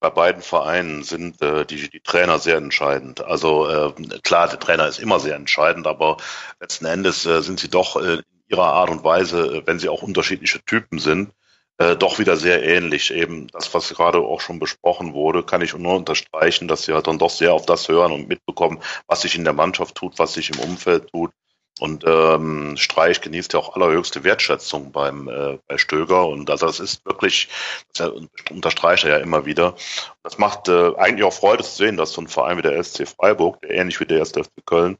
Bei 0.07 0.11
beiden 0.11 0.41
Vereinen 0.41 1.03
sind 1.03 1.43
äh, 1.43 1.67
die, 1.67 1.91
die 1.91 1.99
Trainer 1.99 2.39
sehr 2.39 2.59
entscheidend. 2.59 3.25
Also 3.25 3.69
äh, 3.69 3.93
klar, 4.23 4.47
der 4.47 4.61
Trainer 4.61 4.87
ist 4.87 5.01
immer 5.01 5.19
sehr 5.19 5.35
entscheidend, 5.35 5.89
aber 5.89 6.19
letzten 6.61 6.85
Endes 6.85 7.27
äh, 7.27 7.43
sind 7.43 7.59
sie 7.59 7.69
doch 7.69 7.97
äh, 7.97 8.15
in 8.19 8.23
ihrer 8.47 8.73
Art 8.73 8.91
und 8.91 9.03
Weise, 9.03 9.47
äh, 9.47 9.63
wenn 9.67 9.81
sie 9.81 9.89
auch 9.89 10.03
unterschiedliche 10.03 10.65
Typen 10.65 11.01
sind, 11.01 11.33
äh, 11.79 11.97
doch 11.97 12.21
wieder 12.21 12.37
sehr 12.37 12.63
ähnlich. 12.63 13.13
Eben 13.13 13.49
das, 13.49 13.75
was 13.75 13.89
gerade 13.89 14.19
auch 14.21 14.41
schon 14.41 14.61
besprochen 14.61 15.13
wurde, 15.13 15.43
kann 15.43 15.61
ich 15.61 15.77
nur 15.77 15.97
unterstreichen, 15.97 16.69
dass 16.69 16.85
sie 16.85 16.93
halt 16.93 17.09
dann 17.09 17.19
doch 17.19 17.31
sehr 17.31 17.53
auf 17.53 17.67
das 17.67 17.89
hören 17.89 18.13
und 18.13 18.29
mitbekommen, 18.29 18.79
was 19.09 19.23
sich 19.23 19.35
in 19.35 19.43
der 19.43 19.55
Mannschaft 19.55 19.97
tut, 19.97 20.21
was 20.21 20.35
sich 20.35 20.51
im 20.51 20.61
Umfeld 20.61 21.11
tut. 21.11 21.33
Und 21.79 22.05
ähm, 22.07 22.77
Streich 22.79 23.21
genießt 23.21 23.53
ja 23.53 23.59
auch 23.59 23.77
allerhöchste 23.77 24.25
Wertschätzung 24.25 24.93
beim 24.93 25.29
äh, 25.29 25.59
bei 25.69 25.77
Stöger 25.77 26.27
und 26.27 26.49
also 26.49 26.67
das 26.67 26.81
ist 26.81 27.05
wirklich, 27.05 27.49
das 27.95 28.11
unterstreicht 28.51 29.05
er 29.05 29.11
ja 29.11 29.17
immer 29.19 29.45
wieder. 29.45 29.75
Das 30.23 30.39
macht 30.39 30.69
äh, 30.69 30.95
eigentlich 30.97 31.25
auch 31.25 31.35
Freude 31.35 31.65
zu 31.65 31.77
sehen, 31.77 31.99
dass 31.99 32.13
so 32.13 32.23
ein 32.23 32.29
Verein 32.29 32.57
wie 32.57 32.63
der 32.63 32.83
SC 32.83 33.07
Freiburg, 33.07 33.61
der 33.61 33.73
ähnlich 33.73 34.01
wie 34.01 34.07
der 34.07 34.19
erste 34.19 34.45
FC 34.45 34.53
Köln, 34.65 34.97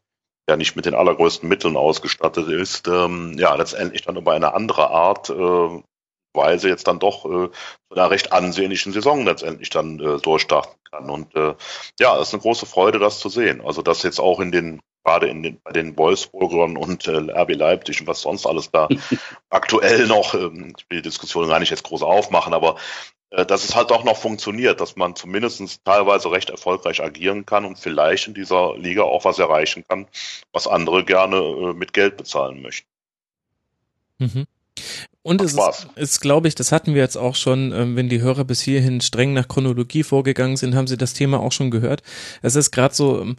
ja 0.49 0.57
nicht 0.59 0.77
mit 0.77 0.85
den 0.85 0.95
allergrößten 0.95 1.49
Mitteln 1.49 1.79
ausgestattet 1.79 2.49
ist, 2.49 2.89
ähm, 2.89 3.37
ja 3.39 3.55
letztendlich 3.55 4.03
dann 4.03 4.17
über 4.17 4.33
eine 4.33 4.53
andere 4.53 4.91
Art 4.91 5.31
äh, 5.31 5.83
Weise 6.35 6.69
jetzt 6.69 6.87
dann 6.87 6.99
doch 6.99 7.25
äh, 7.25 7.49
einer 7.91 8.11
recht 8.11 8.33
ansehnlichen 8.33 8.93
Saison 8.93 9.25
letztendlich 9.25 9.71
dann 9.71 9.99
äh, 9.99 10.19
durchstarten 10.21 10.77
kann. 10.91 11.09
Und 11.09 11.35
äh, 11.35 11.55
ja, 11.99 12.17
es 12.17 12.29
ist 12.29 12.35
eine 12.35 12.43
große 12.43 12.67
Freude, 12.67 12.99
das 12.99 13.19
zu 13.19 13.31
sehen. 13.31 13.63
Also 13.65 13.81
dass 13.81 14.03
jetzt 14.03 14.21
auch 14.21 14.41
in 14.41 14.53
den 14.53 14.81
gerade 15.07 15.29
in 15.29 15.43
den, 15.43 15.61
bei 15.63 15.73
den 15.73 15.97
Wolfsburgern 15.97 16.77
und 16.77 17.07
äh, 17.07 17.31
RB 17.31 17.55
Leipzig 17.55 18.01
und 18.01 18.07
was 18.07 18.23
sonst 18.23 18.47
alles 18.47 18.71
da 18.71 18.89
aktuell 19.51 20.07
noch, 20.07 20.35
ähm, 20.35 20.75
ich 20.77 20.85
will 20.91 20.99
die 20.99 21.09
Diskussion 21.09 21.49
gar 21.49 21.61
nicht 21.61 21.71
jetzt 21.71 21.85
groß 21.85 22.03
aufmachen, 22.03 22.53
aber 22.53 22.77
äh, 23.31 23.47
dass 23.47 23.65
es 23.65 23.77
halt 23.77 23.93
auch 23.93 24.05
noch 24.05 24.17
funktioniert, 24.17 24.81
dass 24.81 24.97
man 24.97 25.15
zumindest 25.15 25.85
teilweise 25.85 26.31
recht 26.31 26.51
erfolgreich 26.51 27.03
agieren 27.03 27.47
kann 27.47 27.65
und 27.65 27.79
vielleicht 27.79 28.27
in 28.27 28.35
dieser 28.35 28.77
Liga 28.77 29.03
auch 29.03 29.25
was 29.25 29.39
erreichen 29.39 29.85
kann, 29.89 30.07
was 30.53 30.67
andere 30.67 31.05
gerne 31.05 31.37
äh, 31.37 31.73
mit 31.73 31.93
Geld 31.93 32.17
bezahlen 32.17 32.61
möchten. 32.63 32.89
Mhm. 34.19 34.47
Und 35.23 35.41
es 35.41 35.55
ist, 35.55 35.89
ist 35.97 36.21
glaube 36.21 36.47
ich, 36.47 36.55
das 36.55 36.71
hatten 36.71 36.95
wir 36.95 37.03
jetzt 37.03 37.17
auch 37.17 37.35
schon, 37.35 37.73
ähm, 37.73 37.97
wenn 37.97 38.09
die 38.09 38.21
Hörer 38.21 38.45
bis 38.45 38.61
hierhin 38.61 39.01
streng 39.01 39.33
nach 39.33 39.49
Chronologie 39.49 40.05
vorgegangen 40.05 40.57
sind, 40.57 40.77
haben 40.77 40.87
sie 40.87 40.97
das 40.97 41.15
Thema 41.15 41.41
auch 41.41 41.51
schon 41.51 41.73
gehört. 41.73 42.03
Es 42.43 42.55
ist 42.55 42.71
gerade 42.71 42.95
so, 42.95 43.21
ähm, 43.21 43.37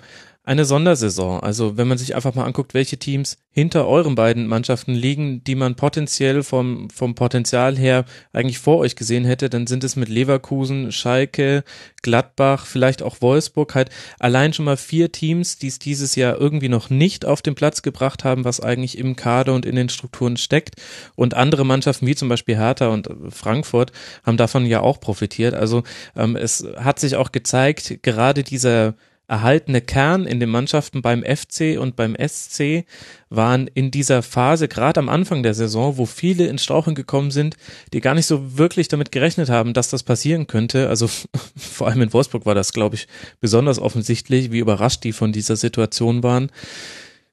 eine 0.48 0.64
Sondersaison. 0.64 1.42
Also 1.42 1.76
wenn 1.76 1.90
man 1.90 1.98
sich 1.98 2.16
einfach 2.16 2.34
mal 2.34 2.46
anguckt, 2.46 2.74
welche 2.74 2.98
Teams 2.98 3.38
hinter 3.52 3.86
euren 3.86 4.16
beiden 4.16 4.48
Mannschaften 4.48 4.94
liegen, 4.94 5.44
die 5.44 5.56
man 5.56 5.76
potenziell 5.76 6.42
vom, 6.42 6.90
vom 6.90 7.16
Potenzial 7.16 7.78
her 7.78 8.06
eigentlich 8.32 8.58
vor 8.58 8.78
euch 8.78 8.96
gesehen 8.96 9.26
hätte, 9.26 9.50
dann 9.50 9.68
sind 9.68 9.84
es 9.84 9.98
mit 9.98 10.08
Leverkusen, 10.08 10.94
Schalke, 10.94 11.66
Gladbach, 12.02 12.66
vielleicht 12.66 13.04
auch 13.04 13.20
Wolfsburg 13.20 13.76
halt 13.76 13.90
allein 14.20 14.54
schon 14.54 14.64
mal 14.64 14.78
vier 14.78 15.12
Teams, 15.12 15.58
die 15.58 15.68
es 15.68 15.80
dieses 15.80 16.16
Jahr 16.16 16.40
irgendwie 16.40 16.70
noch 16.70 16.90
nicht 16.90 17.26
auf 17.26 17.42
den 17.42 17.56
Platz 17.56 17.82
gebracht 17.82 18.24
haben, 18.24 18.46
was 18.46 18.62
eigentlich 18.62 18.98
im 18.98 19.18
Kader 19.18 19.54
und 19.54 19.66
in 19.66 19.76
den 19.76 19.90
Strukturen 19.90 20.38
steckt. 20.38 20.76
Und 21.16 21.34
andere 21.34 21.66
Mannschaften 21.66 22.08
wie 22.08 22.16
zum 22.16 22.30
Beispiel 22.30 22.56
Hertha 22.56 22.88
und 22.88 23.10
Frankfurt 23.32 23.92
haben 24.24 24.38
davon 24.38 24.66
ja 24.66 24.80
auch 24.80 25.02
profitiert. 25.02 25.56
Also 25.56 25.84
ähm, 26.16 26.38
es 26.38 26.66
hat 26.78 27.00
sich 27.00 27.18
auch 27.18 27.34
gezeigt, 27.34 28.02
gerade 28.02 28.44
dieser 28.44 28.96
erhaltene 29.28 29.82
Kern 29.82 30.26
in 30.26 30.40
den 30.40 30.50
Mannschaften 30.50 31.02
beim 31.02 31.24
FC 31.24 31.78
und 31.80 31.96
beim 31.98 32.16
SC 32.16 32.86
waren 33.30 33.68
in 33.68 33.92
dieser 33.92 34.24
Phase, 34.24 34.70
gerade 34.70 35.00
am 35.00 35.10
Anfang 35.10 35.44
der 35.44 35.54
Saison, 35.54 35.98
wo 35.98 36.06
viele 36.06 36.48
ins 36.48 36.64
Straucheln 36.64 36.96
gekommen 36.96 37.32
sind, 37.32 37.58
die 37.92 38.00
gar 38.00 38.16
nicht 38.16 38.26
so 38.26 38.58
wirklich 38.58 38.88
damit 38.88 39.12
gerechnet 39.12 39.50
haben, 39.50 39.74
dass 39.74 39.90
das 39.90 40.04
passieren 40.04 40.48
könnte. 40.48 40.88
Also 40.88 41.10
vor 41.58 41.88
allem 41.88 42.02
in 42.02 42.14
Wolfsburg 42.14 42.46
war 42.46 42.56
das, 42.56 42.72
glaube 42.72 42.96
ich, 42.96 43.08
besonders 43.42 43.80
offensichtlich, 43.80 44.52
wie 44.52 44.60
überrascht 44.60 45.04
die 45.04 45.12
von 45.12 45.34
dieser 45.34 45.58
Situation 45.58 46.24
waren. 46.24 46.50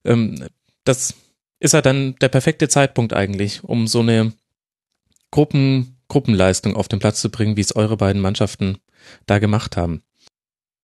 Ähm, 0.05 0.49
das 0.83 1.15
ist 1.61 1.75
ja 1.75 1.81
dann 1.81 2.17
der 2.21 2.29
perfekte 2.29 2.69
Zeitpunkt 2.69 3.13
eigentlich, 3.13 3.63
um 3.63 3.87
so 3.87 4.01
eine 4.01 4.33
Gruppen, 5.31 5.97
Gruppenleistung 6.09 6.75
auf 6.77 6.89
den 6.89 6.99
Platz 6.99 7.21
zu 7.21 7.31
bringen, 7.31 7.57
wie 7.57 7.61
es 7.61 7.75
eure 7.75 7.97
beiden 7.97 8.21
Mannschaften 8.21 8.79
da 9.27 9.39
gemacht 9.39 9.77
haben. 9.77 10.03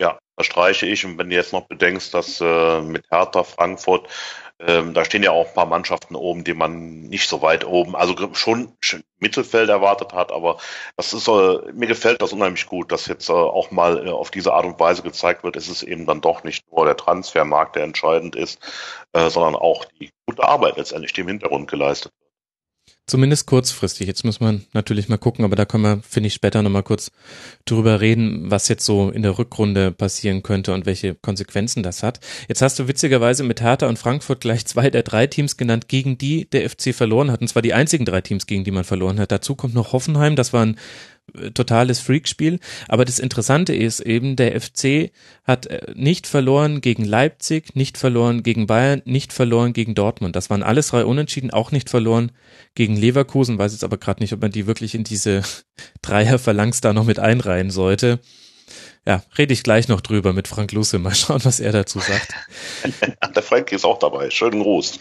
Ja, 0.00 0.18
da 0.36 0.44
streiche 0.44 0.86
ich. 0.86 1.04
Und 1.04 1.18
wenn 1.18 1.28
du 1.28 1.36
jetzt 1.36 1.52
noch 1.52 1.66
bedenkst, 1.68 2.14
dass 2.14 2.40
äh, 2.40 2.80
mit 2.80 3.04
Hertha, 3.10 3.44
Frankfurt, 3.44 4.08
ähm, 4.58 4.94
da 4.94 5.04
stehen 5.04 5.22
ja 5.22 5.30
auch 5.30 5.48
ein 5.48 5.54
paar 5.54 5.66
Mannschaften 5.66 6.14
oben, 6.16 6.42
die 6.44 6.54
man 6.54 7.02
nicht 7.02 7.28
so 7.28 7.42
weit 7.42 7.66
oben, 7.66 7.94
also 7.94 8.14
schon 8.34 8.72
Mittelfeld 9.18 9.68
erwartet 9.68 10.12
hat, 10.12 10.32
aber 10.32 10.58
das 10.96 11.12
ist, 11.12 11.28
äh, 11.28 11.72
mir 11.72 11.86
gefällt 11.86 12.20
das 12.22 12.32
unheimlich 12.32 12.66
gut, 12.66 12.92
dass 12.92 13.06
jetzt 13.06 13.28
äh, 13.28 13.32
auch 13.32 13.70
mal 13.70 14.06
äh, 14.06 14.10
auf 14.10 14.30
diese 14.30 14.52
Art 14.54 14.64
und 14.66 14.80
Weise 14.80 15.02
gezeigt 15.02 15.44
wird, 15.44 15.56
ist 15.56 15.68
es 15.68 15.82
eben 15.82 16.06
dann 16.06 16.20
doch 16.20 16.44
nicht 16.44 16.64
nur 16.72 16.86
der 16.86 16.96
Transfermarkt, 16.96 17.76
der 17.76 17.84
entscheidend 17.84 18.36
ist, 18.36 18.58
äh, 19.12 19.28
sondern 19.30 19.56
auch 19.56 19.84
die 19.84 20.10
gute 20.26 20.44
Arbeit 20.44 20.76
letztendlich, 20.76 21.12
die 21.12 21.22
im 21.22 21.28
Hintergrund 21.28 21.70
geleistet. 21.70 22.12
Zumindest 23.10 23.46
kurzfristig. 23.46 24.06
Jetzt 24.06 24.24
muss 24.24 24.38
man 24.38 24.64
natürlich 24.72 25.08
mal 25.08 25.18
gucken, 25.18 25.44
aber 25.44 25.56
da 25.56 25.64
können 25.64 25.82
wir, 25.82 26.00
finde 26.08 26.28
ich, 26.28 26.34
später 26.34 26.62
nochmal 26.62 26.84
kurz 26.84 27.10
drüber 27.64 28.00
reden, 28.00 28.52
was 28.52 28.68
jetzt 28.68 28.86
so 28.86 29.10
in 29.10 29.22
der 29.22 29.36
Rückrunde 29.36 29.90
passieren 29.90 30.44
könnte 30.44 30.72
und 30.72 30.86
welche 30.86 31.16
Konsequenzen 31.16 31.82
das 31.82 32.04
hat. 32.04 32.20
Jetzt 32.46 32.62
hast 32.62 32.78
du 32.78 32.86
witzigerweise 32.86 33.42
mit 33.42 33.62
Hertha 33.62 33.88
und 33.88 33.98
Frankfurt 33.98 34.40
gleich 34.40 34.64
zwei 34.64 34.90
der 34.90 35.02
drei 35.02 35.26
Teams 35.26 35.56
genannt, 35.56 35.88
gegen 35.88 36.18
die 36.18 36.48
der 36.50 36.70
FC 36.70 36.94
verloren 36.94 37.32
hat. 37.32 37.40
Und 37.40 37.48
zwar 37.48 37.62
die 37.62 37.74
einzigen 37.74 38.04
drei 38.04 38.20
Teams, 38.20 38.46
gegen 38.46 38.62
die 38.62 38.70
man 38.70 38.84
verloren 38.84 39.18
hat. 39.18 39.32
Dazu 39.32 39.56
kommt 39.56 39.74
noch 39.74 39.92
Hoffenheim. 39.92 40.36
Das 40.36 40.52
war 40.52 40.64
ein 40.64 40.78
totales 41.54 42.00
Freakspiel. 42.00 42.58
Aber 42.88 43.04
das 43.04 43.18
Interessante 43.18 43.74
ist 43.74 44.00
eben, 44.00 44.36
der 44.36 44.60
FC 44.60 45.10
hat 45.44 45.66
äh, 45.66 45.92
nicht 45.94 46.26
verloren 46.26 46.80
gegen 46.80 47.04
Leipzig, 47.04 47.74
nicht 47.74 47.98
verloren 47.98 48.42
gegen 48.42 48.66
Bayern, 48.66 49.02
nicht 49.04 49.32
verloren 49.32 49.72
gegen 49.72 49.94
Dortmund. 49.94 50.36
Das 50.36 50.50
waren 50.50 50.62
alles 50.62 50.88
drei 50.88 51.04
Unentschieden, 51.04 51.50
auch 51.50 51.72
nicht 51.72 51.90
verloren 51.90 52.32
gegen 52.74 52.96
Leverkusen. 52.96 53.58
Weiß 53.58 53.72
jetzt 53.72 53.84
aber 53.84 53.98
gerade 53.98 54.22
nicht, 54.22 54.32
ob 54.32 54.40
man 54.42 54.50
die 54.50 54.66
wirklich 54.66 54.94
in 54.94 55.04
diese 55.04 55.42
Dreier-Phalanx 56.02 56.80
da 56.80 56.92
noch 56.92 57.04
mit 57.04 57.18
einreihen 57.18 57.70
sollte. 57.70 58.20
Ja, 59.06 59.22
rede 59.38 59.52
ich 59.52 59.62
gleich 59.62 59.88
noch 59.88 60.00
drüber 60.00 60.32
mit 60.32 60.46
Frank 60.46 60.72
Lusse. 60.72 60.98
Mal 60.98 61.14
schauen, 61.14 61.44
was 61.44 61.58
er 61.60 61.72
dazu 61.72 62.00
sagt. 62.00 62.34
Der 63.34 63.42
Frank 63.42 63.72
ist 63.72 63.84
auch 63.84 63.98
dabei. 63.98 64.30
Schönen 64.30 64.62
Gruß. 64.62 64.98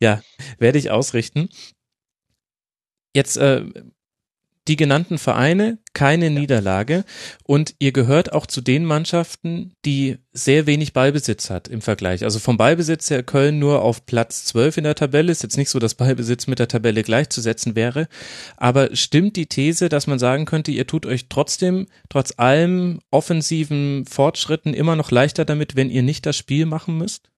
Ja, 0.00 0.20
werde 0.58 0.78
ich 0.78 0.90
ausrichten. 0.90 1.48
Jetzt 3.14 3.36
äh, 3.36 3.64
die 4.70 4.76
genannten 4.76 5.18
Vereine 5.18 5.78
keine 5.94 6.26
ja. 6.26 6.30
Niederlage 6.30 7.04
und 7.42 7.74
ihr 7.80 7.90
gehört 7.90 8.32
auch 8.32 8.46
zu 8.46 8.60
den 8.60 8.84
Mannschaften, 8.84 9.74
die 9.84 10.18
sehr 10.32 10.66
wenig 10.66 10.92
Ballbesitz 10.92 11.50
hat 11.50 11.66
im 11.66 11.80
Vergleich. 11.80 12.22
Also 12.22 12.38
vom 12.38 12.56
Ballbesitz 12.56 13.10
her 13.10 13.24
Köln 13.24 13.58
nur 13.58 13.82
auf 13.82 14.06
Platz 14.06 14.44
12 14.44 14.76
in 14.76 14.84
der 14.84 14.94
Tabelle. 14.94 15.32
Ist 15.32 15.42
jetzt 15.42 15.56
nicht 15.56 15.70
so, 15.70 15.80
dass 15.80 15.96
Ballbesitz 15.96 16.46
mit 16.46 16.60
der 16.60 16.68
Tabelle 16.68 17.02
gleichzusetzen 17.02 17.74
wäre. 17.74 18.06
Aber 18.56 18.94
stimmt 18.94 19.34
die 19.34 19.46
These, 19.46 19.88
dass 19.88 20.06
man 20.06 20.20
sagen 20.20 20.44
könnte, 20.44 20.70
ihr 20.70 20.86
tut 20.86 21.04
euch 21.04 21.28
trotzdem, 21.28 21.88
trotz 22.08 22.34
allem 22.36 23.00
offensiven 23.10 24.06
Fortschritten 24.06 24.72
immer 24.72 24.94
noch 24.94 25.10
leichter 25.10 25.44
damit, 25.44 25.74
wenn 25.74 25.90
ihr 25.90 26.04
nicht 26.04 26.26
das 26.26 26.36
Spiel 26.36 26.64
machen 26.64 26.96
müsst? 26.96 27.28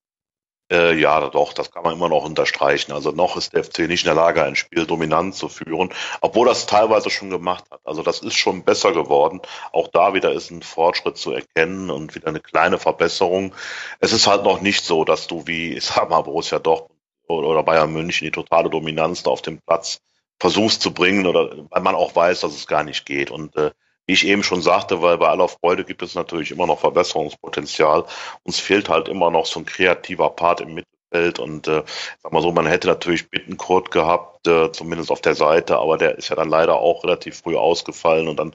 Äh, 0.73 0.95
ja, 0.95 1.29
doch, 1.29 1.53
das 1.53 1.71
kann 1.71 1.83
man 1.83 1.93
immer 1.93 2.09
noch 2.09 2.25
unterstreichen. 2.25 2.93
Also 2.93 3.11
noch 3.11 3.37
ist 3.37 3.53
der 3.53 3.63
FC 3.63 3.81
nicht 3.81 4.05
in 4.05 4.07
der 4.07 4.15
Lage, 4.15 4.43
ein 4.43 4.57
Spiel 4.57 4.87
dominant 4.87 5.35
zu 5.35 5.51
führen, 5.51 5.93
obwohl 6.23 6.47
das 6.47 6.65
teilweise 6.65 7.11
schon 7.11 7.29
gemacht 7.29 7.65
hat. 7.71 7.81
Also 7.85 8.03
das 8.03 8.21
ist 8.21 8.37
schon 8.37 8.65
besser 8.65 8.93
geworden. 8.93 9.43
Auch 9.73 9.89
da 9.89 10.15
wieder 10.15 10.33
ist 10.33 10.51
ein 10.51 10.63
Fortschritt 10.63 11.19
zu 11.19 11.33
erkennen 11.33 11.91
und 11.91 12.15
wieder 12.15 12.29
eine 12.29 12.41
kleine 12.41 12.79
Verbesserung. 12.79 13.55
Es 14.01 14.15
ist 14.15 14.27
halt 14.27 14.45
noch 14.45 14.63
nicht 14.63 14.83
so, 14.83 15.05
dass 15.05 15.27
du 15.27 15.47
wie, 15.47 15.75
ich 15.75 15.85
sag 15.85 16.09
mal, 16.09 16.23
Borussia 16.23 16.59
Dortmund 16.59 16.99
oder 17.29 17.63
Bayern 17.63 17.93
München 17.93 18.25
die 18.25 18.31
totale 18.31 18.71
Dominanz 18.71 19.23
da 19.23 19.31
auf 19.31 19.43
dem 19.43 19.61
Platz 19.61 20.01
versuchst 20.41 20.81
zu 20.81 20.95
bringen 20.95 21.27
oder 21.27 21.51
weil 21.69 21.83
man 21.83 21.95
auch 21.95 22.17
weiß, 22.17 22.41
dass 22.41 22.55
es 22.55 22.67
gar 22.67 22.83
nicht 22.83 23.05
geht. 23.05 23.31
Und 23.31 23.55
äh, 23.57 23.73
wie 24.07 24.15
ich 24.15 24.27
eben 24.27 24.43
schon 24.43 24.63
sagte, 24.63 25.03
weil 25.03 25.19
bei 25.19 25.29
aller 25.29 25.49
Freude 25.49 25.85
gibt 25.85 26.03
es 26.03 26.15
natürlich 26.15 26.51
immer 26.51 26.67
noch 26.67 26.81
Verbesserungspotenzial. 26.81 28.05
Uns 28.43 28.59
fehlt 28.59 28.89
halt 28.89 29.09
immer 29.09 29.31
noch 29.31 29.47
so 29.47 29.61
ein 29.61 29.67
kreativer 29.67 30.31
Part 30.31 30.61
im 30.61 30.75
Mittelfeld 30.75 31.39
und 31.39 31.69
äh, 31.69 31.83
sag 32.23 32.33
mal 32.33 32.43
so, 32.43 32.53
man 32.53 32.67
hätte 32.67 32.89
natürlich 32.89 33.31
Bittenkurt 33.31 33.91
gehabt, 33.91 34.47
äh, 34.47 34.73
zumindest 34.73 35.11
auf 35.11 35.21
der 35.21 35.35
Seite, 35.35 35.79
aber 35.79 35.99
der 35.99 36.19
ist 36.19 36.29
ja 36.31 36.37
dann 36.37 36.49
leider 36.49 36.77
auch 36.77 37.05
relativ 37.05 37.39
früh 37.39 37.57
ausgefallen 37.57 38.29
und 38.29 38.39
dann 38.39 38.53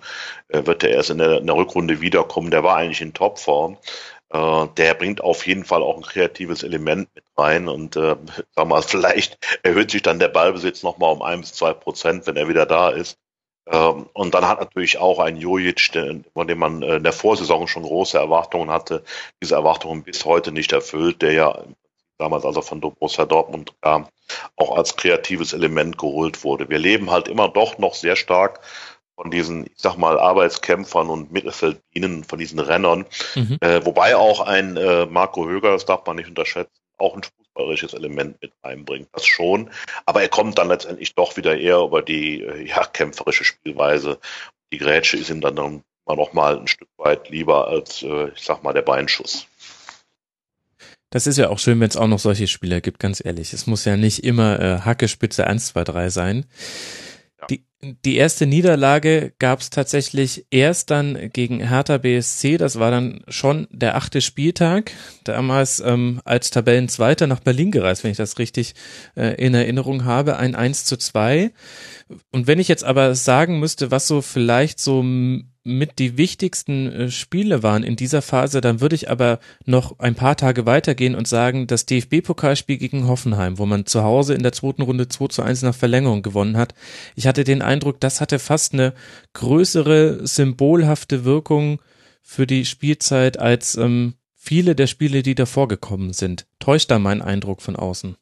äh, 0.49 0.65
wird 0.65 0.83
er 0.83 0.91
erst 0.91 1.11
in 1.11 1.19
der, 1.19 1.37
in 1.39 1.47
der 1.47 1.55
Rückrunde 1.55 2.01
wiederkommen. 2.01 2.51
Der 2.51 2.63
war 2.63 2.75
eigentlich 2.75 3.01
in 3.01 3.13
Topform. 3.13 3.77
Uh, 4.33 4.65
der 4.75 4.93
bringt 4.93 5.21
auf 5.21 5.47
jeden 5.47 5.63
Fall 5.63 5.81
auch 5.81 5.95
ein 5.95 6.03
kreatives 6.03 6.61
Element 6.61 7.07
mit 7.15 7.23
rein 7.37 7.69
und 7.69 7.95
äh, 7.95 8.17
sag 8.51 8.67
mal, 8.67 8.81
vielleicht 8.83 9.37
erhöht 9.63 9.89
sich 9.91 10.01
dann 10.01 10.19
der 10.19 10.27
Ballbesitz 10.27 10.83
nochmal 10.83 11.13
um 11.13 11.21
ein 11.21 11.39
bis 11.39 11.53
zwei 11.53 11.71
Prozent, 11.71 12.27
wenn 12.27 12.35
er 12.35 12.49
wieder 12.49 12.65
da 12.65 12.89
ist. 12.89 13.17
Ähm, 13.69 14.07
und 14.13 14.33
dann 14.33 14.47
hat 14.47 14.59
natürlich 14.59 14.97
auch 14.97 15.19
ein 15.19 15.37
Jojic, 15.37 15.91
von 16.33 16.47
dem 16.47 16.59
man 16.59 16.81
äh, 16.81 16.97
in 16.97 17.03
der 17.03 17.13
Vorsaison 17.13 17.67
schon 17.67 17.83
große 17.83 18.17
Erwartungen 18.17 18.69
hatte, 18.69 19.03
diese 19.41 19.55
Erwartungen 19.55 20.03
bis 20.03 20.25
heute 20.25 20.51
nicht 20.51 20.71
erfüllt, 20.71 21.21
der 21.21 21.33
ja 21.33 21.63
damals, 22.17 22.45
als 22.45 22.55
er 22.55 22.63
von 22.63 22.81
Borussia 22.81 23.25
Dortmund 23.25 23.73
kam, 23.81 24.07
auch 24.55 24.75
als 24.75 24.95
kreatives 24.95 25.53
Element 25.53 25.97
geholt 25.97 26.43
wurde. 26.43 26.69
Wir 26.69 26.79
leben 26.79 27.11
halt 27.11 27.27
immer 27.27 27.49
doch 27.49 27.77
noch 27.77 27.93
sehr 27.93 28.15
stark 28.15 28.61
von 29.15 29.31
diesen, 29.31 29.65
ich 29.65 29.73
sag 29.77 29.97
mal, 29.97 30.19
Arbeitskämpfern 30.19 31.09
und 31.09 31.31
Mittelfeldbienen, 31.31 32.23
von 32.23 32.37
diesen 32.37 32.59
Rennern, 32.59 33.05
mhm. 33.35 33.57
äh, 33.61 33.83
wobei 33.83 34.15
auch 34.15 34.41
ein 34.41 34.77
äh, 34.77 35.07
Marco 35.07 35.47
Höger, 35.47 35.71
das 35.71 35.85
darf 35.85 36.05
man 36.05 36.17
nicht 36.17 36.29
unterschätzen, 36.29 36.71
auch 36.97 37.15
ein 37.15 37.23
fußballerisches 37.57 37.93
Element 37.93 38.41
mit 38.41 38.53
reinbringt. 38.63 39.09
Das 39.11 39.25
schon. 39.25 39.69
Aber 40.05 40.21
er 40.21 40.29
kommt 40.29 40.57
dann 40.57 40.69
letztendlich 40.69 41.15
doch 41.15 41.37
wieder 41.37 41.57
eher 41.57 41.79
über 41.79 42.01
die 42.01 42.41
äh, 42.41 42.67
ja, 42.67 42.85
kämpferische 42.85 43.43
Spielweise. 43.43 44.19
Die 44.71 44.77
Grätsche 44.77 45.17
ist 45.17 45.29
ihm 45.29 45.41
dann 45.41 45.57
immer 45.57 45.81
noch 46.05 46.33
mal 46.33 46.59
ein 46.59 46.67
Stück 46.67 46.89
weit 46.97 47.29
lieber 47.29 47.67
als, 47.67 48.03
äh, 48.03 48.29
ich 48.29 48.41
sag 48.41 48.63
mal, 48.63 48.73
der 48.73 48.81
Beinschuss. 48.81 49.47
Das 51.09 51.25
ist 51.25 51.37
ja 51.37 51.49
auch 51.49 51.59
schön, 51.59 51.79
wenn 51.79 51.87
es 51.87 51.95
auch 51.95 52.07
noch 52.07 52.19
solche 52.19 52.47
Spieler 52.47 52.81
gibt, 52.81 52.99
ganz 52.99 53.23
ehrlich. 53.23 53.53
Es 53.53 53.65
muss 53.65 53.85
ja 53.85 53.95
nicht 53.95 54.23
immer 54.25 54.59
äh, 54.59 54.79
Hacke, 54.79 55.07
Spitze 55.07 55.47
1, 55.47 55.67
2, 55.67 55.83
3 55.85 56.09
sein. 56.09 56.45
Die, 57.49 57.63
die 57.81 58.15
erste 58.15 58.47
Niederlage 58.47 59.33
gab 59.37 59.59
es 59.59 59.69
tatsächlich 59.69 60.47
erst 60.49 60.89
dann 60.89 61.29
gegen 61.31 61.59
Hertha 61.59 61.99
BSC. 61.99 62.57
Das 62.57 62.79
war 62.79 62.89
dann 62.89 63.23
schon 63.27 63.67
der 63.69 63.95
achte 63.95 64.21
Spieltag. 64.21 64.91
Damals 65.23 65.79
ähm, 65.79 66.19
als 66.25 66.49
Tabellenzweiter 66.49 67.27
nach 67.27 67.39
Berlin 67.39 67.69
gereist, 67.69 68.03
wenn 68.03 68.11
ich 68.11 68.17
das 68.17 68.39
richtig 68.39 68.73
äh, 69.15 69.35
in 69.35 69.53
Erinnerung 69.53 70.05
habe. 70.05 70.37
Ein 70.37 70.55
1 70.55 70.85
zu 70.85 70.97
2. 70.97 71.51
Und 72.31 72.47
wenn 72.47 72.59
ich 72.59 72.67
jetzt 72.67 72.83
aber 72.83 73.13
sagen 73.13 73.59
müsste, 73.59 73.91
was 73.91 74.07
so 74.07 74.21
vielleicht 74.23 74.79
so 74.79 75.03
mit 75.67 75.99
die 75.99 76.17
wichtigsten 76.17 76.87
äh, 76.91 77.11
Spiele 77.11 77.61
waren 77.61 77.83
in 77.83 77.95
dieser 77.95 78.21
Phase, 78.21 78.61
dann 78.61 78.81
würde 78.81 78.95
ich 78.95 79.09
aber 79.09 79.39
noch 79.65 79.99
ein 79.99 80.15
paar 80.15 80.37
Tage 80.37 80.65
weitergehen 80.65 81.13
und 81.13 81.27
sagen, 81.27 81.67
das 81.67 81.85
DFB-Pokalspiel 81.85 82.77
gegen 82.77 83.07
Hoffenheim, 83.07 83.57
wo 83.57 83.65
man 83.65 83.85
zu 83.85 84.03
Hause 84.03 84.33
in 84.33 84.43
der 84.43 84.53
zweiten 84.53 84.81
Runde 84.81 85.09
2 85.09 85.27
zu 85.27 85.43
1 85.43 85.61
nach 85.63 85.75
Verlängerung 85.75 86.21
gewonnen 86.21 86.57
hat. 86.57 86.73
Ich 87.15 87.27
hatte 87.27 87.43
den 87.43 87.61
Eindruck, 87.61 87.99
das 87.99 88.21
hatte 88.21 88.39
fast 88.39 88.73
eine 88.73 88.93
größere 89.33 90.25
symbolhafte 90.25 91.25
Wirkung 91.25 91.81
für 92.21 92.47
die 92.47 92.65
Spielzeit 92.65 93.37
als 93.37 93.75
ähm, 93.75 94.15
viele 94.35 94.75
der 94.75 94.87
Spiele, 94.87 95.23
die 95.23 95.35
davor 95.35 95.67
gekommen 95.67 96.13
sind. 96.13 96.47
Täuscht 96.59 96.89
da 96.89 96.99
mein 96.99 97.21
Eindruck 97.21 97.61
von 97.61 97.75
außen? 97.75 98.15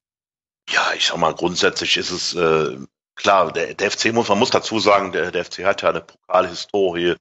Ja, 0.69 0.87
ich 0.97 1.05
sag 1.05 1.17
mal, 1.17 1.33
grundsätzlich 1.33 1.97
ist 1.97 2.09
es 2.09 2.33
äh, 2.33 2.77
klar, 3.15 3.51
der, 3.51 3.73
der 3.73 3.91
FC 3.91 4.13
muss, 4.13 4.29
man 4.29 4.39
muss 4.39 4.49
dazu 4.49 4.79
sagen, 4.79 5.11
der, 5.11 5.31
der 5.31 5.45
FC 5.45 5.63
hat 5.63 5.81
ja 5.81 5.89
eine 5.89 6.01
Pokalhistorie 6.01 7.11
in 7.11 7.17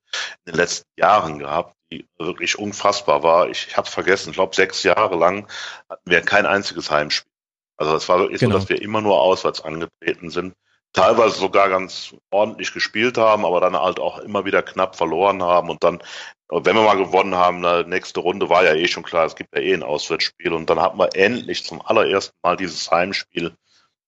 den 0.47 0.55
letzten 0.57 0.89
Jahren 0.99 1.39
gehabt, 1.39 1.75
die 1.91 2.07
wirklich 2.19 2.59
unfassbar 2.59 3.23
war. 3.23 3.49
Ich, 3.49 3.69
ich 3.69 3.77
habe 3.77 3.87
es 3.87 3.95
vergessen, 3.95 4.31
ich 4.31 4.37
glaube 4.37 4.55
sechs 4.55 4.83
Jahre 4.83 5.17
lang 5.17 5.49
hatten 5.89 6.11
wir 6.11 6.21
kein 6.21 6.47
einziges 6.47 6.91
Heimspiel. 6.91 7.31
Also 7.77 7.97
es 7.97 8.09
war 8.09 8.19
wirklich 8.19 8.41
genau. 8.41 8.53
so, 8.53 8.59
dass 8.59 8.69
wir 8.69 8.81
immer 8.81 9.01
nur 9.01 9.21
auswärts 9.21 9.61
angetreten 9.61 10.31
sind, 10.31 10.55
teilweise 10.93 11.39
sogar 11.39 11.69
ganz 11.69 12.15
ordentlich 12.31 12.73
gespielt 12.73 13.19
haben, 13.19 13.45
aber 13.45 13.61
dann 13.61 13.77
halt 13.77 13.99
auch 13.99 14.19
immer 14.19 14.45
wieder 14.45 14.63
knapp 14.63 14.97
verloren 14.97 15.43
haben 15.43 15.71
und 15.71 15.83
dann, 15.83 16.01
wenn 16.49 16.77
wir 16.77 16.85
mal 16.85 16.97
gewonnen 16.97 17.35
haben, 17.35 17.63
die 17.63 17.91
nächste 17.91 18.21
Runde 18.21 18.49
war 18.49 18.65
ja 18.65 18.75
eh 18.75 18.87
schon 18.87 19.03
klar, 19.03 19.27
es 19.27 19.35
gibt 19.35 19.55
ja 19.57 19.61
eh 19.61 19.75
ein 19.75 19.83
Auswärtsspiel 19.83 20.53
und 20.53 20.71
dann 20.71 20.81
hatten 20.81 20.99
wir 20.99 21.15
endlich 21.17 21.65
zum 21.65 21.83
allerersten 21.83 22.37
Mal 22.43 22.57
dieses 22.57 22.91
Heimspiel 22.91 23.57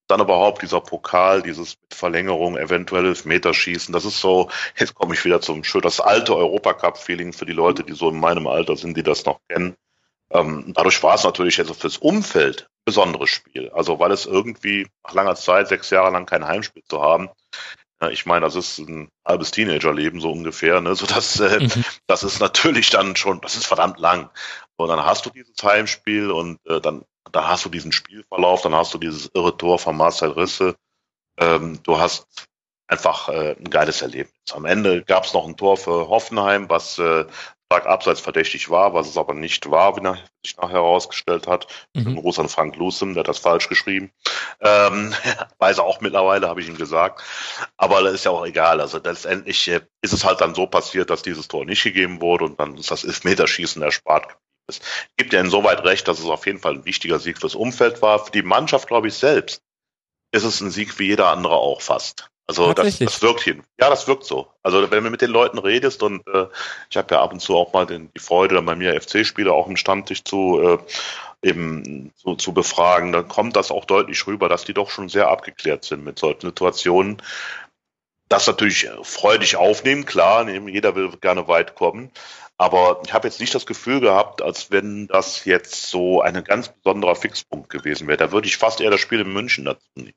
dann 0.08 0.20
überhaupt 0.20 0.62
dieser 0.62 0.80
Pokal, 0.80 1.42
dieses 1.42 1.76
mit 1.80 1.94
Verlängerung, 1.94 2.56
eventuelles 2.56 3.24
Meterschießen, 3.24 3.92
das 3.92 4.04
ist 4.04 4.20
so, 4.20 4.50
jetzt 4.78 4.94
komme 4.94 5.14
ich 5.14 5.24
wieder 5.24 5.40
zum 5.40 5.64
schön, 5.64 5.80
das 5.80 6.00
alte 6.00 6.36
Europacup-Feeling 6.36 7.32
für 7.32 7.46
die 7.46 7.52
Leute, 7.52 7.84
die 7.84 7.94
so 7.94 8.08
in 8.10 8.20
meinem 8.20 8.46
Alter 8.46 8.76
sind, 8.76 8.96
die 8.96 9.02
das 9.02 9.24
noch 9.24 9.40
kennen. 9.48 9.76
Ähm, 10.30 10.72
dadurch 10.74 11.02
war 11.02 11.14
es 11.14 11.24
natürlich 11.24 11.58
also 11.58 11.74
fürs 11.74 11.98
Umfeld 11.98 12.62
ein 12.62 12.84
besonderes 12.84 13.30
Spiel. 13.30 13.70
Also 13.70 13.98
weil 13.98 14.12
es 14.12 14.26
irgendwie 14.26 14.86
nach 15.04 15.14
langer 15.14 15.36
Zeit, 15.36 15.68
sechs 15.68 15.90
Jahre 15.90 16.10
lang 16.10 16.26
kein 16.26 16.46
Heimspiel 16.46 16.82
zu 16.88 17.00
haben, 17.00 17.28
ich 18.10 18.26
meine, 18.26 18.44
das 18.44 18.56
ist 18.56 18.78
ein 18.78 19.08
halbes 19.24 19.52
Teenagerleben 19.52 20.20
so 20.20 20.30
ungefähr, 20.30 20.80
ne? 20.82 20.94
So 20.94 21.06
dass 21.06 21.40
äh, 21.40 21.60
mhm. 21.60 21.84
das 22.06 22.24
ist 22.24 22.40
natürlich 22.40 22.90
dann 22.90 23.16
schon, 23.16 23.40
das 23.40 23.56
ist 23.56 23.66
verdammt 23.66 23.98
lang. 23.98 24.28
Und 24.76 24.88
dann 24.88 25.04
hast 25.04 25.24
du 25.24 25.30
dieses 25.30 25.62
Heimspiel 25.62 26.30
und 26.30 26.58
äh, 26.66 26.80
dann 26.80 27.04
da 27.32 27.48
hast 27.48 27.64
du 27.64 27.68
diesen 27.68 27.92
Spielverlauf, 27.92 28.62
dann 28.62 28.74
hast 28.74 28.94
du 28.94 28.98
dieses 28.98 29.30
irre 29.34 29.56
Tor 29.56 29.78
von 29.78 29.96
Marcel 29.96 30.30
Risse. 30.30 30.76
Ähm, 31.38 31.80
du 31.82 31.98
hast 31.98 32.26
einfach 32.88 33.28
äh, 33.28 33.56
ein 33.58 33.70
geiles 33.70 34.02
Erlebnis. 34.02 34.52
Am 34.52 34.64
Ende 34.64 35.02
gab 35.02 35.24
es 35.24 35.32
noch 35.32 35.46
ein 35.46 35.56
Tor 35.56 35.76
für 35.76 36.08
Hoffenheim, 36.08 36.68
was 36.68 36.98
äh, 36.98 37.26
stark 37.66 37.86
abseits 37.86 38.20
verdächtig 38.20 38.70
war, 38.70 38.94
was 38.94 39.08
es 39.08 39.16
aber 39.16 39.34
nicht 39.34 39.68
war, 39.70 39.96
wie 39.96 40.00
nach, 40.00 40.18
sich 40.44 40.56
nachher 40.56 40.74
herausgestellt 40.74 41.48
hat. 41.48 41.66
Mhm. 41.94 42.14
Gruß 42.16 42.38
an 42.38 42.48
Frank 42.48 42.76
Lusem, 42.76 43.14
der 43.14 43.22
hat 43.22 43.28
das 43.28 43.38
falsch 43.38 43.68
geschrieben. 43.68 44.12
Ähm, 44.60 45.12
weiß 45.58 45.78
er 45.78 45.84
auch 45.84 46.00
mittlerweile, 46.00 46.48
habe 46.48 46.60
ich 46.60 46.68
ihm 46.68 46.76
gesagt. 46.76 47.22
Aber 47.76 48.02
das 48.02 48.14
ist 48.14 48.24
ja 48.24 48.30
auch 48.30 48.46
egal. 48.46 48.80
Also 48.80 49.00
letztendlich 49.02 49.66
äh, 49.68 49.80
ist 50.00 50.12
es 50.12 50.24
halt 50.24 50.40
dann 50.40 50.54
so 50.54 50.66
passiert, 50.68 51.10
dass 51.10 51.22
dieses 51.22 51.48
Tor 51.48 51.64
nicht 51.64 51.82
gegeben 51.82 52.20
wurde 52.20 52.44
und 52.44 52.60
dann 52.60 52.76
ist 52.76 52.92
das 52.92 53.04
Elfmeterschießen 53.04 53.82
erspart 53.82 54.36
es 54.68 54.80
gibt 55.16 55.32
ja 55.32 55.40
insoweit 55.40 55.84
recht, 55.84 56.09
dass 56.09 56.18
es 56.18 56.24
auf 56.26 56.47
jeden 56.47 56.59
Fall 56.59 56.74
ein 56.74 56.84
wichtiger 56.84 57.18
Sieg 57.18 57.38
fürs 57.38 57.55
Umfeld 57.55 58.02
war. 58.02 58.24
Für 58.24 58.32
die 58.32 58.43
Mannschaft, 58.43 58.88
glaube 58.88 59.09
ich, 59.09 59.14
selbst 59.14 59.62
ist 60.32 60.44
es 60.44 60.60
ein 60.60 60.70
Sieg 60.70 60.98
wie 60.98 61.06
jeder 61.06 61.28
andere 61.28 61.55
auch 61.55 61.80
fast. 61.80 62.28
Also 62.48 62.72
das, 62.72 62.98
das 62.98 63.22
wirkt 63.22 63.40
hin. 63.40 63.64
Ja, 63.80 63.90
das 63.90 64.06
wirkt 64.06 64.24
so. 64.24 64.47
Also 64.62 64.88
wenn 64.90 65.02
du 65.02 65.10
mit 65.10 65.20
den 65.20 65.30
Leuten 65.30 65.59
redest 65.59 66.02
und 66.05 66.24
äh, 66.28 66.47
ich 66.88 66.97
habe 66.97 67.14
ja 67.14 67.20
ab 67.20 67.32
und 67.32 67.40
zu 67.40 67.56
auch 67.56 67.72
mal 67.72 67.86
den, 67.86 68.12
die 68.14 68.20
Freude, 68.20 68.55
dann 68.55 68.66
bei 68.66 68.76
mir 68.76 69.01
FC-Spieler 69.01 69.52
auch 69.52 69.66
im 69.66 69.76
Stammtisch 69.76 70.22
zu 70.22 70.60
äh, 70.60 70.78
eben 71.48 72.12
zu, 72.14 72.36
zu 72.36 72.55
befragen, 72.55 73.12
dann 73.12 73.26
kommt 73.26 73.56
das 73.56 73.72
auch 73.72 73.84
deutlich 73.84 74.26
rüber, 74.28 74.48
dass 74.48 74.64
die 74.64 74.74
doch 74.74 74.90
schon 74.90 75.09
sehr 75.09 75.28
abgeklärt 75.28 75.84
sind 75.84 76.05
mit 76.05 76.20
solchen 76.20 76.43
Situationen. 76.43 77.20
Das 78.28 78.47
natürlich 78.47 78.88
freudig 79.02 79.56
aufnehmen, 79.56 80.05
klar, 80.05 80.48
jeder 80.48 80.94
will 80.94 81.10
gerne 81.20 81.47
weit 81.48 81.74
kommen. 81.74 82.10
Aber 82.58 83.02
ich 83.04 83.12
habe 83.12 83.28
jetzt 83.28 83.40
nicht 83.40 83.54
das 83.54 83.66
Gefühl 83.66 84.00
gehabt, 84.00 84.40
als 84.40 84.70
wenn 84.70 85.08
das 85.08 85.44
jetzt 85.44 85.90
so 85.90 86.22
ein 86.22 86.42
ganz 86.42 86.68
besonderer 86.68 87.14
Fixpunkt 87.14 87.68
gewesen 87.68 88.08
wäre. 88.08 88.16
Da 88.16 88.32
würde 88.32 88.48
ich 88.48 88.56
fast 88.56 88.80
eher 88.80 88.90
das 88.90 89.00
Spiel 89.00 89.20
in 89.20 89.32
München 89.32 89.66
dazu 89.66 89.86
nehmen. 89.94 90.14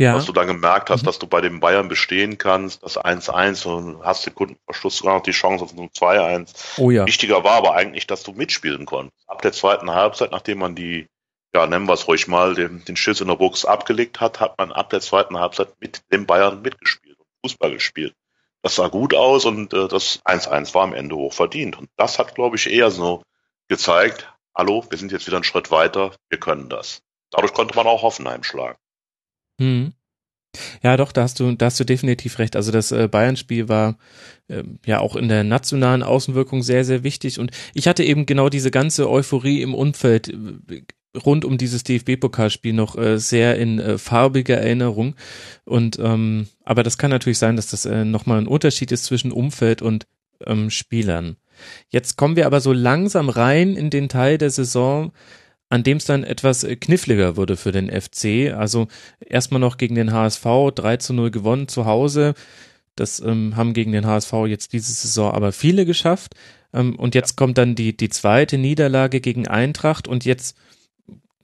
Ja. 0.00 0.14
Was 0.14 0.24
du 0.24 0.32
dann 0.32 0.46
gemerkt 0.46 0.88
hast, 0.88 1.02
mhm. 1.02 1.06
dass 1.06 1.18
du 1.18 1.26
bei 1.26 1.42
den 1.42 1.60
Bayern 1.60 1.88
bestehen 1.88 2.38
kannst, 2.38 2.82
das 2.82 2.96
1-1 2.96 3.66
und 3.66 4.02
hast 4.02 4.22
Sekundenverschluss 4.22 4.96
sogar 4.96 5.16
noch 5.16 5.22
die 5.22 5.32
Chance 5.32 5.62
auf 5.62 5.76
ein 5.76 5.90
2-1. 5.90 6.78
Oh 6.78 6.90
ja. 6.90 7.06
Wichtiger 7.06 7.44
war 7.44 7.52
aber 7.52 7.74
eigentlich, 7.74 8.06
dass 8.06 8.22
du 8.22 8.32
mitspielen 8.32 8.86
konntest. 8.86 9.28
Ab 9.28 9.42
der 9.42 9.52
zweiten 9.52 9.90
Halbzeit, 9.90 10.30
nachdem 10.30 10.60
man 10.60 10.74
die, 10.74 11.06
ja, 11.54 11.66
nennen 11.66 11.86
wir 11.86 11.92
es 11.92 12.08
ruhig 12.08 12.28
mal, 12.28 12.54
den, 12.54 12.82
den 12.86 12.96
Schiss 12.96 13.20
in 13.20 13.28
der 13.28 13.34
Box 13.34 13.66
abgelegt 13.66 14.20
hat, 14.20 14.40
hat 14.40 14.56
man 14.56 14.72
ab 14.72 14.88
der 14.88 15.02
zweiten 15.02 15.38
Halbzeit 15.38 15.68
mit 15.80 16.00
den 16.10 16.24
Bayern 16.24 16.62
mitgespielt 16.62 17.18
und 17.18 17.26
Fußball 17.44 17.72
gespielt. 17.72 18.14
Das 18.62 18.74
sah 18.74 18.88
gut 18.88 19.14
aus 19.14 19.44
und 19.44 19.72
äh, 19.72 19.88
das 19.88 20.20
1-1 20.24 20.74
war 20.74 20.82
am 20.82 20.94
Ende 20.94 21.16
hoch 21.16 21.32
verdient. 21.32 21.78
Und 21.78 21.88
das 21.96 22.18
hat, 22.18 22.34
glaube 22.34 22.56
ich, 22.56 22.70
eher 22.70 22.90
so 22.90 23.22
gezeigt, 23.68 24.32
hallo, 24.54 24.84
wir 24.88 24.98
sind 24.98 25.12
jetzt 25.12 25.26
wieder 25.26 25.36
einen 25.36 25.44
Schritt 25.44 25.70
weiter, 25.70 26.14
wir 26.28 26.38
können 26.38 26.68
das. 26.68 27.02
Dadurch 27.30 27.54
konnte 27.54 27.74
man 27.76 27.86
auch 27.86 28.02
Hoffenheim 28.02 28.42
schlagen. 28.42 28.78
Hm. 29.60 29.94
Ja, 30.82 30.96
doch, 30.96 31.12
da 31.12 31.22
hast 31.22 31.38
du, 31.38 31.54
da 31.54 31.66
hast 31.66 31.78
du 31.78 31.84
definitiv 31.84 32.38
recht. 32.38 32.56
Also 32.56 32.72
das 32.72 32.90
äh, 32.90 33.08
Bayern-Spiel 33.08 33.68
war 33.68 33.98
äh, 34.48 34.64
ja 34.84 34.98
auch 34.98 35.14
in 35.14 35.28
der 35.28 35.44
nationalen 35.44 36.02
Außenwirkung 36.02 36.62
sehr, 36.62 36.84
sehr 36.84 37.04
wichtig. 37.04 37.38
Und 37.38 37.52
ich 37.72 37.86
hatte 37.86 38.02
eben 38.02 38.26
genau 38.26 38.48
diese 38.48 38.72
ganze 38.72 39.08
Euphorie 39.08 39.62
im 39.62 39.74
Umfeld 39.74 40.28
äh, 40.28 40.82
rund 41.24 41.44
um 41.44 41.58
dieses 41.58 41.82
DFB-Pokalspiel 41.84 42.72
noch 42.72 42.96
äh, 42.96 43.18
sehr 43.18 43.56
in 43.56 43.78
äh, 43.78 43.98
farbiger 43.98 44.58
Erinnerung. 44.58 45.16
Und 45.64 45.98
ähm, 45.98 46.48
aber 46.64 46.82
das 46.82 46.98
kann 46.98 47.10
natürlich 47.10 47.38
sein, 47.38 47.56
dass 47.56 47.68
das 47.68 47.84
äh, 47.84 48.04
nochmal 48.04 48.38
ein 48.38 48.46
Unterschied 48.46 48.92
ist 48.92 49.04
zwischen 49.04 49.32
Umfeld 49.32 49.82
und 49.82 50.06
ähm, 50.46 50.70
Spielern. 50.70 51.36
Jetzt 51.88 52.16
kommen 52.16 52.36
wir 52.36 52.46
aber 52.46 52.60
so 52.60 52.72
langsam 52.72 53.28
rein 53.28 53.76
in 53.76 53.90
den 53.90 54.08
Teil 54.08 54.38
der 54.38 54.50
Saison, 54.50 55.12
an 55.68 55.82
dem 55.82 55.98
es 55.98 56.04
dann 56.04 56.24
etwas 56.24 56.64
äh, 56.64 56.76
kniffliger 56.76 57.36
wurde 57.36 57.56
für 57.56 57.72
den 57.72 57.90
FC. 57.90 58.52
Also 58.56 58.88
erstmal 59.20 59.60
noch 59.60 59.76
gegen 59.76 59.94
den 59.94 60.12
HSV 60.12 60.44
3 60.74 60.96
zu 60.98 61.12
0 61.12 61.30
gewonnen 61.30 61.68
zu 61.68 61.86
Hause. 61.86 62.34
Das 62.96 63.20
ähm, 63.20 63.56
haben 63.56 63.72
gegen 63.72 63.92
den 63.92 64.06
HSV 64.06 64.32
jetzt 64.46 64.72
diese 64.72 64.92
Saison 64.92 65.32
aber 65.32 65.52
viele 65.52 65.86
geschafft. 65.86 66.34
Ähm, 66.72 66.96
und 66.96 67.14
jetzt 67.14 67.36
kommt 67.36 67.58
dann 67.58 67.74
die, 67.74 67.96
die 67.96 68.08
zweite 68.08 68.58
Niederlage 68.58 69.20
gegen 69.20 69.48
Eintracht 69.48 70.08
und 70.08 70.24
jetzt 70.24 70.56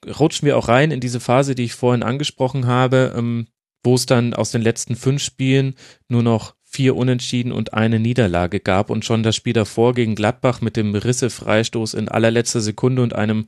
rutschen 0.07 0.47
wir 0.47 0.57
auch 0.57 0.69
rein 0.69 0.91
in 0.91 1.01
diese 1.01 1.21
Phase, 1.21 1.55
die 1.55 1.65
ich 1.65 1.75
vorhin 1.75 2.03
angesprochen 2.03 2.67
habe, 2.67 3.15
ähm, 3.17 3.47
wo 3.83 3.95
es 3.95 4.07
dann 4.07 4.35
aus 4.35 4.51
den 4.51 4.63
letzten 4.63 4.97
fünf 4.97 5.23
Spielen 5.23 5.75
nur 6.09 6.23
noch 6.23 6.55
vier 6.63 6.97
Unentschieden 6.97 7.53
und 7.53 7.75
eine 7.75 8.01
Niederlage 8.01 8.61
gab 8.61 8.91
und 8.91 9.05
schon 9.05 9.23
das 9.23 9.37
Spiel 9.37 9.53
davor 9.53 9.95
gegen 9.95 10.15
Gladbach 10.15 10.61
mit 10.61 10.77
dem 10.77 10.95
Risse-Freistoß 10.95 11.95
in 11.95 12.09
allerletzter 12.09 12.61
Sekunde 12.61 13.03
und 13.03 13.15
einem 13.15 13.47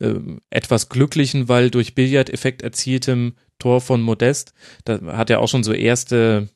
äh, 0.00 0.14
etwas 0.50 0.88
glücklichen, 0.88 1.48
weil 1.48 1.70
durch 1.70 1.94
Billardeffekt 1.94 2.62
erzieltem 2.62 3.34
Tor 3.58 3.80
von 3.80 4.02
Modest. 4.02 4.52
Da 4.84 5.00
hat 5.16 5.30
er 5.30 5.40
auch 5.40 5.48
schon 5.48 5.64
so 5.64 5.72
erste 5.72 6.48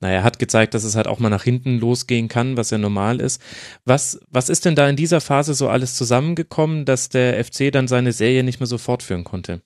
naja, 0.00 0.24
hat 0.24 0.38
gezeigt, 0.40 0.74
dass 0.74 0.82
es 0.82 0.96
halt 0.96 1.06
auch 1.06 1.20
mal 1.20 1.30
nach 1.30 1.44
hinten 1.44 1.78
losgehen 1.78 2.28
kann, 2.28 2.56
was 2.56 2.70
ja 2.70 2.78
normal 2.78 3.20
ist. 3.20 3.40
Was, 3.84 4.20
was 4.30 4.48
ist 4.48 4.64
denn 4.64 4.74
da 4.74 4.88
in 4.88 4.96
dieser 4.96 5.20
Phase 5.20 5.54
so 5.54 5.68
alles 5.68 5.94
zusammengekommen, 5.94 6.84
dass 6.84 7.08
der 7.08 7.42
FC 7.42 7.70
dann 7.70 7.86
seine 7.86 8.12
Serie 8.12 8.42
nicht 8.42 8.58
mehr 8.58 8.66
so 8.66 8.78
fortführen 8.78 9.22
konnte? 9.22 9.62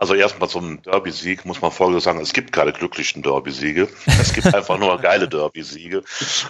Also 0.00 0.14
erstmal 0.14 0.48
zum 0.48 0.80
Derby-Sieg 0.82 1.44
muss 1.44 1.60
man 1.60 1.72
folgendes 1.72 2.04
sagen, 2.04 2.20
es 2.20 2.32
gibt 2.32 2.52
keine 2.52 2.72
glücklichen 2.72 3.20
Derby-Siege. 3.22 3.88
Es 4.06 4.32
gibt 4.32 4.54
einfach 4.54 4.78
nur 4.78 4.96
geile 5.00 5.28
Derby-Siege. 5.28 6.04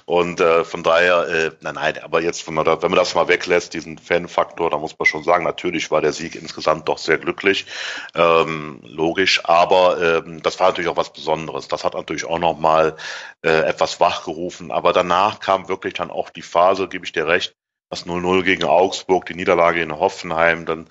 Und 0.04 0.38
äh, 0.38 0.64
von 0.64 0.82
daher, 0.82 1.26
äh, 1.28 1.50
nein, 1.62 1.76
nein, 1.76 1.98
aber 2.02 2.20
jetzt, 2.20 2.46
wenn 2.46 2.52
man, 2.52 2.66
da, 2.66 2.82
wenn 2.82 2.90
man 2.90 2.98
das 2.98 3.14
mal 3.14 3.26
weglässt, 3.26 3.72
diesen 3.72 3.96
Fan-Faktor, 3.96 4.68
da 4.68 4.76
muss 4.76 4.98
man 4.98 5.06
schon 5.06 5.24
sagen, 5.24 5.44
natürlich 5.44 5.90
war 5.90 6.02
der 6.02 6.12
Sieg 6.12 6.34
insgesamt 6.34 6.88
doch 6.88 6.98
sehr 6.98 7.16
glücklich, 7.16 7.64
ähm, 8.14 8.80
logisch, 8.84 9.42
aber 9.46 9.98
ähm, 9.98 10.42
das 10.42 10.60
war 10.60 10.68
natürlich 10.68 10.90
auch 10.90 10.98
was 10.98 11.14
Besonderes. 11.14 11.68
Das 11.68 11.84
hat 11.84 11.94
natürlich 11.94 12.26
auch 12.26 12.38
nochmal 12.38 12.96
äh, 13.40 13.48
etwas 13.48 13.98
wachgerufen. 13.98 14.70
Aber 14.70 14.92
danach 14.92 15.40
kam 15.40 15.70
wirklich 15.70 15.94
dann 15.94 16.10
auch 16.10 16.28
die 16.28 16.42
Phase, 16.42 16.86
gebe 16.86 17.06
ich 17.06 17.12
dir 17.12 17.26
recht, 17.26 17.56
das 17.88 18.04
0-0 18.04 18.42
gegen 18.42 18.64
Augsburg, 18.64 19.24
die 19.24 19.34
Niederlage 19.34 19.80
in 19.80 19.98
Hoffenheim, 19.98 20.66
dann, 20.66 20.86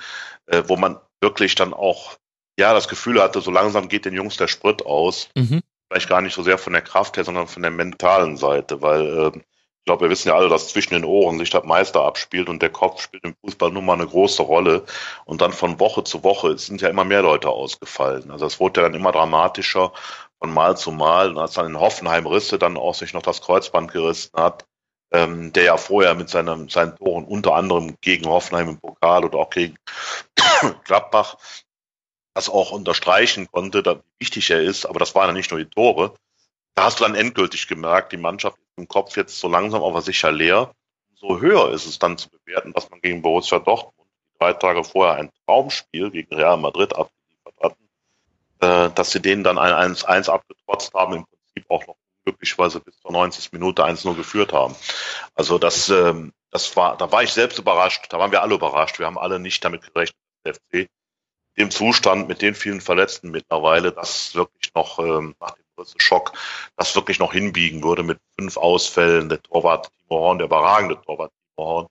äh, 0.47 0.63
wo 0.65 0.75
man 0.75 0.99
wirklich 1.21 1.53
dann 1.53 1.75
auch 1.75 2.17
ja 2.57 2.73
das 2.73 2.87
Gefühl 2.87 3.21
hatte, 3.21 3.41
so 3.41 3.51
langsam 3.51 3.87
geht 3.87 4.05
den 4.05 4.13
Jungs 4.13 4.37
der 4.37 4.47
Sprit 4.47 4.85
aus. 4.85 5.29
Mhm. 5.35 5.61
Vielleicht 5.89 6.09
gar 6.09 6.21
nicht 6.21 6.33
so 6.33 6.43
sehr 6.43 6.57
von 6.57 6.73
der 6.73 6.81
Kraft 6.81 7.17
her, 7.17 7.23
sondern 7.23 7.47
von 7.47 7.61
der 7.61 7.71
mentalen 7.71 8.35
Seite, 8.35 8.81
weil 8.81 9.33
äh, 9.35 9.37
ich 9.37 9.89
glaube, 9.89 10.05
wir 10.05 10.09
wissen 10.09 10.27
ja 10.27 10.35
alle, 10.35 10.49
dass 10.49 10.67
zwischen 10.67 10.95
den 10.95 11.05
Ohren 11.05 11.39
sich 11.39 11.49
das 11.49 11.63
Meister 11.63 12.01
abspielt 12.01 12.49
und 12.49 12.61
der 12.61 12.71
Kopf 12.71 13.01
spielt 13.01 13.23
im 13.23 13.35
Fußball 13.39 13.71
nun 13.71 13.85
mal 13.85 13.93
eine 13.93 14.05
große 14.05 14.41
Rolle. 14.41 14.83
Und 15.23 15.39
dann 15.39 15.53
von 15.53 15.79
Woche 15.79 16.03
zu 16.03 16.25
Woche 16.25 16.57
sind 16.57 16.81
ja 16.81 16.89
immer 16.89 17.05
mehr 17.05 17.21
Leute 17.21 17.47
ausgefallen. 17.47 18.29
Also 18.29 18.45
es 18.45 18.59
wurde 18.59 18.81
ja 18.81 18.89
dann 18.89 18.99
immer 18.99 19.13
dramatischer 19.13 19.93
von 20.39 20.53
Mal 20.53 20.75
zu 20.75 20.91
Mal. 20.91 21.29
Und 21.29 21.37
als 21.37 21.53
dann 21.53 21.67
in 21.67 21.79
Hoffenheim 21.79 22.27
Risse 22.27 22.59
dann 22.59 22.75
auch 22.75 22.95
sich 22.95 23.13
noch 23.13 23.21
das 23.21 23.41
Kreuzband 23.41 23.93
gerissen 23.93 24.31
hat, 24.35 24.65
ähm, 25.13 25.53
der 25.53 25.63
ja 25.63 25.77
vorher 25.77 26.15
mit 26.15 26.27
seinem, 26.27 26.67
seinen 26.67 26.97
Toren 26.97 27.23
unter 27.23 27.55
anderem 27.55 27.95
gegen 28.01 28.25
Hoffenheim 28.25 28.67
im 28.67 28.79
Pokal 28.79 29.23
oder 29.23 29.39
auch 29.39 29.49
gegen 29.49 29.77
Gladbach 30.83 31.37
das 32.37 32.49
auch 32.49 32.71
unterstreichen 32.71 33.49
konnte, 33.51 33.83
wie 33.83 33.99
wichtig 34.19 34.51
er 34.51 34.61
ist, 34.61 34.85
aber 34.85 34.99
das 34.99 35.15
waren 35.15 35.29
ja 35.29 35.33
nicht 35.33 35.49
nur 35.49 35.59
die 35.59 35.69
Tore. 35.69 36.13
Da 36.75 36.83
hast 36.83 36.99
du 36.99 37.03
dann 37.03 37.15
endgültig 37.15 37.67
gemerkt, 37.67 38.11
die 38.11 38.17
Mannschaft 38.17 38.59
ist 38.59 38.77
im 38.77 38.87
Kopf 38.87 39.17
jetzt 39.17 39.39
so 39.39 39.47
langsam 39.47 39.83
aber 39.83 40.03
sicher 40.03 40.31
leer. 40.31 40.71
So 41.15 41.39
höher 41.39 41.71
ist 41.71 41.87
es 41.87 41.97
dann 41.97 42.19
zu 42.19 42.29
bewerten, 42.29 42.73
dass 42.73 42.91
man 42.91 43.01
gegen 43.01 43.23
Borussia 43.23 43.57
Dortmund 43.57 44.07
drei 44.37 44.53
Tage 44.53 44.83
vorher 44.83 45.15
ein 45.15 45.31
Traumspiel 45.47 46.11
gegen 46.11 46.35
Real 46.35 46.57
Madrid 46.57 46.95
abgeliefert 46.95 47.55
hat. 47.59 47.75
äh, 48.59 48.93
dass 48.93 49.09
sie 49.09 49.19
denen 49.19 49.43
dann 49.43 49.57
ein 49.57 49.95
1-1 49.95 50.29
abgetrotzt 50.29 50.93
haben, 50.93 51.15
im 51.15 51.25
Prinzip 51.25 51.71
auch 51.71 51.87
noch 51.87 51.95
glücklicherweise 52.23 52.79
bis 52.81 52.99
zur 52.99 53.13
90. 53.13 53.51
Minute 53.51 53.83
1-0 53.83 54.13
geführt 54.13 54.53
haben. 54.53 54.75
Also 55.33 55.57
das, 55.57 55.89
ähm, 55.89 56.33
das 56.51 56.75
war, 56.75 56.97
da 56.97 57.11
war 57.11 57.23
ich 57.23 57.33
selbst 57.33 57.57
überrascht, 57.57 58.05
da 58.09 58.19
waren 58.19 58.31
wir 58.31 58.43
alle 58.43 58.53
überrascht. 58.53 58.99
Wir 58.99 59.07
haben 59.07 59.17
alle 59.17 59.39
nicht 59.39 59.65
damit 59.65 59.81
gerechnet, 59.81 60.21
dass 60.43 60.59
der 60.71 60.85
FC 60.85 60.89
dem 61.57 61.71
Zustand 61.71 62.27
mit 62.27 62.41
den 62.41 62.55
vielen 62.55 62.81
Verletzten 62.81 63.31
mittlerweile, 63.31 63.91
das 63.91 64.35
wirklich 64.35 64.73
noch 64.75 64.99
ähm, 64.99 65.35
nach 65.39 65.51
dem 65.51 65.63
größten 65.75 65.99
Schock, 65.99 66.33
das 66.75 66.95
wirklich 66.95 67.19
noch 67.19 67.33
hinbiegen 67.33 67.83
würde 67.83 68.03
mit 68.03 68.19
fünf 68.37 68.57
Ausfällen. 68.57 69.29
Der 69.29 69.41
Torwart 69.41 69.89
Timo 69.99 70.19
Horn, 70.21 70.37
der 70.37 70.45
überragende 70.45 71.01
Torwart 71.01 71.31
Timo 71.31 71.67
Horn, 71.67 71.87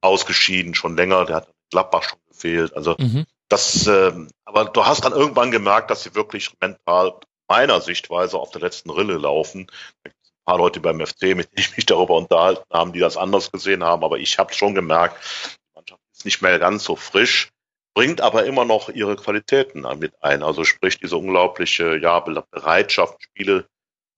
ausgeschieden 0.00 0.74
schon 0.74 0.96
länger, 0.96 1.24
der 1.24 1.36
hat 1.36 1.48
Gladbach 1.70 2.02
schon 2.02 2.18
gefehlt. 2.28 2.74
Also 2.74 2.96
mhm. 2.98 3.24
das, 3.48 3.86
ähm, 3.86 4.28
aber 4.44 4.64
du 4.66 4.84
hast 4.84 5.04
dann 5.04 5.12
irgendwann 5.12 5.50
gemerkt, 5.50 5.90
dass 5.90 6.02
sie 6.02 6.14
wirklich 6.14 6.50
mental 6.60 7.14
meiner 7.48 7.80
Sichtweise 7.80 8.38
auf 8.38 8.50
der 8.50 8.62
letzten 8.62 8.90
Rille 8.90 9.14
laufen. 9.14 9.66
Da 10.02 10.10
gibt 10.10 10.22
es 10.22 10.30
ein 10.30 10.44
paar 10.44 10.58
Leute 10.58 10.80
beim 10.80 11.04
FC, 11.04 11.36
mit 11.36 11.52
denen 11.52 11.58
ich 11.58 11.76
mich 11.76 11.86
darüber 11.86 12.14
unterhalten 12.14 12.64
habe, 12.72 12.92
die 12.92 13.00
das 13.00 13.16
anders 13.16 13.52
gesehen 13.52 13.84
haben, 13.84 14.02
aber 14.02 14.18
ich 14.18 14.38
habe 14.38 14.52
schon 14.52 14.74
gemerkt, 14.74 15.16
die 15.46 15.76
Mannschaft 15.76 16.02
ist 16.12 16.24
nicht 16.24 16.42
mehr 16.42 16.58
ganz 16.58 16.84
so 16.84 16.96
frisch 16.96 17.53
bringt 17.94 18.20
aber 18.20 18.44
immer 18.44 18.64
noch 18.64 18.88
ihre 18.88 19.16
Qualitäten 19.16 19.86
mit 19.98 20.12
ein. 20.22 20.42
Also 20.42 20.64
sprich 20.64 20.98
diese 20.98 21.16
unglaubliche 21.16 21.96
ja, 21.96 22.20
Bereitschaft, 22.20 23.22
Spiele 23.22 23.66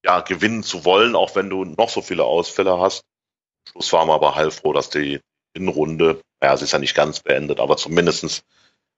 ja, 0.04 0.20
gewinnen 0.20 0.62
zu 0.62 0.84
wollen, 0.84 1.14
auch 1.14 1.36
wenn 1.36 1.50
du 1.50 1.64
noch 1.64 1.90
so 1.90 2.00
viele 2.00 2.24
Ausfälle 2.24 2.78
hast. 2.80 3.04
Schluss 3.68 3.92
waren 3.92 4.08
wir 4.08 4.14
aber 4.14 4.34
heilfroh, 4.34 4.72
dass 4.72 4.88
die 4.88 5.20
Hinrunde, 5.54 6.20
ja, 6.42 6.56
sie 6.56 6.64
ist 6.64 6.72
ja 6.72 6.78
nicht 6.78 6.94
ganz 6.94 7.20
beendet, 7.20 7.60
aber 7.60 7.76
zumindestens 7.76 8.42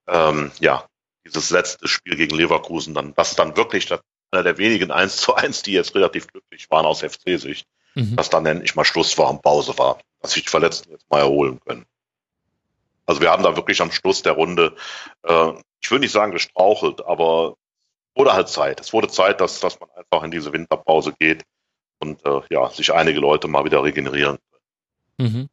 ähm, 0.07 0.51
ja, 0.61 0.87
dieses 1.27 1.51
letzte 1.51 1.89
Spiel 1.89 2.17
gegen 2.17 2.37
Leverkusen, 2.37 2.95
dann, 2.95 3.15
das 3.15 3.31
ist 3.31 3.39
dann 3.39 3.57
wirklich 3.57 3.91
einer 4.31 4.43
der 4.43 4.59
wenigen 4.59 4.91
1 4.91 5.17
zu 5.17 5.35
1, 5.35 5.63
die 5.63 5.73
jetzt 5.73 5.95
relativ 5.95 6.27
glücklich 6.27 6.71
waren 6.71 6.87
aus 6.87 7.01
FC-Sicht, 7.01 7.67
mhm. 7.95 8.17
dass 8.17 8.31
dann 8.31 8.47
endlich 8.47 8.75
mal 8.75 8.85
Schluss 8.85 9.17
war 9.19 9.31
und 9.31 9.43
Pause 9.43 9.77
war, 9.79 9.99
dass 10.21 10.33
sich 10.33 10.45
die 10.45 10.51
Verletzten 10.51 10.91
jetzt 10.93 11.09
mal 11.11 11.21
erholen 11.21 11.61
können. 11.67 11.87
Also 13.09 13.23
wir 13.23 13.31
haben 13.31 13.43
da 13.43 13.57
wirklich 13.57 13.81
am 13.81 13.91
Schluss 13.91 14.21
der 14.23 14.35
Runde, 14.35 14.77
äh, 15.23 15.53
ich 15.81 15.91
würde 15.91 16.03
nicht 16.03 16.13
sagen 16.13 16.31
gestrauchelt, 16.31 17.05
aber 17.07 17.55
wurde 18.15 18.35
halt 18.35 18.49
Zeit. 18.49 18.81
Es 18.81 18.93
wurde 18.93 19.09
Zeit, 19.09 19.41
dass, 19.41 19.61
dass 19.61 19.81
man 19.81 19.89
einfach 19.97 20.25
in 20.25 20.31
diese 20.31 20.53
Winterpause 20.53 21.15
geht 21.19 21.43
und 22.01 22.25
äh, 22.27 22.41
ja, 22.51 22.69
sich 22.69 22.93
einige 22.93 23.19
Leute 23.19 23.49
mal 23.49 23.65
wieder 23.65 23.83
regenerieren. 23.83 24.37
Mhm. 25.17 25.49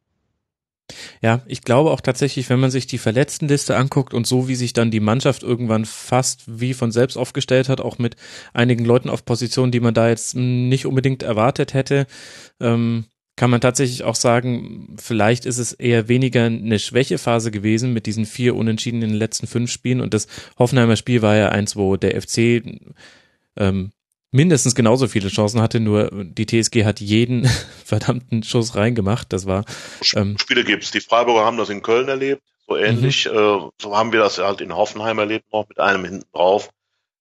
Ja, 1.21 1.41
ich 1.47 1.61
glaube 1.61 1.91
auch 1.91 2.01
tatsächlich, 2.01 2.49
wenn 2.49 2.59
man 2.59 2.71
sich 2.71 2.87
die 2.87 2.97
Verletztenliste 2.97 3.77
anguckt 3.77 4.13
und 4.13 4.27
so 4.27 4.49
wie 4.49 4.55
sich 4.55 4.73
dann 4.73 4.91
die 4.91 4.99
Mannschaft 4.99 5.41
irgendwann 5.41 5.85
fast 5.85 6.43
wie 6.45 6.73
von 6.73 6.91
selbst 6.91 7.15
aufgestellt 7.15 7.69
hat, 7.69 7.79
auch 7.79 7.99
mit 7.99 8.17
einigen 8.53 8.83
Leuten 8.83 9.09
auf 9.09 9.23
Positionen, 9.23 9.71
die 9.71 9.79
man 9.79 9.93
da 9.93 10.09
jetzt 10.09 10.35
nicht 10.35 10.85
unbedingt 10.85 11.23
erwartet 11.23 11.73
hätte, 11.73 12.05
ähm, 12.59 13.05
kann 13.35 13.49
man 13.49 13.61
tatsächlich 13.61 14.03
auch 14.03 14.15
sagen, 14.15 14.95
vielleicht 14.99 15.45
ist 15.45 15.57
es 15.57 15.73
eher 15.73 16.07
weniger 16.07 16.45
eine 16.45 16.79
Schwächephase 16.79 17.51
gewesen 17.51 17.93
mit 17.93 18.05
diesen 18.05 18.25
vier 18.25 18.55
Unentschieden 18.55 19.01
in 19.01 19.09
den 19.09 19.17
letzten 19.17 19.47
fünf 19.47 19.71
Spielen 19.71 20.01
und 20.01 20.13
das 20.13 20.27
Hoffenheimer 20.57 20.95
Spiel 20.95 21.21
war 21.21 21.35
ja 21.35 21.49
eins, 21.49 21.75
wo 21.75 21.97
der 21.97 22.21
FC 22.21 22.63
ähm, 23.57 23.91
mindestens 24.31 24.75
genauso 24.75 25.07
viele 25.07 25.29
Chancen 25.29 25.61
hatte, 25.61 25.79
nur 25.79 26.11
die 26.11 26.45
TSG 26.45 26.83
hat 26.83 26.99
jeden 26.99 27.45
verdammten 27.85 28.43
Schuss 28.43 28.75
reingemacht. 28.75 29.31
Das 29.33 29.45
war 29.45 29.65
ähm, 30.13 30.37
Spiele 30.37 30.63
gibt's. 30.63 30.91
Die 30.91 30.99
Freiburger 30.99 31.45
haben 31.45 31.57
das 31.57 31.69
in 31.69 31.81
Köln 31.81 32.07
erlebt, 32.07 32.43
so 32.67 32.77
ähnlich. 32.77 33.25
Mhm. 33.25 33.37
Äh, 33.37 33.69
so 33.81 33.97
haben 33.97 34.11
wir 34.11 34.19
das 34.19 34.37
halt 34.37 34.61
in 34.61 34.75
Hoffenheim 34.75 35.19
erlebt 35.19 35.51
noch 35.51 35.67
mit 35.67 35.79
einem 35.79 36.05
hinten 36.05 36.25
drauf. 36.33 36.69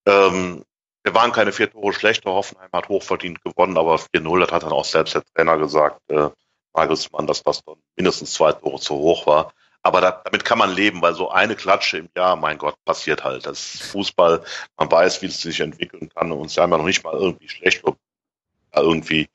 Ähm, 0.07 0.65
wir 1.05 1.15
waren 1.15 1.33
keine 1.33 1.53
vier 1.53 1.71
Tore 1.71 1.93
schlechter. 1.93 2.31
Hoffenheim 2.33 2.71
hat 2.73 2.89
hochverdient 2.89 3.45
gewonnen, 3.45 3.77
aber 3.77 3.97
4-0, 3.97 4.41
das 4.41 4.53
hat 4.53 4.63
dann 4.63 4.73
auch 4.73 4.85
selbst 4.85 5.15
der 5.15 5.23
Trainer 5.35 5.59
gesagt, 5.59 6.01
äh, 6.11 6.31
Nagelsmann, 6.75 7.27
dass 7.27 7.43
das 7.43 7.63
dann 7.65 7.77
mindestens 7.95 8.33
zwei 8.33 8.53
Tore 8.53 8.81
zu 8.81 8.95
hoch 8.95 9.27
war. 9.27 9.53
Aber 9.83 10.01
da, 10.01 10.23
damit 10.25 10.47
kann 10.47 10.59
man 10.59 10.75
leben, 10.75 11.03
weil 11.03 11.15
so 11.15 11.31
eine 11.31 11.57
Klatsche 11.57 11.99
im 11.99 12.09
Jahr, 12.17 12.37
mein 12.37 12.57
Gott, 12.57 12.75
passiert 12.87 13.23
halt. 13.23 13.45
Das 13.45 13.75
ist 13.75 13.83
Fußball, 13.83 14.43
man 14.79 14.91
weiß, 14.91 15.21
wie 15.21 15.27
es 15.27 15.43
sich 15.43 15.61
entwickeln 15.61 16.09
kann 16.09 16.33
und 16.33 16.51
sie 16.51 16.61
haben 16.61 16.73
ja 16.73 16.79
noch 16.79 16.87
nicht 16.87 17.05
mal 17.05 17.15
irgendwie 17.15 17.51
schlecht 17.51 17.85
oder 17.85 17.97
irgendwie 18.75 19.29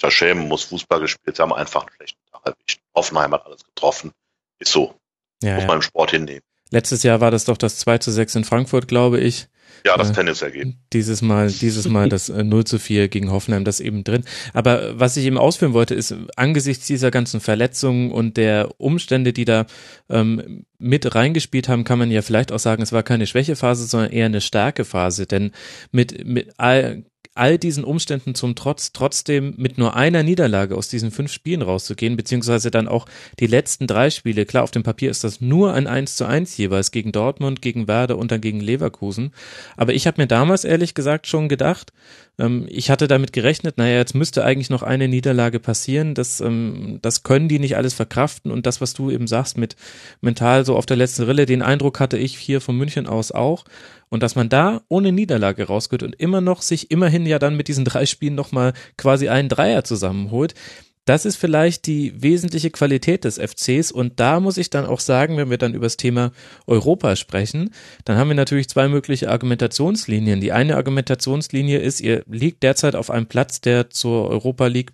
da 0.00 0.10
schämen 0.10 0.48
muss, 0.48 0.64
Fußball 0.64 0.98
gespielt. 0.98 1.36
Sie 1.36 1.42
haben 1.42 1.52
einfach 1.52 1.82
einen 1.82 1.94
schlechten 1.94 2.20
Tag 2.32 2.44
erwischt. 2.44 2.80
Hoffenheim 2.92 3.32
hat 3.32 3.46
alles 3.46 3.64
getroffen. 3.64 4.10
Ist 4.58 4.72
so. 4.72 4.98
Ja, 5.40 5.54
muss 5.54 5.62
ja. 5.62 5.66
man 5.68 5.76
im 5.76 5.82
Sport 5.82 6.10
hinnehmen. 6.10 6.42
Letztes 6.70 7.04
Jahr 7.04 7.20
war 7.20 7.30
das 7.30 7.44
doch 7.44 7.56
das 7.56 7.78
2 7.78 7.98
zu 7.98 8.10
6 8.10 8.34
in 8.34 8.44
Frankfurt, 8.44 8.88
glaube 8.88 9.20
ich. 9.20 9.46
Ja, 9.86 9.98
das 9.98 10.10
äh, 10.10 10.12
Tennisergebnis. 10.14 10.76
Dieses 10.92 11.20
Mal, 11.20 11.50
dieses 11.50 11.88
Mal 11.88 12.08
das 12.08 12.30
äh, 12.30 12.42
0 12.42 12.64
zu 12.64 12.78
4 12.78 13.08
gegen 13.08 13.30
Hoffenheim, 13.30 13.64
das 13.64 13.80
eben 13.80 14.02
drin. 14.02 14.24
Aber 14.54 14.98
was 14.98 15.16
ich 15.16 15.26
eben 15.26 15.36
ausführen 15.36 15.74
wollte, 15.74 15.94
ist, 15.94 16.14
angesichts 16.36 16.86
dieser 16.86 17.10
ganzen 17.10 17.40
Verletzungen 17.40 18.10
und 18.10 18.38
der 18.38 18.68
Umstände, 18.78 19.34
die 19.34 19.44
da 19.44 19.66
ähm, 20.08 20.64
mit 20.78 21.14
reingespielt 21.14 21.68
haben, 21.68 21.84
kann 21.84 21.98
man 21.98 22.10
ja 22.10 22.22
vielleicht 22.22 22.50
auch 22.50 22.58
sagen, 22.58 22.82
es 22.82 22.92
war 22.92 23.02
keine 23.02 23.26
Schwächephase, 23.26 23.86
sondern 23.86 24.12
eher 24.12 24.26
eine 24.26 24.40
Stärkephase. 24.40 25.26
Denn 25.26 25.52
mit, 25.92 26.26
mit 26.26 26.54
all, 26.56 27.04
all 27.34 27.58
diesen 27.58 27.82
Umständen 27.84 28.34
zum 28.34 28.54
Trotz 28.54 28.92
trotzdem 28.92 29.54
mit 29.56 29.76
nur 29.76 29.96
einer 29.96 30.22
Niederlage 30.22 30.76
aus 30.76 30.88
diesen 30.88 31.10
fünf 31.10 31.32
Spielen 31.32 31.62
rauszugehen, 31.62 32.16
beziehungsweise 32.16 32.70
dann 32.70 32.86
auch 32.86 33.06
die 33.40 33.48
letzten 33.48 33.86
drei 33.86 34.10
Spiele, 34.10 34.46
klar, 34.46 34.62
auf 34.62 34.70
dem 34.70 34.84
Papier 34.84 35.10
ist 35.10 35.24
das 35.24 35.40
nur 35.40 35.74
ein 35.74 35.86
1 35.86 36.16
zu 36.16 36.26
1 36.26 36.56
jeweils 36.56 36.92
gegen 36.92 37.10
Dortmund, 37.10 37.60
gegen 37.60 37.88
Werder 37.88 38.18
und 38.18 38.30
dann 38.30 38.40
gegen 38.40 38.60
Leverkusen. 38.60 39.32
Aber 39.76 39.94
ich 39.94 40.06
habe 40.06 40.22
mir 40.22 40.28
damals 40.28 40.64
ehrlich 40.64 40.94
gesagt 40.94 41.26
schon 41.26 41.48
gedacht, 41.48 41.92
ähm, 42.38 42.66
ich 42.68 42.90
hatte 42.90 43.08
damit 43.08 43.32
gerechnet, 43.32 43.78
naja, 43.78 43.96
jetzt 43.96 44.14
müsste 44.14 44.44
eigentlich 44.44 44.70
noch 44.70 44.82
eine 44.82 45.08
Niederlage 45.08 45.58
passieren, 45.60 46.14
das, 46.14 46.40
ähm, 46.40 46.98
das 47.02 47.24
können 47.24 47.48
die 47.48 47.58
nicht 47.58 47.76
alles 47.76 47.94
verkraften 47.94 48.52
und 48.52 48.66
das, 48.66 48.80
was 48.80 48.94
du 48.94 49.10
eben 49.10 49.26
sagst 49.26 49.58
mit 49.58 49.76
mental 50.20 50.64
so 50.64 50.76
auf 50.76 50.86
der 50.86 50.96
letzten 50.96 51.24
Rille, 51.24 51.46
den 51.46 51.62
Eindruck 51.62 52.00
hatte 52.00 52.16
ich 52.18 52.36
hier 52.38 52.60
von 52.60 52.76
München 52.76 53.06
aus 53.06 53.32
auch. 53.32 53.64
Und 54.14 54.22
dass 54.22 54.36
man 54.36 54.48
da 54.48 54.82
ohne 54.86 55.10
Niederlage 55.10 55.64
rausgeht 55.64 56.04
und 56.04 56.14
immer 56.14 56.40
noch 56.40 56.62
sich 56.62 56.92
immerhin 56.92 57.26
ja 57.26 57.40
dann 57.40 57.56
mit 57.56 57.66
diesen 57.66 57.84
drei 57.84 58.06
Spielen 58.06 58.36
nochmal 58.36 58.72
quasi 58.96 59.28
einen 59.28 59.48
Dreier 59.48 59.82
zusammenholt, 59.82 60.54
das 61.04 61.24
ist 61.24 61.34
vielleicht 61.34 61.88
die 61.88 62.22
wesentliche 62.22 62.70
Qualität 62.70 63.24
des 63.24 63.40
FCs 63.40 63.90
und 63.90 64.20
da 64.20 64.38
muss 64.38 64.56
ich 64.56 64.70
dann 64.70 64.86
auch 64.86 65.00
sagen, 65.00 65.36
wenn 65.36 65.50
wir 65.50 65.58
dann 65.58 65.74
über 65.74 65.86
das 65.86 65.96
Thema 65.96 66.30
Europa 66.68 67.16
sprechen, 67.16 67.70
dann 68.04 68.16
haben 68.16 68.28
wir 68.28 68.36
natürlich 68.36 68.68
zwei 68.68 68.86
mögliche 68.86 69.30
Argumentationslinien. 69.30 70.40
Die 70.40 70.52
eine 70.52 70.76
Argumentationslinie 70.76 71.80
ist, 71.80 72.00
ihr 72.00 72.22
liegt 72.30 72.62
derzeit 72.62 72.94
auf 72.94 73.10
einem 73.10 73.26
Platz, 73.26 73.62
der 73.62 73.90
zur 73.90 74.30
Europa 74.30 74.68
League 74.68 74.92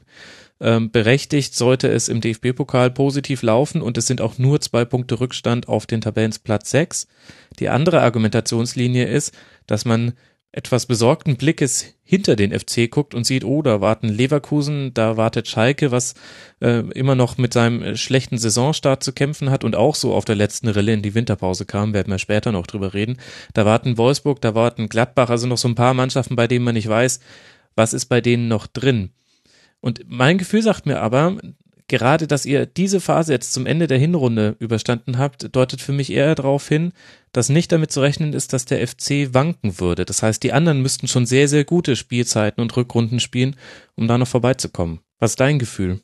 ähm, 0.60 0.90
berechtigt, 0.90 1.54
sollte 1.54 1.88
es 1.88 2.08
im 2.08 2.20
DFB-Pokal 2.20 2.90
positiv 2.90 3.42
laufen 3.42 3.82
und 3.82 3.96
es 3.98 4.06
sind 4.06 4.20
auch 4.20 4.38
nur 4.38 4.60
zwei 4.60 4.84
Punkte 4.84 5.20
Rückstand 5.20 5.68
auf 5.68 5.86
den 5.86 6.00
Tabellensplatz 6.00 6.70
6. 6.70 7.06
Die 7.58 7.68
andere 7.68 8.02
Argumentationslinie 8.02 9.06
ist, 9.06 9.32
dass 9.66 9.84
man 9.84 10.12
etwas 10.52 10.86
besorgten 10.86 11.36
Blickes 11.36 11.94
hinter 12.02 12.34
den 12.34 12.58
FC 12.58 12.90
guckt 12.90 13.14
und 13.14 13.24
sieht, 13.24 13.44
oh, 13.44 13.62
da 13.62 13.80
warten 13.80 14.08
Leverkusen, 14.08 14.92
da 14.94 15.16
wartet 15.16 15.46
Schalke, 15.46 15.92
was 15.92 16.14
äh, 16.60 16.80
immer 16.90 17.14
noch 17.14 17.38
mit 17.38 17.52
seinem 17.52 17.82
äh, 17.82 17.96
schlechten 17.96 18.36
Saisonstart 18.36 19.04
zu 19.04 19.12
kämpfen 19.12 19.50
hat 19.50 19.62
und 19.62 19.76
auch 19.76 19.94
so 19.94 20.12
auf 20.12 20.24
der 20.24 20.34
letzten 20.34 20.66
Rille 20.66 20.92
in 20.92 21.02
die 21.02 21.14
Winterpause 21.14 21.66
kam, 21.66 21.94
werden 21.94 22.10
wir 22.10 22.18
später 22.18 22.50
noch 22.50 22.66
drüber 22.66 22.94
reden. 22.94 23.18
Da 23.54 23.64
warten 23.64 23.96
Wolfsburg, 23.96 24.40
da 24.40 24.56
warten 24.56 24.88
Gladbach, 24.88 25.30
also 25.30 25.46
noch 25.46 25.58
so 25.58 25.68
ein 25.68 25.76
paar 25.76 25.94
Mannschaften, 25.94 26.34
bei 26.34 26.48
denen 26.48 26.64
man 26.64 26.74
nicht 26.74 26.88
weiß, 26.88 27.20
was 27.76 27.92
ist 27.92 28.06
bei 28.06 28.20
denen 28.20 28.48
noch 28.48 28.66
drin. 28.66 29.10
Und 29.80 30.04
mein 30.06 30.38
Gefühl 30.38 30.62
sagt 30.62 30.86
mir 30.86 31.00
aber, 31.00 31.38
gerade, 31.90 32.26
dass 32.26 32.46
ihr 32.46 32.66
diese 32.66 33.00
Phase 33.00 33.32
jetzt 33.32 33.52
zum 33.52 33.66
Ende 33.66 33.86
der 33.86 33.98
Hinrunde 33.98 34.56
überstanden 34.60 35.18
habt, 35.18 35.54
deutet 35.54 35.82
für 35.82 35.92
mich 35.92 36.12
eher 36.12 36.34
darauf 36.34 36.68
hin, 36.68 36.92
dass 37.32 37.48
nicht 37.48 37.72
damit 37.72 37.90
zu 37.90 38.00
rechnen 38.00 38.32
ist, 38.32 38.52
dass 38.52 38.64
der 38.64 38.86
FC 38.86 39.34
wanken 39.34 39.80
würde. 39.80 40.04
Das 40.04 40.22
heißt, 40.22 40.42
die 40.42 40.52
anderen 40.52 40.82
müssten 40.82 41.08
schon 41.08 41.26
sehr, 41.26 41.48
sehr 41.48 41.64
gute 41.64 41.96
Spielzeiten 41.96 42.62
und 42.62 42.76
Rückrunden 42.76 43.20
spielen, 43.20 43.56
um 43.96 44.06
da 44.06 44.18
noch 44.18 44.28
vorbeizukommen. 44.28 45.00
Was 45.18 45.32
ist 45.32 45.40
dein 45.40 45.58
Gefühl? 45.58 46.00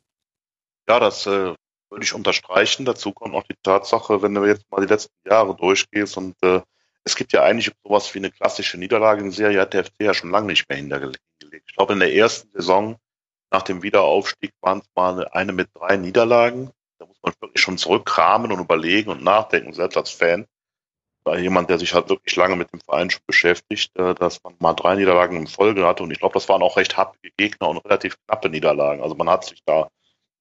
Ja, 0.89 0.99
das 1.01 1.27
äh, 1.27 1.55
würde 1.91 2.03
ich 2.03 2.13
unterstreichen. 2.13 2.85
Dazu 2.85 3.13
kommt 3.13 3.35
auch 3.35 3.45
die 3.45 3.57
Tatsache, 3.63 4.23
wenn 4.23 4.35
du 4.35 4.45
jetzt 4.45 4.71
mal 4.71 4.85
die 4.85 4.93
letzten 4.93 5.15
Jahre 5.29 5.55
durchgehst 5.57 6.17
und 6.17 6.35
äh, 6.43 6.61
es 7.05 7.15
gibt 7.15 7.33
ja 7.33 7.45
eigentlich 7.45 7.71
sowas 7.85 8.13
wie 8.15 8.19
eine 8.19 8.33
klassische 8.33 8.77
Niederlage 8.77 9.23
in 9.23 9.31
Serie, 9.31 9.61
hat 9.61 9.73
der 9.73 9.85
FC 9.85 9.93
ja 10.01 10.15
schon 10.15 10.31
lange 10.31 10.49
nicht 10.49 10.69
mehr 10.69 10.79
hingelegt. 10.79 11.21
Ich 11.41 11.77
glaube, 11.77 11.93
in 11.93 12.01
der 12.01 12.13
ersten 12.13 12.51
Saison 12.53 12.97
nach 13.51 13.63
dem 13.63 13.83
Wiederaufstieg 13.83 14.53
waren 14.61 14.81
es 14.81 14.87
mal 14.95 15.27
eine 15.29 15.53
mit 15.53 15.69
drei 15.75 15.97
Niederlagen. 15.97 16.71
Da 16.99 17.07
muss 17.07 17.19
man 17.23 17.35
wirklich 17.41 17.63
schon 17.63 17.79
zurückkramen 17.79 18.53
und 18.53 18.61
überlegen 18.61 19.11
und 19.11 19.23
nachdenken, 19.23 19.73
selbst 19.73 19.97
als 19.97 20.11
Fan. 20.11 20.47
Weil 21.25 21.41
jemand, 21.41 21.69
der 21.71 21.79
sich 21.79 21.93
halt 21.95 22.09
wirklich 22.09 22.37
lange 22.37 22.57
mit 22.57 22.73
dem 22.73 22.81
Verein 22.81 23.11
schon 23.11 23.23
beschäftigt, 23.27 23.97
äh, 23.97 24.15
dass 24.15 24.43
man 24.45 24.55
mal 24.61 24.75
drei 24.75 24.95
Niederlagen 24.95 25.37
in 25.37 25.47
Folge 25.47 25.87
hatte. 25.87 26.03
Und 26.03 26.11
ich 26.13 26.21
glaube, 26.21 26.35
das 26.35 26.49
waren 26.49 26.63
auch 26.63 26.77
recht 26.77 26.97
happige 26.97 27.33
Gegner 27.37 27.69
und 27.69 27.79
relativ 27.79 28.17
knappe 28.27 28.49
Niederlagen. 28.49 29.03
Also 29.03 29.15
man 29.17 29.29
hat 29.29 29.45
sich 29.45 29.63
da 29.65 29.89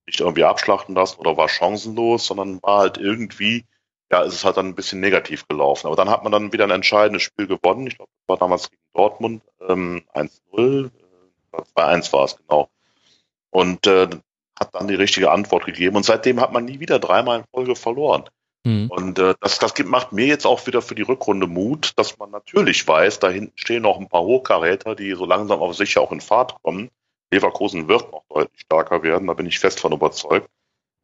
nicht 0.06 0.20
irgendwie 0.20 0.44
abschlachten 0.44 0.94
lassen 0.94 1.18
oder 1.18 1.36
war 1.36 1.48
chancenlos, 1.48 2.26
sondern 2.26 2.62
war 2.62 2.78
halt 2.78 2.98
irgendwie 2.98 3.64
ja, 4.10 4.22
ist 4.22 4.34
es 4.34 4.44
halt 4.44 4.56
dann 4.56 4.66
ein 4.66 4.74
bisschen 4.74 5.00
negativ 5.00 5.48
gelaufen. 5.48 5.86
Aber 5.86 5.96
dann 5.96 6.10
hat 6.10 6.22
man 6.22 6.32
dann 6.32 6.52
wieder 6.52 6.64
ein 6.64 6.70
entscheidendes 6.70 7.22
Spiel 7.22 7.46
gewonnen. 7.46 7.86
Ich 7.86 7.96
glaube, 7.96 8.10
das 8.20 8.28
war 8.28 8.38
damals 8.38 8.70
gegen 8.70 8.82
Dortmund 8.94 9.42
ähm, 9.68 10.04
1-0, 10.14 10.86
äh, 10.86 11.56
2-1 11.76 12.12
war 12.12 12.24
es 12.24 12.36
genau. 12.36 12.68
Und 13.50 13.86
äh, 13.86 14.08
hat 14.58 14.74
dann 14.74 14.88
die 14.88 14.94
richtige 14.94 15.30
Antwort 15.30 15.66
gegeben. 15.66 15.96
Und 15.96 16.04
seitdem 16.04 16.40
hat 16.40 16.52
man 16.52 16.64
nie 16.64 16.80
wieder 16.80 16.98
dreimal 16.98 17.40
in 17.40 17.44
Folge 17.52 17.76
verloren. 17.76 18.24
Mhm. 18.64 18.90
Und 18.90 19.18
äh, 19.18 19.34
das, 19.40 19.58
das 19.58 19.74
gibt, 19.74 19.88
macht 19.88 20.12
mir 20.12 20.26
jetzt 20.26 20.46
auch 20.46 20.66
wieder 20.66 20.82
für 20.82 20.94
die 20.94 21.02
Rückrunde 21.02 21.46
Mut, 21.46 21.92
dass 21.96 22.18
man 22.18 22.30
natürlich 22.30 22.86
weiß, 22.86 23.20
da 23.20 23.28
hinten 23.28 23.56
stehen 23.56 23.82
noch 23.82 23.98
ein 23.98 24.08
paar 24.08 24.22
Hochkaräter, 24.22 24.96
die 24.96 25.12
so 25.12 25.24
langsam 25.24 25.60
auf 25.60 25.76
sich 25.76 25.96
auch 25.98 26.10
in 26.10 26.20
Fahrt 26.20 26.56
kommen. 26.62 26.90
Leverkusen 27.30 27.86
wird 27.88 28.10
noch 28.12 28.24
deutlich 28.28 28.60
stärker 28.60 29.02
werden, 29.02 29.28
da 29.28 29.34
bin 29.34 29.46
ich 29.46 29.58
fest 29.58 29.78
von 29.80 29.92
überzeugt. 29.92 30.48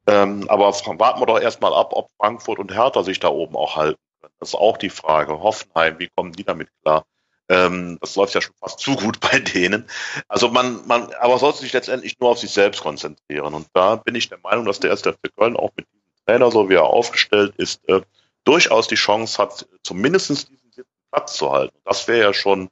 Ähm, 0.09 0.47
aber 0.49 0.73
warten 0.73 1.21
wir 1.21 1.27
doch 1.27 1.41
erstmal 1.41 1.73
ab, 1.73 1.93
ob 1.93 2.11
Frankfurt 2.17 2.59
und 2.59 2.75
Hertha 2.75 3.05
sich 3.05 3.21
da 3.21 3.29
oben 3.29 3.55
auch 3.55 3.77
halten 3.77 4.01
können. 4.21 4.35
Das 4.41 4.51
ist 4.51 4.55
auch 4.57 4.77
die 4.77 4.91
Frage. 4.91 5.41
Hoffenheim, 5.41 6.01
wie 6.01 6.09
kommen 6.17 6.33
die 6.33 6.45
damit 6.45 6.69
klar? 6.83 7.05
Ähm, 7.53 7.99
das 8.01 8.17
läuft 8.17 8.35
ja 8.35 8.41
schon 8.41 8.55
fast 8.61 8.81
zu 8.81 8.97
gut 8.97 9.21
bei 9.21 9.39
denen. 9.39 9.87
Also 10.27 10.49
man, 10.49 10.87
man, 10.87 11.13
aber 11.21 11.39
sollte 11.39 11.59
sich 11.59 11.75
letztendlich 11.75 12.19
nur 12.19 12.31
auf 12.31 12.39
sich 12.39 12.51
selbst 12.51 12.81
konzentrieren. 12.81 13.53
Und 13.53 13.67
da 13.75 13.97
bin 13.97 14.15
ich 14.15 14.31
der 14.31 14.39
Meinung, 14.39 14.65
dass 14.65 14.81
der 14.81 14.91
erste 14.91 15.13
FC 15.13 15.37
Köln 15.37 15.57
auch 15.57 15.71
mit 15.77 15.87
diesem 15.87 16.25
Trainer, 16.27 16.51
so 16.51 16.71
wie 16.71 16.75
er 16.75 16.85
aufgestellt 16.85 17.55
ist, 17.59 17.87
äh, 17.91 18.01
durchaus 18.45 18.89
die 18.89 18.95
Chance 18.95 19.37
hat, 19.37 19.67
zumindest 19.83 20.31
diesen 20.31 20.49
siebten 20.49 20.91
Platz 21.11 21.37
zu 21.37 21.53
halten. 21.53 21.77
Das 21.85 22.09
wäre 22.09 22.23
ja 22.23 22.33
schon, 22.33 22.71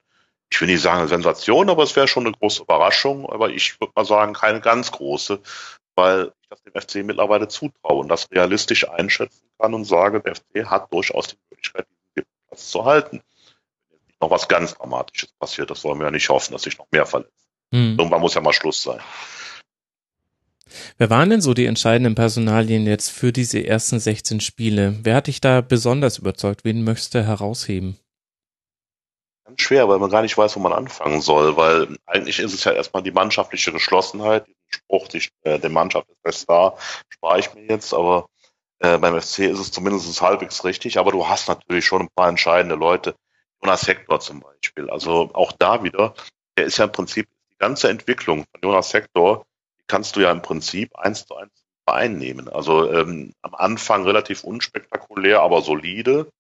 ich 0.51 0.59
will 0.59 0.69
nicht 0.69 0.81
sagen 0.81 1.01
eine 1.01 1.09
Sensation, 1.09 1.69
aber 1.69 1.83
es 1.83 1.95
wäre 1.95 2.09
schon 2.09 2.27
eine 2.27 2.35
große 2.35 2.63
Überraschung. 2.63 3.31
Aber 3.31 3.51
ich 3.51 3.79
würde 3.81 3.93
mal 3.95 4.07
sagen, 4.07 4.33
keine 4.33 4.63
ganz 4.63 4.93
große, 4.93 5.41
weil 5.95 6.33
ich 6.41 6.49
das 6.49 6.63
dem 6.63 6.81
FC 6.81 7.07
mittlerweile 7.07 7.49
zutraue 7.49 8.01
und 8.01 8.09
das 8.09 8.31
realistisch 8.31 8.89
einschätzen 8.89 9.47
kann 9.59 9.75
und 9.75 9.85
sage, 9.85 10.21
der 10.21 10.37
FC 10.37 10.65
hat 10.65 10.91
durchaus 10.91 11.29
die 11.29 11.37
Möglichkeit, 11.51 11.87
diesen 12.17 12.27
Platz 12.49 12.71
zu 12.71 12.87
halten. 12.87 13.21
Noch 14.21 14.31
was 14.31 14.49
ganz 14.49 14.75
Dramatisches 14.75 15.33
passiert, 15.39 15.71
das 15.71 15.83
wollen 15.85 15.99
wir 15.99 16.05
ja 16.07 16.11
nicht 16.11 16.29
hoffen, 16.29 16.53
dass 16.53 16.63
sich 16.63 16.79
noch 16.79 16.87
mehr 16.91 17.07
verletzt. 17.07 17.49
Hm. 17.73 17.97
Irgendwann 17.99 18.21
muss 18.21 18.35
ja 18.35 18.41
mal 18.41 18.53
Schluss 18.53 18.83
sein. 18.83 19.01
Wer 20.99 21.11
waren 21.11 21.31
denn 21.31 21.41
so 21.41 21.55
die 21.55 21.67
entscheidenden 21.67 22.15
Personalien 22.15 22.87
jetzt 22.87 23.11
für 23.11 23.33
diese 23.33 23.65
ersten 23.67 23.99
16 23.99 24.41
Spiele? 24.41 24.99
Wer 25.03 25.17
hat 25.17 25.27
dich 25.27 25.41
da 25.41 25.61
besonders 25.61 26.19
überzeugt? 26.19 26.65
Wen 26.65 26.85
möchtest 26.85 27.15
du 27.15 27.25
herausheben? 27.25 27.99
Ganz 29.45 29.63
schwer, 29.63 29.89
weil 29.89 29.99
man 29.99 30.11
gar 30.11 30.23
nicht 30.23 30.39
weiß, 30.39 30.55
wo 30.57 30.61
man 30.61 30.73
anfangen 30.73 31.21
soll, 31.21 31.57
weil 31.57 31.97
eigentlich 32.07 32.39
ist 32.39 32.55
es 32.55 32.63
ja 32.65 32.73
erstmal 32.73 33.03
die 33.03 33.11
mannschaftliche 33.11 33.73
Geschlossenheit, 33.73 34.47
Spruch, 34.69 35.09
die, 35.09 35.27
äh, 35.43 35.59
der 35.59 35.71
Mannschaft 35.71 36.09
ist 36.09 36.23
best 36.23 36.49
da, 36.49 36.77
spare 37.09 37.41
ich 37.41 37.53
mir 37.55 37.67
jetzt, 37.67 37.93
aber 37.93 38.29
äh, 38.79 38.97
beim 38.99 39.21
FC 39.21 39.41
ist 39.41 39.59
es 39.59 39.73
zumindest 39.73 40.21
halbwegs 40.23 40.65
richtig, 40.65 40.99
aber 40.99 41.11
du 41.11 41.27
hast 41.27 41.49
natürlich 41.49 41.85
schon 41.85 42.03
ein 42.03 42.09
paar 42.15 42.29
entscheidende 42.29 42.77
Leute. 42.77 43.17
Jonas 43.63 43.87
Hector 43.87 44.21
zum 44.21 44.41
Beispiel. 44.41 44.91
Also 44.91 45.31
auch 45.35 45.53
da 45.53 45.83
wieder, 45.83 46.15
der 46.57 46.67
ist 46.67 46.79
ja 46.79 46.85
im 46.85 46.93
Prinzip 46.93 47.29
die 47.53 47.59
ganze 47.59 47.89
Entwicklung 47.89 48.45
von 48.51 48.61
Jonas 48.63 48.93
Hector, 48.93 49.45
die 49.79 49.85
kannst 49.87 50.17
du 50.17 50.21
ja 50.21 50.31
im 50.31 50.43
Prinzip 50.43 50.97
eins 50.97 51.27
zu 51.27 51.37
eins 51.37 51.51
einnehmen. 51.87 52.49
Also 52.49 52.91
ähm, 52.91 53.33
am 53.43 53.55
Anfang 53.55 54.05
relativ 54.05 54.45
unspektakulär, 54.45 55.43
aber 55.43 55.63
solide. 55.63 56.31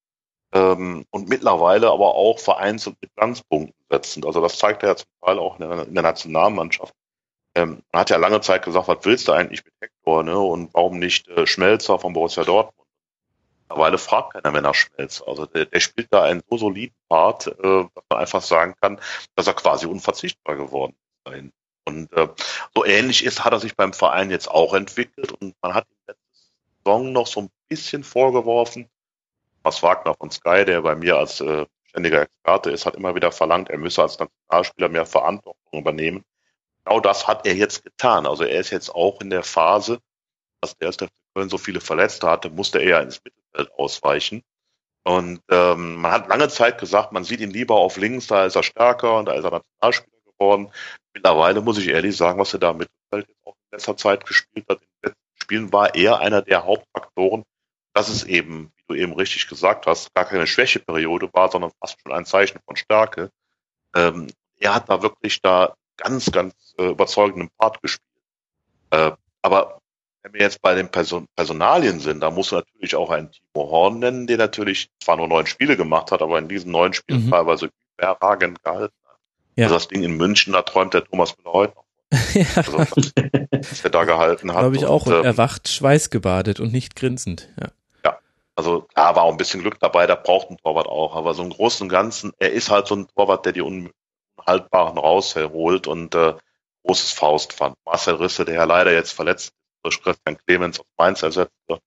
Ähm, 0.53 1.05
und 1.11 1.29
mittlerweile 1.29 1.91
aber 1.91 2.15
auch 2.15 2.39
vereinzelt 2.39 2.97
mit 3.01 3.15
Glanzpunkten 3.15 3.75
setzend. 3.89 4.27
Also 4.27 4.41
das 4.41 4.59
zeigt 4.59 4.83
er 4.83 4.91
ja 4.91 4.97
zum 4.97 5.09
Teil 5.25 5.39
auch 5.39 5.59
in 5.61 5.69
der, 5.69 5.87
in 5.87 5.95
der 5.95 6.03
Nationalmannschaft. 6.03 6.95
Ähm, 7.55 7.83
man 7.93 8.01
hat 8.01 8.11
ja 8.11 8.17
lange 8.17 8.41
Zeit 8.41 8.65
gesagt, 8.65 8.89
was 8.89 9.05
willst 9.05 9.29
du 9.29 9.33
eigentlich 9.33 9.65
mit 9.65 9.75
Hector, 9.81 10.23
ne? 10.23 10.39
Und 10.39 10.73
warum 10.75 10.99
nicht 10.99 11.29
äh, 11.29 11.47
Schmelzer 11.47 11.99
von 11.99 12.13
Borussia 12.13 12.45
Dortmund? 12.45 12.80
Mittlerweile 13.71 13.99
fragt 13.99 14.33
keiner 14.33 14.51
mehr 14.51 14.63
nach 14.63 14.75
Schmelzer. 14.75 15.29
Also 15.29 15.47
der, 15.47 15.67
der 15.67 15.81
spielt 15.81 16.13
da 16.13 16.25
einen 16.25 16.43
so 16.51 16.59
soliden 16.59 16.95
Part, 17.09 17.47
äh, 17.47 17.53
dass 17.63 18.05
man 18.11 18.19
einfach 18.19 18.43
sagen 18.43 18.75
kann, 18.81 19.01
dass 19.37 19.47
er 19.47 19.55
quasi 19.55 19.87
unverzichtbar 19.87 20.57
geworden 20.57 20.97
ist. 21.31 21.53
Und 21.87 22.13
äh, 22.13 22.29
so 22.75 22.85
ähnlich 22.85 23.25
ist, 23.25 23.45
hat 23.45 23.53
er 23.53 23.61
sich 23.61 23.77
beim 23.77 23.93
Verein 23.93 24.31
jetzt 24.31 24.51
auch 24.51 24.75
entwickelt 24.75 25.33
und 25.33 25.55
man 25.63 25.75
hat 25.75 25.87
ihm 25.89 25.97
letzte 26.09 26.25
Saison 26.85 27.13
noch 27.13 27.27
so 27.27 27.41
ein 27.43 27.51
bisschen 27.69 28.05
vorgeworfen. 28.05 28.89
Was 29.63 29.83
Wagner 29.83 30.15
von 30.15 30.31
Sky, 30.31 30.65
der 30.65 30.83
bei 30.83 30.95
mir 30.97 31.17
als 31.17 31.41
äh, 31.41 31.67
ständiger 31.85 32.23
Experte 32.23 32.71
ist, 32.71 32.87
hat 32.87 32.97
immer 32.97 33.15
wieder 33.15 33.33
verlangt, 33.33 33.71
er 33.71 33.79
müsse 33.79 34.03
als 34.03 34.19
Nationalspieler 34.19 34.89
mehr 34.89 35.07
Verantwortung 35.07 35.81
übernehmen 35.81 36.25
genau 36.85 37.01
das 37.01 37.29
hat 37.29 37.47
er 37.47 37.55
jetzt 37.55 37.85
getan. 37.85 38.27
Also 38.27 38.45
er 38.45 38.61
ist 38.61 38.71
jetzt 38.71 38.91
auch 38.95 39.21
in 39.21 39.31
der 39.31 39.43
Phase, 39.43 40.01
dass 40.61 40.77
der 40.77 40.87
erste 40.87 41.09
Köln 41.35 41.49
so 41.49 41.59
viele 41.59 41.81
Verletzte 41.81 42.29
hatte, 42.29 42.51
musste 42.51 42.81
er 42.81 42.89
ja 42.89 43.01
ins 43.01 43.21
Mittelfeld 43.25 43.40
ausweichen. 43.77 44.43
Und 45.03 45.41
ähm, 45.51 45.97
man 45.97 46.13
hat 46.13 46.29
lange 46.29 46.49
Zeit 46.49 46.79
gesagt, 46.79 47.13
man 47.13 47.25
sieht 47.25 47.41
ihn 47.41 47.51
lieber 47.51 47.77
auf 47.77 47.97
links, 47.97 48.27
da 48.27 48.45
ist 48.45 48.57
er 48.57 48.63
stärker 48.63 49.19
und 49.19 49.27
da 49.27 49.33
ist 49.33 49.45
er 49.45 49.51
Nationalspieler 49.51 50.19
geworden. 50.39 50.71
Mittlerweile 51.15 51.61
muss 51.61 51.79
ich 51.79 51.89
ehrlich 51.89 52.17
sagen, 52.17 52.39
was 52.39 52.53
er 52.53 52.61
da 52.61 52.73
Mittelfeld 52.73 53.29
jetzt 53.29 53.47
auch 53.47 53.55
in 53.55 53.77
letzter 53.77 53.97
Zeit 53.97 54.27
gespielt 54.27 54.67
hat, 54.69 54.83
in 54.83 54.89
den 54.89 55.09
letzten 55.11 55.43
Spielen 55.43 55.73
war 55.73 55.95
er 55.95 56.21
einer 56.21 56.43
der 56.43 56.65
Hauptfaktoren, 56.65 57.45
dass 57.95 58.09
es 58.09 58.25
eben, 58.25 58.73
wie 58.77 58.85
du 58.89 58.95
eben 58.95 59.15
richtig 59.15 59.49
gesagt 59.49 59.87
hast, 59.87 60.15
gar 60.15 60.27
keine 60.27 60.47
Schwächeperiode 60.47 61.31
war, 61.33 61.51
sondern 61.51 61.73
fast 61.81 61.99
schon 62.01 62.13
ein 62.13 62.27
Zeichen 62.27 62.61
von 62.67 62.77
Stärke. 62.77 63.31
Ähm, 63.97 64.29
er 64.59 64.75
hat 64.75 64.89
da 64.91 65.03
wirklich 65.03 65.41
da 65.41 65.75
ganz, 65.97 66.31
ganz 66.31 66.75
äh, 66.79 66.91
überzeugenden 66.91 67.49
Part 67.59 67.81
gespielt. 67.83 68.07
Äh, 68.91 69.13
aber 69.43 69.80
wenn 70.23 70.35
wir 70.35 70.41
jetzt 70.41 70.61
bei 70.61 70.75
den 70.75 70.91
Person 70.91 71.27
Personalien 71.35 72.01
sind, 72.01 72.21
da 72.21 72.31
muss 72.31 72.53
man 72.53 72.63
natürlich 72.67 72.95
auch 72.95 73.11
einen 73.11 73.31
Timo 73.31 73.71
Horn 73.71 73.99
nennen, 73.99 74.27
der 74.27 74.37
natürlich 74.37 74.91
zwar 75.03 75.17
nur 75.17 75.29
neun 75.29 75.47
Spiele 75.47 75.77
gemacht 75.77 76.11
hat, 76.11 76.23
aber 76.23 76.39
in 76.39 76.49
diesen 76.49 76.73
neun 76.73 76.93
Spielen 76.93 77.27
mhm. 77.27 77.31
teilweise 77.31 77.71
überragend 77.97 78.63
gehalten 78.63 78.95
hat. 79.05 79.19
Ja. 79.57 79.65
Also 79.65 79.75
das 79.75 79.89
Ding 79.89 80.03
in 80.03 80.17
München, 80.17 80.53
da 80.53 80.63
träumt 80.63 80.95
der 80.95 81.05
Thomas 81.05 81.37
Müller 81.39 81.53
heute 81.53 81.75
noch. 81.75 81.85
ja. 82.35 82.45
Also, 82.57 82.79
was 82.79 83.85
er 83.85 83.91
da 83.91 84.05
gehalten 84.05 84.53
hat. 84.53 84.61
Glaube 84.61 84.77
ich 84.77 84.87
auch. 84.87 85.07
Und, 85.07 85.15
ähm, 85.15 85.25
erwacht 85.25 85.69
schweißgebadet 85.69 86.61
und 86.61 86.73
nicht 86.73 86.97
grinsend. 86.97 87.49
Ja. 87.61 87.69
ja. 88.05 88.19
Also 88.57 88.87
da 88.95 89.15
war 89.17 89.23
auch 89.23 89.31
ein 89.33 89.37
bisschen 89.37 89.61
Glück 89.61 89.79
dabei, 89.81 90.07
da 90.07 90.15
braucht 90.17 90.51
ein 90.51 90.57
Torwart 90.59 90.87
auch. 90.87 91.17
Aber 91.17 91.35
so 91.35 91.43
im 91.43 91.51
Großen 91.51 91.85
und 91.85 91.89
Ganzen, 91.89 92.33
er 92.39 92.53
ist 92.53 92.71
halt 92.71 92.87
so 92.87 92.97
ein 92.97 93.09
Torwart, 93.15 93.47
der 93.47 93.53
die 93.53 93.63
un 93.63 93.91
Haltbaren 94.47 94.99
rausholt 94.99 95.87
und 95.87 96.15
äh, 96.15 96.35
großes 96.85 97.13
Faust 97.13 97.53
fand. 97.53 97.77
Marcel 97.85 98.15
Risse, 98.15 98.45
der 98.45 98.55
ja 98.55 98.65
leider 98.65 98.93
jetzt 98.93 99.13
verletzt 99.13 99.53
durch 99.83 100.03
Christian 100.03 100.39
Clemens 100.47 100.81
aus 100.81 100.87
Mainz 100.99 101.23
ersetzt 101.23 101.53
wird, 101.69 101.81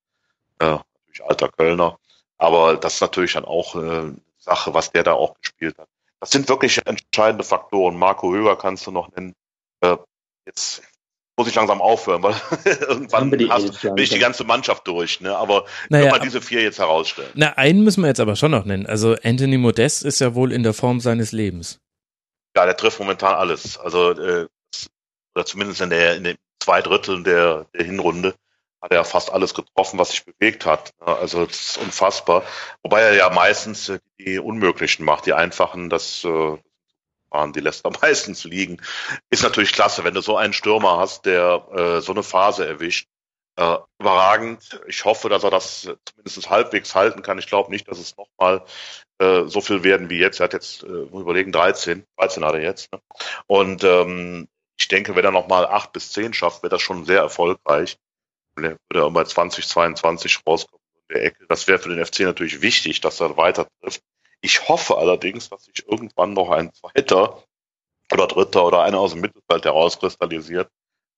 äh, 0.59 0.65
natürlich 0.65 1.23
alter 1.27 1.49
Kölner, 1.49 1.97
aber 2.37 2.77
das 2.77 2.95
ist 2.95 3.01
natürlich 3.01 3.33
dann 3.33 3.45
auch 3.45 3.75
äh, 3.75 4.11
Sache, 4.37 4.73
was 4.73 4.91
der 4.91 5.03
da 5.03 5.13
auch 5.13 5.35
gespielt 5.41 5.77
hat. 5.77 5.87
Das 6.19 6.31
sind 6.31 6.47
wirklich 6.49 6.85
entscheidende 6.85 7.43
Faktoren. 7.43 7.97
Marco 7.97 8.33
Höger 8.33 8.55
kannst 8.55 8.87
du 8.87 8.91
noch 8.91 9.11
nennen. 9.15 9.35
Äh, 9.81 9.97
jetzt 10.45 10.81
muss 11.37 11.47
ich 11.47 11.55
langsam 11.55 11.81
aufhören, 11.81 12.23
weil 12.23 12.35
irgendwann 12.65 13.29
bin 13.29 13.49
ich 13.97 14.09
die 14.09 14.19
ganze 14.19 14.43
Mannschaft 14.43 14.87
durch. 14.87 15.19
Ne? 15.19 15.35
Aber 15.35 15.65
naja, 15.89 16.09
können 16.09 16.21
wir 16.21 16.25
diese 16.25 16.41
vier 16.41 16.61
jetzt 16.61 16.79
herausstellen. 16.79 17.31
Na, 17.33 17.57
einen 17.57 17.83
müssen 17.83 18.03
wir 18.03 18.07
jetzt 18.07 18.19
aber 18.19 18.35
schon 18.35 18.51
noch 18.51 18.65
nennen. 18.65 18.85
Also 18.85 19.15
Anthony 19.23 19.57
Modest 19.57 20.05
ist 20.05 20.19
ja 20.19 20.35
wohl 20.35 20.51
in 20.51 20.63
der 20.63 20.73
Form 20.73 20.99
seines 20.99 21.31
Lebens. 21.31 21.79
Ja, 22.55 22.65
der 22.65 22.77
trifft 22.77 22.99
momentan 22.99 23.33
alles. 23.35 23.77
Also 23.77 24.11
äh, 24.11 24.47
oder 25.35 25.45
zumindest 25.45 25.81
in 25.81 25.89
der 25.89 26.15
in 26.15 26.23
den 26.23 26.37
zwei 26.63 26.81
Dritteln 26.81 27.23
der, 27.23 27.65
der 27.73 27.85
Hinrunde 27.85 28.35
hat 28.81 28.91
er 28.91 29.05
fast 29.05 29.31
alles 29.31 29.53
getroffen, 29.53 29.97
was 29.97 30.11
sich 30.11 30.25
bewegt 30.25 30.65
hat. 30.65 30.91
Also 30.99 31.45
das 31.45 31.59
ist 31.59 31.77
unfassbar. 31.77 32.43
Wobei 32.81 33.01
er 33.01 33.13
ja 33.15 33.29
meistens 33.29 33.91
die 34.19 34.39
Unmöglichen 34.39 35.05
macht, 35.05 35.25
die 35.25 35.33
einfachen, 35.33 35.89
das 35.89 36.23
äh, 36.25 36.57
die 37.55 37.59
lässt 37.61 37.85
er 37.85 37.91
meistens 38.01 38.43
liegen. 38.43 38.81
Ist 39.29 39.43
natürlich 39.43 39.71
klasse, 39.71 40.03
wenn 40.03 40.13
du 40.13 40.21
so 40.21 40.37
einen 40.37 40.53
Stürmer 40.53 40.97
hast, 40.97 41.25
der 41.25 41.65
äh, 41.73 42.01
so 42.01 42.11
eine 42.11 42.23
Phase 42.23 42.67
erwischt. 42.67 43.07
Äh, 43.55 43.77
überragend. 43.99 44.81
Ich 44.87 45.05
hoffe, 45.05 45.29
dass 45.29 45.43
er 45.43 45.51
das 45.51 45.89
zumindest 46.05 46.49
halbwegs 46.49 46.95
halten 46.95 47.21
kann. 47.21 47.37
Ich 47.39 47.47
glaube 47.47 47.71
nicht, 47.71 47.87
dass 47.87 47.99
es 47.99 48.17
nochmal 48.17 48.65
äh, 49.19 49.43
so 49.45 49.61
viel 49.61 49.83
werden 49.83 50.09
wie 50.09 50.17
jetzt. 50.17 50.39
Er 50.39 50.45
hat 50.45 50.53
jetzt, 50.53 50.83
äh, 50.83 50.87
überlegen, 50.87 51.51
13. 51.51 52.05
13 52.17 52.43
hat 52.43 52.55
er 52.55 52.61
jetzt. 52.61 52.91
Ne? 52.91 52.99
Und 53.47 53.83
ähm, 53.83 54.47
ich 54.83 54.89
denke, 54.89 55.15
wenn 55.15 55.23
er 55.23 55.31
nochmal 55.31 55.65
acht 55.65 55.93
bis 55.93 56.11
zehn 56.11 56.33
schafft, 56.33 56.61
wird 56.61 56.73
das 56.73 56.81
schon 56.81 57.05
sehr 57.05 57.19
erfolgreich. 57.19 57.97
Würde 58.55 58.77
er 58.91 59.09
bei 59.11 59.23
2022 59.23 60.41
rauskommen 60.45 60.83
in 61.07 61.15
der 61.15 61.23
Ecke. 61.23 61.45
Das 61.47 61.67
wäre 61.67 61.79
für 61.79 61.87
den 61.95 62.05
FC 62.05 62.19
natürlich 62.21 62.61
wichtig, 62.61 62.99
dass 62.99 63.21
er 63.21 63.37
weiter 63.37 63.65
trifft. 63.79 64.03
Ich 64.41 64.67
hoffe 64.67 64.97
allerdings, 64.97 65.47
dass 65.47 65.63
sich 65.63 65.87
irgendwann 65.87 66.33
noch 66.33 66.49
ein 66.49 66.73
zweiter 66.73 67.41
oder 68.11 68.27
dritter 68.27 68.65
oder 68.65 68.83
einer 68.83 68.99
aus 68.99 69.11
dem 69.11 69.21
Mittelfeld 69.21 69.63
herauskristallisiert, 69.63 70.69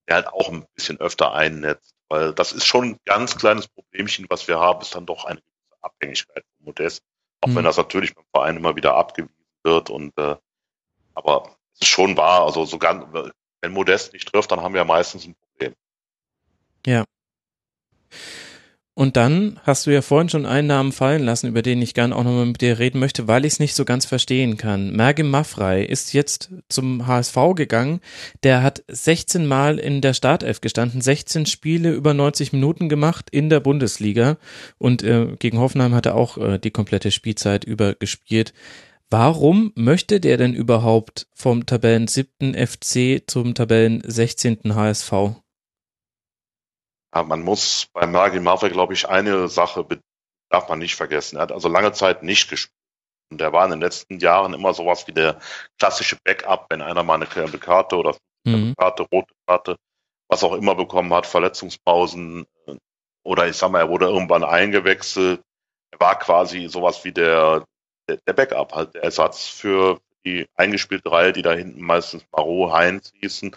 der 0.06 0.14
halt 0.14 0.28
auch 0.28 0.48
ein 0.48 0.64
bisschen 0.76 1.00
öfter 1.00 1.34
einnetzt. 1.34 1.92
Weil 2.08 2.34
das 2.34 2.52
ist 2.52 2.66
schon 2.66 2.84
ein 2.84 3.00
ganz 3.04 3.36
kleines 3.36 3.66
Problemchen, 3.66 4.26
was 4.28 4.46
wir 4.46 4.60
haben, 4.60 4.80
ist 4.80 4.94
dann 4.94 5.06
doch 5.06 5.24
eine 5.24 5.40
gewisse 5.40 5.82
Abhängigkeit 5.82 6.44
von 6.44 6.66
Modest. 6.66 7.02
Auch 7.40 7.48
mhm. 7.48 7.56
wenn 7.56 7.64
das 7.64 7.78
natürlich 7.78 8.14
beim 8.14 8.24
Verein 8.32 8.58
immer 8.58 8.76
wieder 8.76 8.94
abgewiesen 8.94 9.34
wird 9.64 9.90
und 9.90 10.16
äh, 10.18 10.36
aber 11.14 11.56
es 11.74 11.80
ist 11.80 11.88
schon 11.88 12.16
wahr, 12.16 12.42
also 12.44 12.64
so 12.64 12.78
ganz, 12.78 13.04
wenn 13.60 13.72
Modest 13.72 14.12
nicht 14.12 14.30
trifft, 14.30 14.50
dann 14.52 14.60
haben 14.60 14.74
wir 14.74 14.84
meistens 14.84 15.26
ein 15.26 15.34
Problem. 15.34 15.74
Ja. 16.86 17.04
Und 18.98 19.18
dann 19.18 19.60
hast 19.62 19.86
du 19.86 19.90
ja 19.90 20.00
vorhin 20.00 20.30
schon 20.30 20.46
einen 20.46 20.68
Namen 20.68 20.90
fallen 20.90 21.22
lassen, 21.22 21.48
über 21.48 21.60
den 21.60 21.82
ich 21.82 21.92
gerne 21.92 22.16
auch 22.16 22.24
nochmal 22.24 22.46
mit 22.46 22.62
dir 22.62 22.78
reden 22.78 22.98
möchte, 22.98 23.28
weil 23.28 23.44
ich 23.44 23.52
es 23.52 23.58
nicht 23.60 23.74
so 23.74 23.84
ganz 23.84 24.06
verstehen 24.06 24.56
kann. 24.56 24.96
Mergim 24.96 25.28
Maffrey 25.28 25.84
ist 25.84 26.14
jetzt 26.14 26.48
zum 26.70 27.06
HSV 27.06 27.36
gegangen. 27.54 28.00
Der 28.42 28.62
hat 28.62 28.84
16 28.88 29.46
Mal 29.46 29.78
in 29.78 30.00
der 30.00 30.14
Startelf 30.14 30.62
gestanden, 30.62 31.02
16 31.02 31.44
Spiele 31.44 31.92
über 31.92 32.14
90 32.14 32.54
Minuten 32.54 32.88
gemacht 32.88 33.28
in 33.30 33.50
der 33.50 33.60
Bundesliga 33.60 34.38
und 34.78 35.02
äh, 35.02 35.36
gegen 35.38 35.58
Hoffenheim 35.58 35.94
hat 35.94 36.06
er 36.06 36.14
auch 36.14 36.38
äh, 36.38 36.58
die 36.58 36.70
komplette 36.70 37.10
Spielzeit 37.10 37.64
über 37.64 37.94
gespielt. 37.96 38.54
Warum 39.10 39.72
möchte 39.76 40.18
der 40.20 40.36
denn 40.36 40.54
überhaupt 40.54 41.28
vom 41.32 41.64
Tabellen 41.64 42.08
7. 42.08 42.54
FC 42.54 43.22
zum 43.26 43.54
Tabellen 43.54 44.02
16. 44.04 44.74
HSV? 44.74 45.12
Ja, 47.14 47.22
man 47.22 47.42
muss 47.42 47.86
bei 47.92 48.06
Margin 48.06 48.42
Marvel, 48.42 48.70
glaube 48.70 48.94
ich, 48.94 49.08
eine 49.08 49.48
Sache 49.48 49.86
darf 50.50 50.68
man 50.68 50.78
nicht 50.78 50.96
vergessen. 50.96 51.36
Er 51.36 51.42
hat 51.42 51.52
also 51.52 51.68
lange 51.68 51.92
Zeit 51.92 52.22
nicht 52.22 52.50
gespielt. 52.50 52.72
Und 53.30 53.40
er 53.40 53.52
war 53.52 53.64
in 53.64 53.72
den 53.72 53.80
letzten 53.80 54.18
Jahren 54.18 54.54
immer 54.54 54.72
sowas 54.72 55.06
wie 55.08 55.12
der 55.12 55.40
klassische 55.78 56.16
Backup, 56.24 56.66
wenn 56.70 56.82
einer 56.82 57.02
mal 57.02 57.14
eine 57.14 57.26
gelbe 57.26 57.58
Karte 57.58 57.96
oder 57.96 58.16
mhm. 58.44 58.74
Karte, 58.76 59.04
rote 59.12 59.34
Karte, 59.46 59.76
was 60.28 60.44
auch 60.44 60.52
immer 60.52 60.74
bekommen 60.74 61.12
hat, 61.12 61.26
Verletzungspausen 61.26 62.46
äh, 62.66 62.76
oder 63.24 63.48
ich 63.48 63.56
sag 63.56 63.70
mal, 63.70 63.80
er 63.80 63.88
wurde 63.88 64.06
irgendwann 64.06 64.44
eingewechselt. 64.44 65.42
Er 65.90 66.00
war 66.00 66.18
quasi 66.18 66.68
sowas 66.68 67.04
wie 67.04 67.12
der, 67.12 67.64
der, 68.08 68.32
Backup, 68.32 68.74
halt 68.74 68.94
der 68.94 69.04
Ersatz 69.04 69.46
für 69.46 70.00
die 70.24 70.46
eingespielte 70.56 71.10
Reihe, 71.10 71.32
die 71.32 71.42
da 71.42 71.52
hinten 71.52 71.80
meistens 71.80 72.24
Marot, 72.32 72.72
Heinz 72.72 73.12
hießen 73.20 73.54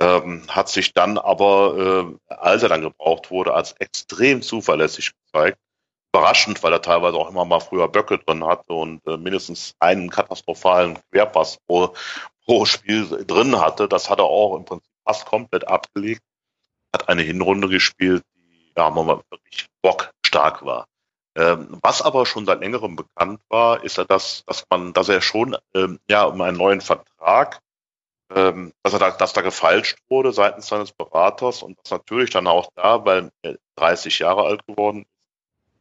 ähm, 0.00 0.42
hat 0.48 0.68
sich 0.68 0.92
dann 0.92 1.18
aber, 1.18 2.14
äh, 2.28 2.34
als 2.34 2.62
er 2.62 2.68
dann 2.68 2.82
gebraucht 2.82 3.30
wurde, 3.30 3.54
als 3.54 3.72
extrem 3.72 4.42
zuverlässig 4.42 5.12
gezeigt. 5.14 5.58
Überraschend, 6.12 6.62
weil 6.62 6.72
er 6.72 6.82
teilweise 6.82 7.16
auch 7.16 7.28
immer 7.28 7.44
mal 7.44 7.60
früher 7.60 7.88
Böcke 7.88 8.18
drin 8.18 8.44
hatte 8.44 8.72
und 8.72 9.04
äh, 9.06 9.16
mindestens 9.16 9.74
einen 9.80 10.10
katastrophalen 10.10 10.98
Querpass 11.10 11.58
pro, 11.66 11.94
pro 12.44 12.64
Spiel 12.66 13.24
drin 13.26 13.60
hatte. 13.60 13.88
Das 13.88 14.10
hat 14.10 14.20
er 14.20 14.24
auch 14.24 14.56
im 14.56 14.64
Prinzip 14.64 14.90
fast 15.04 15.26
komplett 15.26 15.66
abgelegt. 15.66 16.22
Hat 16.92 17.08
eine 17.08 17.22
Hinrunde 17.22 17.68
gespielt, 17.68 18.22
die 18.36 18.72
ja 18.76 18.94
wirklich 18.94 19.66
bockstark 19.82 20.64
war. 20.64 20.86
Ähm, 21.36 21.78
was 21.82 22.00
aber 22.00 22.26
schon 22.26 22.46
seit 22.46 22.60
längerem 22.60 22.96
bekannt 22.96 23.40
war, 23.48 23.82
ist 23.82 23.96
ja, 23.96 24.04
dass, 24.04 24.44
dass 24.46 24.64
man, 24.70 24.92
dass 24.92 25.08
er 25.08 25.20
schon 25.20 25.56
ähm, 25.74 25.98
ja 26.08 26.24
um 26.24 26.40
einen 26.40 26.56
neuen 26.56 26.80
Vertrag 26.80 27.60
ähm, 28.34 28.72
dass, 28.82 28.92
er 28.92 28.98
da, 28.98 29.10
dass 29.10 29.32
da 29.32 29.42
gefalscht 29.42 29.98
wurde 30.08 30.32
seitens 30.32 30.66
seines 30.66 30.92
Beraters 30.92 31.62
und 31.62 31.78
dass 31.78 31.90
natürlich 31.90 32.30
dann 32.30 32.46
auch 32.46 32.70
da, 32.74 33.04
weil 33.04 33.30
er 33.42 33.58
30 33.76 34.18
Jahre 34.18 34.44
alt 34.44 34.66
geworden 34.66 35.02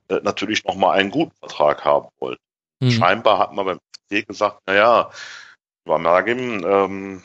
ist, 0.09 0.17
äh, 0.17 0.21
natürlich 0.23 0.63
nochmal 0.65 0.99
einen 0.99 1.11
guten 1.11 1.35
Vertrag 1.37 1.85
haben 1.85 2.09
wollte. 2.19 2.41
Mhm. 2.79 2.91
Scheinbar 2.91 3.39
hat 3.39 3.53
man 3.53 3.65
beim 3.65 3.79
FC 4.09 4.27
gesagt, 4.27 4.61
naja, 4.67 5.09
über 5.85 5.97
Mergim, 5.97 6.65
ähm, 6.65 7.23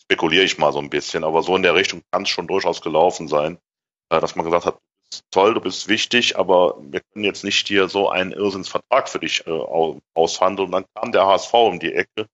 spekuliere 0.00 0.44
ich 0.44 0.58
mal 0.58 0.72
so 0.72 0.78
ein 0.78 0.90
bisschen, 0.90 1.24
aber 1.24 1.42
so 1.42 1.54
in 1.54 1.62
der 1.62 1.74
Richtung 1.74 2.02
kann 2.10 2.22
es 2.22 2.30
schon 2.30 2.46
durchaus 2.46 2.80
gelaufen 2.80 3.28
sein, 3.28 3.58
äh, 4.10 4.20
dass 4.20 4.34
man 4.34 4.44
gesagt 4.44 4.66
hat, 4.66 4.78
toll, 5.30 5.54
du 5.54 5.60
bist 5.60 5.88
wichtig, 5.88 6.38
aber 6.38 6.76
wir 6.80 7.00
können 7.00 7.24
jetzt 7.24 7.44
nicht 7.44 7.66
hier 7.66 7.88
so 7.88 8.08
einen 8.10 8.32
Irrsinnsvertrag 8.32 9.08
für 9.08 9.18
dich 9.18 9.46
äh, 9.46 9.50
aushandeln. 10.14 10.66
Und 10.66 10.72
dann 10.72 10.84
kam 10.94 11.12
der 11.12 11.26
HSV 11.26 11.52
um 11.54 11.78
die 11.80 11.94
Ecke 11.94 12.26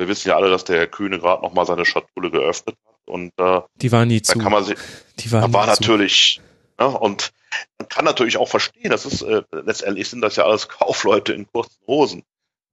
wir 0.00 0.08
wissen 0.08 0.28
ja 0.28 0.36
alle, 0.36 0.48
dass 0.48 0.64
der 0.64 0.78
Herr 0.78 0.86
Kühne 0.86 1.18
gerade 1.18 1.42
noch 1.42 1.52
mal 1.52 1.66
seine 1.66 1.84
Schatulle 1.84 2.30
geöffnet 2.30 2.74
hat 2.86 2.96
und 3.04 3.32
äh, 3.38 3.60
die 3.74 3.92
war 3.92 4.06
nie 4.06 4.22
zu. 4.22 4.38
Kann 4.38 4.50
man 4.50 4.64
sie, 4.64 4.74
die 5.18 5.30
war, 5.30 5.42
da 5.42 5.52
war 5.52 5.66
natürlich 5.66 6.40
ne, 6.78 6.88
und 6.88 7.32
man 7.78 7.88
kann 7.90 8.06
natürlich 8.06 8.38
auch 8.38 8.48
verstehen, 8.48 8.90
das 8.90 9.04
ist 9.04 9.20
äh, 9.20 9.42
letztendlich 9.52 10.08
sind 10.08 10.22
das 10.22 10.36
ja 10.36 10.44
alles 10.44 10.68
Kaufleute 10.68 11.34
in 11.34 11.46
kurzen 11.46 11.86
Hosen, 11.86 12.22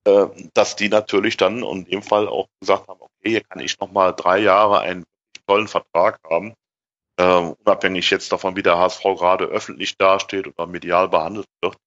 äh, 0.05 0.27
dass 0.53 0.77
die 0.77 0.87
natürlich 0.87 1.35
dann 1.35 1.63
in 1.63 1.83
dem 1.83 2.01
Fall 2.01 2.29
auch 2.29 2.47
gesagt 2.61 2.87
haben, 2.87 3.01
okay, 3.01 3.29
hier 3.29 3.41
kann 3.41 3.59
ich 3.59 3.77
noch 3.77 3.91
mal 3.91 4.13
drei 4.13 4.39
Jahre 4.39 4.79
einen 4.79 5.03
tollen 5.47 5.67
Vertrag 5.67 6.21
haben, 6.29 6.53
äh, 7.17 7.53
unabhängig 7.63 8.09
jetzt 8.09 8.31
davon, 8.31 8.55
wie 8.55 8.63
der 8.63 8.77
HSV 8.77 9.03
gerade 9.03 9.45
öffentlich 9.45 9.97
dasteht 9.97 10.47
oder 10.47 10.67
medial 10.67 11.09
behandelt 11.09 11.47
wird. 11.61 11.77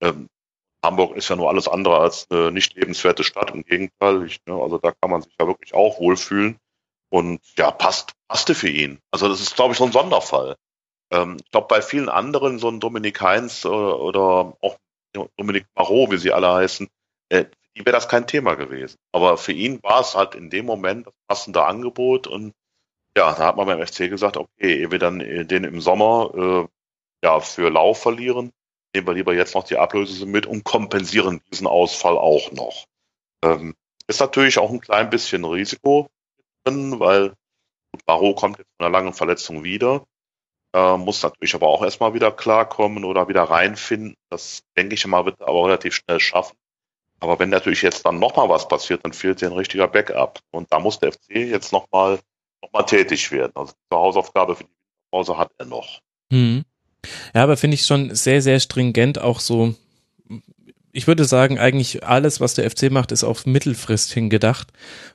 Ähm, 0.00 0.28
Hamburg 0.84 1.16
ist 1.16 1.30
ja 1.30 1.36
nur 1.36 1.48
alles 1.48 1.66
andere 1.66 1.98
als 1.98 2.26
eine 2.30 2.52
nicht 2.52 2.74
lebenswerte 2.74 3.24
Stadt. 3.24 3.50
Im 3.50 3.64
Gegenteil, 3.64 4.24
ich, 4.24 4.38
ne, 4.46 4.54
also 4.54 4.78
da 4.78 4.92
kann 4.92 5.10
man 5.10 5.22
sich 5.22 5.32
ja 5.40 5.46
wirklich 5.46 5.74
auch 5.74 5.98
wohlfühlen. 5.98 6.58
Und 7.10 7.40
ja, 7.56 7.70
passt, 7.70 8.12
passte 8.28 8.54
für 8.54 8.68
ihn. 8.68 8.98
Also 9.10 9.28
das 9.28 9.40
ist, 9.40 9.56
glaube 9.56 9.72
ich, 9.72 9.78
so 9.78 9.84
ein 9.84 9.92
Sonderfall. 9.92 10.56
Ähm, 11.10 11.38
ich 11.42 11.50
glaube, 11.50 11.68
bei 11.68 11.80
vielen 11.80 12.08
anderen, 12.08 12.58
so 12.58 12.68
ein 12.68 12.80
Dominik 12.80 13.20
Heinz 13.20 13.64
oder, 13.64 14.00
oder 14.00 14.56
auch 14.60 14.76
Dominik 15.36 15.66
Marot, 15.74 16.10
wie 16.10 16.18
sie 16.18 16.32
alle 16.32 16.52
heißen, 16.52 16.88
äh, 17.30 17.46
die 17.76 17.86
wäre 17.86 17.94
das 17.94 18.08
kein 18.08 18.26
Thema 18.26 18.54
gewesen. 18.54 18.96
Aber 19.12 19.36
für 19.36 19.52
ihn 19.52 19.82
war 19.82 20.00
es 20.00 20.14
halt 20.14 20.34
in 20.34 20.50
dem 20.50 20.66
Moment 20.66 21.06
das 21.06 21.14
passende 21.26 21.64
Angebot 21.64 22.26
und 22.26 22.52
ja, 23.16 23.32
da 23.34 23.46
hat 23.46 23.56
man 23.56 23.66
beim 23.66 23.86
FC 23.86 24.10
gesagt, 24.10 24.36
okay, 24.36 24.80
ehe 24.80 24.90
wir 24.90 24.98
dann 24.98 25.18
den 25.18 25.64
im 25.64 25.80
Sommer 25.80 26.32
äh, 26.34 26.68
ja 27.24 27.40
für 27.40 27.70
Lau 27.70 27.94
verlieren, 27.94 28.52
nehmen 28.94 29.06
wir 29.06 29.14
lieber 29.14 29.34
jetzt 29.34 29.54
noch 29.54 29.64
die 29.64 29.76
Ablöse 29.78 30.26
mit 30.26 30.46
und 30.46 30.64
kompensieren 30.64 31.40
diesen 31.50 31.66
Ausfall 31.66 32.16
auch 32.18 32.52
noch. 32.52 32.86
Ähm, 33.44 33.74
ist 34.06 34.20
natürlich 34.20 34.58
auch 34.58 34.70
ein 34.70 34.80
klein 34.80 35.10
bisschen 35.10 35.44
Risiko 35.44 36.08
drin, 36.64 36.98
weil 37.00 37.34
Barrow 38.06 38.34
kommt 38.34 38.58
jetzt 38.58 38.70
von 38.76 38.86
einer 38.86 38.92
langen 38.92 39.12
Verletzung 39.12 39.64
wieder, 39.64 40.04
äh, 40.74 40.96
muss 40.96 41.22
natürlich 41.22 41.54
aber 41.54 41.68
auch 41.68 41.82
erstmal 41.82 42.14
wieder 42.14 42.32
klarkommen 42.32 43.04
oder 43.04 43.28
wieder 43.28 43.44
reinfinden. 43.44 44.16
Das 44.28 44.62
denke 44.76 44.94
ich 44.94 45.06
mal, 45.06 45.24
wird 45.24 45.40
er 45.40 45.48
aber 45.48 45.66
relativ 45.66 45.94
schnell 45.94 46.20
schaffen. 46.20 46.56
Aber 47.20 47.38
wenn 47.38 47.50
natürlich 47.50 47.82
jetzt 47.82 48.04
dann 48.04 48.18
nochmal 48.18 48.48
was 48.48 48.68
passiert, 48.68 49.04
dann 49.04 49.12
fehlt 49.12 49.40
dir 49.40 49.46
ein 49.46 49.56
richtiger 49.56 49.88
Backup. 49.88 50.40
Und 50.50 50.72
da 50.72 50.80
muss 50.80 50.98
der 50.98 51.12
FC 51.12 51.30
jetzt 51.30 51.72
nochmal 51.72 52.18
noch 52.64 52.72
mal 52.72 52.82
tätig 52.84 53.30
werden. 53.30 53.52
Also 53.54 53.72
die 53.90 53.96
Hausaufgabe 53.96 54.56
für 54.56 54.64
die 54.64 54.70
Pause 55.10 55.38
hat 55.38 55.50
er 55.58 55.66
noch. 55.66 56.00
Mhm. 56.30 56.64
Ja, 57.34 57.42
aber 57.42 57.56
finde 57.56 57.74
ich 57.74 57.84
schon 57.84 58.14
sehr, 58.14 58.40
sehr 58.40 58.60
stringent 58.60 59.20
auch 59.20 59.40
so 59.40 59.74
ich 60.96 61.08
würde 61.08 61.24
sagen, 61.24 61.58
eigentlich 61.58 62.04
alles, 62.04 62.40
was 62.40 62.54
der 62.54 62.70
FC 62.70 62.88
macht, 62.88 63.10
ist 63.10 63.24
auf 63.24 63.46
Mittelfrist 63.46 64.12
hingedacht. 64.12 64.68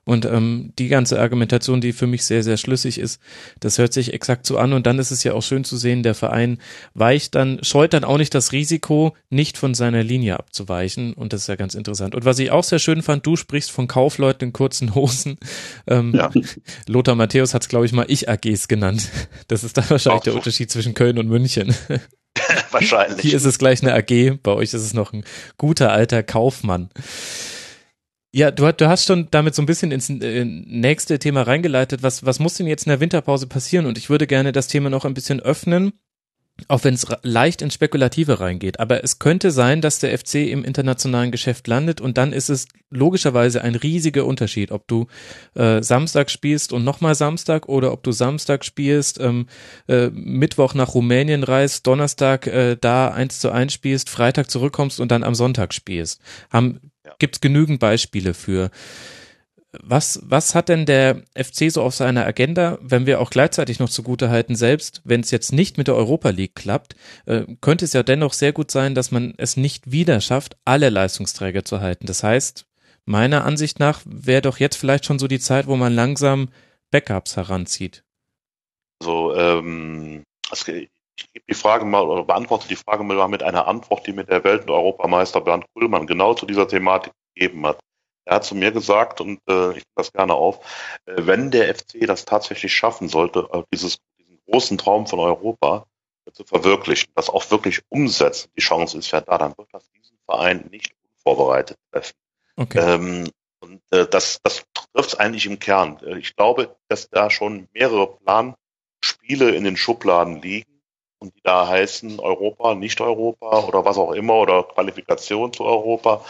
Und 0.10 0.26
ähm, 0.26 0.74
die 0.80 0.88
ganze 0.88 1.22
Argumentation, 1.22 1.82
die 1.82 1.94
für 1.94 2.08
mich 2.08 2.26
sehr, 2.26 2.42
sehr 2.42 2.58
schlüssig 2.58 2.98
ist, 2.98 3.22
das 3.60 3.78
hört 3.78 3.94
sich 3.94 4.12
exakt 4.12 4.48
so 4.48 4.58
an. 4.58 4.74
Und 4.74 4.88
dann 4.88 4.98
ist 4.98 5.12
es 5.12 5.24
ja 5.24 5.34
auch 5.34 5.44
schön 5.44 5.64
zu 5.64 5.78
sehen, 5.78 6.02
der 6.02 6.16
Verein 6.16 6.58
weicht 6.96 7.36
dann, 7.36 7.60
scheut 7.62 7.94
dann 7.94 8.04
auch 8.04 8.18
nicht 8.18 8.34
das 8.34 8.52
Risiko, 8.52 9.16
nicht 9.30 9.56
von 9.56 9.76
seiner 9.76 10.02
Linie 10.02 10.40
abzuweichen. 10.40 11.14
Und 11.14 11.32
das 11.32 11.42
ist 11.42 11.48
ja 11.48 11.56
ganz 11.56 11.76
interessant. 11.76 12.16
Und 12.16 12.26
was 12.26 12.40
ich 12.40 12.50
auch 12.50 12.64
sehr 12.64 12.80
schön 12.80 13.04
fand, 13.04 13.24
du 13.28 13.36
sprichst 13.36 13.70
von 13.70 13.88
Kaufleuten 13.88 14.48
in 14.48 14.54
kurzen 14.54 14.96
Hosen. 14.96 15.38
Ähm, 15.88 16.14
ja. 16.14 16.30
Lothar 16.88 17.16
Matthäus 17.16 17.54
hat 17.54 17.64
es, 17.64 17.68
glaube 17.68 17.86
ich, 17.86 17.92
mal 17.94 18.06
Ich-AGs 18.08 18.68
genannt. 18.68 19.10
Das 19.48 19.64
ist 19.64 19.78
dann 19.78 19.90
wahrscheinlich 19.90 20.20
auch 20.20 20.24
der 20.24 20.36
Unterschied 20.36 20.72
zwischen 20.72 20.94
Köln 20.94 21.18
und 21.18 21.28
München. 21.28 21.74
Wahrscheinlich. 22.72 23.22
Hier 23.22 23.36
ist 23.36 23.46
es 23.46 23.58
gleich 23.58 23.82
eine 23.82 23.94
AG, 23.94 24.40
bei 24.44 24.52
euch 24.52 24.74
ist 24.74 24.82
es 24.82 24.94
noch 24.94 25.14
ein 25.14 25.24
guter 25.58 25.92
alter 25.92 26.24
Kaufmann. 26.24 26.90
Ja, 28.32 28.51
du, 28.51 28.72
du 28.72 28.88
hast 28.88 29.06
schon 29.06 29.27
damit 29.32 29.56
so 29.56 29.61
ein 29.61 29.66
bisschen 29.66 29.91
ins 29.91 30.09
äh, 30.09 30.45
nächste 30.45 31.17
Thema 31.17 31.41
reingeleitet. 31.43 32.03
Was, 32.03 32.25
was 32.25 32.40
muss 32.40 32.56
denn 32.56 32.67
jetzt 32.67 32.85
in 32.85 32.90
der 32.90 32.99
Winterpause 32.99 33.48
passieren? 33.48 33.88
Und 33.88 33.98
ich 33.98 34.09
würde 34.09 34.27
gerne 34.27 34.51
das 34.51 34.67
Thema 34.67 34.90
noch 34.90 35.06
ein 35.06 35.16
bisschen 35.16 35.40
öffnen 35.40 35.93
auch 36.67 36.83
wenn 36.83 36.93
es 36.93 37.08
leicht 37.24 37.61
ins 37.61 37.74
Spekulative 37.74 38.40
reingeht. 38.40 38.80
Aber 38.80 39.03
es 39.03 39.19
könnte 39.19 39.51
sein, 39.51 39.82
dass 39.82 39.99
der 39.99 40.17
FC 40.17 40.35
im 40.35 40.64
internationalen 40.64 41.32
Geschäft 41.32 41.67
landet 41.67 42.01
und 42.01 42.17
dann 42.17 42.33
ist 42.33 42.49
es 42.49 42.67
logischerweise 42.90 43.61
ein 43.61 43.75
riesiger 43.75 44.25
Unterschied, 44.25 44.72
ob 44.72 44.88
du 44.88 45.08
äh, 45.56 45.82
Samstag 45.82 46.30
spielst 46.32 46.74
und 46.74 46.83
nochmal 46.83 47.16
Samstag 47.16 47.69
oder 47.69 47.93
ob 47.93 48.03
du 48.03 48.11
Samstag 48.11 48.66
spielst, 48.66 49.19
ähm, 49.19 49.48
äh, 49.88 50.09
Mittwoch 50.09 50.74
nach 50.74 50.93
Rumänien 50.93 51.43
reist, 51.43 51.85
Donnerstag 51.88 52.48
äh, 52.48 52.77
da 52.80 53.09
eins 53.09 53.40
zu 53.40 53.51
eins 53.51 53.74
spielst, 53.74 54.09
Freitag 54.09 54.49
zurückkommst 54.49 54.99
und 54.99 55.11
dann 55.11 55.24
am 55.24 55.35
Sonntag 55.35 55.74
spielst. 55.74 56.22
Haben, 56.49 56.80
ja. 57.10 57.16
Gibt's 57.20 57.42
genügend 57.42 57.80
Beispiele 57.80 58.34
für. 58.34 58.72
Was, 59.72 60.20
was 60.24 60.56
hat 60.56 60.70
denn 60.70 60.88
der 60.88 61.22
FC 61.36 61.72
so 61.72 61.84
auf 61.84 61.94
seiner 61.94 62.26
Agenda, 62.26 62.80
wenn 62.82 63.06
wir 63.06 63.22
auch 63.22 63.30
gleichzeitig 63.30 63.78
noch 63.78 63.90
zugute 63.90 64.32
halten, 64.32 64.56
selbst 64.56 65.02
wenn 65.04 65.22
es 65.22 65.30
jetzt 65.30 65.54
nicht 65.54 65.78
mit 65.78 65.88
der 65.88 65.96
Europa 65.96 66.30
League 66.30 66.56
klappt, 66.56 66.96
äh, 67.28 67.44
könnte 67.62 67.86
es 67.86 67.94
ja 67.94 68.02
dennoch 68.02 68.34
sehr 68.34 68.52
gut 68.52 68.72
sein, 68.72 68.96
dass 68.96 69.12
man 69.12 69.36
es 69.38 69.58
nicht 69.58 69.92
wieder 69.92 70.22
schafft, 70.22 70.58
alle 70.66 70.90
Leistungsträger 70.90 71.66
zu 71.66 71.82
halten. 71.82 72.08
Das 72.08 72.24
heißt, 72.24 72.66
meiner 73.06 73.46
Ansicht 73.46 73.80
nach 73.80 74.02
wäre 74.06 74.42
doch 74.42 74.58
jetzt 74.58 74.76
vielleicht 74.76 75.06
schon 75.06 75.20
so 75.20 75.28
die 75.28 75.40
Zeit, 75.40 75.68
wo 75.68 75.76
man 75.76 75.94
langsam 75.94 76.50
Backups 76.90 77.38
heranzieht. 77.38 78.04
Also, 79.02 79.36
ähm, 79.36 80.24
ich 81.19 81.33
gebe 81.33 81.45
die 81.49 81.56
Frage 81.56 81.85
mal 81.85 82.03
oder 82.03 82.23
beantworte 82.23 82.67
die 82.67 82.75
Frage 82.75 83.03
mal 83.03 83.27
mit 83.27 83.43
einer 83.43 83.67
Antwort, 83.67 84.07
die 84.07 84.14
mir 84.14 84.23
der 84.23 84.43
Welt- 84.43 84.64
und 84.64 84.72
Europameister 84.72 85.41
Bernd 85.41 85.65
Kuhlmann 85.73 86.07
genau 86.07 86.33
zu 86.33 86.45
dieser 86.45 86.67
Thematik 86.67 87.14
gegeben 87.33 87.65
hat. 87.65 87.80
Er 88.25 88.35
hat 88.35 88.45
zu 88.45 88.56
mir 88.56 88.72
gesagt, 88.72 89.22
und 89.22 89.39
äh, 89.49 89.69
ich 89.69 89.75
nehme 89.75 89.95
das 89.95 90.14
gerne 90.14 90.33
auf, 90.33 90.59
äh, 91.06 91.14
wenn 91.17 91.51
der 91.51 91.73
FC 91.73 92.06
das 92.06 92.25
tatsächlich 92.25 92.73
schaffen 92.73 93.09
sollte, 93.09 93.49
äh, 93.51 93.64
dieses, 93.73 93.98
diesen 94.19 94.39
großen 94.45 94.77
Traum 94.77 95.07
von 95.07 95.19
Europa, 95.19 95.85
zu 96.31 96.43
verwirklichen, 96.43 97.11
das 97.15 97.27
auch 97.27 97.49
wirklich 97.49 97.81
umsetzen, 97.89 98.51
die 98.56 98.61
Chance 98.61 98.99
ist 98.99 99.09
ja 99.09 99.19
da, 99.19 99.39
dann 99.39 99.57
wird 99.57 99.69
das 99.72 99.89
diesen 99.89 100.19
Verein 100.25 100.67
nicht 100.69 100.93
unvorbereitet 101.03 101.77
treffen. 101.91 102.15
Okay. 102.56 102.77
Ähm, 102.80 103.30
und 103.61 103.81
äh, 103.89 104.06
das, 104.07 104.39
das 104.43 104.64
trifft 104.93 105.14
es 105.14 105.15
eigentlich 105.15 105.48
im 105.48 105.57
Kern. 105.57 105.98
Äh, 106.03 106.19
ich 106.19 106.35
glaube, 106.35 106.75
dass 106.88 107.09
da 107.09 107.31
schon 107.31 107.67
mehrere 107.73 108.15
Planspiele 108.17 109.56
in 109.56 109.64
den 109.64 109.75
Schubladen 109.75 110.39
liegen 110.39 110.78
und 111.19 111.35
die 111.35 111.41
da 111.43 111.67
heißen 111.67 112.19
Europa, 112.19 112.75
nicht 112.75 113.01
Europa 113.01 113.65
oder 113.67 113.85
was 113.85 113.98
auch 113.98 114.14
immer 114.14 114.35
oder 114.35 114.64
Qualifikation 114.64 115.53
zu 115.53 115.65
Europa. 115.65 116.25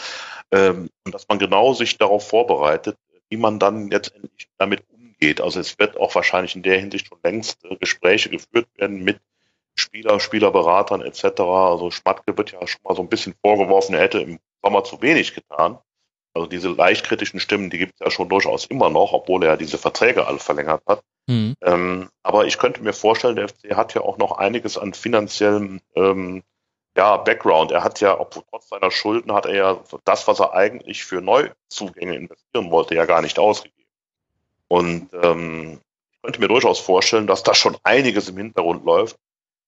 Ähm, 0.52 0.90
und 1.06 1.14
dass 1.14 1.28
man 1.28 1.40
genau 1.40 1.74
sich 1.74 1.98
darauf 1.98 2.28
vorbereitet, 2.28 2.98
wie 3.30 3.38
man 3.38 3.60
dann 3.60 3.90
letztendlich 3.90 4.50
damit 4.58 4.84
umgeht. 4.92 5.42
Also 5.42 5.60
es 5.60 5.78
wird 5.80 5.98
auch 5.98 6.14
wahrscheinlich 6.16 6.56
in 6.56 6.64
der 6.64 6.80
Hinsicht 6.80 7.08
schon 7.08 7.20
längst 7.24 7.60
Gespräche 7.80 8.30
geführt 8.30 8.68
werden 8.76 9.04
mit 9.04 9.20
Spieler, 9.76 10.20
Spielerberatern 10.20 11.02
etc. 11.02 11.40
Also 11.40 11.92
Schmatke 11.92 12.38
wird 12.38 12.52
ja 12.52 12.66
schon 12.68 12.82
mal 12.84 12.96
so 12.96 13.02
ein 13.02 13.10
bisschen 13.10 13.36
vorgeworfen, 13.42 13.96
er 13.96 14.02
hätte 14.02 14.20
im 14.20 14.40
Sommer 14.62 14.84
zu 14.84 15.02
wenig 15.02 15.34
getan. 15.34 15.80
Also 16.34 16.48
diese 16.48 16.70
leicht 16.70 17.06
kritischen 17.06 17.40
Stimmen, 17.40 17.70
die 17.70 17.80
gibt 17.80 17.94
es 17.94 18.00
ja 18.00 18.12
schon 18.12 18.30
durchaus 18.30 18.66
immer 18.66 18.90
noch, 18.90 19.14
obwohl 19.14 19.44
er 19.44 19.58
diese 19.58 19.78
Verträge 19.78 20.28
alle 20.28 20.40
verlängert 20.40 20.84
hat. 20.88 21.04
Mhm. 21.28 21.56
Ähm, 21.62 22.10
aber 22.24 22.46
ich 22.46 22.58
könnte 22.58 22.84
mir 22.84 22.94
vorstellen, 22.94 23.36
der 23.36 23.50
FC 23.50 23.76
hat 23.76 23.94
ja 23.94 24.02
auch 24.02 24.18
noch 24.18 24.38
einiges 24.38 24.78
an 24.78 24.94
finanziellem 24.94 25.82
ähm, 25.96 26.44
ja, 26.96 27.18
Background. 27.18 27.72
Er 27.72 27.84
hat 27.84 28.00
ja, 28.02 28.20
obwohl 28.20 28.44
trotz 28.50 28.70
seiner 28.70 28.92
Schulden, 28.92 29.34
hat 29.34 29.46
er 29.46 29.56
ja 29.56 29.84
das, 30.06 30.28
was 30.28 30.40
er 30.40 30.54
eigentlich 30.54 31.04
für 31.04 31.22
Neuzugänge 31.22 32.16
investieren 32.16 32.72
wollte, 32.72 32.96
ja 32.96 33.06
gar 33.06 33.22
nicht 33.22 33.40
ausgegeben. 33.40 33.88
Und 34.68 35.10
ähm, 35.14 35.80
ich 36.12 36.22
könnte 36.22 36.40
mir 36.40 36.48
durchaus 36.48 36.80
vorstellen, 36.80 37.28
dass 37.28 37.44
da 37.44 37.54
schon 37.56 37.78
einiges 37.84 38.30
im 38.30 38.38
Hintergrund 38.38 38.86
läuft. 38.86 39.18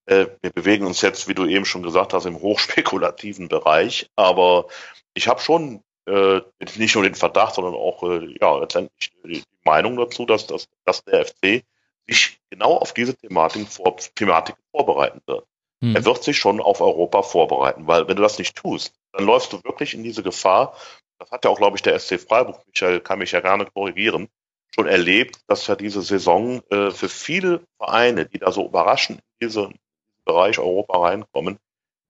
Äh, 0.06 0.28
wir 0.42 0.52
bewegen 0.52 0.86
uns 0.86 1.02
jetzt, 1.02 1.28
wie 1.28 1.34
du 1.34 1.46
eben 1.46 1.66
schon 1.66 1.84
gesagt 1.84 2.14
hast, 2.14 2.26
im 2.26 2.40
hochspekulativen 2.40 3.48
Bereich. 3.48 4.10
Aber 4.16 4.68
ich 5.14 5.28
habe 5.28 5.42
schon 5.42 5.84
äh, 6.08 6.42
nicht 6.78 6.96
nur 6.96 7.04
den 7.04 7.16
Verdacht, 7.16 7.56
sondern 7.56 7.76
auch 7.76 8.04
äh, 8.04 8.36
ja 8.40 8.58
letztendlich 8.58 9.12
die 9.24 9.44
Meinung 9.64 9.98
dazu, 9.98 10.26
dass, 10.26 10.48
dass, 10.48 10.68
dass 10.86 11.04
der 11.04 11.26
FC 11.26 11.64
sich 12.08 12.40
genau 12.50 12.78
auf 12.78 12.94
diese 12.94 13.16
Thematik, 13.16 13.68
vor, 13.68 13.98
Thematik 14.16 14.56
vorbereiten 14.72 15.22
wird. 15.26 15.46
Hm. 15.82 15.96
Er 15.96 16.06
wird 16.06 16.24
sich 16.24 16.38
schon 16.38 16.60
auf 16.60 16.82
Europa 16.82 17.22
vorbereiten, 17.24 17.88
weil 17.88 18.08
wenn 18.08 18.16
du 18.16 18.22
das 18.22 18.38
nicht 18.38 18.56
tust, 18.56 18.94
dann 19.12 19.26
läufst 19.26 19.54
du 19.54 19.64
wirklich 19.64 19.94
in 19.94 20.04
diese 20.04 20.24
Gefahr. 20.24 20.76
Das 21.20 21.32
hat 21.32 21.46
ja 21.46 21.52
auch, 21.52 21.58
glaube 21.58 21.78
ich, 21.78 21.84
der 21.84 21.98
SC 22.00 22.20
Freiburg, 22.20 22.66
Michael 22.68 23.00
kann 23.00 23.20
mich 23.20 23.32
ja 23.32 23.42
gerne 23.42 23.66
korrigieren, 23.66 24.28
schon 24.74 24.88
erlebt, 24.88 25.40
dass 25.48 25.68
ja 25.68 25.76
diese 25.76 26.02
Saison 26.02 26.62
äh, 26.70 26.92
für 26.92 27.10
viele 27.10 27.62
Vereine, 27.78 28.26
die 28.26 28.40
da 28.40 28.52
so 28.52 28.66
überraschend 28.66 29.20
in 29.40 29.48
diesen 29.48 29.80
Bereich 30.26 30.60
Europa 30.60 30.98
reinkommen, 30.98 31.60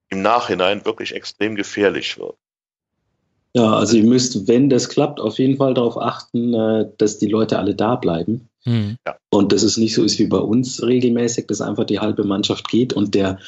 im 0.10 0.22
Nachhinein 0.22 0.86
wirklich 0.86 1.16
extrem 1.16 1.56
gefährlich 1.56 2.18
wird. 2.18 2.38
Ja, 3.54 3.74
also 3.74 3.98
ihr 3.98 4.06
müsst, 4.06 4.48
wenn 4.48 4.70
das 4.70 4.88
klappt, 4.88 5.20
auf 5.20 5.38
jeden 5.38 5.58
Fall 5.58 5.74
darauf 5.74 5.98
achten, 5.98 6.54
äh, 6.54 6.90
dass 6.98 7.18
die 7.18 7.28
Leute 7.28 7.60
alle 7.60 7.76
da 7.76 7.96
bleiben. 7.96 8.50
Mhm. 8.66 8.98
Und 9.30 9.52
dass 9.52 9.64
es 9.64 9.78
nicht 9.78 9.94
so 9.94 10.04
ist 10.04 10.20
wie 10.20 10.28
bei 10.28 10.38
uns 10.38 10.82
regelmäßig, 10.82 11.48
dass 11.48 11.62
einfach 11.62 11.86
die 11.86 12.00
halbe 12.00 12.24
Mannschaft 12.24 12.70
geht 12.70 12.94
und 12.94 13.16
der, 13.16 13.40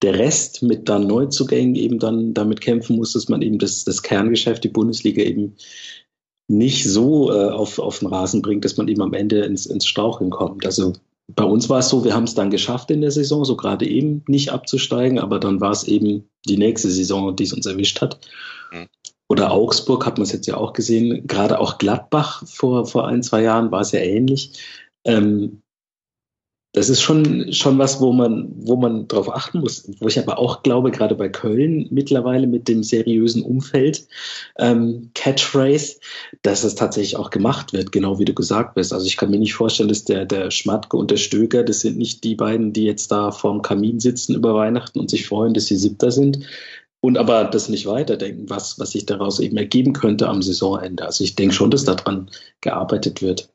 der 0.00 0.18
Rest 0.18 0.62
mit 0.62 0.88
dann 0.88 1.06
Neuzugängen 1.06 1.76
eben 1.76 1.98
dann 1.98 2.34
damit 2.34 2.60
kämpfen 2.60 2.96
muss, 2.96 3.12
dass 3.12 3.28
man 3.28 3.42
eben 3.42 3.58
das, 3.58 3.84
das 3.84 4.02
Kerngeschäft, 4.02 4.64
die 4.64 4.68
Bundesliga 4.68 5.22
eben 5.22 5.56
nicht 6.48 6.84
so 6.84 7.32
äh, 7.32 7.50
auf, 7.50 7.78
auf 7.78 8.00
den 8.00 8.08
Rasen 8.08 8.42
bringt, 8.42 8.64
dass 8.64 8.76
man 8.76 8.88
eben 8.88 9.02
am 9.02 9.14
Ende 9.14 9.44
ins, 9.44 9.66
ins 9.66 9.86
Stauchen 9.86 10.30
kommt. 10.30 10.66
Also 10.66 10.94
bei 11.28 11.44
uns 11.44 11.68
war 11.68 11.78
es 11.78 11.88
so, 11.88 12.04
wir 12.04 12.14
haben 12.14 12.24
es 12.24 12.34
dann 12.34 12.50
geschafft 12.50 12.90
in 12.90 13.00
der 13.00 13.10
Saison, 13.10 13.44
so 13.44 13.56
gerade 13.56 13.86
eben 13.86 14.24
nicht 14.26 14.50
abzusteigen, 14.50 15.18
aber 15.18 15.38
dann 15.38 15.60
war 15.60 15.70
es 15.70 15.84
eben 15.84 16.28
die 16.46 16.58
nächste 16.58 16.90
Saison, 16.90 17.36
die 17.36 17.44
es 17.44 17.52
uns 17.52 17.66
erwischt 17.66 18.00
hat. 18.00 18.18
Mhm. 18.72 18.88
Oder 19.32 19.50
Augsburg 19.50 20.04
hat 20.04 20.18
man 20.18 20.24
es 20.24 20.32
jetzt 20.32 20.46
ja 20.46 20.58
auch 20.58 20.74
gesehen, 20.74 21.26
gerade 21.26 21.58
auch 21.58 21.78
Gladbach 21.78 22.46
vor, 22.46 22.84
vor 22.84 23.08
ein, 23.08 23.22
zwei 23.22 23.40
Jahren 23.40 23.72
war 23.72 23.80
es 23.80 23.92
ja 23.92 24.00
ähnlich. 24.00 24.60
Ähm, 25.06 25.62
das 26.74 26.90
ist 26.90 27.00
schon, 27.00 27.50
schon 27.50 27.78
was, 27.78 27.98
wo 28.02 28.12
man, 28.12 28.52
wo 28.56 28.76
man 28.76 29.08
drauf 29.08 29.34
achten 29.34 29.60
muss. 29.60 29.88
Wo 30.00 30.06
ich 30.06 30.18
aber 30.18 30.38
auch 30.38 30.62
glaube, 30.62 30.90
gerade 30.90 31.14
bei 31.14 31.30
Köln 31.30 31.86
mittlerweile 31.90 32.46
mit 32.46 32.68
dem 32.68 32.82
seriösen 32.82 33.42
Umfeld, 33.42 34.06
ähm, 34.58 35.10
Catchphrase, 35.14 35.96
dass 36.42 36.62
es 36.62 36.74
tatsächlich 36.74 37.16
auch 37.16 37.30
gemacht 37.30 37.72
wird, 37.72 37.90
genau 37.90 38.18
wie 38.18 38.26
du 38.26 38.34
gesagt 38.34 38.74
bist. 38.74 38.92
Also 38.92 39.06
ich 39.06 39.16
kann 39.16 39.30
mir 39.30 39.38
nicht 39.38 39.54
vorstellen, 39.54 39.88
dass 39.88 40.04
der, 40.04 40.26
der 40.26 40.50
Schmatke 40.50 40.98
und 40.98 41.10
der 41.10 41.16
Stöger, 41.16 41.62
das 41.62 41.80
sind 41.80 41.96
nicht 41.96 42.22
die 42.22 42.34
beiden, 42.34 42.74
die 42.74 42.84
jetzt 42.84 43.10
da 43.10 43.30
vorm 43.30 43.62
Kamin 43.62 43.98
sitzen 43.98 44.34
über 44.34 44.54
Weihnachten 44.54 45.00
und 45.00 45.08
sich 45.08 45.26
freuen, 45.26 45.54
dass 45.54 45.66
sie 45.66 45.76
Siebter 45.76 46.10
sind, 46.10 46.40
und 47.02 47.18
aber 47.18 47.44
das 47.44 47.68
nicht 47.68 47.84
weiterdenken, 47.86 48.48
was, 48.48 48.78
was 48.78 48.92
sich 48.92 49.06
daraus 49.06 49.40
eben 49.40 49.56
ergeben 49.56 49.92
könnte 49.92 50.28
am 50.28 50.40
Saisonende. 50.40 51.04
Also 51.04 51.24
ich 51.24 51.34
denke 51.34 51.52
schon, 51.52 51.70
dass 51.70 51.84
daran 51.84 52.30
gearbeitet 52.60 53.20
wird. 53.20 53.52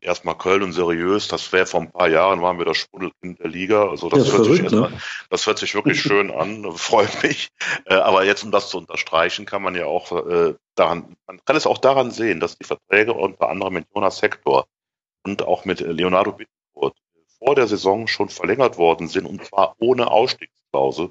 Erstmal 0.00 0.36
Köln 0.36 0.64
und 0.64 0.72
seriös, 0.72 1.28
das 1.28 1.52
wäre 1.52 1.66
vor 1.66 1.80
ein 1.80 1.92
paar 1.92 2.08
Jahren, 2.08 2.42
waren 2.42 2.58
wir 2.58 2.64
das 2.64 2.78
Sprudelkind 2.78 3.38
der 3.38 3.48
Liga. 3.48 3.88
Also 3.88 4.08
das, 4.08 4.26
ja, 4.26 4.32
hört, 4.32 4.46
verrückt, 4.46 4.70
sich 4.70 4.72
ne? 4.72 4.92
das 5.30 5.46
hört 5.46 5.58
sich 5.60 5.76
wirklich 5.76 6.02
schön 6.02 6.32
an, 6.32 6.72
freut 6.74 7.22
mich. 7.22 7.50
Äh, 7.84 7.94
aber 7.94 8.24
jetzt, 8.24 8.42
um 8.42 8.50
das 8.50 8.68
zu 8.68 8.78
unterstreichen, 8.78 9.46
kann 9.46 9.62
man 9.62 9.76
ja 9.76 9.86
auch 9.86 10.10
äh, 10.26 10.54
daran, 10.74 11.14
man 11.28 11.38
kann 11.44 11.54
es 11.54 11.68
auch 11.68 11.78
daran 11.78 12.10
sehen, 12.10 12.40
dass 12.40 12.58
die 12.58 12.64
Verträge 12.64 13.12
unter 13.12 13.48
anderem 13.48 13.74
mit 13.74 13.86
Jonas 13.94 14.22
Hector 14.22 14.66
und 15.24 15.42
auch 15.42 15.64
mit 15.64 15.78
Leonardo 15.78 16.32
Bittencourt 16.32 16.96
vor 17.38 17.54
der 17.54 17.68
Saison 17.68 18.08
schon 18.08 18.28
verlängert 18.28 18.78
worden 18.78 19.06
sind 19.06 19.24
und 19.24 19.44
zwar 19.44 19.76
ohne 19.78 20.10
Ausstiegsklausel 20.10 21.10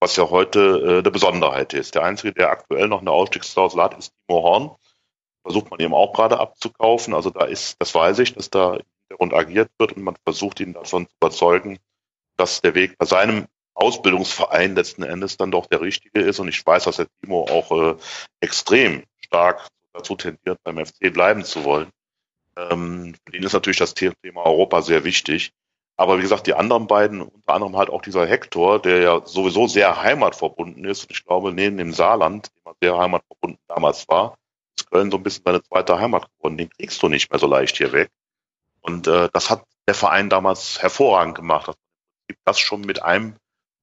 was 0.00 0.16
ja 0.16 0.30
heute 0.30 0.60
äh, 0.60 0.98
eine 0.98 1.10
Besonderheit 1.10 1.74
ist. 1.74 1.94
Der 1.94 2.04
Einzige, 2.04 2.32
der 2.32 2.50
aktuell 2.50 2.88
noch 2.88 3.00
eine 3.00 3.10
Ausstiegsklausel 3.10 3.82
hat, 3.82 3.98
ist 3.98 4.12
Timo 4.26 4.42
Horn. 4.42 4.70
Versucht 5.42 5.70
man 5.70 5.80
eben 5.80 5.94
auch 5.94 6.12
gerade 6.12 6.38
abzukaufen. 6.38 7.14
Also 7.14 7.30
da 7.30 7.44
ist, 7.44 7.76
das 7.80 7.94
weiß 7.94 8.18
ich, 8.20 8.34
dass 8.34 8.50
da 8.50 8.74
im 8.74 8.82
Hintergrund 9.08 9.34
agiert 9.34 9.70
wird 9.78 9.92
und 9.92 10.02
man 10.02 10.16
versucht 10.24 10.60
ihn 10.60 10.74
davon 10.74 11.06
zu 11.06 11.14
überzeugen, 11.20 11.78
dass 12.36 12.60
der 12.60 12.74
Weg 12.74 12.96
bei 12.98 13.06
seinem 13.06 13.46
Ausbildungsverein 13.74 14.74
letzten 14.74 15.04
Endes 15.04 15.36
dann 15.36 15.50
doch 15.50 15.66
der 15.66 15.80
richtige 15.80 16.20
ist. 16.20 16.38
Und 16.38 16.48
ich 16.48 16.64
weiß, 16.64 16.84
dass 16.84 16.96
der 16.96 17.06
Timo 17.20 17.46
auch 17.48 17.70
äh, 17.72 17.96
extrem 18.40 19.04
stark 19.20 19.68
dazu 19.92 20.16
tendiert, 20.16 20.58
beim 20.64 20.84
FC 20.84 21.12
bleiben 21.12 21.44
zu 21.44 21.64
wollen. 21.64 21.90
Ähm, 22.56 23.14
für 23.24 23.36
ihn 23.36 23.42
ist 23.44 23.52
natürlich 23.52 23.78
das 23.78 23.94
Thema 23.94 24.44
Europa 24.44 24.82
sehr 24.82 25.04
wichtig. 25.04 25.52
Aber 25.98 26.18
wie 26.18 26.22
gesagt, 26.22 26.46
die 26.46 26.54
anderen 26.54 26.86
beiden, 26.86 27.22
unter 27.22 27.54
anderem 27.54 27.76
halt 27.76 27.90
auch 27.90 28.02
dieser 28.02 28.24
Hector, 28.24 28.80
der 28.80 29.00
ja 29.00 29.20
sowieso 29.26 29.66
sehr 29.66 30.00
heimatverbunden 30.00 30.84
ist. 30.84 31.02
Und 31.02 31.10
ich 31.10 31.24
glaube, 31.24 31.52
neben 31.52 31.76
dem 31.76 31.92
Saarland, 31.92 32.52
dem 32.64 32.72
sehr 32.80 32.96
heimatverbunden 32.96 33.58
damals 33.66 34.08
war, 34.08 34.38
ist 34.78 34.88
Köln 34.88 35.10
so 35.10 35.16
ein 35.16 35.24
bisschen 35.24 35.42
seine 35.44 35.60
zweite 35.60 35.98
Heimat 35.98 36.28
geworden. 36.36 36.56
Den 36.56 36.70
kriegst 36.70 37.02
du 37.02 37.08
nicht 37.08 37.32
mehr 37.32 37.40
so 37.40 37.48
leicht 37.48 37.76
hier 37.78 37.90
weg. 37.92 38.10
Und 38.80 39.08
äh, 39.08 39.28
das 39.32 39.50
hat 39.50 39.64
der 39.88 39.94
Verein 39.94 40.30
damals 40.30 40.80
hervorragend 40.80 41.34
gemacht, 41.34 41.66
dass 41.66 41.76
das 42.44 42.60
schon 42.60 42.82
mit 42.82 43.02
einem 43.02 43.34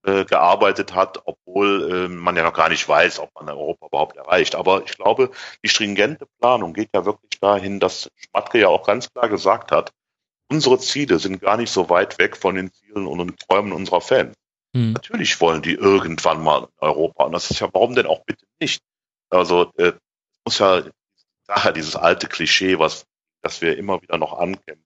äh, 0.06 0.24
gearbeitet 0.24 0.95
hat, 0.95 1.22
obwohl 1.26 1.92
äh, 1.92 2.08
man 2.08 2.38
ja 2.38 2.44
noch 2.44 2.53
gar 2.53 2.69
nicht 2.69 2.88
weiß, 2.88 3.19
ob 3.19 3.35
man 3.35 3.50
Europa 3.50 3.88
überhaupt 3.88 4.16
erreicht. 4.16 4.56
Aber 4.56 4.84
ich 4.85 4.95
glaube, 4.95 5.32
die 5.66 5.69
stringente 5.69 6.27
Planung 6.40 6.74
geht 6.74 6.92
ja 6.95 7.03
wirklich 7.03 7.42
dahin, 7.42 7.82
dass 7.82 8.10
Schmatke 8.16 8.60
ja 8.60 8.69
auch 8.69 8.88
ganz 8.88 9.11
klar 9.11 9.27
gesagt 9.27 9.74
hat, 9.74 9.92
unsere 10.50 10.80
Ziele 10.80 11.20
sind 11.20 11.42
gar 11.42 11.58
nicht 11.58 11.72
so 11.72 11.90
weit 11.90 12.18
weg 12.20 12.38
von 12.38 12.56
den 12.56 12.72
Zielen 12.72 13.08
und 13.08 13.18
den 13.20 13.36
Träumen 13.38 13.74
unserer 13.74 14.02
Fans. 14.02 14.36
Hm. 14.76 14.94
Natürlich 14.94 15.40
wollen 15.42 15.62
die 15.62 15.74
irgendwann 15.74 16.44
mal 16.44 16.64
in 16.64 16.70
Europa. 16.80 17.26
Und 17.26 17.32
das 17.32 17.50
ist 17.50 17.60
ja, 17.60 17.70
warum 17.74 17.96
denn 17.96 18.08
auch 18.08 18.24
bitte 18.26 18.46
nicht? 18.60 18.84
Also, 19.30 19.72
äh, 19.78 19.94
muss 20.44 20.60
ja, 20.60 20.84
daher 21.48 21.72
dieses 21.72 21.96
alte 21.96 22.28
Klischee, 22.28 22.80
was, 22.80 23.06
das 23.42 23.62
wir 23.62 23.78
immer 23.78 24.02
wieder 24.02 24.18
noch 24.18 24.38
ankämpfen, 24.38 24.85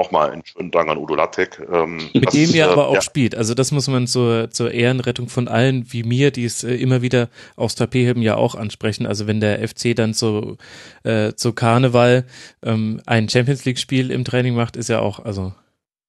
nochmal 0.00 0.30
einen 0.30 0.44
schönen 0.44 0.70
Dank 0.70 0.88
an 0.88 0.96
Udo 0.96 1.14
Lattek. 1.14 1.60
Ähm, 1.70 2.08
Mit 2.14 2.32
dem 2.32 2.50
ja 2.50 2.68
äh, 2.68 2.72
aber 2.72 2.88
auch 2.88 2.94
ja. 2.94 3.02
spielt. 3.02 3.34
Also 3.34 3.54
das 3.54 3.70
muss 3.70 3.86
man 3.88 4.06
zur, 4.06 4.50
zur 4.50 4.72
Ehrenrettung 4.72 5.28
von 5.28 5.46
allen 5.46 5.92
wie 5.92 6.02
mir, 6.02 6.30
die 6.30 6.44
es 6.44 6.64
äh, 6.64 6.74
immer 6.74 7.02
wieder 7.02 7.28
aufs 7.56 7.74
Tapet 7.74 8.06
heben, 8.06 8.22
ja 8.22 8.36
auch 8.36 8.54
ansprechen. 8.54 9.06
Also 9.06 9.26
wenn 9.26 9.40
der 9.40 9.66
FC 9.66 9.94
dann 9.94 10.14
so 10.14 10.56
äh, 11.04 11.34
zu 11.34 11.52
Karneval 11.52 12.24
ähm, 12.62 13.02
ein 13.04 13.28
Champions 13.28 13.64
League 13.66 13.78
Spiel 13.78 14.10
im 14.10 14.24
Training 14.24 14.54
macht, 14.54 14.76
ist 14.76 14.88
ja 14.88 15.00
auch, 15.00 15.20
also 15.20 15.52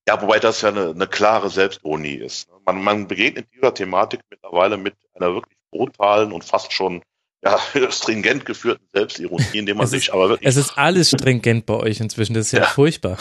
ja, 0.07 0.19
wobei 0.21 0.39
das 0.39 0.61
ja 0.61 0.69
eine, 0.69 0.89
eine 0.89 1.07
klare 1.07 1.49
Selbstironie 1.49 2.15
ist. 2.15 2.47
Man, 2.65 2.81
man 2.83 3.07
begegnet 3.07 3.47
dieser 3.53 3.73
Thematik 3.73 4.21
mittlerweile 4.29 4.77
mit 4.77 4.95
einer 5.13 5.33
wirklich 5.33 5.57
brutalen 5.69 6.31
und 6.31 6.43
fast 6.43 6.73
schon 6.73 7.01
ja, 7.43 7.59
stringent 7.89 8.45
geführten 8.45 8.85
Selbstironie, 8.93 9.43
indem 9.53 9.77
man 9.77 9.85
es 9.85 9.91
sich 9.91 10.07
ist, 10.07 10.13
aber 10.13 10.29
wirklich. 10.29 10.47
Es 10.47 10.55
ist 10.55 10.77
alles 10.77 11.09
stringent 11.09 11.65
bei 11.65 11.75
euch 11.75 11.99
inzwischen, 11.99 12.33
das 12.33 12.47
ist 12.47 12.53
ja, 12.53 12.59
ja. 12.61 12.65
furchtbar 12.67 13.17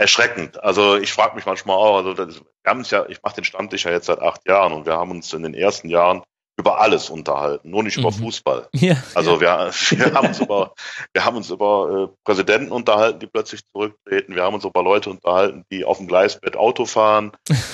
erschreckend. 0.00 0.62
Also 0.64 0.96
ich 0.96 1.12
frage 1.12 1.36
mich 1.36 1.44
manchmal 1.44 1.76
auch, 1.76 1.98
also 1.98 2.14
das, 2.14 2.36
wir 2.36 2.70
haben 2.70 2.78
uns 2.78 2.90
ja, 2.90 3.04
ich 3.08 3.22
mache 3.22 3.34
den 3.34 3.44
Stammtisch 3.44 3.84
ja 3.84 3.90
jetzt 3.90 4.06
seit 4.06 4.20
acht 4.20 4.48
Jahren 4.48 4.72
und 4.72 4.86
wir 4.86 4.94
haben 4.94 5.10
uns 5.10 5.32
in 5.34 5.42
den 5.42 5.52
ersten 5.52 5.90
Jahren 5.90 6.22
über 6.58 6.80
alles 6.80 7.10
unterhalten, 7.10 7.70
nur 7.70 7.82
nicht 7.82 7.98
mhm. 7.98 8.04
über 8.04 8.12
Fußball. 8.12 8.68
Ja, 8.74 8.96
also 9.14 9.40
Wir, 9.42 9.70
wir 9.90 10.14
haben 10.14 10.28
uns 10.28 10.40
über, 10.40 10.72
wir 11.12 11.24
haben 11.24 11.36
uns 11.36 11.50
über 11.50 12.08
äh, 12.10 12.16
Präsidenten 12.24 12.72
unterhalten, 12.72 13.20
die 13.20 13.26
plötzlich 13.26 13.60
zurücktreten. 13.72 14.34
Wir 14.34 14.42
haben 14.42 14.54
uns 14.54 14.64
über 14.64 14.82
Leute 14.82 15.10
unterhalten, 15.10 15.64
die 15.70 15.84
auf 15.84 15.98
dem 15.98 16.06
Gleisbett 16.06 16.56
Auto 16.56 16.86
fahren. 16.86 17.32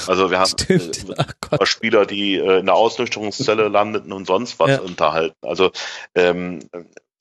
Also 0.09 0.31
wir 0.31 0.41
haben 0.41 0.51
äh, 1.61 1.67
Spieler, 1.67 2.07
die 2.07 2.37
äh, 2.37 2.59
in 2.59 2.67
der 2.67 2.75
Ausnüchterungszelle 2.75 3.69
landeten 3.69 4.13
und 4.13 4.27
sonst 4.27 4.59
was 4.59 4.71
ja. 4.71 4.81
unterhalten. 4.81 5.37
Also 5.43 5.71
ähm, 6.17 6.69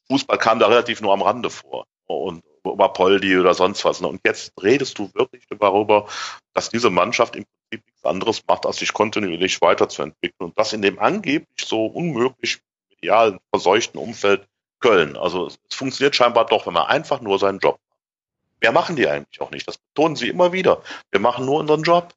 Fußball 0.09 0.39
kam 0.39 0.57
da 0.57 0.67
relativ 0.67 1.01
nur 1.01 1.13
am 1.13 1.21
Rande 1.21 1.51
vor. 1.51 1.85
Und 2.07 2.43
über 2.73 2.89
Poldi 2.89 3.37
oder 3.37 3.53
sonst 3.53 3.85
was. 3.85 4.01
Und 4.01 4.21
jetzt 4.25 4.53
redest 4.61 4.97
du 4.97 5.11
wirklich 5.13 5.43
darüber, 5.59 6.07
dass 6.53 6.69
diese 6.69 6.89
Mannschaft 6.89 7.35
im 7.35 7.45
Prinzip 7.45 7.85
nichts 7.87 8.05
anderes 8.05 8.41
macht, 8.47 8.65
als 8.65 8.77
sich 8.77 8.93
kontinuierlich 8.93 9.61
weiterzuentwickeln. 9.61 10.49
Und 10.49 10.57
das 10.57 10.73
in 10.73 10.81
dem 10.81 10.99
angeblich 10.99 11.47
so 11.65 11.85
unmöglich 11.85 12.59
medial 12.89 13.39
verseuchten 13.51 13.99
Umfeld 13.99 14.47
Köln. 14.79 15.17
Also 15.17 15.47
es 15.47 15.75
funktioniert 15.75 16.15
scheinbar 16.15 16.45
doch, 16.45 16.67
wenn 16.67 16.73
man 16.73 16.85
einfach 16.85 17.21
nur 17.21 17.39
seinen 17.39 17.59
Job 17.59 17.79
macht. 17.89 18.61
Mehr 18.61 18.71
machen 18.71 18.95
die 18.95 19.07
eigentlich 19.07 19.41
auch 19.41 19.51
nicht. 19.51 19.67
Das 19.67 19.77
betonen 19.77 20.15
sie 20.15 20.29
immer 20.29 20.53
wieder. 20.53 20.83
Wir 21.11 21.19
machen 21.19 21.45
nur 21.45 21.59
unseren 21.59 21.83
Job. 21.83 22.13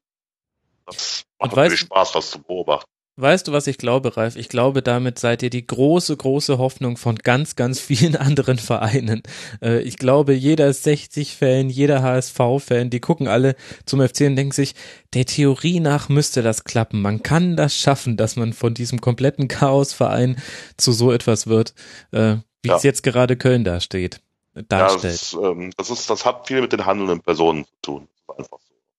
Das 0.86 1.24
macht 1.38 1.56
natürlich 1.56 1.80
Spaß, 1.80 2.12
das 2.12 2.30
zu 2.30 2.42
beobachten. 2.42 2.90
Weißt 3.20 3.48
du, 3.48 3.52
was 3.52 3.66
ich 3.66 3.78
glaube, 3.78 4.16
Ralf? 4.16 4.36
Ich 4.36 4.48
glaube, 4.48 4.80
damit 4.80 5.18
seid 5.18 5.42
ihr 5.42 5.50
die 5.50 5.66
große, 5.66 6.16
große 6.16 6.56
Hoffnung 6.58 6.96
von 6.96 7.16
ganz, 7.16 7.56
ganz 7.56 7.80
vielen 7.80 8.14
anderen 8.16 8.58
Vereinen. 8.58 9.24
Äh, 9.60 9.80
ich 9.80 9.96
glaube, 9.96 10.34
jeder 10.34 10.68
60-Fan, 10.70 11.68
jeder 11.68 12.04
HSV-Fan, 12.04 12.90
die 12.90 13.00
gucken 13.00 13.26
alle 13.26 13.56
zum 13.86 14.00
FC 14.06 14.20
und 14.20 14.36
denken 14.36 14.52
sich, 14.52 14.76
der 15.14 15.26
Theorie 15.26 15.80
nach 15.80 16.08
müsste 16.08 16.42
das 16.42 16.62
klappen. 16.62 17.02
Man 17.02 17.24
kann 17.24 17.56
das 17.56 17.74
schaffen, 17.74 18.16
dass 18.16 18.36
man 18.36 18.52
von 18.52 18.72
diesem 18.72 19.00
kompletten 19.00 19.48
Chaosverein 19.48 20.40
zu 20.76 20.92
so 20.92 21.10
etwas 21.10 21.48
wird, 21.48 21.74
äh, 22.12 22.36
wie 22.62 22.68
ja. 22.68 22.76
es 22.76 22.84
jetzt 22.84 23.02
gerade 23.02 23.36
Köln 23.36 23.64
dasteht, 23.64 24.20
darstellt. 24.68 25.02
Ja, 25.02 25.08
das, 25.10 25.22
ist, 25.22 25.32
ähm, 25.32 25.72
das, 25.76 25.90
ist, 25.90 26.08
das 26.08 26.24
hat 26.24 26.46
viel 26.46 26.60
mit 26.60 26.72
den 26.72 26.86
handelnden 26.86 27.20
Personen 27.20 27.64
zu 27.64 27.72
tun. 27.82 28.08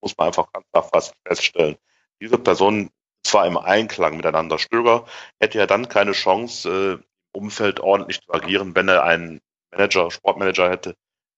Muss 0.01 0.17
man 0.17 0.27
einfach 0.27 0.51
ganz 0.51 0.65
klar 0.73 1.09
feststellen. 1.23 1.77
Diese 2.19 2.37
Personen 2.37 2.89
zwar 3.23 3.45
im 3.45 3.57
Einklang 3.57 4.17
miteinander. 4.17 4.57
Stöger 4.57 5.05
hätte 5.39 5.57
ja 5.57 5.65
dann 5.65 5.89
keine 5.89 6.13
Chance, 6.13 6.69
äh, 6.69 6.93
im 6.93 7.03
Umfeld 7.31 7.79
ordentlich 7.79 8.21
zu 8.21 8.33
agieren, 8.33 8.75
wenn 8.75 8.87
er 8.87 9.03
einen 9.03 9.39
Manager, 9.71 10.09
Sportmanager 10.09 10.69
hätte, 10.69 10.95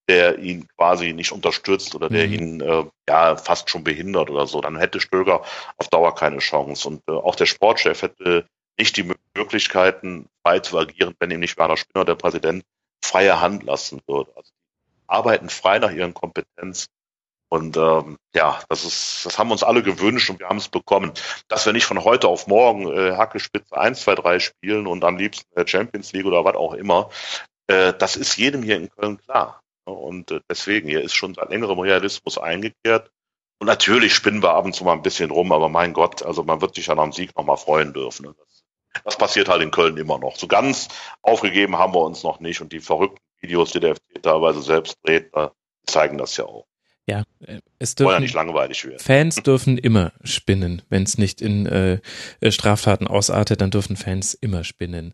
der 0.08 0.40
ihn 0.40 0.68
quasi 0.77 1.14
nicht 1.14 1.32
unterstützt 1.32 1.95
oder 1.95 2.10
der 2.10 2.27
mhm. 2.27 2.34
ihn 2.34 2.61
äh, 2.61 2.85
ja 3.08 3.35
fast 3.35 3.69
schon 3.69 3.84
behindert 3.84 4.30
oder 4.30 4.48
so. 4.48 4.61
Dann 4.61 4.77
hätte 4.77 5.00
Stöger 5.00 5.43
auf 5.77 5.88
Dauer 5.90 6.16
keine 6.16 6.40
Chance. 6.40 6.88
Und 6.88 7.01
äh, 7.08 7.11
auch 7.11 7.35
der 7.35 7.45
Sportchef 7.45 8.01
hätte 8.01 8.45
nicht 8.77 8.98
die 8.98 9.11
Möglichkeiten, 9.35 10.27
frei 10.43 10.60
zu 10.60 10.77
agieren, 10.77 11.14
wenn 11.19 11.32
ihm 11.32 11.40
nicht 11.40 11.58
Werner 11.58 11.77
Spinner, 11.77 12.06
der 12.06 12.16
Präsident, 12.16 12.64
freie 13.03 13.42
Hand 13.42 13.64
lassen 13.64 14.01
würde. 14.08 14.32
Also 14.35 14.51
die 14.51 15.10
arbeiten 15.10 15.50
frei 15.50 15.80
nach 15.80 15.92
ihren 15.92 16.14
Kompetenzen 16.14 16.88
und 17.54 17.76
ähm, 17.76 18.18
ja, 18.34 18.62
das 18.70 18.86
ist, 18.86 19.26
das 19.26 19.38
haben 19.38 19.52
uns 19.52 19.62
alle 19.62 19.84
gewünscht 19.84 20.30
und 20.30 20.40
wir 20.40 20.48
haben 20.48 20.58
es 20.58 20.70
bekommen. 20.70 21.12
Dass 21.50 21.66
wir 21.66 21.74
nicht 21.74 21.84
von 21.84 22.02
heute 22.06 22.30
auf 22.30 22.48
morgen 22.48 22.88
äh, 22.88 23.18
Hackespitze 23.18 23.76
1, 23.78 24.04
2, 24.04 24.16
3 24.16 24.40
spielen 24.40 24.88
und 24.88 25.04
am 25.04 25.18
liebsten 25.18 25.54
der 25.54 25.68
Champions 25.68 26.14
League 26.14 26.26
oder 26.26 26.46
was 26.46 26.56
auch 26.56 26.74
immer, 26.74 27.10
äh, 27.68 27.94
das 27.94 28.16
ist 28.16 28.38
jedem 28.38 28.64
hier 28.64 28.78
in 28.78 28.90
Köln 28.90 29.18
klar. 29.18 29.60
Und 29.84 30.32
äh, 30.32 30.40
deswegen, 30.50 30.88
hier 30.88 31.02
ist 31.02 31.14
schon 31.14 31.34
seit 31.34 31.50
längerem 31.50 31.78
Realismus 31.80 32.38
eingekehrt. 32.38 33.12
Und 33.60 33.68
natürlich 33.68 34.16
spinnen 34.16 34.42
wir 34.42 34.54
ab 34.54 34.64
und 34.64 34.74
zu 34.74 34.86
mal 34.86 34.94
ein 34.94 35.02
bisschen 35.02 35.30
rum, 35.30 35.52
aber 35.52 35.68
mein 35.68 35.92
Gott, 35.92 36.24
also 36.24 36.44
man 36.44 36.62
wird 36.62 36.76
sich 36.76 36.86
ja 36.88 36.96
nach 36.96 37.04
dem 37.04 37.12
Sieg 37.12 37.36
nochmal 37.36 37.58
freuen 37.58 37.92
dürfen. 37.92 38.34
Das, 38.34 38.64
das 39.04 39.18
passiert 39.18 39.50
halt 39.50 39.62
in 39.62 39.72
Köln 39.72 39.98
immer 39.98 40.20
noch. 40.20 40.38
So 40.38 40.48
ganz 40.48 40.88
aufgegeben 41.22 41.78
haben 41.78 41.94
wir 41.94 42.02
uns 42.02 42.24
noch 42.24 42.40
nicht 42.40 42.62
und 42.62 42.72
die 42.72 42.80
verrückten 42.80 43.20
Videos, 43.42 43.74
die 43.74 43.82
der 43.82 43.96
FC 43.96 44.24
teilweise 44.24 44.62
selbst 44.62 44.96
dreht, 45.04 45.32
zeigen 45.86 46.18
das 46.18 46.38
ja 46.38 46.46
auch. 46.46 46.70
Ja, 47.08 47.24
äh, 47.46 47.60
es 47.80 47.96
dürfen, 47.96 48.14
ja 48.14 48.20
nicht 48.20 48.34
langweilig 48.34 48.86
werden. 48.86 49.00
Fans 49.00 49.36
dürfen 49.38 49.78
immer 49.78 50.14
spinnen. 50.24 50.82
Wenn 50.90 51.04
es 51.04 51.18
nicht 51.18 51.42
in 51.42 51.66
äh, 51.66 52.00
äh, 52.40 52.52
Straftaten 52.52 53.08
ausartet, 53.08 53.62
dann 53.62 53.72
dürfen 53.72 53.96
Fans 53.96 54.34
immer 54.34 54.64
spinnen. 54.64 55.14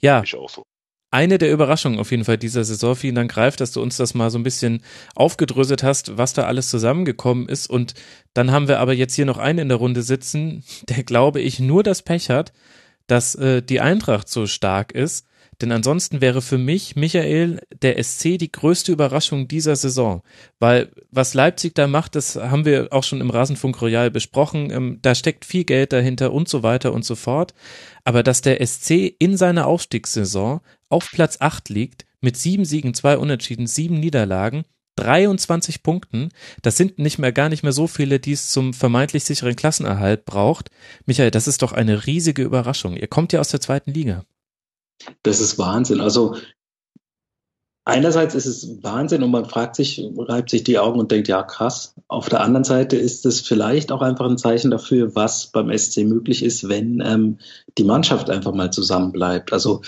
Ja. 0.00 0.22
Ich 0.22 0.34
auch 0.34 0.50
so. 0.50 0.66
Eine 1.10 1.38
der 1.38 1.50
Überraschungen 1.50 1.98
auf 2.00 2.10
jeden 2.10 2.24
Fall 2.24 2.36
dieser 2.36 2.64
Saison. 2.64 2.94
Vielen 2.94 3.14
Dank, 3.14 3.32
Greif, 3.32 3.56
dass 3.56 3.72
du 3.72 3.80
uns 3.80 3.96
das 3.96 4.12
mal 4.12 4.30
so 4.30 4.38
ein 4.38 4.42
bisschen 4.42 4.82
aufgedröselt 5.14 5.82
hast, 5.82 6.18
was 6.18 6.34
da 6.34 6.44
alles 6.44 6.68
zusammengekommen 6.68 7.48
ist. 7.48 7.70
Und 7.70 7.94
dann 8.34 8.50
haben 8.50 8.68
wir 8.68 8.78
aber 8.78 8.92
jetzt 8.92 9.14
hier 9.14 9.24
noch 9.24 9.38
einen 9.38 9.60
in 9.60 9.68
der 9.68 9.78
Runde 9.78 10.02
sitzen, 10.02 10.64
der, 10.88 11.04
glaube 11.04 11.40
ich, 11.40 11.60
nur 11.60 11.82
das 11.82 12.02
Pech 12.02 12.28
hat, 12.28 12.52
dass 13.06 13.34
äh, 13.36 13.62
die 13.62 13.80
Eintracht 13.80 14.28
so 14.28 14.46
stark 14.46 14.92
ist 14.92 15.27
denn 15.60 15.72
ansonsten 15.72 16.20
wäre 16.20 16.40
für 16.40 16.58
mich, 16.58 16.94
Michael, 16.94 17.60
der 17.82 18.02
SC 18.02 18.38
die 18.38 18.52
größte 18.52 18.92
Überraschung 18.92 19.48
dieser 19.48 19.74
Saison. 19.74 20.22
Weil 20.60 20.90
was 21.10 21.34
Leipzig 21.34 21.74
da 21.74 21.88
macht, 21.88 22.14
das 22.14 22.36
haben 22.36 22.64
wir 22.64 22.88
auch 22.92 23.02
schon 23.02 23.20
im 23.20 23.30
Rasenfunk 23.30 23.80
Royal 23.82 24.10
besprochen. 24.10 24.70
Ähm, 24.70 24.98
da 25.02 25.14
steckt 25.14 25.44
viel 25.44 25.64
Geld 25.64 25.92
dahinter 25.92 26.32
und 26.32 26.48
so 26.48 26.62
weiter 26.62 26.92
und 26.92 27.04
so 27.04 27.16
fort. 27.16 27.54
Aber 28.04 28.22
dass 28.22 28.40
der 28.40 28.64
SC 28.64 29.14
in 29.18 29.36
seiner 29.36 29.66
Aufstiegssaison 29.66 30.60
auf 30.88 31.10
Platz 31.10 31.38
8 31.40 31.68
liegt, 31.68 32.06
mit 32.20 32.36
sieben 32.36 32.64
Siegen, 32.64 32.94
zwei 32.94 33.18
Unentschieden, 33.18 33.66
sieben 33.66 34.00
Niederlagen, 34.00 34.64
23 34.96 35.82
Punkten. 35.82 36.30
Das 36.62 36.76
sind 36.76 36.98
nicht 36.98 37.18
mehr 37.18 37.32
gar 37.32 37.48
nicht 37.48 37.62
mehr 37.62 37.72
so 37.72 37.86
viele, 37.86 38.18
die 38.18 38.32
es 38.32 38.50
zum 38.50 38.74
vermeintlich 38.74 39.24
sicheren 39.24 39.54
Klassenerhalt 39.54 40.24
braucht. 40.24 40.70
Michael, 41.06 41.30
das 41.30 41.46
ist 41.46 41.62
doch 41.62 41.72
eine 41.72 42.06
riesige 42.06 42.42
Überraschung. 42.42 42.96
Ihr 42.96 43.06
kommt 43.06 43.32
ja 43.32 43.40
aus 43.40 43.48
der 43.48 43.60
zweiten 43.60 43.92
Liga. 43.92 44.24
Das 45.22 45.40
ist 45.40 45.58
Wahnsinn. 45.58 46.00
Also 46.00 46.36
einerseits 47.88 48.34
ist 48.34 48.46
es 48.46 48.82
Wahnsinn 48.82 49.22
und 49.22 49.30
man 49.30 49.46
fragt 49.46 49.74
sich, 49.74 50.04
reibt 50.16 50.50
sich 50.50 50.62
die 50.62 50.78
Augen 50.78 51.00
und 51.00 51.10
denkt, 51.10 51.26
ja, 51.28 51.42
krass. 51.42 51.94
Auf 52.06 52.28
der 52.28 52.42
anderen 52.42 52.64
Seite 52.64 52.96
ist 52.96 53.24
es 53.24 53.40
vielleicht 53.40 53.90
auch 53.90 54.02
einfach 54.02 54.28
ein 54.28 54.38
Zeichen 54.38 54.70
dafür, 54.70 55.14
was 55.14 55.46
beim 55.46 55.76
SC 55.76 56.04
möglich 56.04 56.44
ist, 56.44 56.68
wenn 56.68 57.02
ähm, 57.04 57.38
die 57.78 57.84
Mannschaft 57.84 58.28
einfach 58.28 58.52
mal 58.52 58.70
zusammenbleibt. 58.70 59.52
Also 59.52 59.80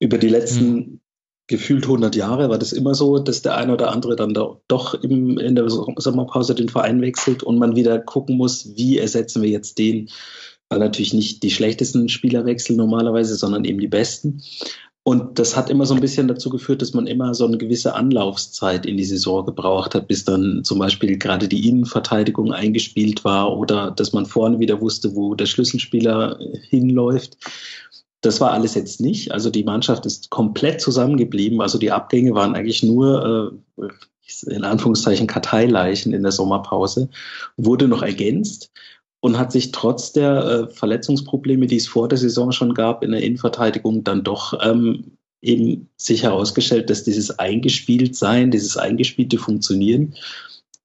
über 0.00 0.18
die 0.18 0.28
letzten 0.28 0.74
mhm. 0.74 1.00
gefühlt 1.46 1.84
100 1.84 2.16
Jahre 2.16 2.50
war 2.50 2.58
das 2.58 2.72
immer 2.72 2.94
so, 2.94 3.18
dass 3.18 3.42
der 3.42 3.56
eine 3.56 3.74
oder 3.74 3.92
andere 3.92 4.16
dann 4.16 4.34
da 4.34 4.56
doch 4.66 4.94
im, 4.94 5.38
in 5.38 5.54
der 5.54 5.68
Sommerpause 5.68 6.56
den 6.56 6.68
Verein 6.68 7.00
wechselt 7.00 7.44
und 7.44 7.58
man 7.58 7.76
wieder 7.76 8.00
gucken 8.00 8.36
muss, 8.38 8.76
wie 8.76 8.98
ersetzen 8.98 9.42
wir 9.42 9.50
jetzt 9.50 9.78
den, 9.78 10.10
natürlich 10.78 11.14
nicht 11.14 11.42
die 11.42 11.50
schlechtesten 11.50 12.08
Spieler 12.08 12.44
wechseln 12.44 12.76
normalerweise, 12.76 13.34
sondern 13.34 13.64
eben 13.64 13.80
die 13.80 13.88
besten. 13.88 14.42
Und 15.02 15.38
das 15.38 15.56
hat 15.56 15.70
immer 15.70 15.86
so 15.86 15.94
ein 15.94 16.00
bisschen 16.00 16.28
dazu 16.28 16.50
geführt, 16.50 16.82
dass 16.82 16.92
man 16.92 17.06
immer 17.06 17.34
so 17.34 17.46
eine 17.46 17.56
gewisse 17.56 17.94
Anlaufzeit 17.94 18.84
in 18.84 18.98
die 18.98 19.04
Saison 19.04 19.46
gebraucht 19.46 19.94
hat, 19.94 20.08
bis 20.08 20.24
dann 20.24 20.62
zum 20.62 20.78
Beispiel 20.78 21.16
gerade 21.18 21.48
die 21.48 21.66
Innenverteidigung 21.68 22.52
eingespielt 22.52 23.24
war 23.24 23.56
oder 23.56 23.90
dass 23.90 24.12
man 24.12 24.26
vorne 24.26 24.60
wieder 24.60 24.80
wusste, 24.80 25.16
wo 25.16 25.34
der 25.34 25.46
Schlüsselspieler 25.46 26.38
hinläuft. 26.68 27.38
Das 28.20 28.42
war 28.42 28.52
alles 28.52 28.74
jetzt 28.74 29.00
nicht. 29.00 29.32
Also 29.32 29.48
die 29.48 29.64
Mannschaft 29.64 30.04
ist 30.04 30.28
komplett 30.28 30.82
zusammengeblieben. 30.82 31.62
Also 31.62 31.78
die 31.78 31.90
Abgänge 31.90 32.34
waren 32.34 32.54
eigentlich 32.54 32.82
nur 32.82 33.60
äh, 33.78 33.88
in 34.46 34.64
Anführungszeichen 34.64 35.26
Karteileichen 35.26 36.12
in 36.12 36.22
der 36.22 36.30
Sommerpause, 36.30 37.08
wurde 37.56 37.88
noch 37.88 38.02
ergänzt 38.02 38.70
und 39.20 39.38
hat 39.38 39.52
sich 39.52 39.72
trotz 39.72 40.12
der 40.12 40.44
äh, 40.44 40.74
Verletzungsprobleme, 40.74 41.66
die 41.66 41.76
es 41.76 41.86
vor 41.86 42.08
der 42.08 42.18
Saison 42.18 42.52
schon 42.52 42.74
gab 42.74 43.02
in 43.02 43.12
der 43.12 43.22
Innenverteidigung, 43.22 44.02
dann 44.02 44.24
doch 44.24 44.58
ähm, 44.62 45.16
eben 45.42 45.88
sich 45.96 46.22
herausgestellt, 46.22 46.90
dass 46.90 47.04
dieses 47.04 47.38
Eingespieltsein, 47.38 48.50
dieses 48.50 48.76
eingespielte 48.76 49.38
Funktionieren 49.38 50.14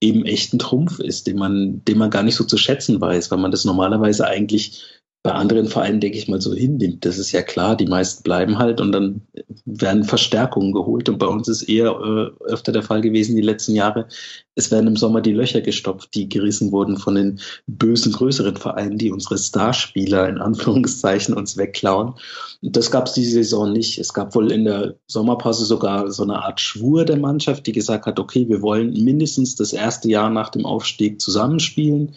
eben 0.02 0.26
echt 0.26 0.54
ein 0.54 0.60
Trumpf 0.60 1.00
ist, 1.00 1.28
den 1.28 1.38
man, 1.38 1.84
den 1.86 1.98
man 1.98 2.10
gar 2.10 2.24
nicht 2.24 2.36
so 2.36 2.44
zu 2.44 2.58
schätzen 2.58 3.00
weiß, 3.00 3.32
weil 3.32 3.40
man 3.40 3.52
das 3.52 3.66
normalerweise 3.66 4.28
eigentlich 4.28 4.84
bei 5.26 5.32
anderen 5.32 5.66
Vereinen, 5.66 6.02
denke 6.02 6.20
ich 6.20 6.28
mal, 6.28 6.40
so 6.40 6.54
hinnimmt. 6.54 7.04
Das 7.04 7.18
ist 7.18 7.32
ja 7.32 7.42
klar, 7.42 7.76
die 7.76 7.88
meisten 7.88 8.22
bleiben 8.22 8.60
halt 8.60 8.80
und 8.80 8.92
dann 8.92 9.22
werden 9.66 10.04
Verstärkungen 10.04 10.72
geholt. 10.72 11.10
Und 11.10 11.18
bei 11.18 11.26
uns 11.26 11.48
ist 11.48 11.64
eher 11.64 11.90
äh, 11.90 12.44
öfter 12.44 12.72
der 12.72 12.84
Fall 12.84 13.02
gewesen 13.02 13.36
die 13.36 13.42
letzten 13.42 13.74
Jahre. 13.74 14.08
Es 14.54 14.70
werden 14.70 14.86
im 14.86 14.96
Sommer 14.96 15.22
die 15.22 15.34
Löcher 15.34 15.62
gestopft, 15.62 16.14
die 16.14 16.30
gerissen 16.30 16.72
wurden 16.72 16.98
von 16.98 17.16
den 17.16 17.40
bösen 17.66 18.12
größeren 18.12 18.56
Vereinen, 18.56 19.00
die 19.00 19.12
unsere 19.12 19.40
Starspieler 19.40 20.30
in 20.30 20.38
Anführungszeichen 20.38 21.34
uns 21.34 21.58
wegklauen. 21.58 22.14
Und 22.62 22.78
das 22.78 22.92
gab 22.92 23.08
es 23.08 23.14
diese 23.14 23.32
Saison 23.32 23.74
nicht. 23.74 23.98
Es 23.98 24.14
gab 24.14 24.36
wohl 24.36 24.52
in 24.52 24.66
der 24.66 24.94
Sommerpause 25.08 25.66
sogar 25.66 26.12
so 26.12 26.22
eine 26.22 26.44
Art 26.44 26.62
Schwur 26.62 27.04
der 27.04 27.18
Mannschaft, 27.18 27.66
die 27.66 27.72
gesagt 27.72 28.06
hat, 28.06 28.20
okay, 28.20 28.48
wir 28.48 28.62
wollen 28.62 28.94
mindestens 29.04 29.56
das 29.56 29.74
erste 29.74 30.08
Jahr 30.08 30.30
nach 30.30 30.50
dem 30.50 30.68
Aufstieg 30.68 31.20
zusammenspielen 31.20 32.16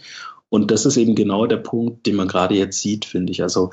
und 0.50 0.70
das 0.70 0.86
ist 0.86 0.96
eben 0.96 1.14
genau 1.14 1.46
der 1.46 1.58
Punkt, 1.58 2.06
den 2.06 2.16
man 2.16 2.28
gerade 2.28 2.54
jetzt 2.54 2.80
sieht, 2.80 3.04
finde 3.04 3.32
ich. 3.32 3.42
Also 3.42 3.70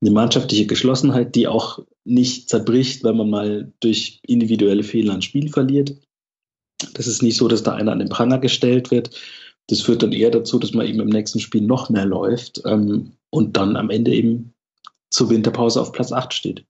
eine 0.00 0.10
mannschaftliche 0.10 0.66
Geschlossenheit, 0.66 1.34
die 1.34 1.46
auch 1.46 1.78
nicht 2.04 2.48
zerbricht, 2.48 3.04
wenn 3.04 3.16
man 3.16 3.30
mal 3.30 3.72
durch 3.80 4.20
individuelle 4.26 4.82
Fehler 4.82 5.14
ein 5.14 5.22
Spiel 5.22 5.48
verliert. 5.48 5.96
Das 6.94 7.06
ist 7.06 7.22
nicht 7.22 7.36
so, 7.36 7.48
dass 7.48 7.62
da 7.62 7.74
einer 7.74 7.92
an 7.92 8.00
den 8.00 8.08
Pranger 8.08 8.38
gestellt 8.38 8.90
wird. 8.90 9.10
Das 9.68 9.80
führt 9.80 10.02
dann 10.02 10.12
eher 10.12 10.30
dazu, 10.30 10.58
dass 10.58 10.74
man 10.74 10.86
eben 10.86 11.00
im 11.00 11.08
nächsten 11.08 11.38
Spiel 11.38 11.62
noch 11.62 11.88
mehr 11.88 12.04
läuft 12.04 12.62
ähm, 12.66 13.12
und 13.30 13.56
dann 13.56 13.76
am 13.76 13.90
Ende 13.90 14.12
eben 14.12 14.52
zur 15.08 15.30
Winterpause 15.30 15.80
auf 15.80 15.92
Platz 15.92 16.10
8 16.10 16.34
steht. 16.34 16.64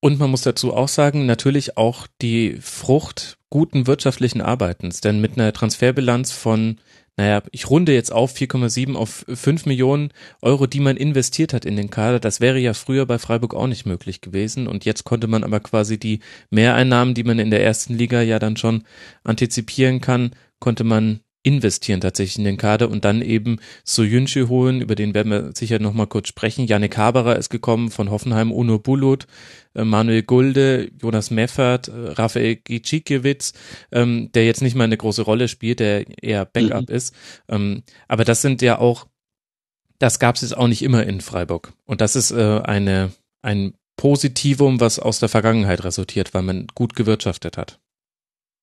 Und 0.00 0.18
man 0.18 0.30
muss 0.30 0.42
dazu 0.42 0.74
auch 0.74 0.88
sagen, 0.88 1.26
natürlich 1.26 1.76
auch 1.76 2.06
die 2.22 2.58
Frucht 2.60 3.38
guten 3.50 3.86
wirtschaftlichen 3.86 4.40
Arbeitens. 4.40 5.00
Denn 5.00 5.20
mit 5.20 5.36
einer 5.36 5.52
Transferbilanz 5.52 6.30
von, 6.30 6.78
naja, 7.16 7.42
ich 7.50 7.68
runde 7.68 7.92
jetzt 7.92 8.12
auf 8.12 8.34
4,7 8.34 8.94
auf 8.94 9.24
5 9.28 9.66
Millionen 9.66 10.12
Euro, 10.40 10.68
die 10.68 10.78
man 10.78 10.96
investiert 10.96 11.52
hat 11.52 11.64
in 11.64 11.74
den 11.74 11.90
Kader, 11.90 12.20
das 12.20 12.40
wäre 12.40 12.60
ja 12.60 12.74
früher 12.74 13.06
bei 13.06 13.18
Freiburg 13.18 13.54
auch 13.54 13.66
nicht 13.66 13.86
möglich 13.86 14.20
gewesen. 14.20 14.68
Und 14.68 14.84
jetzt 14.84 15.02
konnte 15.02 15.26
man 15.26 15.42
aber 15.42 15.58
quasi 15.58 15.98
die 15.98 16.20
Mehreinnahmen, 16.50 17.14
die 17.14 17.24
man 17.24 17.40
in 17.40 17.50
der 17.50 17.64
ersten 17.64 17.94
Liga 17.94 18.22
ja 18.22 18.38
dann 18.38 18.56
schon 18.56 18.84
antizipieren 19.24 20.00
kann, 20.00 20.30
konnte 20.60 20.84
man 20.84 21.20
investieren 21.48 22.02
tatsächlich 22.02 22.36
in 22.36 22.44
den 22.44 22.58
Kader 22.58 22.90
und 22.90 23.06
dann 23.06 23.22
eben 23.22 23.58
Soyuncu 23.84 24.48
holen, 24.48 24.82
über 24.82 24.94
den 24.94 25.14
werden 25.14 25.32
wir 25.32 25.50
sicher 25.54 25.78
nochmal 25.78 26.06
kurz 26.06 26.28
sprechen. 26.28 26.66
Janik 26.66 26.98
Haberer 26.98 27.36
ist 27.36 27.48
gekommen 27.48 27.90
von 27.90 28.10
Hoffenheim, 28.10 28.52
Uno 28.52 28.78
Bulut, 28.78 29.26
äh, 29.74 29.84
Manuel 29.84 30.22
Gulde, 30.22 30.90
Jonas 31.00 31.30
Meffert, 31.30 31.88
äh, 31.88 31.92
Raphael 32.10 32.56
Gicikiewicz, 32.56 33.54
ähm, 33.90 34.30
der 34.32 34.44
jetzt 34.44 34.60
nicht 34.60 34.76
mal 34.76 34.84
eine 34.84 34.98
große 34.98 35.22
Rolle 35.22 35.48
spielt, 35.48 35.80
der 35.80 36.04
eher 36.22 36.44
Backup 36.44 36.90
mhm. 36.90 36.94
ist. 36.94 37.14
Ähm, 37.48 37.82
aber 38.08 38.24
das 38.24 38.42
sind 38.42 38.60
ja 38.60 38.78
auch, 38.78 39.06
das 39.98 40.18
gab 40.18 40.36
es 40.36 40.42
jetzt 40.42 40.56
auch 40.56 40.68
nicht 40.68 40.82
immer 40.82 41.06
in 41.06 41.22
Freiburg. 41.22 41.72
Und 41.86 42.02
das 42.02 42.14
ist 42.14 42.30
äh, 42.30 42.60
eine, 42.62 43.10
ein 43.40 43.72
Positivum, 43.96 44.80
was 44.80 44.98
aus 44.98 45.18
der 45.18 45.30
Vergangenheit 45.30 45.82
resultiert, 45.82 46.34
weil 46.34 46.42
man 46.42 46.66
gut 46.74 46.94
gewirtschaftet 46.94 47.56
hat. 47.56 47.80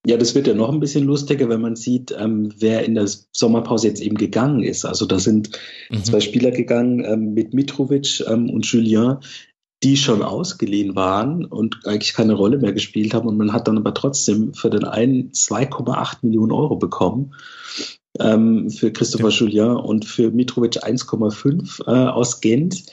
Ja, 0.07 0.17
das 0.17 0.35
wird 0.35 0.45
ja 0.45 0.53
noch 0.53 0.71
ein 0.71 0.79
bisschen 0.79 1.05
lustiger, 1.05 1.49
wenn 1.49 1.61
man 1.61 1.75
sieht, 1.75 2.15
ähm, 2.17 2.53
wer 2.59 2.85
in 2.85 2.93
der 2.93 3.07
Sommerpause 3.31 3.87
jetzt 3.87 4.01
eben 4.01 4.17
gegangen 4.17 4.61
ist. 4.61 4.85
Also 4.85 5.05
da 5.05 5.17
sind 5.17 5.49
mhm. 5.89 6.03
zwei 6.03 6.19
Spieler 6.19 6.51
gegangen 6.51 7.03
ähm, 7.03 7.33
mit 7.33 7.53
Mitrovic 7.53 8.23
ähm, 8.27 8.51
und 8.51 8.65
Julien, 8.67 9.17
die 9.83 9.97
schon 9.97 10.21
ausgeliehen 10.21 10.95
waren 10.95 11.43
und 11.45 11.85
eigentlich 11.85 12.13
keine 12.13 12.33
Rolle 12.33 12.59
mehr 12.59 12.73
gespielt 12.73 13.13
haben. 13.15 13.27
Und 13.27 13.37
man 13.37 13.51
hat 13.51 13.67
dann 13.67 13.77
aber 13.77 13.93
trotzdem 13.95 14.53
für 14.53 14.69
den 14.69 14.83
einen 14.83 15.31
2,8 15.31 16.17
Millionen 16.21 16.51
Euro 16.51 16.75
bekommen. 16.75 17.33
Ähm, 18.19 18.69
für 18.69 18.91
Christopher 18.91 19.29
ja. 19.29 19.39
Julien 19.39 19.75
und 19.75 20.05
für 20.05 20.31
Mitrovic 20.31 20.83
1,5 20.83 21.87
äh, 21.87 22.09
aus 22.09 22.41
Gent 22.41 22.85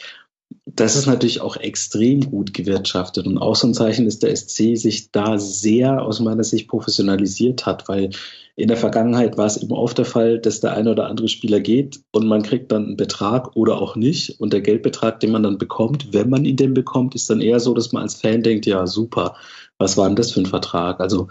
das 0.64 0.94
ist 0.94 1.06
natürlich 1.06 1.40
auch 1.40 1.56
extrem 1.56 2.20
gut 2.20 2.54
gewirtschaftet 2.54 3.26
und 3.26 3.36
auch 3.38 3.56
so 3.56 3.66
ein 3.66 3.74
Zeichen, 3.74 4.04
dass 4.04 4.20
der 4.20 4.34
SC 4.34 4.76
sich 4.76 5.10
da 5.10 5.38
sehr 5.38 6.02
aus 6.02 6.20
meiner 6.20 6.44
Sicht 6.44 6.68
professionalisiert 6.68 7.66
hat, 7.66 7.88
weil 7.88 8.10
in 8.54 8.68
der 8.68 8.76
Vergangenheit 8.76 9.36
war 9.36 9.46
es 9.46 9.60
eben 9.60 9.72
oft 9.72 9.98
der 9.98 10.04
Fall, 10.04 10.38
dass 10.38 10.60
der 10.60 10.74
eine 10.74 10.90
oder 10.90 11.08
andere 11.08 11.28
Spieler 11.28 11.58
geht 11.58 12.00
und 12.12 12.28
man 12.28 12.42
kriegt 12.42 12.70
dann 12.70 12.84
einen 12.84 12.96
Betrag 12.96 13.56
oder 13.56 13.80
auch 13.80 13.96
nicht 13.96 14.38
und 14.40 14.52
der 14.52 14.60
Geldbetrag, 14.60 15.18
den 15.18 15.32
man 15.32 15.42
dann 15.42 15.58
bekommt, 15.58 16.12
wenn 16.12 16.30
man 16.30 16.44
ihn 16.44 16.56
denn 16.56 16.74
bekommt, 16.74 17.16
ist 17.16 17.28
dann 17.28 17.40
eher 17.40 17.58
so, 17.58 17.74
dass 17.74 17.92
man 17.92 18.04
als 18.04 18.14
Fan 18.14 18.42
denkt, 18.42 18.66
ja 18.66 18.86
super, 18.86 19.34
was 19.78 19.96
war 19.96 20.06
denn 20.06 20.16
das 20.16 20.30
für 20.30 20.40
ein 20.40 20.46
Vertrag? 20.46 21.00
Also 21.00 21.28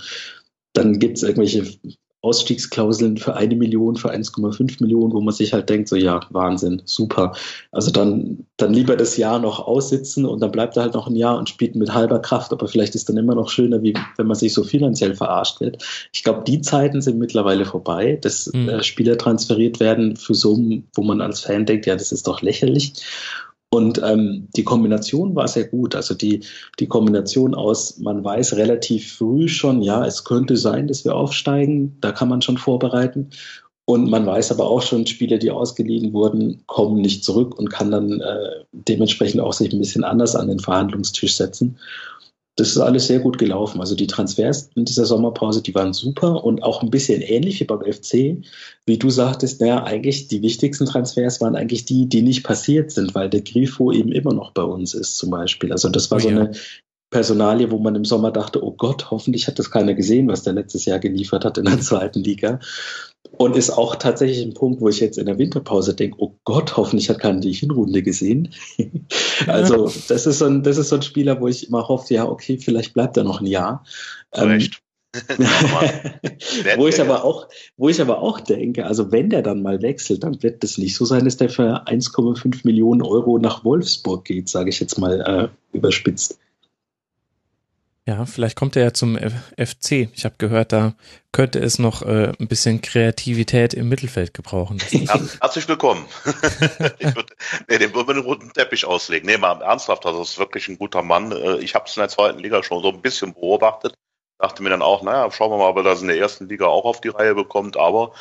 dann 0.73 0.99
gibt 0.99 1.17
es 1.17 1.23
irgendwelche 1.23 1.65
Ausstiegsklauseln 2.23 3.17
für 3.17 3.35
eine 3.35 3.55
Million, 3.55 3.95
für 3.95 4.11
1,5 4.11 4.77
Millionen, 4.79 5.13
wo 5.13 5.21
man 5.21 5.33
sich 5.33 5.53
halt 5.53 5.69
denkt, 5.69 5.89
so 5.89 5.95
ja, 5.95 6.19
Wahnsinn, 6.29 6.81
super. 6.85 7.33
Also 7.71 7.89
dann, 7.89 8.45
dann 8.57 8.73
lieber 8.73 8.95
das 8.95 9.17
Jahr 9.17 9.39
noch 9.39 9.59
aussitzen 9.59 10.25
und 10.25 10.39
dann 10.39 10.51
bleibt 10.51 10.77
er 10.77 10.83
halt 10.83 10.93
noch 10.93 11.07
ein 11.07 11.15
Jahr 11.15 11.37
und 11.39 11.49
spielt 11.49 11.75
mit 11.75 11.93
halber 11.93 12.19
Kraft, 12.19 12.51
aber 12.51 12.67
vielleicht 12.67 12.93
ist 12.93 13.09
dann 13.09 13.17
immer 13.17 13.33
noch 13.33 13.49
schöner, 13.49 13.81
wie 13.81 13.95
wenn 14.17 14.27
man 14.27 14.37
sich 14.37 14.53
so 14.53 14.63
finanziell 14.63 15.15
verarscht 15.15 15.61
wird. 15.61 15.83
Ich 16.13 16.23
glaube, 16.23 16.43
die 16.45 16.61
Zeiten 16.61 17.01
sind 17.01 17.17
mittlerweile 17.17 17.65
vorbei, 17.65 18.19
dass 18.21 18.51
mhm. 18.53 18.69
äh, 18.69 18.83
Spieler 18.83 19.17
transferiert 19.17 19.79
werden 19.79 20.15
für 20.15 20.35
Summen, 20.35 20.87
wo 20.93 21.01
man 21.01 21.21
als 21.21 21.41
Fan 21.41 21.65
denkt, 21.65 21.87
ja, 21.87 21.95
das 21.95 22.11
ist 22.11 22.27
doch 22.27 22.43
lächerlich. 22.43 22.93
Und 23.73 24.01
ähm, 24.03 24.49
die 24.57 24.65
Kombination 24.65 25.33
war 25.33 25.47
sehr 25.47 25.63
gut. 25.63 25.95
Also 25.95 26.13
die, 26.13 26.43
die 26.79 26.87
Kombination 26.87 27.55
aus, 27.55 27.97
man 27.99 28.21
weiß 28.21 28.57
relativ 28.57 29.13
früh 29.13 29.47
schon, 29.47 29.81
ja, 29.81 30.05
es 30.05 30.25
könnte 30.25 30.57
sein, 30.57 30.87
dass 30.87 31.05
wir 31.05 31.15
aufsteigen, 31.15 31.97
da 32.01 32.11
kann 32.11 32.27
man 32.27 32.41
schon 32.41 32.57
vorbereiten. 32.57 33.29
Und 33.85 34.09
man 34.09 34.25
weiß 34.25 34.51
aber 34.51 34.69
auch 34.69 34.81
schon, 34.81 35.07
Spieler, 35.07 35.37
die 35.37 35.51
ausgeliehen 35.51 36.11
wurden, 36.11 36.63
kommen 36.67 37.01
nicht 37.01 37.23
zurück 37.23 37.57
und 37.57 37.69
kann 37.69 37.91
dann 37.91 38.19
äh, 38.19 38.65
dementsprechend 38.71 39.39
auch 39.39 39.53
sich 39.53 39.71
ein 39.71 39.79
bisschen 39.79 40.03
anders 40.03 40.35
an 40.35 40.49
den 40.49 40.59
Verhandlungstisch 40.59 41.37
setzen 41.37 41.77
das 42.57 42.69
ist 42.69 42.77
alles 42.77 43.07
sehr 43.07 43.19
gut 43.19 43.37
gelaufen. 43.37 43.79
Also 43.79 43.95
die 43.95 44.07
Transfers 44.07 44.69
in 44.75 44.85
dieser 44.85 45.05
Sommerpause, 45.05 45.61
die 45.61 45.73
waren 45.73 45.93
super 45.93 46.43
und 46.43 46.63
auch 46.63 46.83
ein 46.83 46.91
bisschen 46.91 47.21
ähnlich 47.21 47.59
wie 47.59 47.65
beim 47.65 47.81
FC. 47.81 48.43
Wie 48.85 48.97
du 48.97 49.09
sagtest, 49.09 49.61
naja, 49.61 49.83
eigentlich 49.83 50.27
die 50.27 50.41
wichtigsten 50.41 50.85
Transfers 50.85 51.39
waren 51.39 51.55
eigentlich 51.55 51.85
die, 51.85 52.09
die 52.09 52.21
nicht 52.21 52.43
passiert 52.43 52.91
sind, 52.91 53.15
weil 53.15 53.29
der 53.29 53.41
Grifo 53.41 53.91
eben 53.91 54.11
immer 54.11 54.33
noch 54.33 54.51
bei 54.51 54.63
uns 54.63 54.93
ist 54.93 55.17
zum 55.17 55.29
Beispiel. 55.29 55.71
Also 55.71 55.89
das 55.89 56.11
war 56.11 56.17
oh, 56.17 56.21
so 56.21 56.27
eine 56.27 56.51
Personalie, 57.09 57.71
wo 57.71 57.77
man 57.77 57.95
im 57.95 58.05
Sommer 58.05 58.31
dachte, 58.31 58.63
oh 58.63 58.71
Gott, 58.71 59.11
hoffentlich 59.11 59.47
hat 59.47 59.57
das 59.57 59.71
keiner 59.71 59.93
gesehen, 59.93 60.27
was 60.27 60.43
der 60.43 60.53
letztes 60.53 60.85
Jahr 60.85 60.99
geliefert 60.99 61.45
hat 61.45 61.57
in 61.57 61.65
der 61.65 61.79
zweiten 61.81 62.23
Liga. 62.23 62.59
Und 63.29 63.55
ist 63.55 63.69
auch 63.69 63.95
tatsächlich 63.95 64.43
ein 64.43 64.53
Punkt, 64.53 64.81
wo 64.81 64.89
ich 64.89 64.99
jetzt 64.99 65.17
in 65.17 65.25
der 65.25 65.37
Winterpause 65.37 65.95
denke, 65.95 66.17
oh 66.19 66.35
Gott, 66.43 66.75
hoffentlich 66.77 67.09
hat 67.09 67.19
keiner 67.19 67.39
die 67.39 67.53
Hinrunde 67.53 68.03
gesehen. 68.03 68.53
also 69.47 69.91
das 70.07 70.25
ist, 70.25 70.39
so 70.39 70.45
ein, 70.45 70.63
das 70.63 70.77
ist 70.77 70.89
so 70.89 70.95
ein 70.95 71.01
Spieler, 71.01 71.39
wo 71.39 71.47
ich 71.47 71.67
immer 71.67 71.87
hoffe, 71.87 72.13
ja, 72.13 72.27
okay, 72.27 72.57
vielleicht 72.57 72.93
bleibt 72.93 73.17
er 73.17 73.23
noch 73.23 73.41
ein 73.41 73.47
Jahr. 73.47 73.83
Ähm, 74.33 74.67
wo 76.77 76.87
ich 76.87 77.01
aber 77.01 77.25
auch, 77.25 77.47
wo 77.75 77.89
ich 77.89 77.99
aber 77.99 78.21
auch 78.21 78.39
denke, 78.39 78.85
also 78.85 79.11
wenn 79.11 79.29
der 79.29 79.41
dann 79.41 79.61
mal 79.61 79.81
wechselt, 79.81 80.23
dann 80.23 80.41
wird 80.41 80.63
das 80.63 80.77
nicht 80.77 80.95
so 80.95 81.03
sein, 81.03 81.25
dass 81.25 81.37
der 81.37 81.49
für 81.49 81.85
1,5 81.85 82.61
Millionen 82.63 83.01
Euro 83.01 83.37
nach 83.37 83.65
Wolfsburg 83.65 84.23
geht, 84.23 84.47
sage 84.47 84.69
ich 84.69 84.79
jetzt 84.79 84.97
mal 84.97 85.21
äh, 85.21 85.75
überspitzt. 85.77 86.39
Ja, 88.07 88.25
vielleicht 88.25 88.57
kommt 88.57 88.75
er 88.75 88.83
ja 88.83 88.93
zum 88.93 89.15
FC. 89.15 90.09
Ich 90.13 90.25
habe 90.25 90.33
gehört, 90.39 90.71
da 90.71 90.95
könnte 91.31 91.59
es 91.59 91.77
noch 91.77 92.01
äh, 92.01 92.31
ein 92.39 92.47
bisschen 92.47 92.81
Kreativität 92.81 93.75
im 93.75 93.89
Mittelfeld 93.89 94.33
gebrauchen. 94.33 94.79
Herzlich 94.79 95.67
willkommen. 95.67 96.03
ich 96.97 97.15
würd, 97.15 97.35
nee, 97.69 97.77
den 97.77 97.93
würden 97.93 98.07
wir 98.07 98.13
den 98.15 98.23
roten 98.23 98.53
Teppich 98.53 98.85
auslegen. 98.85 99.27
Nee, 99.27 99.37
mal 99.37 99.61
ernsthaft, 99.61 100.03
das 100.03 100.17
ist 100.17 100.39
wirklich 100.39 100.67
ein 100.67 100.79
guter 100.79 101.03
Mann. 101.03 101.31
Äh, 101.31 101.57
ich 101.59 101.75
habe 101.75 101.85
es 101.85 101.95
in 101.95 102.01
der 102.01 102.09
zweiten 102.09 102.39
Liga 102.39 102.63
schon 102.63 102.81
so 102.81 102.89
ein 102.89 103.03
bisschen 103.03 103.35
beobachtet. 103.35 103.93
Dachte 104.39 104.63
mir 104.63 104.71
dann 104.71 104.81
auch, 104.81 105.03
naja, 105.03 105.29
schauen 105.29 105.51
wir 105.51 105.57
mal, 105.59 105.69
ob 105.69 105.77
er 105.77 105.83
das 105.83 106.01
in 106.01 106.07
der 106.07 106.17
ersten 106.17 106.49
Liga 106.49 106.65
auch 106.65 106.85
auf 106.85 107.01
die 107.01 107.09
Reihe 107.09 107.35
bekommt. 107.35 107.77
Aber 107.77 108.13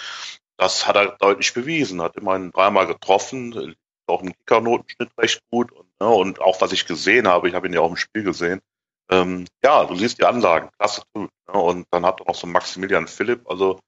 das 0.58 0.86
hat 0.86 0.96
er 0.96 1.16
deutlich 1.18 1.54
bewiesen. 1.54 2.02
Hat 2.02 2.16
immerhin 2.16 2.52
dreimal 2.52 2.86
getroffen, 2.86 3.74
auch 4.06 4.22
im 4.22 4.34
Kickernotenschnitt 4.34 5.08
recht 5.16 5.40
gut. 5.50 5.72
Und, 5.72 5.88
ne, 6.00 6.08
und 6.08 6.42
auch 6.42 6.60
was 6.60 6.72
ich 6.72 6.86
gesehen 6.86 7.26
habe, 7.26 7.48
ich 7.48 7.54
habe 7.54 7.66
ihn 7.66 7.72
ja 7.72 7.80
auch 7.80 7.88
im 7.88 7.96
Spiel 7.96 8.24
gesehen, 8.24 8.60
ähm, 9.10 9.46
ja, 9.62 9.84
du 9.84 9.94
siehst 9.94 10.18
die 10.18 10.24
Anlagen, 10.24 10.70
klasse. 10.78 11.02
Ne? 11.14 11.28
Und 11.52 11.86
dann 11.90 12.06
habt 12.06 12.20
ihr 12.20 12.26
noch 12.26 12.34
so 12.34 12.46
Maximilian 12.46 13.08
Philipp, 13.08 13.48
also 13.48 13.78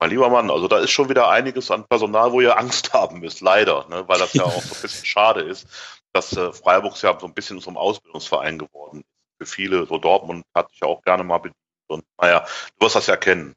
mein 0.00 0.10
lieber 0.10 0.30
Mann, 0.30 0.50
also 0.50 0.66
da 0.66 0.78
ist 0.78 0.90
schon 0.90 1.10
wieder 1.10 1.28
einiges 1.28 1.70
an 1.70 1.84
Personal, 1.86 2.32
wo 2.32 2.40
ihr 2.40 2.58
Angst 2.58 2.92
haben 2.94 3.20
müsst, 3.20 3.42
leider, 3.42 3.86
ne? 3.88 4.04
weil 4.08 4.18
das 4.18 4.32
ja 4.32 4.44
auch 4.44 4.62
so 4.62 4.74
ein 4.74 4.82
bisschen 4.82 5.04
schade 5.04 5.42
ist, 5.42 5.66
dass 6.12 6.36
äh, 6.36 6.52
Freiburg 6.52 7.00
ja 7.02 7.18
so 7.18 7.26
ein 7.26 7.34
bisschen 7.34 7.60
zum 7.60 7.76
Ausbildungsverein 7.76 8.58
geworden 8.58 9.00
ist. 9.00 9.06
Für 9.38 9.46
viele, 9.46 9.86
so 9.86 9.98
Dortmund 9.98 10.44
hatte 10.54 10.70
ich 10.72 10.80
ja 10.80 10.88
auch 10.88 11.02
gerne 11.02 11.24
mal 11.24 11.38
bedient. 11.38 11.56
Und 11.88 12.04
naja, 12.20 12.46
du 12.78 12.86
wirst 12.86 12.96
das 12.96 13.06
ja 13.06 13.16
kennen. 13.16 13.54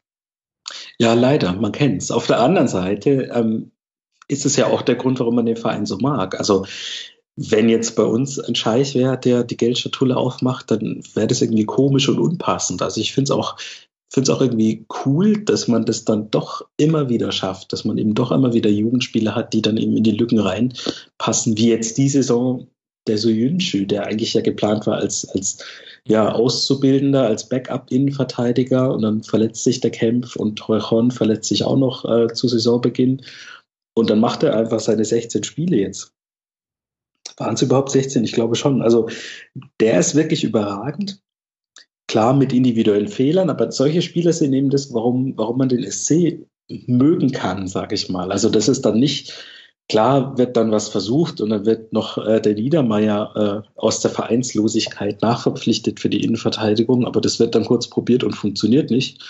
Ja, 0.97 1.13
leider, 1.13 1.53
man 1.53 1.71
kennt 1.71 2.01
es. 2.01 2.11
Auf 2.11 2.27
der 2.27 2.39
anderen 2.39 2.67
Seite 2.67 3.29
ähm, 3.33 3.71
ist 4.27 4.45
es 4.45 4.55
ja 4.55 4.67
auch 4.67 4.81
der 4.81 4.95
Grund, 4.95 5.19
warum 5.19 5.35
man 5.35 5.45
den 5.45 5.57
Verein 5.57 5.85
so 5.85 5.97
mag. 5.97 6.39
Also 6.39 6.65
wenn 7.35 7.69
jetzt 7.69 7.95
bei 7.95 8.03
uns 8.03 8.39
ein 8.39 8.55
Scheich 8.55 8.93
wäre, 8.95 9.17
der 9.17 9.43
die 9.43 9.57
Geldschatulle 9.57 10.15
aufmacht, 10.15 10.69
dann 10.69 11.03
wäre 11.13 11.27
das 11.27 11.41
irgendwie 11.41 11.65
komisch 11.65 12.07
und 12.09 12.19
unpassend. 12.19 12.81
Also 12.81 13.01
ich 13.01 13.13
finde 13.13 13.31
es 13.31 13.31
auch, 13.31 13.57
finde 14.11 14.29
es 14.31 14.37
auch 14.37 14.41
irgendwie 14.41 14.85
cool, 15.05 15.43
dass 15.43 15.67
man 15.67 15.85
das 15.85 16.05
dann 16.05 16.29
doch 16.29 16.67
immer 16.77 17.09
wieder 17.09 17.31
schafft, 17.31 17.73
dass 17.73 17.85
man 17.85 17.97
eben 17.97 18.13
doch 18.13 18.31
immer 18.31 18.53
wieder 18.53 18.69
Jugendspieler 18.69 19.33
hat, 19.33 19.53
die 19.53 19.63
dann 19.63 19.77
eben 19.77 19.97
in 19.97 20.03
die 20.03 20.11
Lücken 20.11 20.39
reinpassen, 20.39 21.57
wie 21.57 21.69
jetzt 21.69 21.97
die 21.97 22.09
Saison 22.09 22.67
der 23.07 23.17
Soyuncu, 23.17 23.85
der 23.85 24.05
eigentlich 24.05 24.33
ja 24.33 24.41
geplant 24.41 24.85
war 24.85 24.97
als, 24.97 25.27
als 25.29 25.57
ja, 26.05 26.31
Auszubildender, 26.31 27.25
als 27.25 27.49
Backup-Innenverteidiger 27.49 28.93
und 28.93 29.01
dann 29.01 29.23
verletzt 29.23 29.63
sich 29.63 29.79
der 29.79 29.91
Kempf 29.91 30.35
und 30.35 30.57
Torrejon 30.57 31.11
verletzt 31.11 31.49
sich 31.49 31.63
auch 31.63 31.77
noch 31.77 32.05
äh, 32.05 32.27
zu 32.33 32.47
Saisonbeginn. 32.47 33.21
Und 33.95 34.09
dann 34.09 34.19
macht 34.19 34.43
er 34.43 34.55
einfach 34.55 34.79
seine 34.79 35.05
16 35.05 35.43
Spiele 35.43 35.77
jetzt. 35.77 36.13
Waren 37.37 37.55
es 37.55 37.61
überhaupt 37.61 37.91
16? 37.91 38.23
Ich 38.23 38.33
glaube 38.33 38.55
schon. 38.55 38.81
Also 38.81 39.09
der 39.79 39.99
ist 39.99 40.15
wirklich 40.15 40.43
überragend. 40.43 41.21
Klar 42.07 42.33
mit 42.33 42.53
individuellen 42.53 43.07
Fehlern, 43.07 43.49
aber 43.49 43.71
solche 43.71 44.01
Spieler 44.01 44.33
sind 44.33 44.53
eben 44.53 44.69
das, 44.69 44.93
warum, 44.93 45.33
warum 45.37 45.57
man 45.57 45.69
den 45.69 45.89
SC 45.89 46.45
mögen 46.87 47.31
kann, 47.31 47.67
sage 47.67 47.95
ich 47.95 48.09
mal. 48.09 48.31
Also 48.31 48.49
das 48.49 48.67
ist 48.67 48.83
dann 48.83 48.99
nicht, 48.99 49.33
klar 49.89 50.37
wird 50.37 50.57
dann 50.57 50.71
was 50.71 50.89
versucht 50.89 51.41
und 51.41 51.49
dann 51.49 51.65
wird 51.65 51.93
noch 51.93 52.17
äh, 52.17 52.39
der 52.41 52.55
Niedermeier 52.55 53.63
äh, 53.65 53.79
aus 53.79 54.01
der 54.01 54.11
Vereinslosigkeit 54.11 55.21
nachverpflichtet 55.21 55.99
für 55.99 56.09
die 56.09 56.23
Innenverteidigung, 56.23 57.05
aber 57.05 57.21
das 57.21 57.39
wird 57.39 57.55
dann 57.55 57.65
kurz 57.65 57.87
probiert 57.87 58.23
und 58.23 58.33
funktioniert 58.33 58.91
nicht. 58.91 59.23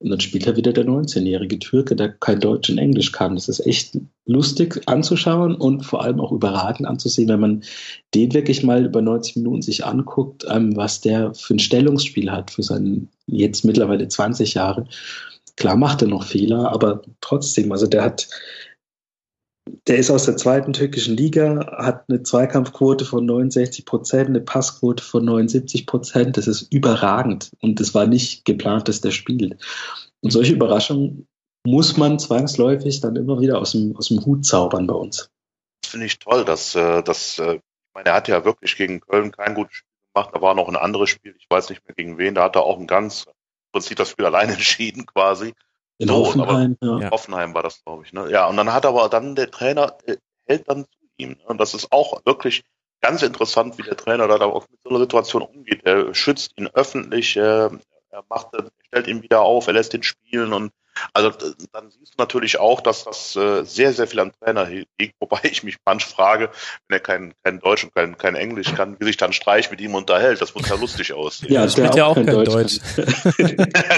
Und 0.00 0.08
dann 0.08 0.20
spielt 0.20 0.46
er 0.46 0.56
wieder 0.56 0.72
der 0.72 0.86
19-jährige 0.86 1.58
Türke, 1.58 1.94
der 1.94 2.08
kein 2.08 2.40
Deutsch 2.40 2.70
und 2.70 2.78
Englisch 2.78 3.12
kann. 3.12 3.34
Das 3.34 3.50
ist 3.50 3.66
echt 3.66 3.98
lustig 4.24 4.80
anzuschauen 4.86 5.54
und 5.54 5.84
vor 5.84 6.02
allem 6.02 6.20
auch 6.20 6.32
überragend 6.32 6.88
anzusehen, 6.88 7.28
wenn 7.28 7.40
man 7.40 7.62
den 8.14 8.32
wirklich 8.32 8.62
mal 8.62 8.86
über 8.86 9.02
90 9.02 9.36
Minuten 9.36 9.60
sich 9.60 9.84
anguckt, 9.84 10.46
ähm, 10.48 10.74
was 10.74 11.02
der 11.02 11.34
für 11.34 11.54
ein 11.54 11.58
Stellungsspiel 11.58 12.30
hat 12.30 12.50
für 12.50 12.62
seinen 12.62 13.10
jetzt 13.26 13.62
mittlerweile 13.62 14.08
20 14.08 14.54
Jahre. 14.54 14.86
Klar 15.56 15.76
macht 15.76 16.00
er 16.00 16.08
noch 16.08 16.24
Fehler, 16.24 16.72
aber 16.72 17.02
trotzdem, 17.20 17.70
also 17.70 17.86
der 17.86 18.02
hat, 18.02 18.26
der 19.86 19.98
ist 19.98 20.10
aus 20.10 20.24
der 20.24 20.36
zweiten 20.36 20.72
türkischen 20.72 21.16
Liga, 21.16 21.76
hat 21.78 22.04
eine 22.08 22.22
Zweikampfquote 22.22 23.04
von 23.04 23.24
69 23.26 23.84
Prozent, 23.84 24.28
eine 24.28 24.40
Passquote 24.40 25.02
von 25.02 25.24
79 25.24 25.86
Prozent. 25.86 26.36
Das 26.36 26.46
ist 26.46 26.72
überragend 26.72 27.50
und 27.60 27.80
das 27.80 27.94
war 27.94 28.06
nicht 28.06 28.44
geplant, 28.44 28.88
dass 28.88 29.00
der 29.00 29.10
spielt. 29.10 29.56
Und 30.20 30.30
solche 30.30 30.54
Überraschungen 30.54 31.26
muss 31.64 31.96
man 31.96 32.18
zwangsläufig 32.18 33.00
dann 33.00 33.16
immer 33.16 33.40
wieder 33.40 33.58
aus 33.58 33.72
dem, 33.72 33.96
aus 33.96 34.08
dem 34.08 34.24
Hut 34.24 34.46
zaubern 34.46 34.86
bei 34.86 34.94
uns. 34.94 35.30
Das 35.82 35.90
finde 35.90 36.06
ich 36.06 36.18
toll, 36.18 36.44
dass, 36.44 36.74
äh, 36.74 37.02
dass 37.02 37.38
äh, 37.38 37.54
ich 37.54 37.94
meine, 37.94 38.10
er 38.10 38.14
hat 38.14 38.28
ja 38.28 38.44
wirklich 38.44 38.76
gegen 38.76 39.00
Köln 39.00 39.32
kein 39.32 39.54
gutes 39.54 39.76
Spiel 39.76 39.90
gemacht. 40.14 40.30
Da 40.34 40.40
war 40.40 40.54
noch 40.54 40.68
ein 40.68 40.76
anderes 40.76 41.10
Spiel, 41.10 41.34
ich 41.38 41.46
weiß 41.50 41.70
nicht 41.70 41.86
mehr 41.86 41.94
gegen 41.94 42.18
wen, 42.18 42.34
da 42.34 42.44
hat 42.44 42.56
er 42.56 42.62
auch 42.62 42.78
ein 42.78 42.86
ganz, 42.86 43.26
im 43.26 43.32
Prinzip 43.72 43.96
das 43.96 44.10
Spiel 44.10 44.26
allein 44.26 44.48
entschieden 44.50 45.06
quasi. 45.06 45.54
In 46.00 46.08
So, 46.08 46.14
Hoffenheim, 46.14 46.78
ja. 46.80 46.98
Ja. 46.98 47.10
Hoffenheim 47.10 47.54
war 47.54 47.62
das, 47.62 47.84
glaube 47.84 48.04
ich. 48.06 48.14
Ne? 48.14 48.30
Ja, 48.30 48.48
und 48.48 48.56
dann 48.56 48.72
hat 48.72 48.86
aber 48.86 49.10
dann 49.10 49.34
der 49.34 49.50
Trainer 49.50 49.98
äh, 50.06 50.16
hält 50.46 50.66
dann 50.66 50.86
zu 50.86 50.98
ihm. 51.18 51.32
Ne? 51.32 51.44
Und 51.46 51.60
das 51.60 51.74
ist 51.74 51.92
auch 51.92 52.24
wirklich 52.24 52.64
ganz 53.02 53.22
interessant, 53.22 53.76
wie 53.76 53.82
der 53.82 53.98
Trainer 53.98 54.26
da 54.26 54.36
auch 54.46 54.66
mit 54.70 54.80
so 54.82 54.88
einer 54.88 54.98
Situation 54.98 55.42
umgeht. 55.42 55.82
Er 55.84 56.14
schützt 56.14 56.56
ihn 56.56 56.68
öffentlich, 56.68 57.36
äh, 57.36 57.68
er 58.08 58.24
macht, 58.30 58.48
er 58.54 58.70
stellt 58.86 59.08
ihn 59.08 59.22
wieder 59.22 59.42
auf, 59.42 59.66
er 59.66 59.74
lässt 59.74 59.92
ihn 59.92 60.02
spielen 60.02 60.54
und 60.54 60.72
also 61.12 61.30
d- 61.30 61.54
dann 61.72 61.90
siehst 61.90 62.14
du 62.14 62.22
natürlich 62.22 62.58
auch, 62.58 62.80
dass 62.80 63.04
das 63.04 63.36
äh, 63.36 63.64
sehr, 63.64 63.92
sehr 63.92 64.06
viel 64.06 64.20
am 64.20 64.32
Trainer 64.32 64.66
liegt, 64.66 65.14
wobei 65.20 65.40
ich 65.44 65.62
mich 65.62 65.76
manch 65.84 66.04
frage, 66.04 66.50
wenn 66.88 66.96
er 66.98 67.00
kein, 67.00 67.34
kein 67.42 67.60
Deutsch 67.60 67.84
und 67.84 67.94
kein, 67.94 68.16
kein 68.18 68.34
Englisch 68.36 68.74
kann, 68.74 68.96
wie 69.00 69.04
sich 69.04 69.16
dann 69.16 69.32
Streich 69.32 69.70
mit 69.70 69.80
ihm 69.80 69.94
unterhält. 69.94 70.40
Das 70.40 70.54
muss 70.54 70.68
ja 70.68 70.76
lustig 70.76 71.12
aussehen. 71.12 71.52
Ja, 71.52 71.68
Spielt 71.68 71.94
der 71.94 71.98
ja 71.98 72.06
auch 72.06 72.14
kein 72.14 72.26
Deutsch 72.26 72.50
Deutsch. 72.52 72.78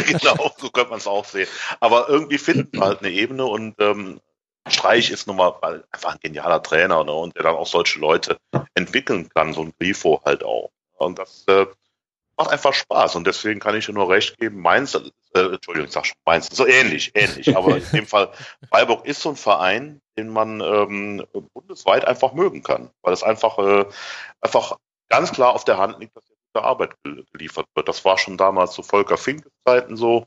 genau, 0.07 0.53
so 0.59 0.71
könnte 0.71 0.91
man 0.91 0.99
es 0.99 1.07
auch 1.07 1.25
sehen. 1.25 1.49
Aber 1.81 2.09
irgendwie 2.09 2.39
finden 2.39 2.69
wir 2.79 2.87
halt 2.87 3.01
eine 3.01 3.11
Ebene 3.11 3.45
und 3.45 3.75
ähm, 3.81 4.21
Streich 4.69 5.11
ist 5.11 5.27
nun 5.27 5.37
mal 5.37 5.55
einfach 5.91 6.13
ein 6.13 6.19
genialer 6.23 6.63
Trainer 6.63 7.03
ne, 7.05 7.13
und 7.13 7.35
der 7.35 7.43
dann 7.43 7.57
auch 7.57 7.67
solche 7.67 7.99
Leute 7.99 8.39
entwickeln 8.75 9.29
kann, 9.35 9.53
so 9.55 9.63
ein 9.63 9.73
Grifo 9.81 10.21
halt 10.25 10.45
auch. 10.45 10.71
Und 10.97 11.19
das 11.19 11.45
äh, 11.49 11.67
macht 12.43 12.53
einfach 12.53 12.75
Spaß 12.75 13.17
und 13.17 13.27
deswegen 13.27 13.61
kann 13.61 13.75
ich 13.77 13.87
dir 13.87 13.93
nur 13.93 14.09
recht 14.09 14.39
geben, 14.39 14.61
Mainz, 14.61 14.95
äh, 14.95 15.41
Entschuldigung, 15.41 15.87
ich 15.87 15.93
sag 15.93 16.07
schon 16.07 16.17
Mainz, 16.25 16.49
so 16.53 16.67
ähnlich, 16.67 17.13
ähnlich, 17.15 17.57
aber 17.57 17.77
in 17.77 17.87
dem 17.93 18.07
Fall, 18.07 18.31
Freiburg 18.71 19.07
ist 19.07 19.21
so 19.23 19.31
ein 19.31 19.37
Verein, 19.37 20.01
den 20.19 20.29
man 20.29 20.61
ähm, 20.61 21.25
bundesweit 21.55 22.05
einfach 22.05 22.33
mögen 22.33 22.63
kann, 22.63 22.91
weil 23.03 23.13
es 23.13 23.23
einfach, 23.23 23.59
äh, 23.59 23.85
einfach 24.41 24.77
ganz 25.09 25.33
klar 25.33 25.55
auf 25.55 25.65
der 25.65 25.79
Hand 25.79 25.99
liegt, 26.01 26.17
dass 26.17 26.25
gute 26.53 26.65
Arbeit 26.65 26.91
gel- 27.05 27.25
geliefert 27.33 27.67
wird. 27.75 27.89
Das 27.89 28.05
war 28.05 28.19
schon 28.19 28.37
damals 28.37 28.73
zu 28.73 28.83
Volker 28.83 29.17
Finkes 29.17 29.53
Zeiten 29.65 29.97
so 29.97 30.27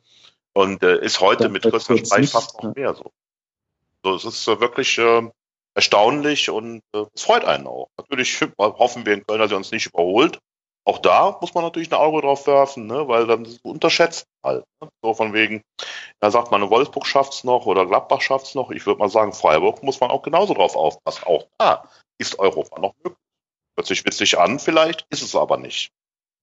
und 0.53 0.81
äh, 0.83 0.99
ist 1.03 1.19
heute 1.21 1.43
Ja, 1.43 1.49
mit 1.49 1.63
Christian 1.63 2.03
Streich 2.05 2.31
fast 2.31 2.63
noch 2.63 2.73
mehr 2.75 2.93
so. 2.95 3.11
So, 4.03 4.15
es 4.15 4.25
ist 4.25 4.47
äh, 4.47 4.59
wirklich 4.59 4.97
äh, 4.97 5.29
erstaunlich 5.75 6.49
und 6.49 6.81
äh, 6.93 7.03
es 7.13 7.23
freut 7.23 7.45
einen 7.45 7.67
auch. 7.67 7.89
Natürlich 7.97 8.39
hoffen 8.57 9.05
wir 9.05 9.13
in 9.13 9.25
Köln, 9.27 9.39
dass 9.39 9.51
er 9.51 9.57
uns 9.57 9.71
nicht 9.71 9.87
überholt. 9.87 10.39
Auch 10.87 10.99
da 10.99 11.37
muss 11.41 11.55
man 11.55 11.63
natürlich 11.63 11.91
ein 11.91 11.97
Auge 11.97 12.21
drauf 12.21 12.45
werfen, 12.45 12.85
ne? 12.85 13.07
weil 13.07 13.25
dann 13.25 13.47
unterschätzt 13.63 14.27
halt. 14.43 14.63
Ne? 14.81 14.89
So 15.01 15.15
von 15.15 15.33
wegen, 15.33 15.63
da 16.19 16.29
sagt 16.29 16.51
man, 16.51 16.69
Wolfsburg 16.69 17.07
schafft's 17.07 17.43
noch 17.43 17.65
oder 17.65 17.87
Gladbach 17.87 18.21
schafft's 18.21 18.53
noch. 18.53 18.69
Ich 18.69 18.85
würde 18.85 18.99
mal 18.99 19.09
sagen, 19.09 19.33
Freiburg 19.33 19.81
muss 19.81 19.99
man 19.99 20.11
auch 20.11 20.21
genauso 20.21 20.53
drauf 20.53 20.75
aufpassen. 20.75 21.23
Auch 21.25 21.45
da 21.57 21.89
ist 22.19 22.37
Europa 22.37 22.79
noch 22.79 22.93
möglich. 23.03 23.17
Hört 23.77 23.87
sich 23.87 24.05
witzig 24.05 24.37
an, 24.37 24.59
vielleicht 24.59 25.05
ist 25.09 25.23
es 25.23 25.35
aber 25.35 25.57
nicht. 25.57 25.89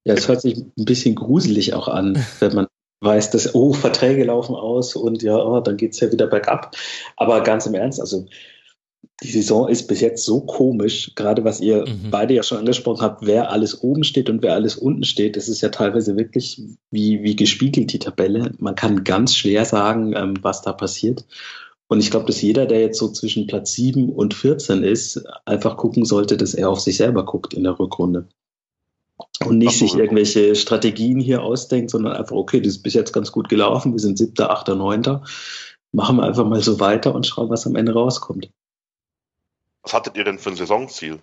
Ja, 0.04 0.14
es 0.14 0.26
hört 0.26 0.42
sich 0.42 0.58
ein 0.58 0.72
bisschen 0.76 1.14
gruselig 1.14 1.74
auch 1.74 1.86
an, 1.86 2.24
wenn 2.40 2.54
man 2.54 2.66
weiß, 3.00 3.30
dass, 3.30 3.54
oh, 3.54 3.72
Verträge 3.72 4.24
laufen 4.24 4.54
aus 4.54 4.96
und 4.96 5.22
ja, 5.22 5.36
oh, 5.36 5.60
dann 5.60 5.76
geht's 5.76 6.00
ja 6.00 6.10
wieder 6.10 6.26
bergab. 6.26 6.76
Aber 7.16 7.42
ganz 7.42 7.66
im 7.66 7.74
Ernst, 7.74 8.00
also 8.00 8.26
die 9.22 9.30
Saison 9.30 9.68
ist 9.68 9.86
bis 9.86 10.00
jetzt 10.00 10.24
so 10.24 10.40
komisch, 10.40 11.12
gerade 11.14 11.44
was 11.44 11.60
ihr 11.60 11.86
Mhm. 11.86 12.10
beide 12.10 12.34
ja 12.34 12.42
schon 12.42 12.58
angesprochen 12.58 13.02
habt, 13.02 13.24
wer 13.26 13.50
alles 13.50 13.82
oben 13.82 14.04
steht 14.04 14.28
und 14.28 14.42
wer 14.42 14.54
alles 14.54 14.76
unten 14.76 15.04
steht. 15.04 15.36
Das 15.36 15.48
ist 15.48 15.60
ja 15.60 15.68
teilweise 15.68 16.16
wirklich 16.16 16.60
wie, 16.90 17.22
wie 17.22 17.36
gespiegelt, 17.36 17.92
die 17.92 17.98
Tabelle. 17.98 18.52
Man 18.58 18.74
kann 18.74 19.04
ganz 19.04 19.34
schwer 19.34 19.64
sagen, 19.64 20.14
ähm, 20.16 20.34
was 20.42 20.62
da 20.62 20.72
passiert. 20.72 21.24
Und 21.88 22.00
ich 22.00 22.10
glaube, 22.10 22.26
dass 22.26 22.40
jeder, 22.40 22.66
der 22.66 22.80
jetzt 22.80 22.98
so 22.98 23.08
zwischen 23.08 23.46
Platz 23.46 23.72
7 23.72 24.08
und 24.08 24.34
14 24.34 24.82
ist, 24.82 25.22
einfach 25.44 25.76
gucken 25.76 26.04
sollte, 26.04 26.36
dass 26.36 26.54
er 26.54 26.70
auf 26.70 26.80
sich 26.80 26.96
selber 26.96 27.24
guckt 27.24 27.54
in 27.54 27.64
der 27.64 27.78
Rückrunde. 27.78 28.28
Und 29.44 29.58
nicht 29.58 29.78
sich 29.78 29.94
irgendwelche 29.94 30.54
Strategien 30.54 31.20
hier 31.20 31.42
ausdenkt, 31.42 31.90
sondern 31.90 32.14
einfach, 32.14 32.34
okay, 32.34 32.60
das 32.60 32.74
ist 32.74 32.82
bis 32.82 32.94
jetzt 32.94 33.12
ganz 33.12 33.30
gut 33.30 33.48
gelaufen, 33.48 33.92
wir 33.92 34.00
sind 34.00 34.18
siebter, 34.18 34.50
achter, 34.50 34.74
neunter. 34.74 35.22
Machen 35.92 36.16
wir 36.16 36.24
einfach 36.24 36.46
mal 36.46 36.62
so 36.62 36.80
weiter 36.80 37.14
und 37.14 37.26
schauen, 37.26 37.50
was 37.50 37.66
am 37.66 37.76
Ende 37.76 37.92
rauskommt. 37.92 38.48
Was 39.82 39.92
hattet 39.92 40.16
ihr 40.16 40.24
denn 40.24 40.38
für 40.38 40.50
ein 40.50 40.56
Saisonziel? 40.56 41.20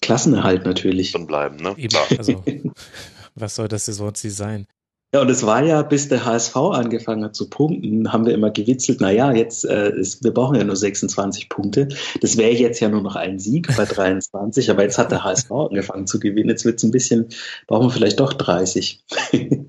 Klassenerhalt 0.00 0.64
natürlich. 0.64 1.12
Drin 1.12 1.26
bleiben, 1.26 1.56
ne? 1.56 1.74
Eben, 1.76 1.96
also, 2.16 2.44
was 3.34 3.54
soll 3.56 3.68
das 3.68 3.86
Saisonziel 3.86 4.30
sein? 4.30 4.66
Ja, 5.12 5.22
und 5.22 5.28
es 5.28 5.44
war 5.44 5.64
ja, 5.64 5.82
bis 5.82 6.08
der 6.08 6.24
HSV 6.24 6.54
angefangen 6.54 7.24
hat 7.24 7.34
zu 7.34 7.50
punkten, 7.50 8.12
haben 8.12 8.26
wir 8.26 8.32
immer 8.32 8.50
gewitzelt, 8.50 8.98
na 9.00 9.10
ja, 9.10 9.32
jetzt, 9.32 9.64
äh, 9.64 9.90
ist, 9.96 10.22
wir 10.22 10.32
brauchen 10.32 10.54
ja 10.54 10.62
nur 10.62 10.76
26 10.76 11.48
Punkte. 11.48 11.88
Das 12.20 12.36
wäre 12.36 12.52
jetzt 12.52 12.78
ja 12.78 12.88
nur 12.88 13.02
noch 13.02 13.16
ein 13.16 13.40
Sieg 13.40 13.66
bei 13.76 13.84
23, 13.86 14.70
aber 14.70 14.84
jetzt 14.84 14.98
hat 14.98 15.10
der 15.10 15.24
HSV 15.24 15.50
angefangen 15.50 16.06
zu 16.06 16.20
gewinnen. 16.20 16.50
Jetzt 16.50 16.64
wird's 16.64 16.84
ein 16.84 16.92
bisschen, 16.92 17.28
brauchen 17.66 17.86
wir 17.86 17.90
vielleicht 17.90 18.20
doch 18.20 18.32
30. 18.32 19.04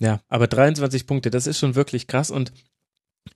Ja, 0.00 0.20
aber 0.28 0.46
23 0.46 1.06
Punkte, 1.06 1.30
das 1.30 1.48
ist 1.48 1.58
schon 1.58 1.74
wirklich 1.74 2.06
krass 2.06 2.30
und 2.30 2.52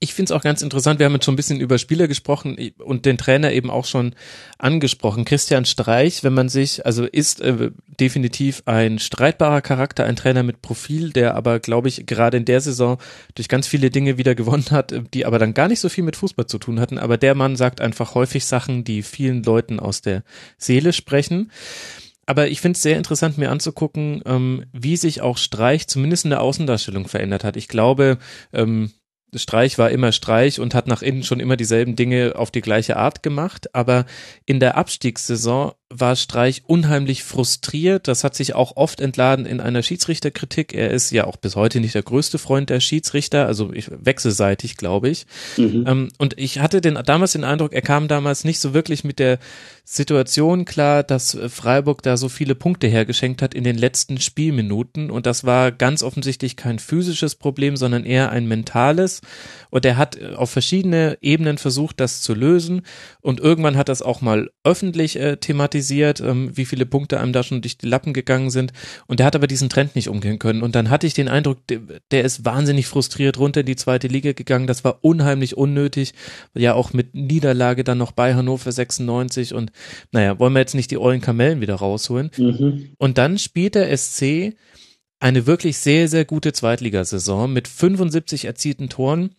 ich 0.02 0.14
finde 0.14 0.32
es 0.32 0.36
auch 0.36 0.42
ganz 0.42 0.62
interessant, 0.62 0.98
wir 0.98 1.06
haben 1.06 1.12
jetzt 1.12 1.26
schon 1.26 1.34
ein 1.34 1.36
bisschen 1.36 1.60
über 1.60 1.78
Spieler 1.78 2.08
gesprochen 2.08 2.58
und 2.78 3.06
den 3.06 3.16
Trainer 3.16 3.52
eben 3.52 3.70
auch 3.70 3.84
schon 3.84 4.16
angesprochen. 4.58 5.24
Christian 5.24 5.64
Streich, 5.64 6.24
wenn 6.24 6.34
man 6.34 6.48
sich, 6.48 6.84
also 6.84 7.05
ist 7.05 7.40
äh, 7.40 7.70
definitiv 8.00 8.64
ein 8.66 8.98
streitbarer 8.98 9.60
Charakter, 9.60 10.05
ein 10.05 10.16
Trainer 10.16 10.42
mit 10.42 10.60
Profil, 10.60 11.12
der 11.12 11.36
aber, 11.36 11.60
glaube 11.60 11.86
ich, 11.86 12.05
gerade 12.05 12.36
in 12.36 12.44
der 12.44 12.60
Saison 12.60 12.98
durch 13.36 13.48
ganz 13.48 13.68
viele 13.68 13.90
Dinge 13.90 14.18
wieder 14.18 14.34
gewonnen 14.34 14.72
hat, 14.72 14.90
äh, 14.90 15.05
die 15.14 15.24
aber 15.24 15.39
dann 15.39 15.55
gar 15.55 15.68
nicht 15.68 15.78
so 15.78 15.89
viel 15.89 16.02
mit 16.02 16.16
Fußball 16.16 16.47
zu 16.47 16.58
tun 16.58 16.81
hatten. 16.81 16.98
Aber 16.98 17.16
der 17.16 17.36
Mann 17.36 17.55
sagt 17.55 17.81
einfach 17.81 18.16
häufig 18.16 18.44
Sachen, 18.44 18.82
die 18.82 19.05
vielen 19.05 19.44
Leuten 19.44 19.78
aus 19.78 20.00
der 20.02 20.24
Seele 20.58 20.92
sprechen. 20.92 21.52
Aber 22.26 22.48
ich 22.48 22.60
finde 22.60 22.76
es 22.76 22.82
sehr 22.82 22.97
interessant, 22.97 23.39
mir 23.39 23.52
anzugucken, 23.52 24.20
ähm, 24.26 24.64
wie 24.72 24.97
sich 24.97 25.20
auch 25.20 25.39
Streich 25.39 25.86
zumindest 25.86 26.24
in 26.24 26.31
der 26.31 26.40
Außendarstellung 26.40 27.06
verändert 27.06 27.44
hat. 27.44 27.56
Ich 27.56 27.68
glaube, 27.68 28.18
ähm, 28.52 28.90
Streich 29.35 29.78
war 29.78 29.91
immer 29.91 30.12
Streich 30.12 30.61
und 30.61 30.75
hat 30.75 30.86
nach 30.86 31.02
innen 31.02 31.23
schon 31.23 31.41
immer 31.41 31.57
dieselben 31.57 31.97
Dinge 31.97 32.35
auf 32.36 32.51
die 32.51 32.61
gleiche 32.61 32.97
Art 32.97 33.23
gemacht. 33.23 33.75
Aber 33.75 34.05
in 34.44 34.61
der 34.61 34.77
Abstiegssaison 34.77 35.73
war 35.95 36.17
Streich 36.17 36.62
unheimlich 36.67 37.23
frustriert. 37.23 38.09
Das 38.09 38.25
hat 38.25 38.35
sich 38.35 38.55
auch 38.55 38.77
oft 38.77 39.01
entladen 39.01 39.47
in 39.47 39.61
einer 39.61 39.83
Schiedsrichterkritik. 39.83 40.75
Er 40.75 40.91
ist 40.91 41.11
ja 41.11 41.27
auch 41.27 41.37
bis 41.37 41.57
heute 41.57 41.81
nicht 41.81 41.95
der 41.95 42.03
größte 42.03 42.39
Freund 42.39 42.71
der 42.71 42.81
Schiedsrichter, 42.81 43.47
also 43.47 43.73
ich, 43.73 43.91
wechselseitig, 43.91 44.77
glaube 44.77 45.11
ich. 45.11 45.27
Mhm. 45.57 45.85
Ähm, 45.87 46.09
und 46.19 46.39
ich 46.39 46.61
hatte 46.61 46.81
den, 46.81 46.99
damals 47.05 47.33
den 47.33 47.45
Eindruck, 47.45 47.73
er 47.73 47.83
kam 47.83 48.09
damals 48.09 48.45
nicht 48.45 48.61
so 48.61 48.75
wirklich 48.75 49.05
mit 49.05 49.19
der 49.19 49.39
Situation 49.85 50.65
klar, 50.65 51.03
dass 51.03 51.35
äh, 51.35 51.49
Freiburg 51.49 52.03
da 52.03 52.17
so 52.17 52.29
viele 52.29 52.55
Punkte 52.55 52.87
hergeschenkt 52.87 53.43
hat 53.43 53.53
in 53.53 53.65
den 53.65 53.77
letzten 53.77 54.21
Spielminuten. 54.21 55.11
Und 55.11 55.27
das 55.27 55.45
war 55.45 55.73
ganz 55.73 56.03
offensichtlich 56.03 56.57
kein 56.57 56.79
physisches 56.79 57.35
Problem, 57.35 57.77
sondern 57.77 58.05
eher 58.05 58.31
ein 58.31 58.47
mentales. 58.47 59.21
Und 59.71 59.85
er 59.85 59.97
hat 59.97 60.17
äh, 60.17 60.35
auf 60.35 60.51
verschiedene 60.51 61.19
Ebenen 61.21 61.59
versucht, 61.59 62.01
das 62.01 62.23
zu 62.23 62.35
lösen. 62.35 62.83
Und 63.21 63.41
irgendwann 63.41 63.77
hat 63.77 63.89
das 63.89 64.03
auch 64.03 64.21
mal 64.21 64.51
öffentlich 64.65 65.19
äh, 65.19 65.37
thematisiert, 65.37 65.82
ähm, 66.20 66.51
wie 66.55 66.65
viele 66.65 66.86
Punkte 66.86 67.20
einem 67.20 67.33
da 67.33 67.43
schon 67.43 67.62
durch 67.62 67.78
die 67.78 67.86
Lappen 67.86 68.12
gegangen 68.12 68.51
sind. 68.51 68.73
Und 69.07 69.20
er 69.20 69.27
hat 69.27 69.36
aber 69.36 69.47
diesen 69.47 69.69
Trend 69.69 69.97
nicht 69.97 70.09
umgehen 70.09 70.39
können. 70.39 70.62
Und 70.62 70.75
dann 70.75 70.91
hatte 70.91 71.07
ich 71.07 71.15
den 71.15 71.28
Eindruck, 71.28 71.67
der, 71.67 71.81
der 72.11 72.25
ist 72.25 72.44
wahnsinnig 72.44 72.86
frustriert 72.86 73.39
runter 73.39 73.61
in 73.61 73.67
die 73.67 73.77
zweite 73.77 74.09
Liga 74.09 74.33
gegangen. 74.33 74.67
Das 74.67 74.85
war 74.85 74.99
unheimlich 75.02 75.57
unnötig. 75.57 76.15
Ja, 76.55 76.75
auch 76.75 76.93
mit 76.93 77.15
Niederlage 77.15 77.85
dann 77.85 77.99
noch 77.99 78.12
bei 78.12 78.35
Hannover 78.35 78.73
96. 78.73 79.55
Und 79.55 79.73
naja, 80.12 80.39
wollen 80.39 80.52
wir 80.52 80.61
jetzt 80.61 80.75
nicht 80.75 80.91
die 80.91 80.99
ollen 80.99 81.20
Kamellen 81.20 81.61
wieder 81.61 81.75
rausholen. 81.75 82.31
Mhm. 82.36 82.91
Und 82.99 83.19
dann 83.19 83.39
spielt 83.39 83.75
der 83.75 83.97
SC 83.97 84.55
eine 85.23 85.47
wirklich 85.47 85.78
sehr, 85.78 86.09
sehr 86.09 86.25
gute 86.25 86.52
Zweitligasaison 86.52 87.52
mit 87.52 87.69
75 87.69 88.44
erzielten 88.44 88.89
Toren. 88.89 89.31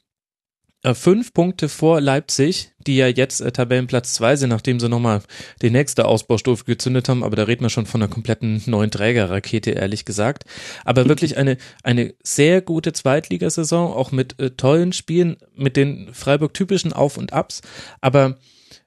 Äh, 0.84 0.94
fünf 0.94 1.34
Punkte 1.34 1.70
vor 1.70 2.02
Leipzig, 2.02 2.72
die 2.86 2.98
ja 2.98 3.08
jetzt 3.08 3.40
äh, 3.40 3.52
Tabellenplatz 3.52 4.14
zwei 4.14 4.36
sind, 4.36 4.50
nachdem 4.50 4.80
sie 4.80 4.90
nochmal 4.90 5.22
die 5.62 5.70
nächste 5.70 6.06
Ausbaustufe 6.06 6.66
gezündet 6.66 7.08
haben. 7.08 7.24
Aber 7.24 7.36
da 7.36 7.44
reden 7.44 7.64
wir 7.64 7.70
schon 7.70 7.86
von 7.86 8.02
einer 8.02 8.12
kompletten 8.12 8.62
neuen 8.66 8.92
Trägerrakete, 8.92 9.72
ehrlich 9.72 10.04
gesagt. 10.04 10.44
Aber 10.84 11.08
wirklich 11.08 11.38
eine, 11.38 11.58
eine 11.84 12.14
sehr 12.22 12.62
gute 12.62 12.92
Zweitligasaison, 12.92 13.94
auch 13.94 14.12
mit 14.12 14.40
äh, 14.40 14.52
tollen 14.52 14.94
Spielen, 14.94 15.38
mit 15.56 15.78
den 15.78 16.14
Freiburg-typischen 16.14 16.94
Auf- 16.94 17.18
und 17.18 17.32
Abs. 17.32 17.62
Aber 18.02 18.38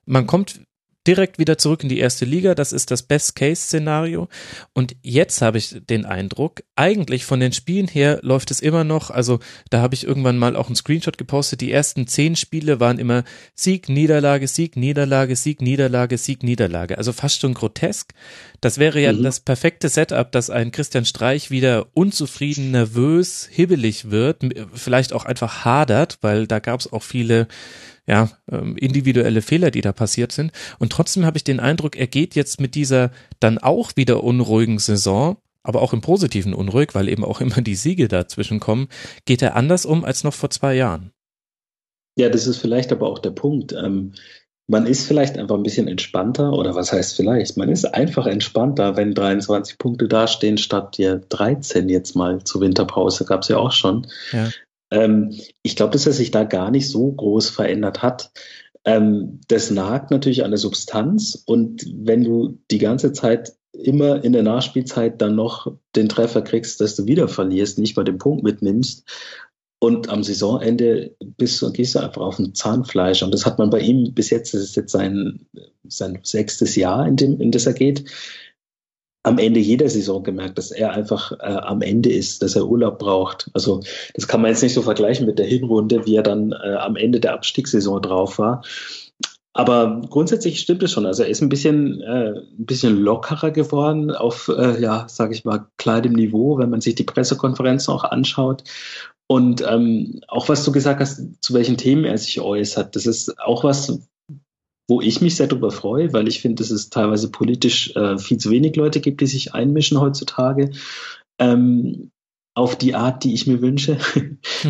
man 0.04 0.26
kommt 0.26 0.60
direkt 1.06 1.38
wieder 1.38 1.58
zurück 1.58 1.82
in 1.82 1.88
die 1.88 1.98
erste 1.98 2.24
Liga. 2.24 2.54
Das 2.54 2.72
ist 2.72 2.90
das 2.90 3.02
Best-Case-Szenario. 3.02 4.28
Und 4.72 4.96
jetzt 5.02 5.42
habe 5.42 5.58
ich 5.58 5.76
den 5.88 6.04
Eindruck, 6.04 6.62
eigentlich 6.74 7.24
von 7.24 7.40
den 7.40 7.52
Spielen 7.52 7.88
her 7.88 8.18
läuft 8.22 8.50
es 8.50 8.60
immer 8.60 8.84
noch, 8.84 9.10
also 9.10 9.38
da 9.70 9.80
habe 9.80 9.94
ich 9.94 10.06
irgendwann 10.06 10.38
mal 10.38 10.56
auch 10.56 10.66
einen 10.66 10.76
Screenshot 10.76 11.18
gepostet, 11.18 11.60
die 11.60 11.72
ersten 11.72 12.06
zehn 12.06 12.36
Spiele 12.36 12.80
waren 12.80 12.98
immer 12.98 13.24
Sieg, 13.54 13.88
Niederlage, 13.88 14.48
Sieg, 14.48 14.76
Niederlage, 14.76 15.36
Sieg, 15.36 15.62
Niederlage, 15.62 16.18
Sieg, 16.18 16.42
Niederlage. 16.42 16.98
Also 16.98 17.12
fast 17.12 17.40
schon 17.40 17.54
grotesk. 17.54 18.12
Das 18.60 18.78
wäre 18.78 19.00
ja 19.00 19.12
mhm. 19.12 19.22
das 19.22 19.40
perfekte 19.40 19.88
Setup, 19.88 20.30
dass 20.32 20.50
ein 20.50 20.72
Christian 20.72 21.04
Streich 21.04 21.50
wieder 21.50 21.86
unzufrieden, 21.94 22.70
nervös, 22.70 23.48
hibbelig 23.50 24.10
wird, 24.10 24.42
vielleicht 24.74 25.12
auch 25.12 25.24
einfach 25.24 25.64
hadert, 25.64 26.18
weil 26.22 26.46
da 26.46 26.58
gab 26.58 26.80
es 26.80 26.92
auch 26.92 27.02
viele 27.02 27.48
ja, 28.06 28.30
ähm, 28.50 28.76
individuelle 28.76 29.42
Fehler, 29.42 29.70
die 29.70 29.80
da 29.80 29.92
passiert 29.92 30.32
sind. 30.32 30.52
Und 30.78 30.92
trotzdem 30.92 31.26
habe 31.26 31.36
ich 31.36 31.44
den 31.44 31.60
Eindruck, 31.60 31.96
er 31.96 32.06
geht 32.06 32.34
jetzt 32.34 32.60
mit 32.60 32.74
dieser 32.74 33.10
dann 33.40 33.58
auch 33.58 33.92
wieder 33.96 34.22
unruhigen 34.22 34.78
Saison, 34.78 35.36
aber 35.62 35.82
auch 35.82 35.92
im 35.92 36.00
Positiven 36.00 36.54
unruhig, 36.54 36.94
weil 36.94 37.08
eben 37.08 37.24
auch 37.24 37.40
immer 37.42 37.60
die 37.60 37.74
Siege 37.74 38.08
dazwischen 38.08 38.60
kommen, 38.60 38.88
geht 39.24 39.42
er 39.42 39.56
anders 39.56 39.86
um 39.86 40.04
als 40.04 40.24
noch 40.24 40.34
vor 40.34 40.50
zwei 40.50 40.74
Jahren. 40.74 41.10
Ja, 42.18 42.30
das 42.30 42.46
ist 42.46 42.56
vielleicht 42.56 42.92
aber 42.92 43.08
auch 43.08 43.18
der 43.18 43.30
Punkt. 43.30 43.72
Ähm, 43.72 44.12
man 44.68 44.86
ist 44.86 45.06
vielleicht 45.06 45.38
einfach 45.38 45.54
ein 45.54 45.62
bisschen 45.62 45.86
entspannter, 45.86 46.52
oder 46.52 46.74
was 46.74 46.92
heißt 46.92 47.14
vielleicht? 47.14 47.56
Man 47.56 47.68
ist 47.68 47.84
einfach 47.84 48.26
entspannter, 48.26 48.96
wenn 48.96 49.14
23 49.14 49.78
Punkte 49.78 50.08
dastehen, 50.08 50.58
statt 50.58 50.98
dir 50.98 51.20
13 51.28 51.88
jetzt 51.88 52.16
mal 52.16 52.42
zur 52.42 52.62
Winterpause, 52.62 53.24
gab 53.24 53.42
es 53.42 53.48
ja 53.48 53.58
auch 53.58 53.70
schon. 53.70 54.08
Ja. 54.32 54.48
Ähm, 54.90 55.34
ich 55.62 55.76
glaube, 55.76 55.92
dass 55.92 56.06
er 56.06 56.12
sich 56.12 56.30
da 56.30 56.44
gar 56.44 56.70
nicht 56.70 56.88
so 56.88 57.10
groß 57.12 57.50
verändert 57.50 58.02
hat. 58.02 58.30
Ähm, 58.84 59.40
das 59.48 59.70
nagt 59.70 60.10
natürlich 60.10 60.44
an 60.44 60.50
der 60.50 60.58
Substanz 60.58 61.42
und 61.46 61.84
wenn 61.94 62.22
du 62.22 62.58
die 62.70 62.78
ganze 62.78 63.12
Zeit 63.12 63.54
immer 63.72 64.24
in 64.24 64.32
der 64.32 64.42
Nachspielzeit 64.42 65.20
dann 65.20 65.34
noch 65.34 65.72
den 65.94 66.08
Treffer 66.08 66.42
kriegst, 66.42 66.80
dass 66.80 66.96
du 66.96 67.06
wieder 67.06 67.28
verlierst, 67.28 67.78
nicht 67.78 67.96
mal 67.96 68.04
den 68.04 68.18
Punkt 68.18 68.42
mitnimmst 68.42 69.04
und 69.78 70.08
am 70.08 70.22
Saisonende 70.22 71.14
bist 71.36 71.60
du, 71.60 71.70
gehst 71.72 71.94
du 71.94 71.98
einfach 71.98 72.22
auf 72.22 72.38
ein 72.38 72.54
Zahnfleisch. 72.54 73.22
Und 73.22 73.34
das 73.34 73.44
hat 73.44 73.58
man 73.58 73.70
bei 73.70 73.80
ihm 73.80 74.14
bis 74.14 74.30
jetzt, 74.30 74.54
das 74.54 74.62
ist 74.62 74.76
jetzt 74.76 74.92
sein, 74.92 75.46
sein 75.86 76.18
sechstes 76.22 76.76
Jahr, 76.76 77.06
in, 77.06 77.16
dem, 77.16 77.40
in 77.40 77.50
das 77.50 77.66
er 77.66 77.74
geht 77.74 78.04
am 79.26 79.38
Ende 79.38 79.58
jeder 79.58 79.88
Saison 79.88 80.22
gemerkt, 80.22 80.56
dass 80.56 80.70
er 80.70 80.92
einfach 80.92 81.32
äh, 81.32 81.44
am 81.44 81.82
Ende 81.82 82.12
ist, 82.12 82.42
dass 82.42 82.54
er 82.54 82.66
Urlaub 82.66 83.00
braucht. 83.00 83.50
Also 83.54 83.80
das 84.14 84.28
kann 84.28 84.40
man 84.40 84.50
jetzt 84.50 84.62
nicht 84.62 84.74
so 84.74 84.82
vergleichen 84.82 85.26
mit 85.26 85.38
der 85.38 85.46
Hinrunde, 85.46 86.06
wie 86.06 86.14
er 86.14 86.22
dann 86.22 86.52
äh, 86.52 86.74
am 86.76 86.94
Ende 86.94 87.18
der 87.18 87.34
Abstiegssaison 87.34 88.00
drauf 88.00 88.38
war. 88.38 88.62
Aber 89.52 90.02
grundsätzlich 90.10 90.60
stimmt 90.60 90.84
es 90.84 90.92
schon. 90.92 91.06
Also 91.06 91.24
er 91.24 91.28
ist 91.28 91.40
ein 91.40 91.48
bisschen, 91.48 92.00
äh, 92.02 92.34
ein 92.34 92.66
bisschen 92.66 92.96
lockerer 92.96 93.50
geworden 93.50 94.12
auf, 94.12 94.48
äh, 94.48 94.80
ja, 94.80 95.08
sage 95.08 95.34
ich 95.34 95.44
mal, 95.44 95.66
kleinem 95.76 96.12
Niveau, 96.12 96.58
wenn 96.58 96.70
man 96.70 96.80
sich 96.80 96.94
die 96.94 97.04
Pressekonferenzen 97.04 97.92
auch 97.92 98.04
anschaut. 98.04 98.62
Und 99.26 99.64
ähm, 99.68 100.20
auch 100.28 100.48
was 100.48 100.64
du 100.64 100.70
gesagt 100.70 101.00
hast, 101.00 101.42
zu 101.42 101.52
welchen 101.52 101.76
Themen 101.76 102.04
er 102.04 102.16
sich 102.16 102.40
äußert, 102.40 102.94
das 102.94 103.06
ist 103.06 103.40
auch 103.40 103.64
was, 103.64 103.98
wo 104.88 105.00
ich 105.00 105.20
mich 105.20 105.36
sehr 105.36 105.48
darüber 105.48 105.70
freue, 105.70 106.12
weil 106.12 106.28
ich 106.28 106.40
finde, 106.40 106.62
dass 106.62 106.70
es 106.70 106.90
teilweise 106.90 107.30
politisch 107.30 107.94
äh, 107.96 108.18
viel 108.18 108.38
zu 108.38 108.50
wenig 108.50 108.76
Leute 108.76 109.00
gibt, 109.00 109.20
die 109.20 109.26
sich 109.26 109.54
einmischen 109.54 110.00
heutzutage. 110.00 110.70
Ähm, 111.38 112.10
auf 112.54 112.76
die 112.76 112.94
Art, 112.94 113.22
die 113.22 113.34
ich 113.34 113.46
mir 113.46 113.60
wünsche. 113.60 113.98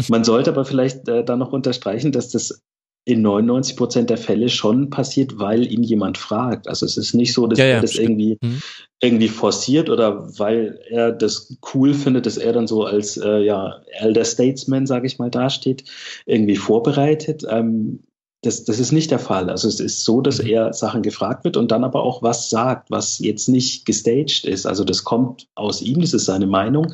Man 0.09 0.25
sollte 0.25 0.51
aber 0.51 0.65
vielleicht 0.65 1.09
äh, 1.09 1.25
da 1.25 1.37
noch 1.37 1.53
unterstreichen, 1.53 2.11
dass 2.11 2.31
das 2.31 2.63
in 3.05 3.23
99 3.23 3.77
Prozent 3.77 4.11
der 4.11 4.19
Fälle 4.19 4.49
schon 4.49 4.91
passiert, 4.91 5.39
weil 5.39 5.65
ihn 5.73 5.85
jemand 5.85 6.19
fragt. 6.19 6.67
Also 6.67 6.85
es 6.85 6.97
ist 6.97 7.15
nicht 7.15 7.33
so, 7.33 7.47
dass 7.47 7.61
ja, 7.61 7.67
er 7.67 7.81
das 7.81 7.95
irgendwie, 7.95 8.37
mhm. 8.43 8.61
irgendwie 9.01 9.29
forciert 9.29 9.89
oder 9.89 10.37
weil 10.41 10.81
er 10.89 11.13
das 11.13 11.57
cool 11.73 11.95
findet, 11.95 12.27
dass 12.27 12.37
er 12.37 12.53
dann 12.53 12.67
so 12.67 12.83
als 12.83 13.17
äh, 13.17 13.39
ja, 13.45 13.81
Elder 13.93 14.25
Statesman, 14.25 14.89
sage 14.89 15.07
ich 15.07 15.21
mal, 15.21 15.31
dasteht, 15.31 15.85
irgendwie 16.27 16.57
vorbereitet. 16.57 17.45
Ähm, 17.49 18.01
das, 18.43 18.65
das 18.65 18.79
ist 18.79 18.93
nicht 18.93 19.11
der 19.11 19.19
Fall. 19.19 19.51
Also 19.51 19.69
es 19.69 19.81
ist 19.81 20.05
so, 20.05 20.21
dass 20.21 20.43
mhm. 20.43 20.49
er 20.49 20.73
Sachen 20.73 21.03
gefragt 21.03 21.45
wird 21.45 21.57
und 21.57 21.71
dann 21.71 21.85
aber 21.85 22.03
auch 22.03 22.23
was 22.23 22.51
sagt, 22.51 22.91
was 22.91 23.19
jetzt 23.19 23.49
nicht 23.49 23.87
gestaged 23.87 24.45
ist. 24.45 24.67
Also 24.67 24.85
das 24.85 25.05
kommt 25.05 25.49
aus 25.55 25.83
ihm, 25.83 26.01
das 26.01 26.15
ist 26.15 26.27
seine 26.27 26.47
Meinung. 26.47 26.93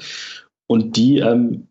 Und 0.67 0.97
die 0.97 1.19
ähm, 1.19 1.69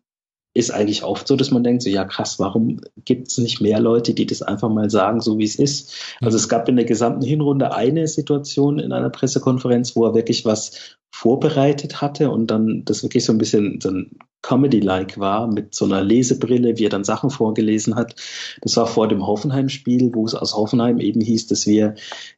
ist 0.54 0.70
eigentlich 0.70 1.02
oft 1.02 1.26
so, 1.26 1.36
dass 1.36 1.50
man 1.50 1.64
denkt, 1.64 1.82
so 1.82 1.88
ja 1.88 2.04
krass, 2.04 2.38
warum 2.38 2.80
gibt 3.04 3.28
es 3.28 3.38
nicht 3.38 3.60
mehr 3.60 3.80
Leute, 3.80 4.12
die 4.12 4.26
das 4.26 4.42
einfach 4.42 4.68
mal 4.68 4.90
sagen, 4.90 5.20
so 5.20 5.38
wie 5.38 5.44
es 5.44 5.56
ist? 5.56 5.94
Also 6.20 6.36
es 6.36 6.48
gab 6.48 6.68
in 6.68 6.76
der 6.76 6.84
gesamten 6.84 7.24
Hinrunde 7.24 7.74
eine 7.74 8.06
Situation 8.06 8.78
in 8.78 8.92
einer 8.92 9.10
Pressekonferenz, 9.10 9.96
wo 9.96 10.04
er 10.04 10.14
wirklich 10.14 10.44
was 10.44 10.96
vorbereitet 11.14 12.00
hatte 12.00 12.30
und 12.30 12.50
dann 12.50 12.84
das 12.84 13.02
wirklich 13.02 13.24
so 13.24 13.32
ein 13.32 13.38
bisschen 13.38 13.80
so 13.80 13.90
ein 13.90 14.10
Comedy-like 14.42 15.18
war 15.18 15.46
mit 15.46 15.74
so 15.74 15.84
einer 15.84 16.02
Lesebrille, 16.02 16.76
wie 16.76 16.86
er 16.86 16.90
dann 16.90 17.04
Sachen 17.04 17.30
vorgelesen 17.30 17.94
hat. 17.94 18.16
Das 18.60 18.76
war 18.76 18.86
vor 18.86 19.08
dem 19.08 19.24
Hoffenheim-Spiel, 19.26 20.10
wo 20.14 20.26
es 20.26 20.34
aus 20.34 20.54
Hoffenheim 20.54 20.98
eben 20.98 21.20
hieß, 21.20 21.46
dass 21.46 21.66
wir 21.66 21.94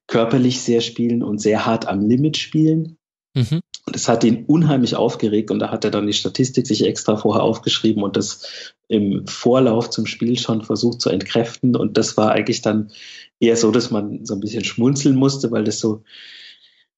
körperlich 0.06 0.60
sehr 0.60 0.82
spielen 0.82 1.22
und 1.22 1.40
sehr 1.40 1.64
hart 1.64 1.88
am 1.88 2.06
Limit 2.06 2.36
spielen. 2.36 2.96
Mhm. 3.34 3.60
Und 3.86 3.96
das 3.96 4.08
hat 4.08 4.24
ihn 4.24 4.44
unheimlich 4.46 4.96
aufgeregt 4.96 5.50
und 5.50 5.58
da 5.58 5.70
hat 5.70 5.84
er 5.84 5.90
dann 5.90 6.06
die 6.06 6.14
Statistik 6.14 6.66
sich 6.66 6.84
extra 6.84 7.16
vorher 7.16 7.42
aufgeschrieben 7.42 8.02
und 8.02 8.16
das 8.16 8.74
im 8.88 9.26
Vorlauf 9.26 9.90
zum 9.90 10.06
Spiel 10.06 10.38
schon 10.38 10.62
versucht 10.62 11.00
zu 11.02 11.10
entkräften. 11.10 11.76
Und 11.76 11.98
das 11.98 12.16
war 12.16 12.32
eigentlich 12.32 12.62
dann 12.62 12.90
eher 13.40 13.56
so, 13.56 13.70
dass 13.70 13.90
man 13.90 14.24
so 14.24 14.34
ein 14.34 14.40
bisschen 14.40 14.64
schmunzeln 14.64 15.16
musste, 15.16 15.50
weil 15.50 15.64
das 15.64 15.80
so 15.80 16.02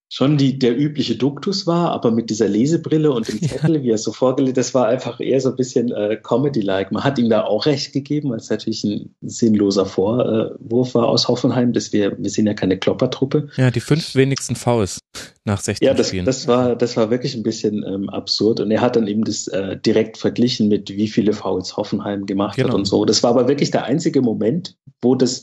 schon 0.08 0.36
die, 0.36 0.58
der 0.58 0.78
übliche 0.78 1.16
Duktus 1.16 1.66
war, 1.66 1.90
aber 1.90 2.12
mit 2.12 2.30
dieser 2.30 2.48
Lesebrille 2.48 3.10
und 3.10 3.26
dem 3.26 3.42
Zettel, 3.42 3.82
wie 3.82 3.90
er 3.90 3.98
so 3.98 4.12
vorgelegt, 4.12 4.56
das 4.56 4.72
war 4.72 4.86
einfach 4.86 5.18
eher 5.18 5.40
so 5.40 5.50
ein 5.50 5.56
bisschen 5.56 5.90
äh, 5.90 6.16
Comedy-like. 6.22 6.92
Man 6.92 7.02
hat 7.02 7.18
ihm 7.18 7.28
da 7.28 7.44
auch 7.44 7.66
recht 7.66 7.92
gegeben, 7.92 8.30
weil 8.30 8.38
es 8.38 8.48
natürlich 8.48 8.84
ein 8.84 9.14
sinnloser 9.20 9.84
Vorwurf 9.84 10.94
war 10.94 11.08
aus 11.08 11.26
Hoffenheim, 11.26 11.72
dass 11.72 11.92
wir, 11.92 12.16
wir 12.18 12.30
sind 12.30 12.46
ja 12.46 12.54
keine 12.54 12.78
Kloppertruppe. 12.78 13.48
Ja, 13.56 13.70
die 13.70 13.80
fünf 13.80 14.14
wenigsten 14.14 14.54
Fouls 14.54 15.00
nach 15.44 15.60
16 15.60 15.86
Ja, 15.86 15.94
das, 15.94 16.08
Spielen. 16.08 16.24
das 16.24 16.46
war, 16.46 16.76
das 16.76 16.96
war 16.96 17.10
wirklich 17.10 17.34
ein 17.34 17.42
bisschen 17.42 17.84
ähm, 17.84 18.08
absurd 18.08 18.60
und 18.60 18.70
er 18.70 18.82
hat 18.82 18.94
dann 18.94 19.08
eben 19.08 19.24
das 19.24 19.48
äh, 19.48 19.76
direkt 19.76 20.18
verglichen 20.18 20.68
mit 20.68 20.90
wie 20.90 21.08
viele 21.08 21.32
Fouls 21.32 21.76
Hoffenheim 21.76 22.26
gemacht 22.26 22.56
genau. 22.56 22.68
hat 22.68 22.74
und 22.74 22.84
so. 22.84 23.04
Das 23.04 23.24
war 23.24 23.30
aber 23.30 23.48
wirklich 23.48 23.72
der 23.72 23.84
einzige 23.84 24.22
Moment, 24.22 24.76
wo 25.02 25.16
das 25.16 25.42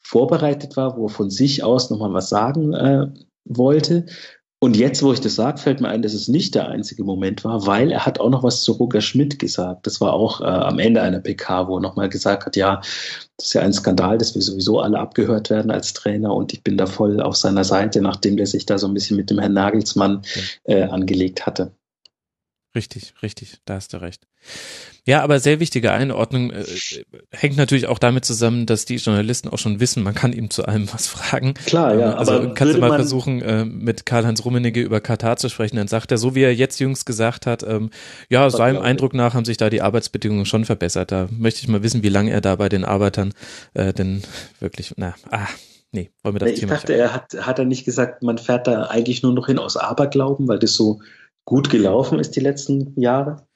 vorbereitet 0.00 0.78
war, 0.78 0.96
wo 0.96 1.06
er 1.06 1.10
von 1.10 1.28
sich 1.28 1.62
aus 1.62 1.90
nochmal 1.90 2.14
was 2.14 2.30
sagen 2.30 2.72
äh, 2.72 3.08
wollte. 3.48 4.06
Und 4.60 4.76
jetzt, 4.76 5.04
wo 5.04 5.12
ich 5.12 5.20
das 5.20 5.36
sage, 5.36 5.58
fällt 5.58 5.80
mir 5.80 5.88
ein, 5.88 6.02
dass 6.02 6.14
es 6.14 6.26
nicht 6.26 6.56
der 6.56 6.68
einzige 6.68 7.04
Moment 7.04 7.44
war, 7.44 7.64
weil 7.66 7.92
er 7.92 8.04
hat 8.04 8.18
auch 8.18 8.28
noch 8.28 8.42
was 8.42 8.62
zu 8.64 8.72
Roger 8.72 9.00
Schmidt 9.00 9.38
gesagt. 9.38 9.86
Das 9.86 10.00
war 10.00 10.14
auch 10.14 10.40
äh, 10.40 10.44
am 10.44 10.80
Ende 10.80 11.00
einer 11.00 11.20
PK, 11.20 11.68
wo 11.68 11.76
er 11.76 11.80
nochmal 11.80 12.08
gesagt 12.08 12.44
hat, 12.44 12.56
ja, 12.56 12.80
das 13.36 13.46
ist 13.46 13.52
ja 13.52 13.62
ein 13.62 13.72
Skandal, 13.72 14.18
dass 14.18 14.34
wir 14.34 14.42
sowieso 14.42 14.80
alle 14.80 14.98
abgehört 14.98 15.50
werden 15.50 15.70
als 15.70 15.92
Trainer 15.92 16.34
und 16.34 16.52
ich 16.52 16.64
bin 16.64 16.76
da 16.76 16.86
voll 16.86 17.20
auf 17.20 17.36
seiner 17.36 17.62
Seite, 17.62 18.02
nachdem 18.02 18.36
der 18.36 18.46
sich 18.46 18.66
da 18.66 18.78
so 18.78 18.88
ein 18.88 18.94
bisschen 18.94 19.16
mit 19.16 19.30
dem 19.30 19.38
Herrn 19.38 19.52
Nagelsmann 19.52 20.22
äh, 20.64 20.82
angelegt 20.82 21.46
hatte. 21.46 21.70
Richtig, 22.74 23.14
richtig, 23.22 23.58
da 23.64 23.74
hast 23.74 23.92
du 23.92 24.00
recht. 24.00 24.26
Ja, 25.08 25.22
aber 25.22 25.40
sehr 25.40 25.58
wichtige 25.58 25.90
Einordnung 25.90 26.50
äh, 26.50 26.64
hängt 27.30 27.56
natürlich 27.56 27.86
auch 27.86 27.98
damit 27.98 28.26
zusammen, 28.26 28.66
dass 28.66 28.84
die 28.84 28.96
Journalisten 28.96 29.48
auch 29.48 29.56
schon 29.56 29.80
wissen, 29.80 30.02
man 30.02 30.14
kann 30.14 30.34
ihm 30.34 30.50
zu 30.50 30.66
allem 30.66 30.86
was 30.92 31.06
fragen. 31.06 31.54
Klar, 31.54 31.94
ja. 31.94 32.12
Also 32.12 32.32
aber 32.32 32.52
kannst 32.52 32.74
du 32.74 32.78
mal 32.78 32.94
versuchen, 32.94 33.40
äh, 33.40 33.64
mit 33.64 34.04
Karl-Heinz 34.04 34.44
Rummenigge 34.44 34.82
über 34.82 35.00
Katar 35.00 35.38
zu 35.38 35.48
sprechen, 35.48 35.76
dann 35.76 35.88
sagt 35.88 36.10
er, 36.10 36.18
so 36.18 36.34
wie 36.34 36.42
er 36.42 36.54
jetzt 36.54 36.78
jüngst 36.78 37.06
gesagt 37.06 37.46
hat, 37.46 37.62
ähm, 37.62 37.88
ja, 38.28 38.50
seinem 38.50 38.82
Eindruck 38.82 39.14
nach 39.14 39.32
haben 39.32 39.46
sich 39.46 39.56
da 39.56 39.70
die 39.70 39.80
Arbeitsbedingungen 39.80 40.44
schon 40.44 40.66
verbessert. 40.66 41.10
Da 41.10 41.26
möchte 41.30 41.62
ich 41.62 41.68
mal 41.68 41.82
wissen, 41.82 42.02
wie 42.02 42.10
lange 42.10 42.30
er 42.30 42.42
da 42.42 42.56
bei 42.56 42.68
den 42.68 42.84
Arbeitern 42.84 43.32
äh, 43.72 43.94
denn 43.94 44.20
wirklich, 44.60 44.92
na, 44.98 45.14
ah, 45.30 45.48
nee, 45.90 46.10
wollen 46.22 46.34
wir 46.34 46.40
das 46.40 46.50
ich 46.50 46.60
Thema 46.60 46.74
Ich 46.74 46.80
dachte, 46.80 46.92
er 46.92 47.14
hat, 47.14 47.34
hat 47.46 47.58
er 47.58 47.64
nicht 47.64 47.86
gesagt, 47.86 48.22
man 48.22 48.36
fährt 48.36 48.66
da 48.66 48.82
eigentlich 48.82 49.22
nur 49.22 49.32
noch 49.32 49.46
hin 49.46 49.58
aus 49.58 49.78
Aberglauben, 49.78 50.48
weil 50.48 50.58
das 50.58 50.74
so 50.74 51.00
gut 51.46 51.70
gelaufen 51.70 52.18
ist 52.18 52.36
die 52.36 52.40
letzten 52.40 52.92
Jahre? 53.00 53.46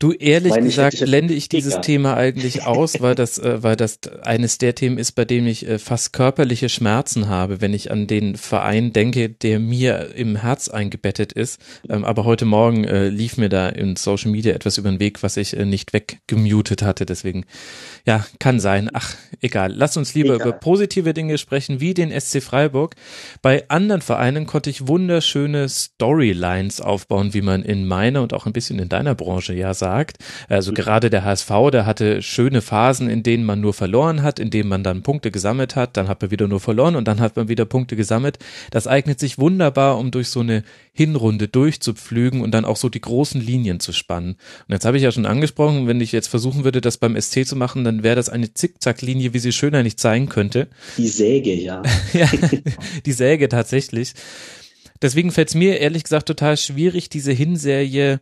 Du 0.00 0.12
ehrlich 0.12 0.54
gesagt 0.54 1.00
blende 1.00 1.34
ich 1.34 1.48
dieses 1.48 1.72
Kicker. 1.72 1.82
Thema 1.82 2.16
eigentlich 2.16 2.62
aus, 2.66 3.00
weil 3.00 3.16
das, 3.16 3.38
äh, 3.38 3.64
weil 3.64 3.74
das 3.74 3.98
eines 4.22 4.58
der 4.58 4.76
Themen 4.76 4.96
ist, 4.96 5.12
bei 5.12 5.24
dem 5.24 5.48
ich 5.48 5.66
äh, 5.66 5.80
fast 5.80 6.12
körperliche 6.12 6.68
Schmerzen 6.68 7.28
habe, 7.28 7.60
wenn 7.60 7.74
ich 7.74 7.90
an 7.90 8.06
den 8.06 8.36
Verein 8.36 8.92
denke, 8.92 9.28
der 9.28 9.58
mir 9.58 10.14
im 10.14 10.36
Herz 10.36 10.68
eingebettet 10.68 11.32
ist. 11.32 11.60
Ähm, 11.88 12.04
aber 12.04 12.24
heute 12.24 12.44
Morgen 12.44 12.84
äh, 12.84 13.08
lief 13.08 13.38
mir 13.38 13.48
da 13.48 13.68
in 13.68 13.96
Social 13.96 14.30
Media 14.30 14.54
etwas 14.54 14.78
über 14.78 14.88
den 14.88 15.00
Weg, 15.00 15.24
was 15.24 15.36
ich 15.36 15.56
äh, 15.56 15.64
nicht 15.64 15.92
weggemutet 15.92 16.82
hatte. 16.82 17.04
Deswegen, 17.04 17.44
ja, 18.08 18.24
kann 18.38 18.58
sein. 18.58 18.90
Ach, 18.92 19.14
egal. 19.40 19.72
Lass 19.72 19.96
uns 19.96 20.14
lieber 20.14 20.34
egal. 20.34 20.48
über 20.48 20.58
positive 20.58 21.14
Dinge 21.14 21.38
sprechen, 21.38 21.80
wie 21.80 21.94
den 21.94 22.18
SC 22.18 22.42
Freiburg. 22.42 22.96
Bei 23.40 23.68
anderen 23.68 24.02
Vereinen 24.02 24.46
konnte 24.46 24.70
ich 24.70 24.88
wunderschöne 24.88 25.68
Storylines 25.68 26.80
aufbauen, 26.80 27.34
wie 27.34 27.42
man 27.42 27.62
in 27.62 27.86
meiner 27.86 28.22
und 28.22 28.34
auch 28.34 28.46
ein 28.46 28.52
bisschen 28.52 28.78
in 28.78 28.88
deiner 28.88 29.14
Branche 29.14 29.54
ja 29.54 29.74
sagt 29.74 30.08
sagt. 30.08 30.18
Also 30.48 30.72
gerade 30.72 31.10
der 31.10 31.24
HSV, 31.24 31.50
der 31.72 31.86
hatte 31.86 32.22
schöne 32.22 32.62
Phasen, 32.62 33.08
in 33.10 33.22
denen 33.22 33.44
man 33.44 33.60
nur 33.60 33.74
verloren 33.74 34.22
hat, 34.22 34.38
in 34.38 34.50
denen 34.50 34.68
man 34.68 34.82
dann 34.82 35.02
Punkte 35.02 35.30
gesammelt 35.30 35.76
hat, 35.76 35.96
dann 35.96 36.08
hat 36.08 36.20
man 36.22 36.30
wieder 36.30 36.48
nur 36.48 36.60
verloren 36.60 36.96
und 36.96 37.06
dann 37.06 37.20
hat 37.20 37.36
man 37.36 37.48
wieder 37.48 37.64
Punkte 37.64 37.96
gesammelt. 37.96 38.38
Das 38.70 38.86
eignet 38.86 39.18
sich 39.18 39.38
wunderbar, 39.38 39.98
um 39.98 40.10
durch 40.10 40.28
so 40.28 40.40
eine 40.40 40.62
Hinrunde 40.98 41.46
durchzupflügen 41.46 42.40
und 42.40 42.50
dann 42.50 42.64
auch 42.64 42.76
so 42.76 42.88
die 42.88 43.00
großen 43.00 43.40
Linien 43.40 43.78
zu 43.78 43.92
spannen. 43.92 44.32
Und 44.32 44.72
jetzt 44.72 44.84
habe 44.84 44.96
ich 44.96 45.04
ja 45.04 45.12
schon 45.12 45.26
angesprochen, 45.26 45.86
wenn 45.86 46.00
ich 46.00 46.10
jetzt 46.10 46.26
versuchen 46.26 46.64
würde, 46.64 46.80
das 46.80 46.98
beim 46.98 47.18
SC 47.18 47.46
zu 47.46 47.54
machen, 47.54 47.84
dann 47.84 48.02
wäre 48.02 48.16
das 48.16 48.28
eine 48.28 48.52
Zickzacklinie, 48.52 49.32
wie 49.32 49.38
sie 49.38 49.52
schöner 49.52 49.84
nicht 49.84 50.00
sein 50.00 50.28
könnte. 50.28 50.66
Die 50.96 51.06
Säge, 51.06 51.54
ja. 51.54 51.84
ja, 52.12 52.28
die 53.06 53.12
Säge 53.12 53.48
tatsächlich. 53.48 54.14
Deswegen 55.00 55.30
fällt 55.30 55.50
es 55.50 55.54
mir 55.54 55.78
ehrlich 55.78 56.02
gesagt 56.02 56.26
total 56.26 56.56
schwierig, 56.56 57.08
diese 57.08 57.30
Hinserie 57.30 58.18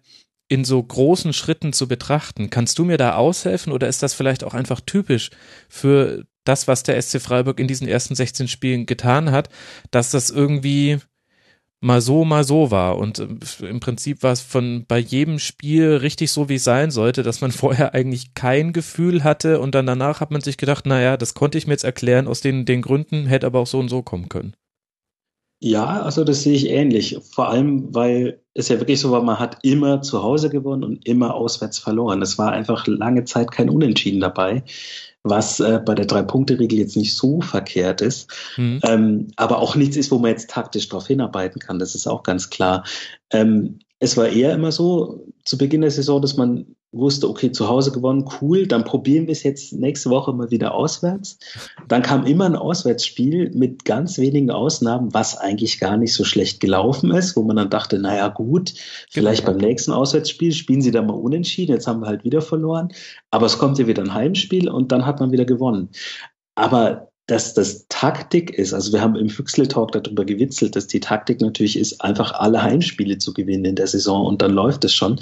in 0.48 0.66
so 0.66 0.82
großen 0.82 1.32
Schritten 1.32 1.72
zu 1.72 1.88
betrachten. 1.88 2.50
Kannst 2.50 2.78
du 2.78 2.84
mir 2.84 2.98
da 2.98 3.14
aushelfen 3.14 3.72
oder 3.72 3.88
ist 3.88 4.02
das 4.02 4.12
vielleicht 4.12 4.44
auch 4.44 4.52
einfach 4.52 4.82
typisch 4.82 5.30
für 5.70 6.26
das, 6.44 6.68
was 6.68 6.82
der 6.82 7.00
SC 7.00 7.22
Freiburg 7.22 7.58
in 7.58 7.68
diesen 7.68 7.88
ersten 7.88 8.14
16 8.14 8.48
Spielen 8.48 8.84
getan 8.84 9.30
hat, 9.30 9.48
dass 9.90 10.10
das 10.10 10.28
irgendwie 10.28 10.98
mal 11.86 12.00
so, 12.00 12.24
mal 12.24 12.44
so 12.44 12.70
war. 12.70 12.98
Und 12.98 13.20
äh, 13.20 13.66
im 13.66 13.81
Prinzip 13.81 14.23
war 14.23 14.32
es 14.32 14.40
von 14.40 14.84
bei 14.86 14.98
jedem 14.98 15.39
Spiel 15.39 15.97
richtig 15.97 16.32
so, 16.32 16.48
wie 16.48 16.56
es 16.56 16.65
sein 16.65 16.90
sollte, 16.90 17.23
dass 17.23 17.40
man 17.40 17.52
vorher 17.52 17.94
eigentlich 17.94 18.34
kein 18.34 18.73
Gefühl 18.73 19.24
hatte 19.24 19.60
und 19.60 19.74
dann 19.74 19.86
danach 19.86 20.20
hat 20.20 20.31
man 20.31 20.40
sich 20.40 20.58
gedacht, 20.58 20.84
naja, 20.86 21.16
das 21.16 21.34
konnte 21.34 21.56
ich 21.56 21.66
mir 21.66 21.73
jetzt 21.73 21.84
erklären 21.84 22.26
aus 22.26 22.40
den, 22.40 22.66
den 22.66 22.82
Gründen, 22.82 23.26
hätte 23.26 23.47
aber 23.47 23.60
auch 23.60 23.66
so 23.66 23.78
und 23.78 23.89
so 23.89 24.02
kommen 24.02 24.28
können. 24.28 24.55
Ja, 25.60 26.02
also 26.02 26.23
das 26.23 26.42
sehe 26.42 26.52
ich 26.55 26.68
ähnlich. 26.68 27.18
Vor 27.32 27.48
allem, 27.48 27.94
weil 27.94 28.42
es 28.52 28.68
ja 28.68 28.78
wirklich 28.78 29.00
so 29.00 29.10
war, 29.10 29.23
man 29.23 29.39
hat 29.39 29.58
immer 29.62 30.02
zu 30.02 30.23
Hause 30.23 30.50
gewonnen 30.50 30.84
und 30.84 31.06
immer 31.06 31.34
auswärts 31.34 31.78
verloren. 31.78 32.20
Es 32.20 32.36
war 32.36 32.52
einfach 32.52 32.86
lange 32.86 33.24
Zeit 33.24 33.50
kein 33.52 33.70
Unentschieden 33.70 34.20
dabei, 34.20 34.65
was 35.28 35.60
äh, 35.60 35.80
bei 35.84 35.94
der 35.94 36.06
Drei-Punkte-Regel 36.06 36.78
jetzt 36.78 36.96
nicht 36.96 37.16
so 37.16 37.40
verkehrt 37.40 38.00
ist. 38.00 38.32
Mhm. 38.56 38.80
Ähm, 38.84 39.28
aber 39.36 39.58
auch 39.58 39.76
nichts 39.76 39.96
ist, 39.96 40.10
wo 40.10 40.18
man 40.18 40.30
jetzt 40.30 40.50
taktisch 40.50 40.88
darauf 40.88 41.06
hinarbeiten 41.06 41.60
kann. 41.60 41.78
Das 41.78 41.94
ist 41.94 42.06
auch 42.06 42.22
ganz 42.22 42.50
klar. 42.50 42.84
Ähm, 43.30 43.78
es 43.98 44.16
war 44.16 44.28
eher 44.28 44.55
immer 44.55 44.72
so 44.72 45.26
zu 45.44 45.56
Beginn 45.56 45.80
der 45.80 45.90
Saison, 45.90 46.20
dass 46.20 46.36
man 46.36 46.66
wusste, 46.97 47.28
okay, 47.28 47.52
zu 47.52 47.68
Hause 47.68 47.92
gewonnen, 47.92 48.28
cool, 48.41 48.66
dann 48.66 48.84
probieren 48.84 49.26
wir 49.26 49.33
es 49.33 49.42
jetzt 49.42 49.73
nächste 49.73 50.10
Woche 50.10 50.33
mal 50.33 50.50
wieder 50.50 50.75
auswärts. 50.75 51.39
Dann 51.89 52.02
kam 52.02 52.26
immer 52.26 52.47
ein 52.47 52.57
Auswärtsspiel 52.57 53.50
mit 53.55 53.84
ganz 53.84 54.18
wenigen 54.18 54.50
Ausnahmen, 54.50 55.12
was 55.15 55.36
eigentlich 55.36 55.78
gar 55.81 55.97
nicht 55.97 56.15
so 56.15 56.25
schlecht 56.25 56.60
gelaufen 56.60 57.10
ist, 57.10 57.36
wo 57.36 57.42
man 57.42 57.57
dann 57.57 57.70
dachte, 57.70 57.99
naja 57.99 58.28
gut, 58.28 58.75
vielleicht 59.10 59.44
genau. 59.44 59.58
beim 59.58 59.68
nächsten 59.68 59.92
Auswärtsspiel 59.92 60.52
spielen 60.52 60.83
sie 60.83 60.91
da 60.91 61.02
mal 61.02 61.15
unentschieden, 61.15 61.73
jetzt 61.73 61.86
haben 61.86 62.00
wir 62.00 62.07
halt 62.07 62.25
wieder 62.25 62.41
verloren, 62.41 62.89
aber 63.31 63.47
es 63.47 63.58
kommt 63.58 63.78
ja 63.78 63.86
wieder 63.86 64.02
ein 64.02 64.15
Heimspiel 64.15 64.68
und 64.68 64.92
dann 64.92 65.07
hat 65.07 65.20
man 65.20 65.33
wieder 65.33 65.44
gewonnen. 65.44 65.91
Aber 66.55 67.08
dass 67.26 67.55
das 67.55 67.86
Taktik 67.89 68.50
ist, 68.50 68.73
also 68.73 68.92
wir 68.92 69.00
haben 69.00 69.16
im 69.16 69.28
Füchsle-Talk 69.28 69.92
darüber 69.92 70.25
gewitzelt, 70.25 70.76
dass 70.76 70.86
die 70.86 71.00
Taktik 71.00 71.41
natürlich 71.41 71.76
ist, 71.76 72.00
einfach 72.00 72.33
alle 72.33 72.62
Heimspiele 72.62 73.18
zu 73.18 73.34
gewinnen 73.34 73.65
in 73.65 73.75
der 73.75 73.89
Saison 73.89 74.25
und 74.25 74.42
dann 74.42 74.52
läuft 74.52 74.84
es 74.84 74.94
schon. 74.94 75.20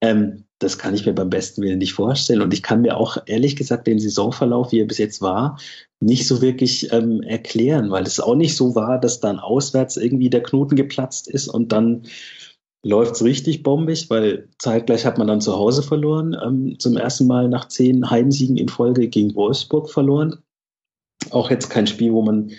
Ähm, 0.00 0.44
das 0.60 0.78
kann 0.78 0.94
ich 0.94 1.04
mir 1.04 1.12
beim 1.12 1.30
besten 1.30 1.62
Willen 1.62 1.78
nicht 1.78 1.94
vorstellen. 1.94 2.42
Und 2.42 2.54
ich 2.54 2.62
kann 2.62 2.82
mir 2.82 2.96
auch 2.96 3.18
ehrlich 3.26 3.56
gesagt 3.56 3.86
den 3.86 3.98
Saisonverlauf, 3.98 4.72
wie 4.72 4.80
er 4.80 4.86
bis 4.86 4.98
jetzt 4.98 5.20
war, 5.20 5.58
nicht 6.00 6.26
so 6.26 6.40
wirklich 6.40 6.92
ähm, 6.92 7.22
erklären, 7.22 7.90
weil 7.90 8.04
es 8.04 8.20
auch 8.20 8.36
nicht 8.36 8.56
so 8.56 8.74
war, 8.74 9.00
dass 9.00 9.20
dann 9.20 9.38
auswärts 9.38 9.96
irgendwie 9.96 10.30
der 10.30 10.42
Knoten 10.42 10.76
geplatzt 10.76 11.28
ist 11.28 11.48
und 11.48 11.72
dann 11.72 12.04
läuft 12.82 13.16
es 13.16 13.24
richtig 13.24 13.62
bombig, 13.62 14.08
weil 14.08 14.48
zeitgleich 14.58 15.04
hat 15.04 15.18
man 15.18 15.26
dann 15.26 15.42
zu 15.42 15.54
Hause 15.56 15.82
verloren, 15.82 16.34
ähm, 16.42 16.78
zum 16.78 16.96
ersten 16.96 17.26
Mal 17.26 17.48
nach 17.48 17.68
zehn 17.68 18.08
Heimsiegen 18.08 18.56
in 18.56 18.68
Folge 18.68 19.08
gegen 19.08 19.34
Wolfsburg 19.34 19.90
verloren 19.90 20.38
auch 21.30 21.50
jetzt 21.50 21.68
kein 21.68 21.86
Spiel, 21.86 22.12
wo 22.12 22.22
man, 22.22 22.52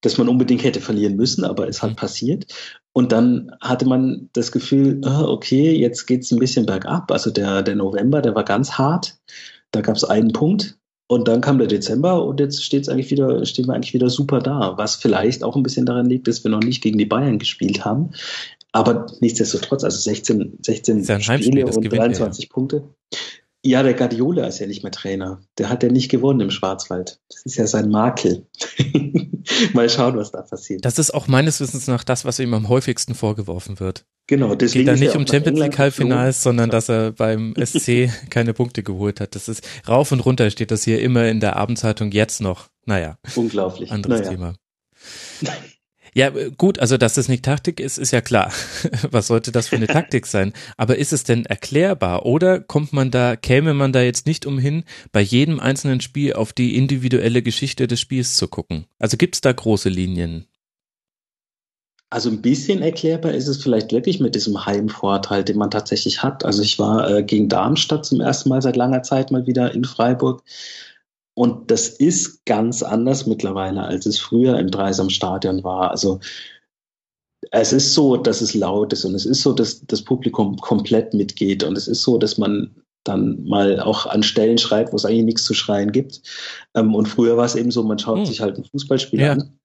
das 0.00 0.18
man 0.18 0.28
unbedingt 0.28 0.64
hätte 0.64 0.80
verlieren 0.80 1.16
müssen, 1.16 1.44
aber 1.44 1.68
es 1.68 1.82
hat 1.82 1.90
mhm. 1.90 1.96
passiert. 1.96 2.79
Und 2.92 3.12
dann 3.12 3.52
hatte 3.60 3.86
man 3.86 4.28
das 4.32 4.50
Gefühl, 4.50 5.00
ah, 5.04 5.24
okay, 5.24 5.72
jetzt 5.76 6.06
geht's 6.06 6.32
ein 6.32 6.38
bisschen 6.38 6.66
bergab. 6.66 7.10
Also 7.12 7.30
der, 7.30 7.62
der 7.62 7.76
November, 7.76 8.20
der 8.20 8.34
war 8.34 8.44
ganz 8.44 8.72
hart. 8.72 9.18
Da 9.70 9.80
gab's 9.80 10.04
einen 10.04 10.32
Punkt. 10.32 10.76
Und 11.06 11.26
dann 11.26 11.40
kam 11.40 11.58
der 11.58 11.66
Dezember 11.66 12.24
und 12.24 12.38
jetzt 12.38 12.62
steht's 12.64 12.88
eigentlich 12.88 13.10
wieder, 13.10 13.44
stehen 13.44 13.66
wir 13.66 13.74
eigentlich 13.74 13.94
wieder 13.94 14.10
super 14.10 14.38
da. 14.38 14.74
Was 14.76 14.94
vielleicht 14.94 15.42
auch 15.42 15.56
ein 15.56 15.62
bisschen 15.62 15.86
daran 15.86 16.06
liegt, 16.06 16.28
dass 16.28 16.44
wir 16.44 16.50
noch 16.50 16.60
nicht 16.60 16.82
gegen 16.82 16.98
die 16.98 17.06
Bayern 17.06 17.38
gespielt 17.40 17.84
haben. 17.84 18.10
Aber 18.72 19.06
nichtsdestotrotz, 19.20 19.82
also 19.82 19.98
16, 19.98 20.58
16 20.62 21.20
Spiele 21.20 21.66
und 21.66 21.82
23 21.82 22.44
ja. 22.44 22.50
Punkte. 22.52 22.84
Ja, 23.62 23.82
der 23.82 23.92
Guardiola 23.92 24.46
ist 24.46 24.58
ja 24.58 24.66
nicht 24.66 24.82
mehr 24.82 24.92
Trainer. 24.92 25.42
Der 25.58 25.68
hat 25.68 25.82
ja 25.82 25.90
nicht 25.90 26.10
gewonnen 26.10 26.40
im 26.40 26.50
Schwarzwald. 26.50 27.20
Das 27.28 27.44
ist 27.44 27.56
ja 27.56 27.66
sein 27.66 27.90
Makel. 27.90 28.46
Mal 29.74 29.90
schauen, 29.90 30.16
was 30.16 30.30
da 30.30 30.42
passiert. 30.42 30.84
Das 30.84 30.98
ist 30.98 31.12
auch 31.12 31.28
meines 31.28 31.60
Wissens 31.60 31.86
nach 31.86 32.02
das, 32.02 32.24
was 32.24 32.38
ihm 32.38 32.54
am 32.54 32.68
häufigsten 32.68 33.14
vorgeworfen 33.14 33.78
wird. 33.78 34.06
Genau, 34.26 34.54
deswegen. 34.54 34.86
Geht 34.86 34.96
da 34.96 34.98
nicht 34.98 35.16
um 35.16 35.26
Champions 35.26 35.58
League 35.58 35.78
Halbfinals, 35.78 36.42
sondern 36.42 36.70
dass 36.70 36.88
er 36.88 37.12
beim 37.12 37.54
SC 37.62 38.10
keine 38.30 38.54
Punkte 38.54 38.82
geholt 38.82 39.20
hat. 39.20 39.34
Das 39.34 39.48
ist 39.48 39.62
rauf 39.86 40.10
und 40.12 40.20
runter 40.20 40.50
steht 40.50 40.70
das 40.70 40.84
hier 40.84 41.02
immer 41.02 41.26
in 41.28 41.40
der 41.40 41.56
Abendzeitung 41.56 42.12
jetzt 42.12 42.40
noch. 42.40 42.68
Naja. 42.86 43.18
Unglaublich. 43.34 43.90
Anderes 43.90 44.20
naja. 44.20 44.30
Thema. 44.30 44.54
Ja, 46.14 46.28
äh, 46.28 46.50
gut, 46.56 46.78
also 46.78 46.96
dass 46.96 47.16
es 47.16 47.28
nicht 47.28 47.44
Taktik 47.44 47.80
ist, 47.80 47.98
ist 47.98 48.10
ja 48.10 48.20
klar. 48.20 48.52
Was 49.10 49.28
sollte 49.28 49.52
das 49.52 49.68
für 49.68 49.76
eine 49.76 49.86
Taktik 49.86 50.26
sein? 50.26 50.52
Aber 50.76 50.96
ist 50.96 51.12
es 51.12 51.24
denn 51.24 51.46
erklärbar 51.46 52.26
oder 52.26 52.60
kommt 52.60 52.92
man 52.92 53.10
da, 53.10 53.36
käme 53.36 53.74
man 53.74 53.92
da 53.92 54.02
jetzt 54.02 54.26
nicht 54.26 54.46
umhin, 54.46 54.84
bei 55.12 55.20
jedem 55.20 55.60
einzelnen 55.60 56.00
Spiel 56.00 56.32
auf 56.34 56.52
die 56.52 56.76
individuelle 56.76 57.42
Geschichte 57.42 57.86
des 57.86 58.00
Spiels 58.00 58.36
zu 58.36 58.48
gucken? 58.48 58.86
Also 58.98 59.16
gibt 59.16 59.36
es 59.36 59.40
da 59.40 59.52
große 59.52 59.88
Linien? 59.88 60.46
Also 62.12 62.28
ein 62.28 62.42
bisschen 62.42 62.82
erklärbar 62.82 63.32
ist 63.34 63.46
es 63.46 63.62
vielleicht 63.62 63.92
wirklich 63.92 64.18
mit 64.18 64.34
diesem 64.34 64.66
Heimvorteil, 64.66 65.44
den 65.44 65.56
man 65.56 65.70
tatsächlich 65.70 66.24
hat. 66.24 66.44
Also 66.44 66.60
ich 66.60 66.76
war 66.80 67.08
äh, 67.08 67.22
gegen 67.22 67.48
Darmstadt 67.48 68.04
zum 68.04 68.20
ersten 68.20 68.48
Mal 68.48 68.60
seit 68.60 68.74
langer 68.74 69.04
Zeit 69.04 69.30
mal 69.30 69.46
wieder 69.46 69.72
in 69.72 69.84
Freiburg 69.84 70.42
und 71.34 71.70
das 71.70 71.88
ist 71.88 72.44
ganz 72.44 72.82
anders 72.82 73.26
mittlerweile, 73.26 73.82
als 73.82 74.06
es 74.06 74.18
früher 74.18 74.58
im 74.58 74.70
Dreisamstadion 74.70 75.64
war. 75.64 75.90
Also 75.90 76.20
es 77.50 77.72
ist 77.72 77.94
so, 77.94 78.16
dass 78.16 78.40
es 78.40 78.54
laut 78.54 78.92
ist 78.92 79.04
und 79.04 79.14
es 79.14 79.26
ist 79.26 79.42
so, 79.42 79.52
dass 79.52 79.84
das 79.86 80.02
Publikum 80.02 80.56
komplett 80.58 81.14
mitgeht 81.14 81.64
und 81.64 81.76
es 81.76 81.88
ist 81.88 82.02
so, 82.02 82.18
dass 82.18 82.38
man 82.38 82.74
dann 83.04 83.42
mal 83.44 83.80
auch 83.80 84.06
an 84.06 84.22
Stellen 84.22 84.58
schreit, 84.58 84.92
wo 84.92 84.96
es 84.96 85.04
eigentlich 85.04 85.24
nichts 85.24 85.44
zu 85.44 85.54
schreien 85.54 85.90
gibt. 85.90 86.20
Ähm, 86.74 86.94
und 86.94 87.06
früher 87.06 87.36
war 87.36 87.46
es 87.46 87.54
eben 87.54 87.70
so, 87.70 87.82
man 87.82 87.98
schaut 87.98 88.18
hm. 88.18 88.26
sich 88.26 88.40
halt 88.40 88.58
ein 88.58 88.64
Fußballspiel 88.64 89.20
ja. 89.20 89.32
an. 89.32 89.58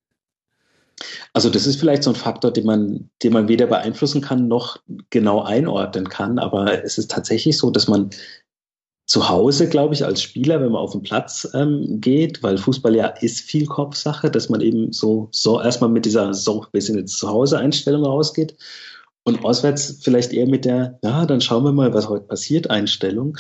Also 1.33 1.49
das 1.49 1.67
ist 1.67 1.77
vielleicht 1.77 2.03
so 2.03 2.11
ein 2.11 2.15
Faktor, 2.15 2.51
den 2.51 2.65
man, 2.65 3.09
den 3.21 3.33
man 3.33 3.49
weder 3.49 3.67
beeinflussen 3.67 4.21
kann 4.21 4.47
noch 4.47 4.77
genau 5.09 5.41
einordnen 5.41 6.07
kann. 6.07 6.39
Aber 6.39 6.83
es 6.85 6.97
ist 6.97 7.11
tatsächlich 7.11 7.57
so, 7.57 7.69
dass 7.69 7.89
man 7.89 8.09
zu 9.05 9.29
Hause, 9.29 9.69
glaube 9.69 9.93
ich, 9.93 10.03
als 10.03 10.21
Spieler, 10.21 10.59
wenn 10.61 10.71
man 10.71 10.81
auf 10.81 10.93
den 10.93 11.03
Platz 11.03 11.47
ähm, 11.53 12.01
geht, 12.01 12.41
weil 12.41 12.57
Fußball 12.57 12.95
ja 12.95 13.07
ist 13.07 13.41
viel 13.41 13.67
Kopfsache, 13.67 14.31
dass 14.31 14.49
man 14.49 14.61
eben 14.61 14.91
so, 14.91 15.29
so 15.31 15.61
erstmal 15.61 15.91
mit 15.91 16.05
dieser 16.05 16.33
so, 16.33 16.65
wir 16.71 16.81
sind 16.81 16.97
jetzt 16.97 17.19
zu 17.19 17.29
Hause 17.29 17.59
Einstellung 17.59 18.03
rausgeht 18.03 18.57
und 19.23 19.45
auswärts 19.45 19.99
vielleicht 20.01 20.33
eher 20.33 20.47
mit 20.47 20.65
der, 20.65 20.99
ja, 21.03 21.25
dann 21.25 21.41
schauen 21.41 21.63
wir 21.63 21.71
mal, 21.71 21.93
was 21.93 22.09
heute 22.09 22.25
passiert, 22.25 22.69
Einstellung. 22.69 23.37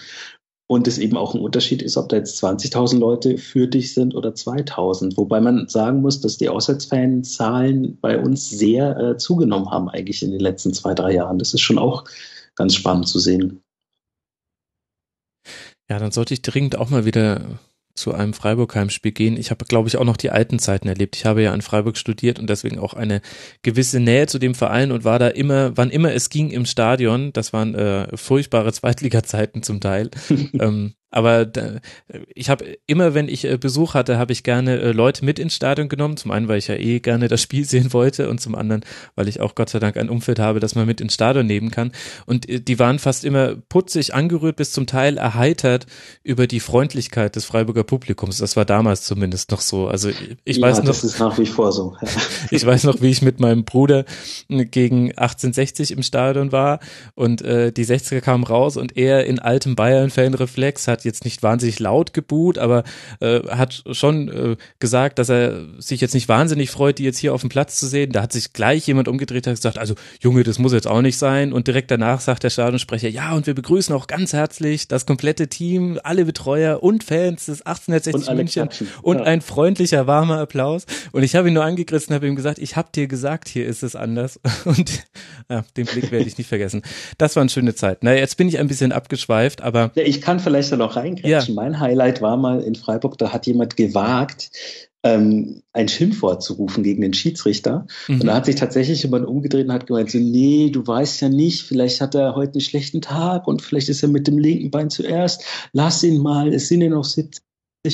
Und 0.67 0.87
es 0.87 0.97
eben 0.97 1.15
auch 1.15 1.35
ein 1.35 1.41
Unterschied 1.41 1.83
ist, 1.83 1.95
ob 1.95 2.09
da 2.09 2.17
jetzt 2.17 2.43
20.000 2.43 2.97
Leute 2.97 3.37
für 3.37 3.67
dich 3.67 3.93
sind 3.93 4.15
oder 4.15 4.29
2.000. 4.29 5.15
Wobei 5.15 5.39
man 5.39 5.67
sagen 5.67 6.01
muss, 6.01 6.21
dass 6.21 6.37
die 6.37 6.49
Auswärtsfanzahlen 6.49 7.99
bei 8.01 8.19
uns 8.19 8.49
sehr 8.49 8.97
äh, 8.97 9.17
zugenommen 9.17 9.69
haben 9.69 9.89
eigentlich 9.89 10.23
in 10.23 10.31
den 10.31 10.39
letzten 10.39 10.73
zwei, 10.73 10.95
drei 10.95 11.13
Jahren. 11.13 11.37
Das 11.37 11.53
ist 11.53 11.61
schon 11.61 11.77
auch 11.77 12.05
ganz 12.55 12.73
spannend 12.73 13.07
zu 13.07 13.19
sehen. 13.19 13.61
Ja, 15.89 15.99
dann 15.99 16.11
sollte 16.11 16.33
ich 16.33 16.41
dringend 16.41 16.77
auch 16.77 16.89
mal 16.89 17.05
wieder 17.05 17.59
zu 17.95 18.13
einem 18.13 18.33
Freiburg-Heimspiel 18.33 19.13
gehen. 19.13 19.37
Ich 19.37 19.51
habe, 19.51 19.65
glaube 19.65 19.87
ich, 19.87 19.95
auch 19.97 20.03
noch 20.03 20.17
die 20.17 20.29
alten 20.29 20.59
Zeiten 20.59 20.89
erlebt. 20.89 21.15
Ich 21.15 21.25
habe 21.25 21.41
ja 21.41 21.53
in 21.53 21.61
Freiburg 21.61 21.97
studiert 21.97 22.39
und 22.39 22.49
deswegen 22.49 22.77
auch 22.77 22.93
eine 22.93 23.21
gewisse 23.63 24.01
Nähe 24.01 24.27
zu 24.27 24.37
dem 24.37 24.53
Verein 24.53 24.91
und 24.91 25.05
war 25.05 25.17
da 25.17 25.29
immer, 25.29 25.77
wann 25.77 25.91
immer 25.91 26.13
es 26.13 26.29
ging 26.29 26.51
im 26.51 26.65
Stadion. 26.65 27.31
Das 27.31 27.53
waren 27.53 27.73
äh, 27.73 28.15
furchtbare 28.17 28.73
Zweitliga-Zeiten 28.73 29.63
zum 29.63 29.79
Teil. 29.79 30.11
ähm, 30.29 30.95
aber 31.11 31.45
da, 31.45 31.79
ich 32.33 32.49
habe 32.49 32.77
immer, 32.87 33.13
wenn 33.13 33.29
ich 33.29 33.45
äh, 33.45 33.57
Besuch 33.57 33.93
hatte, 33.93 34.17
habe 34.17 34.33
ich 34.33 34.43
gerne 34.43 34.79
äh, 34.79 34.91
Leute 34.91 35.23
mit 35.23 35.39
ins 35.39 35.55
Stadion 35.55 35.87
genommen. 35.87 36.17
Zum 36.17 36.31
einen, 36.31 36.47
weil 36.47 36.57
ich 36.57 36.67
ja 36.67 36.75
eh 36.75 36.99
gerne 36.99 37.27
das 37.27 37.41
Spiel 37.41 37.63
sehen 37.65 37.93
wollte 37.93 38.29
und 38.29 38.41
zum 38.41 38.55
anderen, 38.55 38.83
weil 39.15 39.27
ich 39.27 39.39
auch 39.39 39.55
Gott 39.55 39.69
sei 39.69 39.79
Dank 39.79 39.97
ein 39.97 40.09
Umfeld 40.09 40.39
habe, 40.39 40.59
das 40.59 40.75
man 40.75 40.85
mit 40.85 41.01
ins 41.01 41.13
Stadion 41.13 41.45
nehmen 41.45 41.71
kann. 41.71 41.91
Und 42.25 42.49
äh, 42.49 42.59
die 42.59 42.79
waren 42.79 42.99
fast 42.99 43.23
immer 43.23 43.55
putzig 43.55 44.13
angerührt, 44.13 44.57
bis 44.57 44.71
zum 44.71 44.87
Teil 44.87 45.17
erheitert 45.17 45.85
über 46.23 46.47
die 46.47 46.59
Freundlichkeit 46.59 47.35
des 47.35 47.45
Freiburger 47.45 47.83
Publikums. 47.83 48.39
Das 48.39 48.57
war 48.57 48.65
damals 48.65 49.03
zumindest 49.03 49.51
noch 49.51 49.61
so. 49.61 49.87
Also 49.87 50.09
ich 50.43 50.57
ja, 50.57 50.67
weiß 50.67 50.79
noch. 50.79 50.87
Das 50.87 51.03
ist 51.03 51.19
nach 51.19 51.37
wie 51.37 51.45
vor 51.45 51.71
so. 51.71 51.95
ich 52.51 52.65
weiß 52.65 52.83
noch, 52.83 53.01
wie 53.01 53.09
ich 53.09 53.21
mit 53.21 53.39
meinem 53.39 53.63
Bruder 53.63 54.05
gegen 54.49 55.09
1860 55.09 55.91
im 55.91 56.03
Stadion 56.03 56.51
war 56.51 56.79
und 57.13 57.41
die 57.41 57.85
60er 57.85 58.21
kamen 58.21 58.43
raus 58.43 58.77
und 58.77 58.97
er 58.97 59.25
in 59.25 59.39
altem 59.39 59.75
Bayern-Fan-Reflex 59.75 60.87
hat 60.87 60.94
jetzt 61.03 61.25
nicht 61.25 61.43
wahnsinnig 61.43 61.79
laut 61.79 62.13
geboot, 62.13 62.57
aber 62.57 62.83
äh, 63.19 63.41
hat 63.49 63.83
schon 63.91 64.29
äh, 64.29 64.55
gesagt, 64.79 65.19
dass 65.19 65.29
er 65.29 65.65
sich 65.79 66.01
jetzt 66.01 66.13
nicht 66.13 66.29
wahnsinnig 66.29 66.71
freut, 66.71 66.99
die 66.99 67.03
jetzt 67.03 67.17
hier 67.17 67.33
auf 67.33 67.41
dem 67.41 67.49
Platz 67.49 67.77
zu 67.77 67.87
sehen. 67.87 68.11
Da 68.11 68.21
hat 68.21 68.31
sich 68.33 68.53
gleich 68.53 68.87
jemand 68.87 69.07
umgedreht 69.07 69.47
und 69.47 69.53
gesagt, 69.53 69.77
also 69.77 69.95
Junge, 70.21 70.43
das 70.43 70.59
muss 70.59 70.73
jetzt 70.73 70.87
auch 70.87 71.01
nicht 71.01 71.17
sein. 71.17 71.51
Und 71.53 71.67
direkt 71.67 71.91
danach 71.91 72.21
sagt 72.21 72.43
der 72.43 72.49
Stadionsprecher, 72.49 73.09
ja, 73.09 73.33
und 73.33 73.47
wir 73.47 73.53
begrüßen 73.55 73.93
auch 73.95 74.07
ganz 74.07 74.33
herzlich 74.33 74.87
das 74.87 75.05
komplette 75.05 75.47
Team, 75.47 75.99
alle 76.03 76.25
Betreuer 76.25 76.81
und 76.83 77.03
Fans 77.03 77.45
des 77.47 77.61
1860 77.63 78.29
Und 78.29 78.35
München 78.37 78.63
klatschen. 78.63 78.87
und 79.01 79.17
Ja. 79.19 79.23
ein 79.25 79.41
freundlicher, 79.41 80.07
warmer 80.07 80.39
Applaus. 80.39 80.85
Und 81.11 81.23
ich 81.23 81.35
habe 81.35 81.47
ihn 81.47 81.53
nur 81.53 81.63
angegriffen 81.65 82.11
und 82.11 82.15
habe 82.15 82.27
ihm 82.27 82.35
gesagt, 82.35 82.59
ich 82.59 82.75
habe 82.75 82.89
dir 82.93 83.07
gesagt, 83.07 83.47
hier 83.49 83.65
ist 83.65 83.83
es 83.83 83.95
anders. 83.95 84.39
Und 84.65 85.03
ja, 85.49 85.63
den 85.77 85.85
Blick 85.85 86.11
werde 86.11 86.27
ich 86.27 86.37
nicht 86.37 86.47
vergessen. 86.47 86.81
Das 87.17 87.35
waren 87.35 87.49
schöne 87.49 87.75
Zeiten. 87.75 88.05
Naja, 88.05 88.19
jetzt 88.19 88.37
bin 88.37 88.47
ich 88.47 88.59
ein 88.59 88.67
bisschen 88.67 88.91
abgeschweift, 88.91 89.61
aber 89.61 89.91
Ja, 89.95 90.03
ich 90.03 90.21
kann 90.21 90.39
vielleicht 90.39 90.71
da 90.71 90.77
noch 90.77 90.95
reingrätschen. 90.95 91.55
Mein 91.55 91.79
Highlight 91.79 92.21
war 92.21 92.37
mal 92.37 92.61
in 92.61 92.75
Freiburg, 92.75 93.17
da 93.17 93.31
hat 93.31 93.45
jemand 93.45 93.77
gewagt, 93.77 94.49
ähm, 95.05 95.61
ein 95.71 95.87
Schimpfwort 95.87 96.41
zu 96.41 96.53
rufen 96.53 96.83
gegen 96.83 97.03
den 97.03 97.13
Schiedsrichter. 97.13 97.85
Mhm. 98.07 98.21
Und 98.21 98.25
da 98.25 98.35
hat 98.35 98.47
sich 98.47 98.55
tatsächlich 98.55 99.03
jemand 99.03 99.27
umgedreht 99.27 99.67
und 99.67 99.73
hat 99.73 99.85
gemeint, 99.85 100.09
so, 100.09 100.17
nee, 100.17 100.71
du 100.71 100.85
weißt 100.85 101.21
ja 101.21 101.29
nicht, 101.29 101.61
vielleicht 101.61 102.01
hat 102.01 102.15
er 102.15 102.35
heute 102.35 102.53
einen 102.53 102.61
schlechten 102.61 103.01
Tag 103.01 103.47
und 103.47 103.61
vielleicht 103.61 103.87
ist 103.89 104.01
er 104.01 104.09
mit 104.09 104.25
dem 104.27 104.39
linken 104.39 104.71
Bein 104.71 104.89
zuerst. 104.89 105.43
Lass 105.73 106.03
ihn 106.03 106.17
mal, 106.17 106.51
es 106.51 106.69
sind 106.69 106.81
ja 106.81 106.89
noch 106.89 107.03
70 107.03 107.43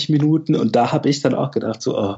Minuten. 0.08 0.56
Und 0.56 0.78
da 0.78 0.94
habe 0.94 1.10
ich 1.10 1.22
dann 1.22 1.36
auch 1.36 1.52
gedacht, 1.52 1.82
so, 1.82 1.98
oh, 1.98 2.16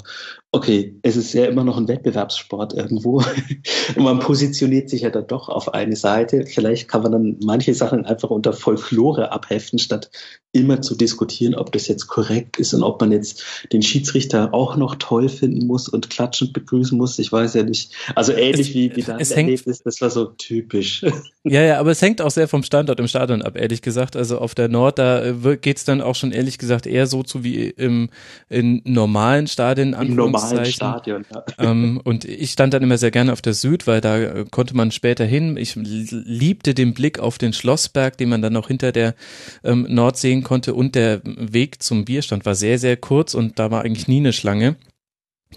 okay, 0.54 0.96
es 1.02 1.16
ist 1.16 1.34
ja 1.34 1.46
immer 1.46 1.64
noch 1.64 1.78
ein 1.78 1.88
Wettbewerbssport 1.88 2.74
irgendwo. 2.76 3.18
und 3.96 4.04
man 4.04 4.20
positioniert 4.20 4.88
sich 4.88 5.02
ja 5.02 5.10
dann 5.10 5.26
doch 5.28 5.50
auf 5.50 5.74
eine 5.74 5.96
Seite. 5.96 6.46
Vielleicht 6.46 6.88
kann 6.88 7.02
man 7.02 7.12
dann 7.12 7.38
manche 7.44 7.74
Sachen 7.74 8.06
einfach 8.06 8.30
unter 8.30 8.54
Folklore 8.54 9.32
abheften, 9.32 9.80
statt 9.80 10.12
immer 10.52 10.82
zu 10.84 10.96
diskutieren, 10.96 11.56
ob 11.56 11.72
das 11.72 11.88
jetzt 11.88 12.06
korrekt 12.08 12.58
ist 12.60 12.76
und 12.76 12.84
ob 12.84 13.02
man 13.02 13.12
jetzt 13.12 13.44
den 13.74 13.82
Schiedsrichter 13.82 14.54
auch 14.54 14.78
noch 14.78 14.96
toll 14.96 15.28
finden 15.28 15.66
muss 15.66 15.90
und 15.90 16.12
klatschend 16.12 16.54
begrüßen 16.54 16.96
muss. 16.96 17.18
Ich 17.18 17.32
weiß 17.32 17.56
ja 17.56 17.64
nicht. 17.64 17.92
Also 18.14 18.34
ähnlich 18.34 18.70
Es- 18.70 18.76
wie, 18.76 18.96
wie 18.96 19.02
dein 19.02 19.20
Erlebnis, 19.20 19.82
das 19.82 20.00
war 20.00 20.12
so 20.12 20.26
typisch. 20.26 21.04
Ja, 21.46 21.62
ja, 21.62 21.78
aber 21.78 21.92
es 21.92 22.02
hängt 22.02 22.22
auch 22.22 22.32
sehr 22.32 22.48
vom 22.48 22.64
Standort 22.64 23.02
im 23.02 23.08
Stadion 23.10 23.42
ab, 23.42 23.58
ehrlich 23.58 23.82
gesagt. 23.82 24.16
Also 24.16 24.38
auf 24.38 24.56
der 24.56 24.70
Nord, 24.70 24.98
da 24.98 25.26
äh, 25.26 25.58
geht's 25.58 25.84
dann 25.84 26.00
auch 26.00 26.16
schon 26.16 26.32
ehrlich 26.32 26.58
gesagt 26.58 26.88
eher 26.88 27.06
so 27.06 27.22
zu 27.22 27.44
wie 27.44 27.68
im 27.68 28.10
in 28.48 28.82
normalen 28.86 29.48
Stadien, 29.48 29.92
Im 29.92 30.16
normalen 30.16 30.43
Anführungszeichen. 30.44 30.74
Stadion. 30.74 31.26
Ja. 31.34 31.44
ähm, 31.60 32.02
und 32.04 32.26
ich 32.26 32.52
stand 32.52 32.74
dann 32.74 32.84
immer 32.84 32.98
sehr 32.98 33.12
gerne 33.12 33.34
auf 33.34 33.42
der 33.42 33.54
Süd, 33.54 33.88
weil 33.88 34.02
da 34.02 34.18
äh, 34.18 34.46
konnte 34.50 34.76
man 34.76 34.92
später 34.92 35.26
hin. 35.26 35.58
Ich 35.58 35.76
liebte 35.76 36.74
den 36.74 36.94
Blick 36.94 37.20
auf 37.20 37.38
den 37.38 37.54
Schlossberg, 37.54 38.18
den 38.18 38.30
man 38.30 38.42
dann 38.42 38.54
noch 38.54 38.68
hinter 38.68 38.92
der 38.92 39.16
ähm, 39.64 39.88
Nord 39.90 40.18
sehen 40.18 40.44
konnte. 40.44 40.74
Und 40.74 40.96
der 40.96 41.22
Weg 41.24 41.82
zum 41.82 42.06
Bierstand 42.06 42.46
war 42.46 42.56
sehr, 42.56 42.80
sehr 42.80 42.98
kurz 42.98 43.34
und 43.34 43.60
da 43.60 43.72
war 43.72 43.84
eigentlich 43.84 44.08
nie 44.08 44.18
eine 44.18 44.34
Schlange. 44.34 44.76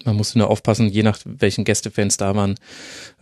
Man 0.04 0.16
musste 0.16 0.38
nur 0.38 0.50
aufpassen, 0.50 0.88
je 0.88 1.02
nach 1.02 1.18
welchen 1.24 1.64
Gästefans 1.64 2.16
da 2.16 2.34
waren, 2.36 2.56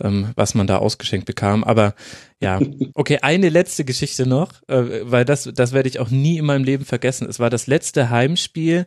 ähm, 0.01 0.31
was 0.35 0.55
man 0.55 0.67
da 0.67 0.77
ausgeschenkt 0.77 1.25
bekam. 1.25 1.63
Aber 1.63 1.95
ja, 2.41 2.59
okay, 2.93 3.19
eine 3.21 3.49
letzte 3.49 3.85
Geschichte 3.85 4.27
noch, 4.27 4.51
äh, 4.67 5.01
weil 5.03 5.25
das, 5.25 5.49
das 5.53 5.71
werde 5.71 5.89
ich 5.89 5.99
auch 5.99 6.09
nie 6.09 6.37
in 6.37 6.45
meinem 6.45 6.63
Leben 6.63 6.85
vergessen. 6.85 7.27
Es 7.29 7.39
war 7.39 7.49
das 7.49 7.67
letzte 7.67 8.09
Heimspiel 8.09 8.85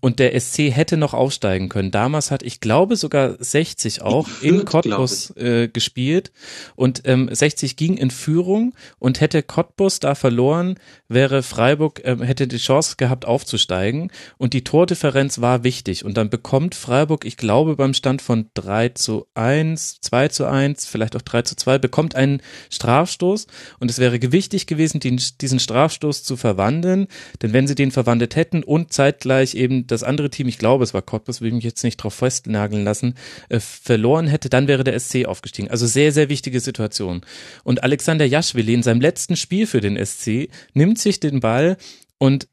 und 0.00 0.18
der 0.18 0.38
SC 0.38 0.70
hätte 0.70 0.96
noch 0.96 1.12
aufsteigen 1.12 1.68
können. 1.68 1.90
Damals 1.90 2.30
hat, 2.30 2.42
ich 2.42 2.60
glaube, 2.60 2.96
sogar 2.96 3.36
60 3.38 4.00
auch 4.00 4.26
in 4.40 4.56
Fürth, 4.56 4.66
Cottbus 4.66 5.36
äh, 5.36 5.68
gespielt. 5.68 6.32
Und 6.74 7.02
ähm, 7.04 7.28
60 7.30 7.76
ging 7.76 7.98
in 7.98 8.10
Führung 8.10 8.74
und 8.98 9.20
hätte 9.20 9.42
Cottbus 9.42 10.00
da 10.00 10.14
verloren, 10.14 10.76
wäre 11.08 11.42
Freiburg, 11.42 12.00
ähm, 12.04 12.22
hätte 12.22 12.48
die 12.48 12.56
Chance 12.56 12.94
gehabt 12.96 13.26
aufzusteigen. 13.26 14.10
Und 14.38 14.54
die 14.54 14.64
Tordifferenz 14.64 15.42
war 15.42 15.64
wichtig. 15.64 16.04
Und 16.06 16.16
dann 16.16 16.30
bekommt 16.30 16.74
Freiburg, 16.74 17.26
ich 17.26 17.36
glaube 17.36 17.76
beim 17.76 17.92
Stand 17.92 18.22
von 18.22 18.48
3 18.54 18.90
zu 18.90 19.26
1, 19.34 20.00
2 20.00 20.28
zu 20.28 20.46
1, 20.46 20.86
vielleicht 20.86 21.14
auch 21.14 21.22
3 21.22 21.42
zu 21.42 21.56
2, 21.56 21.76
bekommt 21.76 22.14
einen 22.14 22.40
Strafstoß. 22.70 23.46
Und 23.80 23.90
es 23.90 23.98
wäre 23.98 24.18
gewichtig 24.18 24.66
gewesen, 24.66 24.98
den, 25.00 25.20
diesen 25.42 25.60
Strafstoß 25.60 26.22
zu 26.22 26.38
verwandeln, 26.38 27.06
denn 27.42 27.52
wenn 27.52 27.66
sie 27.66 27.74
den 27.74 27.90
verwandelt 27.90 28.34
hätten 28.34 28.62
und 28.62 28.94
zeitgleich 28.94 29.41
eben 29.54 29.86
das 29.86 30.02
andere 30.02 30.30
Team, 30.30 30.48
ich 30.48 30.58
glaube 30.58 30.84
es 30.84 30.94
war 30.94 31.02
Cottbus, 31.02 31.40
will 31.40 31.48
ich 31.48 31.54
mich 31.54 31.64
jetzt 31.64 31.84
nicht 31.84 31.96
drauf 31.96 32.14
festnageln 32.14 32.84
lassen, 32.84 33.14
äh, 33.48 33.60
verloren 33.60 34.26
hätte, 34.26 34.48
dann 34.48 34.68
wäre 34.68 34.84
der 34.84 34.98
SC 34.98 35.26
aufgestiegen. 35.26 35.70
Also 35.70 35.86
sehr, 35.86 36.12
sehr 36.12 36.28
wichtige 36.28 36.60
Situation. 36.60 37.22
Und 37.64 37.82
Alexander 37.82 38.24
Jaschwili 38.24 38.74
in 38.74 38.82
seinem 38.82 39.00
letzten 39.00 39.36
Spiel 39.36 39.66
für 39.66 39.80
den 39.80 40.02
SC 40.02 40.48
nimmt 40.72 40.98
sich 40.98 41.20
den 41.20 41.40
Ball 41.40 41.76
und 42.18 42.48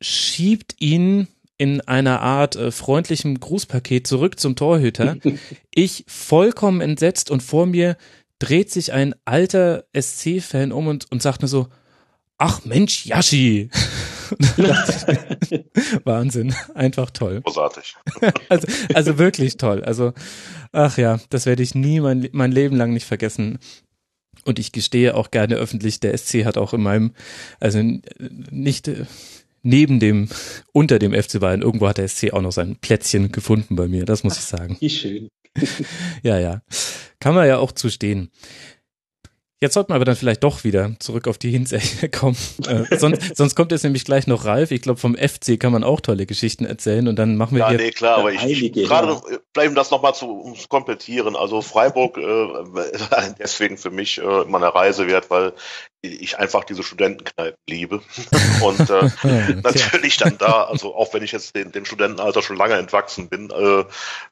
schiebt 0.00 0.76
ihn 0.78 1.28
in 1.58 1.80
einer 1.82 2.20
Art 2.20 2.56
äh, 2.56 2.70
freundlichem 2.70 3.38
Grußpaket 3.38 4.06
zurück 4.06 4.38
zum 4.40 4.56
Torhüter. 4.56 5.16
Ich 5.70 6.04
vollkommen 6.08 6.80
entsetzt 6.80 7.30
und 7.30 7.40
vor 7.40 7.66
mir 7.66 7.96
dreht 8.40 8.70
sich 8.72 8.92
ein 8.92 9.14
alter 9.24 9.84
SC-Fan 9.96 10.72
um 10.72 10.88
und, 10.88 11.10
und 11.12 11.22
sagt 11.22 11.42
nur 11.42 11.48
so, 11.48 11.68
ach 12.38 12.64
Mensch, 12.64 13.06
Yashi. 13.06 13.70
Wahnsinn, 16.04 16.54
einfach 16.74 17.10
toll. 17.10 17.40
Großartig. 17.42 17.96
Also, 18.48 18.66
also 18.94 19.18
wirklich 19.18 19.56
toll. 19.56 19.84
Also, 19.84 20.12
ach 20.72 20.96
ja, 20.98 21.20
das 21.30 21.46
werde 21.46 21.62
ich 21.62 21.74
nie 21.74 22.00
mein, 22.00 22.28
mein 22.32 22.52
Leben 22.52 22.76
lang 22.76 22.92
nicht 22.92 23.06
vergessen. 23.06 23.58
Und 24.44 24.58
ich 24.58 24.72
gestehe 24.72 25.14
auch 25.14 25.30
gerne 25.30 25.56
öffentlich, 25.56 26.00
der 26.00 26.16
SC 26.16 26.44
hat 26.44 26.56
auch 26.56 26.72
in 26.72 26.82
meinem, 26.82 27.12
also 27.60 27.82
nicht 28.50 28.88
äh, 28.88 29.04
neben 29.62 30.00
dem, 30.00 30.28
unter 30.72 30.98
dem 30.98 31.12
FC 31.12 31.40
Bayern, 31.40 31.62
irgendwo 31.62 31.88
hat 31.88 31.98
der 31.98 32.08
SC 32.08 32.32
auch 32.32 32.40
noch 32.40 32.52
sein 32.52 32.76
Plätzchen 32.76 33.32
gefunden 33.32 33.76
bei 33.76 33.88
mir, 33.88 34.04
das 34.04 34.24
muss 34.24 34.38
ich 34.38 34.44
sagen. 34.44 34.76
Wie 34.80 34.90
schön. 34.90 35.28
Ja, 36.22 36.38
ja. 36.38 36.62
Kann 37.20 37.34
man 37.34 37.48
ja 37.48 37.58
auch 37.58 37.72
zustehen. 37.72 38.30
Jetzt 39.60 39.74
sollten 39.74 39.90
wir 39.90 39.96
aber 39.96 40.04
dann 40.04 40.14
vielleicht 40.14 40.44
doch 40.44 40.62
wieder 40.62 40.92
zurück 41.00 41.26
auf 41.26 41.36
die 41.36 41.50
Hinserie 41.50 42.08
kommen. 42.12 42.36
Äh, 42.68 42.96
sonst, 42.96 43.36
sonst 43.36 43.56
kommt 43.56 43.72
jetzt 43.72 43.82
nämlich 43.82 44.04
gleich 44.04 44.28
noch 44.28 44.44
Ralf. 44.44 44.70
Ich 44.70 44.82
glaube, 44.82 45.00
vom 45.00 45.16
FC 45.16 45.58
kann 45.58 45.72
man 45.72 45.82
auch 45.82 46.00
tolle 46.00 46.26
Geschichten 46.26 46.64
erzählen 46.64 47.08
und 47.08 47.16
dann 47.16 47.36
machen 47.36 47.56
wir 47.56 47.60
Ja, 47.60 47.70
hier. 47.70 47.78
nee, 47.78 47.90
klar, 47.90 48.18
aber 48.18 48.32
ich, 48.32 48.44
ich 48.44 48.72
gerade 48.72 49.08
ja. 49.08 49.20
vielleicht 49.52 49.70
um 49.70 49.74
das 49.74 49.90
nochmal 49.90 50.14
zu, 50.14 50.30
um 50.30 50.54
zu 50.54 50.68
komplettieren. 50.68 51.34
Also 51.34 51.60
Freiburg 51.60 52.18
äh, 52.18 52.46
deswegen 53.40 53.78
für 53.78 53.90
mich 53.90 54.18
äh, 54.18 54.42
immer 54.42 54.58
eine 54.58 54.72
Reise 54.72 55.08
wert, 55.08 55.28
weil 55.28 55.52
ich 56.02 56.38
einfach 56.38 56.64
diese 56.64 56.82
Studentenkneipen 56.82 57.58
liebe. 57.68 58.02
Und 58.62 58.88
äh, 58.90 59.54
natürlich 59.62 60.16
dann 60.16 60.38
da, 60.38 60.64
also 60.64 60.94
auch 60.94 61.12
wenn 61.12 61.22
ich 61.22 61.32
jetzt 61.32 61.56
den, 61.56 61.72
dem 61.72 61.84
Studentenalter 61.84 62.42
schon 62.42 62.56
lange 62.56 62.74
entwachsen 62.74 63.28
bin, 63.28 63.50
äh, 63.50 63.84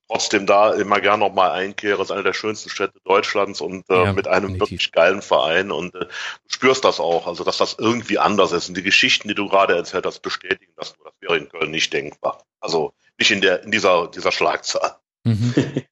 trotzdem 0.08 0.46
da 0.46 0.72
immer 0.74 1.00
gern 1.00 1.20
nochmal 1.20 1.50
einkehre. 1.50 2.00
Es 2.00 2.08
ist 2.08 2.12
eine 2.12 2.22
der 2.22 2.34
schönsten 2.34 2.70
Städte 2.70 2.98
Deutschlands 3.04 3.60
und 3.60 3.88
äh, 3.90 4.04
Ja, 4.04 4.12
mit 4.12 4.28
einem 4.28 4.48
definitiv. 4.48 4.60
wirklich 4.70 4.92
geilen 4.92 5.22
Verein 5.22 5.72
und 5.72 5.94
äh, 5.94 6.00
du 6.00 6.08
spürst 6.48 6.84
das 6.84 7.00
auch, 7.00 7.26
also 7.26 7.42
dass 7.42 7.56
das 7.58 7.76
irgendwie 7.78 8.18
anders 8.18 8.52
ist. 8.52 8.68
Und 8.68 8.76
die 8.76 8.82
Geschichten, 8.82 9.28
die 9.28 9.34
du 9.34 9.48
gerade 9.48 9.74
erzählt 9.74 10.06
hast, 10.06 10.20
bestätigen 10.20 10.72
das 10.76 10.94
nur. 10.98 11.06
Das 11.06 11.14
wäre 11.20 11.38
in 11.38 11.48
Köln 11.48 11.70
nicht 11.70 11.92
denkbar. 11.92 12.44
Also 12.60 12.92
nicht 13.18 13.30
in 13.30 13.40
der 13.40 13.64
in 13.64 13.70
dieser 13.72 14.08
dieser 14.08 14.30
Schlagzahl. 14.32 14.96
Mhm. 15.24 15.54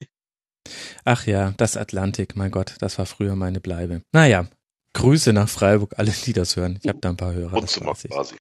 Ach 1.05 1.27
ja, 1.27 1.53
das 1.59 1.77
Atlantik, 1.77 2.36
mein 2.36 2.51
Gott, 2.51 2.77
das 2.78 2.99
war 2.99 3.05
früher 3.05 3.36
meine 3.36 3.61
Bleibe. 3.61 4.01
Naja, 4.12 4.47
Grüße 4.94 5.32
nach 5.32 5.48
Freiburg, 5.48 5.94
alle, 5.97 6.12
die 6.24 6.32
das 6.32 6.56
hören. 6.56 6.78
Ich 6.82 6.89
habe 6.89 6.98
da 7.00 7.10
ein 7.10 7.16
paar 7.16 7.34
Hörer. 7.34 7.52
Wohnzimmer 7.52 7.94
quasi. 7.94 8.36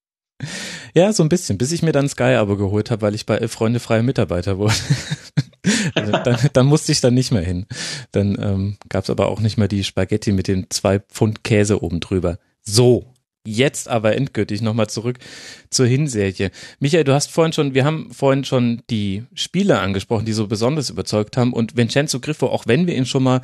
Ja, 0.93 1.11
so 1.13 1.23
ein 1.23 1.29
bisschen, 1.29 1.57
bis 1.57 1.71
ich 1.71 1.83
mir 1.83 1.91
dann 1.91 2.09
Sky-Abo 2.09 2.55
geholt 2.57 2.91
habe, 2.91 3.01
weil 3.01 3.15
ich 3.15 3.25
bei 3.25 3.47
Freunde 3.47 3.79
freie 3.79 4.03
Mitarbeiter 4.03 4.57
wurde. 4.57 4.73
also 5.95 6.11
dann, 6.11 6.37
dann 6.53 6.65
musste 6.65 6.91
ich 6.91 7.01
dann 7.01 7.13
nicht 7.13 7.31
mehr 7.31 7.43
hin. 7.43 7.65
Dann 8.11 8.37
ähm, 8.39 8.77
gab 8.89 9.03
es 9.03 9.09
aber 9.09 9.27
auch 9.27 9.39
nicht 9.39 9.57
mehr 9.57 9.67
die 9.67 9.83
Spaghetti 9.83 10.31
mit 10.31 10.47
den 10.47 10.67
zwei 10.69 10.99
Pfund 10.99 11.43
Käse 11.43 11.81
oben 11.81 11.99
drüber. 11.99 12.37
So, 12.61 13.13
Jetzt 13.45 13.89
aber 13.89 14.15
endgültig 14.15 14.61
nochmal 14.61 14.87
zurück 14.87 15.19
zur 15.69 15.85
Hinserie. 15.85 16.49
Michael, 16.79 17.03
du 17.03 17.13
hast 17.13 17.29
vorhin 17.29 17.51
schon, 17.51 17.73
wir 17.73 17.83
haben 17.83 18.09
vorhin 18.13 18.45
schon 18.45 18.83
die 18.89 19.25
Spieler 19.33 19.81
angesprochen, 19.81 20.25
die 20.25 20.31
so 20.31 20.47
besonders 20.47 20.89
überzeugt 20.89 21.35
haben 21.35 21.51
und 21.51 21.75
Vincenzo 21.75 22.21
Griffo, 22.21 22.47
auch 22.47 22.67
wenn 22.67 22.87
wir 22.87 22.95
ihn 22.95 23.05
schon 23.05 23.23
mal 23.23 23.41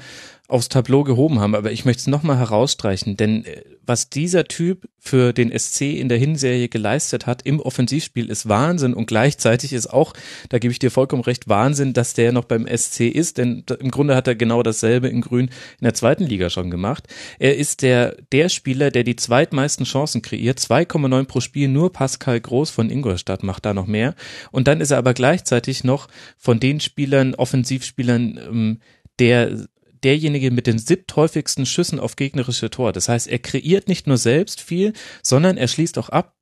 aufs 0.49 0.67
Tableau 0.67 1.03
gehoben 1.03 1.39
haben, 1.39 1.53
aber 1.53 1.71
ich 1.71 1.85
möchte 1.85 2.01
es 2.01 2.07
nochmal 2.07 2.39
herausstreichen, 2.39 3.15
denn 3.15 3.45
äh, 3.45 3.61
was 3.85 4.09
dieser 4.09 4.45
Typ 4.45 4.89
für 4.97 5.31
den 5.31 5.57
SC 5.57 5.81
in 5.81 6.09
der 6.09 6.17
Hinserie 6.17 6.69
geleistet 6.69 7.27
hat 7.27 7.43
im 7.43 7.59
Offensivspiel 7.59 8.29
ist 8.29 8.49
Wahnsinn 8.49 8.95
und 8.95 9.05
gleichzeitig 9.05 9.73
ist 9.73 9.87
auch, 9.87 10.13
da 10.49 10.57
gebe 10.57 10.71
ich 10.71 10.79
dir 10.79 10.89
vollkommen 10.89 11.21
recht, 11.21 11.47
Wahnsinn, 11.47 11.93
dass 11.93 12.15
der 12.15 12.31
noch 12.31 12.45
beim 12.45 12.65
SC 12.67 13.01
ist, 13.01 13.37
denn 13.37 13.63
im 13.79 13.91
Grunde 13.91 14.15
hat 14.15 14.27
er 14.27 14.33
genau 14.33 14.63
dasselbe 14.63 15.07
in 15.07 15.21
Grün 15.21 15.45
in 15.79 15.83
der 15.83 15.93
zweiten 15.93 16.25
Liga 16.25 16.49
schon 16.49 16.71
gemacht. 16.71 17.07
Er 17.37 17.55
ist 17.55 17.83
der, 17.83 18.17
der 18.31 18.49
Spieler, 18.49 18.89
der 18.89 19.03
die 19.03 19.15
zweitmeisten 19.15 19.85
Chancen 19.85 20.23
kreiert, 20.23 20.57
2,9 20.59 21.25
pro 21.25 21.41
Spiel, 21.41 21.67
nur 21.67 21.93
Pascal 21.93 22.41
Groß 22.41 22.71
von 22.71 22.89
Ingolstadt 22.89 23.43
macht 23.43 23.65
da 23.65 23.75
noch 23.75 23.87
mehr 23.87 24.15
und 24.51 24.67
dann 24.67 24.81
ist 24.81 24.89
er 24.89 24.97
aber 24.97 25.13
gleichzeitig 25.13 25.83
noch 25.83 26.07
von 26.37 26.59
den 26.59 26.79
Spielern, 26.79 27.35
Offensivspielern, 27.35 28.39
ähm, 28.49 28.79
der 29.19 29.67
derjenige 30.03 30.51
mit 30.51 30.67
den 30.67 30.79
siebthäufigsten 30.79 31.65
Schüssen 31.65 31.99
auf 31.99 32.15
gegnerische 32.15 32.69
Tor. 32.69 32.91
Das 32.91 33.09
heißt, 33.09 33.27
er 33.27 33.39
kreiert 33.39 33.87
nicht 33.87 34.07
nur 34.07 34.17
selbst 34.17 34.61
viel, 34.61 34.93
sondern 35.23 35.57
er 35.57 35.67
schließt 35.67 35.97
auch 35.97 36.09
ab, 36.09 36.35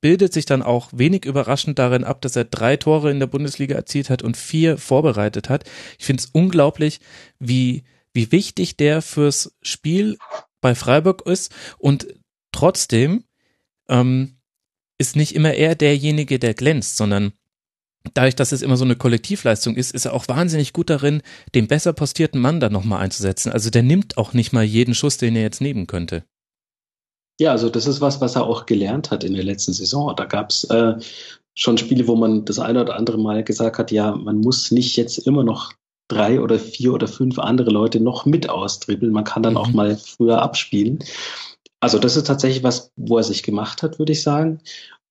bildet 0.00 0.32
sich 0.32 0.46
dann 0.46 0.62
auch 0.62 0.90
wenig 0.92 1.24
überraschend 1.24 1.78
darin 1.78 2.04
ab, 2.04 2.20
dass 2.20 2.36
er 2.36 2.44
drei 2.44 2.76
Tore 2.76 3.10
in 3.10 3.20
der 3.20 3.26
Bundesliga 3.26 3.74
erzielt 3.74 4.10
hat 4.10 4.22
und 4.22 4.36
vier 4.36 4.78
vorbereitet 4.78 5.48
hat. 5.48 5.64
Ich 5.98 6.06
finde 6.06 6.22
es 6.22 6.30
unglaublich, 6.32 7.00
wie, 7.38 7.84
wie 8.12 8.32
wichtig 8.32 8.76
der 8.76 9.02
fürs 9.02 9.56
Spiel 9.62 10.18
bei 10.60 10.74
Freiburg 10.74 11.22
ist 11.26 11.54
und 11.78 12.08
trotzdem 12.52 13.24
ähm, 13.88 14.38
ist 14.98 15.16
nicht 15.16 15.34
immer 15.34 15.54
er 15.54 15.74
derjenige, 15.74 16.38
der 16.38 16.54
glänzt, 16.54 16.96
sondern 16.96 17.32
dadurch, 18.14 18.36
dass 18.36 18.52
es 18.52 18.62
immer 18.62 18.76
so 18.76 18.84
eine 18.84 18.96
Kollektivleistung 18.96 19.76
ist, 19.76 19.94
ist 19.94 20.04
er 20.04 20.14
auch 20.14 20.28
wahnsinnig 20.28 20.72
gut 20.72 20.90
darin, 20.90 21.22
den 21.54 21.68
besser 21.68 21.92
postierten 21.92 22.40
Mann 22.40 22.60
da 22.60 22.68
nochmal 22.70 23.00
einzusetzen. 23.02 23.52
Also 23.52 23.70
der 23.70 23.82
nimmt 23.82 24.18
auch 24.18 24.32
nicht 24.32 24.52
mal 24.52 24.64
jeden 24.64 24.94
Schuss, 24.94 25.16
den 25.16 25.36
er 25.36 25.42
jetzt 25.42 25.60
nehmen 25.60 25.86
könnte. 25.86 26.24
Ja, 27.40 27.52
also 27.52 27.68
das 27.70 27.86
ist 27.86 28.00
was, 28.00 28.20
was 28.20 28.34
er 28.34 28.44
auch 28.44 28.66
gelernt 28.66 29.10
hat 29.10 29.22
in 29.22 29.34
der 29.34 29.44
letzten 29.44 29.72
Saison. 29.72 30.14
Da 30.16 30.24
gab 30.24 30.50
es 30.50 30.64
äh, 30.64 30.94
schon 31.54 31.78
Spiele, 31.78 32.06
wo 32.08 32.16
man 32.16 32.44
das 32.44 32.58
eine 32.58 32.82
oder 32.82 32.96
andere 32.96 33.18
Mal 33.18 33.44
gesagt 33.44 33.78
hat, 33.78 33.90
ja, 33.92 34.14
man 34.14 34.40
muss 34.40 34.70
nicht 34.70 34.96
jetzt 34.96 35.18
immer 35.18 35.44
noch 35.44 35.72
drei 36.08 36.40
oder 36.40 36.58
vier 36.58 36.94
oder 36.94 37.06
fünf 37.06 37.38
andere 37.38 37.70
Leute 37.70 38.00
noch 38.00 38.26
mit 38.26 38.48
austribbeln. 38.48 39.12
Man 39.12 39.24
kann 39.24 39.42
dann 39.42 39.54
mhm. 39.54 39.58
auch 39.58 39.68
mal 39.68 39.96
früher 39.96 40.42
abspielen. 40.42 40.98
Also 41.80 41.98
das 41.98 42.16
ist 42.16 42.26
tatsächlich 42.26 42.62
was, 42.62 42.90
wo 42.96 43.18
er 43.18 43.24
sich 43.24 43.42
gemacht 43.42 43.82
hat, 43.82 43.98
würde 43.98 44.12
ich 44.12 44.22
sagen. 44.22 44.60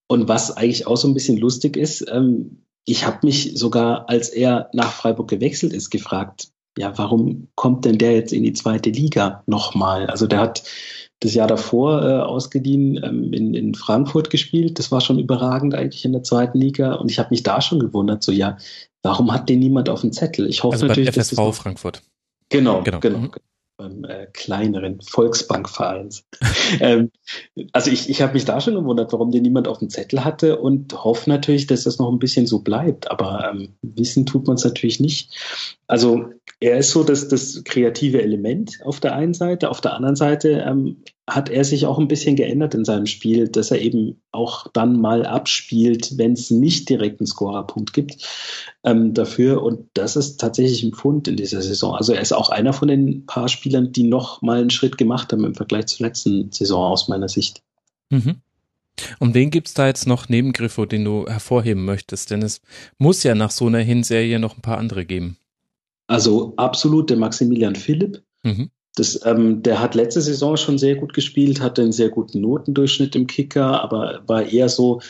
Und 0.08 0.28
was 0.28 0.56
eigentlich 0.56 0.88
auch 0.88 0.98
so 0.98 1.08
ein 1.08 1.14
bisschen 1.14 1.38
lustig 1.38 1.78
ist, 1.78 2.06
ähm, 2.10 2.64
ich 2.88 3.06
habe 3.06 3.20
mich 3.24 3.52
sogar, 3.56 4.10
als 4.10 4.30
er 4.30 4.70
nach 4.74 4.92
Freiburg 4.92 5.28
gewechselt 5.28 5.74
ist, 5.74 5.90
gefragt, 5.90 6.48
ja, 6.78 6.98
warum 6.98 7.50
kommt 7.56 7.84
denn 7.84 7.98
der 7.98 8.14
jetzt 8.14 8.32
in 8.32 8.44
die 8.44 8.54
zweite 8.54 8.90
Liga 8.90 9.44
nochmal? 9.46 10.08
Also 10.08 10.26
der 10.26 10.40
hat 10.40 10.64
das 11.20 11.34
Jahr 11.34 11.48
davor 11.48 12.02
äh, 12.02 12.22
ausgeliehen 12.22 13.04
ähm, 13.04 13.34
in, 13.34 13.54
in 13.54 13.76
Frankfurt 13.76 14.30
gespielt. 14.30 14.80
Das 14.80 14.90
war 14.92 15.02
schon 15.02 15.20
überragend 15.20 15.76
eigentlich 15.76 16.06
in 16.06 16.14
der 16.14 16.24
zweiten 16.24 16.60
Liga. 16.60 16.94
Und 16.94 17.12
ich 17.12 17.20
habe 17.20 17.32
mich 17.32 17.44
da 17.44 17.62
schon 17.62 17.80
gewundert, 17.80 18.24
so 18.24 18.32
ja, 18.32 18.58
warum 19.04 19.34
hat 19.34 19.50
den 19.50 19.60
niemand 19.60 19.90
auf 19.90 20.02
dem 20.02 20.14
Zettel? 20.14 20.48
Ich 20.48 20.64
hoffe 20.64 20.76
also 20.76 20.86
natürlich, 20.86 21.10
FSV 21.10 21.36
dass 21.36 21.46
das 21.46 21.58
Frankfurt. 21.58 22.02
Genau, 22.50 22.84
genau, 22.84 23.00
genau. 23.02 23.30
Beim 23.78 24.04
äh, 24.06 24.26
kleineren 24.34 25.02
Volksbankverein. 25.02 26.10
ähm, 26.80 27.12
also 27.74 27.92
ich, 27.92 28.10
ich 28.10 28.24
habe 28.24 28.34
mich 28.34 28.46
da 28.46 28.60
schon 28.60 28.74
gewundert, 28.74 29.14
warum 29.14 29.30
den 29.30 29.44
niemand 29.44 29.68
auf 29.68 29.78
dem 29.78 29.90
Zettel 29.90 30.26
hatte 30.26 30.58
und 30.58 30.94
hoffe 31.04 31.30
natürlich, 31.30 31.68
dass 31.68 31.84
das 31.84 32.00
noch 32.00 32.12
ein 32.12 32.18
bisschen 32.18 32.48
so 32.48 32.60
bleibt. 32.60 33.12
Aber 33.12 33.52
ähm, 33.52 33.76
wissen 33.84 34.26
tut 34.26 34.48
man 34.48 34.56
es 34.56 34.64
natürlich 34.64 35.00
nicht. 35.00 35.78
Also 35.86 36.32
er 36.60 36.80
ist 36.80 36.90
so 36.90 37.04
das, 37.04 37.28
das 37.28 37.64
kreative 37.66 38.22
Element 38.22 38.80
auf 38.84 39.00
der 39.00 39.16
einen 39.16 39.36
Seite. 39.36 39.70
Auf 39.70 39.80
der 39.80 39.94
anderen 39.94 40.16
Seite 40.16 40.64
ähm, 40.68 41.04
hat 41.30 41.50
er 41.50 41.66
sich 41.66 41.86
auch 41.86 42.00
ein 42.00 42.08
bisschen 42.08 42.38
geändert 42.38 42.74
in 42.74 42.86
seinem 42.86 43.06
Spiel, 43.06 43.50
dass 43.50 43.70
er 43.70 43.82
eben 43.82 44.22
auch 44.32 44.68
dann 44.72 45.00
mal 45.00 45.26
abspielt, 45.26 46.18
wenn 46.18 46.34
es 46.34 46.50
nicht 46.50 46.88
direkt 46.88 47.20
einen 47.20 47.28
Scorerpunkt 47.28 47.92
gibt 47.92 48.26
ähm, 48.86 49.14
dafür. 49.14 49.62
Und 49.62 49.90
das 49.94 50.16
ist 50.16 50.38
tatsächlich 50.38 50.84
ein 50.84 50.94
Pfund 50.94 51.28
in 51.28 51.36
dieser 51.36 51.62
Saison. 51.62 51.96
Also 51.96 52.14
er 52.14 52.22
ist 52.22 52.32
auch 52.32 52.50
einer 52.50 52.72
von 52.72 52.88
den 52.88 53.26
paar 53.26 53.50
Spielern, 53.50 53.92
die 53.92 54.04
noch 54.04 54.42
mal 54.42 54.62
einen 54.62 54.70
Schritt 54.70 54.98
gemacht 54.98 55.34
haben 55.34 55.44
im 55.44 55.54
Vergleich 55.54 55.88
zur 55.88 56.08
letzten 56.08 56.50
Saison 56.54 56.92
aus 56.94 57.10
meiner 57.10 57.28
Sicht. 57.28 57.62
Mhm. 58.10 58.38
Um 59.20 59.34
wen 59.34 59.52
gibt's 59.52 59.74
da 59.74 59.86
jetzt 59.86 60.08
noch 60.08 60.30
neben 60.30 60.54
Griffo, 60.54 60.86
den 60.86 61.04
du 61.04 61.28
hervorheben 61.28 61.84
möchtest? 61.84 62.32
Denn 62.32 62.42
es 62.42 62.62
muss 62.98 63.24
ja 63.24 63.36
nach 63.36 63.52
so 63.52 63.68
einer 63.68 63.80
Hinserie 63.80 64.40
noch 64.40 64.56
ein 64.56 64.62
paar 64.62 64.78
andere 64.78 65.06
geben. 65.06 65.38
Also 66.08 66.54
absolut 66.56 67.10
der 67.10 67.18
Maximilian 67.18 67.76
Philipp. 67.76 68.24
Mhm. 68.44 68.72
Das, 68.98 69.20
ähm, 69.26 69.62
der 69.62 69.80
hat 69.80 69.96
letzte 69.96 70.22
Saison 70.22 70.58
schon 70.58 70.78
sehr 70.78 70.96
gut 70.96 71.14
gespielt, 71.14 71.62
hatte 71.62 71.84
einen 71.84 71.92
sehr 71.92 72.10
guten 72.10 72.42
Notendurchschnitt 72.42 73.16
im 73.16 73.28
Kicker, 73.28 73.82
aber 73.82 74.22
war 74.26 74.46
eher 74.46 74.70
so 74.70 75.02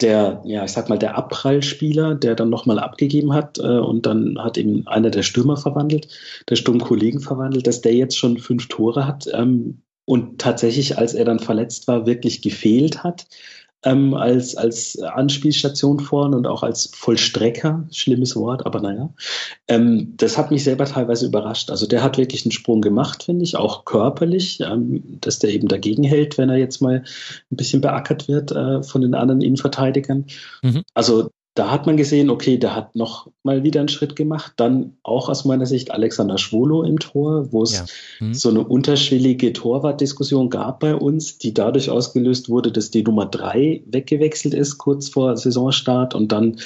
der, 0.00 0.42
ja, 0.46 0.64
ich 0.64 0.72
sag 0.72 0.88
mal, 0.88 0.98
der 0.98 1.16
Abprallspieler, 1.16 2.14
der 2.14 2.34
dann 2.34 2.48
nochmal 2.48 2.78
abgegeben 2.78 3.34
hat 3.34 3.58
äh, 3.58 3.78
und 3.78 4.06
dann 4.06 4.38
hat 4.38 4.56
eben 4.56 4.86
einer 4.86 5.10
der 5.10 5.22
Stürmer 5.22 5.58
verwandelt, 5.58 6.08
der 6.48 6.56
Sturmkollegen 6.56 7.20
verwandelt, 7.20 7.66
dass 7.66 7.82
der 7.82 7.94
jetzt 7.94 8.16
schon 8.16 8.38
fünf 8.38 8.68
Tore 8.68 9.06
hat 9.06 9.28
ähm, 9.34 9.82
und 10.06 10.40
tatsächlich, 10.40 10.96
als 10.98 11.12
er 11.14 11.26
dann 11.26 11.38
verletzt 11.38 11.86
war, 11.86 12.06
wirklich 12.06 12.40
gefehlt 12.40 13.04
hat 13.04 13.26
ähm, 13.82 14.14
als, 14.14 14.56
als 14.56 14.98
Anspielstation 15.00 16.00
vorn 16.00 16.34
und 16.34 16.46
auch 16.46 16.62
als 16.62 16.90
Vollstrecker, 16.94 17.86
schlimmes 17.90 18.36
Wort, 18.36 18.66
aber 18.66 18.80
naja. 18.80 19.10
Ähm, 19.68 20.14
das 20.16 20.36
hat 20.36 20.50
mich 20.50 20.64
selber 20.64 20.84
teilweise 20.84 21.26
überrascht. 21.26 21.70
Also 21.70 21.86
der 21.86 22.02
hat 22.02 22.18
wirklich 22.18 22.44
einen 22.44 22.52
Sprung 22.52 22.82
gemacht, 22.82 23.24
finde 23.24 23.44
ich, 23.44 23.56
auch 23.56 23.84
körperlich, 23.84 24.60
ähm, 24.60 25.18
dass 25.20 25.38
der 25.38 25.50
eben 25.50 25.68
dagegen 25.68 26.04
hält, 26.04 26.36
wenn 26.36 26.50
er 26.50 26.56
jetzt 26.56 26.82
mal 26.82 27.04
ein 27.50 27.56
bisschen 27.56 27.80
beackert 27.80 28.28
wird 28.28 28.52
äh, 28.52 28.82
von 28.82 29.00
den 29.00 29.14
anderen 29.14 29.40
Innenverteidigern. 29.40 30.26
Mhm. 30.62 30.82
Also 30.94 31.30
da 31.54 31.70
hat 31.70 31.86
man 31.86 31.96
gesehen, 31.96 32.30
okay, 32.30 32.58
der 32.58 32.76
hat 32.76 32.94
noch 32.94 33.28
mal 33.42 33.64
wieder 33.64 33.80
einen 33.80 33.88
Schritt 33.88 34.14
gemacht. 34.14 34.52
Dann 34.56 34.96
auch 35.02 35.28
aus 35.28 35.44
meiner 35.44 35.66
Sicht 35.66 35.90
Alexander 35.90 36.38
Schwolo 36.38 36.84
im 36.84 37.00
Tor, 37.00 37.52
wo 37.52 37.62
es 37.62 37.78
ja. 38.20 38.26
mhm. 38.26 38.34
so 38.34 38.50
eine 38.50 38.60
unterschwellige 38.60 39.52
Torwartdiskussion 39.52 40.48
gab 40.48 40.80
bei 40.80 40.94
uns, 40.94 41.38
die 41.38 41.52
dadurch 41.52 41.90
ausgelöst 41.90 42.48
wurde, 42.48 42.70
dass 42.70 42.90
die 42.90 43.02
Nummer 43.02 43.26
drei 43.26 43.82
weggewechselt 43.86 44.54
ist 44.54 44.78
kurz 44.78 45.08
vor 45.08 45.36
Saisonstart 45.36 46.14
und 46.14 46.30
dann 46.30 46.60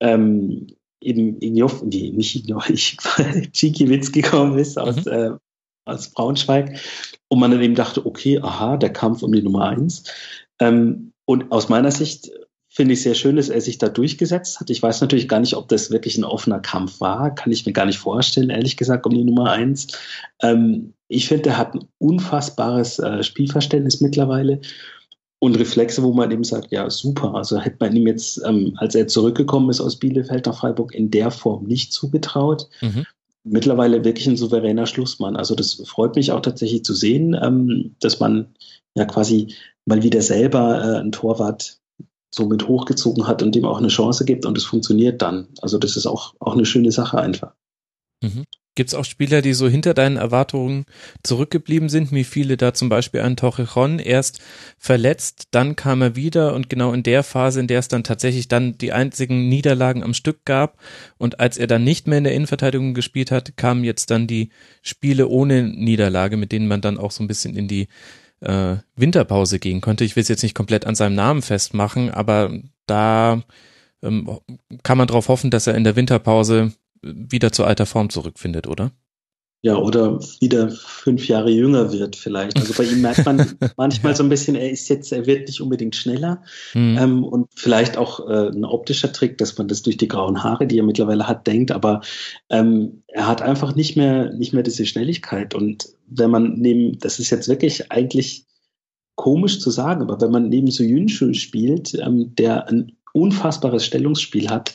ähm, 0.00 0.66
eben 1.00 1.40
Ignov, 1.40 1.84
nee, 1.84 2.10
nicht 2.10 2.34
Ignov, 2.34 2.68
Cikiewicz 3.52 4.10
gekommen 4.12 4.58
ist 4.58 4.78
aus, 4.78 5.04
mhm. 5.04 5.12
äh, 5.12 5.30
aus 5.84 6.10
Braunschweig 6.10 6.80
und 7.28 7.38
man 7.38 7.52
dann 7.52 7.62
eben 7.62 7.76
dachte, 7.76 8.04
okay, 8.04 8.40
aha, 8.40 8.78
der 8.78 8.92
Kampf 8.92 9.22
um 9.22 9.32
die 9.32 9.42
Nummer 9.42 9.68
eins. 9.68 10.04
Ähm, 10.58 11.12
und 11.24 11.52
aus 11.52 11.68
meiner 11.68 11.90
Sicht 11.90 12.30
finde 12.74 12.94
ich 12.94 13.02
sehr 13.02 13.14
schön, 13.14 13.36
dass 13.36 13.50
er 13.50 13.60
sich 13.60 13.78
da 13.78 13.88
durchgesetzt 13.88 14.58
hat. 14.58 14.68
Ich 14.68 14.82
weiß 14.82 15.00
natürlich 15.00 15.28
gar 15.28 15.38
nicht, 15.38 15.54
ob 15.54 15.68
das 15.68 15.92
wirklich 15.92 16.18
ein 16.18 16.24
offener 16.24 16.58
Kampf 16.58 17.00
war. 17.00 17.32
Kann 17.32 17.52
ich 17.52 17.64
mir 17.64 17.72
gar 17.72 17.86
nicht 17.86 17.98
vorstellen, 17.98 18.50
ehrlich 18.50 18.76
gesagt, 18.76 19.06
um 19.06 19.14
die 19.14 19.22
Nummer 19.22 19.52
eins. 19.52 19.86
Ähm, 20.42 20.92
ich 21.06 21.28
finde, 21.28 21.50
er 21.50 21.58
hat 21.58 21.74
ein 21.74 21.84
unfassbares 21.98 22.98
äh, 22.98 23.22
Spielverständnis 23.22 24.00
mittlerweile 24.00 24.60
und 25.38 25.56
Reflexe, 25.56 26.02
wo 26.02 26.12
man 26.12 26.32
eben 26.32 26.42
sagt, 26.42 26.72
ja, 26.72 26.90
super. 26.90 27.36
Also 27.36 27.60
hätte 27.60 27.76
man 27.78 27.94
ihm 27.94 28.08
jetzt, 28.08 28.42
ähm, 28.44 28.74
als 28.78 28.96
er 28.96 29.06
zurückgekommen 29.06 29.70
ist 29.70 29.80
aus 29.80 30.00
Bielefeld 30.00 30.46
nach 30.46 30.58
Freiburg, 30.58 30.94
in 30.94 31.12
der 31.12 31.30
Form 31.30 31.66
nicht 31.66 31.92
zugetraut. 31.92 32.68
Mhm. 32.80 33.04
Mittlerweile 33.44 34.04
wirklich 34.04 34.26
ein 34.26 34.36
souveräner 34.36 34.86
Schlussmann. 34.86 35.36
Also 35.36 35.54
das 35.54 35.74
freut 35.86 36.16
mich 36.16 36.32
auch 36.32 36.40
tatsächlich 36.40 36.82
zu 36.82 36.94
sehen, 36.94 37.38
ähm, 37.40 37.94
dass 38.00 38.18
man 38.18 38.56
ja 38.96 39.04
quasi 39.04 39.54
mal 39.84 40.02
wieder 40.02 40.22
selber 40.22 40.82
äh, 40.82 41.00
ein 41.00 41.12
Torwart 41.12 41.78
so 42.34 42.46
mit 42.46 42.68
hochgezogen 42.68 43.26
hat 43.26 43.42
und 43.42 43.54
dem 43.54 43.64
auch 43.64 43.78
eine 43.78 43.88
Chance 43.88 44.24
gibt 44.24 44.46
und 44.46 44.58
es 44.58 44.64
funktioniert 44.64 45.22
dann. 45.22 45.48
Also 45.60 45.78
das 45.78 45.96
ist 45.96 46.06
auch, 46.06 46.34
auch 46.40 46.54
eine 46.54 46.66
schöne 46.66 46.92
Sache 46.92 47.18
einfach. 47.18 47.52
Mhm. 48.22 48.44
Gibt 48.76 48.88
es 48.88 48.94
auch 48.94 49.04
Spieler, 49.04 49.40
die 49.40 49.54
so 49.54 49.68
hinter 49.68 49.94
deinen 49.94 50.16
Erwartungen 50.16 50.84
zurückgeblieben 51.22 51.88
sind, 51.88 52.10
wie 52.10 52.24
viele 52.24 52.56
da 52.56 52.74
zum 52.74 52.88
Beispiel 52.88 53.20
ein 53.20 53.36
Torrejon 53.36 54.00
erst 54.00 54.40
verletzt, 54.78 55.44
dann 55.52 55.76
kam 55.76 56.02
er 56.02 56.16
wieder 56.16 56.54
und 56.54 56.68
genau 56.68 56.92
in 56.92 57.04
der 57.04 57.22
Phase, 57.22 57.60
in 57.60 57.68
der 57.68 57.78
es 57.78 57.86
dann 57.86 58.02
tatsächlich 58.02 58.48
dann 58.48 58.76
die 58.76 58.92
einzigen 58.92 59.48
Niederlagen 59.48 60.02
am 60.02 60.12
Stück 60.12 60.44
gab 60.44 60.76
und 61.18 61.38
als 61.38 61.56
er 61.56 61.68
dann 61.68 61.84
nicht 61.84 62.08
mehr 62.08 62.18
in 62.18 62.24
der 62.24 62.34
Innenverteidigung 62.34 62.94
gespielt 62.94 63.30
hat, 63.30 63.56
kamen 63.56 63.84
jetzt 63.84 64.10
dann 64.10 64.26
die 64.26 64.48
Spiele 64.82 65.28
ohne 65.28 65.62
Niederlage, 65.62 66.36
mit 66.36 66.50
denen 66.50 66.66
man 66.66 66.80
dann 66.80 66.98
auch 66.98 67.12
so 67.12 67.22
ein 67.22 67.28
bisschen 67.28 67.54
in 67.54 67.68
die 67.68 67.86
äh, 68.40 68.76
Winterpause 68.96 69.58
gehen 69.58 69.80
konnte. 69.80 70.04
Ich 70.04 70.16
will 70.16 70.22
es 70.22 70.28
jetzt 70.28 70.42
nicht 70.42 70.54
komplett 70.54 70.86
an 70.86 70.94
seinem 70.94 71.14
Namen 71.14 71.42
festmachen, 71.42 72.10
aber 72.10 72.52
da 72.86 73.42
ähm, 74.02 74.38
kann 74.82 74.98
man 74.98 75.06
darauf 75.06 75.28
hoffen, 75.28 75.50
dass 75.50 75.66
er 75.66 75.74
in 75.74 75.84
der 75.84 75.96
Winterpause 75.96 76.72
wieder 77.02 77.52
zu 77.52 77.64
alter 77.64 77.86
Form 77.86 78.10
zurückfindet, 78.10 78.66
oder? 78.66 78.92
Ja, 79.64 79.78
oder 79.78 80.20
wieder 80.40 80.70
fünf 80.70 81.26
Jahre 81.26 81.50
jünger 81.50 81.90
wird 81.90 82.16
vielleicht. 82.16 82.58
Also 82.58 82.74
bei 82.74 82.84
ihm 82.84 83.00
merkt 83.00 83.24
man 83.24 83.56
manchmal 83.78 84.14
so 84.14 84.22
ein 84.22 84.28
bisschen, 84.28 84.56
er 84.56 84.70
ist 84.70 84.90
jetzt, 84.90 85.10
er 85.10 85.24
wird 85.24 85.48
nicht 85.48 85.62
unbedingt 85.62 85.96
schneller. 85.96 86.42
Mhm. 86.74 86.98
Ähm, 87.00 87.24
und 87.24 87.48
vielleicht 87.56 87.96
auch 87.96 88.28
äh, 88.28 88.50
ein 88.50 88.66
optischer 88.66 89.10
Trick, 89.10 89.38
dass 89.38 89.56
man 89.56 89.66
das 89.66 89.80
durch 89.80 89.96
die 89.96 90.06
grauen 90.06 90.44
Haare, 90.44 90.66
die 90.66 90.78
er 90.78 90.84
mittlerweile 90.84 91.26
hat, 91.26 91.46
denkt. 91.46 91.72
Aber 91.72 92.02
ähm, 92.50 93.04
er 93.06 93.26
hat 93.26 93.40
einfach 93.40 93.74
nicht 93.74 93.96
mehr, 93.96 94.34
nicht 94.34 94.52
mehr 94.52 94.64
diese 94.64 94.84
Schnelligkeit. 94.84 95.54
Und 95.54 95.88
wenn 96.08 96.30
man 96.30 96.56
neben, 96.58 96.98
das 96.98 97.18
ist 97.18 97.30
jetzt 97.30 97.48
wirklich 97.48 97.90
eigentlich 97.90 98.44
komisch 99.14 99.60
zu 99.60 99.70
sagen, 99.70 100.02
aber 100.02 100.20
wenn 100.20 100.30
man 100.30 100.50
neben 100.50 100.70
so 100.70 100.84
Yunshu 100.84 101.32
spielt, 101.32 101.94
ähm, 101.94 102.34
der 102.34 102.68
ein 102.68 102.92
unfassbares 103.14 103.86
Stellungsspiel 103.86 104.50
hat, 104.50 104.74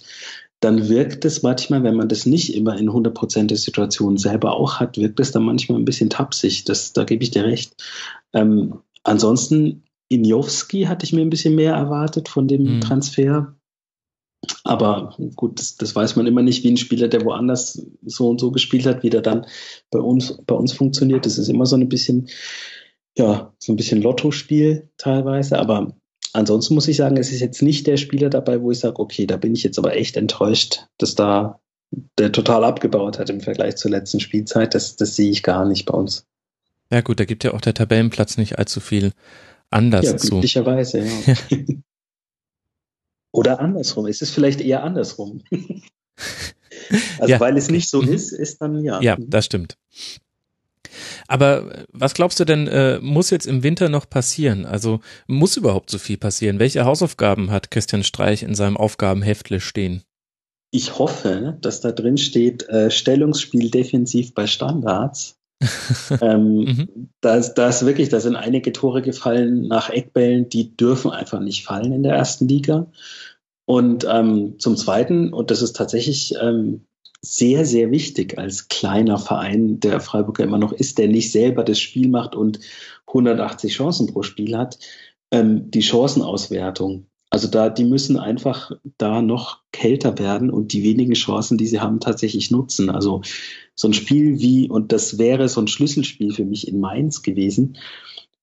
dann 0.59 0.89
wirkt 0.89 1.23
es 1.23 1.41
manchmal, 1.41 1.83
wenn 1.83 1.95
man 1.95 2.09
das 2.09 2.25
nicht 2.25 2.53
immer 2.53 2.77
in 2.77 2.89
100% 2.89 3.47
der 3.47 3.57
Situation 3.57 4.17
selber 4.17 4.53
auch 4.53 4.79
hat, 4.79 4.97
wirkt 4.97 5.19
es 5.19 5.31
dann 5.31 5.43
manchmal 5.43 5.79
ein 5.79 5.85
bisschen 5.85 6.09
tapsig. 6.09 6.65
Das, 6.65 6.91
da 6.91 7.05
gebe 7.05 7.23
ich 7.23 7.31
dir 7.31 7.45
recht. 7.45 7.75
Ähm, 8.33 8.79
ansonsten, 9.03 9.83
Injowski 10.09 10.83
hatte 10.83 11.05
ich 11.05 11.13
mir 11.13 11.21
ein 11.21 11.29
bisschen 11.29 11.55
mehr 11.55 11.73
erwartet 11.73 12.27
von 12.27 12.47
dem 12.47 12.77
mhm. 12.77 12.81
Transfer. 12.81 13.55
Aber 14.63 15.15
gut, 15.35 15.59
das, 15.59 15.75
das, 15.75 15.95
weiß 15.95 16.15
man 16.15 16.27
immer 16.27 16.41
nicht, 16.41 16.63
wie 16.63 16.71
ein 16.71 16.77
Spieler, 16.77 17.07
der 17.07 17.23
woanders 17.23 17.85
so 18.05 18.29
und 18.29 18.39
so 18.39 18.51
gespielt 18.51 18.85
hat, 18.85 19.03
wie 19.03 19.09
der 19.09 19.21
dann 19.21 19.45
bei 19.91 19.99
uns, 19.99 20.41
bei 20.45 20.55
uns 20.55 20.73
funktioniert. 20.73 21.25
Das 21.25 21.37
ist 21.37 21.49
immer 21.49 21.65
so 21.65 21.75
ein 21.75 21.89
bisschen, 21.89 22.27
ja, 23.17 23.53
so 23.59 23.71
ein 23.71 23.75
bisschen 23.75 24.01
Lottospiel 24.01 24.89
teilweise. 24.97 25.59
Aber 25.59 25.93
ansonsten 26.33 26.75
muss 26.75 26.87
ich 26.87 26.97
sagen, 26.97 27.17
es 27.17 27.31
ist 27.31 27.39
jetzt 27.39 27.61
nicht 27.61 27.87
der 27.87 27.97
Spieler 27.97 28.29
dabei, 28.29 28.61
wo 28.61 28.71
ich 28.71 28.79
sage, 28.79 28.99
okay, 28.99 29.25
da 29.25 29.37
bin 29.37 29.53
ich 29.53 29.63
jetzt 29.63 29.79
aber 29.79 29.95
echt 29.95 30.17
enttäuscht, 30.17 30.85
dass 30.97 31.15
da 31.15 31.59
der 32.17 32.31
total 32.31 32.63
abgebaut 32.63 33.19
hat 33.19 33.29
im 33.29 33.41
Vergleich 33.41 33.77
zur 33.77 33.91
letzten 33.91 34.19
Spielzeit. 34.19 34.75
Das, 34.75 34.95
das 34.95 35.15
sehe 35.15 35.31
ich 35.31 35.43
gar 35.43 35.65
nicht 35.65 35.85
bei 35.85 35.93
uns. 35.93 36.25
Ja 36.91 37.01
gut, 37.01 37.19
da 37.19 37.25
gibt 37.25 37.43
ja 37.43 37.53
auch 37.53 37.61
der 37.61 37.73
Tabellenplatz 37.73 38.37
nicht 38.37 38.57
allzu 38.59 38.79
viel 38.79 39.13
anders 39.69 40.05
ja, 40.05 40.17
zu. 40.17 40.29
Glücklicherweise, 40.29 41.05
ja. 41.05 41.35
Oder 43.31 43.59
andersrum. 43.59 44.07
Es 44.07 44.21
ist 44.21 44.31
vielleicht 44.31 44.59
eher 44.61 44.83
andersrum. 44.83 45.43
also 47.19 47.31
ja. 47.31 47.39
weil 47.39 47.57
es 47.57 47.69
nicht 47.69 47.89
so 47.89 48.01
ist, 48.01 48.31
ist 48.31 48.61
dann 48.61 48.83
ja. 48.83 49.01
Ja, 49.01 49.17
das 49.19 49.45
stimmt. 49.45 49.77
Aber 51.29 51.71
äh, 51.71 51.85
was 51.93 52.13
glaubst 52.13 52.39
du 52.39 52.45
denn, 52.45 52.67
äh, 52.67 52.99
muss 52.99 53.29
jetzt 53.29 53.45
im 53.45 53.63
Winter 53.63 53.87
noch 53.87 54.09
passieren? 54.09 54.65
Also 54.65 54.99
muss 55.27 55.55
überhaupt 55.55 55.89
so 55.89 55.99
viel 55.99 56.17
passieren? 56.17 56.59
Welche 56.59 56.83
Hausaufgaben 56.83 57.51
hat 57.51 57.71
Christian 57.71 58.03
Streich 58.03 58.43
in 58.43 58.55
seinem 58.55 58.75
Aufgabenheftle 58.75 59.61
stehen? 59.61 60.03
Ich 60.71 60.99
hoffe, 60.99 61.57
dass 61.61 61.81
da 61.81 61.91
drin 61.91 62.17
steht, 62.17 62.67
äh, 62.69 62.91
Stellungsspiel 62.91 63.69
defensiv 63.69 64.33
bei 64.33 64.47
Standards. 64.47 65.37
ähm, 66.21 66.55
mhm. 66.55 67.09
da, 67.21 67.35
ist, 67.35 67.55
da 67.55 67.69
ist 67.69 67.85
wirklich, 67.85 68.09
da 68.09 68.19
sind 68.19 68.35
einige 68.35 68.71
Tore 68.71 69.01
gefallen 69.01 69.67
nach 69.67 69.89
Eckbällen, 69.89 70.47
die 70.47 70.75
dürfen 70.75 71.11
einfach 71.11 71.41
nicht 71.41 71.65
fallen 71.65 71.91
in 71.91 72.03
der 72.03 72.15
ersten 72.15 72.47
Liga. 72.47 72.87
Und 73.65 74.05
ähm, 74.09 74.55
zum 74.57 74.77
Zweiten, 74.77 75.33
und 75.33 75.51
das 75.51 75.61
ist 75.61 75.75
tatsächlich 75.75 76.33
ähm, 76.41 76.85
sehr, 77.21 77.65
sehr 77.65 77.91
wichtig 77.91 78.37
als 78.37 78.67
kleiner 78.67 79.17
Verein, 79.17 79.79
der 79.79 79.99
Freiburger 79.99 80.43
immer 80.43 80.57
noch 80.57 80.71
ist, 80.71 80.97
der 80.97 81.07
nicht 81.07 81.31
selber 81.31 81.63
das 81.63 81.79
Spiel 81.79 82.07
macht 82.07 82.35
und 82.35 82.59
180 83.07 83.73
Chancen 83.73 84.07
pro 84.07 84.23
Spiel 84.23 84.57
hat, 84.57 84.79
ähm, 85.31 85.69
die 85.69 85.81
Chancenauswertung. 85.81 87.05
Also 87.31 87.47
da, 87.47 87.69
die 87.69 87.83
müssen 87.83 88.17
einfach 88.17 88.71
da 88.97 89.21
noch 89.21 89.59
kälter 89.71 90.17
werden 90.17 90.49
und 90.49 90.73
die 90.73 90.83
wenigen 90.83 91.13
Chancen, 91.13 91.57
die 91.57 91.67
sie 91.67 91.79
haben, 91.79 91.99
tatsächlich 91.99 92.49
nutzen. 92.49 92.89
Also 92.89 93.21
so 93.75 93.87
ein 93.87 93.93
Spiel 93.93 94.39
wie, 94.39 94.67
und 94.67 94.91
das 94.91 95.19
wäre 95.19 95.47
so 95.47 95.61
ein 95.61 95.67
Schlüsselspiel 95.67 96.33
für 96.33 96.45
mich 96.45 96.67
in 96.67 96.79
Mainz 96.79 97.21
gewesen, 97.21 97.77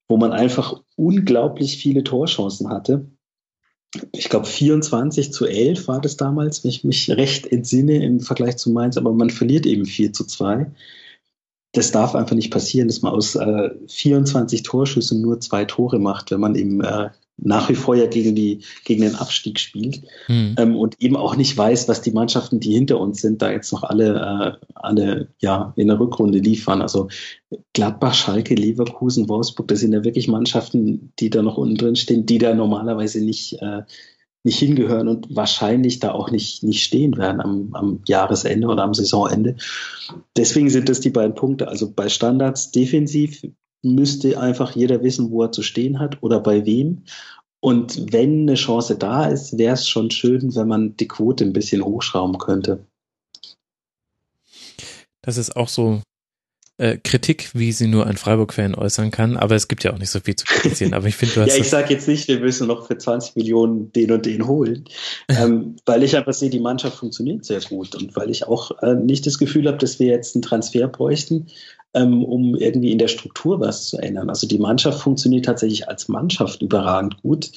wo 0.06 0.18
man 0.18 0.32
einfach 0.32 0.82
unglaublich 0.94 1.78
viele 1.78 2.04
Torchancen 2.04 2.70
hatte 2.70 3.10
ich 4.12 4.28
glaube 4.28 4.46
24 4.46 5.32
zu 5.32 5.46
11 5.46 5.88
war 5.88 6.00
das 6.00 6.16
damals, 6.16 6.64
wenn 6.64 6.70
ich 6.70 6.84
mich 6.84 7.10
recht 7.10 7.46
entsinne 7.46 8.04
im 8.04 8.20
Vergleich 8.20 8.56
zu 8.56 8.70
Mainz, 8.70 8.96
aber 8.96 9.12
man 9.12 9.30
verliert 9.30 9.66
eben 9.66 9.86
4 9.86 10.12
zu 10.12 10.24
2. 10.24 10.70
Das 11.72 11.92
darf 11.92 12.14
einfach 12.14 12.36
nicht 12.36 12.50
passieren, 12.50 12.88
dass 12.88 13.02
man 13.02 13.12
aus 13.12 13.34
äh, 13.34 13.70
24 13.86 14.62
Torschüssen 14.62 15.20
nur 15.20 15.40
zwei 15.40 15.64
Tore 15.64 15.98
macht, 15.98 16.30
wenn 16.30 16.40
man 16.40 16.54
eben 16.54 16.82
äh, 16.82 17.10
nach 17.38 17.68
wie 17.68 17.74
vor 17.74 17.94
ja 17.94 18.06
gegen, 18.06 18.34
die, 18.34 18.62
gegen 18.84 19.02
den 19.02 19.14
Abstieg 19.14 19.60
spielt 19.60 20.02
mhm. 20.28 20.54
ähm, 20.58 20.76
und 20.76 21.00
eben 21.00 21.16
auch 21.16 21.36
nicht 21.36 21.56
weiß, 21.56 21.88
was 21.88 22.00
die 22.00 22.12
Mannschaften, 22.12 22.60
die 22.60 22.72
hinter 22.72 22.98
uns 22.98 23.20
sind, 23.20 23.42
da 23.42 23.50
jetzt 23.50 23.72
noch 23.72 23.82
alle, 23.82 24.58
äh, 24.62 24.66
alle 24.74 25.28
ja, 25.40 25.72
in 25.76 25.88
der 25.88 26.00
Rückrunde 26.00 26.38
liefern. 26.38 26.80
Also 26.80 27.08
Gladbach, 27.74 28.14
Schalke, 28.14 28.54
Leverkusen, 28.54 29.28
Wolfsburg, 29.28 29.68
das 29.68 29.80
sind 29.80 29.92
ja 29.92 30.02
wirklich 30.02 30.28
Mannschaften, 30.28 31.12
die 31.18 31.30
da 31.30 31.42
noch 31.42 31.58
unten 31.58 31.76
drin 31.76 31.96
stehen, 31.96 32.24
die 32.24 32.38
da 32.38 32.54
normalerweise 32.54 33.22
nicht, 33.22 33.60
äh, 33.60 33.82
nicht 34.42 34.58
hingehören 34.58 35.08
und 35.08 35.34
wahrscheinlich 35.34 35.98
da 35.98 36.12
auch 36.12 36.30
nicht, 36.30 36.62
nicht 36.62 36.84
stehen 36.84 37.18
werden 37.18 37.40
am, 37.40 37.74
am 37.74 38.00
Jahresende 38.06 38.68
oder 38.68 38.84
am 38.84 38.94
Saisonende. 38.94 39.56
Deswegen 40.36 40.70
sind 40.70 40.88
das 40.88 41.00
die 41.00 41.10
beiden 41.10 41.34
Punkte. 41.34 41.68
Also 41.68 41.92
bei 41.92 42.08
Standards 42.08 42.70
defensiv 42.70 43.42
müsste 43.82 44.40
einfach 44.40 44.74
jeder 44.74 45.02
wissen, 45.02 45.30
wo 45.30 45.42
er 45.42 45.52
zu 45.52 45.62
stehen 45.62 45.98
hat 45.98 46.22
oder 46.22 46.40
bei 46.40 46.66
wem. 46.66 47.02
Und 47.60 48.12
wenn 48.12 48.42
eine 48.42 48.54
Chance 48.54 48.96
da 48.96 49.26
ist, 49.26 49.58
wäre 49.58 49.74
es 49.74 49.88
schon 49.88 50.10
schön, 50.10 50.54
wenn 50.54 50.68
man 50.68 50.96
die 50.96 51.08
Quote 51.08 51.44
ein 51.44 51.52
bisschen 51.52 51.84
hochschrauben 51.84 52.38
könnte. 52.38 52.86
Das 55.22 55.36
ist 55.36 55.56
auch 55.56 55.68
so 55.68 56.00
äh, 56.78 56.98
Kritik, 56.98 57.50
wie 57.54 57.72
sie 57.72 57.88
nur 57.88 58.06
ein 58.06 58.16
Freiburg-Fan 58.16 58.74
äußern 58.74 59.10
kann, 59.10 59.36
aber 59.36 59.54
es 59.54 59.66
gibt 59.66 59.82
ja 59.82 59.94
auch 59.94 59.98
nicht 59.98 60.10
so 60.10 60.20
viel 60.20 60.36
zu 60.36 60.44
kritisieren. 60.44 60.92
Aber 60.92 61.06
ich 61.06 61.16
finde, 61.16 61.34
du 61.34 61.40
hast. 61.42 61.54
ja, 61.54 61.56
ich 61.56 61.70
sage 61.70 61.94
jetzt 61.94 62.06
nicht, 62.06 62.28
wir 62.28 62.38
müssen 62.38 62.66
noch 62.66 62.86
für 62.86 62.98
20 62.98 63.34
Millionen 63.34 63.92
den 63.92 64.12
und 64.12 64.26
den 64.26 64.46
holen, 64.46 64.84
ähm, 65.28 65.76
weil 65.86 66.02
ich 66.02 66.16
einfach 66.16 66.34
sehe, 66.34 66.50
die 66.50 66.60
Mannschaft 66.60 66.98
funktioniert 66.98 67.44
sehr 67.44 67.60
gut 67.60 67.94
und 67.94 68.14
weil 68.14 68.30
ich 68.30 68.46
auch 68.46 68.70
äh, 68.82 68.94
nicht 68.94 69.26
das 69.26 69.38
Gefühl 69.38 69.66
habe, 69.66 69.78
dass 69.78 69.98
wir 69.98 70.08
jetzt 70.08 70.36
einen 70.36 70.42
Transfer 70.42 70.86
bräuchten, 70.86 71.46
ähm, 71.96 72.22
um 72.22 72.54
irgendwie 72.54 72.92
in 72.92 72.98
der 72.98 73.08
Struktur 73.08 73.58
was 73.58 73.88
zu 73.88 73.96
ändern. 73.96 74.28
Also 74.28 74.46
die 74.46 74.58
Mannschaft 74.58 75.00
funktioniert 75.00 75.46
tatsächlich 75.46 75.88
als 75.88 76.08
Mannschaft 76.08 76.60
überragend 76.62 77.22
gut. 77.22 77.50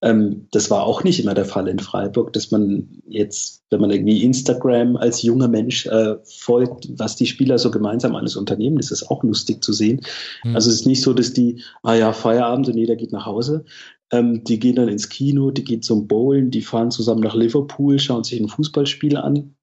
Ähm, 0.00 0.46
das 0.52 0.70
war 0.70 0.84
auch 0.84 1.02
nicht 1.02 1.20
immer 1.22 1.34
der 1.34 1.44
Fall 1.44 1.66
in 1.66 1.80
Freiburg, 1.80 2.32
dass 2.32 2.52
man 2.52 3.02
jetzt, 3.08 3.64
wenn 3.68 3.80
man 3.80 3.90
irgendwie 3.90 4.22
Instagram 4.22 4.96
als 4.96 5.22
junger 5.22 5.48
Mensch 5.48 5.86
äh, 5.86 6.16
folgt, 6.24 6.88
was 6.98 7.16
die 7.16 7.26
Spieler 7.26 7.58
so 7.58 7.70
gemeinsam 7.72 8.14
alles 8.14 8.36
unternehmen, 8.36 8.76
das 8.76 8.92
ist 8.92 9.10
auch 9.10 9.24
lustig 9.24 9.62
zu 9.62 9.72
sehen. 9.72 10.00
Mhm. 10.44 10.54
Also 10.54 10.70
es 10.70 10.76
ist 10.76 10.86
nicht 10.86 11.02
so, 11.02 11.12
dass 11.12 11.32
die, 11.32 11.60
ah 11.82 11.94
ja, 11.94 12.12
Feierabend 12.12 12.68
und 12.68 12.76
jeder 12.76 12.94
geht 12.94 13.12
nach 13.12 13.26
Hause. 13.26 13.64
Ähm, 14.12 14.44
die 14.44 14.60
gehen 14.60 14.76
dann 14.76 14.88
ins 14.88 15.08
Kino, 15.08 15.50
die 15.50 15.64
gehen 15.64 15.82
zum 15.82 16.06
Bowlen, 16.06 16.52
die 16.52 16.62
fahren 16.62 16.92
zusammen 16.92 17.22
nach 17.22 17.34
Liverpool, 17.34 17.98
schauen 17.98 18.24
sich 18.24 18.40
ein 18.40 18.48
Fußballspiel 18.48 19.16
an 19.16 19.56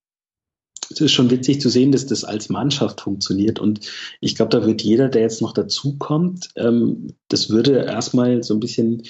es 0.90 1.02
ist 1.02 1.12
schon 1.12 1.30
witzig 1.30 1.62
zu 1.62 1.70
sehen, 1.70 1.92
dass 1.92 2.06
das 2.06 2.24
als 2.24 2.50
Mannschaft 2.50 3.02
funktioniert. 3.02 3.60
Und 3.60 3.82
ich 4.22 4.36
glaube, 4.36 4.50
da 4.50 4.66
wird 4.66 4.82
jeder, 4.82 5.10
der 5.10 5.24
jetzt 5.24 5.42
noch 5.42 5.54
dazukommt, 5.54 6.50
ähm, 6.56 7.14
das 7.28 7.50
würde 7.50 7.86
erstmal 7.86 8.44
so 8.44 8.54
ein 8.54 8.60
bisschen 8.60 9.04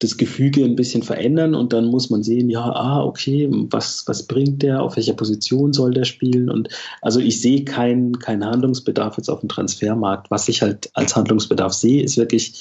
das 0.00 0.16
Gefüge 0.16 0.64
ein 0.64 0.76
bisschen 0.76 1.02
verändern 1.02 1.54
und 1.54 1.72
dann 1.72 1.86
muss 1.86 2.10
man 2.10 2.22
sehen, 2.22 2.50
ja, 2.50 2.64
ah, 2.64 3.04
okay, 3.04 3.48
was, 3.50 4.02
was 4.06 4.26
bringt 4.26 4.62
der, 4.62 4.82
auf 4.82 4.96
welcher 4.96 5.14
Position 5.14 5.72
soll 5.72 5.92
der 5.92 6.04
spielen? 6.04 6.50
Und 6.50 6.68
also 7.00 7.20
ich 7.20 7.40
sehe 7.40 7.64
keinen 7.64 8.18
kein 8.18 8.44
Handlungsbedarf 8.44 9.16
jetzt 9.16 9.30
auf 9.30 9.40
dem 9.40 9.48
Transfermarkt. 9.48 10.30
Was 10.30 10.48
ich 10.48 10.62
halt 10.62 10.90
als 10.94 11.14
Handlungsbedarf 11.14 11.72
sehe, 11.72 12.02
ist 12.02 12.16
wirklich 12.16 12.60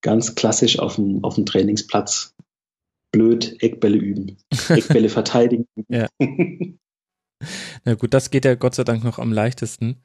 ganz 0.00 0.34
klassisch 0.34 0.78
auf 0.80 0.96
dem, 0.96 1.22
auf 1.22 1.36
dem 1.36 1.46
Trainingsplatz 1.46 2.34
blöd 3.12 3.56
Eckbälle 3.60 3.98
üben, 3.98 4.36
Eckbälle 4.68 5.08
verteidigen. 5.08 5.66
Ja. 5.88 6.08
Na 7.84 7.94
gut, 7.94 8.14
das 8.14 8.30
geht 8.30 8.44
ja 8.44 8.54
Gott 8.54 8.74
sei 8.74 8.84
Dank 8.84 9.04
noch 9.04 9.18
am 9.18 9.32
leichtesten. 9.32 9.96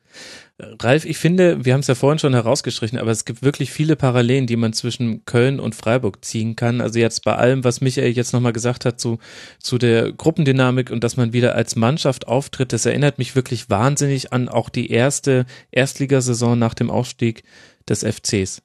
Ralf, 0.60 1.06
ich 1.06 1.18
finde, 1.18 1.64
wir 1.66 1.74
haben 1.74 1.82
es 1.82 1.88
ja 1.88 1.94
vorhin 1.94 2.18
schon 2.18 2.34
herausgestrichen, 2.34 2.98
aber 2.98 3.12
es 3.12 3.26
gibt 3.26 3.44
wirklich 3.44 3.72
viele 3.72 3.96
Parallelen, 3.96 4.48
die 4.48 4.56
man 4.56 4.74
zwischen 4.74 5.24
Köln 5.26 5.60
und 5.60 5.76
Freiburg 5.76 6.26
ziehen 6.26 6.56
kann. 6.56 6.82
Also 6.82 6.98
jetzt 6.98 7.24
bei 7.24 7.36
allem, 7.36 7.64
was 7.64 7.82
Michael 7.82 8.12
jetzt 8.12 8.34
nochmal 8.34 8.54
gesagt 8.54 8.86
hat 8.86 9.00
zu, 9.00 9.20
zu 9.60 9.78
der 9.78 10.12
Gruppendynamik 10.12 10.90
und 10.90 11.04
dass 11.04 11.16
man 11.16 11.34
wieder 11.34 11.54
als 11.54 11.76
Mannschaft 11.76 12.28
auftritt, 12.28 12.74
das 12.74 12.86
erinnert 12.86 13.20
mich 13.20 13.36
wirklich 13.36 13.70
wahnsinnig 13.70 14.34
an 14.34 14.50
auch 14.50 14.70
die 14.70 14.90
erste 14.90 15.46
Erstligasaison 15.72 16.58
nach 16.58 16.74
dem 16.74 16.90
Aufstieg 16.90 17.44
des 17.88 18.04
FCs. 18.04 18.64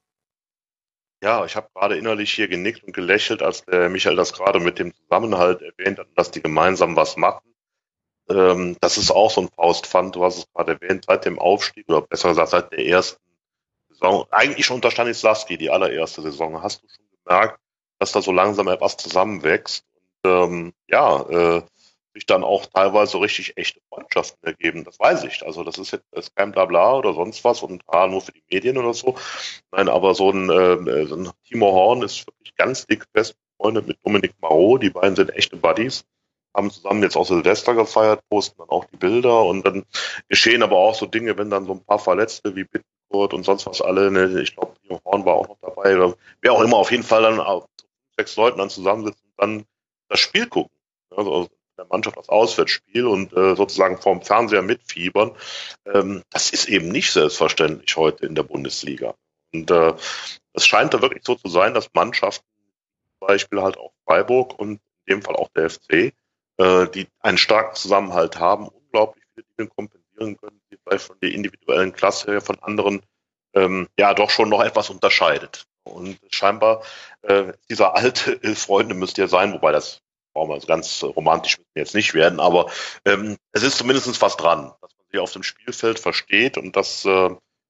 Ja, 1.23 1.44
ich 1.44 1.55
habe 1.55 1.68
gerade 1.75 1.97
innerlich 1.97 2.33
hier 2.33 2.49
genickt 2.49 2.83
und 2.83 2.94
gelächelt, 2.94 3.42
als 3.42 3.65
der 3.65 3.89
Michael 3.89 4.17
das 4.17 4.33
gerade 4.33 4.59
mit 4.59 4.78
dem 4.78 4.92
Zusammenhalt 4.94 5.60
erwähnt 5.62 5.99
hat, 5.99 6.09
dass 6.17 6.33
die 6.33 6.42
gemeinsam 6.42 6.97
was 6.97 7.17
machen 7.17 7.52
ähm, 8.28 8.76
das 8.81 8.97
ist 8.99 9.10
auch 9.10 9.31
so 9.31 9.42
ein 9.42 9.49
Faustpfand, 9.49 10.17
du 10.17 10.25
hast 10.25 10.39
es 10.39 10.52
gerade 10.52 10.73
erwähnt, 10.73 11.05
seit 11.07 11.25
dem 11.25 11.39
Aufstieg, 11.39 11.89
oder 11.89 12.02
besser 12.02 12.31
gesagt 12.31 12.51
seit 12.51 12.73
der 12.73 12.86
ersten 12.86 13.20
Saison, 13.91 14.26
eigentlich 14.31 14.67
schon 14.67 14.76
unter 14.76 14.91
Stanislavski, 14.91 15.59
die 15.59 15.70
allererste 15.70 16.23
Saison, 16.23 16.62
hast 16.62 16.83
du 16.83 16.89
schon 16.89 17.05
gemerkt, 17.25 17.59
dass 17.99 18.12
da 18.12 18.23
so 18.23 18.33
langsam 18.33 18.68
etwas 18.68 18.97
zusammenwächst. 18.97 19.84
Und 20.25 20.31
ähm, 20.31 20.73
ja, 20.89 21.23
äh, 21.23 21.62
sich 22.15 22.26
dann 22.26 22.44
auch 22.44 22.67
teilweise 22.67 23.20
richtig 23.20 23.57
echte 23.57 23.81
Freundschaften 23.89 24.44
ergeben. 24.44 24.84
Das 24.84 24.99
weiß 24.99 25.25
ich. 25.25 25.44
Also 25.44 25.65
das 25.65 25.78
ist 25.78 25.92
jetzt 25.92 26.05
das 26.10 26.26
ist 26.26 26.36
kein 26.36 26.52
Blabla 26.52 26.94
oder 26.94 27.15
sonst 27.15 27.42
was 27.44 27.62
und 27.62 27.83
ah, 27.86 28.07
nur 28.07 28.20
für 28.20 28.33
die 28.33 28.44
Medien 28.51 28.76
oder 28.76 28.94
so. 28.94 29.17
Nein, 29.70 29.89
aber 29.89 30.15
so 30.15 30.31
ein, 30.31 30.51
äh, 30.51 31.07
so 31.07 31.17
ein 31.17 31.31
Timo 31.49 31.73
Horn 31.73 32.02
ist 32.02 32.26
wirklich 32.26 32.55
ganz 32.57 32.86
dick 32.86 33.05
fest 33.15 33.34
befreundet 33.57 33.86
mit 33.86 33.99
Dominik 34.05 34.34
Marot. 34.41 34.83
Die 34.83 34.91
beiden 34.91 35.17
sind 35.17 35.34
echte 35.34 35.57
Buddies. 35.57 36.05
Haben 36.55 36.71
zusammen 36.71 37.03
jetzt 37.03 37.17
auch 37.17 37.27
Silvester 37.27 37.75
gefeiert, 37.75 38.21
posten 38.29 38.59
dann 38.59 38.69
auch 38.69 38.85
die 38.87 38.97
Bilder 38.97 39.45
und 39.45 39.67
dann 39.67 39.85
geschehen 40.29 40.63
aber 40.63 40.77
auch 40.77 40.95
so 40.95 41.07
Dinge, 41.07 41.37
wenn 41.39 41.51
dann 41.51 41.67
so 41.67 41.73
ein 41.73 41.85
paar 41.85 41.99
Verletzte 41.99 42.55
wie 42.55 42.65
Bittencourt 42.65 43.33
und 43.33 43.45
sonst 43.45 43.67
was 43.67 43.81
alle, 43.81 44.11
ne, 44.11 44.41
ich 44.41 44.55
glaube, 44.55 44.75
Horn 45.05 45.25
war 45.25 45.35
auch 45.35 45.49
noch 45.49 45.59
dabei, 45.61 45.97
oder 45.97 46.15
wer 46.41 46.53
auch 46.53 46.61
immer, 46.61 46.77
auf 46.77 46.91
jeden 46.91 47.05
Fall 47.05 47.23
dann 47.23 47.41
auch 47.41 47.67
sechs 48.17 48.37
Leuten 48.37 48.59
dann 48.59 48.71
zusammensitzen 48.71 49.25
und 49.25 49.41
dann 49.41 49.65
das 50.09 50.21
Spiel 50.21 50.47
gucken. 50.47 50.77
Also 51.11 51.49
der 51.77 51.87
Mannschaft 51.87 52.17
das 52.17 52.29
Auswärtsspiel 52.29 53.07
und 53.07 53.33
äh, 53.33 53.57
sozusagen 53.57 53.99
vorm 53.99 54.23
Fernseher 54.23 54.63
mitfiebern. 54.63 55.33
Ähm, 55.87 56.23
das 56.31 56.51
ist 56.51 56.69
eben 56.69 56.89
nicht 56.89 57.13
selbstverständlich 57.13 57.97
heute 57.97 58.27
in 58.27 58.35
der 58.35 58.43
Bundesliga. 58.43 59.15
Und 59.53 59.71
äh, 59.71 59.95
es 60.53 60.67
scheint 60.67 60.95
da 60.95 61.03
wirklich 61.03 61.25
so 61.25 61.35
zu 61.35 61.49
sein, 61.49 61.75
dass 61.75 61.93
Mannschaften, 61.95 62.47
zum 63.19 63.29
Beispiel 63.29 63.63
halt 63.63 63.79
auch 63.79 63.93
Freiburg 64.07 64.59
und 64.59 64.81
in 65.07 65.17
dem 65.17 65.23
Fall 65.23 65.37
auch 65.37 65.49
der 65.51 65.71
FC, 65.71 66.13
äh, 66.59 66.87
die 66.89 67.07
einen 67.21 67.39
starken 67.39 67.75
Zusammenhalt 67.75 68.39
haben, 68.39 68.69
unglaublich 68.69 69.25
viele 69.35 69.47
Dinge 69.59 69.69
kompensieren 69.69 70.37
können, 70.37 70.61
die 70.71 70.77
vielleicht 70.77 71.07
von 71.07 71.17
der 71.21 71.33
individuellen 71.33 71.93
Klasse 71.93 72.33
her 72.33 72.41
von 72.41 72.59
anderen 72.61 73.03
ähm, 73.55 73.89
ja 73.99 74.15
doch 74.15 74.31
schon 74.31 74.49
noch 74.49 74.63
etwas 74.63 74.91
unterscheidet. 74.91 75.67
Und 75.85 76.19
scheinbar 76.31 76.83
äh, 77.23 77.53
dieser 77.69 77.97
alte 77.97 78.39
Freunde 78.55 78.95
müsste 78.95 79.23
ja 79.23 79.29
sein, 79.29 79.53
wobei 79.53 79.73
das 79.73 80.01
brauchen 80.33 80.51
wir 80.51 80.55
also 80.55 80.67
ganz 80.67 81.03
romantisch 81.03 81.59
müssen 81.59 81.71
jetzt 81.75 81.95
nicht 81.95 82.15
werden, 82.15 82.41
aber 82.41 82.71
ähm, 83.05 83.37
es 83.53 83.63
ist 83.63 83.77
zumindest 83.77 84.23
was 84.23 84.37
dran, 84.37 84.73
dass 84.81 84.91
man 84.97 85.07
sich 85.11 85.21
auf 85.21 85.33
dem 85.33 85.43
Spielfeld 85.43 85.99
versteht 85.99 86.57
und 86.57 86.75
dass, 86.77 87.05
äh, 87.05 87.29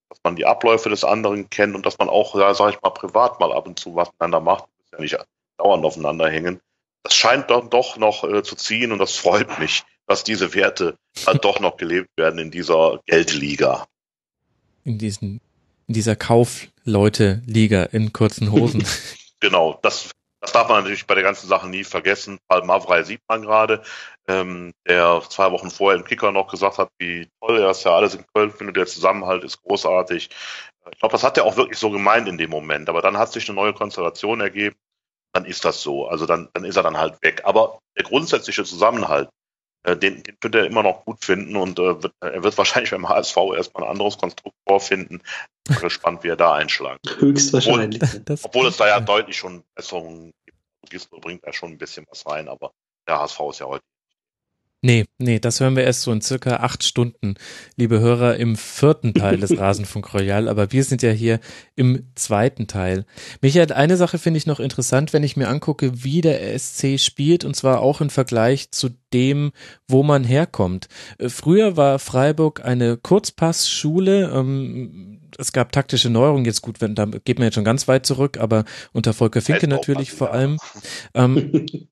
dass 0.09 0.19
man 0.23 0.37
die 0.37 0.47
Abläufe 0.47 0.89
des 0.89 1.05
anderen 1.05 1.51
kennt 1.51 1.75
und 1.75 1.85
dass 1.87 1.99
man 1.99 2.09
auch, 2.09 2.35
ja, 2.37 2.55
sage 2.55 2.75
ich 2.75 2.83
mal, 2.83 2.91
privat 2.91 3.41
mal 3.41 3.53
ab 3.53 3.67
und 3.67 3.79
zu 3.79 3.97
was 3.97 4.13
miteinander 4.13 4.41
macht, 4.41 4.67
muss 4.79 4.93
ja 4.93 5.01
nicht 5.01 5.27
dauernd 5.59 5.85
aufeinander 5.85 6.29
hängen. 6.29 6.61
Das 7.03 7.15
scheint 7.15 7.51
doch, 7.51 7.69
doch 7.69 7.97
noch 7.97 8.25
äh, 8.25 8.43
zu 8.43 8.57
ziehen 8.57 8.93
und 8.93 8.99
das 8.99 9.17
freut 9.17 9.59
mich, 9.59 9.83
dass 10.07 10.25
diese 10.25 10.55
Werte 10.55 10.97
halt 11.27 11.45
doch 11.45 11.61
noch 11.61 11.77
gelebt 11.77 12.11
werden 12.17 12.39
in 12.39 12.51
dieser 12.51 13.01
Geldliga. 13.07 13.87
In 14.85 14.99
diesen, 14.99 15.41
in 15.89 15.95
dieser 15.95 16.17
Kaufleute-Liga 16.17 17.85
in 17.85 18.13
kurzen 18.13 18.53
Hosen. 18.53 18.87
genau, 19.41 19.79
das 19.83 20.11
das 20.43 20.51
darf 20.51 20.69
man 20.69 20.79
natürlich 20.79 21.07
bei 21.07 21.15
der 21.15 21.23
ganzen 21.23 21.47
Sache 21.47 21.69
nie 21.69 21.85
vergessen. 21.85 22.41
Paul 22.49 22.65
Mavrei 22.65 23.05
sieht 23.05 23.21
man 23.29 23.43
gerade, 23.43 23.81
ähm, 24.27 24.75
der 24.89 25.23
zwei 25.29 25.53
Wochen 25.53 25.71
vorher 25.71 26.01
im 26.01 26.05
Kicker 26.05 26.33
noch 26.33 26.49
gesagt 26.49 26.79
hat, 26.79 26.91
wie 26.99 27.29
toll 27.41 27.61
er 27.61 27.71
ist 27.71 27.85
ja 27.85 27.95
alles 27.95 28.17
in 28.17 28.27
Köln 28.35 28.51
findet, 28.51 28.77
der 28.77 28.87
Zusammenhalt 28.87 29.45
ist 29.45 29.63
großartig. 29.63 30.31
Ich 30.91 30.99
glaube, 30.99 31.13
das 31.13 31.23
hat 31.23 31.39
er 31.39 31.45
auch 31.45 31.57
wirklich 31.57 31.79
so 31.79 31.91
gemeint 31.91 32.27
in 32.27 32.39
dem 32.39 32.51
Moment. 32.51 32.89
Aber 32.89 33.03
dann 33.03 33.17
hat 33.19 33.33
sich 33.33 33.49
eine 33.49 33.55
neue 33.55 33.73
Konstellation 33.73 34.41
ergeben. 34.41 34.75
Dann 35.33 35.45
ist 35.45 35.65
das 35.65 35.83
so. 35.83 36.07
Also 36.07 36.27
dann, 36.27 36.49
dann 36.53 36.65
ist 36.65 36.77
er 36.77 36.83
dann 36.83 36.99
halt 36.99 37.23
weg. 37.23 37.43
Aber 37.45 37.81
der 37.97 38.05
grundsätzliche 38.05 38.65
Zusammenhalt, 38.65 39.29
äh, 39.85 39.97
den, 39.97 40.23
den 40.23 40.39
könnte 40.41 40.59
er 40.59 40.67
immer 40.67 40.83
noch 40.83 41.05
gut 41.05 41.25
finden 41.25 41.57
und 41.57 41.79
äh, 41.79 42.03
wird, 42.03 42.15
er 42.21 42.43
wird 42.43 42.57
wahrscheinlich 42.59 42.91
beim 42.91 43.09
HSV 43.09 43.37
erstmal 43.57 43.85
ein 43.85 43.91
anderes 43.91 44.19
Konstrukt 44.19 44.57
vorfinden. 44.67 45.23
Ich 45.69 45.75
bin 45.75 45.83
gespannt, 45.83 46.23
wie 46.23 46.29
er 46.29 46.37
da 46.37 46.55
einschlagen. 46.55 46.99
Höchstwahrscheinlich. 47.19 48.03
Obwohl, 48.03 48.39
obwohl 48.43 48.67
es 48.67 48.77
da 48.77 48.87
ja 48.87 49.01
deutlich 49.01 49.37
schon 49.37 49.65
Besserungen 49.75 50.33
gibt. 50.45 50.59
Gislo 50.91 51.21
bringt 51.21 51.47
da 51.47 51.53
schon 51.53 51.71
ein 51.71 51.79
bisschen 51.79 52.05
was 52.11 52.27
rein, 52.27 52.49
aber 52.49 52.73
der 53.09 53.19
HSV 53.21 53.41
ist 53.51 53.61
ja 53.61 53.67
heute 53.67 53.85
Nee, 54.85 55.05
nee, 55.19 55.39
das 55.39 55.61
hören 55.61 55.77
wir 55.77 55.85
erst 55.85 56.03
so 56.03 56.11
in 56.11 56.21
circa 56.21 56.57
acht 56.57 56.83
Stunden, 56.83 57.37
liebe 57.77 58.01
Hörer, 58.01 58.35
im 58.39 58.57
vierten 58.57 59.15
Teil 59.15 59.39
des 59.39 59.57
Rasenfunk 59.59 60.13
Royal. 60.13 60.49
Aber 60.49 60.73
wir 60.73 60.83
sind 60.83 61.03
ja 61.03 61.13
hier 61.13 61.39
im 61.77 62.09
zweiten 62.17 62.67
Teil. 62.67 63.07
Michael, 63.41 63.73
eine 63.73 63.97
Sache 63.97 64.19
finde 64.19 64.39
ich 64.39 64.47
noch 64.47 64.59
interessant, 64.59 65.13
wenn 65.13 65.23
ich 65.23 65.37
mir 65.37 65.47
angucke, 65.47 66.03
wie 66.03 66.21
der 66.21 66.59
SC 66.59 66.99
spielt, 66.99 67.45
und 67.45 67.55
zwar 67.55 67.81
auch 67.81 68.01
im 68.01 68.11
Vergleich 68.11 68.73
zu 68.73 68.91
dem, 69.13 69.53
wo 69.87 70.03
man 70.03 70.25
herkommt. 70.25 70.89
Äh, 71.19 71.29
früher 71.29 71.77
war 71.77 72.01
Freiburg 72.01 72.65
eine 72.65 72.97
Kurzpassschule. 72.97 74.33
Ähm, 74.35 75.21
es 75.39 75.53
gab 75.53 75.71
taktische 75.71 76.11
Neuerungen, 76.11 76.45
jetzt 76.45 76.61
gut, 76.61 76.81
wenn, 76.81 76.97
da 76.97 77.05
geht 77.05 77.39
man 77.39 77.47
jetzt 77.47 77.55
schon 77.55 77.65
ganz 77.65 77.87
weit 77.87 78.05
zurück, 78.05 78.37
aber 78.37 78.65
unter 78.93 79.13
Volker 79.13 79.43
Finke 79.43 79.69
natürlich 79.69 80.11
vor 80.11 80.33
allem. 80.33 80.59
Ähm, 81.15 81.67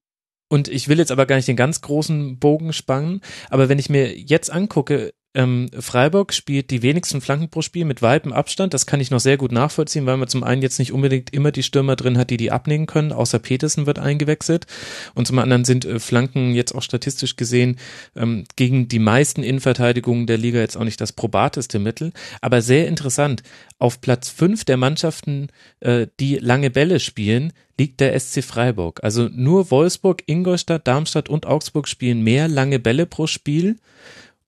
Und 0.52 0.66
ich 0.66 0.88
will 0.88 0.98
jetzt 0.98 1.12
aber 1.12 1.26
gar 1.26 1.36
nicht 1.36 1.46
den 1.46 1.56
ganz 1.56 1.80
großen 1.80 2.40
Bogen 2.40 2.72
spannen, 2.72 3.20
aber 3.50 3.68
wenn 3.68 3.78
ich 3.78 3.88
mir 3.88 4.18
jetzt 4.18 4.50
angucke, 4.50 5.14
ähm, 5.32 5.70
Freiburg 5.78 6.32
spielt 6.32 6.70
die 6.70 6.82
wenigsten 6.82 7.20
Flanken 7.20 7.50
pro 7.50 7.62
Spiel 7.62 7.84
mit 7.84 8.02
weitem 8.02 8.32
Abstand. 8.32 8.74
Das 8.74 8.86
kann 8.86 8.98
ich 8.98 9.12
noch 9.12 9.20
sehr 9.20 9.36
gut 9.36 9.52
nachvollziehen, 9.52 10.04
weil 10.06 10.16
man 10.16 10.26
zum 10.26 10.42
einen 10.42 10.60
jetzt 10.60 10.80
nicht 10.80 10.92
unbedingt 10.92 11.32
immer 11.32 11.52
die 11.52 11.62
Stürmer 11.62 11.94
drin 11.94 12.18
hat, 12.18 12.30
die 12.30 12.36
die 12.36 12.50
abnehmen 12.50 12.86
können, 12.86 13.12
außer 13.12 13.38
Petersen 13.38 13.86
wird 13.86 14.00
eingewechselt. 14.00 14.66
Und 15.14 15.28
zum 15.28 15.38
anderen 15.38 15.64
sind 15.64 15.84
äh, 15.84 16.00
Flanken 16.00 16.54
jetzt 16.54 16.74
auch 16.74 16.82
statistisch 16.82 17.36
gesehen 17.36 17.78
ähm, 18.16 18.44
gegen 18.56 18.88
die 18.88 18.98
meisten 18.98 19.44
Innenverteidigungen 19.44 20.26
der 20.26 20.38
Liga 20.38 20.58
jetzt 20.58 20.76
auch 20.76 20.84
nicht 20.84 21.00
das 21.00 21.12
probateste 21.12 21.78
Mittel. 21.78 22.12
Aber 22.40 22.60
sehr 22.60 22.88
interessant. 22.88 23.44
Auf 23.78 24.00
Platz 24.00 24.30
fünf 24.30 24.64
der 24.64 24.78
Mannschaften, 24.78 25.48
äh, 25.78 26.08
die 26.18 26.36
lange 26.36 26.70
Bälle 26.70 26.98
spielen, 26.98 27.52
liegt 27.78 28.00
der 28.00 28.18
SC 28.18 28.42
Freiburg. 28.42 29.02
Also 29.04 29.28
nur 29.32 29.70
Wolfsburg, 29.70 30.24
Ingolstadt, 30.26 30.88
Darmstadt 30.88 31.28
und 31.28 31.46
Augsburg 31.46 31.86
spielen 31.86 32.22
mehr 32.22 32.48
lange 32.48 32.80
Bälle 32.80 33.06
pro 33.06 33.28
Spiel. 33.28 33.76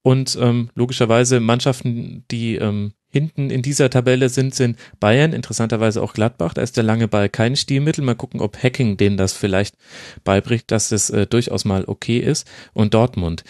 Und 0.02 0.36
ähm, 0.40 0.70
logischerweise 0.74 1.38
Mannschaften, 1.38 2.24
die 2.30 2.56
ähm, 2.56 2.92
hinten 3.08 3.50
in 3.50 3.62
dieser 3.62 3.90
Tabelle 3.90 4.28
sind, 4.28 4.54
sind 4.54 4.78
Bayern, 4.98 5.32
interessanterweise 5.32 6.02
auch 6.02 6.14
Gladbach. 6.14 6.54
Da 6.54 6.62
ist 6.62 6.76
der 6.76 6.82
lange 6.82 7.06
Ball 7.06 7.28
kein 7.28 7.54
Stilmittel. 7.54 8.02
Mal 8.02 8.16
gucken, 8.16 8.40
ob 8.40 8.60
Hacking 8.60 8.96
denen 8.96 9.16
das 9.16 9.32
vielleicht 9.32 9.76
beibringt, 10.24 10.64
dass 10.70 10.90
es 10.90 11.10
äh, 11.10 11.26
durchaus 11.26 11.64
mal 11.64 11.84
okay 11.86 12.18
ist. 12.18 12.50
Und 12.72 12.94
Dortmund. 12.94 13.44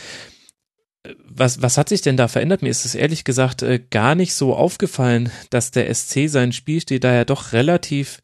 Was, 1.26 1.62
was 1.62 1.78
hat 1.78 1.88
sich 1.88 2.02
denn 2.02 2.16
da 2.16 2.28
verändert? 2.28 2.62
Mir 2.62 2.68
ist 2.68 2.84
es 2.84 2.94
ehrlich 2.94 3.24
gesagt 3.24 3.62
äh, 3.62 3.80
gar 3.90 4.14
nicht 4.14 4.34
so 4.34 4.54
aufgefallen, 4.54 5.32
dass 5.50 5.70
der 5.70 5.92
SC 5.92 6.28
seinen 6.28 6.52
Spielstil 6.52 7.00
da 7.00 7.14
ja 7.14 7.24
doch 7.24 7.52
relativ 7.52 8.20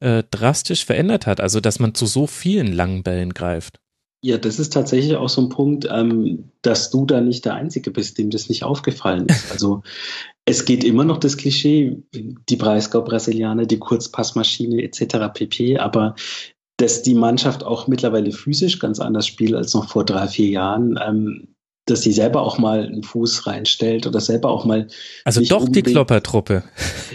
äh, 0.00 0.22
drastisch 0.30 0.84
verändert 0.84 1.26
hat. 1.26 1.40
Also, 1.40 1.60
dass 1.60 1.78
man 1.78 1.94
zu 1.94 2.06
so 2.06 2.26
vielen 2.26 2.72
langen 2.72 3.02
Bällen 3.02 3.32
greift. 3.32 3.80
Ja, 4.22 4.36
das 4.36 4.58
ist 4.58 4.72
tatsächlich 4.72 5.16
auch 5.16 5.30
so 5.30 5.40
ein 5.40 5.48
Punkt, 5.48 5.88
ähm, 5.90 6.50
dass 6.60 6.90
du 6.90 7.06
da 7.06 7.22
nicht 7.22 7.46
der 7.46 7.54
Einzige 7.54 7.90
bist, 7.90 8.18
dem 8.18 8.30
das 8.30 8.48
nicht 8.48 8.64
aufgefallen 8.64 9.26
ist. 9.26 9.50
Also 9.52 9.82
es 10.44 10.64
geht 10.64 10.84
immer 10.84 11.04
noch 11.04 11.18
das 11.18 11.36
Klischee, 11.36 12.02
die 12.12 12.56
Breisgau-Brasilianer, 12.56 13.66
die 13.66 13.78
Kurzpassmaschine 13.78 14.82
etc. 14.82 15.32
pp. 15.32 15.78
Aber 15.78 16.16
dass 16.76 17.02
die 17.02 17.14
Mannschaft 17.14 17.64
auch 17.64 17.88
mittlerweile 17.88 18.32
physisch 18.32 18.78
ganz 18.78 19.00
anders 19.00 19.26
spielt 19.26 19.54
als 19.54 19.74
noch 19.74 19.88
vor 19.88 20.04
drei, 20.04 20.28
vier 20.28 20.48
Jahren, 20.48 20.98
ähm, 21.02 21.48
dass 21.86 22.02
sie 22.02 22.12
selber 22.12 22.42
auch 22.42 22.58
mal 22.58 22.86
einen 22.86 23.02
Fuß 23.02 23.46
reinstellt 23.46 24.06
oder 24.06 24.20
selber 24.20 24.50
auch 24.50 24.64
mal. 24.64 24.86
Also 25.24 25.42
doch 25.42 25.68
die 25.68 25.82
Kloppertruppe. 25.82 26.62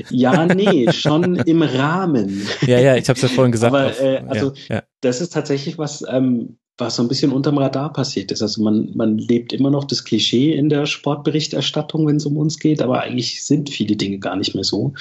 Ja, 0.09 0.45
nee, 0.45 0.91
schon 0.91 1.35
im 1.35 1.61
Rahmen. 1.61 2.47
Ja, 2.65 2.79
ja, 2.79 2.95
ich 2.95 3.07
habe 3.09 3.17
es 3.17 3.21
ja 3.21 3.27
vorhin 3.27 3.51
gesagt. 3.51 3.73
Aber 3.73 3.99
äh, 3.99 4.23
also 4.27 4.53
ja, 4.67 4.75
ja. 4.75 4.83
das 5.01 5.21
ist 5.21 5.33
tatsächlich 5.33 5.77
was, 5.77 6.03
ähm, 6.07 6.57
was 6.77 6.95
so 6.95 7.03
ein 7.03 7.07
bisschen 7.07 7.31
unterm 7.31 7.57
Radar 7.57 7.93
passiert 7.93 8.31
ist. 8.31 8.41
Also 8.41 8.61
man, 8.61 8.91
man 8.95 9.17
lebt 9.17 9.53
immer 9.53 9.69
noch 9.69 9.85
das 9.85 10.03
Klischee 10.03 10.53
in 10.53 10.69
der 10.69 10.85
Sportberichterstattung, 10.85 12.05
wenn 12.07 12.17
es 12.17 12.25
um 12.25 12.37
uns 12.37 12.59
geht, 12.59 12.81
aber 12.81 13.01
eigentlich 13.01 13.43
sind 13.45 13.69
viele 13.69 13.95
Dinge 13.95 14.19
gar 14.19 14.35
nicht 14.35 14.55
mehr 14.55 14.63
so. 14.63 14.93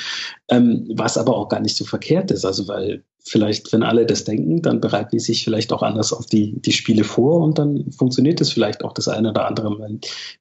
Ähm, 0.49 0.89
was 0.95 1.19
aber 1.19 1.37
auch 1.37 1.49
gar 1.49 1.61
nicht 1.61 1.77
so 1.77 1.85
verkehrt 1.85 2.31
ist. 2.31 2.45
Also 2.45 2.69
weil 2.69 3.03
vielleicht, 3.27 3.73
wenn 3.73 3.83
alle 3.83 4.05
das 4.05 4.25
denken, 4.25 4.61
dann 4.61 4.81
bereiten 4.81 5.11
die 5.13 5.19
sich 5.19 5.45
vielleicht 5.45 5.73
auch 5.73 5.83
anders 5.83 6.13
auf 6.13 6.27
die, 6.27 6.61
die 6.61 6.73
Spiele 6.73 7.05
vor 7.05 7.41
und 7.43 7.59
dann 7.59 7.91
funktioniert 7.91 8.41
es 8.41 8.53
vielleicht 8.53 8.85
auch 8.85 8.93
das 8.93 9.09
eine 9.09 9.31
oder 9.31 9.47
andere 9.47 9.75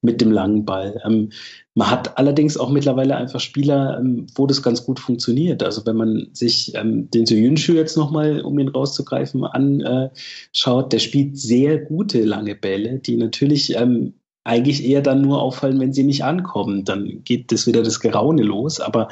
mit 0.01 0.19
dem 0.19 0.31
langen 0.31 0.65
Ball. 0.65 1.01
Ähm, 1.05 1.29
man 1.75 1.89
hat 1.89 2.17
allerdings 2.17 2.57
auch 2.57 2.69
mittlerweile 2.69 3.15
einfach 3.15 3.39
Spieler, 3.39 3.97
ähm, 3.99 4.27
wo 4.35 4.45
das 4.45 4.61
ganz 4.61 4.85
gut 4.85 4.99
funktioniert. 4.99 5.63
Also 5.63 5.85
wenn 5.85 5.95
man 5.95 6.27
sich 6.33 6.75
ähm, 6.75 7.09
den 7.09 7.25
Soyunshu 7.25 7.73
jetzt 7.73 7.95
nochmal, 7.95 8.41
um 8.41 8.59
ihn 8.59 8.67
rauszugreifen, 8.67 9.45
anschaut, 9.45 10.91
der 10.93 10.99
spielt 10.99 11.37
sehr 11.37 11.79
gute 11.79 12.23
lange 12.23 12.55
Bälle, 12.55 12.99
die 12.99 13.15
natürlich 13.15 13.75
ähm, 13.75 14.13
eigentlich 14.43 14.83
eher 14.83 15.01
dann 15.01 15.21
nur 15.21 15.41
auffallen, 15.41 15.79
wenn 15.79 15.93
sie 15.93 16.03
nicht 16.03 16.23
ankommen. 16.23 16.85
Dann 16.85 17.23
geht 17.23 17.51
das 17.51 17.67
wieder 17.67 17.83
das 17.83 17.99
Geraune 17.99 18.43
los, 18.43 18.79
aber 18.79 19.07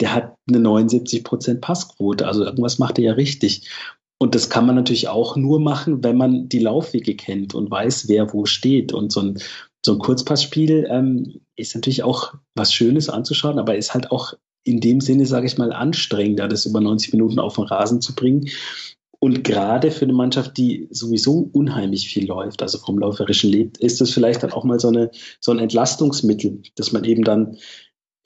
der 0.00 0.14
hat 0.14 0.34
eine 0.48 0.60
79 0.60 1.24
Prozent 1.24 1.60
Passquote. 1.60 2.26
Also 2.26 2.44
irgendwas 2.44 2.78
macht 2.78 2.98
er 2.98 3.04
ja 3.04 3.12
richtig. 3.12 3.68
Und 4.18 4.34
das 4.34 4.50
kann 4.50 4.66
man 4.66 4.76
natürlich 4.76 5.08
auch 5.08 5.36
nur 5.36 5.60
machen, 5.60 6.04
wenn 6.04 6.16
man 6.16 6.48
die 6.48 6.60
Laufwege 6.60 7.16
kennt 7.16 7.54
und 7.54 7.70
weiß, 7.70 8.08
wer 8.08 8.32
wo 8.32 8.46
steht. 8.46 8.92
Und 8.92 9.12
so 9.12 9.20
ein 9.20 9.38
so 9.84 9.92
ein 9.92 9.98
Kurzpassspiel 9.98 10.86
ähm, 10.88 11.40
ist 11.56 11.74
natürlich 11.74 12.04
auch 12.04 12.34
was 12.54 12.72
Schönes 12.72 13.08
anzuschauen, 13.08 13.58
aber 13.58 13.76
ist 13.76 13.94
halt 13.94 14.12
auch 14.12 14.34
in 14.64 14.80
dem 14.80 15.00
Sinne, 15.00 15.26
sage 15.26 15.46
ich 15.46 15.58
mal, 15.58 15.72
anstrengender, 15.72 16.46
das 16.46 16.66
über 16.66 16.80
90 16.80 17.12
Minuten 17.12 17.40
auf 17.40 17.56
den 17.56 17.64
Rasen 17.64 18.00
zu 18.00 18.14
bringen. 18.14 18.48
Und 19.22 19.44
gerade 19.44 19.92
für 19.92 20.04
eine 20.04 20.14
Mannschaft, 20.14 20.56
die 20.56 20.88
sowieso 20.90 21.48
unheimlich 21.52 22.08
viel 22.08 22.26
läuft, 22.26 22.60
also 22.60 22.78
vom 22.78 22.98
Läuferischen 22.98 23.50
lebt, 23.50 23.78
ist 23.78 24.00
das 24.00 24.10
vielleicht 24.10 24.42
dann 24.42 24.50
auch 24.50 24.64
mal 24.64 24.80
so, 24.80 24.88
eine, 24.88 25.12
so 25.38 25.52
ein 25.52 25.60
Entlastungsmittel, 25.60 26.60
dass 26.74 26.90
man 26.90 27.04
eben 27.04 27.22
dann, 27.22 27.56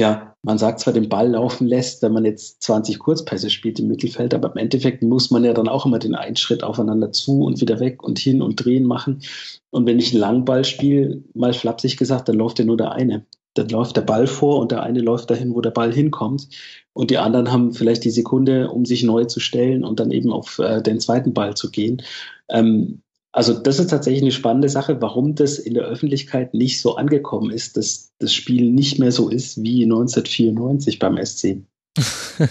ja, 0.00 0.34
man 0.40 0.56
sagt 0.56 0.80
zwar 0.80 0.94
den 0.94 1.10
Ball 1.10 1.32
laufen 1.32 1.66
lässt, 1.66 2.00
wenn 2.00 2.14
man 2.14 2.24
jetzt 2.24 2.62
20 2.62 2.98
Kurzpässe 2.98 3.50
spielt 3.50 3.78
im 3.78 3.88
Mittelfeld, 3.88 4.32
aber 4.32 4.50
im 4.52 4.56
Endeffekt 4.56 5.02
muss 5.02 5.30
man 5.30 5.44
ja 5.44 5.52
dann 5.52 5.68
auch 5.68 5.84
immer 5.84 5.98
den 5.98 6.14
einen 6.14 6.36
Schritt 6.36 6.64
aufeinander 6.64 7.12
zu 7.12 7.42
und 7.42 7.60
wieder 7.60 7.78
weg 7.78 8.02
und 8.02 8.18
hin 8.18 8.40
und 8.40 8.64
drehen 8.64 8.84
machen. 8.84 9.20
Und 9.68 9.84
wenn 9.84 9.98
ich 9.98 10.12
einen 10.12 10.22
Langball 10.22 10.64
spiele, 10.64 11.22
mal 11.34 11.52
flapsig 11.52 11.98
gesagt, 11.98 12.30
dann 12.30 12.36
läuft 12.36 12.58
ja 12.58 12.64
nur 12.64 12.78
der 12.78 12.92
eine 12.92 13.26
dann 13.58 13.68
läuft 13.68 13.96
der 13.96 14.02
Ball 14.02 14.26
vor 14.26 14.60
und 14.60 14.72
der 14.72 14.82
eine 14.82 15.00
läuft 15.00 15.30
dahin, 15.30 15.54
wo 15.54 15.60
der 15.60 15.70
Ball 15.70 15.92
hinkommt. 15.92 16.48
Und 16.92 17.10
die 17.10 17.18
anderen 17.18 17.52
haben 17.52 17.72
vielleicht 17.72 18.04
die 18.04 18.10
Sekunde, 18.10 18.70
um 18.70 18.84
sich 18.84 19.02
neu 19.02 19.24
zu 19.24 19.40
stellen 19.40 19.84
und 19.84 20.00
dann 20.00 20.10
eben 20.10 20.32
auf 20.32 20.58
äh, 20.58 20.82
den 20.82 21.00
zweiten 21.00 21.34
Ball 21.34 21.54
zu 21.54 21.70
gehen. 21.70 22.02
Ähm, 22.48 23.02
also 23.32 23.52
das 23.52 23.78
ist 23.78 23.90
tatsächlich 23.90 24.22
eine 24.22 24.32
spannende 24.32 24.70
Sache, 24.70 25.02
warum 25.02 25.34
das 25.34 25.58
in 25.58 25.74
der 25.74 25.84
Öffentlichkeit 25.84 26.54
nicht 26.54 26.80
so 26.80 26.96
angekommen 26.96 27.50
ist, 27.50 27.76
dass 27.76 28.12
das 28.18 28.32
Spiel 28.32 28.70
nicht 28.70 28.98
mehr 28.98 29.12
so 29.12 29.28
ist 29.28 29.62
wie 29.62 29.82
1994 29.84 30.98
beim 30.98 31.22
SC. 31.22 31.58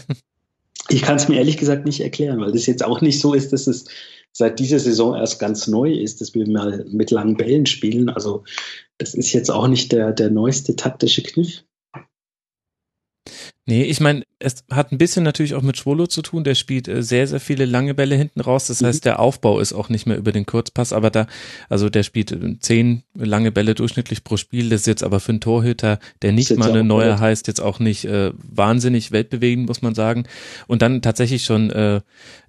ich 0.90 1.01
kann 1.01 1.16
es 1.16 1.27
mir 1.27 1.38
ehrlich 1.38 1.58
gesagt 1.58 1.85
nicht 1.85 2.01
erklären, 2.01 2.40
weil 2.40 2.51
das 2.51 2.67
jetzt 2.67 2.85
auch 2.85 3.01
nicht 3.01 3.19
so 3.19 3.34
ist, 3.34 3.51
dass 3.51 3.66
es 3.66 3.85
seit 4.32 4.59
dieser 4.59 4.80
Saison 4.80 5.16
erst 5.16 5.40
ganz 5.40 5.66
neu 5.66 5.92
ist, 5.92 6.22
dass 6.22 6.35
wir 6.35 6.48
mal 6.48 6.85
mit 6.92 7.09
langen 7.09 7.38
Bällen 7.38 7.66
spielen. 7.66 8.09
Also 8.09 8.43
das 8.98 9.14
ist 9.14 9.33
jetzt 9.33 9.51
auch 9.51 9.67
nicht 9.67 9.91
der, 9.91 10.11
der 10.11 10.30
neueste 10.30 10.75
taktische 10.75 11.24
Kniff. 11.24 11.64
Nee, 13.65 13.83
ich 13.83 13.99
meine, 13.99 14.24
es 14.38 14.65
hat 14.69 14.91
ein 14.91 14.97
bisschen 14.97 15.23
natürlich 15.23 15.55
auch 15.55 15.61
mit 15.61 15.77
Schwolo 15.77 16.07
zu 16.07 16.22
tun. 16.22 16.43
Der 16.43 16.55
spielt 16.55 16.89
äh, 16.89 17.01
sehr, 17.01 17.25
sehr 17.25 17.39
viele 17.39 17.64
lange 17.64 17.93
Bälle 17.93 18.15
hinten 18.15 18.41
raus. 18.41 18.67
Das 18.67 18.81
mhm. 18.81 18.88
heißt, 18.88 19.05
der 19.05 19.19
Aufbau 19.19 19.59
ist 19.59 19.72
auch 19.72 19.88
nicht 19.88 20.07
mehr 20.07 20.17
über 20.17 20.33
den 20.33 20.45
Kurzpass, 20.45 20.91
aber 20.91 21.09
da, 21.09 21.27
also 21.69 21.89
der 21.89 22.03
spielt 22.03 22.33
äh, 22.33 22.59
zehn 22.59 23.03
lange 23.14 23.53
Bälle 23.53 23.75
durchschnittlich 23.75 24.25
pro 24.25 24.35
Spiel. 24.35 24.69
Das 24.69 24.81
ist 24.81 24.88
jetzt 24.88 25.03
aber 25.03 25.22
für 25.22 25.31
einen 25.31 25.39
Torhüter, 25.39 25.99
der 26.22 26.33
nicht 26.33 26.55
mal 26.57 26.69
eine 26.69 26.83
neue 26.83 27.11
gut. 27.11 27.19
heißt, 27.22 27.47
jetzt 27.47 27.61
auch 27.61 27.80
nicht 27.80 28.05
äh, 28.05 28.31
wahnsinnig 28.35 29.11
weltbewegend, 29.11 29.67
muss 29.67 29.81
man 29.81 29.95
sagen. 29.95 30.25
Und 30.67 30.81
dann 30.81 31.01
tatsächlich 31.01 31.45
schon 31.45 31.69
äh, 31.69 32.01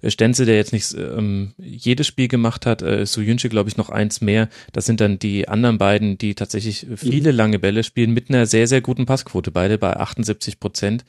Stenze, 0.05 0.45
der 0.45 0.57
jetzt 0.57 0.73
nicht 0.73 0.93
ähm, 0.93 1.53
jedes 1.57 2.05
Spiel 2.05 2.27
gemacht 2.27 2.65
hat, 2.65 2.81
äh, 2.81 3.05
Suyunche, 3.05 3.47
glaube 3.47 3.69
ich, 3.69 3.77
noch 3.77 3.89
eins 3.89 4.19
mehr. 4.19 4.49
Das 4.73 4.85
sind 4.85 4.99
dann 4.99 5.19
die 5.19 5.47
anderen 5.47 5.77
beiden, 5.77 6.17
die 6.17 6.35
tatsächlich 6.35 6.85
viele 6.97 7.31
mhm. 7.31 7.37
lange 7.37 7.59
Bälle 7.59 7.83
spielen 7.83 8.11
mit 8.11 8.29
einer 8.29 8.45
sehr, 8.45 8.67
sehr 8.67 8.81
guten 8.81 9.05
Passquote, 9.05 9.51
beide 9.51 9.77
bei 9.77 9.95
78 9.95 10.59
Prozent. 10.59 11.05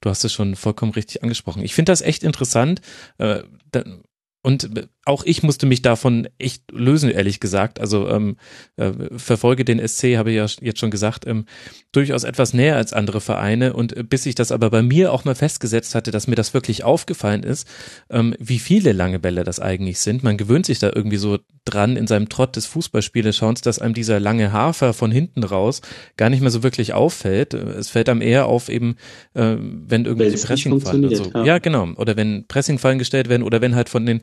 Du 0.00 0.10
hast 0.10 0.24
es 0.24 0.32
schon 0.32 0.56
vollkommen 0.56 0.92
richtig 0.92 1.22
angesprochen. 1.22 1.62
Ich 1.62 1.74
finde 1.74 1.92
das 1.92 2.00
echt 2.02 2.22
interessant. 2.22 2.80
Äh, 3.18 3.42
da, 3.70 3.84
und 4.42 4.70
auch 5.06 5.22
ich 5.24 5.44
musste 5.44 5.66
mich 5.66 5.82
davon 5.82 6.28
echt 6.38 6.64
lösen, 6.72 7.10
ehrlich 7.10 7.38
gesagt. 7.38 7.80
Also 7.80 8.08
ähm, 8.08 8.36
äh, 8.76 8.92
verfolge 9.16 9.64
den 9.64 9.78
SC, 9.86 10.16
habe 10.16 10.30
ich 10.30 10.36
ja 10.36 10.46
jetzt 10.60 10.80
schon 10.80 10.90
gesagt, 10.90 11.26
ähm, 11.26 11.46
durchaus 11.92 12.24
etwas 12.24 12.52
näher 12.52 12.76
als 12.76 12.92
andere 12.92 13.20
Vereine. 13.20 13.72
Und 13.72 13.96
äh, 13.96 14.02
bis 14.02 14.26
ich 14.26 14.34
das 14.34 14.50
aber 14.50 14.68
bei 14.68 14.82
mir 14.82 15.12
auch 15.12 15.24
mal 15.24 15.36
festgesetzt 15.36 15.94
hatte, 15.94 16.10
dass 16.10 16.26
mir 16.26 16.34
das 16.34 16.54
wirklich 16.54 16.82
aufgefallen 16.82 17.44
ist, 17.44 17.68
ähm, 18.10 18.34
wie 18.40 18.58
viele 18.58 18.90
lange 18.90 19.20
Bälle 19.20 19.44
das 19.44 19.60
eigentlich 19.60 20.00
sind. 20.00 20.24
Man 20.24 20.36
gewöhnt 20.36 20.66
sich 20.66 20.80
da 20.80 20.90
irgendwie 20.92 21.18
so 21.18 21.38
dran 21.64 21.96
in 21.96 22.08
seinem 22.08 22.28
Trott 22.28 22.56
des 22.56 22.66
Fußballspieleschauens, 22.66 23.60
dass 23.60 23.78
einem 23.78 23.94
dieser 23.94 24.18
lange 24.18 24.50
Hafer 24.52 24.92
von 24.92 25.12
hinten 25.12 25.44
raus 25.44 25.82
gar 26.16 26.30
nicht 26.30 26.40
mehr 26.40 26.50
so 26.50 26.64
wirklich 26.64 26.94
auffällt. 26.94 27.54
Es 27.54 27.90
fällt 27.90 28.08
einem 28.08 28.22
eher 28.22 28.46
auf 28.46 28.68
eben, 28.68 28.96
äh, 29.34 29.54
wenn 29.60 30.04
irgendwie 30.04 30.32
Pressingfallen 30.32 31.04
oder 31.04 31.16
so. 31.16 31.30
Ja. 31.32 31.44
ja, 31.44 31.58
genau. 31.58 31.90
Oder 31.96 32.16
wenn 32.16 32.46
Pressingfallen 32.48 32.98
gestellt 32.98 33.28
werden 33.28 33.44
oder 33.44 33.60
wenn 33.60 33.76
halt 33.76 33.88
von 33.88 34.04
den 34.04 34.20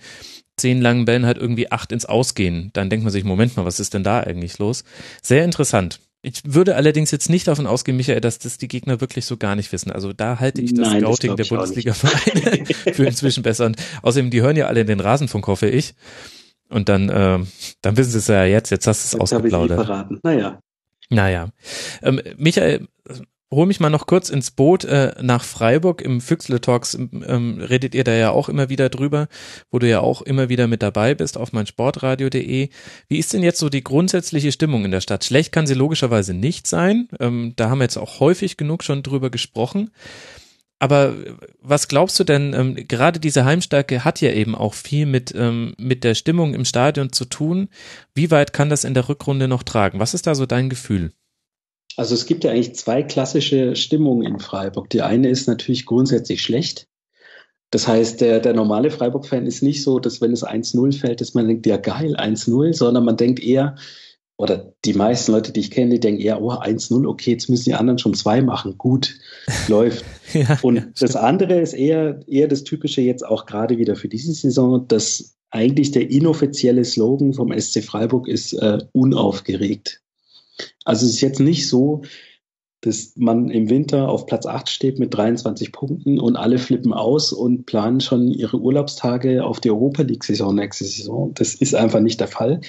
zehn 0.58 0.82
langen 0.82 1.06
Bällen 1.06 1.26
halt 1.26 1.38
irgendwie 1.38 1.72
acht 1.72 1.92
ins 1.92 2.06
Ausgehen. 2.06 2.70
Dann 2.74 2.90
denkt 2.90 3.04
man 3.04 3.12
sich, 3.12 3.24
Moment 3.24 3.58
mal, 3.58 3.66
was 3.66 3.80
ist 3.80 3.94
denn 3.94 4.04
da 4.04 4.20
eigentlich 4.20 4.60
los? 4.60 4.84
Sehr 5.22 5.44
interessant. 5.44 6.00
Ich 6.26 6.42
würde 6.46 6.78
allerdings 6.78 7.12
jetzt 7.12 7.30
nicht 7.30 7.48
davon 7.48 7.68
ausgehen, 7.68 7.98
Michael, 7.98 8.22
dass 8.22 8.40
das 8.40 8.58
die 8.58 8.70
Gegner 8.70 9.02
wirklich 9.02 9.26
so 9.26 9.36
gar 9.36 9.56
nicht 9.56 9.74
wissen. 9.74 9.92
Also 9.92 10.14
da 10.14 10.40
halte 10.40 10.62
ich 10.62 10.74
das 10.74 10.90
Nein, 10.90 11.02
Scouting 11.02 11.36
das 11.36 11.48
der 11.48 11.56
Bundesliga-Vereine 11.56 12.66
für 12.94 13.06
inzwischen 13.06 13.44
besser. 13.44 13.66
Und 13.66 13.76
außerdem, 14.04 14.30
die 14.30 14.42
hören 14.42 14.56
ja 14.56 14.68
alle 14.68 14.82
in 14.82 14.88
den 14.88 15.02
Rasenfunk, 15.02 15.46
hoffe 15.48 15.68
ich. 15.68 15.96
Und 16.70 16.88
dann, 16.88 17.10
äh, 17.10 17.40
dann 17.82 17.98
wissen 17.98 18.12
sie 18.12 18.20
es 18.20 18.28
ja 18.28 18.46
jetzt. 18.46 18.70
Jetzt 18.70 18.88
hast 18.88 19.14
du 19.14 19.18
es 19.18 19.22
ausgeplaudert. 19.22 20.22
Naja. 20.24 20.60
Naja. 21.10 21.50
Ähm, 22.02 22.22
Michael, 22.38 22.88
hol 23.56 23.66
mich 23.66 23.80
mal 23.80 23.90
noch 23.90 24.08
kurz 24.08 24.30
ins 24.30 24.52
Boot 24.52 24.84
äh, 24.86 25.14
nach 25.22 25.44
Freiburg. 25.44 26.02
Im 26.02 26.22
Füchsle 26.22 26.62
Talks 26.62 26.96
ähm, 26.96 27.60
redet 27.62 27.96
ihr 27.96 28.04
da 28.04 28.14
ja 28.14 28.32
auch 28.32 28.50
immer 28.50 28.70
wieder 28.70 28.90
drüber, 28.90 29.28
wo 29.72 29.80
du 29.80 29.88
ja 29.88 30.00
auch 30.00 30.22
immer 30.22 30.50
wieder 30.50 30.68
mit 30.68 30.82
dabei 30.82 31.16
bist 31.16 31.38
auf 31.38 31.54
meinsportradio.de. 31.54 32.70
Wie 33.08 33.18
ist 33.18 33.34
denn 33.34 33.44
jetzt 33.44 33.60
so 33.60 33.70
die 33.70 33.84
grundsätzliche 33.84 34.52
Stimmung 34.52 34.86
in 34.86 34.92
der 34.92 35.02
Stadt? 35.02 35.24
Schlecht 35.24 35.52
kann 35.52 35.68
sie 35.68 35.74
logischerweise 35.74 36.34
nicht 36.34 36.68
sein. 36.68 37.08
Ähm, 37.20 37.54
da 37.56 37.70
haben 37.70 37.80
wir 37.80 37.86
jetzt 37.86 37.98
auch 37.98 38.20
häufig 38.20 38.58
genug 38.58 38.84
schon 38.84 39.04
drüber 39.04 39.30
gesprochen. 39.30 39.92
Aber 40.84 41.14
was 41.62 41.88
glaubst 41.88 42.20
du 42.20 42.26
denn, 42.26 42.54
ähm, 42.54 42.76
gerade 42.76 43.22
diese 43.22 43.46
Heimstärke 43.46 44.04
hat 44.04 44.20
ja 44.20 44.32
eben 44.32 44.54
auch 44.54 44.74
viel 44.74 45.06
mit, 45.06 45.34
ähm, 45.34 45.76
mit 45.78 46.04
der 46.04 46.14
Stimmung 46.14 46.54
im 46.54 46.66
Stadion 46.66 47.14
zu 47.14 47.24
tun. 47.24 47.70
Wie 48.14 48.32
weit 48.32 48.52
kann 48.52 48.70
das 48.70 48.84
in 48.84 48.94
der 48.94 49.08
Rückrunde 49.08 49.48
noch 49.48 49.64
tragen? 49.64 50.02
Was 50.02 50.14
ist 50.14 50.28
da 50.28 50.36
so 50.36 50.46
dein 50.46 50.70
Gefühl? 50.70 51.14
Also 51.98 52.16
es 52.16 52.26
gibt 52.26 52.44
ja 52.44 52.52
eigentlich 52.52 52.76
zwei 52.76 53.04
klassische 53.04 53.76
Stimmungen 53.76 54.26
in 54.26 54.40
Freiburg. 54.40 54.90
Die 54.90 55.02
eine 55.02 55.30
ist 55.30 55.48
natürlich 55.48 55.86
grundsätzlich 55.86 56.42
schlecht. 56.42 56.88
Das 57.74 57.88
heißt, 57.88 58.22
der, 58.22 58.40
der 58.40 58.54
normale 58.54 58.92
Freiburg-Fan 58.92 59.48
ist 59.48 59.64
nicht 59.64 59.82
so, 59.82 60.00
dass 60.00 60.22
wenn 60.22 60.32
es 60.32 60.46
1-0 60.46 61.00
fällt, 61.00 61.22
dass 61.22 61.34
man 61.34 61.48
denkt, 61.48 61.66
ja 61.66 61.78
geil, 61.78 62.16
1-0, 62.16 62.74
sondern 62.74 63.04
man 63.04 63.18
denkt 63.18 63.40
eher, 63.40 63.76
oder 64.38 64.74
die 64.86 64.94
meisten 64.94 65.32
Leute, 65.32 65.52
die 65.52 65.62
ich 65.62 65.72
kenne, 65.72 65.92
die 65.92 66.00
denken 66.00 66.22
eher, 66.22 66.42
oh, 66.42 66.52
1-0, 66.52 67.08
okay, 67.08 67.32
jetzt 67.32 67.50
müssen 67.50 67.66
die 67.66 67.74
anderen 67.74 67.98
schon 67.98 68.14
zwei 68.14 68.42
machen. 68.42 68.78
Gut, 68.78 69.16
läuft. 69.68 70.06
ja, 70.34 70.60
Und 70.62 70.76
ja, 70.76 70.86
das 71.00 71.16
andere 71.16 71.62
ist 71.62 71.74
eher, 71.74 72.20
eher 72.28 72.48
das 72.48 72.64
Typische 72.64 73.02
jetzt 73.02 73.26
auch 73.26 73.48
gerade 73.48 73.80
wieder 73.80 73.96
für 73.96 74.08
diese 74.08 74.34
Saison, 74.34 74.88
dass 74.88 75.36
eigentlich 75.50 75.92
der 75.92 76.12
inoffizielle 76.12 76.86
Slogan 76.86 77.34
vom 77.34 77.58
SC 77.58 77.84
Freiburg 77.84 78.28
ist 78.28 78.54
äh, 78.54 78.80
unaufgeregt. 78.92 80.03
Also 80.86 81.06
es 81.06 81.14
ist 81.14 81.22
jetzt 81.22 81.40
nicht 81.40 81.68
so, 81.68 82.04
dass 82.82 83.14
man 83.16 83.50
im 83.50 83.70
Winter 83.70 84.10
auf 84.10 84.26
Platz 84.26 84.46
8 84.46 84.70
steht 84.70 85.00
mit 85.00 85.14
23 85.14 85.72
Punkten 85.72 86.20
und 86.20 86.36
alle 86.36 86.58
flippen 86.58 86.94
aus 86.94 87.32
und 87.32 87.66
planen 87.66 88.02
schon 88.02 88.30
ihre 88.30 88.60
Urlaubstage 88.60 89.46
auf 89.46 89.62
die 89.62 89.72
Europa 89.72 90.04
League-Saison 90.04 90.54
nächste 90.54 90.84
Saison. 90.84 91.34
Das 91.34 91.56
ist 91.56 91.76
einfach 91.76 92.02
nicht 92.02 92.20
der 92.20 92.28
Fall. 92.28 92.60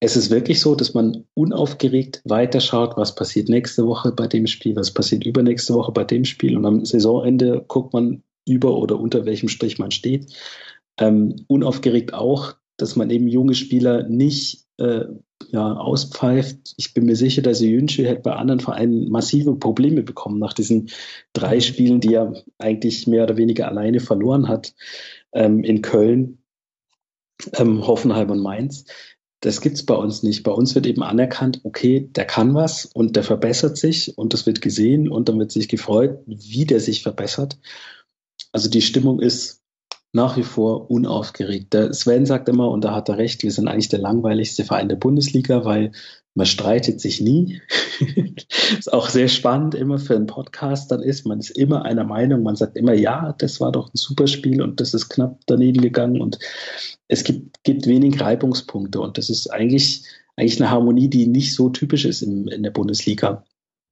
Es 0.00 0.16
ist 0.16 0.30
wirklich 0.30 0.60
so, 0.60 0.74
dass 0.74 0.94
man 0.94 1.24
unaufgeregt 1.34 2.20
weiterschaut, 2.24 2.96
was 2.96 3.14
passiert 3.14 3.48
nächste 3.48 3.86
Woche 3.86 4.12
bei 4.12 4.26
dem 4.26 4.46
Spiel, 4.46 4.76
was 4.76 4.92
passiert 4.92 5.24
übernächste 5.24 5.74
Woche 5.74 5.92
bei 5.92 6.04
dem 6.04 6.24
Spiel 6.24 6.56
und 6.56 6.66
am 6.66 6.84
Saisonende 6.84 7.64
guckt 7.66 7.92
man 7.94 8.22
über 8.46 8.76
oder 8.76 8.98
unter 9.00 9.24
welchem 9.24 9.48
Strich 9.48 9.78
man 9.78 9.90
steht. 9.92 10.34
Ähm, 10.98 11.36
unaufgeregt 11.46 12.12
auch, 12.12 12.54
dass 12.76 12.96
man 12.96 13.10
eben 13.10 13.28
junge 13.28 13.54
Spieler 13.54 14.06
nicht 14.08 14.65
äh, 14.78 15.04
ja, 15.50 15.74
auspfeift. 15.74 16.74
Ich 16.76 16.94
bin 16.94 17.04
mir 17.04 17.16
sicher, 17.16 17.42
dass 17.42 17.60
Jünsche 17.60 18.06
hätte 18.06 18.22
bei 18.22 18.34
anderen 18.34 18.60
Vereinen 18.60 19.08
massive 19.10 19.54
Probleme 19.54 20.02
bekommen 20.02 20.38
nach 20.38 20.52
diesen 20.52 20.90
drei 21.32 21.60
Spielen, 21.60 22.00
die 22.00 22.14
er 22.14 22.42
eigentlich 22.58 23.06
mehr 23.06 23.24
oder 23.24 23.36
weniger 23.36 23.68
alleine 23.68 24.00
verloren 24.00 24.48
hat 24.48 24.74
ähm, 25.32 25.62
in 25.62 25.82
Köln, 25.82 26.38
ähm, 27.54 27.86
Hoffenheim 27.86 28.30
und 28.30 28.40
Mainz. 28.40 28.86
Das 29.40 29.60
gibt's 29.60 29.84
bei 29.84 29.94
uns 29.94 30.22
nicht. 30.22 30.42
Bei 30.42 30.52
uns 30.52 30.74
wird 30.74 30.86
eben 30.86 31.02
anerkannt, 31.02 31.60
okay, 31.62 32.08
der 32.10 32.24
kann 32.24 32.54
was 32.54 32.86
und 32.86 33.16
der 33.16 33.22
verbessert 33.22 33.76
sich 33.76 34.16
und 34.16 34.32
das 34.32 34.46
wird 34.46 34.62
gesehen 34.62 35.08
und 35.08 35.28
dann 35.28 35.38
wird 35.38 35.52
sich 35.52 35.68
gefreut, 35.68 36.20
wie 36.26 36.64
der 36.64 36.80
sich 36.80 37.02
verbessert. 37.02 37.58
Also 38.52 38.70
die 38.70 38.82
Stimmung 38.82 39.20
ist 39.20 39.62
nach 40.16 40.36
wie 40.36 40.42
vor 40.42 40.90
unaufgeregt. 40.90 41.74
Der 41.74 41.92
Sven 41.92 42.26
sagt 42.26 42.48
immer, 42.48 42.70
und 42.70 42.82
da 42.82 42.94
hat 42.94 43.08
er 43.08 43.18
recht, 43.18 43.42
wir 43.42 43.52
sind 43.52 43.68
eigentlich 43.68 43.90
der 43.90 44.00
langweiligste 44.00 44.64
Verein 44.64 44.88
der 44.88 44.96
Bundesliga, 44.96 45.64
weil 45.64 45.92
man 46.34 46.46
streitet 46.46 47.00
sich 47.00 47.20
nie. 47.20 47.60
ist 48.78 48.92
auch 48.92 49.10
sehr 49.10 49.28
spannend 49.28 49.74
immer 49.74 49.98
für 49.98 50.16
einen 50.16 50.26
Podcast 50.26 50.90
dann 50.90 51.02
ist. 51.02 51.26
Man 51.26 51.38
ist 51.38 51.50
immer 51.50 51.84
einer 51.84 52.04
Meinung, 52.04 52.42
man 52.42 52.56
sagt 52.56 52.76
immer, 52.76 52.94
ja, 52.94 53.34
das 53.38 53.60
war 53.60 53.72
doch 53.72 53.88
ein 53.88 53.96
super 53.96 54.26
Spiel 54.26 54.62
und 54.62 54.80
das 54.80 54.94
ist 54.94 55.10
knapp 55.10 55.38
daneben 55.46 55.82
gegangen 55.82 56.20
und 56.20 56.38
es 57.08 57.22
gibt, 57.22 57.62
gibt 57.62 57.86
wenig 57.86 58.20
Reibungspunkte 58.20 59.00
und 59.00 59.18
das 59.18 59.28
ist 59.28 59.52
eigentlich, 59.52 60.02
eigentlich 60.36 60.60
eine 60.60 60.70
Harmonie, 60.70 61.08
die 61.08 61.26
nicht 61.26 61.54
so 61.54 61.68
typisch 61.68 62.06
ist 62.06 62.22
in, 62.22 62.48
in 62.48 62.62
der 62.62 62.70
Bundesliga. 62.70 63.44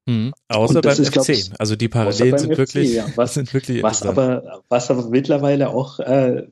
Mhm. 0.07 0.33
Außer 0.49 0.81
beim 0.83 0.99
ist, 0.99 1.15
FC. 1.15 1.29
Ich, 1.31 1.51
also 1.59 1.77
die 1.77 1.89
Parallelen 1.89 2.39
sind, 2.39 2.53
FC, 2.53 2.59
wirklich, 2.59 2.95
ja. 2.95 3.07
was, 3.17 3.35
sind 3.35 3.53
wirklich 3.55 3.83
was 3.83 4.03
aber, 4.03 4.63
was 4.69 4.91
aber 4.91 5.09
mittlerweile 5.09 5.71
auch 5.71 5.99
äh, 6.01 6.47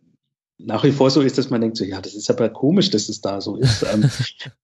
nach 0.64 0.84
wie 0.84 0.92
vor 0.92 1.10
so 1.10 1.20
ist, 1.20 1.38
dass 1.38 1.50
man 1.50 1.60
denkt, 1.60 1.76
so, 1.76 1.84
ja, 1.84 2.00
das 2.00 2.14
ist 2.14 2.30
aber 2.30 2.48
komisch, 2.48 2.90
dass 2.90 3.08
es 3.08 3.20
da 3.20 3.40
so 3.40 3.56
ist. 3.56 3.84
Ähm, 3.92 4.08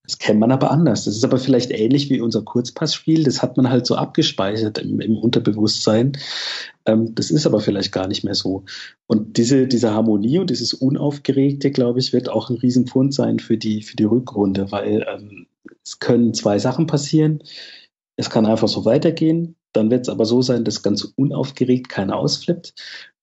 das 0.04 0.18
kennt 0.18 0.40
man 0.40 0.52
aber 0.52 0.70
anders. 0.70 1.04
Das 1.04 1.16
ist 1.16 1.24
aber 1.24 1.38
vielleicht 1.38 1.70
ähnlich 1.70 2.08
wie 2.08 2.20
unser 2.20 2.42
Kurzpassspiel. 2.42 3.24
Das 3.24 3.42
hat 3.42 3.56
man 3.56 3.68
halt 3.68 3.84
so 3.84 3.96
abgespeichert 3.96 4.78
im, 4.78 5.00
im 5.00 5.18
Unterbewusstsein. 5.18 6.12
Ähm, 6.86 7.14
das 7.14 7.30
ist 7.30 7.46
aber 7.46 7.60
vielleicht 7.60 7.92
gar 7.92 8.06
nicht 8.06 8.22
mehr 8.24 8.34
so. 8.34 8.64
Und 9.06 9.36
diese, 9.36 9.66
diese 9.66 9.92
Harmonie 9.92 10.38
und 10.38 10.50
dieses 10.50 10.72
Unaufgeregte, 10.72 11.70
glaube 11.72 11.98
ich, 11.98 12.12
wird 12.12 12.28
auch 12.28 12.48
ein 12.48 12.56
Riesenpfund 12.56 13.12
sein 13.12 13.38
für 13.38 13.56
die, 13.56 13.82
für 13.82 13.96
die 13.96 14.04
Rückrunde, 14.04 14.70
weil 14.70 15.04
ähm, 15.08 15.46
es 15.84 15.98
können 15.98 16.32
zwei 16.32 16.58
Sachen 16.58 16.86
passieren. 16.86 17.42
Es 18.18 18.28
kann 18.30 18.46
einfach 18.46 18.68
so 18.68 18.84
weitergehen. 18.84 19.56
Dann 19.72 19.90
wird 19.90 20.02
es 20.02 20.08
aber 20.08 20.24
so 20.24 20.42
sein, 20.42 20.64
dass 20.64 20.82
ganz 20.82 21.04
unaufgeregt 21.16 21.88
keiner 21.88 22.16
ausflippt. 22.16 22.74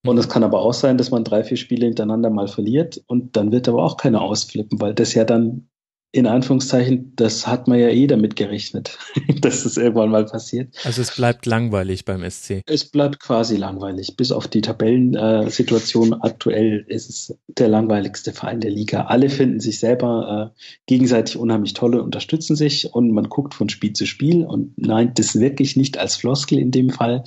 Und 0.04 0.18
es 0.18 0.28
kann 0.28 0.42
aber 0.42 0.60
auch 0.60 0.72
sein, 0.72 0.96
dass 0.96 1.10
man 1.10 1.24
drei, 1.24 1.44
vier 1.44 1.56
Spiele 1.56 1.86
hintereinander 1.86 2.30
mal 2.30 2.48
verliert 2.48 3.02
und 3.06 3.36
dann 3.36 3.52
wird 3.52 3.68
aber 3.68 3.84
auch 3.84 3.96
keiner 3.96 4.22
ausflippen, 4.22 4.80
weil 4.80 4.94
das 4.94 5.14
ja 5.14 5.24
dann 5.24 5.68
in 6.12 6.26
Anführungszeichen, 6.26 7.12
das 7.16 7.46
hat 7.46 7.68
man 7.68 7.78
ja 7.78 7.88
eh 7.88 8.06
damit 8.06 8.36
gerechnet, 8.36 8.98
dass 9.42 9.64
das 9.64 9.76
irgendwann 9.76 10.10
mal 10.10 10.24
passiert. 10.24 10.74
Also 10.84 11.02
es 11.02 11.14
bleibt 11.14 11.46
langweilig 11.46 12.04
beim 12.04 12.28
SC. 12.28 12.62
Es 12.66 12.86
bleibt 12.86 13.20
quasi 13.20 13.56
langweilig. 13.56 14.16
Bis 14.16 14.32
auf 14.32 14.48
die 14.48 14.62
Tabellensituation 14.62 16.12
äh, 16.12 16.16
aktuell 16.20 16.84
ist 16.88 17.10
es 17.10 17.38
der 17.48 17.68
langweiligste 17.68 18.32
Verein 18.32 18.60
der 18.60 18.70
Liga. 18.70 19.06
Alle 19.06 19.28
finden 19.28 19.60
sich 19.60 19.78
selber 19.78 20.54
äh, 20.56 20.60
gegenseitig 20.86 21.36
unheimlich 21.36 21.74
toll 21.74 21.94
und 21.94 22.00
unterstützen 22.00 22.56
sich 22.56 22.92
und 22.94 23.10
man 23.10 23.28
guckt 23.28 23.54
von 23.54 23.68
Spiel 23.68 23.92
zu 23.92 24.06
Spiel 24.06 24.44
und 24.44 24.72
nein, 24.78 25.12
das 25.14 25.38
wirklich 25.38 25.76
nicht 25.76 25.98
als 25.98 26.16
Floskel 26.16 26.58
in 26.58 26.70
dem 26.70 26.90
Fall 26.90 27.24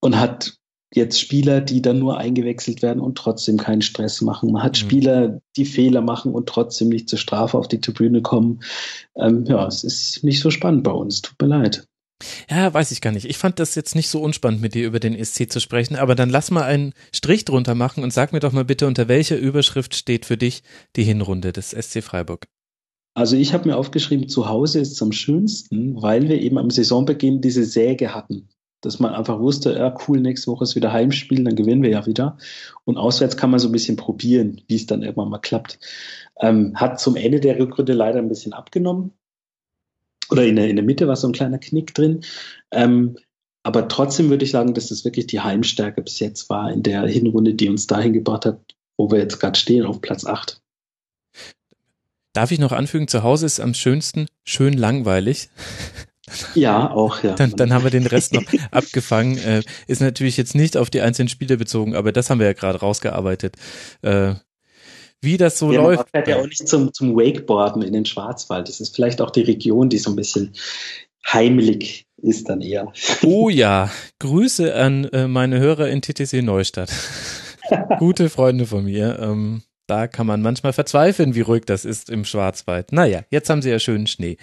und 0.00 0.18
hat 0.18 0.58
jetzt 0.96 1.20
Spieler, 1.20 1.60
die 1.60 1.82
dann 1.82 1.98
nur 1.98 2.18
eingewechselt 2.18 2.82
werden 2.82 3.00
und 3.00 3.16
trotzdem 3.16 3.56
keinen 3.56 3.82
Stress 3.82 4.20
machen. 4.20 4.52
Man 4.52 4.62
hat 4.62 4.72
mhm. 4.72 4.86
Spieler, 4.86 5.40
die 5.56 5.64
Fehler 5.64 6.00
machen 6.00 6.32
und 6.32 6.48
trotzdem 6.48 6.88
nicht 6.88 7.08
zur 7.08 7.18
Strafe 7.18 7.58
auf 7.58 7.68
die 7.68 7.80
Tribüne 7.80 8.22
kommen. 8.22 8.60
Ähm, 9.16 9.44
ja, 9.46 9.66
es 9.66 9.84
ist 9.84 10.24
nicht 10.24 10.40
so 10.40 10.50
spannend 10.50 10.84
bei 10.84 10.92
uns. 10.92 11.22
Tut 11.22 11.40
mir 11.40 11.48
leid. 11.48 11.86
Ja, 12.48 12.72
weiß 12.72 12.90
ich 12.92 13.00
gar 13.00 13.12
nicht. 13.12 13.26
Ich 13.26 13.38
fand 13.38 13.58
das 13.58 13.74
jetzt 13.74 13.94
nicht 13.94 14.08
so 14.08 14.20
unspannend, 14.20 14.60
mit 14.60 14.74
dir 14.74 14.86
über 14.86 15.00
den 15.00 15.22
SC 15.22 15.50
zu 15.50 15.60
sprechen, 15.60 15.96
aber 15.96 16.14
dann 16.14 16.30
lass 16.30 16.50
mal 16.50 16.62
einen 16.62 16.94
Strich 17.12 17.44
drunter 17.44 17.74
machen 17.74 18.02
und 18.02 18.12
sag 18.12 18.32
mir 18.32 18.40
doch 18.40 18.52
mal 18.52 18.64
bitte, 18.64 18.86
unter 18.86 19.08
welcher 19.08 19.36
Überschrift 19.36 19.94
steht 19.94 20.24
für 20.24 20.36
dich 20.36 20.62
die 20.96 21.04
Hinrunde 21.04 21.52
des 21.52 21.70
SC 21.70 22.02
Freiburg? 22.02 22.46
Also 23.16 23.36
ich 23.36 23.52
habe 23.52 23.68
mir 23.68 23.76
aufgeschrieben, 23.76 24.28
zu 24.28 24.48
Hause 24.48 24.80
ist 24.80 24.92
es 24.92 25.02
am 25.02 25.12
schönsten, 25.12 26.00
weil 26.02 26.28
wir 26.28 26.40
eben 26.40 26.58
am 26.58 26.70
Saisonbeginn 26.70 27.40
diese 27.40 27.64
Säge 27.64 28.14
hatten 28.14 28.48
dass 28.84 28.98
man 28.98 29.14
einfach 29.14 29.40
wusste, 29.40 29.72
ja 29.74 29.94
cool, 30.06 30.20
nächste 30.20 30.50
Woche 30.50 30.64
ist 30.64 30.74
wieder 30.76 30.92
Heimspiel, 30.92 31.44
dann 31.44 31.56
gewinnen 31.56 31.82
wir 31.82 31.90
ja 31.90 32.06
wieder. 32.06 32.38
Und 32.84 32.96
auswärts 32.96 33.36
kann 33.36 33.50
man 33.50 33.60
so 33.60 33.68
ein 33.68 33.72
bisschen 33.72 33.96
probieren, 33.96 34.60
wie 34.68 34.76
es 34.76 34.86
dann 34.86 35.02
irgendwann 35.02 35.30
mal 35.30 35.38
klappt. 35.38 35.78
Ähm, 36.40 36.74
hat 36.76 37.00
zum 37.00 37.16
Ende 37.16 37.40
der 37.40 37.58
Rückrunde 37.58 37.92
leider 37.92 38.18
ein 38.18 38.28
bisschen 38.28 38.52
abgenommen. 38.52 39.12
Oder 40.30 40.44
in 40.46 40.56
der, 40.56 40.68
in 40.68 40.76
der 40.76 40.84
Mitte 40.84 41.06
war 41.08 41.16
so 41.16 41.28
ein 41.28 41.32
kleiner 41.32 41.58
Knick 41.58 41.94
drin. 41.94 42.24
Ähm, 42.70 43.16
aber 43.62 43.88
trotzdem 43.88 44.28
würde 44.28 44.44
ich 44.44 44.50
sagen, 44.50 44.74
dass 44.74 44.88
das 44.88 45.04
wirklich 45.04 45.26
die 45.26 45.40
Heimstärke 45.40 46.02
bis 46.02 46.18
jetzt 46.20 46.50
war 46.50 46.70
in 46.70 46.82
der 46.82 47.06
Hinrunde, 47.06 47.54
die 47.54 47.68
uns 47.68 47.86
dahin 47.86 48.12
gebracht 48.12 48.44
hat, 48.44 48.60
wo 48.96 49.10
wir 49.10 49.18
jetzt 49.18 49.40
gerade 49.40 49.58
stehen, 49.58 49.86
auf 49.86 50.00
Platz 50.00 50.26
8. 50.26 50.60
Darf 52.34 52.50
ich 52.50 52.58
noch 52.58 52.72
anfügen, 52.72 53.08
zu 53.08 53.22
Hause 53.22 53.46
ist 53.46 53.60
am 53.60 53.74
schönsten 53.74 54.26
schön 54.44 54.74
langweilig. 54.74 55.48
Ja, 56.54 56.90
auch, 56.90 57.22
ja. 57.22 57.34
Dann, 57.34 57.50
dann 57.52 57.72
haben 57.72 57.84
wir 57.84 57.90
den 57.90 58.06
Rest 58.06 58.32
noch 58.32 58.44
abgefangen. 58.70 59.38
Äh, 59.38 59.62
ist 59.86 60.00
natürlich 60.00 60.36
jetzt 60.36 60.54
nicht 60.54 60.76
auf 60.76 60.90
die 60.90 61.00
einzelnen 61.00 61.28
Spiele 61.28 61.56
bezogen, 61.56 61.94
aber 61.94 62.12
das 62.12 62.30
haben 62.30 62.38
wir 62.38 62.46
ja 62.46 62.52
gerade 62.54 62.80
rausgearbeitet. 62.80 63.56
Äh, 64.02 64.34
wie 65.20 65.36
das 65.36 65.58
so 65.58 65.72
ja, 65.72 65.82
läuft. 65.82 66.12
Man 66.12 66.24
fährt 66.24 66.28
ja 66.28 66.40
auch 66.40 66.46
nicht 66.46 66.68
zum, 66.68 66.92
zum 66.92 67.16
Wakeboarden 67.16 67.82
in 67.82 67.92
den 67.92 68.04
Schwarzwald. 68.04 68.68
Das 68.68 68.80
ist 68.80 68.94
vielleicht 68.94 69.20
auch 69.20 69.30
die 69.30 69.42
Region, 69.42 69.88
die 69.88 69.98
so 69.98 70.10
ein 70.10 70.16
bisschen 70.16 70.52
heimelig 71.26 72.06
ist 72.18 72.48
dann 72.48 72.60
eher. 72.60 72.92
Oh 73.22 73.48
ja, 73.48 73.90
Grüße 74.18 74.74
an 74.74 75.04
äh, 75.04 75.26
meine 75.26 75.58
Hörer 75.58 75.88
in 75.88 76.02
TTC 76.02 76.42
Neustadt. 76.42 76.92
Gute 77.98 78.30
Freunde 78.30 78.66
von 78.66 78.84
mir. 78.84 79.18
Ähm, 79.20 79.62
da 79.86 80.06
kann 80.06 80.26
man 80.26 80.40
manchmal 80.40 80.72
verzweifeln, 80.72 81.34
wie 81.34 81.42
ruhig 81.42 81.64
das 81.66 81.84
ist 81.84 82.08
im 82.08 82.24
Schwarzwald. 82.24 82.92
Naja, 82.92 83.22
jetzt 83.30 83.50
haben 83.50 83.62
sie 83.62 83.70
ja 83.70 83.78
schönen 83.78 84.06
Schnee. 84.06 84.38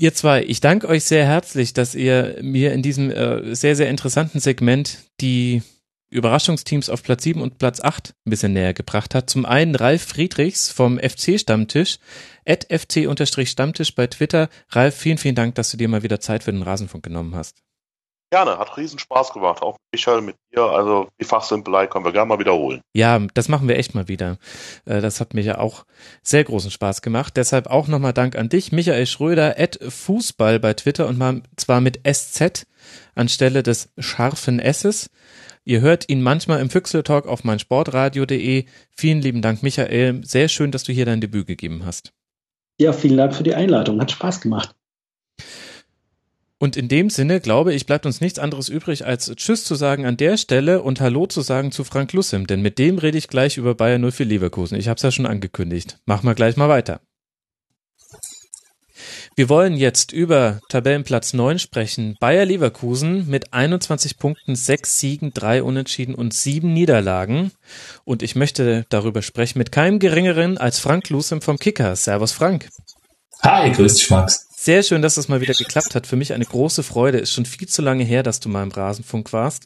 Ihr 0.00 0.14
zwei, 0.14 0.42
ich 0.42 0.62
danke 0.62 0.88
euch 0.88 1.04
sehr 1.04 1.26
herzlich, 1.26 1.74
dass 1.74 1.94
ihr 1.94 2.38
mir 2.40 2.72
in 2.72 2.80
diesem 2.80 3.10
äh, 3.10 3.54
sehr, 3.54 3.76
sehr 3.76 3.90
interessanten 3.90 4.40
Segment 4.40 4.96
die 5.20 5.62
Überraschungsteams 6.08 6.88
auf 6.88 7.02
Platz 7.02 7.24
7 7.24 7.42
und 7.42 7.58
Platz 7.58 7.82
8 7.82 8.14
ein 8.24 8.30
bisschen 8.30 8.54
näher 8.54 8.72
gebracht 8.72 9.14
hat. 9.14 9.28
Zum 9.28 9.44
einen 9.44 9.74
Ralf 9.74 10.00
Friedrichs 10.02 10.70
vom 10.70 10.98
FC-Stammtisch, 10.98 11.98
at 12.46 12.64
fc-stammtisch 12.70 13.94
bei 13.94 14.06
Twitter. 14.06 14.48
Ralf, 14.70 14.96
vielen, 14.96 15.18
vielen 15.18 15.34
Dank, 15.34 15.56
dass 15.56 15.70
du 15.70 15.76
dir 15.76 15.88
mal 15.88 16.02
wieder 16.02 16.18
Zeit 16.18 16.44
für 16.44 16.52
den 16.52 16.62
Rasenfunk 16.62 17.04
genommen 17.04 17.34
hast. 17.34 17.58
Gerne, 18.32 18.58
hat 18.58 18.76
riesen 18.76 19.00
Spaß 19.00 19.32
gemacht. 19.32 19.60
Auch 19.60 19.76
Michael 19.92 20.20
mit 20.20 20.36
dir. 20.54 20.62
Also 20.62 21.08
die 21.20 21.24
Fachsimpelei 21.24 21.88
können 21.88 22.04
wir 22.04 22.12
gerne 22.12 22.28
mal 22.28 22.38
wiederholen. 22.38 22.80
Ja, 22.94 23.18
das 23.34 23.48
machen 23.48 23.66
wir 23.66 23.76
echt 23.76 23.94
mal 23.96 24.06
wieder. 24.06 24.38
Äh, 24.84 25.00
das 25.00 25.20
hat 25.20 25.34
mir 25.34 25.42
ja 25.42 25.58
auch 25.58 25.84
sehr 26.22 26.44
großen 26.44 26.70
Spaß 26.70 27.02
gemacht. 27.02 27.36
Deshalb 27.36 27.66
auch 27.66 27.88
nochmal 27.88 28.12
Dank 28.12 28.36
an 28.36 28.48
dich, 28.48 28.70
Michael 28.70 29.06
Schröder, 29.06 29.56
at 29.58 29.80
Fußball 29.82 30.60
bei 30.60 30.74
Twitter 30.74 31.08
und 31.08 31.18
mal 31.18 31.42
zwar 31.56 31.80
mit 31.80 32.00
SZ 32.06 32.66
anstelle 33.16 33.64
des 33.64 33.92
scharfen 33.98 34.60
S's. 34.60 35.10
Ihr 35.64 35.80
hört 35.80 36.08
ihn 36.08 36.22
manchmal 36.22 36.60
im 36.60 36.70
Füchseltalk 36.70 37.26
auf 37.26 37.42
meinsportradio.de. 37.42 38.64
Vielen 38.96 39.20
lieben 39.20 39.42
Dank, 39.42 39.62
Michael. 39.62 40.24
Sehr 40.24 40.48
schön, 40.48 40.70
dass 40.70 40.84
du 40.84 40.92
hier 40.92 41.04
dein 41.04 41.20
Debüt 41.20 41.46
gegeben 41.46 41.84
hast. 41.84 42.12
Ja, 42.80 42.92
vielen 42.92 43.18
Dank 43.18 43.34
für 43.34 43.42
die 43.42 43.54
Einladung. 43.54 44.00
Hat 44.00 44.10
Spaß 44.10 44.40
gemacht. 44.40 44.74
Und 46.62 46.76
in 46.76 46.88
dem 46.88 47.08
Sinne, 47.08 47.40
glaube 47.40 47.72
ich, 47.72 47.86
bleibt 47.86 48.04
uns 48.04 48.20
nichts 48.20 48.38
anderes 48.38 48.68
übrig, 48.68 49.06
als 49.06 49.34
Tschüss 49.34 49.64
zu 49.64 49.74
sagen 49.74 50.04
an 50.04 50.18
der 50.18 50.36
Stelle 50.36 50.82
und 50.82 51.00
Hallo 51.00 51.26
zu 51.26 51.40
sagen 51.40 51.72
zu 51.72 51.84
Frank 51.84 52.12
Lussim, 52.12 52.46
denn 52.46 52.60
mit 52.60 52.78
dem 52.78 52.98
rede 52.98 53.16
ich 53.16 53.28
gleich 53.28 53.56
über 53.56 53.74
Bayern 53.74 54.08
04 54.12 54.26
Leverkusen. 54.26 54.78
Ich 54.78 54.86
habe 54.88 54.96
es 54.96 55.02
ja 55.02 55.10
schon 55.10 55.24
angekündigt. 55.24 55.98
Machen 56.04 56.26
wir 56.26 56.34
gleich 56.34 56.58
mal 56.58 56.68
weiter. 56.68 57.00
Wir 59.36 59.48
wollen 59.48 59.74
jetzt 59.74 60.12
über 60.12 60.60
Tabellenplatz 60.68 61.32
9 61.32 61.58
sprechen. 61.58 62.18
Bayer 62.20 62.44
Leverkusen 62.44 63.26
mit 63.26 63.54
21 63.54 64.18
Punkten, 64.18 64.54
6 64.54 65.00
Siegen, 65.00 65.32
3 65.32 65.62
Unentschieden 65.62 66.14
und 66.14 66.34
7 66.34 66.70
Niederlagen. 66.70 67.52
Und 68.04 68.22
ich 68.22 68.36
möchte 68.36 68.84
darüber 68.90 69.22
sprechen 69.22 69.56
mit 69.56 69.72
keinem 69.72 69.98
geringeren 69.98 70.58
als 70.58 70.78
Frank 70.78 71.08
Lusem 71.08 71.40
vom 71.40 71.58
Kicker. 71.58 71.96
Servus 71.96 72.32
Frank. 72.32 72.68
Hi, 73.42 73.72
grüß 73.72 73.94
dich 73.94 74.10
Max. 74.10 74.49
Sehr 74.62 74.82
schön, 74.82 75.00
dass 75.00 75.14
das 75.14 75.28
mal 75.28 75.40
wieder 75.40 75.54
geklappt 75.54 75.94
hat. 75.94 76.06
Für 76.06 76.16
mich 76.16 76.34
eine 76.34 76.44
große 76.44 76.82
Freude. 76.82 77.16
Ist 77.16 77.32
schon 77.32 77.46
viel 77.46 77.66
zu 77.66 77.80
lange 77.80 78.04
her, 78.04 78.22
dass 78.22 78.40
du 78.40 78.50
mal 78.50 78.62
im 78.62 78.70
Rasenfunk 78.70 79.32
warst. 79.32 79.64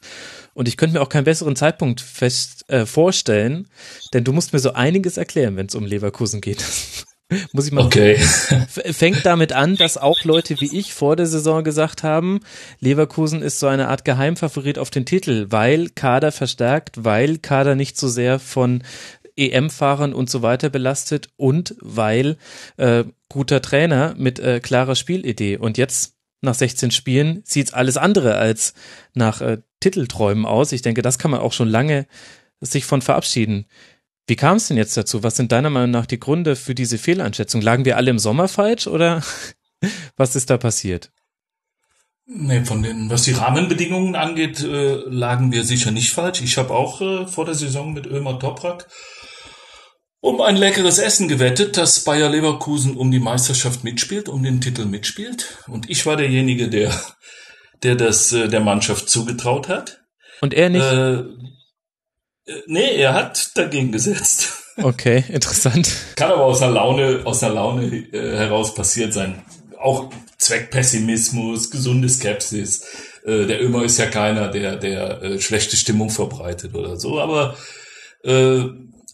Und 0.52 0.68
ich 0.68 0.76
könnte 0.76 0.94
mir 0.94 1.02
auch 1.02 1.08
keinen 1.08 1.24
besseren 1.24 1.56
Zeitpunkt 1.56 2.00
fest, 2.00 2.64
äh, 2.68 2.86
vorstellen, 2.86 3.66
denn 4.12 4.22
du 4.22 4.32
musst 4.32 4.52
mir 4.52 4.60
so 4.60 4.74
einiges 4.74 5.16
erklären, 5.16 5.56
wenn 5.56 5.66
es 5.66 5.74
um 5.74 5.84
Leverkusen 5.84 6.40
geht. 6.40 6.64
Muss 7.52 7.66
ich 7.66 7.72
mal. 7.72 7.86
Okay. 7.86 8.14
Fängt 8.68 9.26
damit 9.26 9.52
an, 9.52 9.74
dass 9.74 9.96
auch 9.96 10.22
Leute 10.22 10.60
wie 10.60 10.78
ich 10.78 10.94
vor 10.94 11.16
der 11.16 11.26
Saison 11.26 11.64
gesagt 11.64 12.04
haben, 12.04 12.38
Leverkusen 12.78 13.42
ist 13.42 13.58
so 13.58 13.66
eine 13.66 13.88
Art 13.88 14.04
Geheimfavorit 14.04 14.78
auf 14.78 14.90
den 14.90 15.06
Titel, 15.06 15.46
weil 15.48 15.88
Kader 15.88 16.30
verstärkt, 16.30 17.02
weil 17.02 17.38
Kader 17.38 17.74
nicht 17.74 17.98
so 17.98 18.06
sehr 18.06 18.38
von 18.38 18.84
EM-Fahrern 19.36 20.12
und 20.12 20.30
so 20.30 20.42
weiter 20.42 20.70
belastet 20.70 21.30
und 21.36 21.74
weil 21.80 22.36
äh, 22.76 23.04
guter 23.28 23.62
Trainer 23.62 24.14
mit 24.16 24.38
äh, 24.38 24.60
klarer 24.60 24.94
Spielidee. 24.94 25.56
Und 25.56 25.78
jetzt 25.78 26.14
nach 26.40 26.54
16 26.54 26.90
Spielen 26.90 27.42
sieht's 27.44 27.72
alles 27.72 27.96
andere 27.96 28.36
als 28.36 28.74
nach 29.14 29.40
äh, 29.40 29.58
Titelträumen 29.80 30.46
aus. 30.46 30.72
Ich 30.72 30.82
denke, 30.82 31.02
das 31.02 31.18
kann 31.18 31.30
man 31.30 31.40
auch 31.40 31.52
schon 31.52 31.68
lange 31.68 32.06
sich 32.60 32.84
von 32.84 33.02
verabschieden. 33.02 33.66
Wie 34.26 34.36
kam 34.36 34.56
es 34.56 34.68
denn 34.68 34.76
jetzt 34.76 34.96
dazu? 34.96 35.22
Was 35.22 35.36
sind 35.36 35.52
deiner 35.52 35.70
Meinung 35.70 35.90
nach 35.90 36.06
die 36.06 36.20
Gründe 36.20 36.56
für 36.56 36.74
diese 36.74 36.98
Fehleinschätzung? 36.98 37.60
Lagen 37.60 37.84
wir 37.84 37.96
alle 37.96 38.10
im 38.10 38.18
Sommer 38.18 38.48
falsch 38.48 38.86
oder 38.86 39.22
was 40.16 40.36
ist 40.36 40.50
da 40.50 40.56
passiert? 40.56 41.10
Nee, 42.26 42.64
von 42.64 42.82
den, 42.82 43.10
was 43.10 43.24
die 43.24 43.32
Rahmenbedingungen 43.32 44.16
angeht, 44.16 44.62
äh, 44.62 44.94
lagen 45.06 45.52
wir 45.52 45.62
sicher 45.62 45.90
nicht 45.90 46.10
falsch. 46.10 46.40
Ich 46.40 46.56
habe 46.56 46.72
auch 46.72 47.02
äh, 47.02 47.26
vor 47.26 47.44
der 47.44 47.54
Saison 47.54 47.92
mit 47.92 48.06
Ömer 48.06 48.38
Toprak 48.38 48.88
um 50.24 50.40
ein 50.40 50.56
leckeres 50.56 50.98
Essen 50.98 51.28
gewettet, 51.28 51.76
dass 51.76 52.00
Bayer 52.00 52.30
Leverkusen 52.30 52.96
um 52.96 53.10
die 53.10 53.18
Meisterschaft 53.18 53.84
mitspielt, 53.84 54.30
um 54.30 54.42
den 54.42 54.62
Titel 54.62 54.86
mitspielt. 54.86 55.58
Und 55.68 55.90
ich 55.90 56.06
war 56.06 56.16
derjenige, 56.16 56.68
der, 56.68 56.98
der 57.82 57.94
das 57.94 58.32
äh, 58.32 58.48
der 58.48 58.60
Mannschaft 58.60 59.10
zugetraut 59.10 59.68
hat. 59.68 60.00
Und 60.40 60.54
er 60.54 60.70
nicht? 60.70 60.82
Äh, 60.82 61.14
äh 61.16 62.62
nee, 62.66 62.96
er 62.96 63.12
hat 63.12 63.50
dagegen 63.54 63.92
gesetzt. 63.92 64.60
Okay, 64.76 65.22
interessant. 65.28 65.88
Kann 66.16 66.32
aber 66.32 66.46
aus 66.46 66.58
der 66.58 66.70
Laune, 66.70 67.20
aus 67.22 67.38
der 67.38 67.50
Laune 67.50 67.84
äh, 67.84 68.36
heraus 68.36 68.74
passiert 68.74 69.14
sein. 69.14 69.44
Auch 69.78 70.10
Zweckpessimismus, 70.36 71.70
gesunde 71.70 72.08
Skepsis. 72.08 72.84
Äh, 73.24 73.46
der 73.46 73.62
Ömer 73.62 73.84
ist 73.84 73.98
ja 73.98 74.06
keiner, 74.06 74.48
der, 74.48 74.74
der 74.74 75.22
äh, 75.22 75.40
schlechte 75.40 75.76
Stimmung 75.76 76.10
verbreitet 76.10 76.74
oder 76.74 76.96
so. 76.96 77.20
Aber 77.20 77.56
äh, 78.24 78.64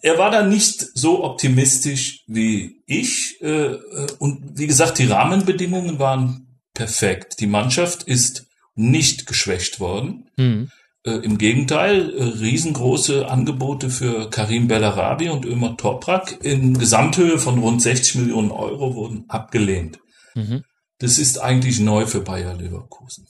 er 0.03 0.19
war 0.19 0.31
da 0.31 0.43
nicht 0.43 0.87
so 0.95 1.25
optimistisch 1.25 2.25
wie 2.27 2.83
ich. 2.87 3.41
Äh, 3.43 3.75
äh, 3.75 4.07
und 4.19 4.59
wie 4.59 4.67
gesagt, 4.67 4.99
die 4.99 5.07
Rahmenbedingungen 5.07 5.99
waren 5.99 6.61
perfekt. 6.75 7.41
Die 7.41 7.47
Mannschaft 7.47 8.05
ist 8.05 8.47
nicht 8.75 9.27
geschwächt 9.27 9.81
worden. 9.81 10.31
Mhm. 10.37 10.71
Äh, 11.05 11.13
Im 11.13 11.39
Gegenteil, 11.39 12.15
äh, 12.15 12.23
riesengroße 12.23 13.29
Angebote 13.29 13.91
für 13.91 14.31
Karim 14.31 14.69
Bellarabi 14.69 15.29
und 15.29 15.45
Ömer 15.45 15.77
Toprak 15.77 16.43
in 16.45 16.79
Gesamthöhe 16.79 17.39
von 17.39 17.59
rund 17.59 17.83
60 17.83 18.17
Millionen 18.17 18.51
Euro 18.51 18.95
wurden 18.95 19.25
abgelehnt. 19.29 19.99
Mhm. 20.35 20.65
Das 20.99 21.19
ist 21.19 21.39
eigentlich 21.39 21.81
neu 21.81 22.07
für 22.07 22.21
Bayer 22.21 22.55
Leverkusen. 22.55 23.27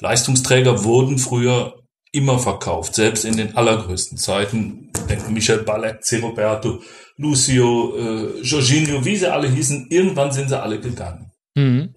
Leistungsträger 0.00 0.84
wurden 0.84 1.18
früher 1.18 1.81
immer 2.12 2.38
verkauft, 2.38 2.94
selbst 2.94 3.24
in 3.24 3.36
den 3.36 3.56
allergrößten 3.56 4.18
Zeiten. 4.18 4.90
Denken 5.08 5.32
Michel 5.32 5.62
Ballack, 5.62 6.04
C. 6.04 6.20
Roberto, 6.20 6.80
Lucio, 7.16 7.96
äh, 7.96 8.40
Jorginho, 8.42 9.04
wie 9.04 9.16
sie 9.16 9.32
alle 9.32 9.48
hießen, 9.48 9.88
irgendwann 9.90 10.30
sind 10.30 10.48
sie 10.50 10.60
alle 10.60 10.78
gegangen. 10.78 11.32
Mhm. 11.54 11.94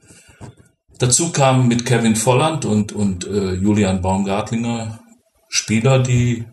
Dazu 0.98 1.32
kamen 1.32 1.68
mit 1.68 1.86
Kevin 1.86 2.16
Volland 2.16 2.64
und, 2.64 2.94
und 2.94 3.28
äh, 3.28 3.54
Julian 3.54 4.02
Baumgartlinger 4.02 5.00
Spieler, 5.50 6.00
die 6.00 6.46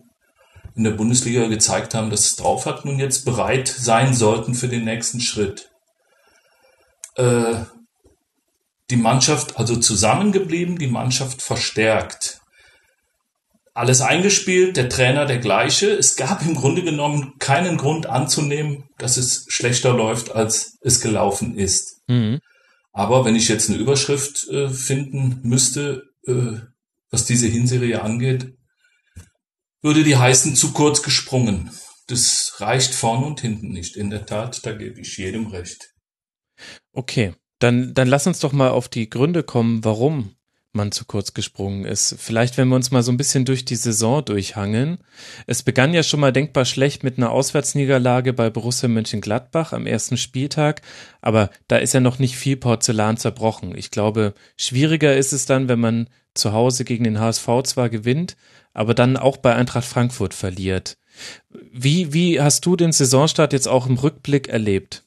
in 0.75 0.83
der 0.83 0.91
Bundesliga 0.91 1.47
gezeigt 1.47 1.93
haben, 1.93 2.09
dass 2.09 2.25
es 2.25 2.35
drauf 2.35 2.65
hat 2.65 2.83
und 2.83 2.99
jetzt 2.99 3.25
bereit 3.25 3.67
sein 3.67 4.13
sollten 4.13 4.55
für 4.55 4.67
den 4.67 4.83
nächsten 4.83 5.21
Schritt. 5.21 5.69
Äh, 7.15 7.55
die 8.89 8.97
Mannschaft 8.97 9.57
also 9.57 9.77
zusammengeblieben, 9.77 10.77
die 10.77 10.87
Mannschaft 10.87 11.41
verstärkt 11.41 12.42
alles 13.73 14.01
eingespielt, 14.01 14.77
der 14.77 14.89
Trainer 14.89 15.25
der 15.25 15.39
gleiche. 15.39 15.87
Es 15.91 16.15
gab 16.15 16.45
im 16.45 16.55
Grunde 16.55 16.83
genommen 16.83 17.33
keinen 17.39 17.77
Grund 17.77 18.05
anzunehmen, 18.05 18.89
dass 18.97 19.17
es 19.17 19.45
schlechter 19.47 19.93
läuft, 19.93 20.31
als 20.31 20.77
es 20.81 21.01
gelaufen 21.01 21.57
ist. 21.57 22.01
Mhm. 22.07 22.39
Aber 22.91 23.25
wenn 23.25 23.35
ich 23.35 23.47
jetzt 23.47 23.69
eine 23.69 23.79
Überschrift 23.79 24.47
äh, 24.49 24.69
finden 24.69 25.39
müsste, 25.43 26.03
äh, 26.27 26.59
was 27.09 27.25
diese 27.25 27.47
Hinserie 27.47 28.01
angeht, 28.01 28.53
würde 29.81 30.03
die 30.03 30.17
heißen 30.17 30.55
zu 30.55 30.71
kurz 30.71 31.01
gesprungen. 31.01 31.71
Das 32.07 32.55
reicht 32.57 32.93
vorn 32.93 33.23
und 33.23 33.41
hinten 33.41 33.69
nicht. 33.69 33.95
In 33.95 34.09
der 34.09 34.25
Tat, 34.25 34.65
da 34.65 34.73
gebe 34.73 35.01
ich 35.01 35.17
jedem 35.17 35.47
recht. 35.47 35.93
Okay, 36.91 37.33
dann, 37.59 37.93
dann 37.93 38.07
lass 38.07 38.27
uns 38.27 38.39
doch 38.39 38.53
mal 38.53 38.69
auf 38.69 38.87
die 38.87 39.09
Gründe 39.09 39.43
kommen, 39.43 39.83
warum 39.83 40.35
man 40.75 40.91
zu 40.91 41.05
kurz 41.05 41.33
gesprungen 41.33 41.85
ist. 41.85 42.15
Vielleicht, 42.17 42.57
wenn 42.57 42.67
wir 42.67 42.75
uns 42.75 42.91
mal 42.91 43.03
so 43.03 43.11
ein 43.11 43.17
bisschen 43.17 43.45
durch 43.45 43.65
die 43.65 43.75
Saison 43.75 44.23
durchhangeln. 44.25 44.97
Es 45.45 45.63
begann 45.63 45.93
ja 45.93 46.03
schon 46.03 46.19
mal 46.19 46.33
denkbar 46.33 46.65
schlecht 46.65 47.03
mit 47.03 47.17
einer 47.17 47.31
Auswärtsniederlage 47.31 48.33
bei 48.33 48.49
Borussia 48.49 48.89
Mönchengladbach 48.89 49.73
am 49.73 49.85
ersten 49.85 50.17
Spieltag, 50.17 50.81
aber 51.21 51.49
da 51.67 51.77
ist 51.77 51.93
ja 51.93 51.99
noch 51.99 52.19
nicht 52.19 52.35
viel 52.35 52.57
Porzellan 52.57 53.17
zerbrochen. 53.17 53.77
Ich 53.77 53.91
glaube, 53.91 54.33
schwieriger 54.57 55.15
ist 55.15 55.33
es 55.33 55.45
dann, 55.45 55.69
wenn 55.69 55.79
man 55.79 56.09
zu 56.33 56.53
Hause 56.53 56.85
gegen 56.85 57.03
den 57.03 57.19
HSV 57.19 57.47
zwar 57.63 57.89
gewinnt, 57.89 58.35
aber 58.73 58.93
dann 58.93 59.17
auch 59.17 59.37
bei 59.37 59.55
Eintracht 59.55 59.85
Frankfurt 59.85 60.33
verliert. 60.33 60.97
Wie, 61.71 62.13
wie 62.13 62.41
hast 62.41 62.65
du 62.65 62.75
den 62.75 62.91
Saisonstart 62.91 63.53
jetzt 63.53 63.67
auch 63.67 63.85
im 63.85 63.97
Rückblick 63.97 64.47
erlebt? 64.47 65.03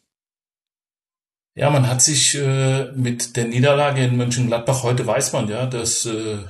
Ja, 1.58 1.70
man 1.70 1.88
hat 1.88 2.02
sich 2.02 2.34
äh, 2.34 2.92
mit 2.92 3.34
der 3.34 3.46
Niederlage 3.46 4.04
in 4.04 4.18
Mönchengladbach, 4.18 4.82
heute 4.82 5.06
weiß 5.06 5.32
man 5.32 5.48
ja, 5.48 5.64
dass, 5.64 6.04
äh, 6.04 6.44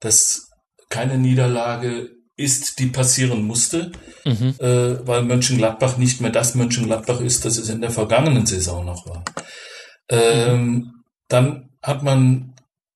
dass 0.00 0.50
keine 0.90 1.16
Niederlage 1.16 2.10
ist, 2.36 2.78
die 2.78 2.88
passieren 2.88 3.42
musste, 3.46 3.90
mhm. 4.26 4.54
äh, 4.58 5.06
weil 5.06 5.22
Mönchengladbach 5.22 5.96
nicht 5.96 6.20
mehr 6.20 6.30
das 6.30 6.54
Mönchengladbach 6.54 7.20
ist, 7.22 7.46
das 7.46 7.56
es 7.56 7.70
in 7.70 7.80
der 7.80 7.90
vergangenen 7.90 8.44
Saison 8.44 8.84
noch 8.84 9.06
war. 9.06 9.24
Ähm, 10.10 10.64
mhm. 10.66 10.92
Dann 11.28 11.70
hat 11.82 12.02
man 12.02 12.54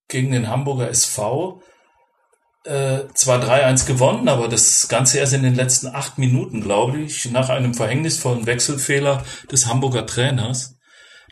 gegen 0.08 0.32
den 0.32 0.48
Hamburger 0.48 0.90
SV 0.90 1.62
äh, 2.64 3.04
zwar 3.14 3.42
3-1 3.42 3.86
gewonnen, 3.86 4.28
aber 4.28 4.48
das 4.48 4.88
Ganze 4.88 5.18
erst 5.18 5.32
in 5.32 5.44
den 5.44 5.54
letzten 5.54 5.86
acht 5.86 6.18
Minuten, 6.18 6.60
glaube 6.60 6.98
ich, 6.98 7.30
nach 7.30 7.48
einem 7.48 7.72
verhängnisvollen 7.72 8.44
Wechselfehler 8.44 9.24
des 9.50 9.66
Hamburger 9.66 10.04
Trainers 10.04 10.75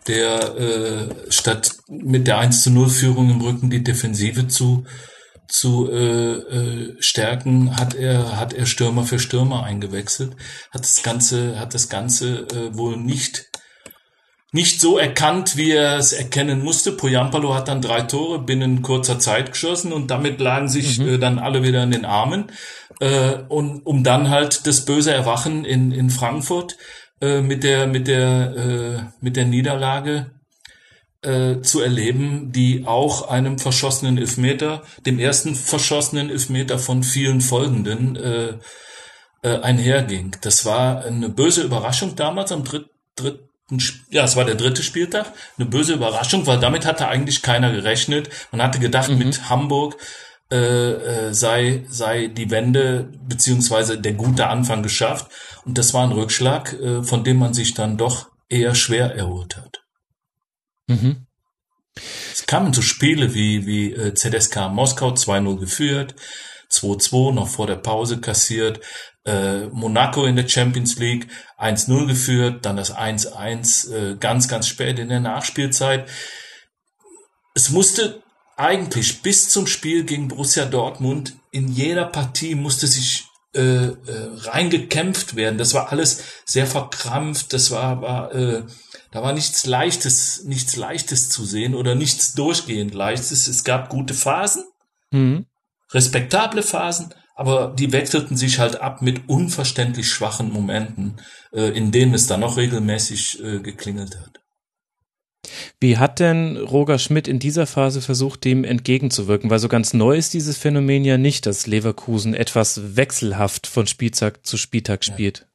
der 0.06 0.56
äh, 0.56 1.30
statt 1.30 1.76
mit 1.88 2.26
der 2.26 2.38
1 2.38 2.62
zu 2.62 2.70
0 2.70 2.88
Führung 2.88 3.30
im 3.30 3.40
Rücken 3.40 3.70
die 3.70 3.84
Defensive 3.84 4.48
zu 4.48 4.84
zu 5.46 5.90
äh, 5.90 6.32
äh, 6.32 6.96
stärken, 7.00 7.76
hat 7.76 7.94
er 7.94 8.38
hat 8.38 8.54
er 8.54 8.66
Stürmer 8.66 9.04
für 9.04 9.18
Stürmer 9.18 9.62
eingewechselt, 9.62 10.36
hat 10.70 10.82
das 10.82 11.02
ganze 11.02 11.60
hat 11.60 11.74
das 11.74 11.88
ganze 11.88 12.46
äh, 12.48 12.76
wohl 12.76 12.96
nicht 12.96 13.50
nicht 14.54 14.80
so 14.80 14.98
erkannt, 14.98 15.56
wie 15.56 15.72
er 15.72 15.96
es 15.96 16.12
erkennen 16.12 16.62
musste. 16.62 16.92
Poyampalo 16.92 17.54
hat 17.56 17.66
dann 17.66 17.82
drei 17.82 18.02
Tore 18.02 18.38
binnen 18.38 18.82
kurzer 18.82 19.18
Zeit 19.18 19.50
geschossen 19.50 19.92
und 19.92 20.12
damit 20.12 20.40
lagen 20.40 20.68
sich 20.68 21.00
mhm. 21.00 21.08
äh, 21.08 21.18
dann 21.18 21.40
alle 21.40 21.64
wieder 21.64 21.82
in 21.82 21.90
den 21.90 22.04
Armen. 22.04 22.52
Äh, 23.00 23.38
und 23.48 23.84
um 23.84 24.04
dann 24.04 24.30
halt 24.30 24.64
das 24.68 24.84
böse 24.84 25.12
Erwachen 25.12 25.64
in, 25.64 25.90
in 25.90 26.08
Frankfurt 26.08 26.76
äh, 27.20 27.40
mit 27.40 27.64
der 27.64 27.86
mit 27.86 28.08
der 28.08 28.56
äh, 28.56 29.02
mit 29.20 29.36
der 29.36 29.44
Niederlage 29.44 30.30
äh, 31.22 31.60
zu 31.60 31.80
erleben, 31.80 32.52
die 32.52 32.84
auch 32.86 33.28
einem 33.28 33.58
verschossenen 33.58 34.18
Elfmeter, 34.18 34.82
dem 35.06 35.18
ersten 35.18 35.54
verschossenen 35.54 36.30
Elfmeter 36.30 36.78
von 36.78 37.02
vielen 37.02 37.40
folgenden 37.40 38.16
äh, 38.16 38.58
äh, 39.42 39.60
einherging. 39.60 40.36
Das 40.42 40.64
war 40.64 41.04
eine 41.04 41.28
böse 41.28 41.62
Überraschung 41.62 42.16
damals 42.16 42.52
am 42.52 42.64
dritt, 42.64 42.86
dritten 43.16 43.48
ja, 44.10 44.24
es 44.24 44.36
war 44.36 44.44
der 44.44 44.56
dritte 44.56 44.82
Spieltag, 44.82 45.32
eine 45.56 45.66
böse 45.66 45.94
Überraschung, 45.94 46.46
weil 46.46 46.60
damit 46.60 46.84
hatte 46.84 47.08
eigentlich 47.08 47.40
keiner 47.40 47.72
gerechnet. 47.72 48.28
Man 48.52 48.62
hatte 48.62 48.78
gedacht, 48.78 49.08
mhm. 49.08 49.18
mit 49.18 49.48
Hamburg 49.48 49.96
äh, 50.52 50.56
äh, 51.28 51.34
sei, 51.34 51.84
sei 51.88 52.26
die 52.26 52.50
Wende 52.50 53.10
beziehungsweise 53.26 53.98
der 53.98 54.12
gute 54.12 54.46
Anfang 54.48 54.82
geschafft. 54.82 55.30
Und 55.64 55.78
das 55.78 55.94
war 55.94 56.04
ein 56.04 56.12
Rückschlag, 56.12 56.72
äh, 56.74 57.02
von 57.02 57.24
dem 57.24 57.38
man 57.38 57.54
sich 57.54 57.74
dann 57.74 57.96
doch 57.96 58.30
eher 58.48 58.74
schwer 58.74 59.14
erholt 59.14 59.56
hat. 59.56 59.82
Mhm. 60.86 61.26
Es 62.32 62.46
kamen 62.46 62.72
so 62.72 62.82
Spiele 62.82 63.34
wie, 63.34 63.66
wie 63.66 63.92
äh, 63.92 64.14
ZSK 64.14 64.68
Moskau 64.70 65.10
2-0 65.10 65.58
geführt, 65.58 66.14
2-2 66.70 67.32
noch 67.32 67.48
vor 67.48 67.66
der 67.66 67.76
Pause 67.76 68.20
kassiert, 68.20 68.80
äh, 69.24 69.66
Monaco 69.68 70.26
in 70.26 70.36
der 70.36 70.48
Champions 70.48 70.98
League 70.98 71.28
1-0 71.58 72.06
geführt, 72.06 72.66
dann 72.66 72.76
das 72.76 72.94
1-1 72.94 73.92
äh, 73.92 74.16
ganz, 74.16 74.48
ganz 74.48 74.68
spät 74.68 74.98
in 74.98 75.08
der 75.08 75.20
Nachspielzeit. 75.20 76.08
Es 77.54 77.70
musste 77.70 78.23
eigentlich 78.56 79.22
bis 79.22 79.48
zum 79.48 79.66
Spiel 79.66 80.04
gegen 80.04 80.28
Borussia 80.28 80.64
Dortmund 80.64 81.36
in 81.50 81.68
jeder 81.68 82.06
Partie 82.06 82.54
musste 82.54 82.86
sich 82.86 83.26
äh, 83.54 83.60
äh, 83.60 83.94
reingekämpft 84.38 85.36
werden. 85.36 85.58
Das 85.58 85.74
war 85.74 85.92
alles 85.92 86.24
sehr 86.44 86.66
verkrampft. 86.66 87.52
Das 87.52 87.70
war, 87.70 88.02
war 88.02 88.34
äh, 88.34 88.64
da 89.12 89.22
war 89.22 89.32
nichts 89.32 89.64
Leichtes, 89.64 90.42
nichts 90.44 90.74
Leichtes 90.74 91.30
zu 91.30 91.44
sehen 91.44 91.76
oder 91.76 91.94
nichts 91.94 92.34
durchgehend 92.34 92.94
Leichtes. 92.94 93.46
Es 93.46 93.62
gab 93.62 93.88
gute 93.90 94.12
Phasen, 94.12 94.64
mhm. 95.12 95.46
respektable 95.92 96.64
Phasen, 96.64 97.14
aber 97.36 97.72
die 97.78 97.92
wechselten 97.92 98.36
sich 98.36 98.58
halt 98.58 98.80
ab 98.80 99.02
mit 99.02 99.28
unverständlich 99.28 100.08
schwachen 100.08 100.52
Momenten, 100.52 101.20
äh, 101.52 101.68
in 101.76 101.92
denen 101.92 102.14
es 102.14 102.26
dann 102.26 102.40
noch 102.40 102.56
regelmäßig 102.56 103.40
äh, 103.40 103.60
geklingelt 103.60 104.16
hat. 104.18 104.40
Wie 105.80 105.98
hat 105.98 106.20
denn 106.20 106.56
Roger 106.56 106.98
Schmidt 106.98 107.28
in 107.28 107.38
dieser 107.38 107.66
Phase 107.66 108.00
versucht, 108.00 108.44
dem 108.44 108.64
entgegenzuwirken? 108.64 109.50
Weil 109.50 109.58
so 109.58 109.68
ganz 109.68 109.94
neu 109.94 110.16
ist 110.16 110.34
dieses 110.34 110.56
Phänomen 110.56 111.04
ja 111.04 111.18
nicht, 111.18 111.46
dass 111.46 111.66
Leverkusen 111.66 112.34
etwas 112.34 112.96
wechselhaft 112.96 113.66
von 113.66 113.86
Spieltag 113.86 114.46
zu 114.46 114.56
Spieltag 114.56 115.04
spielt. 115.04 115.46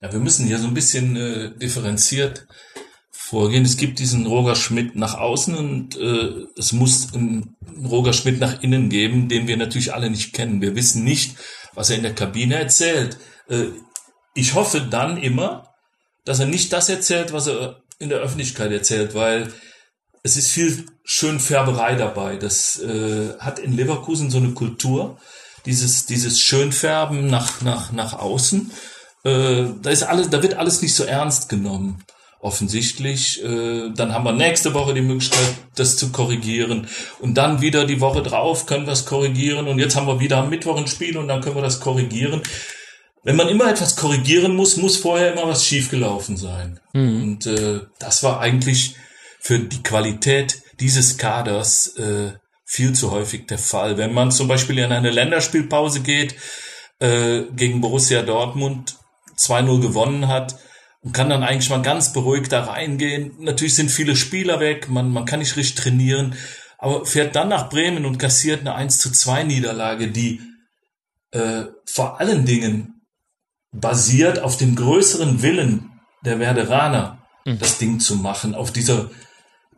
Ja, 0.00 0.12
wir 0.12 0.20
müssen 0.20 0.46
hier 0.46 0.58
so 0.58 0.66
ein 0.66 0.74
bisschen 0.74 1.16
äh, 1.16 1.56
differenziert 1.56 2.46
vorgehen. 3.10 3.64
Es 3.64 3.76
gibt 3.76 3.98
diesen 3.98 4.26
Roger 4.26 4.54
Schmidt 4.54 4.94
nach 4.94 5.14
außen 5.14 5.54
und 5.56 5.96
äh, 5.96 6.46
es 6.56 6.72
muss 6.72 7.12
einen 7.14 7.56
Roger 7.84 8.12
Schmidt 8.12 8.38
nach 8.38 8.62
innen 8.62 8.88
geben, 8.88 9.28
den 9.28 9.48
wir 9.48 9.56
natürlich 9.56 9.94
alle 9.94 10.10
nicht 10.10 10.32
kennen. 10.32 10.60
Wir 10.60 10.76
wissen 10.76 11.02
nicht, 11.02 11.36
was 11.74 11.90
er 11.90 11.96
in 11.96 12.02
der 12.02 12.14
Kabine 12.14 12.56
erzählt. 12.56 13.18
Äh, 13.48 13.66
ich 14.34 14.54
hoffe 14.54 14.80
dann 14.80 15.16
immer, 15.16 15.74
dass 16.24 16.40
er 16.40 16.46
nicht 16.46 16.72
das 16.72 16.88
erzählt, 16.88 17.32
was 17.32 17.46
er 17.46 17.82
in 17.98 18.08
der 18.08 18.18
Öffentlichkeit 18.18 18.72
erzählt, 18.72 19.14
weil 19.14 19.52
es 20.22 20.36
ist 20.36 20.50
viel 20.50 20.86
Schönfärberei 21.04 21.94
dabei. 21.94 22.36
Das 22.36 22.80
äh, 22.80 23.38
hat 23.38 23.58
in 23.58 23.76
Leverkusen 23.76 24.30
so 24.30 24.38
eine 24.38 24.50
Kultur, 24.50 25.18
dieses, 25.64 26.06
dieses 26.06 26.40
Schönfärben 26.40 27.26
nach, 27.26 27.62
nach, 27.62 27.92
nach 27.92 28.14
außen. 28.14 28.70
Äh, 29.24 29.66
da 29.82 29.90
ist 29.90 30.02
alles, 30.02 30.30
da 30.30 30.42
wird 30.42 30.54
alles 30.54 30.82
nicht 30.82 30.94
so 30.94 31.04
ernst 31.04 31.48
genommen 31.48 32.02
offensichtlich. 32.40 33.42
Äh, 33.42 33.90
dann 33.90 34.12
haben 34.12 34.24
wir 34.24 34.32
nächste 34.32 34.74
Woche 34.74 34.94
die 34.94 35.00
Möglichkeit, 35.00 35.54
das 35.74 35.96
zu 35.96 36.12
korrigieren. 36.12 36.86
Und 37.20 37.34
dann 37.34 37.60
wieder 37.60 37.84
die 37.84 38.00
Woche 38.00 38.22
drauf 38.22 38.66
können 38.66 38.86
wir 38.86 38.92
es 38.92 39.04
korrigieren. 39.04 39.66
Und 39.66 39.78
jetzt 39.78 39.96
haben 39.96 40.06
wir 40.06 40.20
wieder 40.20 40.38
am 40.38 40.50
Mittwoch 40.50 40.76
ein 40.76 40.86
Spiel 40.86 41.16
und 41.18 41.28
dann 41.28 41.40
können 41.40 41.56
wir 41.56 41.62
das 41.62 41.80
korrigieren. 41.80 42.42
Wenn 43.26 43.34
man 43.34 43.48
immer 43.48 43.68
etwas 43.68 43.96
korrigieren 43.96 44.54
muss, 44.54 44.76
muss 44.76 44.96
vorher 44.96 45.32
immer 45.32 45.48
was 45.48 45.66
schiefgelaufen 45.66 46.36
sein. 46.36 46.78
Mhm. 46.92 47.22
Und 47.22 47.46
äh, 47.46 47.80
das 47.98 48.22
war 48.22 48.38
eigentlich 48.38 48.94
für 49.40 49.58
die 49.58 49.82
Qualität 49.82 50.62
dieses 50.78 51.18
Kaders 51.18 51.96
äh, 51.96 52.34
viel 52.64 52.92
zu 52.92 53.10
häufig 53.10 53.48
der 53.48 53.58
Fall. 53.58 53.98
Wenn 53.98 54.14
man 54.14 54.30
zum 54.30 54.46
Beispiel 54.46 54.78
in 54.78 54.92
eine 54.92 55.10
Länderspielpause 55.10 56.02
geht, 56.02 56.36
äh, 57.00 57.42
gegen 57.56 57.80
Borussia 57.80 58.22
Dortmund 58.22 58.96
2-0 59.36 59.80
gewonnen 59.80 60.28
hat 60.28 60.60
und 61.02 61.12
kann 61.12 61.28
dann 61.28 61.42
eigentlich 61.42 61.70
mal 61.70 61.82
ganz 61.82 62.12
beruhigt 62.12 62.52
da 62.52 62.62
reingehen. 62.62 63.32
Natürlich 63.40 63.74
sind 63.74 63.90
viele 63.90 64.14
Spieler 64.14 64.60
weg, 64.60 64.88
man, 64.88 65.10
man 65.10 65.24
kann 65.24 65.40
nicht 65.40 65.56
richtig 65.56 65.82
trainieren, 65.82 66.36
aber 66.78 67.04
fährt 67.04 67.34
dann 67.34 67.48
nach 67.48 67.70
Bremen 67.70 68.06
und 68.06 68.18
kassiert 68.18 68.60
eine 68.60 68.76
1 68.76 68.98
zu 68.98 69.10
2 69.10 69.42
Niederlage, 69.42 70.12
die 70.12 70.40
äh, 71.32 71.64
vor 71.86 72.20
allen 72.20 72.44
Dingen 72.44 72.95
basiert 73.80 74.40
auf 74.40 74.56
dem 74.56 74.74
größeren 74.76 75.42
Willen 75.42 75.90
der 76.24 76.38
Werderaner, 76.38 77.22
mhm. 77.44 77.58
das 77.58 77.78
Ding 77.78 78.00
zu 78.00 78.16
machen, 78.16 78.54
auf 78.54 78.72
dieser, 78.72 79.10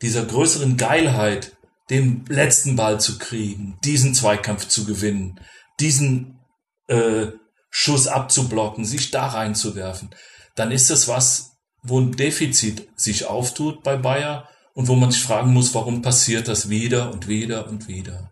dieser 0.02 0.24
größeren 0.24 0.76
Geilheit, 0.76 1.56
den 1.90 2.24
letzten 2.28 2.76
Ball 2.76 3.00
zu 3.00 3.18
kriegen, 3.18 3.78
diesen 3.82 4.14
Zweikampf 4.14 4.68
zu 4.68 4.84
gewinnen, 4.84 5.40
diesen 5.80 6.38
äh, 6.86 7.28
Schuss 7.70 8.06
abzublocken, 8.06 8.84
sich 8.84 9.10
da 9.10 9.28
reinzuwerfen, 9.28 10.10
dann 10.54 10.70
ist 10.70 10.90
das 10.90 11.08
was, 11.08 11.52
wo 11.82 12.00
ein 12.00 12.12
Defizit 12.12 12.88
sich 12.96 13.26
auftut 13.26 13.82
bei 13.82 13.96
Bayer 13.96 14.48
und 14.74 14.88
wo 14.88 14.96
man 14.96 15.10
sich 15.10 15.22
fragen 15.22 15.52
muss, 15.52 15.74
warum 15.74 16.02
passiert 16.02 16.48
das 16.48 16.68
wieder 16.68 17.12
und 17.12 17.28
wieder 17.28 17.68
und 17.68 17.88
wieder. 17.88 18.30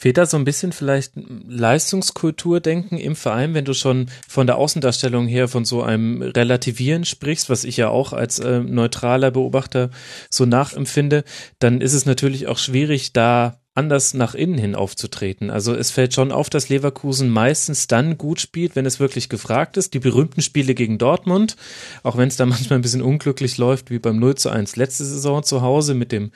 Fehlt 0.00 0.16
da 0.16 0.24
so 0.24 0.38
ein 0.38 0.46
bisschen 0.46 0.72
vielleicht 0.72 1.12
Leistungskulturdenken 1.14 2.96
im 2.96 3.14
Verein, 3.14 3.52
wenn 3.52 3.66
du 3.66 3.74
schon 3.74 4.06
von 4.26 4.46
der 4.46 4.56
Außendarstellung 4.56 5.26
her 5.26 5.46
von 5.46 5.66
so 5.66 5.82
einem 5.82 6.22
Relativieren 6.22 7.04
sprichst, 7.04 7.50
was 7.50 7.64
ich 7.64 7.76
ja 7.76 7.90
auch 7.90 8.14
als 8.14 8.38
äh, 8.38 8.60
neutraler 8.60 9.30
Beobachter 9.30 9.90
so 10.30 10.46
nachempfinde, 10.46 11.22
dann 11.58 11.82
ist 11.82 11.92
es 11.92 12.06
natürlich 12.06 12.46
auch 12.46 12.56
schwierig, 12.56 13.12
da 13.12 13.60
anders 13.74 14.14
nach 14.14 14.34
innen 14.34 14.56
hin 14.56 14.74
aufzutreten. 14.74 15.50
Also 15.50 15.74
es 15.74 15.90
fällt 15.90 16.14
schon 16.14 16.32
auf, 16.32 16.48
dass 16.48 16.70
Leverkusen 16.70 17.28
meistens 17.28 17.86
dann 17.86 18.16
gut 18.16 18.40
spielt, 18.40 18.76
wenn 18.76 18.86
es 18.86 19.00
wirklich 19.00 19.28
gefragt 19.28 19.76
ist. 19.76 19.92
Die 19.92 19.98
berühmten 19.98 20.40
Spiele 20.40 20.74
gegen 20.74 20.96
Dortmund, 20.96 21.56
auch 22.04 22.16
wenn 22.16 22.28
es 22.28 22.36
da 22.36 22.46
manchmal 22.46 22.78
ein 22.78 22.82
bisschen 22.82 23.02
unglücklich 23.02 23.58
läuft, 23.58 23.90
wie 23.90 23.98
beim 23.98 24.18
0 24.18 24.36
zu 24.36 24.48
1 24.48 24.76
letzte 24.76 25.04
Saison 25.04 25.42
zu 25.42 25.60
Hause 25.60 25.92
mit 25.92 26.10
dem 26.10 26.32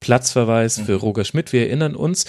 Platzverweis 0.00 0.80
für 0.80 0.96
Roger 0.96 1.24
Schmidt. 1.24 1.52
Wir 1.52 1.68
erinnern 1.68 1.94
uns. 1.94 2.24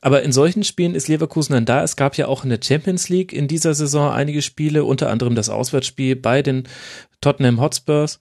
Aber 0.00 0.22
in 0.22 0.32
solchen 0.32 0.64
Spielen 0.64 0.94
ist 0.94 1.08
Leverkusen 1.08 1.54
dann 1.54 1.64
da. 1.64 1.82
Es 1.82 1.96
gab 1.96 2.16
ja 2.16 2.28
auch 2.28 2.44
in 2.44 2.50
der 2.50 2.60
Champions 2.62 3.08
League 3.08 3.32
in 3.32 3.48
dieser 3.48 3.74
Saison 3.74 4.10
einige 4.10 4.42
Spiele, 4.42 4.84
unter 4.84 5.10
anderem 5.10 5.34
das 5.34 5.48
Auswärtsspiel 5.48 6.16
bei 6.16 6.42
den 6.42 6.68
Tottenham 7.20 7.60
Hotspurs. 7.60 8.20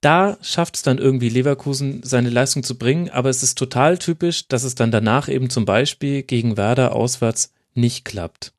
Da 0.00 0.38
schafft 0.42 0.76
es 0.76 0.82
dann 0.82 0.98
irgendwie 0.98 1.28
Leverkusen 1.28 2.02
seine 2.04 2.30
Leistung 2.30 2.62
zu 2.62 2.78
bringen, 2.78 3.10
aber 3.10 3.30
es 3.30 3.42
ist 3.42 3.58
total 3.58 3.98
typisch, 3.98 4.46
dass 4.46 4.62
es 4.62 4.76
dann 4.76 4.92
danach 4.92 5.28
eben 5.28 5.50
zum 5.50 5.64
Beispiel 5.64 6.22
gegen 6.22 6.56
Werder 6.56 6.94
auswärts 6.94 7.52
nicht 7.74 8.04
klappt. 8.04 8.52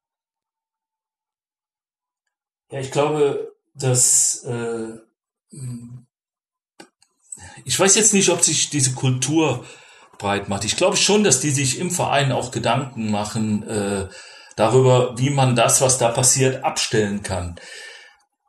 Ja, 2.72 2.80
ich 2.80 2.92
glaube, 2.92 3.54
dass 3.74 4.44
äh, 4.44 4.98
ich 7.66 7.80
weiß 7.80 7.96
jetzt 7.96 8.14
nicht, 8.14 8.30
ob 8.30 8.42
sich 8.42 8.70
diese 8.70 8.94
Kultur 8.94 9.66
breit 10.22 10.48
macht. 10.48 10.64
Ich 10.64 10.78
glaube 10.78 10.96
schon, 10.96 11.24
dass 11.24 11.42
die 11.42 11.50
sich 11.50 11.80
im 11.80 11.92
Verein 11.92 12.32
auch 12.32 12.52
Gedanken 12.52 13.12
machen 13.12 13.68
äh, 13.68 14.08
darüber, 14.56 15.18
wie 15.18 15.32
man 15.32 15.56
das, 15.56 15.82
was 15.82 15.98
da 15.98 16.10
passiert, 16.10 16.64
abstellen 16.64 17.24
kann. 17.24 17.56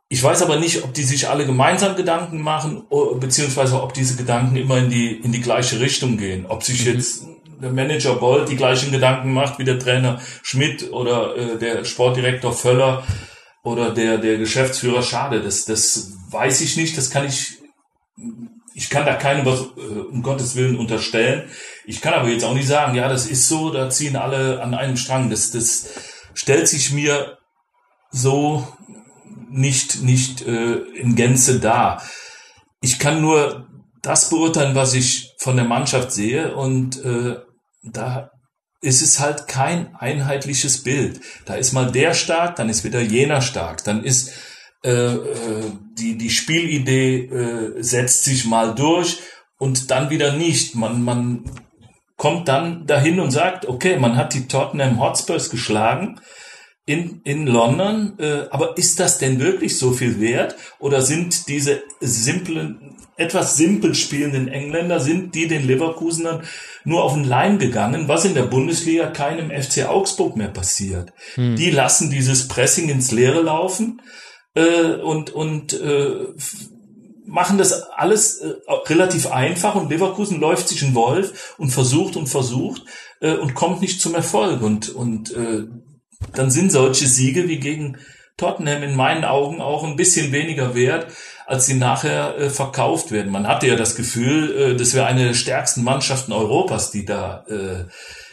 Ich 0.09 0.21
weiß 0.21 0.43
aber 0.43 0.57
nicht, 0.57 0.83
ob 0.83 0.93
die 0.93 1.03
sich 1.03 1.27
alle 1.27 1.45
gemeinsam 1.45 1.95
Gedanken 1.95 2.41
machen, 2.41 2.83
beziehungsweise 3.19 3.81
ob 3.81 3.95
diese 3.95 4.15
Gedanken 4.15 4.55
immer 4.55 4.77
in 4.77 4.89
die, 4.91 5.11
in 5.11 5.31
die 5.31 5.41
gleiche 5.41 5.79
Richtung 5.79 6.17
gehen. 6.17 6.45
Ob 6.45 6.63
sich 6.63 6.85
mhm. 6.85 6.93
jetzt 6.93 7.25
der 7.61 7.71
Manager 7.71 8.15
Boll 8.15 8.45
die 8.45 8.55
gleichen 8.55 8.91
Gedanken 8.91 9.33
macht 9.33 9.57
wie 9.57 9.63
der 9.63 9.79
Trainer 9.79 10.21
Schmidt 10.43 10.91
oder 10.91 11.35
äh, 11.35 11.57
der 11.57 11.83
Sportdirektor 11.83 12.53
Völler 12.53 13.03
oder 13.63 13.91
der, 13.91 14.19
der 14.19 14.37
Geschäftsführer 14.37 15.01
Schade. 15.01 15.41
Das, 15.41 15.65
das 15.65 16.11
weiß 16.29 16.61
ich 16.61 16.77
nicht, 16.77 16.95
das 16.97 17.09
kann 17.09 17.25
ich 17.25 17.57
ich 18.73 18.89
kann 18.89 19.05
da 19.05 19.15
keinem 19.15 19.45
was 19.45 19.61
äh, 19.61 19.99
um 19.99 20.21
Gottes 20.21 20.55
Willen 20.55 20.77
unterstellen. 20.77 21.49
Ich 21.85 22.01
kann 22.01 22.13
aber 22.13 22.29
jetzt 22.29 22.43
auch 22.43 22.53
nicht 22.53 22.67
sagen, 22.67 22.95
ja, 22.95 23.07
das 23.07 23.27
ist 23.27 23.47
so, 23.47 23.71
da 23.71 23.89
ziehen 23.89 24.15
alle 24.15 24.61
an 24.61 24.73
einem 24.73 24.97
Strang. 24.97 25.29
Das, 25.29 25.51
das 25.51 25.89
stellt 26.33 26.67
sich 26.67 26.91
mir 26.91 27.37
so 28.11 28.67
nicht, 29.49 30.01
nicht 30.01 30.41
äh, 30.41 30.75
in 30.75 31.15
Gänze 31.15 31.59
dar. 31.59 32.01
Ich 32.81 32.99
kann 32.99 33.21
nur 33.21 33.67
das 34.01 34.29
beurteilen, 34.29 34.75
was 34.75 34.93
ich 34.93 35.33
von 35.37 35.55
der 35.55 35.65
Mannschaft 35.65 36.11
sehe 36.11 36.55
und 36.55 37.03
äh, 37.03 37.37
da 37.83 38.31
ist 38.81 39.01
es 39.01 39.19
halt 39.19 39.47
kein 39.47 39.95
einheitliches 39.95 40.83
Bild. 40.83 41.21
Da 41.45 41.55
ist 41.55 41.71
mal 41.71 41.91
der 41.91 42.13
stark, 42.13 42.57
dann 42.57 42.67
ist 42.67 42.83
wieder 42.83 42.99
jener 42.99 43.41
stark, 43.41 43.83
dann 43.85 44.03
ist 44.03 44.31
äh, 44.83 45.15
äh, 45.15 45.71
die, 45.97 46.17
die 46.17 46.29
Spielidee 46.29 47.25
äh, 47.25 47.81
setzt 47.81 48.25
sich 48.25 48.45
mal 48.45 48.75
durch 48.75 49.19
und 49.57 49.91
dann 49.91 50.09
wieder 50.09 50.33
nicht. 50.33 50.75
Man, 50.75 51.03
man 51.03 51.45
kommt 52.17 52.47
dann 52.47 52.85
dahin 52.85 53.19
und 53.19 53.31
sagt, 53.31 53.65
okay, 53.65 53.97
man 53.97 54.17
hat 54.17 54.33
die 54.33 54.47
Tottenham 54.47 54.99
Hotspurs 54.99 55.49
geschlagen 55.49 56.19
in, 56.85 57.21
in 57.23 57.47
London, 57.47 58.19
äh, 58.19 58.47
aber 58.49 58.77
ist 58.77 58.99
das 58.99 59.17
denn 59.17 59.39
wirklich 59.39 59.77
so 59.77 59.93
viel 59.93 60.19
wert? 60.19 60.55
Oder 60.79 61.01
sind 61.01 61.47
diese 61.47 61.81
simplen, 62.01 62.97
etwas 63.15 63.55
simpel 63.55 63.95
spielenden 63.95 64.49
Engländer, 64.49 64.99
sind 64.99 65.33
die 65.33 65.47
den 65.47 65.65
Leverkusenern 65.65 66.43
nur 66.83 67.03
auf 67.03 67.13
den 67.13 67.23
Leim 67.23 67.57
gegangen, 67.57 68.09
was 68.09 68.25
in 68.25 68.33
der 68.33 68.43
Bundesliga 68.43 69.07
keinem 69.07 69.49
FC 69.49 69.85
Augsburg 69.87 70.35
mehr 70.35 70.49
passiert? 70.49 71.13
Hm. 71.35 71.55
Die 71.55 71.71
lassen 71.71 72.09
dieses 72.09 72.49
Pressing 72.49 72.89
ins 72.89 73.13
Leere 73.13 73.41
laufen 73.41 74.01
äh, 74.55 74.95
und, 74.95 75.31
und 75.31 75.73
äh, 75.73 76.27
machen 77.25 77.57
das 77.57 77.89
alles 77.89 78.39
äh, 78.39 78.53
relativ 78.87 79.31
einfach 79.31 79.75
und 79.75 79.89
Leverkusen 79.89 80.39
läuft 80.39 80.67
sich 80.67 80.83
ein 80.83 80.95
Wolf 80.95 81.55
und 81.57 81.71
versucht 81.71 82.15
und 82.15 82.27
versucht 82.27 82.83
äh, 83.21 83.35
und 83.35 83.55
kommt 83.55 83.81
nicht 83.81 84.01
zum 84.01 84.15
Erfolg 84.15 84.61
und, 84.61 84.89
und 84.89 85.33
äh, 85.33 85.63
dann 86.33 86.51
sind 86.51 86.71
solche 86.71 87.07
Siege 87.07 87.47
wie 87.47 87.59
gegen 87.59 87.97
Tottenham 88.37 88.83
in 88.83 88.95
meinen 88.95 89.25
Augen 89.25 89.61
auch 89.61 89.83
ein 89.83 89.95
bisschen 89.95 90.31
weniger 90.31 90.75
wert, 90.75 91.07
als 91.45 91.65
sie 91.65 91.75
nachher 91.75 92.37
äh, 92.37 92.49
verkauft 92.49 93.11
werden. 93.11 93.31
Man 93.31 93.47
hatte 93.47 93.67
ja 93.67 93.75
das 93.75 93.95
Gefühl, 93.95 94.55
äh, 94.55 94.75
das 94.75 94.93
wäre 94.93 95.05
eine 95.05 95.27
der 95.27 95.33
stärksten 95.33 95.83
Mannschaften 95.83 96.33
Europas, 96.33 96.91
die 96.91 97.05
da, 97.05 97.45
äh, 97.47 97.85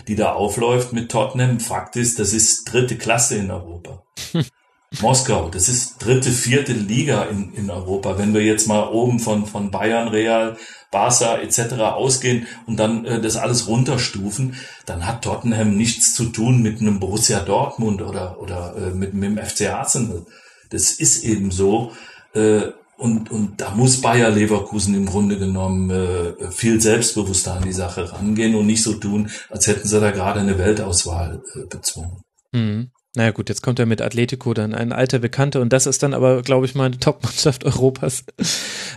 die 0.08 0.16
da 0.16 0.32
aufläuft 0.32 0.92
mit 0.92 1.10
Tottenham. 1.10 1.60
Fakt 1.60 1.96
ist, 1.96 2.18
das 2.18 2.32
ist 2.32 2.64
dritte 2.72 2.96
Klasse 2.96 3.36
in 3.36 3.50
Europa. 3.50 4.04
Moskau, 5.00 5.48
das 5.50 5.68
ist 5.68 6.04
dritte, 6.04 6.32
vierte 6.32 6.72
Liga 6.72 7.22
in, 7.24 7.54
in 7.54 7.70
Europa. 7.70 8.18
Wenn 8.18 8.34
wir 8.34 8.42
jetzt 8.42 8.66
mal 8.66 8.88
oben 8.88 9.20
von, 9.20 9.46
von 9.46 9.70
Bayern, 9.70 10.08
Real, 10.08 10.56
Barca 10.90 11.38
etc. 11.38 11.74
ausgehen 11.74 12.48
und 12.66 12.76
dann 12.76 13.04
äh, 13.04 13.20
das 13.20 13.36
alles 13.36 13.68
runterstufen, 13.68 14.56
dann 14.86 15.06
hat 15.06 15.22
Tottenham 15.22 15.76
nichts 15.76 16.14
zu 16.14 16.24
tun 16.24 16.60
mit 16.60 16.80
einem 16.80 16.98
Borussia 16.98 17.38
Dortmund 17.40 18.02
oder, 18.02 18.40
oder 18.40 18.74
äh, 18.76 18.90
mit, 18.90 19.14
mit 19.14 19.30
dem 19.30 19.38
FC 19.38 19.70
Arsenal. 19.70 20.26
Das 20.70 20.90
ist 20.90 21.22
eben 21.22 21.52
so. 21.52 21.92
Äh, 22.34 22.72
und, 22.96 23.30
und 23.30 23.60
da 23.60 23.70
muss 23.70 24.00
Bayer 24.00 24.30
Leverkusen 24.30 24.94
im 24.94 25.06
Grunde 25.06 25.38
genommen 25.38 25.88
äh, 25.90 26.50
viel 26.50 26.80
selbstbewusster 26.80 27.54
an 27.54 27.62
die 27.62 27.72
Sache 27.72 28.12
rangehen 28.12 28.56
und 28.56 28.66
nicht 28.66 28.82
so 28.82 28.94
tun, 28.94 29.30
als 29.48 29.68
hätten 29.68 29.88
sie 29.88 30.00
da 30.00 30.10
gerade 30.10 30.40
eine 30.40 30.58
Weltauswahl 30.58 31.42
äh, 31.54 31.66
bezwungen. 31.66 32.22
Mhm. 32.52 32.90
Naja 33.16 33.32
gut, 33.32 33.48
jetzt 33.48 33.62
kommt 33.62 33.78
er 33.78 33.86
mit 33.86 34.00
Atletico 34.00 34.54
dann 34.54 34.72
ein 34.72 34.92
alter 34.92 35.18
Bekannter 35.18 35.60
und 35.60 35.72
das 35.72 35.86
ist 35.86 36.02
dann 36.02 36.14
aber, 36.14 36.42
glaube 36.42 36.66
ich, 36.66 36.74
mal 36.74 36.86
eine 36.86 36.98
Top-Mannschaft 36.98 37.64
Europas. 37.64 38.24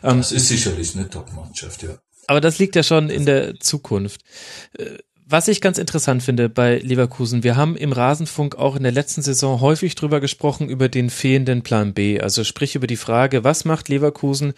Ähm, 0.04 0.18
das 0.18 0.32
ist 0.32 0.50
sicherlich 0.50 0.96
eine 0.96 1.10
Top-Mannschaft, 1.10 1.84
ja. 1.84 1.98
Aber 2.28 2.40
das 2.40 2.60
liegt 2.60 2.76
ja 2.76 2.84
schon 2.84 3.10
in 3.10 3.26
der 3.26 3.60
Zukunft. 3.60 4.22
Äh, 4.78 4.98
was 5.26 5.48
ich 5.48 5.62
ganz 5.62 5.78
interessant 5.78 6.22
finde 6.22 6.48
bei 6.48 6.78
Leverkusen, 6.78 7.44
wir 7.44 7.56
haben 7.56 7.76
im 7.76 7.92
Rasenfunk 7.92 8.56
auch 8.56 8.76
in 8.76 8.84
der 8.84 8.92
letzten 8.92 9.24
Saison 9.24 9.62
häufig 9.62 9.96
drüber 9.96 10.20
gesprochen, 10.20 10.70
über 10.70 10.90
den 10.90 11.10
fehlenden 11.10 11.64
Plan 11.64 11.94
B. 11.94 12.20
Also 12.20 12.44
sprich 12.44 12.76
über 12.76 12.88
die 12.88 12.98
Frage, 12.98 13.44
was 13.44 13.66
macht 13.66 13.90
Leverkusen, 13.90 14.54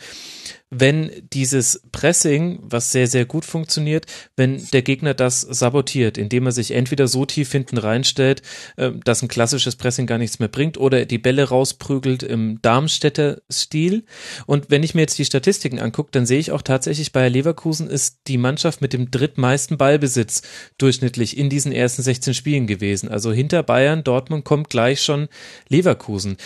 wenn 0.72 1.11
dieses 1.32 1.82
Pressing, 1.92 2.60
was 2.61 2.92
sehr, 2.92 3.08
sehr 3.08 3.26
gut 3.26 3.45
funktioniert, 3.45 4.06
wenn 4.35 4.66
der 4.72 4.82
Gegner 4.82 5.14
das 5.14 5.42
sabotiert, 5.42 6.18
indem 6.18 6.48
er 6.48 6.52
sich 6.52 6.72
entweder 6.72 7.08
so 7.08 7.26
tief 7.26 7.52
hinten 7.52 7.77
reinstellt, 7.77 8.42
äh, 8.77 8.92
dass 9.03 9.22
ein 9.22 9.27
klassisches 9.27 9.76
Pressing 9.76 10.08
gar 10.08 10.18
nichts 10.18 10.40
mehr 10.40 10.50
bringt, 10.50 10.77
oder 10.77 11.06
die 11.06 11.18
Bälle 11.18 11.50
rausprügelt 11.50 12.24
im 12.24 12.61
Darmstädter 12.61 13.42
Stil. 13.52 14.06
Und 14.48 14.69
wenn 14.69 14.84
ich 14.84 14.95
mir 14.95 15.02
jetzt 15.02 15.18
die 15.18 15.26
Statistiken 15.26 15.80
angucke, 15.80 16.10
dann 16.11 16.26
sehe 16.26 16.40
ich 16.40 16.52
auch 16.52 16.64
tatsächlich, 16.64 17.11
bei 17.11 17.30
Leverkusen 17.30 17.88
ist 17.88 18.22
die 18.27 18.38
Mannschaft 18.38 18.82
mit 18.82 18.94
dem 18.94 19.11
drittmeisten 19.11 19.77
Ballbesitz 19.77 20.42
durchschnittlich 20.77 21.38
in 21.38 21.50
diesen 21.50 21.72
ersten 21.72 22.02
16 22.02 22.34
Spielen 22.34 22.68
gewesen. 22.68 23.10
Also 23.10 23.32
hinter 23.32 23.64
Bayern, 23.64 24.03
Dortmund 24.03 24.45
kommt 24.45 24.69
gleich 24.69 25.02
schon 25.02 25.27
Leverkusen. 25.69 26.38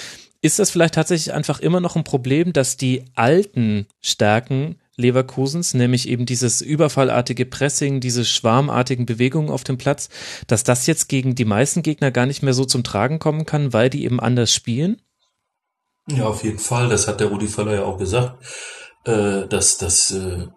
Ist 0.42 0.60
das 0.60 0.72
vielleicht 0.72 0.96
tatsächlich 0.96 1.34
einfach 1.34 1.60
immer 1.60 1.82
noch 1.82 1.96
ein 1.96 2.04
Problem, 2.04 2.54
dass 2.54 2.78
die 2.78 3.06
alten 3.16 3.88
Stärken 4.00 4.80
Leverkusens, 5.00 5.74
nämlich 5.74 6.08
eben 6.10 6.26
dieses 6.26 6.62
überfallartige 6.62 7.46
Pressing, 7.46 8.02
diese 8.02 8.26
schwarmartigen 8.26 9.06
Bewegungen 9.06 9.50
auf 9.50 9.64
dem 9.64 9.78
Platz, 9.78 10.10
dass 10.48 10.64
das 10.64 10.88
jetzt 10.88 11.08
gegen 11.08 11.36
die 11.36 11.46
meisten 11.46 11.82
Gegner 11.82 12.12
gar 12.12 12.26
nicht 12.26 12.44
mehr 12.44 12.54
so 12.54 12.66
zum 12.66 12.84
Tragen 12.84 13.18
kommen 13.18 13.46
kann, 13.46 13.72
weil 13.74 13.90
die 13.90 14.04
eben 14.04 14.20
anders 14.20 14.54
spielen? 14.54 15.02
Ja, 16.08 16.26
auf 16.26 16.44
jeden 16.44 16.60
Fall. 16.60 16.90
Das 16.90 17.08
hat 17.08 17.22
der 17.22 17.28
Rudi 17.28 17.48
Völler 17.48 17.76
ja 17.76 17.84
auch 17.84 17.98
gesagt, 17.98 18.44
äh, 19.06 19.48
dass, 19.48 19.78
dass 19.78 20.12
äh, 20.12 20.48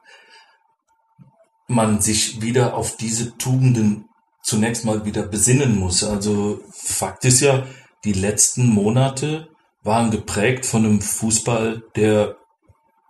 man 1.69 2.01
sich 2.01 2.43
wieder 2.43 2.75
auf 2.75 2.97
diese 2.97 3.37
Tugenden 3.39 4.07
zunächst 4.43 4.85
mal 4.85 5.05
wieder 5.05 5.23
besinnen 5.23 5.79
muss. 5.79 6.03
Also 6.03 6.61
Fakt 6.73 7.25
ist 7.25 7.41
ja, 7.41 7.65
die 8.05 8.13
letzten 8.13 8.67
Monate 8.67 9.52
waren 9.83 10.11
geprägt 10.11 10.67
von 10.67 10.85
einem 10.85 11.01
Fußball, 11.01 11.83
der 11.97 12.37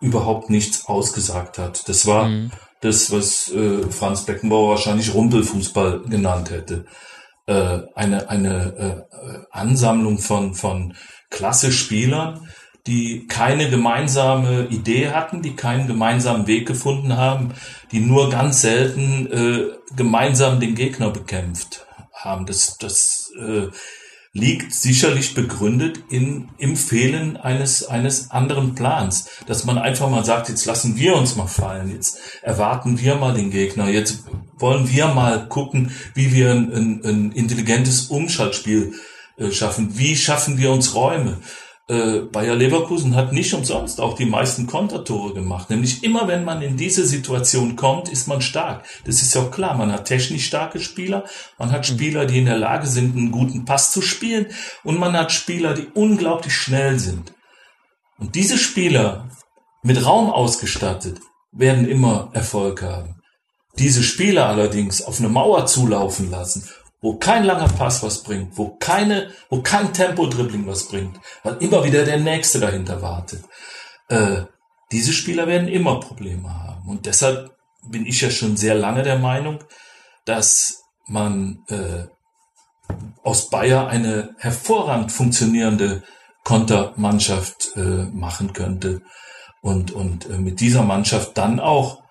überhaupt 0.01 0.49
nichts 0.49 0.87
ausgesagt 0.87 1.57
hat. 1.57 1.87
Das 1.87 2.05
war 2.05 2.27
mhm. 2.27 2.51
das, 2.81 3.11
was 3.11 3.51
äh, 3.51 3.89
Franz 3.89 4.25
Beckenbauer 4.25 4.71
wahrscheinlich 4.71 5.13
Rumpelfußball 5.13 6.01
genannt 6.01 6.49
hätte. 6.51 6.85
Äh, 7.45 7.79
eine 7.95 8.29
eine 8.29 9.05
äh, 9.11 9.45
Ansammlung 9.51 10.17
von, 10.17 10.55
von 10.55 10.95
klasse 11.29 11.71
Spielern, 11.71 12.47
die 12.85 13.27
keine 13.27 13.69
gemeinsame 13.69 14.67
Idee 14.67 15.11
hatten, 15.11 15.41
die 15.41 15.55
keinen 15.55 15.87
gemeinsamen 15.87 16.47
Weg 16.47 16.67
gefunden 16.67 17.15
haben, 17.15 17.53
die 17.91 17.99
nur 17.99 18.29
ganz 18.29 18.61
selten 18.61 19.27
äh, 19.31 19.95
gemeinsam 19.95 20.59
den 20.59 20.75
Gegner 20.75 21.09
bekämpft 21.09 21.85
haben. 22.13 22.45
Das, 22.45 22.77
das 22.77 23.31
äh, 23.39 23.67
liegt 24.35 24.73
sicherlich 24.73 25.35
begründet 25.35 25.99
in, 26.09 26.49
im 26.57 26.75
Fehlen 26.75 27.37
eines, 27.37 27.85
eines 27.85 28.31
anderen 28.31 28.73
Plans. 28.73 29.29
Dass 29.45 29.63
man 29.63 29.77
einfach 29.77 30.09
mal 30.09 30.25
sagt, 30.25 30.49
jetzt 30.49 30.65
lassen 30.65 30.97
wir 30.97 31.15
uns 31.15 31.35
mal 31.35 31.47
fallen, 31.47 31.91
jetzt 31.91 32.17
erwarten 32.41 32.99
wir 32.99 33.15
mal 33.15 33.35
den 33.35 33.51
Gegner, 33.51 33.89
jetzt 33.89 34.23
wollen 34.57 34.89
wir 34.89 35.07
mal 35.07 35.47
gucken, 35.47 35.91
wie 36.15 36.33
wir 36.33 36.51
ein, 36.51 36.73
ein, 36.73 37.05
ein 37.05 37.31
intelligentes 37.31 38.07
Umschaltspiel 38.07 38.93
äh, 39.37 39.51
schaffen. 39.51 39.97
Wie 39.97 40.15
schaffen 40.15 40.57
wir 40.57 40.71
uns 40.71 40.95
Räume? 40.95 41.37
Äh, 41.87 42.19
Bayer 42.19 42.55
Leverkusen 42.55 43.15
hat 43.15 43.33
nicht 43.33 43.53
umsonst 43.53 43.99
auch 43.99 44.15
die 44.15 44.25
meisten 44.25 44.67
Kontertore 44.67 45.33
gemacht. 45.33 45.69
Nämlich 45.69 46.03
immer, 46.03 46.27
wenn 46.27 46.45
man 46.45 46.61
in 46.61 46.77
diese 46.77 47.05
Situation 47.05 47.75
kommt, 47.75 48.09
ist 48.09 48.27
man 48.27 48.41
stark. 48.41 48.85
Das 49.05 49.21
ist 49.21 49.33
ja 49.33 49.41
auch 49.41 49.51
klar. 49.51 49.75
Man 49.75 49.91
hat 49.91 50.05
technisch 50.05 50.45
starke 50.45 50.79
Spieler, 50.79 51.25
man 51.57 51.71
hat 51.71 51.85
Spieler, 51.85 52.25
die 52.25 52.39
in 52.39 52.45
der 52.45 52.57
Lage 52.57 52.87
sind, 52.87 53.17
einen 53.17 53.31
guten 53.31 53.65
Pass 53.65 53.91
zu 53.91 54.01
spielen 54.01 54.47
und 54.83 54.99
man 54.99 55.13
hat 55.13 55.31
Spieler, 55.31 55.73
die 55.73 55.87
unglaublich 55.93 56.55
schnell 56.55 56.99
sind. 56.99 57.33
Und 58.17 58.35
diese 58.35 58.57
Spieler 58.57 59.29
mit 59.81 60.05
Raum 60.05 60.31
ausgestattet 60.31 61.19
werden 61.51 61.87
immer 61.87 62.29
Erfolg 62.33 62.81
haben. 62.81 63.15
Diese 63.77 64.03
Spieler 64.03 64.47
allerdings 64.47 65.01
auf 65.01 65.19
eine 65.19 65.29
Mauer 65.29 65.65
zulaufen 65.65 66.29
lassen 66.29 66.63
wo 67.03 67.17
kein 67.17 67.43
langer 67.43 67.67
Pass 67.67 68.01
was 68.01 68.23
bringt, 68.23 68.57
wo 68.57 68.77
keine, 68.77 69.29
wo 69.49 69.61
kein 69.61 69.93
Tempo-Dribbling 69.93 70.65
was 70.65 70.87
bringt, 70.87 71.19
weil 71.43 71.57
immer 71.57 71.83
wieder 71.83 72.05
der 72.05 72.17
Nächste 72.17 72.61
dahinter 72.61 73.01
wartet. 73.01 73.43
Äh, 74.07 74.43
diese 74.91 75.11
Spieler 75.11 75.45
werden 75.45 75.67
immer 75.67 75.99
Probleme 75.99 76.49
haben. 76.49 76.87
Und 76.87 77.05
deshalb 77.05 77.51
bin 77.85 78.05
ich 78.05 78.21
ja 78.21 78.29
schon 78.29 78.55
sehr 78.55 78.75
lange 78.75 79.03
der 79.03 79.19
Meinung, 79.19 79.59
dass 80.23 80.83
man 81.05 81.65
äh, 81.67 82.05
aus 83.21 83.49
Bayer 83.49 83.87
eine 83.87 84.35
hervorragend 84.37 85.11
funktionierende 85.11 86.03
Kontermannschaft 86.45 87.75
äh, 87.75 88.05
machen 88.13 88.53
könnte 88.53 89.01
und, 89.61 89.91
und 89.91 90.29
äh, 90.29 90.37
mit 90.37 90.61
dieser 90.61 90.83
Mannschaft 90.83 91.37
dann 91.37 91.59
auch 91.59 92.02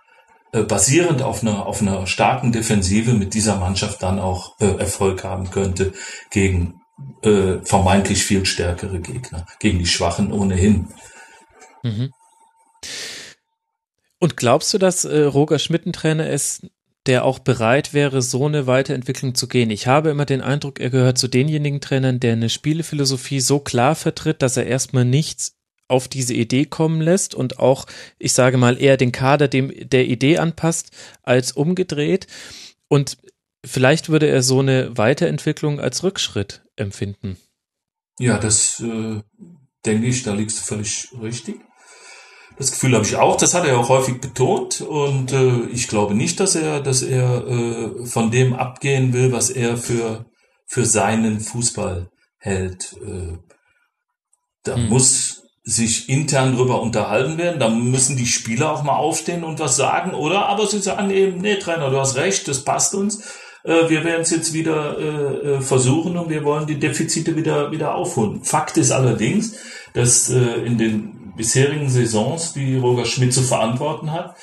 äh, 0.53 0.63
basierend 0.63 1.23
auf 1.23 1.43
einer, 1.43 1.67
auf 1.67 1.81
einer 1.81 2.07
starken 2.07 2.53
Defensive 2.53 3.15
mit 3.15 3.33
dieser 3.35 3.57
Mannschaft 3.57 4.03
dann 4.03 4.19
auch 4.19 4.61
äh, 4.61 4.77
Erfolg 4.77 5.25
haben 5.25 5.51
könnte 5.51 5.93
gegen 6.31 6.81
äh, 7.23 7.59
vermeintlich 7.65 8.25
viel 8.25 8.45
stärkere 8.45 9.01
Gegner, 9.01 9.47
gegen 9.59 9.79
die 9.79 9.87
Schwachen 9.87 10.31
ohnehin. 10.31 10.89
Mhm. 11.83 12.13
Und 14.19 14.37
glaubst 14.37 14.73
du, 14.75 14.79
dass 14.79 15.05
äh, 15.05 15.23
Roger 15.23 15.59
Schmidt 15.59 15.87
ein 15.87 15.93
Trainer 15.93 16.29
ist, 16.29 16.67
der 17.07 17.25
auch 17.25 17.41
bereit 17.41 17.95
wäre, 17.95 18.23
so 18.23 18.47
eine 18.47 18.67
Weiterentwicklung 18.67 19.35
zu 19.35 19.49
gehen? 19.49 19.71
Ich 19.71 19.87
habe 19.87 20.11
immer 20.11 20.27
den 20.27 20.43
Eindruck, 20.43 20.81
er 20.81 20.91
gehört 20.91 21.19
zu 21.19 21.29
denjenigen 21.29 21.81
Trainern, 21.81 22.21
der 22.21 22.35
eine 22.35 22.51
Spielephilosophie 22.51 23.41
so 23.41 23.59
klar 23.59 23.95
vertritt, 23.95 24.43
dass 24.43 24.57
er 24.57 24.67
erstmal 24.67 25.07
nichts 25.07 25.57
auf 25.93 26.09
diese 26.09 26.35
Idee 26.35 26.65
kommen 26.65 27.01
lässt 27.01 27.35
und 27.35 27.59
auch, 27.59 27.87
ich 28.19 28.33
sage 28.33 28.57
mal, 28.57 28.81
eher 28.81 28.97
den 28.97 29.13
Kader 29.13 29.47
dem 29.47 29.73
der 29.89 30.07
Idee 30.07 30.39
anpasst 30.39 30.91
als 31.23 31.53
umgedreht. 31.53 32.27
Und 32.89 33.19
vielleicht 33.65 34.09
würde 34.09 34.27
er 34.27 34.43
so 34.43 34.61
eine 34.61 34.97
Weiterentwicklung 34.97 35.79
als 35.79 36.03
Rückschritt 36.03 36.63
empfinden. 36.77 37.37
Ja, 38.19 38.39
das 38.39 38.81
äh, 38.81 39.21
denke 39.85 40.07
ich, 40.07 40.23
da 40.23 40.33
liegst 40.33 40.59
du 40.59 40.63
völlig 40.63 41.09
richtig. 41.21 41.57
Das 42.59 42.71
Gefühl 42.71 42.95
habe 42.95 43.05
ich 43.05 43.17
auch. 43.17 43.37
Das 43.37 43.55
hat 43.55 43.67
er 43.67 43.79
auch 43.79 43.89
häufig 43.89 44.21
betont 44.21 44.81
und 44.81 45.33
äh, 45.33 45.67
ich 45.67 45.89
glaube 45.89 46.15
nicht, 46.15 46.41
dass 46.41 46.55
er, 46.55 46.81
dass 46.81 47.03
er 47.03 47.47
äh, 47.47 48.07
von 48.07 48.31
dem 48.31 48.55
abgehen 48.55 49.13
will, 49.13 49.33
was 49.33 49.51
er 49.51 49.77
für 49.77 50.27
für 50.67 50.87
seinen 50.87 51.41
Fußball 51.41 52.09
hält. 52.39 52.97
Äh, 53.05 53.37
da 54.63 54.77
hm. 54.77 54.89
muss 54.89 55.42
sich 55.65 56.09
intern 56.09 56.57
drüber 56.57 56.83
unterhalten 56.83 57.39
werden. 57.39 57.61
Da 57.61 57.69
müssen 57.69 58.17
die 58.17 58.27
Spieler 58.27 58.73
auch 58.73 58.83
mal 58.83 58.97
aufstehen 58.97 59.45
und 59.45 59.61
was 59.61 59.77
sagen, 59.77 60.15
oder? 60.15 60.47
Aber 60.47 60.67
sie 60.67 60.81
sagen 60.81 61.11
eben, 61.11 61.41
nee, 61.41 61.57
Trainer, 61.57 61.91
du 61.91 61.99
hast 61.99 62.17
recht, 62.17 62.49
das 62.49 62.65
passt 62.65 62.95
uns. 62.95 63.23
Äh, 63.65 63.89
wir 63.89 64.05
werden 64.05 64.23
es 64.23 64.31
jetzt 64.31 64.53
wieder 64.53 64.99
äh, 64.99 65.05
äh, 65.05 65.61
versuchen 65.61 66.17
und 66.17 66.31
wir 66.31 66.45
wollen 66.45 66.67
die 66.67 66.79
Defizite 66.79 67.37
wieder, 67.37 67.71
wieder 67.71 67.95
aufholen. 67.95 68.43
Fakt 68.43 68.77
ist 68.77 68.91
allerdings, 68.91 69.57
dass 69.95 70.31
in 70.31 70.79
den 70.79 71.35
bisherigen 71.37 71.91
Saisons, 71.91 72.55
die 72.55 72.79
Roger 72.79 73.05
Schmidt 73.05 73.35
zu 73.35 73.43
verantworten 73.43 74.11
hat, 74.11 74.37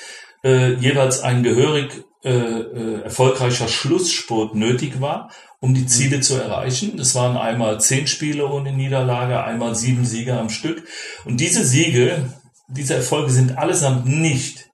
jeweils 0.43 1.22
ein 1.22 1.41
gehörig 1.41 2.03
erfolgreicher 2.22 3.67
Schlusssport 3.67 4.53
nötig 4.53 5.01
war, 5.01 5.31
um 5.59 5.73
die 5.73 5.85
Ziele 5.85 6.17
mhm. 6.17 6.21
zu 6.21 6.35
erreichen. 6.35 6.97
Das 6.97 7.15
waren 7.15 7.38
einmal 7.38 7.79
zehn 7.79 8.07
Spiele 8.07 8.47
ohne 8.47 8.71
Niederlage, 8.71 9.43
einmal 9.43 9.75
sieben 9.75 10.05
Siege 10.05 10.38
am 10.38 10.49
Stück. 10.49 10.88
Und 11.25 11.39
diese 11.39 11.65
Siege, 11.65 12.33
diese 12.67 12.95
Erfolge 12.95 13.31
sind 13.31 13.57
allesamt 13.57 14.05
nicht 14.05 14.69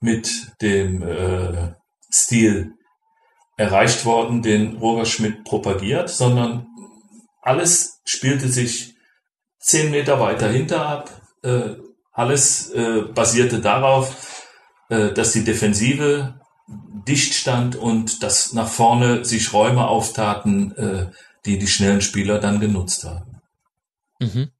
mit 0.00 0.52
dem 0.60 1.02
äh, 1.02 1.74
Stil 2.12 2.72
erreicht 3.56 4.04
worden, 4.06 4.42
den 4.42 4.78
Roger 4.78 5.04
Schmidt 5.04 5.44
propagiert, 5.44 6.08
sondern 6.08 6.66
alles 7.42 8.00
spielte 8.04 8.48
sich 8.48 8.94
zehn 9.58 9.90
Meter 9.90 10.18
weiter 10.18 10.48
hinter 10.48 10.86
ab. 10.86 11.22
Äh, 11.42 11.76
alles 12.12 12.70
äh, 12.70 13.02
basierte 13.14 13.60
darauf, 13.60 14.46
äh, 14.88 15.12
dass 15.12 15.32
die 15.32 15.44
Defensive 15.44 16.39
dicht 17.06 17.34
stand 17.34 17.76
und 17.76 18.22
dass 18.22 18.52
nach 18.52 18.68
vorne 18.68 19.24
sich 19.24 19.52
Räume 19.52 19.86
auftaten, 19.86 20.72
äh, 20.76 21.06
die 21.44 21.58
die 21.58 21.66
schnellen 21.66 22.00
Spieler 22.00 22.38
dann 22.38 22.60
genutzt 22.60 23.04
haben. 23.04 23.40
Mhm. 24.20 24.50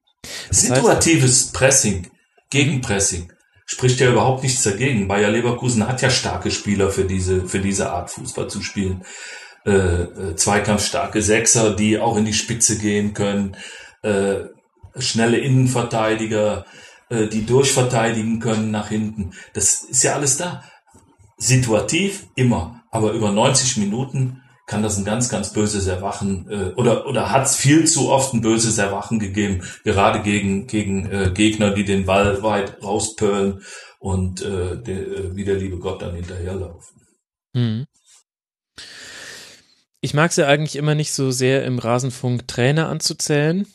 Situatives 0.51 1.45
heißt, 1.45 1.55
Pressing, 1.55 2.11
Gegenpressing, 2.51 3.33
spricht 3.67 4.01
ja 4.01 4.11
überhaupt 4.11 4.43
nichts 4.43 4.63
dagegen. 4.63 5.09
Bayer 5.09 5.31
Leverkusen 5.31 5.87
hat 5.87 6.03
ja 6.03 6.11
starke 6.11 6.51
Spieler 6.51 6.91
für 6.91 7.05
diese, 7.05 7.47
für 7.47 7.61
diese 7.61 7.91
Art 7.91 8.11
Fußball 8.11 8.49
zu 8.49 8.63
spielen. 8.63 9.05
Äh, 9.65 9.71
äh, 9.73 10.37
zweikampfstarke 10.37 11.23
Sechser, 11.23 11.77
die 11.77 11.99
auch 11.99 12.17
in 12.17 12.25
die 12.25 12.33
Spitze 12.33 12.79
gehen 12.79 13.13
können, 13.13 13.57
äh, 14.03 14.37
schnelle 14.97 15.37
Innenverteidiger, 15.37 16.65
äh, 17.11 17.27
die 17.27 17.45
durchverteidigen 17.45 18.41
können 18.41 18.71
nach 18.71 18.89
hinten. 18.89 19.33
Das 19.53 19.85
ist 19.85 20.03
ja 20.03 20.15
alles 20.15 20.39
da 20.39 20.65
situativ 21.41 22.27
immer, 22.37 22.83
aber 22.91 23.13
über 23.13 23.33
90 23.33 23.79
Minuten 23.79 24.43
kann 24.67 24.83
das 24.85 24.97
ein 24.97 25.05
ganz, 25.05 25.29
ganz 25.29 25.53
böses 25.53 25.89
Erwachen 25.89 26.49
äh, 26.49 26.73
oder 26.77 27.07
oder 27.09 27.33
hat 27.33 27.47
es 27.47 27.57
viel 27.57 27.89
zu 27.89 28.09
oft 28.09 28.35
ein 28.35 28.41
böses 28.41 28.79
Erwachen 28.79 29.19
gegeben, 29.19 29.63
gerade 29.83 30.23
gegen 30.23 30.69
gegen 30.69 31.11
äh, 31.11 31.33
Gegner, 31.35 31.73
die 31.73 31.85
den 31.85 32.07
Ball 32.07 32.41
weit 32.45 32.81
rauspölen 32.81 33.63
und 33.99 34.43
äh, 34.43 34.81
de, 34.81 34.97
äh, 34.97 35.35
wie 35.35 35.45
der 35.45 35.57
liebe 35.57 35.79
Gott 35.79 36.03
dann 36.03 36.15
hinterherlaufen. 36.15 37.03
Hm. 37.57 37.87
Ich 40.01 40.15
mag 40.15 40.31
es 40.31 40.37
ja 40.37 40.47
eigentlich 40.47 40.77
immer 40.77 40.95
nicht 40.95 41.13
so 41.13 41.33
sehr 41.33 41.65
im 41.65 41.81
Rasenfunk 41.81 42.47
Trainer 42.47 42.89
anzuzählen, 42.89 43.67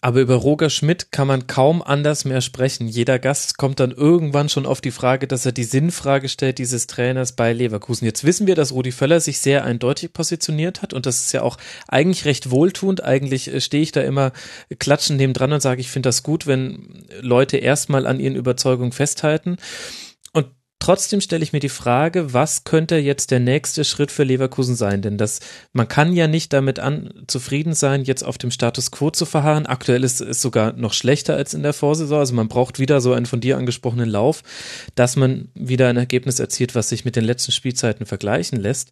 Aber 0.00 0.20
über 0.20 0.34
Roger 0.36 0.70
Schmidt 0.70 1.12
kann 1.12 1.26
man 1.26 1.46
kaum 1.46 1.82
anders 1.82 2.24
mehr 2.24 2.40
sprechen. 2.40 2.88
Jeder 2.88 3.18
Gast 3.18 3.58
kommt 3.58 3.80
dann 3.80 3.92
irgendwann 3.92 4.48
schon 4.48 4.66
auf 4.66 4.80
die 4.80 4.90
Frage, 4.90 5.26
dass 5.26 5.46
er 5.46 5.52
die 5.52 5.64
Sinnfrage 5.64 6.28
stellt 6.28 6.58
dieses 6.58 6.86
Trainers 6.86 7.32
bei 7.32 7.52
Leverkusen. 7.52 8.04
Jetzt 8.04 8.24
wissen 8.24 8.46
wir, 8.46 8.54
dass 8.54 8.72
Rudi 8.72 8.92
Völler 8.92 9.20
sich 9.20 9.38
sehr 9.38 9.64
eindeutig 9.64 10.12
positioniert 10.12 10.82
hat 10.82 10.92
und 10.92 11.06
das 11.06 11.20
ist 11.20 11.32
ja 11.32 11.42
auch 11.42 11.56
eigentlich 11.88 12.24
recht 12.24 12.50
wohltuend. 12.50 13.04
Eigentlich 13.04 13.52
äh, 13.52 13.60
stehe 13.60 13.82
ich 13.82 13.92
da 13.92 14.00
immer 14.00 14.32
klatschend 14.78 15.18
neben 15.18 15.32
dran 15.32 15.52
und 15.52 15.60
sage, 15.60 15.80
ich 15.80 15.90
finde 15.90 16.08
das 16.08 16.22
gut, 16.22 16.46
wenn 16.46 17.04
Leute 17.20 17.56
erstmal 17.56 18.06
an 18.06 18.20
ihren 18.20 18.36
Überzeugungen 18.36 18.92
festhalten. 18.92 19.56
Trotzdem 20.90 21.20
stelle 21.20 21.44
ich 21.44 21.52
mir 21.52 21.60
die 21.60 21.68
Frage, 21.68 22.34
was 22.34 22.64
könnte 22.64 22.96
jetzt 22.96 23.30
der 23.30 23.38
nächste 23.38 23.84
Schritt 23.84 24.10
für 24.10 24.24
Leverkusen 24.24 24.74
sein? 24.74 25.02
Denn 25.02 25.18
das, 25.18 25.38
man 25.72 25.86
kann 25.86 26.12
ja 26.14 26.26
nicht 26.26 26.52
damit 26.52 26.80
an, 26.80 27.14
zufrieden 27.28 27.74
sein, 27.74 28.02
jetzt 28.02 28.24
auf 28.24 28.38
dem 28.38 28.50
Status 28.50 28.90
quo 28.90 29.12
zu 29.12 29.24
verharren. 29.24 29.66
Aktuell 29.66 30.02
ist 30.02 30.20
es 30.20 30.42
sogar 30.42 30.72
noch 30.72 30.92
schlechter 30.92 31.36
als 31.36 31.54
in 31.54 31.62
der 31.62 31.74
Vorsaison. 31.74 32.18
Also 32.18 32.34
man 32.34 32.48
braucht 32.48 32.80
wieder 32.80 33.00
so 33.00 33.12
einen 33.12 33.26
von 33.26 33.40
dir 33.40 33.56
angesprochenen 33.56 34.08
Lauf, 34.08 34.42
dass 34.96 35.14
man 35.14 35.50
wieder 35.54 35.86
ein 35.86 35.96
Ergebnis 35.96 36.40
erzielt, 36.40 36.74
was 36.74 36.88
sich 36.88 37.04
mit 37.04 37.14
den 37.14 37.22
letzten 37.22 37.52
Spielzeiten 37.52 38.04
vergleichen 38.04 38.58
lässt 38.58 38.90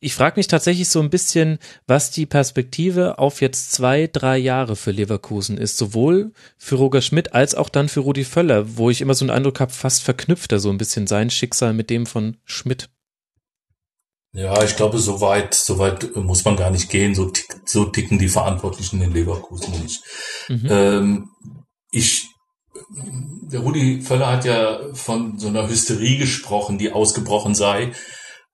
ich 0.00 0.14
frage 0.14 0.38
mich 0.38 0.46
tatsächlich 0.46 0.88
so 0.88 1.00
ein 1.00 1.10
bisschen, 1.10 1.58
was 1.86 2.10
die 2.10 2.26
Perspektive 2.26 3.18
auf 3.18 3.40
jetzt 3.40 3.72
zwei, 3.72 4.08
drei 4.10 4.38
Jahre 4.38 4.76
für 4.76 4.90
Leverkusen 4.90 5.58
ist, 5.58 5.76
sowohl 5.76 6.32
für 6.56 6.76
Roger 6.76 7.02
Schmidt 7.02 7.34
als 7.34 7.54
auch 7.54 7.68
dann 7.68 7.88
für 7.88 8.00
Rudi 8.00 8.24
Völler, 8.24 8.76
wo 8.76 8.90
ich 8.90 9.00
immer 9.00 9.14
so 9.14 9.24
einen 9.24 9.30
Eindruck 9.30 9.60
habe, 9.60 9.72
fast 9.72 10.02
verknüpft 10.02 10.52
er 10.52 10.60
so 10.60 10.70
ein 10.70 10.78
bisschen 10.78 11.06
sein 11.06 11.30
Schicksal 11.30 11.74
mit 11.74 11.90
dem 11.90 12.06
von 12.06 12.38
Schmidt. 12.44 12.88
Ja, 14.32 14.62
ich 14.62 14.76
glaube, 14.76 14.98
so 14.98 15.20
weit, 15.20 15.54
so 15.54 15.78
weit 15.78 16.14
muss 16.14 16.44
man 16.44 16.56
gar 16.56 16.70
nicht 16.70 16.90
gehen. 16.90 17.14
So, 17.14 17.30
tick, 17.30 17.46
so 17.64 17.86
ticken 17.86 18.18
die 18.18 18.28
Verantwortlichen 18.28 19.00
in 19.00 19.12
Leverkusen 19.12 19.82
nicht. 19.82 20.02
Mhm. 20.48 20.68
Ähm, 20.68 21.30
ich, 21.90 22.26
der 23.50 23.60
Rudi 23.60 24.02
Völler 24.02 24.32
hat 24.32 24.44
ja 24.44 24.92
von 24.92 25.38
so 25.38 25.48
einer 25.48 25.68
Hysterie 25.68 26.18
gesprochen, 26.18 26.76
die 26.76 26.92
ausgebrochen 26.92 27.54
sei 27.54 27.92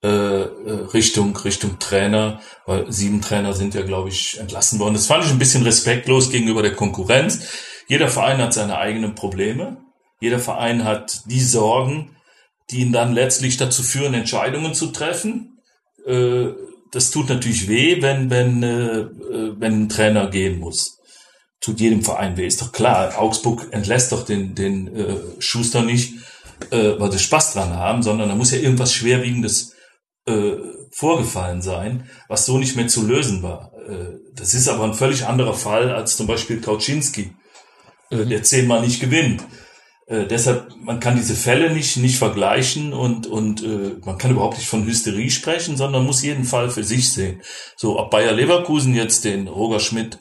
Richtung 0.05 1.37
Richtung 1.37 1.79
Trainer, 1.79 2.41
weil 2.67 2.91
sieben 2.91 3.21
Trainer 3.21 3.53
sind 3.53 3.75
ja, 3.75 3.83
glaube 3.83 4.09
ich, 4.09 4.39
entlassen 4.41 4.81
worden. 4.81 4.95
Das 4.95 5.07
fand 5.07 5.25
ich 5.25 5.31
ein 5.31 5.39
bisschen 5.39 5.63
respektlos 5.63 6.31
gegenüber 6.31 6.63
der 6.63 6.75
Konkurrenz. 6.75 7.41
Jeder 7.87 8.09
Verein 8.09 8.39
hat 8.39 8.53
seine 8.53 8.79
eigenen 8.79 9.15
Probleme. 9.15 9.77
Jeder 10.21 10.39
Verein 10.39 10.85
hat 10.85 11.23
die 11.27 11.41
Sorgen, 11.41 12.17
die 12.71 12.81
ihn 12.81 12.93
dann 12.93 13.13
letztlich 13.13 13.57
dazu 13.57 13.83
führen, 13.83 14.15
Entscheidungen 14.15 14.75
zu 14.75 14.89
treffen. 14.89 15.59
Äh, 16.07 16.49
das 16.91 17.11
tut 17.11 17.29
natürlich 17.29 17.69
weh, 17.69 18.03
wenn 18.03 18.31
wenn 18.31 18.63
äh, 18.63 19.07
wenn 19.59 19.85
ein 19.85 19.89
Trainer 19.89 20.29
gehen 20.29 20.59
muss. 20.59 20.99
Tut 21.61 21.81
jedem 21.81 22.03
Verein 22.03 22.37
weh, 22.37 22.47
ist 22.47 22.61
doch 22.61 22.73
klar. 22.73 23.19
Augsburg 23.19 23.69
entlässt 23.73 24.13
doch 24.13 24.25
den 24.25 24.55
den 24.55 24.95
äh, 24.97 25.17
Schuster 25.39 25.83
nicht, 25.83 26.15
äh, 26.71 26.99
weil 26.99 27.13
sie 27.13 27.19
Spaß 27.19 27.55
dran 27.55 27.77
haben, 27.77 28.03
sondern 28.03 28.29
da 28.29 28.35
muss 28.35 28.53
ja 28.53 28.59
irgendwas 28.59 28.93
schwerwiegendes 28.93 29.75
äh, 30.27 30.57
vorgefallen 30.91 31.63
sein, 31.63 32.09
was 32.29 32.47
so 32.47 32.59
nicht 32.59 32.77
mehr 32.77 32.89
zu 32.89 33.07
lösen 33.07 33.43
war. 33.43 33.73
Äh, 33.89 34.19
das 34.35 34.55
ist 34.55 34.69
aber 34.69 34.85
ein 34.85 34.95
völlig 34.95 35.27
anderer 35.27 35.55
Fall 35.55 35.91
als 35.91 36.17
zum 36.17 36.27
Beispiel 36.27 36.61
Kauczynski, 36.61 37.33
äh, 38.11 38.17
mhm. 38.17 38.29
der 38.29 38.43
zehnmal 38.43 38.83
nicht 38.83 39.01
gewinnt. 39.01 39.45
Äh, 40.07 40.27
deshalb, 40.27 40.75
man 40.81 41.01
kann 41.01 41.17
diese 41.17 41.35
Fälle 41.35 41.73
nicht, 41.73 41.97
nicht 41.97 42.19
vergleichen 42.19 42.93
und, 42.93 43.27
und 43.27 43.63
äh, 43.63 43.97
man 44.05 44.19
kann 44.19 44.31
überhaupt 44.31 44.59
nicht 44.59 44.69
von 44.69 44.85
Hysterie 44.85 45.31
sprechen, 45.31 45.77
sondern 45.77 46.05
muss 46.05 46.23
jeden 46.23 46.45
Fall 46.45 46.71
für 46.71 46.85
sich 46.85 47.11
sehen. 47.11 47.41
So, 47.77 47.99
ob 47.99 48.11
Bayer 48.11 48.33
Leverkusen 48.33 48.95
jetzt 48.95 49.25
den 49.25 49.49
Roger 49.49 49.81
Schmidt 49.81 50.19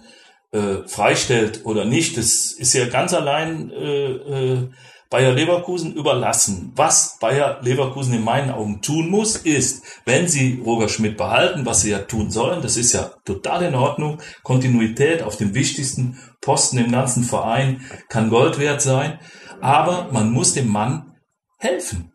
äh, 0.51 0.87
freistellt 0.87 1.61
oder 1.63 1.85
nicht, 1.85 2.17
das 2.17 2.51
ist 2.51 2.73
ja 2.73 2.85
ganz 2.85 3.13
allein 3.13 3.71
äh, 3.71 4.11
äh, 4.11 4.69
Bayer 5.11 5.33
Leverkusen 5.33 5.93
überlassen. 5.93 6.71
Was 6.77 7.17
Bayer 7.19 7.59
Leverkusen 7.61 8.13
in 8.13 8.23
meinen 8.23 8.49
Augen 8.49 8.81
tun 8.81 9.09
muss, 9.09 9.35
ist, 9.35 9.83
wenn 10.05 10.29
sie 10.29 10.63
Roger 10.65 10.87
Schmidt 10.87 11.17
behalten, 11.17 11.65
was 11.65 11.81
sie 11.81 11.91
ja 11.91 11.99
tun 11.99 12.31
sollen, 12.31 12.61
das 12.61 12.77
ist 12.77 12.93
ja 12.93 13.11
total 13.25 13.63
in 13.63 13.75
Ordnung, 13.75 14.19
Kontinuität 14.41 15.21
auf 15.21 15.35
dem 15.35 15.53
wichtigsten 15.53 16.17
Posten 16.39 16.77
im 16.77 16.93
ganzen 16.93 17.25
Verein 17.25 17.81
kann 18.07 18.29
Gold 18.29 18.57
wert 18.57 18.81
sein, 18.81 19.19
aber 19.59 20.09
man 20.13 20.31
muss 20.31 20.53
dem 20.53 20.69
Mann 20.69 21.17
helfen. 21.57 22.13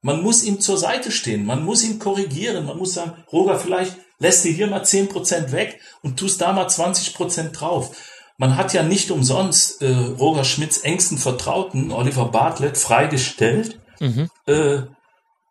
Man 0.00 0.22
muss 0.22 0.44
ihm 0.44 0.60
zur 0.60 0.78
Seite 0.78 1.10
stehen, 1.10 1.44
man 1.44 1.64
muss 1.64 1.82
ihn 1.82 1.98
korrigieren, 1.98 2.66
man 2.66 2.78
muss 2.78 2.94
sagen, 2.94 3.24
Roger, 3.32 3.58
vielleicht 3.58 3.96
lässt 4.20 4.44
du 4.44 4.48
hier 4.48 4.68
mal 4.68 4.84
zehn 4.84 5.08
Prozent 5.08 5.50
weg 5.50 5.80
und 6.02 6.20
tust 6.20 6.40
da 6.40 6.52
mal 6.52 6.66
20% 6.66 7.50
drauf. 7.50 7.96
Man 8.36 8.56
hat 8.56 8.72
ja 8.72 8.82
nicht 8.82 9.10
umsonst 9.10 9.80
äh, 9.82 9.92
Roger 9.92 10.44
Schmidts 10.44 10.78
engsten 10.78 11.18
Vertrauten 11.18 11.92
Oliver 11.92 12.26
Bartlett 12.26 12.76
freigestellt, 12.76 13.78
mhm. 14.00 14.28
äh, 14.46 14.80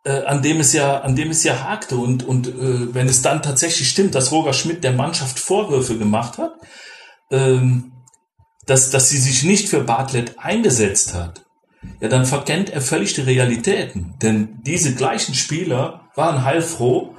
äh, 0.06 0.26
an 0.26 0.42
dem 0.42 0.60
es 0.60 0.74
ja, 0.74 1.00
an 1.00 1.16
dem 1.16 1.30
es 1.30 1.44
ja 1.44 1.64
hakte. 1.64 1.96
Und, 1.96 2.24
und 2.24 2.48
äh, 2.48 2.94
wenn 2.94 3.08
es 3.08 3.22
dann 3.22 3.42
tatsächlich 3.42 3.88
stimmt, 3.90 4.16
dass 4.16 4.32
Roger 4.32 4.54
Schmidt 4.54 4.84
der 4.84 4.94
Mannschaft 4.94 5.40
Vorwürfe 5.40 5.98
gemacht 5.98 6.38
hat, 6.38 6.54
ähm, 7.32 7.94
dass, 8.66 8.90
dass 8.90 9.10
sie 9.10 9.18
sich 9.18 9.44
nicht 9.44 9.70
für 9.70 9.82
Bartlett 9.82 10.40
eingesetzt 10.40 11.14
hat, 11.14 11.46
ja, 12.00 12.08
dann 12.08 12.26
verkennt 12.26 12.70
er 12.70 12.82
völlig 12.82 13.14
die 13.14 13.22
Realitäten. 13.22 14.16
Denn 14.22 14.60
diese 14.64 14.94
gleichen 14.96 15.36
Spieler 15.36 16.10
waren 16.16 16.44
heilfroh, 16.44 17.16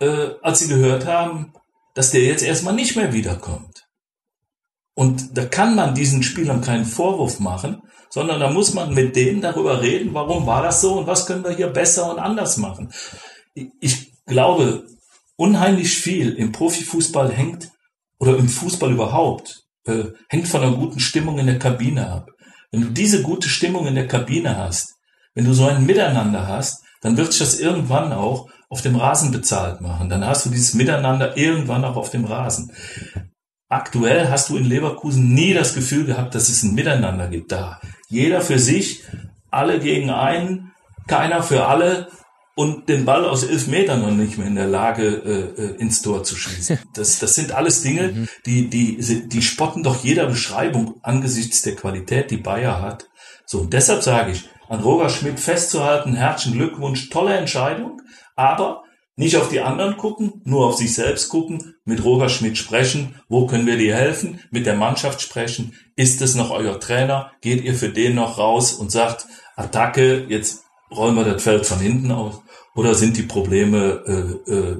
äh, 0.00 0.30
als 0.42 0.60
sie 0.60 0.68
gehört 0.68 1.06
haben, 1.06 1.52
dass 1.94 2.10
der 2.10 2.22
jetzt 2.22 2.42
erstmal 2.42 2.74
nicht 2.74 2.96
mehr 2.96 3.12
wiederkommt. 3.12 3.69
Und 5.00 5.38
da 5.38 5.46
kann 5.46 5.76
man 5.76 5.94
diesen 5.94 6.22
Spielern 6.22 6.60
keinen 6.60 6.84
Vorwurf 6.84 7.40
machen, 7.40 7.80
sondern 8.10 8.38
da 8.38 8.50
muss 8.50 8.74
man 8.74 8.92
mit 8.92 9.16
denen 9.16 9.40
darüber 9.40 9.80
reden, 9.80 10.12
warum 10.12 10.44
war 10.44 10.62
das 10.62 10.82
so 10.82 10.98
und 10.98 11.06
was 11.06 11.24
können 11.24 11.42
wir 11.42 11.52
hier 11.52 11.68
besser 11.68 12.10
und 12.10 12.18
anders 12.18 12.58
machen. 12.58 12.92
Ich 13.54 14.12
glaube, 14.26 14.84
unheimlich 15.36 15.96
viel 15.96 16.34
im 16.34 16.52
Profifußball 16.52 17.32
hängt, 17.32 17.70
oder 18.18 18.36
im 18.36 18.50
Fußball 18.50 18.92
überhaupt, 18.92 19.62
äh, 19.86 20.04
hängt 20.28 20.48
von 20.48 20.60
einer 20.60 20.76
guten 20.76 21.00
Stimmung 21.00 21.38
in 21.38 21.46
der 21.46 21.58
Kabine 21.58 22.06
ab. 22.06 22.28
Wenn 22.70 22.82
du 22.82 22.90
diese 22.90 23.22
gute 23.22 23.48
Stimmung 23.48 23.86
in 23.86 23.94
der 23.94 24.06
Kabine 24.06 24.58
hast, 24.58 24.96
wenn 25.34 25.46
du 25.46 25.54
so 25.54 25.64
ein 25.64 25.86
Miteinander 25.86 26.46
hast, 26.46 26.84
dann 27.00 27.16
wird 27.16 27.32
sich 27.32 27.38
das 27.38 27.58
irgendwann 27.58 28.12
auch 28.12 28.50
auf 28.68 28.82
dem 28.82 28.96
Rasen 28.96 29.30
bezahlt 29.30 29.80
machen. 29.80 30.10
Dann 30.10 30.26
hast 30.26 30.44
du 30.44 30.50
dieses 30.50 30.74
Miteinander 30.74 31.38
irgendwann 31.38 31.86
auch 31.86 31.96
auf 31.96 32.10
dem 32.10 32.26
Rasen. 32.26 32.70
Aktuell 33.70 34.28
hast 34.28 34.48
du 34.48 34.56
in 34.56 34.64
Leverkusen 34.64 35.32
nie 35.32 35.54
das 35.54 35.74
Gefühl 35.74 36.04
gehabt, 36.04 36.34
dass 36.34 36.48
es 36.48 36.64
ein 36.64 36.74
Miteinander 36.74 37.28
gibt 37.28 37.52
da. 37.52 37.80
Jeder 38.08 38.40
für 38.40 38.58
sich, 38.58 39.04
alle 39.48 39.78
gegen 39.78 40.10
einen, 40.10 40.72
keiner 41.06 41.44
für 41.44 41.66
alle 41.66 42.08
und 42.56 42.88
den 42.88 43.04
Ball 43.04 43.24
aus 43.24 43.44
elf 43.44 43.68
Metern 43.68 44.02
noch 44.02 44.10
nicht 44.10 44.38
mehr 44.38 44.48
in 44.48 44.56
der 44.56 44.66
Lage, 44.66 45.06
äh, 45.56 45.62
äh 45.62 45.76
ins 45.76 46.02
Tor 46.02 46.24
zu 46.24 46.34
schießen. 46.34 46.80
Das, 46.94 47.20
das 47.20 47.36
sind 47.36 47.52
alles 47.52 47.82
Dinge, 47.82 48.08
mhm. 48.08 48.28
die, 48.44 48.68
die, 48.68 49.28
die 49.28 49.42
spotten 49.42 49.84
doch 49.84 50.02
jeder 50.02 50.26
Beschreibung 50.26 50.96
angesichts 51.02 51.62
der 51.62 51.76
Qualität, 51.76 52.32
die 52.32 52.38
Bayer 52.38 52.82
hat. 52.82 53.08
So, 53.46 53.60
und 53.60 53.72
deshalb 53.72 54.02
sage 54.02 54.32
ich, 54.32 54.48
an 54.68 54.80
Roger 54.80 55.10
Schmidt 55.10 55.38
festzuhalten, 55.38 56.16
herzlichen 56.16 56.58
Glückwunsch, 56.58 57.08
tolle 57.08 57.36
Entscheidung, 57.36 58.02
aber 58.34 58.82
nicht 59.20 59.36
auf 59.36 59.50
die 59.50 59.60
anderen 59.60 59.98
gucken, 59.98 60.40
nur 60.44 60.66
auf 60.66 60.76
sich 60.76 60.94
selbst 60.94 61.28
gucken, 61.28 61.74
mit 61.84 62.02
Roger 62.02 62.30
Schmidt 62.30 62.56
sprechen, 62.56 63.16
wo 63.28 63.46
können 63.46 63.66
wir 63.66 63.76
dir 63.76 63.94
helfen, 63.94 64.40
mit 64.50 64.64
der 64.64 64.76
Mannschaft 64.76 65.20
sprechen, 65.20 65.74
ist 65.94 66.22
es 66.22 66.34
noch 66.34 66.50
euer 66.50 66.80
Trainer, 66.80 67.30
geht 67.42 67.62
ihr 67.62 67.74
für 67.74 67.90
den 67.90 68.14
noch 68.14 68.38
raus 68.38 68.72
und 68.72 68.90
sagt, 68.90 69.26
Attacke, 69.56 70.24
jetzt 70.28 70.64
räumen 70.90 71.18
wir 71.18 71.34
das 71.34 71.42
Feld 71.42 71.66
von 71.66 71.80
hinten 71.80 72.10
aus, 72.12 72.40
oder 72.74 72.94
sind 72.94 73.18
die 73.18 73.24
Probleme 73.24 74.38
äh, 74.46 74.52
äh, 74.52 74.76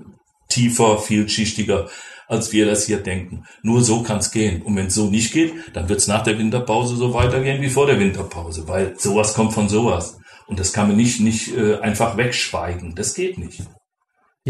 tiefer, 0.49 0.99
vielschichtiger, 0.99 1.91
als 2.27 2.51
wir 2.51 2.65
das 2.65 2.87
hier 2.87 3.03
denken. 3.03 3.45
Nur 3.63 3.83
so 3.83 4.03
kann 4.03 4.21
es 4.21 4.31
gehen. 4.31 4.63
Und 4.63 4.75
wenn 4.75 4.87
es 4.87 4.95
so 4.95 5.11
nicht 5.11 5.35
geht, 5.35 5.53
dann 5.75 5.91
wird 5.91 5.99
es 5.99 6.07
nach 6.07 6.23
der 6.23 6.39
Winterpause 6.39 6.97
so 6.97 7.13
weitergehen 7.13 7.61
wie 7.61 7.69
vor 7.69 7.87
der 7.87 8.01
Winterpause, 8.01 8.67
weil 8.67 8.99
sowas 8.99 9.35
kommt 9.35 9.53
von 9.53 9.69
sowas. 9.69 10.17
Und 10.47 10.59
das 10.59 10.73
kann 10.73 10.89
man 10.89 10.97
nicht, 10.97 11.21
nicht 11.21 11.55
äh, 11.55 11.79
einfach 11.81 12.17
wegschweigen. 12.17 12.95
Das 12.95 13.13
geht 13.13 13.37
nicht. 13.37 13.65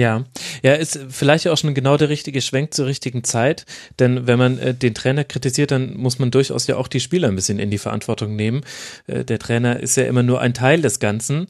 Ja, 0.00 0.24
ja, 0.62 0.76
ist 0.76 0.98
vielleicht 1.10 1.46
auch 1.46 1.58
schon 1.58 1.74
genau 1.74 1.98
der 1.98 2.08
richtige 2.08 2.40
Schwenk 2.40 2.72
zur 2.72 2.86
richtigen 2.86 3.22
Zeit, 3.22 3.66
denn 3.98 4.26
wenn 4.26 4.38
man 4.38 4.58
äh, 4.58 4.72
den 4.72 4.94
Trainer 4.94 5.24
kritisiert, 5.24 5.72
dann 5.72 5.94
muss 5.94 6.18
man 6.18 6.30
durchaus 6.30 6.66
ja 6.66 6.76
auch 6.76 6.88
die 6.88 7.00
Spieler 7.00 7.28
ein 7.28 7.36
bisschen 7.36 7.58
in 7.58 7.70
die 7.70 7.76
Verantwortung 7.76 8.34
nehmen. 8.34 8.62
Äh, 9.08 9.26
der 9.26 9.38
Trainer 9.38 9.78
ist 9.78 9.96
ja 9.96 10.04
immer 10.04 10.22
nur 10.22 10.40
ein 10.40 10.54
Teil 10.54 10.80
des 10.80 11.00
Ganzen. 11.00 11.48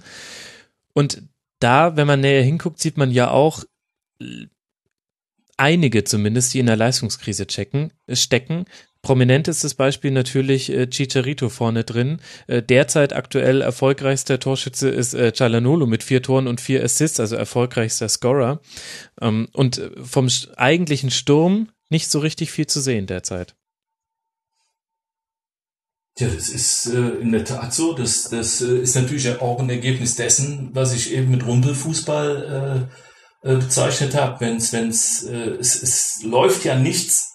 Und 0.95 1.23
da, 1.61 1.97
wenn 1.97 2.09
man 2.09 2.23
näher 2.23 2.43
hinguckt, 2.43 2.81
sieht 2.81 2.97
man 2.97 3.12
ja 3.12 3.31
auch 3.31 3.62
einige 5.57 6.03
zumindest, 6.03 6.53
die 6.53 6.59
in 6.59 6.67
der 6.67 6.75
Leistungskrise 6.75 7.47
checken, 7.47 7.93
stecken, 8.12 8.65
Prominentestes 9.03 9.75
Beispiel 9.75 10.11
natürlich 10.11 10.70
äh, 10.70 10.87
Chicharito 10.89 11.49
vorne 11.49 11.85
drin. 11.85 12.20
Äh, 12.47 12.62
derzeit 12.62 13.15
aktuell 13.15 13.62
erfolgreichster 13.62 14.39
Torschütze 14.39 14.91
ist 14.91 15.15
äh, 15.15 15.33
Cialanolo 15.33 15.87
mit 15.87 16.03
vier 16.03 16.23
Toren 16.23 16.47
und 16.47 16.61
vier 16.61 16.85
Assists, 16.85 17.19
also 17.19 17.37
erfolgreichster 17.37 18.09
Scorer. 18.11 18.61
Ähm, 19.20 19.49
und 19.53 19.81
vom 20.03 20.29
eigentlichen 20.57 21.11
Sturm 21.11 21.70
nicht 21.89 22.11
so 22.11 22.19
richtig 22.19 22.51
viel 22.51 22.67
zu 22.67 22.81
sehen 22.81 23.07
derzeit. 23.07 23.55
Ja, 26.19 26.29
das 26.29 26.51
ist 26.51 26.87
äh, 26.89 27.20
in 27.20 27.33
der 27.33 27.47
Tat 27.47 27.73
so. 27.73 27.95
Das, 27.95 28.25
das 28.25 28.61
äh, 28.61 28.81
ist 28.81 28.95
natürlich 28.97 29.41
auch 29.41 29.61
ein 29.61 29.70
Ergebnis 29.70 30.17
dessen, 30.17 30.70
was 30.75 30.93
ich 30.93 31.15
eben 31.15 31.31
mit 31.31 31.47
Rumpelfußball 31.47 32.89
äh, 33.43 33.51
äh, 33.51 33.57
bezeichnet 33.57 34.15
habe. 34.15 34.41
Wenn's, 34.41 35.23
äh, 35.23 35.57
es, 35.59 35.83
es 35.83 36.23
läuft 36.23 36.67
ja 36.67 36.79
nichts 36.79 37.30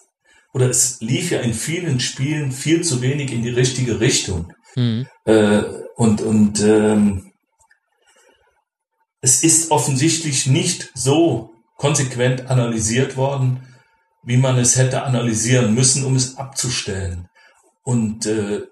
oder 0.56 0.70
es 0.70 1.02
lief 1.02 1.32
ja 1.32 1.40
in 1.40 1.52
vielen 1.52 2.00
Spielen 2.00 2.50
viel 2.50 2.82
zu 2.82 3.02
wenig 3.02 3.30
in 3.30 3.42
die 3.42 3.50
richtige 3.50 4.00
Richtung. 4.00 4.54
Mhm. 4.74 5.06
Äh, 5.26 5.62
und 5.96 6.22
und 6.22 6.60
ähm, 6.60 7.30
es 9.20 9.44
ist 9.44 9.70
offensichtlich 9.70 10.46
nicht 10.46 10.90
so 10.94 11.50
konsequent 11.76 12.46
analysiert 12.46 13.18
worden, 13.18 13.66
wie 14.22 14.38
man 14.38 14.56
es 14.56 14.76
hätte 14.76 15.02
analysieren 15.02 15.74
müssen, 15.74 16.06
um 16.06 16.16
es 16.16 16.38
abzustellen. 16.38 17.28
Und 17.82 18.24
äh, 18.24 18.62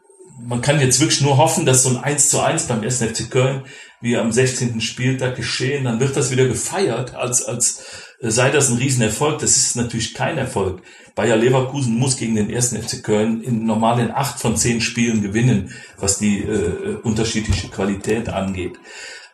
man 0.40 0.62
kann 0.62 0.80
jetzt 0.80 1.00
wirklich 1.00 1.20
nur 1.20 1.36
hoffen, 1.36 1.66
dass 1.66 1.82
so 1.82 1.90
ein 1.90 1.98
1 2.02 2.30
zu 2.30 2.40
1 2.40 2.66
beim 2.66 2.80
1. 2.80 3.02
FC 3.02 3.30
Köln, 3.30 3.66
wie 4.00 4.16
am 4.16 4.32
16. 4.32 4.80
Spieltag 4.80 5.36
geschehen, 5.36 5.84
dann 5.84 6.00
wird 6.00 6.16
das 6.16 6.30
wieder 6.30 6.48
gefeiert, 6.48 7.14
als, 7.14 7.44
als 7.44 8.14
sei 8.30 8.50
das 8.50 8.70
ein 8.70 8.78
Riesenerfolg. 8.78 9.38
Das 9.38 9.56
ist 9.56 9.76
natürlich 9.76 10.14
kein 10.14 10.38
Erfolg. 10.38 10.82
Bayer 11.14 11.36
Leverkusen 11.36 11.96
muss 11.96 12.16
gegen 12.16 12.34
den 12.34 12.52
1. 12.52 12.76
FC 12.76 13.02
Köln 13.02 13.42
in 13.42 13.66
normalen 13.66 14.10
acht 14.10 14.40
von 14.40 14.56
zehn 14.56 14.80
Spielen 14.80 15.22
gewinnen, 15.22 15.72
was 15.98 16.18
die 16.18 16.40
äh, 16.40 16.52
äh, 16.52 16.94
unterschiedliche 17.02 17.68
Qualität 17.68 18.28
angeht. 18.28 18.78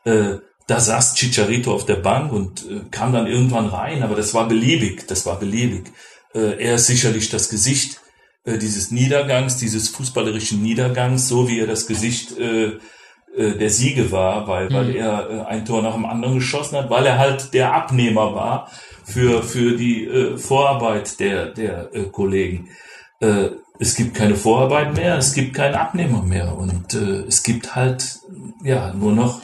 Äh, 0.05 0.37
da 0.67 0.79
saß 0.79 1.15
Chicharito 1.15 1.73
auf 1.73 1.87
der 1.87 1.97
Bank 1.97 2.33
und 2.33 2.69
äh, 2.69 2.83
kam 2.91 3.13
dann 3.13 3.27
irgendwann 3.27 3.67
rein, 3.67 4.03
aber 4.03 4.15
das 4.15 4.35
war 4.35 4.47
beliebig, 4.47 5.07
das 5.09 5.25
war 5.25 5.39
beliebig. 5.39 5.91
Äh, 6.35 6.63
er 6.63 6.75
ist 6.75 6.87
sicherlich 6.87 7.31
das 7.31 7.49
Gesicht 7.49 8.01
äh, 8.45 8.59
dieses 8.59 8.91
Niedergangs, 8.91 9.57
dieses 9.57 9.89
fußballerischen 9.89 10.63
Niedergangs, 10.63 11.29
so 11.29 11.49
wie 11.49 11.61
er 11.61 11.67
das 11.67 11.87
Gesicht 11.87 12.35
äh, 13.37 13.53
der 13.53 13.71
Siege 13.71 14.11
war, 14.13 14.47
weil, 14.49 14.69
mhm. 14.69 14.75
weil 14.75 14.97
er 14.97 15.31
äh, 15.31 15.41
ein 15.47 15.65
Tor 15.65 15.83
nach 15.83 15.95
dem 15.95 16.07
anderen 16.07 16.35
geschossen 16.35 16.77
hat, 16.77 16.91
weil 16.91 17.07
er 17.07 17.19
halt 17.19 17.55
der 17.55 17.75
Abnehmer 17.75 18.35
war 18.35 18.71
für, 19.05 19.43
für 19.43 19.77
die 19.77 20.07
äh, 20.07 20.37
Vorarbeit 20.37 21.21
der, 21.21 21.47
der 21.47 21.95
äh, 21.95 22.05
Kollegen. 22.05 22.69
Äh, 23.21 23.51
es 23.79 23.95
gibt 23.95 24.15
keine 24.15 24.37
Vorarbeit 24.37 24.95
mehr, 24.95 25.17
es 25.17 25.33
gibt 25.33 25.55
keinen 25.55 25.75
Abnehmer 25.75 26.23
mehr 26.23 26.57
und 26.57 26.93
äh, 26.95 27.25
es 27.27 27.43
gibt 27.43 27.75
halt 27.75 28.19
ja 28.63 28.93
nur 28.93 29.13
noch 29.13 29.41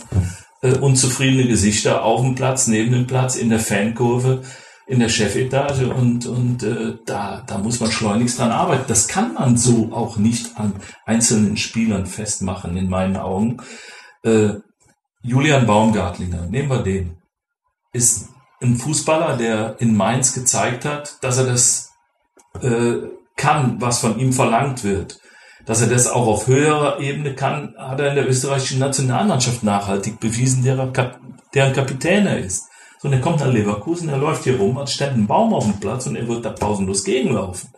äh, 0.63 0.77
unzufriedene 0.77 1.47
Gesichter 1.49 2.05
auf 2.05 2.21
dem 2.21 2.35
Platz, 2.35 2.67
neben 2.67 2.93
dem 2.93 3.07
Platz, 3.07 3.37
in 3.37 3.49
der 3.49 3.61
Fankurve, 3.61 4.43
in 4.87 5.01
der 5.01 5.09
Chefetage 5.09 5.83
und, 5.93 6.27
und 6.27 6.63
äh, 6.63 6.97
da, 7.05 7.43
da 7.45 7.59
muss 7.59 7.81
man 7.81 7.91
schleunigst 7.91 8.39
dran 8.39 8.53
arbeiten. 8.53 8.85
Das 8.87 9.09
kann 9.09 9.35
man 9.35 9.57
so 9.57 9.91
auch 9.93 10.17
nicht 10.17 10.57
an 10.59 10.75
einzelnen 11.05 11.57
Spielern 11.57 12.07
festmachen, 12.07 12.77
in 12.77 12.89
meinen 12.89 13.17
Augen. 13.17 13.59
Äh, 14.23 14.55
Julian 15.23 15.67
Baumgartlinger, 15.67 16.47
nehmen 16.47 16.69
wir 16.69 16.83
den, 16.83 17.17
ist 17.93 18.29
ein 18.63 18.77
Fußballer, 18.77 19.37
der 19.37 19.77
in 19.81 19.97
Mainz 19.97 20.35
gezeigt 20.35 20.85
hat, 20.85 21.19
dass 21.21 21.39
er 21.39 21.47
das 21.47 21.91
äh, 22.63 22.99
kann, 23.37 23.81
was 23.81 23.99
von 23.99 24.19
ihm 24.19 24.33
verlangt 24.33 24.85
wird. 24.85 25.19
Dass 25.67 25.83
er 25.83 25.89
das 25.89 26.07
auch 26.07 26.29
auf 26.29 26.47
höherer 26.47 27.01
Ebene 27.01 27.35
kann, 27.35 27.75
hat 27.77 27.99
er 27.99 28.11
in 28.11 28.15
der 28.15 28.29
österreichischen 28.29 28.79
Nationalmannschaft 28.79 29.65
nachhaltig 29.65 30.21
bewiesen, 30.21 30.63
deren, 30.63 30.93
Kap 30.93 31.19
deren 31.55 31.73
Kapitän 31.73 32.27
er 32.27 32.39
ist. 32.39 32.69
Und 33.07 33.13
er 33.13 33.21
kommt 33.21 33.39
nach 33.39 33.53
Leverkusen, 33.53 34.09
er 34.09 34.19
läuft 34.19 34.45
hier 34.45 34.59
rum, 34.59 34.77
als 34.79 34.93
stellt 34.93 35.15
ein 35.15 35.29
Baum 35.29 35.55
auf 35.55 35.65
dem 35.65 35.79
Platz 35.79 36.07
und 36.07 36.17
er 36.17 36.27
wird 36.27 36.45
da 36.45 36.51
pausenlos 36.51 37.05
gegenlaufen. 37.05 37.71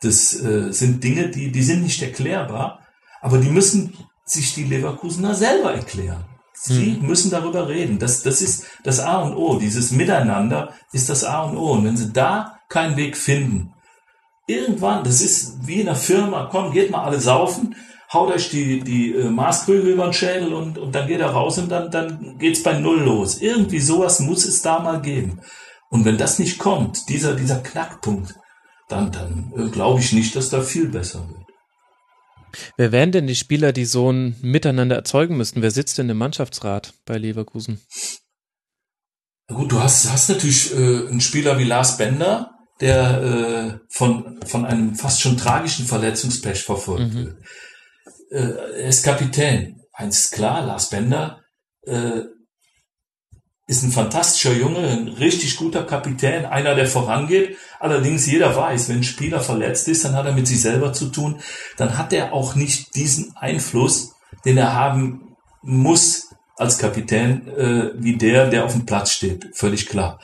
Das 0.00 0.34
äh, 0.40 0.72
sind 0.72 1.04
Dinge, 1.04 1.28
die, 1.28 1.52
die 1.52 1.62
sind 1.62 1.82
nicht 1.82 2.00
erklärbar, 2.00 2.80
aber 3.20 3.36
die 3.36 3.50
müssen 3.50 3.92
sich 4.24 4.54
die 4.54 4.64
Leverkusener 4.64 5.34
selber 5.34 5.74
erklären. 5.74 6.24
Sie 6.54 6.96
hm. 6.96 7.06
müssen 7.06 7.30
darüber 7.30 7.68
reden. 7.68 7.98
Das, 7.98 8.22
das 8.22 8.40
ist 8.40 8.64
das 8.82 8.98
A 8.98 9.18
und 9.18 9.36
O. 9.36 9.58
Dieses 9.58 9.90
Miteinander 9.90 10.72
ist 10.92 11.10
das 11.10 11.22
A 11.22 11.42
und 11.42 11.56
O. 11.58 11.72
Und 11.72 11.84
wenn 11.84 11.96
sie 11.98 12.10
da 12.12 12.58
keinen 12.68 12.96
Weg 12.96 13.16
finden, 13.16 13.74
Irgendwann, 14.46 15.04
das 15.04 15.20
ist 15.20 15.66
wie 15.66 15.80
in 15.80 15.88
einer 15.88 15.96
Firma, 15.96 16.48
komm, 16.50 16.72
geht 16.72 16.90
mal 16.90 17.04
alle 17.04 17.20
saufen, 17.20 17.76
haut 18.12 18.32
euch 18.32 18.50
die, 18.50 18.80
die 18.80 19.14
äh, 19.14 19.30
Maßkrüge 19.30 19.90
über 19.90 20.04
den 20.04 20.12
Schädel 20.12 20.52
und, 20.52 20.78
und 20.78 20.94
dann 20.94 21.08
geht 21.08 21.20
er 21.20 21.30
raus 21.30 21.58
und 21.58 21.70
dann, 21.70 21.90
dann 21.90 22.38
geht's 22.38 22.62
bei 22.62 22.78
Null 22.78 23.00
los. 23.00 23.40
Irgendwie 23.40 23.80
sowas 23.80 24.20
muss 24.20 24.44
es 24.44 24.62
da 24.62 24.80
mal 24.80 25.00
geben. 25.00 25.40
Und 25.90 26.04
wenn 26.04 26.18
das 26.18 26.38
nicht 26.38 26.58
kommt, 26.58 27.08
dieser, 27.08 27.34
dieser 27.34 27.58
Knackpunkt, 27.58 28.34
dann, 28.88 29.12
dann 29.12 29.52
äh, 29.56 29.70
glaube 29.70 30.00
ich 30.00 30.12
nicht, 30.12 30.36
dass 30.36 30.50
da 30.50 30.60
viel 30.60 30.88
besser 30.88 31.26
wird. 31.28 31.42
Wer 32.76 32.92
wären 32.92 33.12
denn 33.12 33.26
die 33.26 33.34
Spieler, 33.34 33.72
die 33.72 33.86
so 33.86 34.12
ein 34.12 34.36
Miteinander 34.42 34.96
erzeugen 34.96 35.36
müssten? 35.36 35.62
Wer 35.62 35.70
sitzt 35.70 35.96
denn 35.96 36.10
im 36.10 36.18
Mannschaftsrat 36.18 36.92
bei 37.06 37.16
Leverkusen? 37.16 37.80
Gut, 39.48 39.72
du 39.72 39.80
hast, 39.80 40.10
hast 40.10 40.28
natürlich 40.28 40.72
äh, 40.74 41.08
einen 41.08 41.20
Spieler 41.20 41.58
wie 41.58 41.64
Lars 41.64 41.96
Bender, 41.96 42.50
der 42.80 43.22
äh, 43.22 43.78
von, 43.88 44.40
von 44.46 44.66
einem 44.66 44.94
fast 44.96 45.20
schon 45.20 45.36
tragischen 45.36 45.86
Verletzungspech 45.86 46.62
verfolgt 46.62 47.14
mhm. 47.14 47.26
wird. 47.26 47.36
Äh, 48.32 48.82
er 48.82 48.88
ist 48.88 49.04
Kapitän. 49.04 49.80
Eins 49.92 50.20
ist 50.20 50.32
klar, 50.32 50.64
Lars 50.64 50.88
Bender 50.88 51.42
äh, 51.86 52.22
ist 53.66 53.82
ein 53.82 53.92
fantastischer 53.92 54.54
Junge, 54.54 54.88
ein 54.88 55.08
richtig 55.08 55.56
guter 55.56 55.84
Kapitän, 55.84 56.46
einer, 56.46 56.74
der 56.74 56.86
vorangeht. 56.86 57.56
Allerdings 57.78 58.26
jeder 58.26 58.56
weiß, 58.56 58.88
wenn 58.88 58.98
ein 58.98 59.04
Spieler 59.04 59.40
verletzt 59.40 59.86
ist, 59.88 60.04
dann 60.04 60.14
hat 60.14 60.26
er 60.26 60.32
mit 60.32 60.46
sich 60.46 60.60
selber 60.60 60.92
zu 60.92 61.08
tun. 61.10 61.40
Dann 61.76 61.98
hat 61.98 62.12
er 62.12 62.32
auch 62.32 62.54
nicht 62.54 62.94
diesen 62.94 63.36
Einfluss, 63.36 64.14
den 64.44 64.56
er 64.56 64.74
haben 64.74 65.36
muss 65.62 66.34
als 66.56 66.78
Kapitän, 66.78 67.48
äh, 67.48 67.90
wie 67.96 68.16
der, 68.16 68.48
der 68.48 68.64
auf 68.64 68.72
dem 68.72 68.86
Platz 68.86 69.12
steht. 69.12 69.50
Völlig 69.54 69.88
klar. 69.88 70.20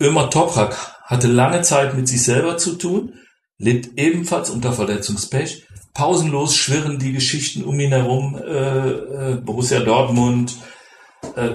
Ömer 0.00 0.30
Toprak 0.30 0.76
hatte 1.02 1.28
lange 1.28 1.62
Zeit 1.62 1.94
mit 1.94 2.08
sich 2.08 2.22
selber 2.22 2.58
zu 2.58 2.74
tun, 2.76 3.14
lebt 3.58 3.98
ebenfalls 3.98 4.50
unter 4.50 4.72
Verletzungspech. 4.72 5.65
Pausenlos 5.96 6.54
schwirren 6.54 6.98
die 6.98 7.12
Geschichten 7.12 7.64
um 7.64 7.80
ihn 7.80 7.90
herum. 7.90 8.36
Äh, 8.36 8.90
äh, 8.90 9.36
Borussia 9.36 9.80
Dortmund, 9.80 10.54
äh, 11.34 11.52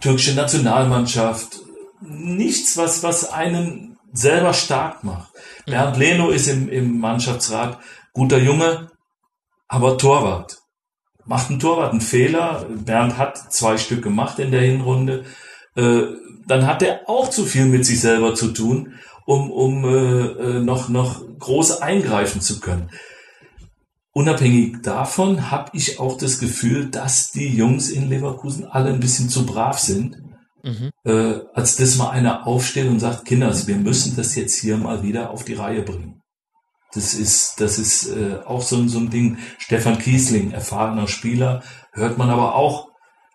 türkische 0.00 0.34
Nationalmannschaft. 0.34 1.60
Nichts, 2.00 2.78
was, 2.78 3.02
was 3.02 3.30
einen 3.30 3.98
selber 4.10 4.54
stark 4.54 5.04
macht. 5.04 5.30
Bernd 5.66 5.98
Leno 5.98 6.30
ist 6.30 6.48
im, 6.48 6.70
im 6.70 7.00
Mannschaftsrat 7.00 7.80
guter 8.14 8.38
Junge, 8.38 8.90
aber 9.68 9.98
Torwart. 9.98 10.62
Macht 11.26 11.50
ein 11.50 11.60
Torwart 11.60 11.92
einen 11.92 12.00
Fehler. 12.00 12.66
Bernd 12.70 13.18
hat 13.18 13.52
zwei 13.52 13.76
Stück 13.76 14.02
gemacht 14.02 14.38
in 14.38 14.52
der 14.52 14.62
Hinrunde. 14.62 15.26
Äh, 15.76 16.04
dann 16.46 16.66
hat 16.66 16.82
er 16.82 17.02
auch 17.10 17.28
zu 17.28 17.44
viel 17.44 17.66
mit 17.66 17.84
sich 17.84 18.00
selber 18.00 18.34
zu 18.34 18.52
tun, 18.52 18.94
um, 19.26 19.50
um 19.50 19.84
äh, 19.84 19.88
äh, 19.88 20.60
noch, 20.60 20.88
noch 20.88 21.22
groß 21.38 21.82
eingreifen 21.82 22.40
zu 22.40 22.58
können. 22.58 22.88
Unabhängig 24.12 24.82
davon 24.82 25.50
habe 25.50 25.70
ich 25.74 25.98
auch 25.98 26.18
das 26.18 26.38
Gefühl, 26.38 26.90
dass 26.90 27.30
die 27.30 27.48
Jungs 27.48 27.88
in 27.88 28.08
Leverkusen 28.08 28.66
alle 28.66 28.90
ein 28.90 29.00
bisschen 29.00 29.30
zu 29.30 29.46
brav 29.46 29.78
sind, 29.78 30.22
mhm. 30.62 30.90
äh, 31.04 31.40
als 31.54 31.76
dass 31.76 31.96
mal 31.96 32.10
einer 32.10 32.46
aufsteht 32.46 32.88
und 32.88 33.00
sagt, 33.00 33.24
Kinder, 33.24 33.54
wir 33.66 33.76
müssen 33.76 34.14
das 34.16 34.34
jetzt 34.34 34.60
hier 34.60 34.76
mal 34.76 35.02
wieder 35.02 35.30
auf 35.30 35.44
die 35.44 35.54
Reihe 35.54 35.82
bringen. 35.82 36.20
Das 36.92 37.14
ist, 37.14 37.58
das 37.60 37.78
ist 37.78 38.08
äh, 38.08 38.40
auch 38.44 38.60
so, 38.60 38.86
so 38.86 38.98
ein 38.98 39.08
Ding. 39.08 39.38
Stefan 39.58 39.98
Kiesling, 39.98 40.52
erfahrener 40.52 41.08
Spieler, 41.08 41.62
hört 41.92 42.18
man 42.18 42.28
aber 42.28 42.54
auch 42.54 42.88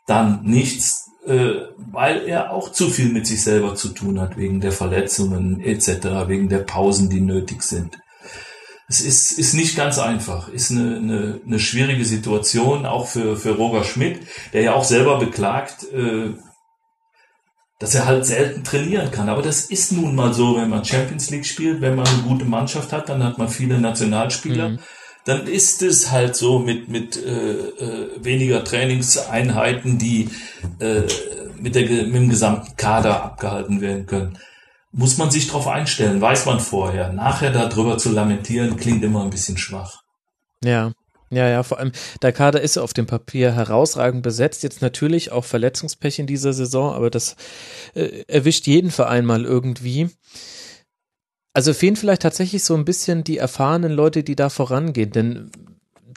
dann 0.06 0.44
nichts 0.44 1.08
äh, 1.28 1.68
weil 1.76 2.26
er 2.26 2.52
auch 2.54 2.72
zu 2.72 2.90
viel 2.90 3.10
mit 3.12 3.28
sich 3.28 3.44
selber 3.44 3.76
zu 3.76 3.90
tun 3.90 4.22
hat, 4.22 4.38
wegen 4.38 4.62
der 4.62 4.72
Verletzungen 4.72 5.60
etc., 5.60 6.28
wegen 6.28 6.48
der 6.48 6.60
Pausen, 6.60 7.10
die 7.10 7.20
nötig 7.20 7.64
sind. 7.64 7.98
Es 8.90 9.02
ist, 9.02 9.38
ist 9.38 9.54
nicht 9.54 9.76
ganz 9.76 10.00
einfach, 10.00 10.48
ist 10.48 10.72
eine, 10.72 10.98
eine, 10.98 11.42
eine 11.46 11.60
schwierige 11.60 12.06
Situation, 12.06 12.86
auch 12.86 13.08
für, 13.08 13.36
für 13.36 13.56
Roger 13.56 13.84
Schmidt, 13.84 14.22
der 14.54 14.62
ja 14.62 14.74
auch 14.74 14.86
selber 14.86 15.20
beklagt, 15.20 15.84
äh, 15.92 16.34
dass 17.80 17.96
er 17.96 18.06
halt 18.06 18.26
selten 18.26 18.64
trainieren 18.64 19.12
kann. 19.12 19.30
Aber 19.30 19.42
das 19.42 19.66
ist 19.66 19.92
nun 19.92 20.16
mal 20.16 20.34
so, 20.34 20.56
wenn 20.56 20.70
man 20.70 20.86
Champions 20.86 21.30
League 21.30 21.46
spielt, 21.46 21.82
wenn 21.82 21.96
man 21.96 22.08
eine 22.08 22.24
gute 22.24 22.46
Mannschaft 22.46 22.94
hat, 22.94 23.10
dann 23.10 23.24
hat 23.24 23.38
man 23.38 23.50
viele 23.50 23.80
Nationalspieler. 23.80 24.70
Mhm 24.70 24.80
dann 25.28 25.46
ist 25.46 25.82
es 25.82 26.10
halt 26.10 26.38
so 26.38 26.60
mit, 26.60 26.88
mit 26.88 27.18
äh, 27.18 27.52
äh, 27.52 28.24
weniger 28.24 28.64
Trainingseinheiten, 28.64 29.98
die 29.98 30.30
äh, 30.80 31.02
mit, 31.60 31.76
der, 31.76 31.84
mit 31.84 32.16
dem 32.16 32.30
gesamten 32.30 32.78
Kader 32.78 33.24
abgehalten 33.24 33.82
werden 33.82 34.06
können. 34.06 34.38
Muss 34.92 35.18
man 35.18 35.30
sich 35.30 35.48
darauf 35.48 35.68
einstellen, 35.68 36.22
weiß 36.22 36.46
man 36.46 36.60
vorher. 36.60 37.12
Nachher 37.12 37.52
darüber 37.52 37.98
zu 37.98 38.12
lamentieren, 38.12 38.78
klingt 38.78 39.04
immer 39.04 39.24
ein 39.24 39.30
bisschen 39.30 39.58
schwach. 39.58 40.02
Ja. 40.64 40.94
Ja, 41.30 41.50
ja, 41.50 41.62
vor 41.64 41.78
allem 41.78 41.92
der 42.22 42.32
Kader 42.32 42.62
ist 42.62 42.78
auf 42.78 42.94
dem 42.94 43.06
Papier 43.06 43.52
herausragend 43.52 44.24
besetzt. 44.24 44.64
Jetzt 44.64 44.82
natürlich 44.82 45.32
auch 45.32 45.44
Verletzungspech 45.44 46.20
in 46.20 46.28
dieser 46.28 46.54
Saison, 46.54 46.94
aber 46.94 47.10
das 47.10 47.36
äh, 47.96 48.24
erwischt 48.28 48.66
jeden 48.66 48.92
Verein 48.92 49.26
mal 49.26 49.44
irgendwie. 49.44 50.10
Also 51.54 51.74
fehlen 51.74 51.98
vielleicht 51.98 52.22
tatsächlich 52.22 52.64
so 52.64 52.76
ein 52.76 52.86
bisschen 52.86 53.26
die 53.26 53.40
erfahrenen 53.40 53.92
Leute, 53.92 54.24
die 54.24 54.38
da 54.38 54.50
vorangehen, 54.50 55.12
denn 55.12 55.52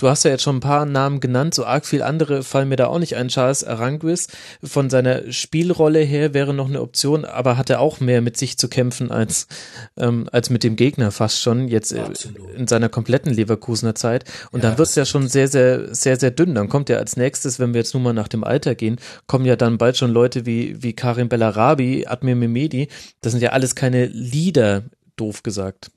du 0.01 0.09
hast 0.09 0.25
ja 0.25 0.31
jetzt 0.31 0.43
schon 0.43 0.57
ein 0.57 0.61
paar 0.61 0.87
Namen 0.87 1.21
genannt, 1.21 1.55
so 1.55 1.65
arg 1.65 1.85
viel 1.85 2.03
andere 2.03 2.43
fallen 2.43 2.69
mir 2.69 2.77
da 2.77 2.87
auch 2.87 2.99
nicht 2.99 3.17
ein. 3.17 3.29
Charles 3.29 3.65
Aranguis 3.65 4.29
von 4.63 4.89
seiner 4.89 5.31
Spielrolle 5.31 6.01
her 6.01 6.33
wäre 6.33 6.55
noch 6.55 6.69
eine 6.69 6.81
Option, 6.81 7.25
aber 7.25 7.57
hat 7.57 7.71
er 7.71 7.81
auch 7.81 8.01
mehr 8.01 8.23
mit 8.23 8.37
sich 8.37 8.57
zu 8.57 8.69
kämpfen 8.69 9.11
als, 9.11 9.47
ähm, 9.97 10.29
als 10.33 10.49
mit 10.49 10.65
dem 10.65 10.77
Gegner 10.77 11.11
fast 11.11 11.41
schon, 11.41 11.69
jetzt 11.69 11.93
äh, 11.93 12.05
in 12.57 12.67
seiner 12.67 12.89
kompletten 12.89 13.33
Leverkusener 13.33 13.95
Zeit. 13.95 14.25
Und 14.51 14.63
ja, 14.63 14.71
dann 14.71 14.79
wird 14.79 14.89
es 14.89 14.95
ja 14.95 15.05
schon 15.05 15.29
sehr, 15.29 15.49
sehr, 15.49 15.95
sehr, 15.95 16.19
sehr 16.19 16.31
dünn. 16.31 16.55
Dann 16.55 16.69
kommt 16.69 16.89
ja 16.89 16.97
als 16.97 17.17
nächstes, 17.17 17.59
wenn 17.59 17.75
wir 17.75 17.81
jetzt 17.81 17.93
nur 17.93 18.03
mal 18.03 18.15
nach 18.15 18.29
dem 18.29 18.43
Alter 18.43 18.75
gehen, 18.75 18.97
kommen 19.27 19.45
ja 19.45 19.57
dann 19.57 19.77
bald 19.77 19.99
schon 19.99 20.11
Leute 20.11 20.47
wie, 20.47 20.83
wie 20.83 20.95
Karim 20.95 21.29
Bellarabi, 21.29 22.07
Admir 22.07 22.37
Mehmedi. 22.37 22.89
Das 23.21 23.33
sind 23.33 23.43
ja 23.43 23.51
alles 23.51 23.75
keine 23.75 24.07
Leader, 24.07 24.85
doof 25.17 25.43
gesagt. 25.43 25.91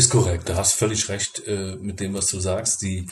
Ist 0.00 0.08
korrekt, 0.08 0.48
da 0.48 0.56
hast 0.56 0.76
völlig 0.76 1.10
recht 1.10 1.46
äh, 1.46 1.76
mit 1.76 2.00
dem, 2.00 2.14
was 2.14 2.28
du 2.28 2.40
sagst. 2.40 2.80
Die, 2.80 3.06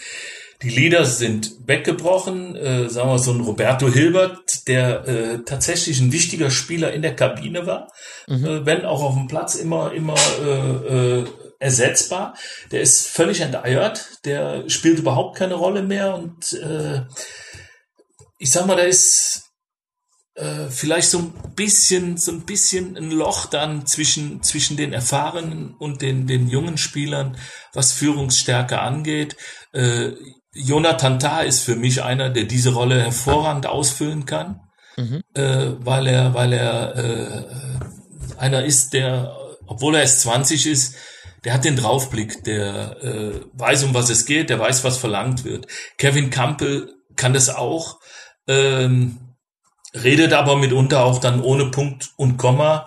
die 0.63 0.71
Lieder 0.71 1.05
sind 1.05 1.53
weggebrochen. 1.67 2.57
Äh, 2.57 2.89
sagen 2.89 3.11
wir 3.11 3.19
so 3.19 3.31
ein 3.31 3.43
Roberto 3.43 3.93
Hilbert, 3.93 4.67
der 4.69 5.07
äh, 5.07 5.39
tatsächlich 5.45 6.01
ein 6.01 6.13
wichtiger 6.13 6.51
Spieler 6.51 6.95
in 6.95 7.03
der 7.03 7.15
Kabine 7.15 7.67
war, 7.67 7.93
mhm. 8.27 8.43
äh, 8.43 8.65
wenn 8.65 8.87
auch 8.87 9.03
auf 9.03 9.13
dem 9.17 9.29
Platz 9.29 9.57
immer, 9.57 9.93
immer 9.93 10.15
äh, 10.43 11.19
äh, 11.19 11.25
ersetzbar. 11.59 12.35
Der 12.71 12.81
ist 12.81 13.07
völlig 13.07 13.43
enteiert, 13.43 14.09
der 14.25 14.67
spielt 14.71 14.99
überhaupt 14.99 15.37
keine 15.37 15.57
Rolle 15.57 15.83
mehr 15.83 16.15
und 16.15 16.55
äh, 16.55 17.03
ich 18.39 18.51
sag 18.51 18.65
mal, 18.65 18.77
da 18.79 18.85
ist 18.85 19.48
äh, 20.39 20.71
vielleicht 20.71 21.11
so 21.11 21.19
ein 21.19 21.33
bisschen, 21.57 22.17
so 22.17 22.31
ein 22.31 22.43
bisschen 22.43 22.97
ein 22.97 23.11
Loch 23.11 23.47
dann 23.47 23.87
zwischen, 23.87 24.43
zwischen 24.43 24.77
den 24.77 24.93
erfahrenen 24.93 25.75
und 25.75 26.01
den, 26.01 26.27
den 26.27 26.49
jungen 26.49 26.79
Spielern, 26.79 27.37
was 27.75 27.93
Führungsstärke 27.93 28.81
angeht. 28.81 29.37
Äh, 29.73 30.13
Jonathan 30.55 31.19
Tah 31.19 31.43
ist 31.43 31.63
für 31.63 31.77
mich 31.77 32.03
einer, 32.03 32.31
der 32.31 32.45
diese 32.45 32.73
Rolle 32.73 33.03
hervorragend 33.03 33.67
ausfüllen 33.67 34.27
kann, 34.27 34.61
mhm. 34.97 35.23
äh, 35.35 35.73
weil 35.79 36.07
er, 36.07 36.35
weil 36.35 36.53
er 36.53 36.97
äh, 36.97 38.39
einer 38.39 38.65
ist, 38.65 38.93
der, 38.93 39.37
obwohl 39.67 39.97
er 39.97 40.03
erst 40.03 40.21
20 40.21 40.67
ist, 40.67 40.95
der 41.45 41.55
hat 41.55 41.65
den 41.65 41.77
Draufblick, 41.77 42.45
der 42.45 42.97
äh, 43.03 43.41
weiß, 43.55 43.85
um 43.85 43.95
was 43.95 44.09
es 44.09 44.25
geht, 44.25 44.51
der 44.51 44.59
weiß, 44.59 44.85
was 44.85 44.99
verlangt 44.99 45.45
wird. 45.45 45.67
Kevin 45.97 46.31
Campbell 46.31 46.93
kann 47.17 47.33
das 47.33 47.49
auch. 47.49 47.99
Ähm, 48.47 49.28
redet 49.95 50.33
aber 50.33 50.57
mitunter 50.57 51.05
auch 51.05 51.19
dann 51.19 51.41
ohne 51.41 51.71
Punkt 51.71 52.11
und 52.17 52.37
Komma. 52.37 52.87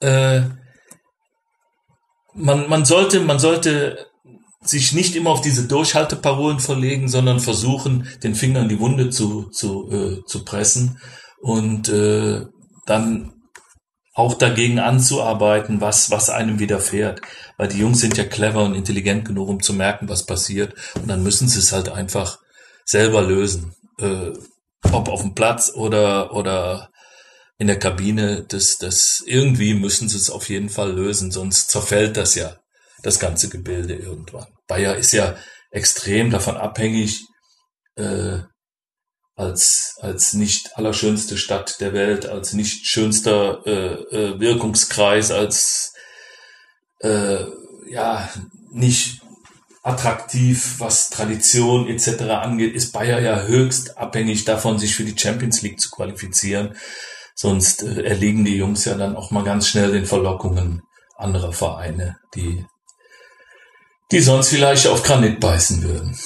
Äh, 0.00 0.42
man, 2.34 2.68
man 2.68 2.84
sollte, 2.84 3.20
man 3.20 3.38
sollte 3.38 4.06
sich 4.60 4.92
nicht 4.92 5.16
immer 5.16 5.30
auf 5.30 5.40
diese 5.40 5.66
Durchhalteparolen 5.66 6.60
verlegen, 6.60 7.08
sondern 7.08 7.40
versuchen, 7.40 8.08
den 8.22 8.34
Finger 8.34 8.60
in 8.62 8.68
die 8.68 8.80
Wunde 8.80 9.10
zu, 9.10 9.50
zu, 9.50 9.90
äh, 9.90 10.24
zu 10.26 10.44
pressen 10.44 11.00
und 11.40 11.88
äh, 11.88 12.44
dann 12.86 13.32
auch 14.14 14.34
dagegen 14.34 14.80
anzuarbeiten, 14.80 15.80
was, 15.80 16.10
was 16.10 16.28
einem 16.28 16.58
widerfährt. 16.58 17.20
Weil 17.56 17.68
die 17.68 17.78
Jungs 17.78 18.00
sind 18.00 18.16
ja 18.16 18.24
clever 18.24 18.64
und 18.64 18.74
intelligent 18.74 19.24
genug, 19.24 19.48
um 19.48 19.62
zu 19.62 19.72
merken, 19.72 20.08
was 20.08 20.26
passiert. 20.26 20.74
Und 20.96 21.08
dann 21.08 21.22
müssen 21.22 21.46
sie 21.46 21.60
es 21.60 21.72
halt 21.72 21.88
einfach 21.88 22.38
selber 22.84 23.22
lösen. 23.22 23.74
Äh, 24.00 24.32
ob 24.92 25.08
auf 25.08 25.22
dem 25.22 25.34
Platz 25.34 25.72
oder, 25.74 26.34
oder 26.34 26.90
in 27.58 27.66
der 27.66 27.78
Kabine, 27.78 28.44
das, 28.48 28.78
das 28.78 29.22
irgendwie 29.26 29.74
müssen 29.74 30.08
sie 30.08 30.16
es 30.16 30.30
auf 30.30 30.48
jeden 30.48 30.68
Fall 30.68 30.92
lösen, 30.92 31.30
sonst 31.32 31.70
zerfällt 31.70 32.16
das 32.16 32.34
ja, 32.34 32.56
das 33.02 33.18
ganze 33.18 33.48
Gebilde 33.48 33.94
irgendwann. 33.94 34.46
Bayer 34.68 34.96
ist 34.96 35.12
ja 35.12 35.36
extrem 35.70 36.30
davon 36.30 36.56
abhängig, 36.56 37.26
äh, 37.96 38.38
als, 39.34 39.96
als 40.00 40.32
nicht 40.32 40.76
allerschönste 40.76 41.36
Stadt 41.36 41.80
der 41.80 41.92
Welt, 41.92 42.26
als 42.26 42.54
nicht 42.54 42.86
schönster 42.86 43.64
äh, 43.66 43.94
äh, 44.16 44.40
Wirkungskreis, 44.40 45.30
als 45.30 45.92
äh, 47.00 47.44
ja 47.88 48.28
nicht 48.72 49.22
attraktiv, 49.88 50.76
was 50.78 51.10
Tradition 51.10 51.88
etc. 51.88 52.22
angeht, 52.30 52.74
ist 52.74 52.92
Bayer 52.92 53.20
ja 53.20 53.42
höchst 53.42 53.96
abhängig 53.96 54.44
davon, 54.44 54.78
sich 54.78 54.94
für 54.94 55.04
die 55.04 55.18
Champions 55.18 55.62
League 55.62 55.80
zu 55.80 55.90
qualifizieren. 55.90 56.76
Sonst 57.34 57.82
äh, 57.82 58.02
erliegen 58.02 58.44
die 58.44 58.56
Jungs 58.56 58.84
ja 58.84 58.94
dann 58.94 59.16
auch 59.16 59.30
mal 59.30 59.44
ganz 59.44 59.68
schnell 59.68 59.92
den 59.92 60.06
Verlockungen 60.06 60.82
anderer 61.16 61.52
Vereine, 61.52 62.18
die, 62.34 62.64
die 64.12 64.20
sonst 64.20 64.50
vielleicht 64.50 64.86
auf 64.86 65.02
Granit 65.02 65.40
beißen 65.40 65.82
würden. 65.82 66.18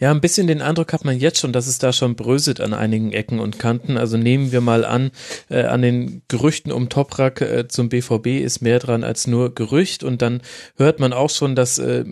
Ja, 0.00 0.10
ein 0.10 0.20
bisschen 0.20 0.46
den 0.46 0.60
Eindruck 0.62 0.92
hat 0.92 1.04
man 1.04 1.18
jetzt 1.18 1.38
schon, 1.38 1.52
dass 1.52 1.66
es 1.66 1.78
da 1.78 1.92
schon 1.92 2.16
bröselt 2.16 2.60
an 2.60 2.74
einigen 2.74 3.12
Ecken 3.12 3.38
und 3.38 3.58
Kanten. 3.58 3.96
Also 3.96 4.16
nehmen 4.16 4.52
wir 4.52 4.60
mal 4.60 4.84
an, 4.84 5.10
äh, 5.48 5.62
an 5.64 5.82
den 5.82 6.22
Gerüchten 6.28 6.72
um 6.72 6.88
Toprak 6.88 7.40
äh, 7.40 7.68
zum 7.68 7.88
BVB 7.88 8.26
ist 8.42 8.60
mehr 8.60 8.78
dran 8.78 9.04
als 9.04 9.26
nur 9.26 9.54
Gerücht 9.54 10.02
und 10.02 10.22
dann 10.22 10.42
hört 10.76 11.00
man 11.00 11.12
auch 11.12 11.30
schon, 11.30 11.54
dass 11.54 11.78
äh, 11.78 12.04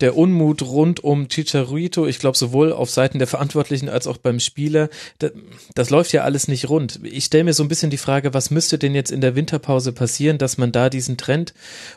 der 0.00 0.16
Unmut 0.16 0.62
rund 0.62 1.02
um 1.02 1.28
Chicharito, 1.28 2.06
ich 2.06 2.20
glaube 2.20 2.36
sowohl 2.36 2.72
auf 2.72 2.88
Seiten 2.88 3.18
der 3.18 3.26
Verantwortlichen 3.26 3.88
als 3.88 4.06
auch 4.06 4.16
beim 4.16 4.38
Spieler, 4.38 4.88
das, 5.18 5.32
das 5.74 5.90
läuft 5.90 6.12
ja 6.12 6.22
alles 6.22 6.46
nicht 6.46 6.68
rund. 6.68 7.00
Ich 7.02 7.24
stelle 7.24 7.44
mir 7.44 7.52
so 7.52 7.64
ein 7.64 7.68
bisschen 7.68 7.90
die 7.90 7.96
Frage, 7.96 8.32
was 8.32 8.50
müsste 8.50 8.78
denn 8.78 8.94
jetzt 8.94 9.10
in 9.10 9.20
der 9.20 9.34
Winterpause 9.34 9.92
passieren, 9.92 10.38
dass 10.38 10.56
man 10.56 10.70
da 10.70 10.88
diesen 10.88 11.16
Trend 11.16 11.52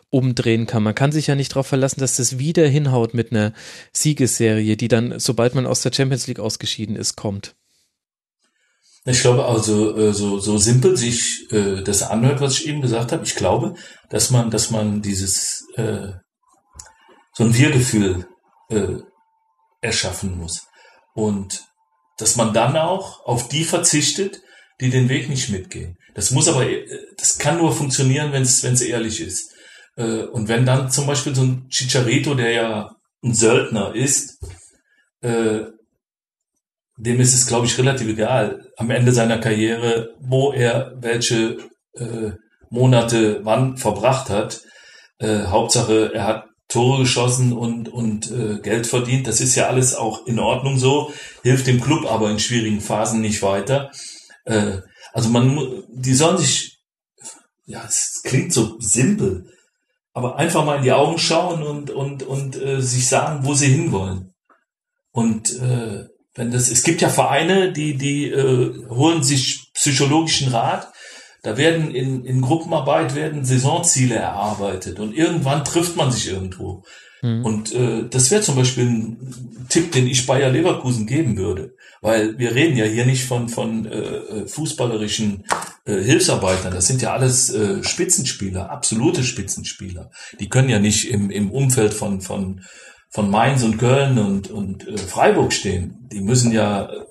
umdrehen 0.09 0.65
kann? 0.65 0.83
Man 0.83 0.95
kann 0.95 1.11
sich 1.11 1.27
ja 1.27 1.35
nicht 1.35 1.51
darauf 1.51 1.67
verlassen, 1.67 1.99
dass 1.99 2.17
das 2.17 2.39
wieder 2.39 2.67
hinhaut 2.67 3.14
mit 3.14 3.31
einer 3.31 3.53
Siegesserie, 3.93 4.75
die 4.75 4.88
dann, 4.88 5.19
sobald 5.19 5.53
man 5.53 5.67
aus 5.67 5.81
der 5.81 5.93
Champions 5.93 6.25
League 6.25 6.39
ausgeschieden 6.39 6.95
ist, 6.95 7.15
kommt. 7.15 7.56
Ich 9.06 9.22
glaube 9.22 9.45
also 9.45 9.95
äh, 9.95 10.14
so, 10.14 10.39
so 10.39 10.57
simpel 10.57 10.98
sich 10.98 11.48
äh, 11.51 11.83
das 11.83 12.03
anhört, 12.03 12.41
was 12.41 12.59
ich 12.59 12.67
eben 12.67 12.81
gesagt 12.81 13.11
habe. 13.11 13.23
Ich 13.23 13.35
glaube, 13.35 13.75
dass 14.09 14.30
man, 14.30 14.51
dass 14.51 14.72
man 14.72 15.01
dieses 15.01 15.65
äh, 15.75 16.09
so 17.40 17.45
ein 17.45 17.56
Wir-Gefühl 17.56 18.27
äh, 18.68 18.98
erschaffen 19.80 20.38
muss. 20.38 20.68
Und 21.14 21.64
dass 22.18 22.35
man 22.35 22.53
dann 22.53 22.76
auch 22.76 23.26
auf 23.26 23.48
die 23.48 23.64
verzichtet, 23.64 24.42
die 24.82 24.90
den 24.90 25.08
Weg 25.08 25.30
nicht 25.30 25.48
mitgehen. 25.50 25.95
Das 26.16 26.32
muss 26.32 26.50
aber, 26.50 26.69
äh, 26.69 26.85
das 27.18 27.38
kann 27.38 27.58
nur 27.58 27.72
funktionieren, 27.72 28.34
wenn 28.34 28.42
es 28.42 28.82
ehrlich 28.82 29.22
ist. 29.22 29.53
Äh, 29.95 30.24
und 30.24 30.50
wenn 30.50 30.66
dann 30.66 30.92
zum 30.92 31.08
Beispiel 31.08 31.34
so 31.34 31.43
ein 31.43 31.69
Chicharito, 31.69 32.35
der 32.35 32.51
ja 32.51 32.95
ein 33.24 33.34
Söldner 33.34 33.95
ist, 33.95 34.38
äh, 35.22 35.61
dem 36.98 37.22
ist 37.22 37.34
es, 37.34 37.48
glaube 37.48 37.68
ich, 37.68 37.77
relativ 37.77 38.09
egal 38.09 38.69
am 38.76 38.90
Ende 38.90 39.14
seiner 39.14 39.38
Karriere, 39.38 40.09
wo 40.19 40.51
er 40.51 40.92
welche 41.00 41.58
äh, 41.93 42.32
Monate 42.69 43.45
wann 43.45 43.77
verbracht 43.77 44.30
hat. 44.30 44.61
Äh, 45.19 45.45
Hauptsache, 45.45 46.11
er 46.14 46.27
hat 46.27 46.49
Tore 46.69 46.99
geschossen 46.99 47.51
und, 47.51 47.89
und 47.89 48.31
äh, 48.31 48.59
Geld 48.59 48.88
verdient. 48.88 49.27
Das 49.27 49.41
ist 49.41 49.56
ja 49.56 49.67
alles 49.67 49.95
auch 49.95 50.27
in 50.27 50.39
Ordnung 50.39 50.77
so, 50.77 51.11
hilft 51.41 51.67
dem 51.67 51.81
Club 51.81 52.09
aber 52.09 52.30
in 52.30 52.39
schwierigen 52.39 52.80
Phasen 52.80 53.22
nicht 53.22 53.41
weiter. 53.41 53.91
Äh, 54.45 54.77
also 55.11 55.30
man, 55.30 55.83
die 55.89 56.14
sollen 56.14 56.38
sich, 56.38 56.80
ja, 57.65 57.83
es 57.88 58.22
klingt 58.23 58.53
so 58.53 58.80
simpel, 58.80 59.51
aber 60.14 60.38
einfach 60.38 60.64
mal 60.64 60.77
in 60.77 60.83
die 60.83 60.91
Augen 60.91 61.17
schauen 61.17 61.64
und, 61.64 61.89
und, 61.89 62.23
und 62.23 62.61
äh, 62.61 62.81
sich 62.81 63.07
sagen, 63.07 63.45
wo 63.45 63.56
sie 63.56 63.67
hinwollen. 63.67 64.33
Und 65.11 65.51
äh, 65.59 66.06
wenn 66.35 66.51
das, 66.51 66.69
es 66.69 66.83
gibt 66.83 67.01
ja 67.01 67.09
Vereine, 67.09 67.73
die, 67.73 67.98
die 67.98 68.30
äh, 68.30 68.88
holen 68.89 69.23
sich 69.23 69.72
psychologischen 69.73 70.49
Rat 70.49 70.89
da 71.42 71.58
werden 71.58 71.92
in, 71.92 72.26
in 72.26 72.42
Gruppenarbeit 72.42 73.16
werden 73.16 73.45
Saisonziele 73.45 74.16
erarbeitet 74.16 75.00
und 75.00 75.16
irgendwann 75.16 75.64
trifft 75.64 75.95
man 75.95 76.11
sich 76.11 76.30
irgendwo. 76.30 76.84
Mhm. 77.22 77.45
Und 77.45 77.74
äh, 77.74 78.08
das 78.09 78.32
wäre 78.32 78.42
zum 78.42 78.56
Beispiel 78.56 78.85
ein 78.85 79.66
Tipp, 79.69 79.92
den 79.92 80.08
ich 80.08 80.26
Bayer 80.26 80.50
Leverkusen 80.50 81.06
geben 81.06 81.38
würde. 81.38 81.76
Weil 82.01 82.38
wir 82.38 82.56
reden 82.56 82.77
ja 82.77 82.85
hier 82.85 83.06
nicht 83.06 83.26
von, 83.26 83.50
von 83.50 83.85
äh, 83.85 83.98
äh, 83.98 84.48
fußballerischen 84.48 85.43
äh, 85.85 86.01
Hilfsarbeitern. 86.01 86.74
Das 86.74 86.88
sind 86.88 87.01
ja 87.01 87.14
alles 87.14 87.50
äh, 87.50 87.84
Spitzenspieler, 87.84 88.69
absolute 88.69 89.24
Spitzenspieler. 89.24 90.09
Die 90.40 90.48
können 90.48 90.69
ja 90.69 90.80
nicht 90.80 91.09
im, 91.09 91.30
im 91.30 91.51
Umfeld 91.51 91.93
von, 91.93 92.22
von, 92.22 92.61
von 93.09 93.30
Mainz 93.30 93.64
und 93.64 93.77
Köln 93.77 94.18
und, 94.18 94.50
und 94.50 94.88
äh, 94.88 94.98
Freiburg 94.98 95.51
stehen. 95.51 96.08
Die 96.11 96.22
müssen 96.22 96.53
ja 96.53 96.85
äh, 96.85 97.06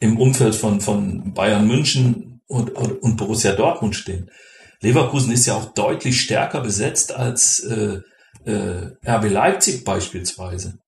im 0.00 0.18
Umfeld 0.18 0.56
von, 0.56 0.80
von 0.80 1.32
Bayern 1.32 1.68
München 1.68 2.31
und, 2.52 2.70
und, 2.70 3.02
und 3.02 3.16
Borussia 3.16 3.52
Dortmund 3.52 3.96
stehen. 3.96 4.30
Leverkusen 4.80 5.32
ist 5.32 5.46
ja 5.46 5.54
auch 5.54 5.72
deutlich 5.72 6.20
stärker 6.20 6.60
besetzt 6.60 7.12
als 7.12 7.60
äh, 7.60 8.00
äh, 8.44 8.90
RB 9.06 9.30
Leipzig 9.30 9.84
beispielsweise 9.84 10.78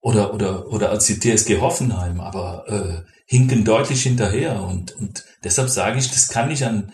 oder 0.00 0.34
oder 0.34 0.66
oder 0.68 0.90
als 0.90 1.06
die 1.06 1.18
TSG 1.18 1.60
Hoffenheim, 1.60 2.20
aber 2.20 2.64
äh, 2.68 3.10
hinken 3.26 3.64
deutlich 3.64 4.02
hinterher 4.02 4.62
und 4.62 4.96
und 4.96 5.24
deshalb 5.44 5.70
sage 5.70 5.98
ich, 5.98 6.10
das 6.10 6.28
kann 6.28 6.48
nicht 6.48 6.64
an 6.64 6.92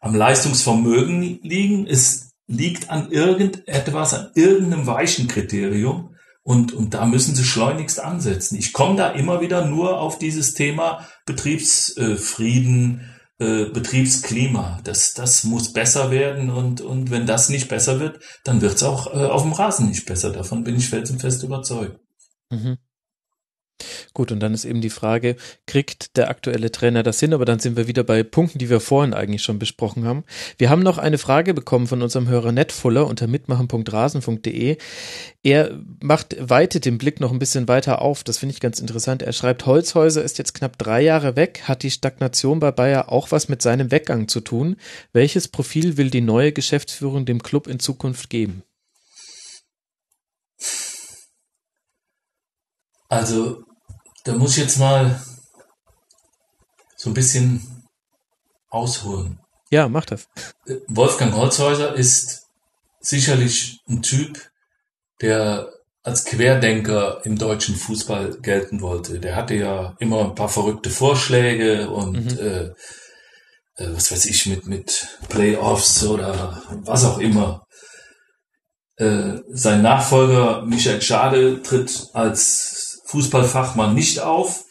am 0.00 0.14
Leistungsvermögen 0.14 1.40
liegen. 1.42 1.86
Es 1.86 2.34
liegt 2.46 2.90
an 2.90 3.10
irgendetwas, 3.10 4.12
an 4.12 4.32
irgendeinem 4.34 4.86
weichen 4.86 5.28
Kriterium. 5.28 6.10
Und, 6.42 6.74
und 6.74 6.92
da 6.92 7.06
müssen 7.06 7.34
sie 7.34 7.42
schleunigst 7.42 7.98
ansetzen. 7.98 8.58
Ich 8.58 8.74
komme 8.74 8.96
da 8.96 9.08
immer 9.12 9.40
wieder 9.40 9.64
nur 9.64 9.98
auf 9.98 10.18
dieses 10.18 10.52
Thema 10.52 11.08
Betriebsfrieden, 11.24 13.13
äh, 13.38 13.66
Betriebsklima. 13.66 14.80
Das, 14.84 15.14
das 15.14 15.44
muss 15.44 15.72
besser 15.72 16.10
werden 16.10 16.50
und, 16.50 16.80
und 16.80 17.10
wenn 17.10 17.26
das 17.26 17.48
nicht 17.48 17.68
besser 17.68 18.00
wird, 18.00 18.20
dann 18.44 18.60
wird 18.60 18.74
es 18.74 18.82
auch 18.82 19.06
äh, 19.08 19.26
auf 19.26 19.42
dem 19.42 19.52
Rasen 19.52 19.88
nicht 19.88 20.06
besser. 20.06 20.30
Davon 20.30 20.64
bin 20.64 20.76
ich 20.76 20.88
felsenfest 20.88 21.42
überzeugt. 21.42 21.98
Mhm. 22.50 22.78
Gut, 24.14 24.30
und 24.30 24.40
dann 24.40 24.54
ist 24.54 24.64
eben 24.64 24.80
die 24.80 24.90
Frage, 24.90 25.36
kriegt 25.66 26.16
der 26.16 26.30
aktuelle 26.30 26.70
Trainer 26.70 27.02
das 27.02 27.18
hin? 27.18 27.34
Aber 27.34 27.44
dann 27.44 27.58
sind 27.58 27.76
wir 27.76 27.88
wieder 27.88 28.04
bei 28.04 28.22
Punkten, 28.22 28.58
die 28.58 28.70
wir 28.70 28.80
vorhin 28.80 29.12
eigentlich 29.12 29.42
schon 29.42 29.58
besprochen 29.58 30.04
haben. 30.04 30.24
Wir 30.58 30.70
haben 30.70 30.82
noch 30.82 30.98
eine 30.98 31.18
Frage 31.18 31.54
bekommen 31.54 31.86
von 31.86 32.00
unserem 32.00 32.28
Hörer 32.28 32.52
Netfuller 32.52 33.06
unter 33.06 33.26
mitmachen.rasen.de. 33.26 34.76
Er 35.42 35.80
macht, 36.00 36.36
weitet 36.38 36.84
den 36.84 36.98
Blick 36.98 37.20
noch 37.20 37.32
ein 37.32 37.38
bisschen 37.38 37.66
weiter 37.66 38.00
auf. 38.00 38.22
Das 38.22 38.38
finde 38.38 38.54
ich 38.54 38.60
ganz 38.60 38.78
interessant. 38.78 39.22
Er 39.22 39.32
schreibt, 39.32 39.66
Holzhäuser 39.66 40.22
ist 40.22 40.38
jetzt 40.38 40.54
knapp 40.54 40.78
drei 40.78 41.02
Jahre 41.02 41.34
weg. 41.34 41.62
Hat 41.64 41.82
die 41.82 41.90
Stagnation 41.90 42.60
bei 42.60 42.70
Bayer 42.70 43.10
auch 43.10 43.32
was 43.32 43.48
mit 43.48 43.60
seinem 43.62 43.90
Weggang 43.90 44.28
zu 44.28 44.40
tun? 44.40 44.76
Welches 45.12 45.48
Profil 45.48 45.96
will 45.96 46.10
die 46.10 46.20
neue 46.20 46.52
Geschäftsführung 46.52 47.26
dem 47.26 47.42
Club 47.42 47.66
in 47.66 47.80
Zukunft 47.80 48.30
geben? 48.30 48.62
Also, 53.08 53.63
da 54.24 54.34
muss 54.34 54.56
ich 54.56 54.64
jetzt 54.64 54.78
mal 54.78 55.20
so 56.96 57.10
ein 57.10 57.14
bisschen 57.14 57.86
ausholen. 58.70 59.38
Ja, 59.70 59.88
mach 59.88 60.06
das. 60.06 60.28
Wolfgang 60.88 61.34
Holzhäuser 61.34 61.94
ist 61.94 62.46
sicherlich 63.00 63.80
ein 63.88 64.02
Typ, 64.02 64.50
der 65.20 65.70
als 66.02 66.24
Querdenker 66.24 67.20
im 67.24 67.38
deutschen 67.38 67.76
Fußball 67.76 68.38
gelten 68.40 68.80
wollte. 68.80 69.20
Der 69.20 69.36
hatte 69.36 69.54
ja 69.54 69.94
immer 69.98 70.24
ein 70.24 70.34
paar 70.34 70.48
verrückte 70.48 70.90
Vorschläge 70.90 71.90
und 71.90 72.32
mhm. 72.32 72.38
äh, 72.38 72.64
äh 73.76 73.94
was 73.94 74.12
weiß 74.12 74.26
ich 74.26 74.46
mit 74.46 74.66
mit 74.66 75.08
Playoffs 75.28 76.04
oder 76.04 76.62
was 76.84 77.04
auch 77.04 77.18
immer. 77.18 77.66
Äh, 78.96 79.38
sein 79.48 79.82
Nachfolger 79.82 80.62
Michael 80.62 81.02
Schade 81.02 81.62
tritt 81.62 82.10
als 82.12 82.73
Fußballfachmann 83.14 83.94
nicht 83.94 84.18
auf, 84.20 84.64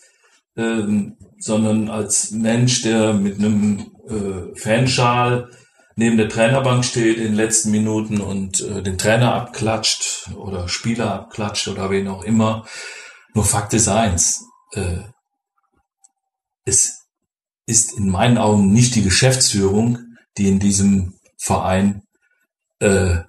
ähm, 0.58 1.16
sondern 1.40 1.90
als 1.90 2.32
Mensch, 2.32 2.82
der 2.82 3.14
mit 3.14 3.40
einem 3.40 3.92
äh, 4.10 4.60
Fanschal 4.60 5.50
neben 5.96 6.18
der 6.18 6.28
Trainerbank 6.28 6.84
steht 6.84 7.18
in 7.18 7.24
den 7.24 7.36
letzten 7.36 7.72
Minuten 7.72 8.20
und 8.20 8.60
äh, 8.60 8.84
den 8.84 8.98
Trainer 8.98 9.34
abklatscht 9.34 10.30
oder 10.36 10.68
Spieler 10.68 11.14
abklatscht 11.14 11.70
oder 11.70 11.90
wen 11.90 12.10
auch 12.10 12.24
immer. 12.24 12.66
Nur 13.34 13.46
Fakt 13.46 13.74
ist 13.74 13.88
eins, 13.88 14.44
äh, 14.74 15.00
es 16.66 17.06
ist 17.66 17.98
in 17.98 18.10
meinen 18.10 18.38
Augen 18.38 18.74
nicht 18.74 18.96
die 18.96 19.04
Geschäftsführung, 19.04 20.00
die 20.38 20.50
in 20.50 20.60
diesem 20.60 21.14
Verein 21.38 22.04
äh, 22.80 23.20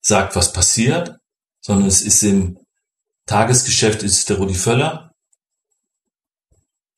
sagt, 0.00 0.34
was 0.34 0.52
passiert, 0.52 1.16
sondern 1.60 1.86
es 1.86 2.02
ist 2.02 2.24
im 2.24 2.58
Tagesgeschäft 3.32 4.02
ist 4.02 4.28
der 4.28 4.36
Rudi 4.36 4.52
Völler. 4.52 5.14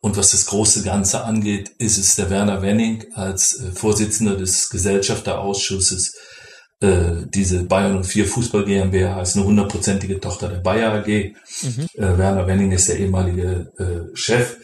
Und 0.01 0.17
was 0.17 0.33
das 0.33 0.47
große 0.47 0.83
Ganze 0.83 1.23
angeht, 1.23 1.71
ist 1.79 1.97
es 1.97 2.17
der 2.17 2.29
Werner 2.29 2.61
Wenning 2.61 3.05
als 3.15 3.61
äh, 3.61 3.71
Vorsitzender 3.71 4.37
des 4.37 4.69
Gesellschafterausschusses. 4.69 6.13
Äh, 6.81 7.27
diese 7.33 7.63
Bayern 7.63 8.03
04 8.03 8.27
Fußball 8.27 8.65
GmbH 8.65 9.23
ist 9.23 9.37
eine 9.37 9.45
hundertprozentige 9.45 10.19
Tochter 10.19 10.49
der 10.49 10.59
Bayer 10.59 10.95
AG. 10.95 11.07
Mhm. 11.07 11.87
Äh, 11.95 12.19
Werner 12.19 12.49
Wenning 12.49 12.73
ist 12.73 12.89
der 12.89 12.99
ehemalige 12.99 13.71
äh, 13.79 14.07
Chef 14.17 14.57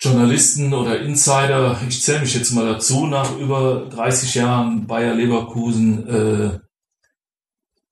Journalisten 0.00 0.72
oder 0.74 1.00
Insider, 1.00 1.80
ich 1.88 2.02
zähle 2.02 2.20
mich 2.20 2.34
jetzt 2.34 2.52
mal 2.52 2.66
dazu, 2.66 3.06
nach 3.06 3.36
über 3.36 3.88
30 3.90 4.36
Jahren 4.36 4.86
Bayer 4.86 5.14
Leverkusen, 5.14 6.08
äh, 6.08 6.58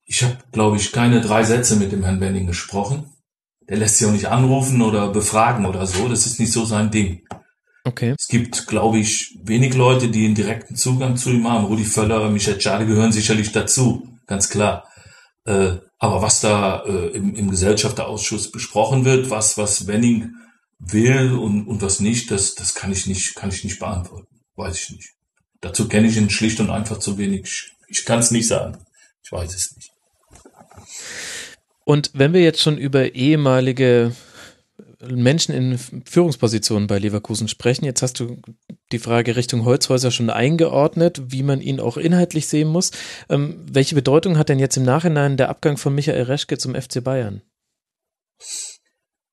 ich 0.05 0.23
habe, 0.23 0.37
glaube 0.53 0.77
ich, 0.77 0.93
keine 0.93 1.19
drei 1.19 1.43
Sätze 1.43 1.75
mit 1.75 1.91
dem 1.91 2.03
Herrn 2.03 2.21
Wenning 2.21 2.47
gesprochen. 2.47 3.11
Der 3.67 3.75
lässt 3.75 3.97
sich 3.97 4.07
auch 4.07 4.13
nicht 4.13 4.27
anrufen 4.27 4.81
oder 4.81 5.09
befragen 5.09 5.65
oder 5.65 5.85
so. 5.85 6.07
Das 6.07 6.25
ist 6.25 6.39
nicht 6.39 6.53
so 6.53 6.63
sein 6.63 6.89
Ding. 6.91 7.27
Okay. 7.87 8.15
Es 8.19 8.27
gibt, 8.27 8.67
glaube 8.67 8.99
ich, 8.99 9.37
wenig 9.43 9.73
Leute, 9.73 10.09
die 10.09 10.25
einen 10.25 10.35
direkten 10.35 10.75
Zugang 10.75 11.15
zu 11.15 11.29
ihm 11.29 11.49
haben. 11.49 11.65
Rudi 11.65 11.85
Völler, 11.85 12.29
Michael 12.29 12.59
Schade 12.59 12.85
gehören 12.85 13.13
sicherlich 13.13 13.53
dazu, 13.53 14.05
ganz 14.25 14.49
klar. 14.49 14.83
Äh, 15.45 15.77
aber 15.97 16.21
was 16.21 16.41
da 16.41 16.83
äh, 16.83 17.15
im, 17.15 17.33
im 17.33 17.49
Gesellschafterausschuss 17.49 18.51
besprochen 18.51 19.05
wird, 19.05 19.29
was, 19.29 19.57
was 19.57 19.87
Wenning 19.87 20.33
will 20.79 21.31
und, 21.31 21.65
und 21.65 21.81
was 21.81 22.01
nicht, 22.01 22.29
das, 22.29 22.55
das 22.55 22.75
kann 22.75 22.91
ich 22.91 23.07
nicht, 23.07 23.35
kann 23.35 23.51
ich 23.51 23.63
nicht 23.63 23.79
beantworten. 23.79 24.27
Weiß 24.57 24.77
ich 24.77 24.89
nicht. 24.89 25.13
Dazu 25.61 25.87
kenne 25.87 26.09
ich 26.09 26.17
ihn 26.17 26.29
schlicht 26.29 26.59
und 26.59 26.69
einfach 26.69 26.99
zu 26.99 27.17
wenig. 27.17 27.43
Ich, 27.45 27.71
ich 27.87 28.05
kann 28.05 28.19
es 28.19 28.31
nicht 28.31 28.49
sagen. 28.49 28.77
Ich 29.23 29.31
weiß 29.31 29.55
es 29.55 29.73
nicht. 29.77 29.91
Und 31.85 32.11
wenn 32.13 32.33
wir 32.33 32.41
jetzt 32.41 32.61
schon 32.61 32.77
über 32.77 33.15
ehemalige 33.15 34.11
Menschen 34.99 35.53
in 35.53 35.77
Führungspositionen 35.77 36.87
bei 36.87 36.97
Leverkusen 36.97 37.47
sprechen. 37.47 37.85
Jetzt 37.85 38.01
hast 38.01 38.19
du 38.19 38.41
die 38.91 38.99
Frage 38.99 39.35
Richtung 39.35 39.65
Holzhäuser 39.65 40.11
schon 40.11 40.29
eingeordnet, 40.29 41.21
wie 41.27 41.43
man 41.43 41.61
ihn 41.61 41.79
auch 41.79 41.97
inhaltlich 41.97 42.47
sehen 42.47 42.67
muss. 42.67 42.91
Ähm, 43.29 43.63
welche 43.69 43.95
Bedeutung 43.95 44.37
hat 44.37 44.49
denn 44.49 44.59
jetzt 44.59 44.77
im 44.77 44.83
Nachhinein 44.83 45.37
der 45.37 45.49
Abgang 45.49 45.77
von 45.77 45.93
Michael 45.93 46.23
Reschke 46.23 46.57
zum 46.57 46.75
FC 46.75 47.03
Bayern? 47.03 47.41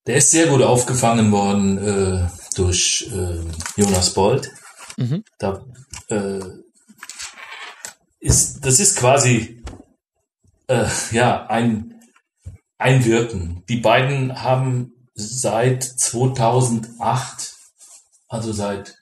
Der 0.06 0.16
ist 0.16 0.30
sehr 0.30 0.48
gut 0.48 0.62
aufgefangen 0.62 1.32
worden 1.32 1.78
äh, 1.78 2.28
durch 2.56 3.10
äh, 3.10 3.80
Jonas 3.80 4.12
Bold. 4.12 4.50
Mhm. 4.98 5.24
Da, 5.38 5.64
äh, 6.08 6.40
ist, 8.20 8.64
das 8.64 8.80
ist 8.80 8.96
quasi 8.98 9.62
äh, 10.66 10.86
ja 11.10 11.46
ein 11.46 12.00
Einwirken. 12.78 13.62
Die 13.68 13.76
beiden 13.78 14.42
haben 14.42 14.93
seit 15.14 15.82
2008, 15.82 17.54
also 18.28 18.52
seit 18.52 18.94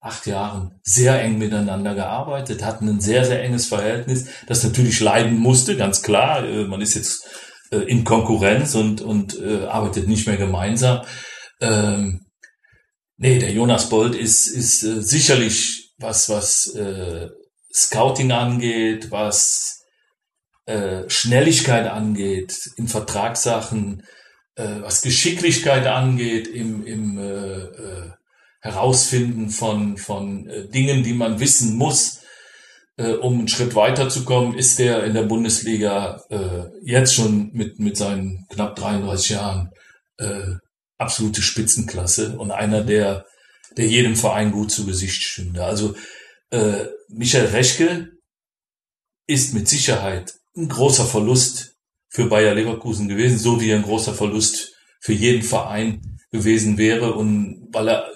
acht 0.00 0.26
Jahren, 0.26 0.80
sehr 0.82 1.20
eng 1.22 1.38
miteinander 1.38 1.94
gearbeitet, 1.94 2.64
hatten 2.64 2.88
ein 2.88 3.00
sehr, 3.00 3.24
sehr 3.24 3.42
enges 3.42 3.66
Verhältnis, 3.66 4.26
das 4.46 4.64
natürlich 4.64 5.00
leiden 5.00 5.38
musste, 5.38 5.76
ganz 5.76 6.02
klar. 6.02 6.44
Äh, 6.44 6.64
man 6.64 6.80
ist 6.80 6.94
jetzt 6.94 7.28
äh, 7.70 7.78
in 7.78 8.04
Konkurrenz 8.04 8.74
und, 8.74 9.02
und 9.02 9.38
äh, 9.38 9.66
arbeitet 9.66 10.08
nicht 10.08 10.26
mehr 10.26 10.38
gemeinsam. 10.38 11.04
Ähm, 11.60 12.26
nee, 13.18 13.38
der 13.38 13.52
Jonas 13.52 13.90
Bold 13.90 14.14
ist, 14.14 14.48
ist 14.48 14.82
äh, 14.82 15.02
sicherlich 15.02 15.92
was, 15.98 16.30
was 16.30 16.74
äh, 16.74 17.28
Scouting 17.72 18.32
angeht, 18.32 19.10
was 19.10 19.80
äh, 20.64 21.08
Schnelligkeit 21.08 21.86
angeht, 21.86 22.70
in 22.76 22.88
Vertragssachen, 22.88 24.02
was 24.82 25.02
Geschicklichkeit 25.02 25.86
angeht, 25.86 26.48
im, 26.48 26.86
im 26.86 27.18
äh, 27.18 27.58
äh, 27.58 28.10
Herausfinden 28.60 29.50
von, 29.50 29.96
von 29.96 30.46
äh, 30.48 30.68
Dingen, 30.68 31.02
die 31.02 31.14
man 31.14 31.40
wissen 31.40 31.76
muss, 31.76 32.20
äh, 32.96 33.12
um 33.12 33.38
einen 33.38 33.48
Schritt 33.48 33.74
weiterzukommen, 33.74 34.56
ist 34.56 34.78
der 34.78 35.04
in 35.04 35.14
der 35.14 35.22
Bundesliga 35.22 36.22
äh, 36.30 36.64
jetzt 36.82 37.14
schon 37.14 37.50
mit, 37.52 37.78
mit 37.78 37.96
seinen 37.96 38.46
knapp 38.50 38.76
33 38.76 39.30
Jahren 39.30 39.70
äh, 40.18 40.56
absolute 40.98 41.42
Spitzenklasse 41.42 42.36
und 42.38 42.50
einer, 42.50 42.82
der 42.82 43.24
der 43.76 43.86
jedem 43.86 44.16
Verein 44.16 44.52
gut 44.52 44.70
zu 44.70 44.86
Gesicht 44.86 45.22
stünde. 45.22 45.64
Also 45.64 45.94
äh, 46.50 46.86
Michael 47.08 47.46
Reschke 47.46 48.10
ist 49.26 49.54
mit 49.54 49.68
Sicherheit 49.68 50.34
ein 50.56 50.68
großer 50.68 51.04
Verlust 51.04 51.76
für 52.10 52.26
Bayer 52.26 52.54
Leverkusen 52.54 53.08
gewesen, 53.08 53.38
so 53.38 53.60
wie 53.60 53.72
ein 53.72 53.82
großer 53.82 54.12
Verlust 54.12 54.74
für 55.00 55.12
jeden 55.12 55.42
Verein 55.42 56.18
gewesen 56.32 56.76
wäre 56.76 57.14
und 57.14 57.68
weil 57.72 57.88
er 57.88 58.08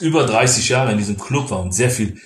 über 0.00 0.24
30 0.24 0.68
Jahre 0.68 0.92
in 0.92 0.98
diesem 0.98 1.18
Club 1.18 1.50
war 1.50 1.60
und 1.60 1.72
sehr 1.72 1.90
viel 1.90 2.18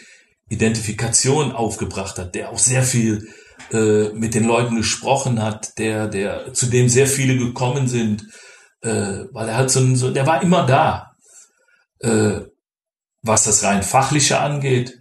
Identifikation 0.49 1.53
aufgebracht 1.53 2.19
hat, 2.19 2.35
der 2.35 2.51
auch 2.51 2.59
sehr 2.59 2.83
viel 2.83 3.29
äh, 3.73 4.11
mit 4.11 4.35
den 4.35 4.45
Leuten 4.45 4.77
gesprochen 4.77 5.43
hat, 5.43 5.79
der, 5.79 6.07
der, 6.07 6.53
zu 6.53 6.67
dem 6.67 6.89
sehr 6.89 7.07
viele 7.07 7.37
gekommen 7.37 7.89
sind, 7.89 8.27
äh, 8.83 9.25
weil 9.33 9.49
er 9.49 9.57
halt 9.57 9.71
so, 9.71 9.95
so, 9.97 10.11
der 10.11 10.27
war 10.27 10.43
immer 10.43 10.65
da. 10.67 11.17
Äh, 12.01 12.43
was 13.23 13.45
das 13.45 13.65
rein 13.65 13.83
fachliche 13.83 14.39
angeht, 14.39 15.01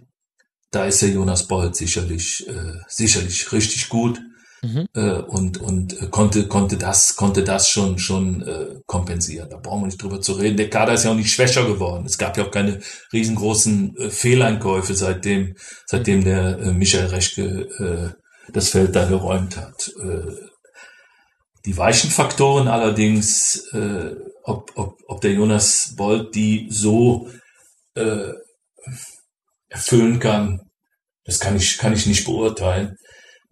da 0.72 0.86
ist 0.86 1.00
der 1.00 1.10
Jonas 1.10 1.46
Bolt 1.46 1.76
sicherlich, 1.76 2.48
äh, 2.48 2.80
sicherlich 2.88 3.52
richtig 3.52 3.88
gut 3.88 4.20
mhm. 4.66 4.86
äh, 4.94 5.20
und 5.20 5.58
und 5.58 6.00
äh, 6.00 6.06
konnte 6.06 6.48
konnte 6.48 6.76
das 6.76 7.16
konnte 7.16 7.44
das 7.44 7.68
schon 7.68 7.98
schon 7.98 8.42
äh, 8.42 8.80
kompensieren. 8.86 9.48
Da 9.50 9.56
brauchen 9.56 9.82
wir 9.82 9.86
nicht 9.86 10.02
drüber 10.02 10.20
zu 10.20 10.32
reden. 10.32 10.56
Der 10.56 10.70
Kader 10.70 10.94
ist 10.94 11.04
ja 11.04 11.10
auch 11.10 11.16
nicht 11.16 11.32
schwächer 11.32 11.64
geworden. 11.66 12.04
Es 12.06 12.18
gab 12.18 12.36
ja 12.36 12.44
auch 12.44 12.50
keine 12.50 12.80
riesengroßen 13.12 13.96
äh, 13.96 14.10
Fehleinkäufe 14.10 14.94
seitdem 14.94 15.54
seitdem 15.86 16.24
der 16.24 16.58
äh, 16.58 16.72
Michael 16.72 17.06
Reschke 17.06 17.42
äh, 17.78 18.52
das 18.52 18.70
Feld 18.70 18.94
da 18.94 19.06
geräumt 19.06 19.56
hat. 19.56 19.92
Äh, 20.02 20.32
die 21.64 21.76
weichen 21.76 22.10
Faktoren 22.10 22.68
allerdings, 22.68 23.68
äh, 23.72 24.14
ob, 24.44 24.70
ob, 24.76 24.98
ob 25.08 25.20
der 25.20 25.32
Jonas 25.32 25.94
Bolt 25.96 26.34
die 26.36 26.68
so 26.70 27.28
äh, 27.94 28.32
erfüllen 29.68 30.20
kann, 30.20 30.60
das 31.24 31.40
kann 31.40 31.56
ich, 31.56 31.76
kann 31.78 31.92
ich 31.92 32.06
nicht 32.06 32.24
beurteilen. 32.24 32.96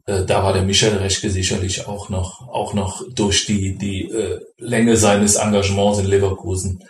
Äh, 0.07 0.25
da 0.25 0.43
war 0.43 0.53
der 0.53 0.63
Michel 0.63 0.97
Reschke 0.97 1.31
sicherlich 1.31 1.87
auch 1.87 2.09
noch, 2.09 2.49
auch 2.49 2.75
noch 2.75 3.03
durch 3.15 3.47
die, 3.47 3.77
die 3.77 4.11
äh, 4.11 4.41
Länge 4.59 4.97
seines 4.97 5.37
Engagements 5.37 5.99
in 5.99 6.07
Leverkusen 6.07 6.83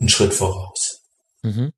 einen 0.00 0.08
Schritt 0.08 0.34
voraus. 0.34 1.02
Mhm. 1.42 1.72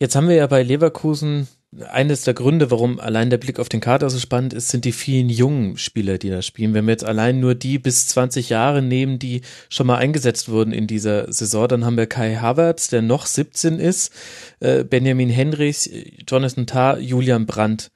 Jetzt 0.00 0.14
haben 0.14 0.28
wir 0.28 0.36
ja 0.36 0.46
bei 0.46 0.62
Leverkusen 0.62 1.48
eines 1.90 2.22
der 2.22 2.32
Gründe, 2.32 2.70
warum 2.70 2.98
allein 2.98 3.28
der 3.28 3.36
Blick 3.36 3.58
auf 3.58 3.68
den 3.68 3.80
Kader 3.80 4.08
so 4.08 4.18
spannend 4.18 4.54
ist, 4.54 4.68
sind 4.68 4.86
die 4.86 4.92
vielen 4.92 5.28
jungen 5.28 5.76
Spieler, 5.76 6.16
die 6.16 6.30
da 6.30 6.40
spielen. 6.40 6.72
Wenn 6.72 6.86
wir 6.86 6.92
jetzt 6.92 7.04
allein 7.04 7.40
nur 7.40 7.54
die 7.54 7.78
bis 7.78 8.06
20 8.08 8.48
Jahre 8.48 8.80
nehmen, 8.80 9.18
die 9.18 9.42
schon 9.68 9.86
mal 9.86 9.96
eingesetzt 9.96 10.48
wurden 10.48 10.72
in 10.72 10.86
dieser 10.86 11.30
Saison, 11.30 11.68
dann 11.68 11.84
haben 11.84 11.98
wir 11.98 12.06
Kai 12.06 12.36
Havertz, 12.36 12.88
der 12.88 13.02
noch 13.02 13.26
17 13.26 13.80
ist, 13.80 14.12
äh, 14.60 14.82
Benjamin 14.82 15.28
Henrichs, 15.28 15.90
Jonathan 16.26 16.66
Tah, 16.66 16.96
Julian 16.96 17.44
Brandt 17.44 17.90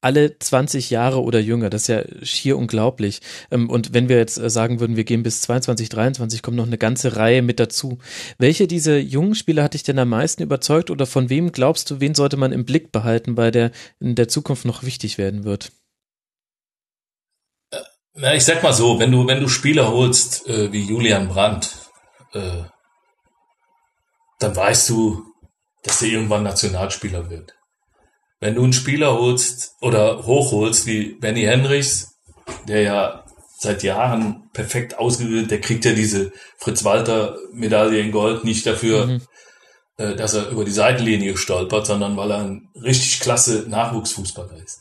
alle 0.00 0.38
20 0.38 0.90
Jahre 0.90 1.22
oder 1.22 1.40
jünger. 1.40 1.70
Das 1.70 1.82
ist 1.82 1.88
ja 1.88 2.02
schier 2.22 2.56
unglaublich. 2.56 3.20
Ähm, 3.50 3.70
und 3.70 3.94
wenn 3.94 4.08
wir 4.08 4.16
jetzt 4.16 4.38
äh, 4.38 4.50
sagen 4.50 4.80
würden, 4.80 4.96
wir 4.96 5.04
gehen 5.04 5.22
bis 5.22 5.42
22, 5.42 5.88
23, 5.88 6.42
kommt 6.42 6.56
noch 6.56 6.66
eine 6.66 6.78
ganze 6.78 7.16
Reihe 7.16 7.42
mit 7.42 7.58
dazu. 7.58 7.98
Welche 8.38 8.66
dieser 8.66 8.98
jungen 8.98 9.34
Spieler 9.34 9.64
hat 9.64 9.74
dich 9.74 9.82
denn 9.82 9.98
am 9.98 10.08
meisten 10.08 10.42
überzeugt 10.42 10.90
oder 10.90 11.06
von 11.06 11.30
wem 11.30 11.52
glaubst 11.52 11.90
du, 11.90 12.00
wen 12.00 12.14
sollte 12.14 12.36
man 12.36 12.52
im 12.52 12.64
Blick 12.64 12.92
behalten, 12.92 13.36
weil 13.36 13.50
der 13.50 13.72
in 13.98 14.14
der 14.14 14.28
Zukunft 14.28 14.64
noch 14.64 14.82
wichtig 14.82 15.18
werden 15.18 15.44
wird? 15.44 15.72
Äh, 17.70 17.78
na, 18.14 18.34
ich 18.34 18.44
sag 18.44 18.62
mal 18.62 18.72
so, 18.72 18.98
wenn 18.98 19.10
du, 19.10 19.26
wenn 19.26 19.40
du 19.40 19.48
Spieler 19.48 19.90
holst 19.90 20.46
äh, 20.46 20.72
wie 20.72 20.82
Julian 20.82 21.28
Brandt, 21.28 21.90
äh, 22.32 22.62
dann 24.38 24.54
weißt 24.54 24.90
du, 24.90 25.24
dass 25.82 26.00
der 26.00 26.08
irgendwann 26.08 26.42
Nationalspieler 26.42 27.30
wird 27.30 27.55
wenn 28.40 28.54
du 28.54 28.64
einen 28.64 28.72
Spieler 28.72 29.14
holst 29.14 29.76
oder 29.80 30.26
hochholst 30.26 30.86
wie 30.86 31.14
Benny 31.14 31.42
Henrichs, 31.42 32.18
der 32.68 32.82
ja 32.82 33.24
seit 33.58 33.82
Jahren 33.82 34.50
perfekt 34.52 34.98
ausgebildet, 34.98 35.50
der 35.50 35.60
kriegt 35.60 35.84
ja 35.84 35.92
diese 35.92 36.32
Fritz-Walter-Medaille 36.58 38.00
in 38.00 38.12
Gold 38.12 38.44
nicht 38.44 38.66
dafür, 38.66 39.06
mhm. 39.06 39.22
äh, 39.96 40.14
dass 40.14 40.34
er 40.34 40.50
über 40.50 40.64
die 40.64 40.72
Seitenlinie 40.72 41.36
stolpert, 41.36 41.86
sondern 41.86 42.16
weil 42.16 42.30
er 42.30 42.38
ein 42.38 42.68
richtig 42.74 43.20
klasse 43.20 43.64
Nachwuchsfußballer 43.68 44.62
ist. 44.62 44.80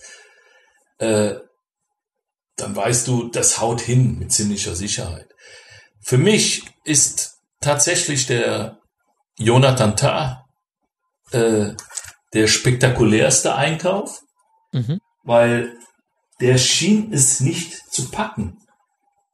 Äh, 0.98 1.35
dann 2.58 2.75
weißt 2.75 3.08
du, 3.08 3.30
das 3.30 3.59
haut 3.59 3.82
hin 3.82 4.17
mit 4.19 4.32
ziemlicher 4.32 4.75
Sicherheit. 4.75 5.27
Für 6.01 6.17
mich 6.17 6.64
ist 6.84 7.38
tatsächlich 7.61 8.27
der 8.27 8.80
Jonathan 9.38 9.98
Tah 9.98 10.45
äh, 11.32 11.74
der 12.35 12.47
spektakulärste 12.47 13.55
Einkauf, 13.55 14.22
mhm. 14.72 14.99
weil 15.23 15.73
der 16.41 16.57
schien 16.57 17.11
es 17.14 17.39
nicht 17.39 17.73
zu 17.91 18.11
packen. 18.11 18.57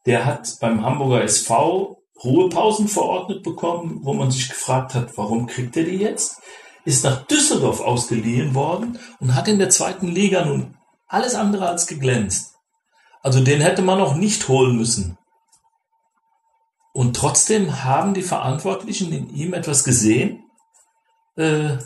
Der 0.06 0.26
hat 0.26 0.58
beim 0.62 0.86
Hamburger 0.86 1.24
SV 1.24 1.98
Ruhepausen 2.24 2.88
verordnet 2.88 3.44
bekommen, 3.44 4.00
wo 4.04 4.14
man 4.14 4.30
sich 4.30 4.50
gefragt 4.50 4.94
hat, 4.94 5.18
warum 5.18 5.48
kriegt 5.48 5.76
er 5.76 5.84
die 5.84 5.98
jetzt? 5.98 6.40
Ist 6.86 7.04
nach 7.04 7.26
Düsseldorf 7.26 7.80
ausgeliehen 7.80 8.54
worden 8.54 9.00
und 9.20 9.36
hat 9.36 9.48
in 9.48 9.58
der 9.58 9.70
zweiten 9.72 10.08
Liga 10.08 10.46
nun 10.46 10.78
alles 11.08 11.36
andere 11.36 11.68
als 11.68 11.88
geglänzt. 11.88 12.56
Also 13.24 13.44
den 13.44 13.62
hätte 13.62 13.82
man 13.82 14.00
noch 14.00 14.16
nicht 14.16 14.48
holen 14.48 14.78
müssen. 14.78 15.18
Und 16.94 17.16
trotzdem 17.16 17.84
haben 17.84 18.14
die 18.14 18.24
Verantwortlichen 18.24 19.12
in 19.12 19.34
ihm 19.34 19.54
etwas 19.54 19.84
gesehen, 19.84 20.44
äh, 21.38 21.78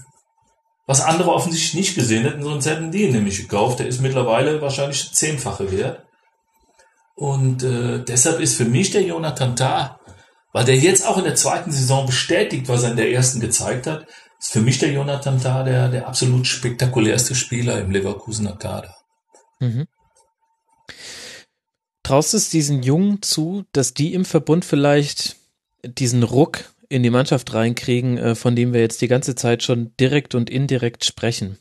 was 0.87 1.01
andere 1.01 1.31
offensichtlich 1.31 1.73
nicht 1.73 1.95
gesehen 1.95 2.23
hätten, 2.23 2.43
sonst 2.43 2.65
hätten 2.65 2.91
die 2.91 3.03
ihn 3.03 3.13
nämlich 3.13 3.37
gekauft. 3.37 3.79
Der 3.79 3.87
ist 3.87 4.01
mittlerweile 4.01 4.61
wahrscheinlich 4.61 5.11
zehnfache 5.11 5.71
wert. 5.71 6.03
Und 7.15 7.63
äh, 7.63 8.03
deshalb 8.03 8.39
ist 8.39 8.55
für 8.55 8.65
mich 8.65 8.91
der 8.91 9.03
Jonathan 9.03 9.55
Tah, 9.55 9.99
weil 10.51 10.65
der 10.65 10.77
jetzt 10.77 11.07
auch 11.07 11.17
in 11.17 11.23
der 11.23 11.35
zweiten 11.35 11.71
Saison 11.71 12.05
bestätigt, 12.05 12.67
was 12.67 12.83
er 12.83 12.91
in 12.91 12.97
der 12.97 13.11
ersten 13.11 13.39
gezeigt 13.39 13.87
hat, 13.87 14.05
ist 14.39 14.51
für 14.51 14.61
mich 14.61 14.79
der 14.79 14.91
Jonathan 14.91 15.41
Tah 15.41 15.63
der, 15.63 15.89
der 15.89 16.07
absolut 16.07 16.45
spektakulärste 16.45 17.35
Spieler 17.35 17.79
im 17.79 17.91
Leverkusener 17.91 18.57
Kader. 18.57 18.95
Mhm. 19.59 19.87
Traust 22.03 22.35
es 22.35 22.49
diesen 22.49 22.83
Jungen 22.83 23.23
zu, 23.23 23.63
dass 23.71 23.95
die 23.95 24.13
im 24.13 24.25
Verbund 24.25 24.63
vielleicht 24.63 25.37
diesen 25.83 26.21
Ruck 26.21 26.65
in 26.89 27.03
die 27.03 27.09
Mannschaft 27.09 27.53
reinkriegen, 27.53 28.17
äh, 28.17 28.35
von 28.35 28.55
dem 28.55 28.73
wir 28.73 28.81
jetzt 28.81 29.01
die 29.01 29.07
ganze 29.07 29.35
Zeit 29.35 29.63
schon 29.63 29.95
direkt 29.99 30.35
und 30.35 30.49
indirekt 30.49 31.05
sprechen? 31.05 31.59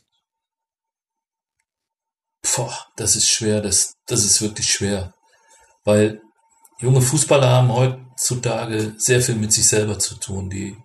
Boah, 2.41 2.73
das 2.95 3.15
ist 3.15 3.29
schwer, 3.29 3.61
das, 3.61 3.95
das 4.05 4.23
ist 4.23 4.41
wirklich 4.41 4.71
schwer. 4.71 5.13
Weil 5.83 6.21
junge 6.79 7.01
Fußballer 7.01 7.49
haben 7.49 7.73
heutzutage 7.73 8.93
sehr 8.97 9.21
viel 9.21 9.35
mit 9.35 9.51
sich 9.51 9.67
selber 9.67 9.97
zu 9.99 10.15
tun. 10.15 10.49
Die 10.49 10.77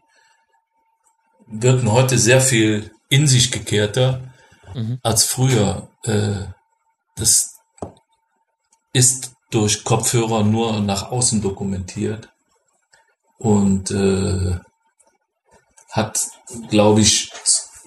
wirken 1.46 1.92
heute 1.92 2.18
sehr 2.18 2.40
viel 2.40 2.90
in 3.08 3.26
sich 3.26 3.50
gekehrter 3.50 4.32
mhm. 4.74 4.98
als 5.02 5.24
früher. 5.24 5.90
Äh, 6.04 6.46
das 7.16 7.56
ist 8.92 9.32
durch 9.50 9.84
Kopfhörer 9.84 10.44
nur 10.44 10.80
nach 10.80 11.10
außen 11.10 11.42
dokumentiert 11.42 12.29
und 13.40 13.90
äh, 13.90 14.58
hat, 15.90 16.20
glaube 16.68 17.00
ich, 17.00 17.32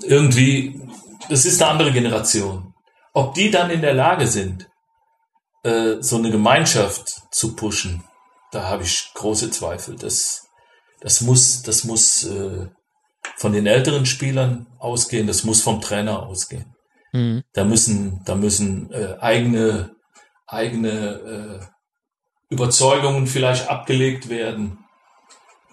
irgendwie, 0.02 0.82
das 1.30 1.46
ist 1.46 1.62
eine 1.62 1.72
andere 1.72 1.94
Generation. 1.94 2.74
Ob 3.14 3.36
die 3.36 3.52
dann 3.52 3.70
in 3.70 3.82
der 3.82 3.94
Lage 3.94 4.26
sind, 4.26 4.68
äh, 5.64 5.98
so 6.00 6.18
eine 6.18 6.32
Gemeinschaft 6.32 7.22
zu 7.32 7.56
pushen, 7.56 8.04
da 8.52 8.68
habe 8.68 8.84
ich 8.84 9.12
große 9.14 9.52
Zweifel. 9.52 9.96
Das, 9.96 10.48
das 11.02 11.22
muss, 11.22 11.62
das 11.62 11.84
muss 11.84 12.24
äh, 12.24 12.68
von 13.38 13.54
den 13.54 13.68
älteren 13.68 14.08
Spielern 14.08 14.66
ausgehen, 14.80 15.28
das 15.28 15.44
muss 15.44 15.62
vom 15.62 15.82
Trainer 15.82 16.24
ausgehen. 16.24 16.74
Mhm. 17.12 17.44
Da 17.54 17.64
müssen, 17.64 18.24
da 18.26 18.34
müssen 18.34 18.92
äh, 18.92 19.18
eigene, 19.20 19.96
eigene 20.48 20.90
äh, 20.90 21.66
Überzeugungen 22.50 23.28
vielleicht 23.28 23.70
abgelegt 23.70 24.30
werden 24.30 24.83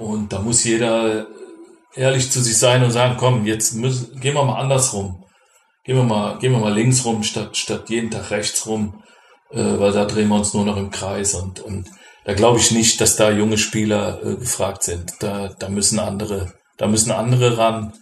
und 0.01 0.33
da 0.33 0.41
muss 0.41 0.65
jeder 0.65 1.27
ehrlich 1.95 2.31
zu 2.31 2.41
sich 2.41 2.57
sein 2.57 2.83
und 2.83 2.91
sagen, 2.91 3.17
komm, 3.19 3.47
jetzt 3.47 3.75
müssen, 3.75 4.19
gehen 4.21 4.35
wir 4.35 4.45
mal 4.45 4.61
andersrum. 4.61 5.25
Gehen 5.85 5.97
wir 5.97 6.05
mal, 6.05 6.39
gehen 6.39 6.53
wir 6.53 6.59
mal 6.59 6.73
links 6.73 7.05
rum 7.05 7.23
statt, 7.23 7.57
statt 7.57 7.91
jeden 7.91 8.11
Tag 8.11 8.31
rechts 8.31 8.67
rum, 8.67 9.03
äh, 9.51 9.59
weil 9.79 9.93
da 9.93 10.05
drehen 10.05 10.29
wir 10.29 10.37
uns 10.37 10.55
nur 10.55 10.65
noch 10.65 10.77
im 10.77 10.91
Kreis 10.91 11.35
und, 11.35 11.61
und 11.61 11.89
da 12.25 12.35
glaube 12.35 12.59
ich 12.59 12.71
nicht, 12.71 13.01
dass 13.01 13.17
da 13.17 13.31
junge 13.31 13.59
Spieler 13.59 14.21
äh, 14.23 14.37
gefragt 14.37 14.83
sind. 14.83 15.15
Da, 15.21 15.49
da 15.59 15.69
müssen 15.69 15.99
andere, 15.99 16.53
da 16.77 16.87
müssen 16.87 17.11
andere 17.11 17.59
ran. 17.59 17.93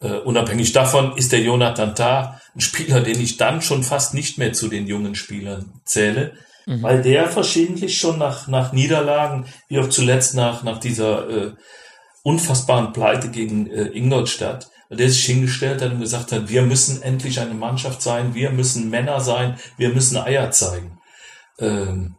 Äh, 0.00 0.18
unabhängig 0.18 0.72
davon 0.72 1.16
ist 1.16 1.32
der 1.32 1.40
Jonathan 1.40 1.94
Tah 1.94 2.40
ein 2.54 2.60
Spieler, 2.60 3.00
den 3.00 3.20
ich 3.20 3.36
dann 3.36 3.62
schon 3.62 3.82
fast 3.82 4.14
nicht 4.14 4.38
mehr 4.38 4.52
zu 4.52 4.68
den 4.68 4.86
jungen 4.86 5.14
Spielern 5.14 5.80
zähle, 5.84 6.34
Mhm. 6.66 6.82
Weil 6.82 7.02
der 7.02 7.28
verschiedentlich 7.28 7.98
schon 7.98 8.18
nach, 8.18 8.48
nach 8.48 8.72
Niederlagen, 8.72 9.46
wie 9.68 9.78
auch 9.78 9.88
zuletzt 9.88 10.34
nach, 10.34 10.62
nach 10.62 10.78
dieser 10.78 11.28
äh, 11.28 11.52
unfassbaren 12.22 12.92
Pleite 12.92 13.30
gegen 13.30 13.68
äh, 13.68 13.88
Ingolstadt, 13.88 14.68
der 14.90 15.08
sich 15.08 15.24
hingestellt 15.24 15.82
hat 15.82 15.92
und 15.92 16.00
gesagt 16.00 16.32
hat, 16.32 16.48
wir 16.48 16.62
müssen 16.62 17.02
endlich 17.02 17.40
eine 17.40 17.54
Mannschaft 17.54 18.02
sein, 18.02 18.34
wir 18.34 18.50
müssen 18.50 18.90
Männer 18.90 19.20
sein, 19.20 19.58
wir 19.76 19.88
müssen 19.88 20.18
Eier 20.18 20.50
zeigen. 20.50 20.98
Ähm, 21.58 22.16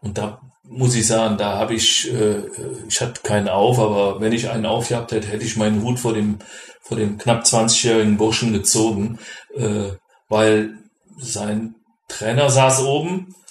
und 0.00 0.18
da 0.18 0.40
muss 0.64 0.94
ich 0.94 1.06
sagen, 1.06 1.38
da 1.38 1.58
habe 1.58 1.74
ich, 1.74 2.12
äh, 2.12 2.42
ich 2.88 3.00
hatte 3.00 3.22
keinen 3.22 3.48
auf, 3.48 3.78
aber 3.78 4.20
wenn 4.20 4.32
ich 4.32 4.50
einen 4.50 4.66
aufgehabt 4.66 5.12
hätte, 5.12 5.28
hätte 5.28 5.44
ich 5.44 5.56
meinen 5.56 5.82
Hut 5.82 5.98
vor 5.98 6.12
dem, 6.12 6.38
vor 6.82 6.96
dem 6.96 7.18
knapp 7.18 7.44
20-jährigen 7.44 8.16
Burschen 8.16 8.52
gezogen, 8.52 9.18
äh, 9.56 9.90
weil 10.28 10.78
sein 11.18 11.74
Trainer 12.08 12.50
saß 12.50 12.82
oben 12.84 13.28
äh, 13.28 13.41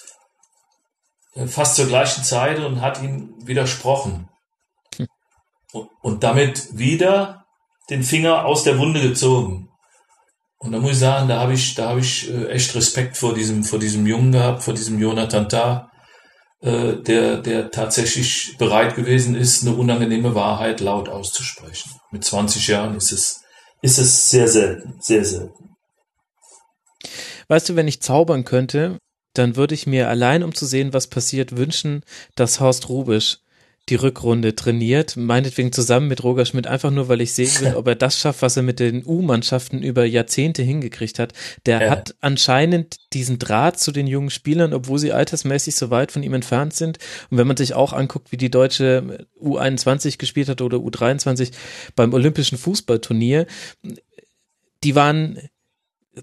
fast 1.46 1.76
zur 1.76 1.86
gleichen 1.86 2.24
Zeit 2.24 2.58
und 2.58 2.80
hat 2.80 3.02
ihm 3.02 3.34
widersprochen. 3.44 4.28
Und, 5.72 5.88
und 6.02 6.22
damit 6.22 6.78
wieder 6.78 7.44
den 7.90 8.02
Finger 8.02 8.44
aus 8.44 8.64
der 8.64 8.78
Wunde 8.78 9.00
gezogen. 9.00 9.68
Und 10.58 10.72
da 10.72 10.78
muss 10.78 10.92
ich 10.92 10.98
sagen, 10.98 11.28
da 11.28 11.40
habe 11.40 11.54
ich, 11.54 11.74
da 11.74 11.88
habe 11.88 12.00
ich 12.00 12.30
äh, 12.30 12.46
echt 12.48 12.74
Respekt 12.74 13.16
vor 13.16 13.34
diesem, 13.34 13.64
vor 13.64 13.78
diesem 13.78 14.06
Jungen 14.06 14.30
gehabt, 14.30 14.62
vor 14.62 14.74
diesem 14.74 15.00
Jonathan 15.00 15.48
Tah, 15.48 15.90
äh, 16.60 16.94
der, 17.02 17.38
der 17.38 17.70
tatsächlich 17.72 18.56
bereit 18.58 18.94
gewesen 18.94 19.34
ist, 19.34 19.66
eine 19.66 19.74
unangenehme 19.74 20.36
Wahrheit 20.36 20.80
laut 20.80 21.08
auszusprechen. 21.08 21.90
Mit 22.12 22.24
20 22.24 22.68
Jahren 22.68 22.94
ist 22.94 23.10
es, 23.10 23.40
ist 23.80 23.98
es 23.98 24.30
sehr 24.30 24.46
selten, 24.46 24.94
sehr 25.00 25.24
selten. 25.24 25.74
Weißt 27.48 27.68
du, 27.68 27.74
wenn 27.74 27.88
ich 27.88 28.00
zaubern 28.00 28.44
könnte, 28.44 28.98
dann 29.34 29.56
würde 29.56 29.74
ich 29.74 29.86
mir 29.86 30.08
allein, 30.08 30.42
um 30.42 30.54
zu 30.54 30.66
sehen, 30.66 30.92
was 30.92 31.06
passiert, 31.06 31.56
wünschen, 31.56 32.02
dass 32.34 32.60
Horst 32.60 32.88
Rubisch 32.88 33.38
die 33.88 33.96
Rückrunde 33.96 34.54
trainiert, 34.54 35.16
meinetwegen 35.16 35.72
zusammen 35.72 36.06
mit 36.06 36.22
Roger 36.22 36.46
Schmidt, 36.46 36.68
einfach 36.68 36.92
nur, 36.92 37.08
weil 37.08 37.20
ich 37.20 37.32
sehen 37.32 37.50
will, 37.60 37.74
ob 37.76 37.88
er 37.88 37.96
das 37.96 38.18
schafft, 38.18 38.40
was 38.42 38.56
er 38.56 38.62
mit 38.62 38.78
den 38.78 39.04
U-Mannschaften 39.04 39.82
über 39.82 40.04
Jahrzehnte 40.04 40.62
hingekriegt 40.62 41.18
hat. 41.18 41.32
Der 41.66 41.82
ja. 41.82 41.90
hat 41.90 42.14
anscheinend 42.20 42.98
diesen 43.12 43.40
Draht 43.40 43.80
zu 43.80 43.90
den 43.90 44.06
jungen 44.06 44.30
Spielern, 44.30 44.72
obwohl 44.72 45.00
sie 45.00 45.12
altersmäßig 45.12 45.74
so 45.74 45.90
weit 45.90 46.12
von 46.12 46.22
ihm 46.22 46.34
entfernt 46.34 46.74
sind. 46.74 46.98
Und 47.30 47.38
wenn 47.38 47.46
man 47.48 47.56
sich 47.56 47.74
auch 47.74 47.92
anguckt, 47.92 48.30
wie 48.30 48.36
die 48.36 48.50
deutsche 48.50 49.26
U21 49.42 50.16
gespielt 50.16 50.48
hat 50.48 50.60
oder 50.60 50.78
U23 50.78 51.50
beim 51.96 52.14
Olympischen 52.14 52.58
Fußballturnier, 52.58 53.46
die 54.84 54.94
waren 54.94 55.38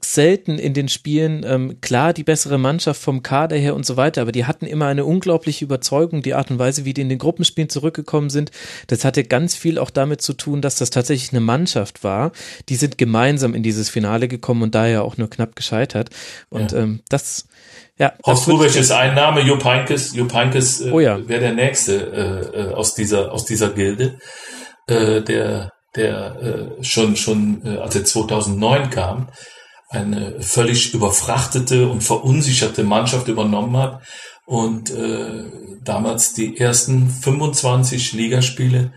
selten 0.01 0.59
in 0.59 0.75
den 0.75 0.87
Spielen 0.87 1.43
ähm, 1.47 1.81
klar 1.81 2.13
die 2.13 2.23
bessere 2.23 2.59
Mannschaft 2.59 3.01
vom 3.01 3.23
Kader 3.23 3.55
her 3.55 3.75
und 3.75 3.87
so 3.87 3.97
weiter, 3.97 4.21
aber 4.21 4.31
die 4.31 4.45
hatten 4.45 4.67
immer 4.67 4.85
eine 4.85 5.03
unglaubliche 5.03 5.65
Überzeugung, 5.65 6.21
die 6.21 6.35
Art 6.35 6.51
und 6.51 6.59
Weise, 6.59 6.85
wie 6.85 6.93
die 6.93 7.01
in 7.01 7.09
den 7.09 7.17
Gruppenspielen 7.17 7.69
zurückgekommen 7.69 8.29
sind. 8.29 8.51
Das 8.85 9.03
hatte 9.03 9.23
ganz 9.23 9.55
viel 9.55 9.79
auch 9.79 9.89
damit 9.89 10.21
zu 10.21 10.33
tun, 10.33 10.61
dass 10.61 10.75
das 10.75 10.91
tatsächlich 10.91 11.31
eine 11.31 11.39
Mannschaft 11.39 12.03
war. 12.03 12.31
Die 12.69 12.75
sind 12.75 12.99
gemeinsam 12.99 13.55
in 13.55 13.63
dieses 13.63 13.89
Finale 13.89 14.27
gekommen 14.27 14.61
und 14.61 14.75
daher 14.75 15.03
auch 15.03 15.17
nur 15.17 15.29
knapp 15.29 15.55
gescheitert. 15.55 16.11
Und 16.49 16.71
ja. 16.71 16.79
ähm, 16.79 17.01
das 17.09 17.47
ja, 17.97 18.13
Horst 18.25 18.47
Rubisch 18.47 18.75
ist 18.75 18.91
ein 18.91 19.15
Name, 19.15 19.41
Jupp 19.41 19.65
Heynckes, 19.65 20.15
Jupp 20.15 20.33
Heynckes 20.33 20.81
äh, 20.81 20.91
oh 20.91 20.99
ja. 20.99 21.27
wäre 21.27 21.41
der 21.41 21.53
nächste 21.53 22.51
äh, 22.53 22.59
äh, 22.59 22.73
aus 22.73 22.93
dieser 22.93 23.31
aus 23.31 23.43
dieser 23.43 23.71
Gilde, 23.71 24.19
äh, 24.87 25.21
der 25.21 25.71
der 25.95 26.69
äh, 26.79 26.83
schon 26.83 27.15
schon 27.15 27.61
äh, 27.65 27.77
als 27.77 27.95
er 27.95 28.05
2009 28.05 28.89
kam, 28.91 29.27
eine 29.89 30.41
völlig 30.41 30.93
überfrachtete 30.93 31.89
und 31.89 32.03
verunsicherte 32.03 32.83
Mannschaft 32.83 33.27
übernommen 33.27 33.75
hat 33.77 34.01
und 34.45 34.91
äh, 34.91 35.45
damals 35.83 36.33
die 36.33 36.57
ersten 36.57 37.09
25 37.09 38.13
Ligaspiele 38.13 38.93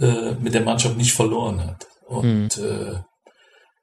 äh, 0.00 0.32
mit 0.40 0.54
der 0.54 0.62
Mannschaft 0.62 0.96
nicht 0.96 1.12
verloren 1.12 1.64
hat. 1.64 1.86
Und 2.06 2.58
mhm. 2.58 2.64
äh, 2.64 2.98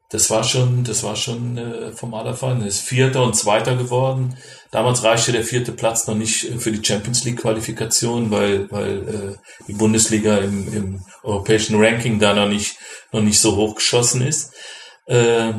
das 0.09 0.29
war 0.29 0.43
schon, 0.43 0.83
das 0.83 1.03
war 1.03 1.15
schon 1.15 1.57
äh, 1.57 1.91
vom 1.91 2.13
Allerfall. 2.13 2.61
Er 2.61 2.67
ist 2.67 2.81
Vierter 2.81 3.23
und 3.23 3.35
Zweiter 3.35 3.75
geworden. 3.75 4.37
Damals 4.71 5.03
reichte 5.03 5.31
der 5.31 5.43
vierte 5.43 5.71
Platz 5.71 6.07
noch 6.07 6.15
nicht 6.15 6.45
für 6.59 6.71
die 6.71 6.85
Champions 6.85 7.23
League 7.23 7.41
Qualifikation, 7.41 8.29
weil, 8.29 8.69
weil 8.71 9.07
äh, 9.09 9.63
die 9.67 9.73
Bundesliga 9.73 10.37
im, 10.37 10.73
im 10.73 11.05
europäischen 11.23 11.81
Ranking 11.81 12.19
da 12.19 12.33
noch 12.33 12.47
nicht, 12.47 12.77
noch 13.11 13.21
nicht 13.21 13.39
so 13.39 13.55
hoch 13.55 13.75
geschossen 13.75 14.21
ist. 14.21 14.53
Äh, 15.07 15.53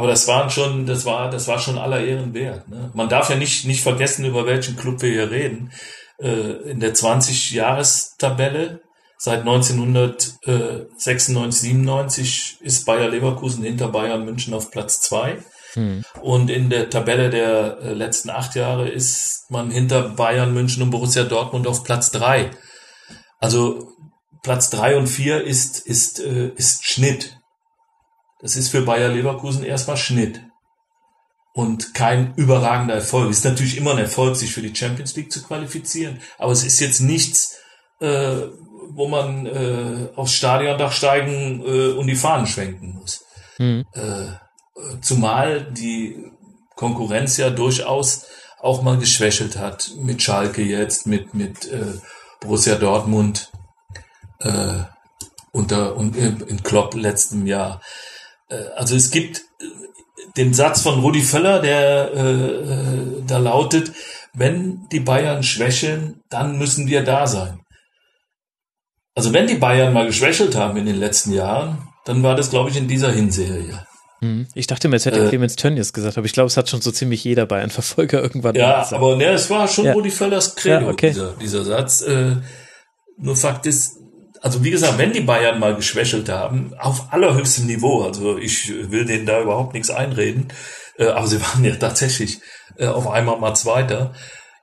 aber 0.00 0.08
das 0.08 0.26
waren 0.26 0.48
schon, 0.48 0.86
das 0.86 1.04
war, 1.04 1.28
das 1.28 1.46
war 1.46 1.58
schon 1.58 1.76
aller 1.76 2.02
Ehren 2.02 2.32
wert. 2.32 2.66
Ne? 2.70 2.90
Man 2.94 3.10
darf 3.10 3.28
ja 3.28 3.36
nicht, 3.36 3.66
nicht 3.66 3.82
vergessen, 3.82 4.24
über 4.24 4.46
welchen 4.46 4.78
Club 4.78 5.02
wir 5.02 5.10
hier 5.10 5.30
reden. 5.30 5.72
Äh, 6.18 6.70
in 6.70 6.80
der 6.80 6.94
20-Jahres-Tabelle 6.94 8.80
seit 9.18 9.40
1996, 9.40 11.60
97 11.60 12.56
ist 12.62 12.86
Bayer 12.86 13.10
Leverkusen 13.10 13.62
hinter 13.62 13.88
Bayern 13.88 14.24
München 14.24 14.54
auf 14.54 14.70
Platz 14.70 15.02
zwei. 15.02 15.36
Hm. 15.74 16.02
Und 16.22 16.48
in 16.48 16.70
der 16.70 16.88
Tabelle 16.88 17.28
der 17.28 17.80
äh, 17.82 17.92
letzten 17.92 18.30
acht 18.30 18.54
Jahre 18.54 18.88
ist 18.88 19.50
man 19.50 19.70
hinter 19.70 20.08
Bayern 20.08 20.54
München 20.54 20.82
und 20.82 20.88
Borussia 20.88 21.24
Dortmund 21.24 21.66
auf 21.66 21.84
Platz 21.84 22.10
drei. 22.10 22.52
Also 23.38 23.92
Platz 24.42 24.70
drei 24.70 24.96
und 24.96 25.08
vier 25.08 25.44
ist, 25.44 25.80
ist, 25.80 26.20
äh, 26.20 26.52
ist 26.56 26.86
Schnitt. 26.86 27.36
Das 28.42 28.56
ist 28.56 28.68
für 28.68 28.82
Bayer 28.82 29.08
Leverkusen 29.08 29.64
erstmal 29.64 29.96
Schnitt 29.96 30.40
und 31.52 31.94
kein 31.94 32.34
überragender 32.36 32.94
Erfolg. 32.94 33.30
Ist 33.30 33.44
natürlich 33.44 33.76
immer 33.76 33.92
ein 33.92 33.98
Erfolg, 33.98 34.36
sich 34.36 34.52
für 34.52 34.62
die 34.62 34.74
Champions 34.74 35.16
League 35.16 35.32
zu 35.32 35.42
qualifizieren, 35.42 36.20
aber 36.38 36.52
es 36.52 36.64
ist 36.64 36.80
jetzt 36.80 37.00
nichts, 37.00 37.58
äh, 38.00 38.46
wo 38.92 39.08
man 39.08 39.46
äh, 39.46 40.08
aufs 40.16 40.34
Stadiondach 40.34 40.92
steigen 40.92 41.62
äh, 41.64 41.92
und 41.92 42.06
die 42.06 42.16
Fahnen 42.16 42.46
schwenken 42.46 42.94
muss. 42.94 43.24
Mhm. 43.58 43.84
Äh, 43.92 45.00
zumal 45.02 45.70
die 45.72 46.30
Konkurrenz 46.76 47.36
ja 47.36 47.50
durchaus 47.50 48.26
auch 48.58 48.82
mal 48.82 48.98
geschwächelt 48.98 49.58
hat 49.58 49.90
mit 49.96 50.22
Schalke 50.22 50.62
jetzt, 50.62 51.06
mit 51.06 51.34
mit 51.34 51.70
äh, 51.70 51.98
Borussia 52.40 52.76
Dortmund 52.76 53.50
äh, 54.38 54.84
unter 55.52 55.96
und 55.96 56.16
in 56.16 56.62
Klopp 56.62 56.94
letztem 56.94 57.46
Jahr. 57.46 57.80
Äh, 58.50 58.56
also 58.76 58.96
es 58.96 59.10
gibt 59.10 59.38
äh, 59.38 59.64
den 60.36 60.52
Satz 60.52 60.82
von 60.82 61.00
Rudi 61.00 61.22
Völler, 61.22 61.60
der 61.60 62.12
äh, 62.14 63.22
da 63.26 63.38
lautet, 63.38 63.92
wenn 64.34 64.88
die 64.92 65.00
Bayern 65.00 65.42
schwächeln, 65.42 66.20
dann 66.28 66.58
müssen 66.58 66.86
wir 66.86 67.02
da 67.02 67.26
sein. 67.26 67.60
Also 69.14 69.32
wenn 69.32 69.46
die 69.46 69.56
Bayern 69.56 69.92
mal 69.92 70.06
geschwächelt 70.06 70.54
haben 70.54 70.76
in 70.76 70.86
den 70.86 70.96
letzten 70.96 71.32
Jahren, 71.32 71.88
dann 72.04 72.22
war 72.22 72.36
das, 72.36 72.50
glaube 72.50 72.70
ich, 72.70 72.76
in 72.76 72.88
dieser 72.88 73.10
Hinserie. 73.12 73.84
Hm. 74.20 74.46
Ich 74.54 74.66
dachte 74.66 74.88
mir, 74.88 74.96
es 74.96 75.06
hätte 75.06 75.24
äh, 75.24 75.28
Clemens 75.28 75.56
Tönnies 75.56 75.92
gesagt, 75.92 76.18
aber 76.18 76.26
ich 76.26 76.32
glaube, 76.32 76.48
es 76.48 76.56
hat 76.56 76.68
schon 76.68 76.80
so 76.80 76.90
ziemlich 76.90 77.24
jeder 77.24 77.46
Bayern-Verfolger 77.46 78.22
irgendwann 78.22 78.54
Ja, 78.54 78.86
aber 78.92 79.16
ne, 79.16 79.26
es 79.26 79.50
war 79.50 79.66
schon 79.66 79.86
ja. 79.86 79.92
Rudi 79.92 80.10
Völlers 80.10 80.54
Credo, 80.54 80.86
ja, 80.86 80.92
okay. 80.92 81.10
dieser, 81.10 81.32
dieser 81.32 81.64
Satz. 81.64 82.02
Äh, 82.02 82.36
nur 83.16 83.36
Fakt 83.36 83.66
ist, 83.66 83.99
also 84.40 84.64
wie 84.64 84.70
gesagt, 84.70 84.98
wenn 84.98 85.12
die 85.12 85.20
Bayern 85.20 85.58
mal 85.58 85.74
geschwächelt 85.74 86.28
haben, 86.28 86.72
auf 86.78 87.12
allerhöchstem 87.12 87.66
Niveau, 87.66 88.02
also 88.02 88.38
ich 88.38 88.72
will 88.90 89.04
denen 89.04 89.26
da 89.26 89.40
überhaupt 89.40 89.74
nichts 89.74 89.90
einreden, 89.90 90.48
äh, 90.96 91.08
aber 91.08 91.26
sie 91.26 91.40
waren 91.42 91.64
ja 91.64 91.76
tatsächlich 91.76 92.40
äh, 92.76 92.86
auf 92.86 93.08
einmal 93.08 93.38
mal 93.38 93.54
Zweiter, 93.54 94.14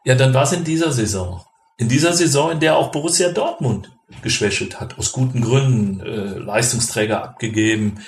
ja, 0.03 0.15
dann 0.15 0.33
war 0.33 0.43
es 0.43 0.53
in 0.53 0.63
dieser 0.63 0.91
Saison. 0.91 1.43
In 1.77 1.89
dieser 1.89 2.13
Saison, 2.13 2.51
in 2.51 2.59
der 2.59 2.77
auch 2.77 2.91
Borussia 2.91 3.29
Dortmund 3.29 3.91
geschwächelt 4.23 4.79
hat, 4.79 4.97
aus 4.97 5.11
guten 5.11 5.41
Gründen, 5.41 5.99
äh, 5.99 6.39
Leistungsträger 6.39 7.23
abgegeben, 7.23 7.99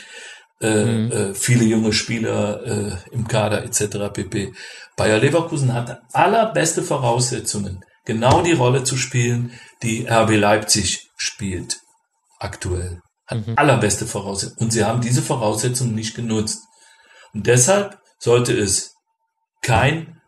äh, 0.61 0.85
mhm. 0.85 1.11
äh, 1.11 1.33
viele 1.35 1.65
junge 1.65 1.93
Spieler 1.93 2.65
äh, 2.65 2.91
im 3.11 3.27
Kader 3.27 3.63
etc. 3.63 4.11
pp. 4.11 4.53
Bayer 4.95 5.19
Leverkusen 5.19 5.73
hatte 5.73 6.01
allerbeste 6.13 6.83
Voraussetzungen, 6.83 7.85
genau 8.05 8.41
die 8.41 8.53
Rolle 8.53 8.83
zu 8.83 8.97
spielen, 8.97 9.51
die 9.83 10.07
RB 10.07 10.31
Leipzig 10.31 11.08
spielt 11.19 11.81
aktuell. 12.39 13.01
Hat 13.27 13.45
mhm. 13.45 13.53
allerbeste 13.57 14.07
Voraussetzungen. 14.07 14.59
Und 14.59 14.71
sie 14.71 14.85
haben 14.85 15.01
diese 15.01 15.21
Voraussetzungen 15.21 15.93
nicht 15.93 16.15
genutzt. 16.15 16.63
Und 17.33 17.45
deshalb 17.45 17.99
sollte 18.17 18.53
es 18.57 18.95
kein 19.61 20.19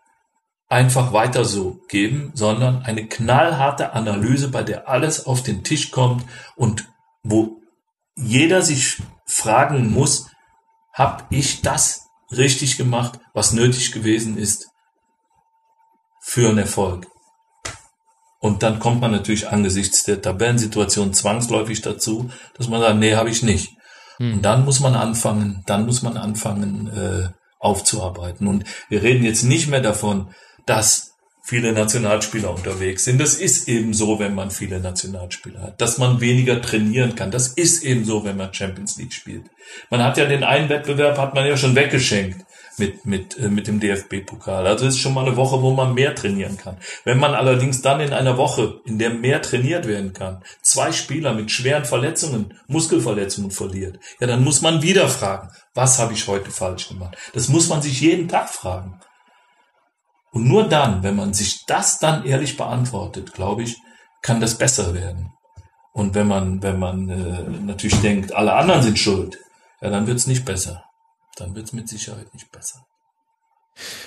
einfach 0.70 1.12
weiter 1.12 1.44
so 1.44 1.82
geben, 1.90 2.32
sondern 2.34 2.84
eine 2.84 3.08
knallharte 3.08 3.94
Analyse, 3.94 4.50
bei 4.50 4.64
der 4.64 4.88
alles 4.88 5.26
auf 5.26 5.44
den 5.44 5.64
Tisch 5.64 5.92
kommt 5.92 6.26
und 6.56 6.88
wo 7.24 7.62
jeder 8.16 8.62
sich 8.62 8.98
fragen 9.26 9.92
muss, 9.92 10.30
habe 10.94 11.26
ich 11.30 11.62
das 11.62 12.08
richtig 12.32 12.78
gemacht, 12.78 13.20
was 13.34 13.52
nötig 13.52 13.92
gewesen 13.92 14.38
ist 14.38 14.70
für 16.22 16.50
einen 16.50 16.60
Erfolg? 16.60 17.11
Und 18.42 18.64
dann 18.64 18.80
kommt 18.80 19.02
man 19.02 19.12
natürlich 19.12 19.50
angesichts 19.50 20.04
der 20.04 20.20
Tabellensituation 20.20 21.14
zwangsläufig 21.14 21.82
dazu, 21.82 22.32
dass 22.58 22.68
man 22.68 22.82
sagt, 22.82 22.98
nee, 22.98 23.14
habe 23.14 23.30
ich 23.30 23.44
nicht. 23.44 23.78
Hm. 24.18 24.34
Und 24.34 24.42
dann 24.42 24.66
muss 24.66 24.80
man 24.80 24.96
anfangen, 24.96 25.64
dann 25.68 25.86
muss 25.86 26.02
man 26.02 26.18
anfangen 26.18 26.88
äh, 26.88 27.30
aufzuarbeiten. 27.60 28.48
Und 28.48 28.66
wir 28.90 29.04
reden 29.04 29.24
jetzt 29.24 29.44
nicht 29.44 29.68
mehr 29.68 29.80
davon, 29.80 30.34
dass 30.66 31.12
viele 31.44 31.72
Nationalspieler 31.72 32.52
unterwegs 32.52 33.06
sind. 33.06 33.22
Das 33.22 33.36
ist 33.36 33.68
eben 33.68 33.94
so, 33.94 34.18
wenn 34.18 34.34
man 34.34 34.50
viele 34.50 34.80
Nationalspieler 34.80 35.62
hat, 35.62 35.82
dass 35.82 36.00
man 36.00 36.20
weniger 36.20 36.64
trainieren 36.64 37.14
kann. 37.14 37.30
Das 37.30 37.48
ist 37.48 37.84
eben 37.84 38.06
so, 38.06 38.24
wenn 38.24 38.38
man 38.38 38.56
Champions 38.56 38.98
League 38.98 39.14
spielt. 39.14 39.46
Man 39.92 40.04
hat 40.04 40.18
ja 40.18 40.26
den 40.26 40.44
einen 40.44 40.70
Wettbewerb, 40.70 41.20
hat 41.20 41.36
man 41.36 41.46
ja 41.46 41.58
schon 41.58 41.76
weggeschenkt 41.76 42.44
mit, 42.78 43.06
mit, 43.06 43.38
äh, 43.38 43.50
mit 43.50 43.68
dem 43.68 43.80
DFB-Pokal. 43.80 44.68
Also 44.68 44.86
ist 44.86 45.00
schon 45.00 45.14
mal 45.14 45.26
eine 45.26 45.38
Woche, 45.38 45.62
wo 45.62 45.72
man 45.72 45.94
mehr 45.94 46.16
trainieren 46.16 46.58
kann. 46.58 46.78
Wenn 47.04 47.20
man 47.20 47.34
allerdings 47.34 47.82
dann 47.82 48.00
in 48.00 48.14
einer 48.14 48.38
Woche, 48.38 48.82
in 48.86 49.00
der 49.00 49.12
mehr 49.12 49.42
trainiert 49.42 49.88
werden 49.88 50.14
kann, 50.14 50.44
zwei 50.62 50.92
Spieler 50.92 51.34
mit 51.34 51.52
schweren 51.52 51.86
Verletzungen, 51.86 52.54
Muskelverletzungen 52.68 53.52
verliert, 53.52 54.00
ja, 54.20 54.28
dann 54.28 54.44
muss 54.44 54.62
man 54.62 54.82
wieder 54.82 55.08
fragen, 55.08 55.50
was 55.74 56.00
habe 56.00 56.14
ich 56.14 56.28
heute 56.28 56.52
falsch 56.52 56.90
gemacht? 56.90 57.18
Das 57.34 57.50
muss 57.50 57.70
man 57.70 57.82
sich 57.82 58.02
jeden 58.02 58.28
Tag 58.28 58.50
fragen. 58.50 59.00
Und 60.32 60.48
nur 60.48 60.68
dann, 60.68 61.04
wenn 61.04 61.16
man 61.16 61.34
sich 61.34 61.66
das 61.66 62.00
dann 62.00 62.26
ehrlich 62.26 62.58
beantwortet, 62.58 63.34
glaube 63.34 63.64
ich, 63.64 63.78
kann 64.22 64.40
das 64.40 64.58
besser 64.58 64.94
werden. 64.94 65.34
Und 65.94 66.16
wenn 66.16 66.28
man, 66.28 66.64
wenn 66.64 66.80
man 66.80 67.10
äh, 67.10 67.44
natürlich 67.66 68.00
denkt, 68.02 68.34
alle 68.34 68.54
anderen 68.54 68.82
sind 68.82 68.98
schuld, 68.98 69.38
ja, 69.82 69.90
dann 69.90 70.08
wird 70.08 70.18
es 70.18 70.28
nicht 70.28 70.46
besser. 70.46 70.86
Dann 71.42 71.56
wird 71.56 71.66
es 71.66 71.74
mit 71.74 71.90
Sicherheit 71.90 72.32
nicht 72.34 72.52
besser. 72.52 72.86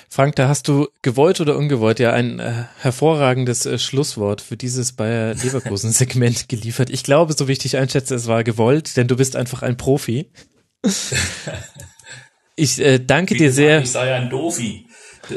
Frank, 0.09 0.35
da 0.37 0.47
hast 0.47 0.67
du 0.67 0.87
gewollt 1.01 1.41
oder 1.41 1.57
ungewollt 1.57 1.99
ja 1.99 2.13
ein 2.13 2.39
äh, 2.39 2.65
hervorragendes 2.79 3.65
äh, 3.65 3.77
Schlusswort 3.77 4.39
für 4.39 4.55
dieses 4.55 4.93
Bayer 4.93 5.33
Leverkusen 5.33 5.91
Segment 5.93 6.47
geliefert. 6.47 6.89
Ich 6.89 7.03
glaube, 7.03 7.33
so 7.33 7.47
wie 7.47 7.53
ich 7.53 7.59
dich 7.59 7.75
einschätze, 7.75 8.15
es 8.15 8.27
war 8.27 8.43
gewollt, 8.43 8.95
denn 8.95 9.07
du 9.07 9.17
bist 9.17 9.35
einfach 9.35 9.63
ein 9.63 9.77
Profi. 9.77 10.31
Ich 12.57 12.79
äh, 12.79 12.99
danke 12.99 13.33
Wie 13.33 13.39
dir 13.39 13.51
sehr. 13.51 13.81
Ich 13.81 13.91
sei 13.91 14.13
ein 14.13 14.29
Dofi. 14.29 14.87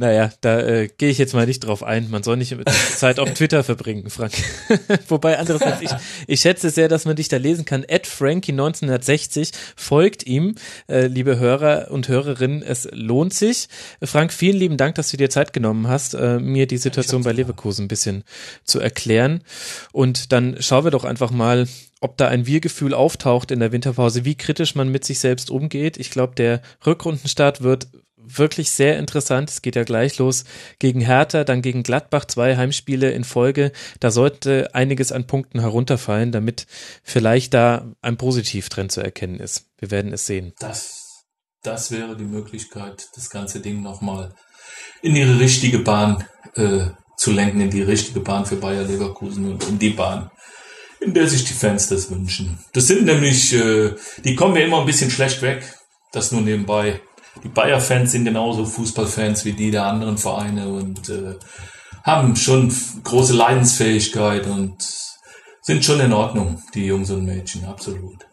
Naja, 0.00 0.32
da 0.40 0.60
äh, 0.60 0.88
gehe 0.96 1.10
ich 1.10 1.18
jetzt 1.18 1.34
mal 1.34 1.44
nicht 1.44 1.60
drauf 1.60 1.82
ein. 1.82 2.08
Man 2.08 2.22
soll 2.22 2.38
nicht 2.38 2.56
Zeit 2.96 3.18
auf 3.20 3.34
Twitter 3.34 3.62
verbringen, 3.62 4.08
Frank. 4.08 4.32
Wobei 5.08 5.38
andererseits, 5.38 5.82
ich, 5.82 5.90
ich 6.26 6.40
schätze 6.40 6.70
sehr, 6.70 6.88
dass 6.88 7.04
man 7.04 7.16
dich 7.16 7.28
da 7.28 7.36
lesen 7.36 7.66
kann. 7.66 7.84
Ed 7.84 8.06
Frankie 8.06 8.52
1960 8.52 9.50
folgt 9.76 10.26
ihm, 10.26 10.54
äh, 10.88 11.06
liebe 11.06 11.38
Hörer 11.38 11.90
und 11.90 12.08
Hörerinnen. 12.08 12.62
Es 12.62 12.88
lohnt 12.92 13.34
sich. 13.34 13.68
Frank, 14.02 14.32
vielen 14.32 14.56
lieben 14.56 14.78
Dank, 14.78 14.94
dass 14.94 15.10
du 15.10 15.18
dir 15.18 15.28
Zeit 15.28 15.52
genommen 15.52 15.86
hast, 15.86 16.14
äh, 16.14 16.38
mir 16.38 16.66
die 16.66 16.78
Situation 16.78 17.22
bei 17.22 17.32
Leverkusen 17.32 17.84
ein 17.84 17.88
bisschen 17.88 18.24
zu 18.64 18.80
erklären. 18.80 19.44
Und 19.92 20.32
dann 20.32 20.56
schauen 20.60 20.84
wir 20.84 20.92
doch 20.92 21.04
einfach 21.04 21.30
mal, 21.30 21.66
ob 22.00 22.16
da 22.16 22.28
ein 22.28 22.46
Wir-Gefühl 22.46 22.94
auftaucht 22.94 23.50
in 23.50 23.60
der 23.60 23.72
Winterpause, 23.72 24.24
wie 24.24 24.34
kritisch 24.34 24.74
man 24.74 24.88
mit 24.88 25.04
sich 25.04 25.18
selbst 25.18 25.50
umgeht. 25.50 25.98
Ich 25.98 26.10
glaube, 26.10 26.34
der 26.34 26.62
Rückrundenstart 26.86 27.60
wird 27.60 27.88
wirklich 28.38 28.70
sehr 28.70 28.98
interessant. 28.98 29.50
Es 29.50 29.62
geht 29.62 29.76
ja 29.76 29.84
gleich 29.84 30.18
los 30.18 30.44
gegen 30.78 31.00
Hertha, 31.00 31.44
dann 31.44 31.62
gegen 31.62 31.82
Gladbach, 31.82 32.24
zwei 32.24 32.56
Heimspiele 32.56 33.10
in 33.10 33.24
Folge. 33.24 33.72
Da 34.00 34.10
sollte 34.10 34.74
einiges 34.74 35.12
an 35.12 35.26
Punkten 35.26 35.60
herunterfallen, 35.60 36.32
damit 36.32 36.66
vielleicht 37.02 37.54
da 37.54 37.92
ein 38.02 38.16
Positivtrend 38.16 38.92
zu 38.92 39.00
erkennen 39.00 39.40
ist. 39.40 39.66
Wir 39.78 39.90
werden 39.90 40.12
es 40.12 40.26
sehen. 40.26 40.52
Das, 40.58 41.24
das 41.62 41.90
wäre 41.90 42.16
die 42.16 42.24
Möglichkeit, 42.24 43.08
das 43.14 43.30
ganze 43.30 43.60
Ding 43.60 43.82
nochmal 43.82 44.34
in 45.02 45.16
ihre 45.16 45.38
richtige 45.38 45.78
Bahn 45.78 46.24
äh, 46.54 46.86
zu 47.16 47.32
lenken, 47.32 47.60
in 47.60 47.70
die 47.70 47.82
richtige 47.82 48.20
Bahn 48.20 48.46
für 48.46 48.56
Bayer 48.56 48.84
Leverkusen 48.84 49.52
und 49.52 49.68
in 49.68 49.78
die 49.78 49.90
Bahn, 49.90 50.30
in 51.00 51.14
der 51.14 51.28
sich 51.28 51.44
die 51.44 51.52
Fans 51.52 51.88
das 51.88 52.10
wünschen. 52.10 52.58
Das 52.72 52.86
sind 52.86 53.04
nämlich, 53.04 53.52
äh, 53.52 53.94
die 54.24 54.34
kommen 54.34 54.54
mir 54.54 54.64
immer 54.64 54.80
ein 54.80 54.86
bisschen 54.86 55.10
schlecht 55.10 55.42
weg, 55.42 55.62
das 56.12 56.32
nur 56.32 56.40
nebenbei. 56.40 57.00
Die 57.42 57.48
Bayer-Fans 57.48 58.12
sind 58.12 58.24
genauso 58.24 58.64
Fußballfans 58.64 59.44
wie 59.44 59.52
die 59.52 59.70
der 59.70 59.86
anderen 59.86 60.18
Vereine 60.18 60.68
und 60.68 61.08
äh, 61.08 61.36
haben 62.04 62.36
schon 62.36 62.74
große 63.04 63.34
Leidensfähigkeit 63.34 64.46
und 64.46 64.76
sind 65.62 65.84
schon 65.84 66.00
in 66.00 66.12
Ordnung, 66.12 66.62
die 66.74 66.86
Jungs 66.86 67.10
und 67.10 67.24
Mädchen, 67.24 67.64
absolut. 67.64 68.26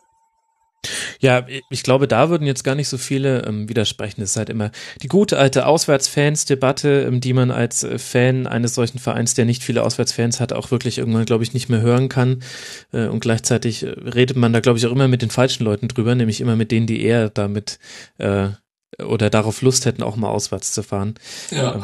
Ja, 1.19 1.45
ich 1.69 1.83
glaube, 1.83 2.07
da 2.07 2.29
würden 2.29 2.45
jetzt 2.45 2.63
gar 2.63 2.75
nicht 2.75 2.87
so 2.87 2.97
viele 2.97 3.43
ähm, 3.45 3.67
widersprechen. 3.67 4.21
Es 4.21 4.31
ist 4.31 4.37
halt 4.37 4.49
immer 4.49 4.71
die 5.01 5.07
gute 5.07 5.37
alte 5.37 5.65
Auswärtsfans-Debatte, 5.65 7.05
ähm, 7.07 7.19
die 7.19 7.33
man 7.33 7.51
als 7.51 7.83
äh, 7.83 7.97
Fan 7.97 8.47
eines 8.47 8.75
solchen 8.75 8.99
Vereins, 8.99 9.33
der 9.33 9.45
nicht 9.45 9.63
viele 9.63 9.83
Auswärtsfans 9.83 10.39
hat, 10.39 10.53
auch 10.53 10.71
wirklich 10.71 10.99
irgendwann, 10.99 11.25
glaube 11.25 11.43
ich, 11.43 11.53
nicht 11.53 11.69
mehr 11.69 11.81
hören 11.81 12.09
kann. 12.09 12.43
Äh, 12.93 13.07
und 13.07 13.19
gleichzeitig 13.19 13.83
äh, 13.83 13.89
redet 13.89 14.37
man 14.37 14.53
da, 14.53 14.59
glaube 14.59 14.77
ich, 14.77 14.85
auch 14.85 14.91
immer 14.91 15.07
mit 15.07 15.21
den 15.21 15.31
falschen 15.31 15.63
Leuten 15.63 15.87
drüber, 15.87 16.15
nämlich 16.15 16.39
immer 16.39 16.55
mit 16.55 16.71
denen, 16.71 16.87
die 16.87 17.01
eher 17.01 17.29
damit 17.29 17.79
äh, 18.19 18.49
oder 19.03 19.29
darauf 19.29 19.61
Lust 19.61 19.85
hätten, 19.85 20.03
auch 20.03 20.15
mal 20.15 20.29
auswärts 20.29 20.71
zu 20.71 20.81
fahren. 20.83 21.15
Ja. 21.51 21.83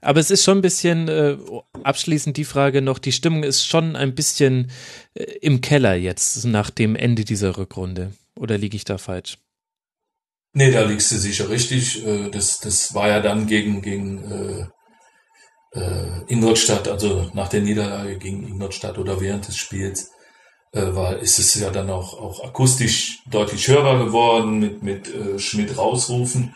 Aber 0.00 0.20
es 0.20 0.30
ist 0.30 0.44
schon 0.44 0.58
ein 0.58 0.62
bisschen, 0.62 1.08
äh, 1.08 1.36
abschließend 1.82 2.36
die 2.36 2.44
Frage 2.44 2.82
noch, 2.82 2.98
die 2.98 3.12
Stimmung 3.12 3.42
ist 3.42 3.66
schon 3.66 3.96
ein 3.96 4.14
bisschen 4.14 4.70
äh, 5.14 5.24
im 5.40 5.60
Keller 5.60 5.94
jetzt 5.94 6.44
nach 6.44 6.70
dem 6.70 6.96
Ende 6.96 7.24
dieser 7.24 7.56
Rückrunde. 7.56 8.12
Oder 8.36 8.58
liege 8.58 8.76
ich 8.76 8.84
da 8.84 8.98
falsch? 8.98 9.38
Nee, 10.52 10.72
da 10.72 10.82
liegst 10.82 11.12
du 11.12 11.16
sicher 11.16 11.48
richtig. 11.48 12.04
Äh, 12.06 12.30
Das, 12.30 12.60
das 12.60 12.94
war 12.94 13.08
ja 13.08 13.20
dann 13.20 13.46
gegen, 13.46 13.82
gegen 13.82 14.24
äh, 14.30 15.78
äh, 15.78 16.24
Ingolstadt, 16.26 16.88
also 16.88 17.30
nach 17.34 17.48
der 17.48 17.60
Niederlage 17.60 18.18
gegen 18.18 18.46
Ingolstadt 18.46 18.98
oder 18.98 19.20
während 19.20 19.46
des 19.46 19.56
Spiels, 19.56 20.10
äh, 20.74 21.20
ist 21.20 21.38
es 21.38 21.54
ja 21.54 21.70
dann 21.70 21.90
auch, 21.90 22.18
auch 22.20 22.44
akustisch 22.44 23.22
deutlich 23.30 23.66
hörbar 23.68 24.04
geworden 24.04 24.58
mit, 24.58 24.82
mit 24.82 25.14
äh, 25.14 25.38
Schmidt 25.38 25.76
rausrufen. 25.76 26.54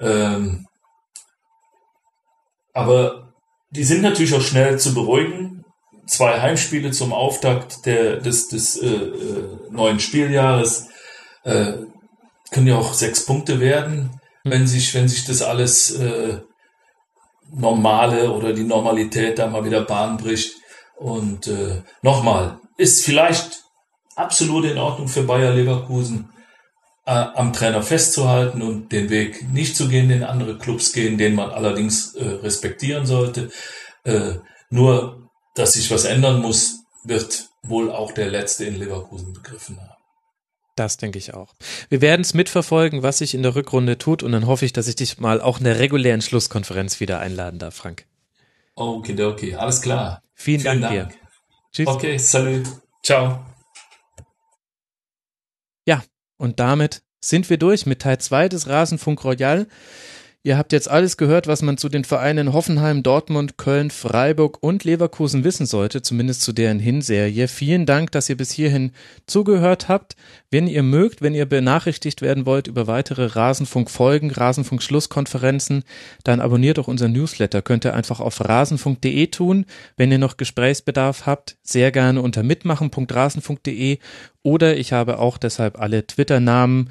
Ähm, 0.00 0.66
aber 2.72 3.32
die 3.70 3.84
sind 3.84 4.02
natürlich 4.02 4.34
auch 4.34 4.40
schnell 4.40 4.78
zu 4.78 4.94
beruhigen. 4.94 5.64
Zwei 6.06 6.40
Heimspiele 6.40 6.90
zum 6.90 7.12
Auftakt 7.12 7.86
der, 7.86 8.20
des, 8.20 8.48
des 8.48 8.76
äh, 8.76 8.88
äh, 8.88 9.58
neuen 9.70 10.00
Spieljahres 10.00 10.88
äh, 11.44 11.74
können 12.50 12.66
ja 12.66 12.76
auch 12.76 12.92
sechs 12.92 13.24
Punkte 13.24 13.60
werden, 13.60 14.20
wenn 14.42 14.66
sich, 14.66 14.94
wenn 14.94 15.08
sich 15.08 15.24
das 15.24 15.42
alles 15.42 15.92
äh, 15.92 16.40
normale 17.50 18.30
oder 18.32 18.52
die 18.52 18.64
Normalität 18.64 19.38
da 19.38 19.46
mal 19.46 19.64
wieder 19.64 19.82
Bahn 19.82 20.16
bricht. 20.16 20.56
Und 20.96 21.46
äh, 21.46 21.82
nochmal, 22.02 22.58
ist 22.76 23.04
vielleicht 23.04 23.64
absolut 24.16 24.64
in 24.64 24.78
Ordnung 24.78 25.08
für 25.08 25.22
Bayer 25.22 25.52
Leverkusen, 25.52 26.30
äh, 27.06 27.12
am 27.12 27.52
Trainer 27.52 27.82
festzuhalten 27.82 28.62
und 28.62 28.92
den 28.92 29.10
Weg 29.10 29.48
nicht 29.52 29.76
zu 29.76 29.88
gehen, 29.88 30.08
den 30.08 30.24
andere 30.24 30.58
Clubs 30.58 30.92
gehen, 30.92 31.18
den 31.18 31.34
man 31.34 31.50
allerdings 31.50 32.14
äh, 32.14 32.24
respektieren 32.24 33.06
sollte. 33.06 33.50
Äh, 34.04 34.36
nur, 34.70 35.30
dass 35.54 35.74
sich 35.74 35.90
was 35.90 36.04
ändern 36.04 36.40
muss, 36.40 36.80
wird 37.04 37.48
wohl 37.62 37.90
auch 37.90 38.12
der 38.12 38.30
Letzte 38.30 38.64
in 38.64 38.76
Leverkusen 38.76 39.32
begriffen 39.32 39.78
haben. 39.80 39.90
Das 40.76 40.96
denke 40.96 41.18
ich 41.18 41.34
auch. 41.34 41.54
Wir 41.88 42.00
werden 42.00 42.22
es 42.22 42.34
mitverfolgen, 42.34 43.02
was 43.02 43.18
sich 43.18 43.34
in 43.34 43.42
der 43.42 43.54
Rückrunde 43.54 43.96
tut 43.96 44.22
und 44.22 44.32
dann 44.32 44.46
hoffe 44.46 44.64
ich, 44.64 44.72
dass 44.72 44.88
ich 44.88 44.96
dich 44.96 45.18
mal 45.18 45.40
auch 45.40 45.58
in 45.58 45.64
der 45.64 45.78
regulären 45.78 46.20
Schlusskonferenz 46.20 46.98
wieder 46.98 47.20
einladen 47.20 47.60
darf, 47.60 47.76
Frank. 47.76 48.06
Okay, 48.74 49.22
okay, 49.22 49.54
alles 49.54 49.82
klar. 49.82 50.22
Vielen, 50.34 50.64
Dank, 50.64 50.88
dir. 50.88 51.08
Tschüss. 51.74 51.88
Okay, 51.88 52.18
salut. 52.18 52.62
Ciao. 53.02 53.44
Ja, 55.86 56.04
und 56.38 56.60
damit 56.60 57.02
sind 57.20 57.50
wir 57.50 57.58
durch 57.58 57.84
mit 57.84 58.02
Teil 58.02 58.18
2 58.18 58.48
des 58.48 58.68
Rasenfunk 58.68 59.24
Royal. 59.24 59.66
Ihr 60.46 60.58
habt 60.58 60.72
jetzt 60.72 60.90
alles 60.90 61.16
gehört, 61.16 61.46
was 61.46 61.62
man 61.62 61.78
zu 61.78 61.88
den 61.88 62.04
Vereinen 62.04 62.52
Hoffenheim, 62.52 63.02
Dortmund, 63.02 63.56
Köln, 63.56 63.90
Freiburg 63.90 64.58
und 64.62 64.84
Leverkusen 64.84 65.42
wissen 65.42 65.64
sollte, 65.64 66.02
zumindest 66.02 66.42
zu 66.42 66.52
deren 66.52 66.78
Hinserie. 66.78 67.48
Vielen 67.48 67.86
Dank, 67.86 68.12
dass 68.12 68.28
ihr 68.28 68.36
bis 68.36 68.50
hierhin 68.50 68.92
zugehört 69.26 69.88
habt. 69.88 70.16
Wenn 70.50 70.66
ihr 70.66 70.82
mögt, 70.82 71.22
wenn 71.22 71.34
ihr 71.34 71.46
benachrichtigt 71.46 72.20
werden 72.20 72.44
wollt 72.44 72.66
über 72.66 72.86
weitere 72.86 73.24
Rasenfunk-Folgen, 73.24 74.30
Rasenfunk-Schlusskonferenzen, 74.32 75.82
dann 76.24 76.40
abonniert 76.40 76.76
doch 76.76 76.88
unseren 76.88 77.12
Newsletter. 77.12 77.62
Könnt 77.62 77.86
ihr 77.86 77.94
einfach 77.94 78.20
auf 78.20 78.46
rasenfunk.de 78.46 79.28
tun. 79.28 79.64
Wenn 79.96 80.12
ihr 80.12 80.18
noch 80.18 80.36
Gesprächsbedarf 80.36 81.24
habt, 81.24 81.56
sehr 81.62 81.90
gerne 81.90 82.20
unter 82.20 82.42
mitmachen.rasenfunk.de 82.42 83.98
oder 84.42 84.76
ich 84.76 84.92
habe 84.92 85.20
auch 85.20 85.38
deshalb 85.38 85.80
alle 85.80 86.06
Twitter-Namen 86.06 86.90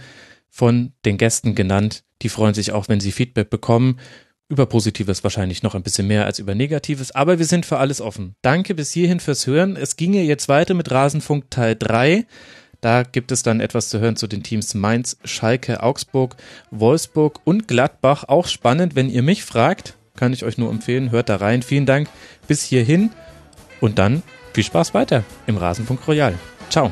von 0.50 0.94
den 1.06 1.20
Gästen 1.20 1.54
genannt. 1.54 2.04
Die 2.24 2.30
freuen 2.30 2.54
sich 2.54 2.72
auch, 2.72 2.88
wenn 2.88 3.00
sie 3.00 3.12
Feedback 3.12 3.50
bekommen. 3.50 4.00
Über 4.50 4.66
Positives 4.66 5.24
wahrscheinlich 5.24 5.64
noch 5.64 5.76
ein 5.76 5.84
bisschen 5.84 6.08
mehr 6.08 6.26
als 6.26 6.40
über 6.40 6.54
Negatives, 6.56 7.12
aber 7.14 7.40
wir 7.40 7.46
sind 7.46 7.66
für 7.66 7.78
alles 7.78 8.02
offen. 8.02 8.36
Danke 8.42 8.76
bis 8.76 8.92
hierhin 8.92 9.20
fürs 9.20 9.48
Hören. 9.48 9.76
Es 9.76 9.96
ginge 9.96 10.22
jetzt 10.22 10.50
weiter 10.50 10.74
mit 10.74 10.92
Rasenfunk 10.92 11.50
Teil 11.50 11.76
3. 11.78 12.26
Da 12.82 13.04
gibt 13.04 13.32
es 13.32 13.44
dann 13.44 13.62
etwas 13.62 13.88
zu 13.88 14.00
hören 14.00 14.18
zu 14.18 14.28
den 14.28 14.44
Teams 14.44 14.74
Mainz, 14.74 15.18
Schalke, 15.24 15.82
Augsburg, 15.82 16.36
Wolfsburg 16.70 17.40
und 17.46 17.68
Gladbach. 17.68 18.26
Auch 18.28 18.48
spannend, 18.48 18.96
wenn 18.96 19.10
ihr 19.10 19.24
mich 19.24 19.46
fragt, 19.46 19.96
kann 20.16 20.34
ich 20.34 20.44
euch 20.44 20.58
nur 20.58 20.70
empfehlen, 20.70 21.12
hört 21.12 21.30
da 21.30 21.38
rein. 21.38 21.62
Vielen 21.62 21.86
Dank 21.86 22.10
bis 22.48 22.64
hierhin 22.64 23.12
und 23.80 24.00
dann 24.00 24.22
viel 24.54 24.66
Spaß 24.66 24.94
weiter 24.94 25.24
im 25.48 25.58
Rasenfunk 25.58 26.06
Royal. 26.08 26.38
Ciao. 26.70 26.92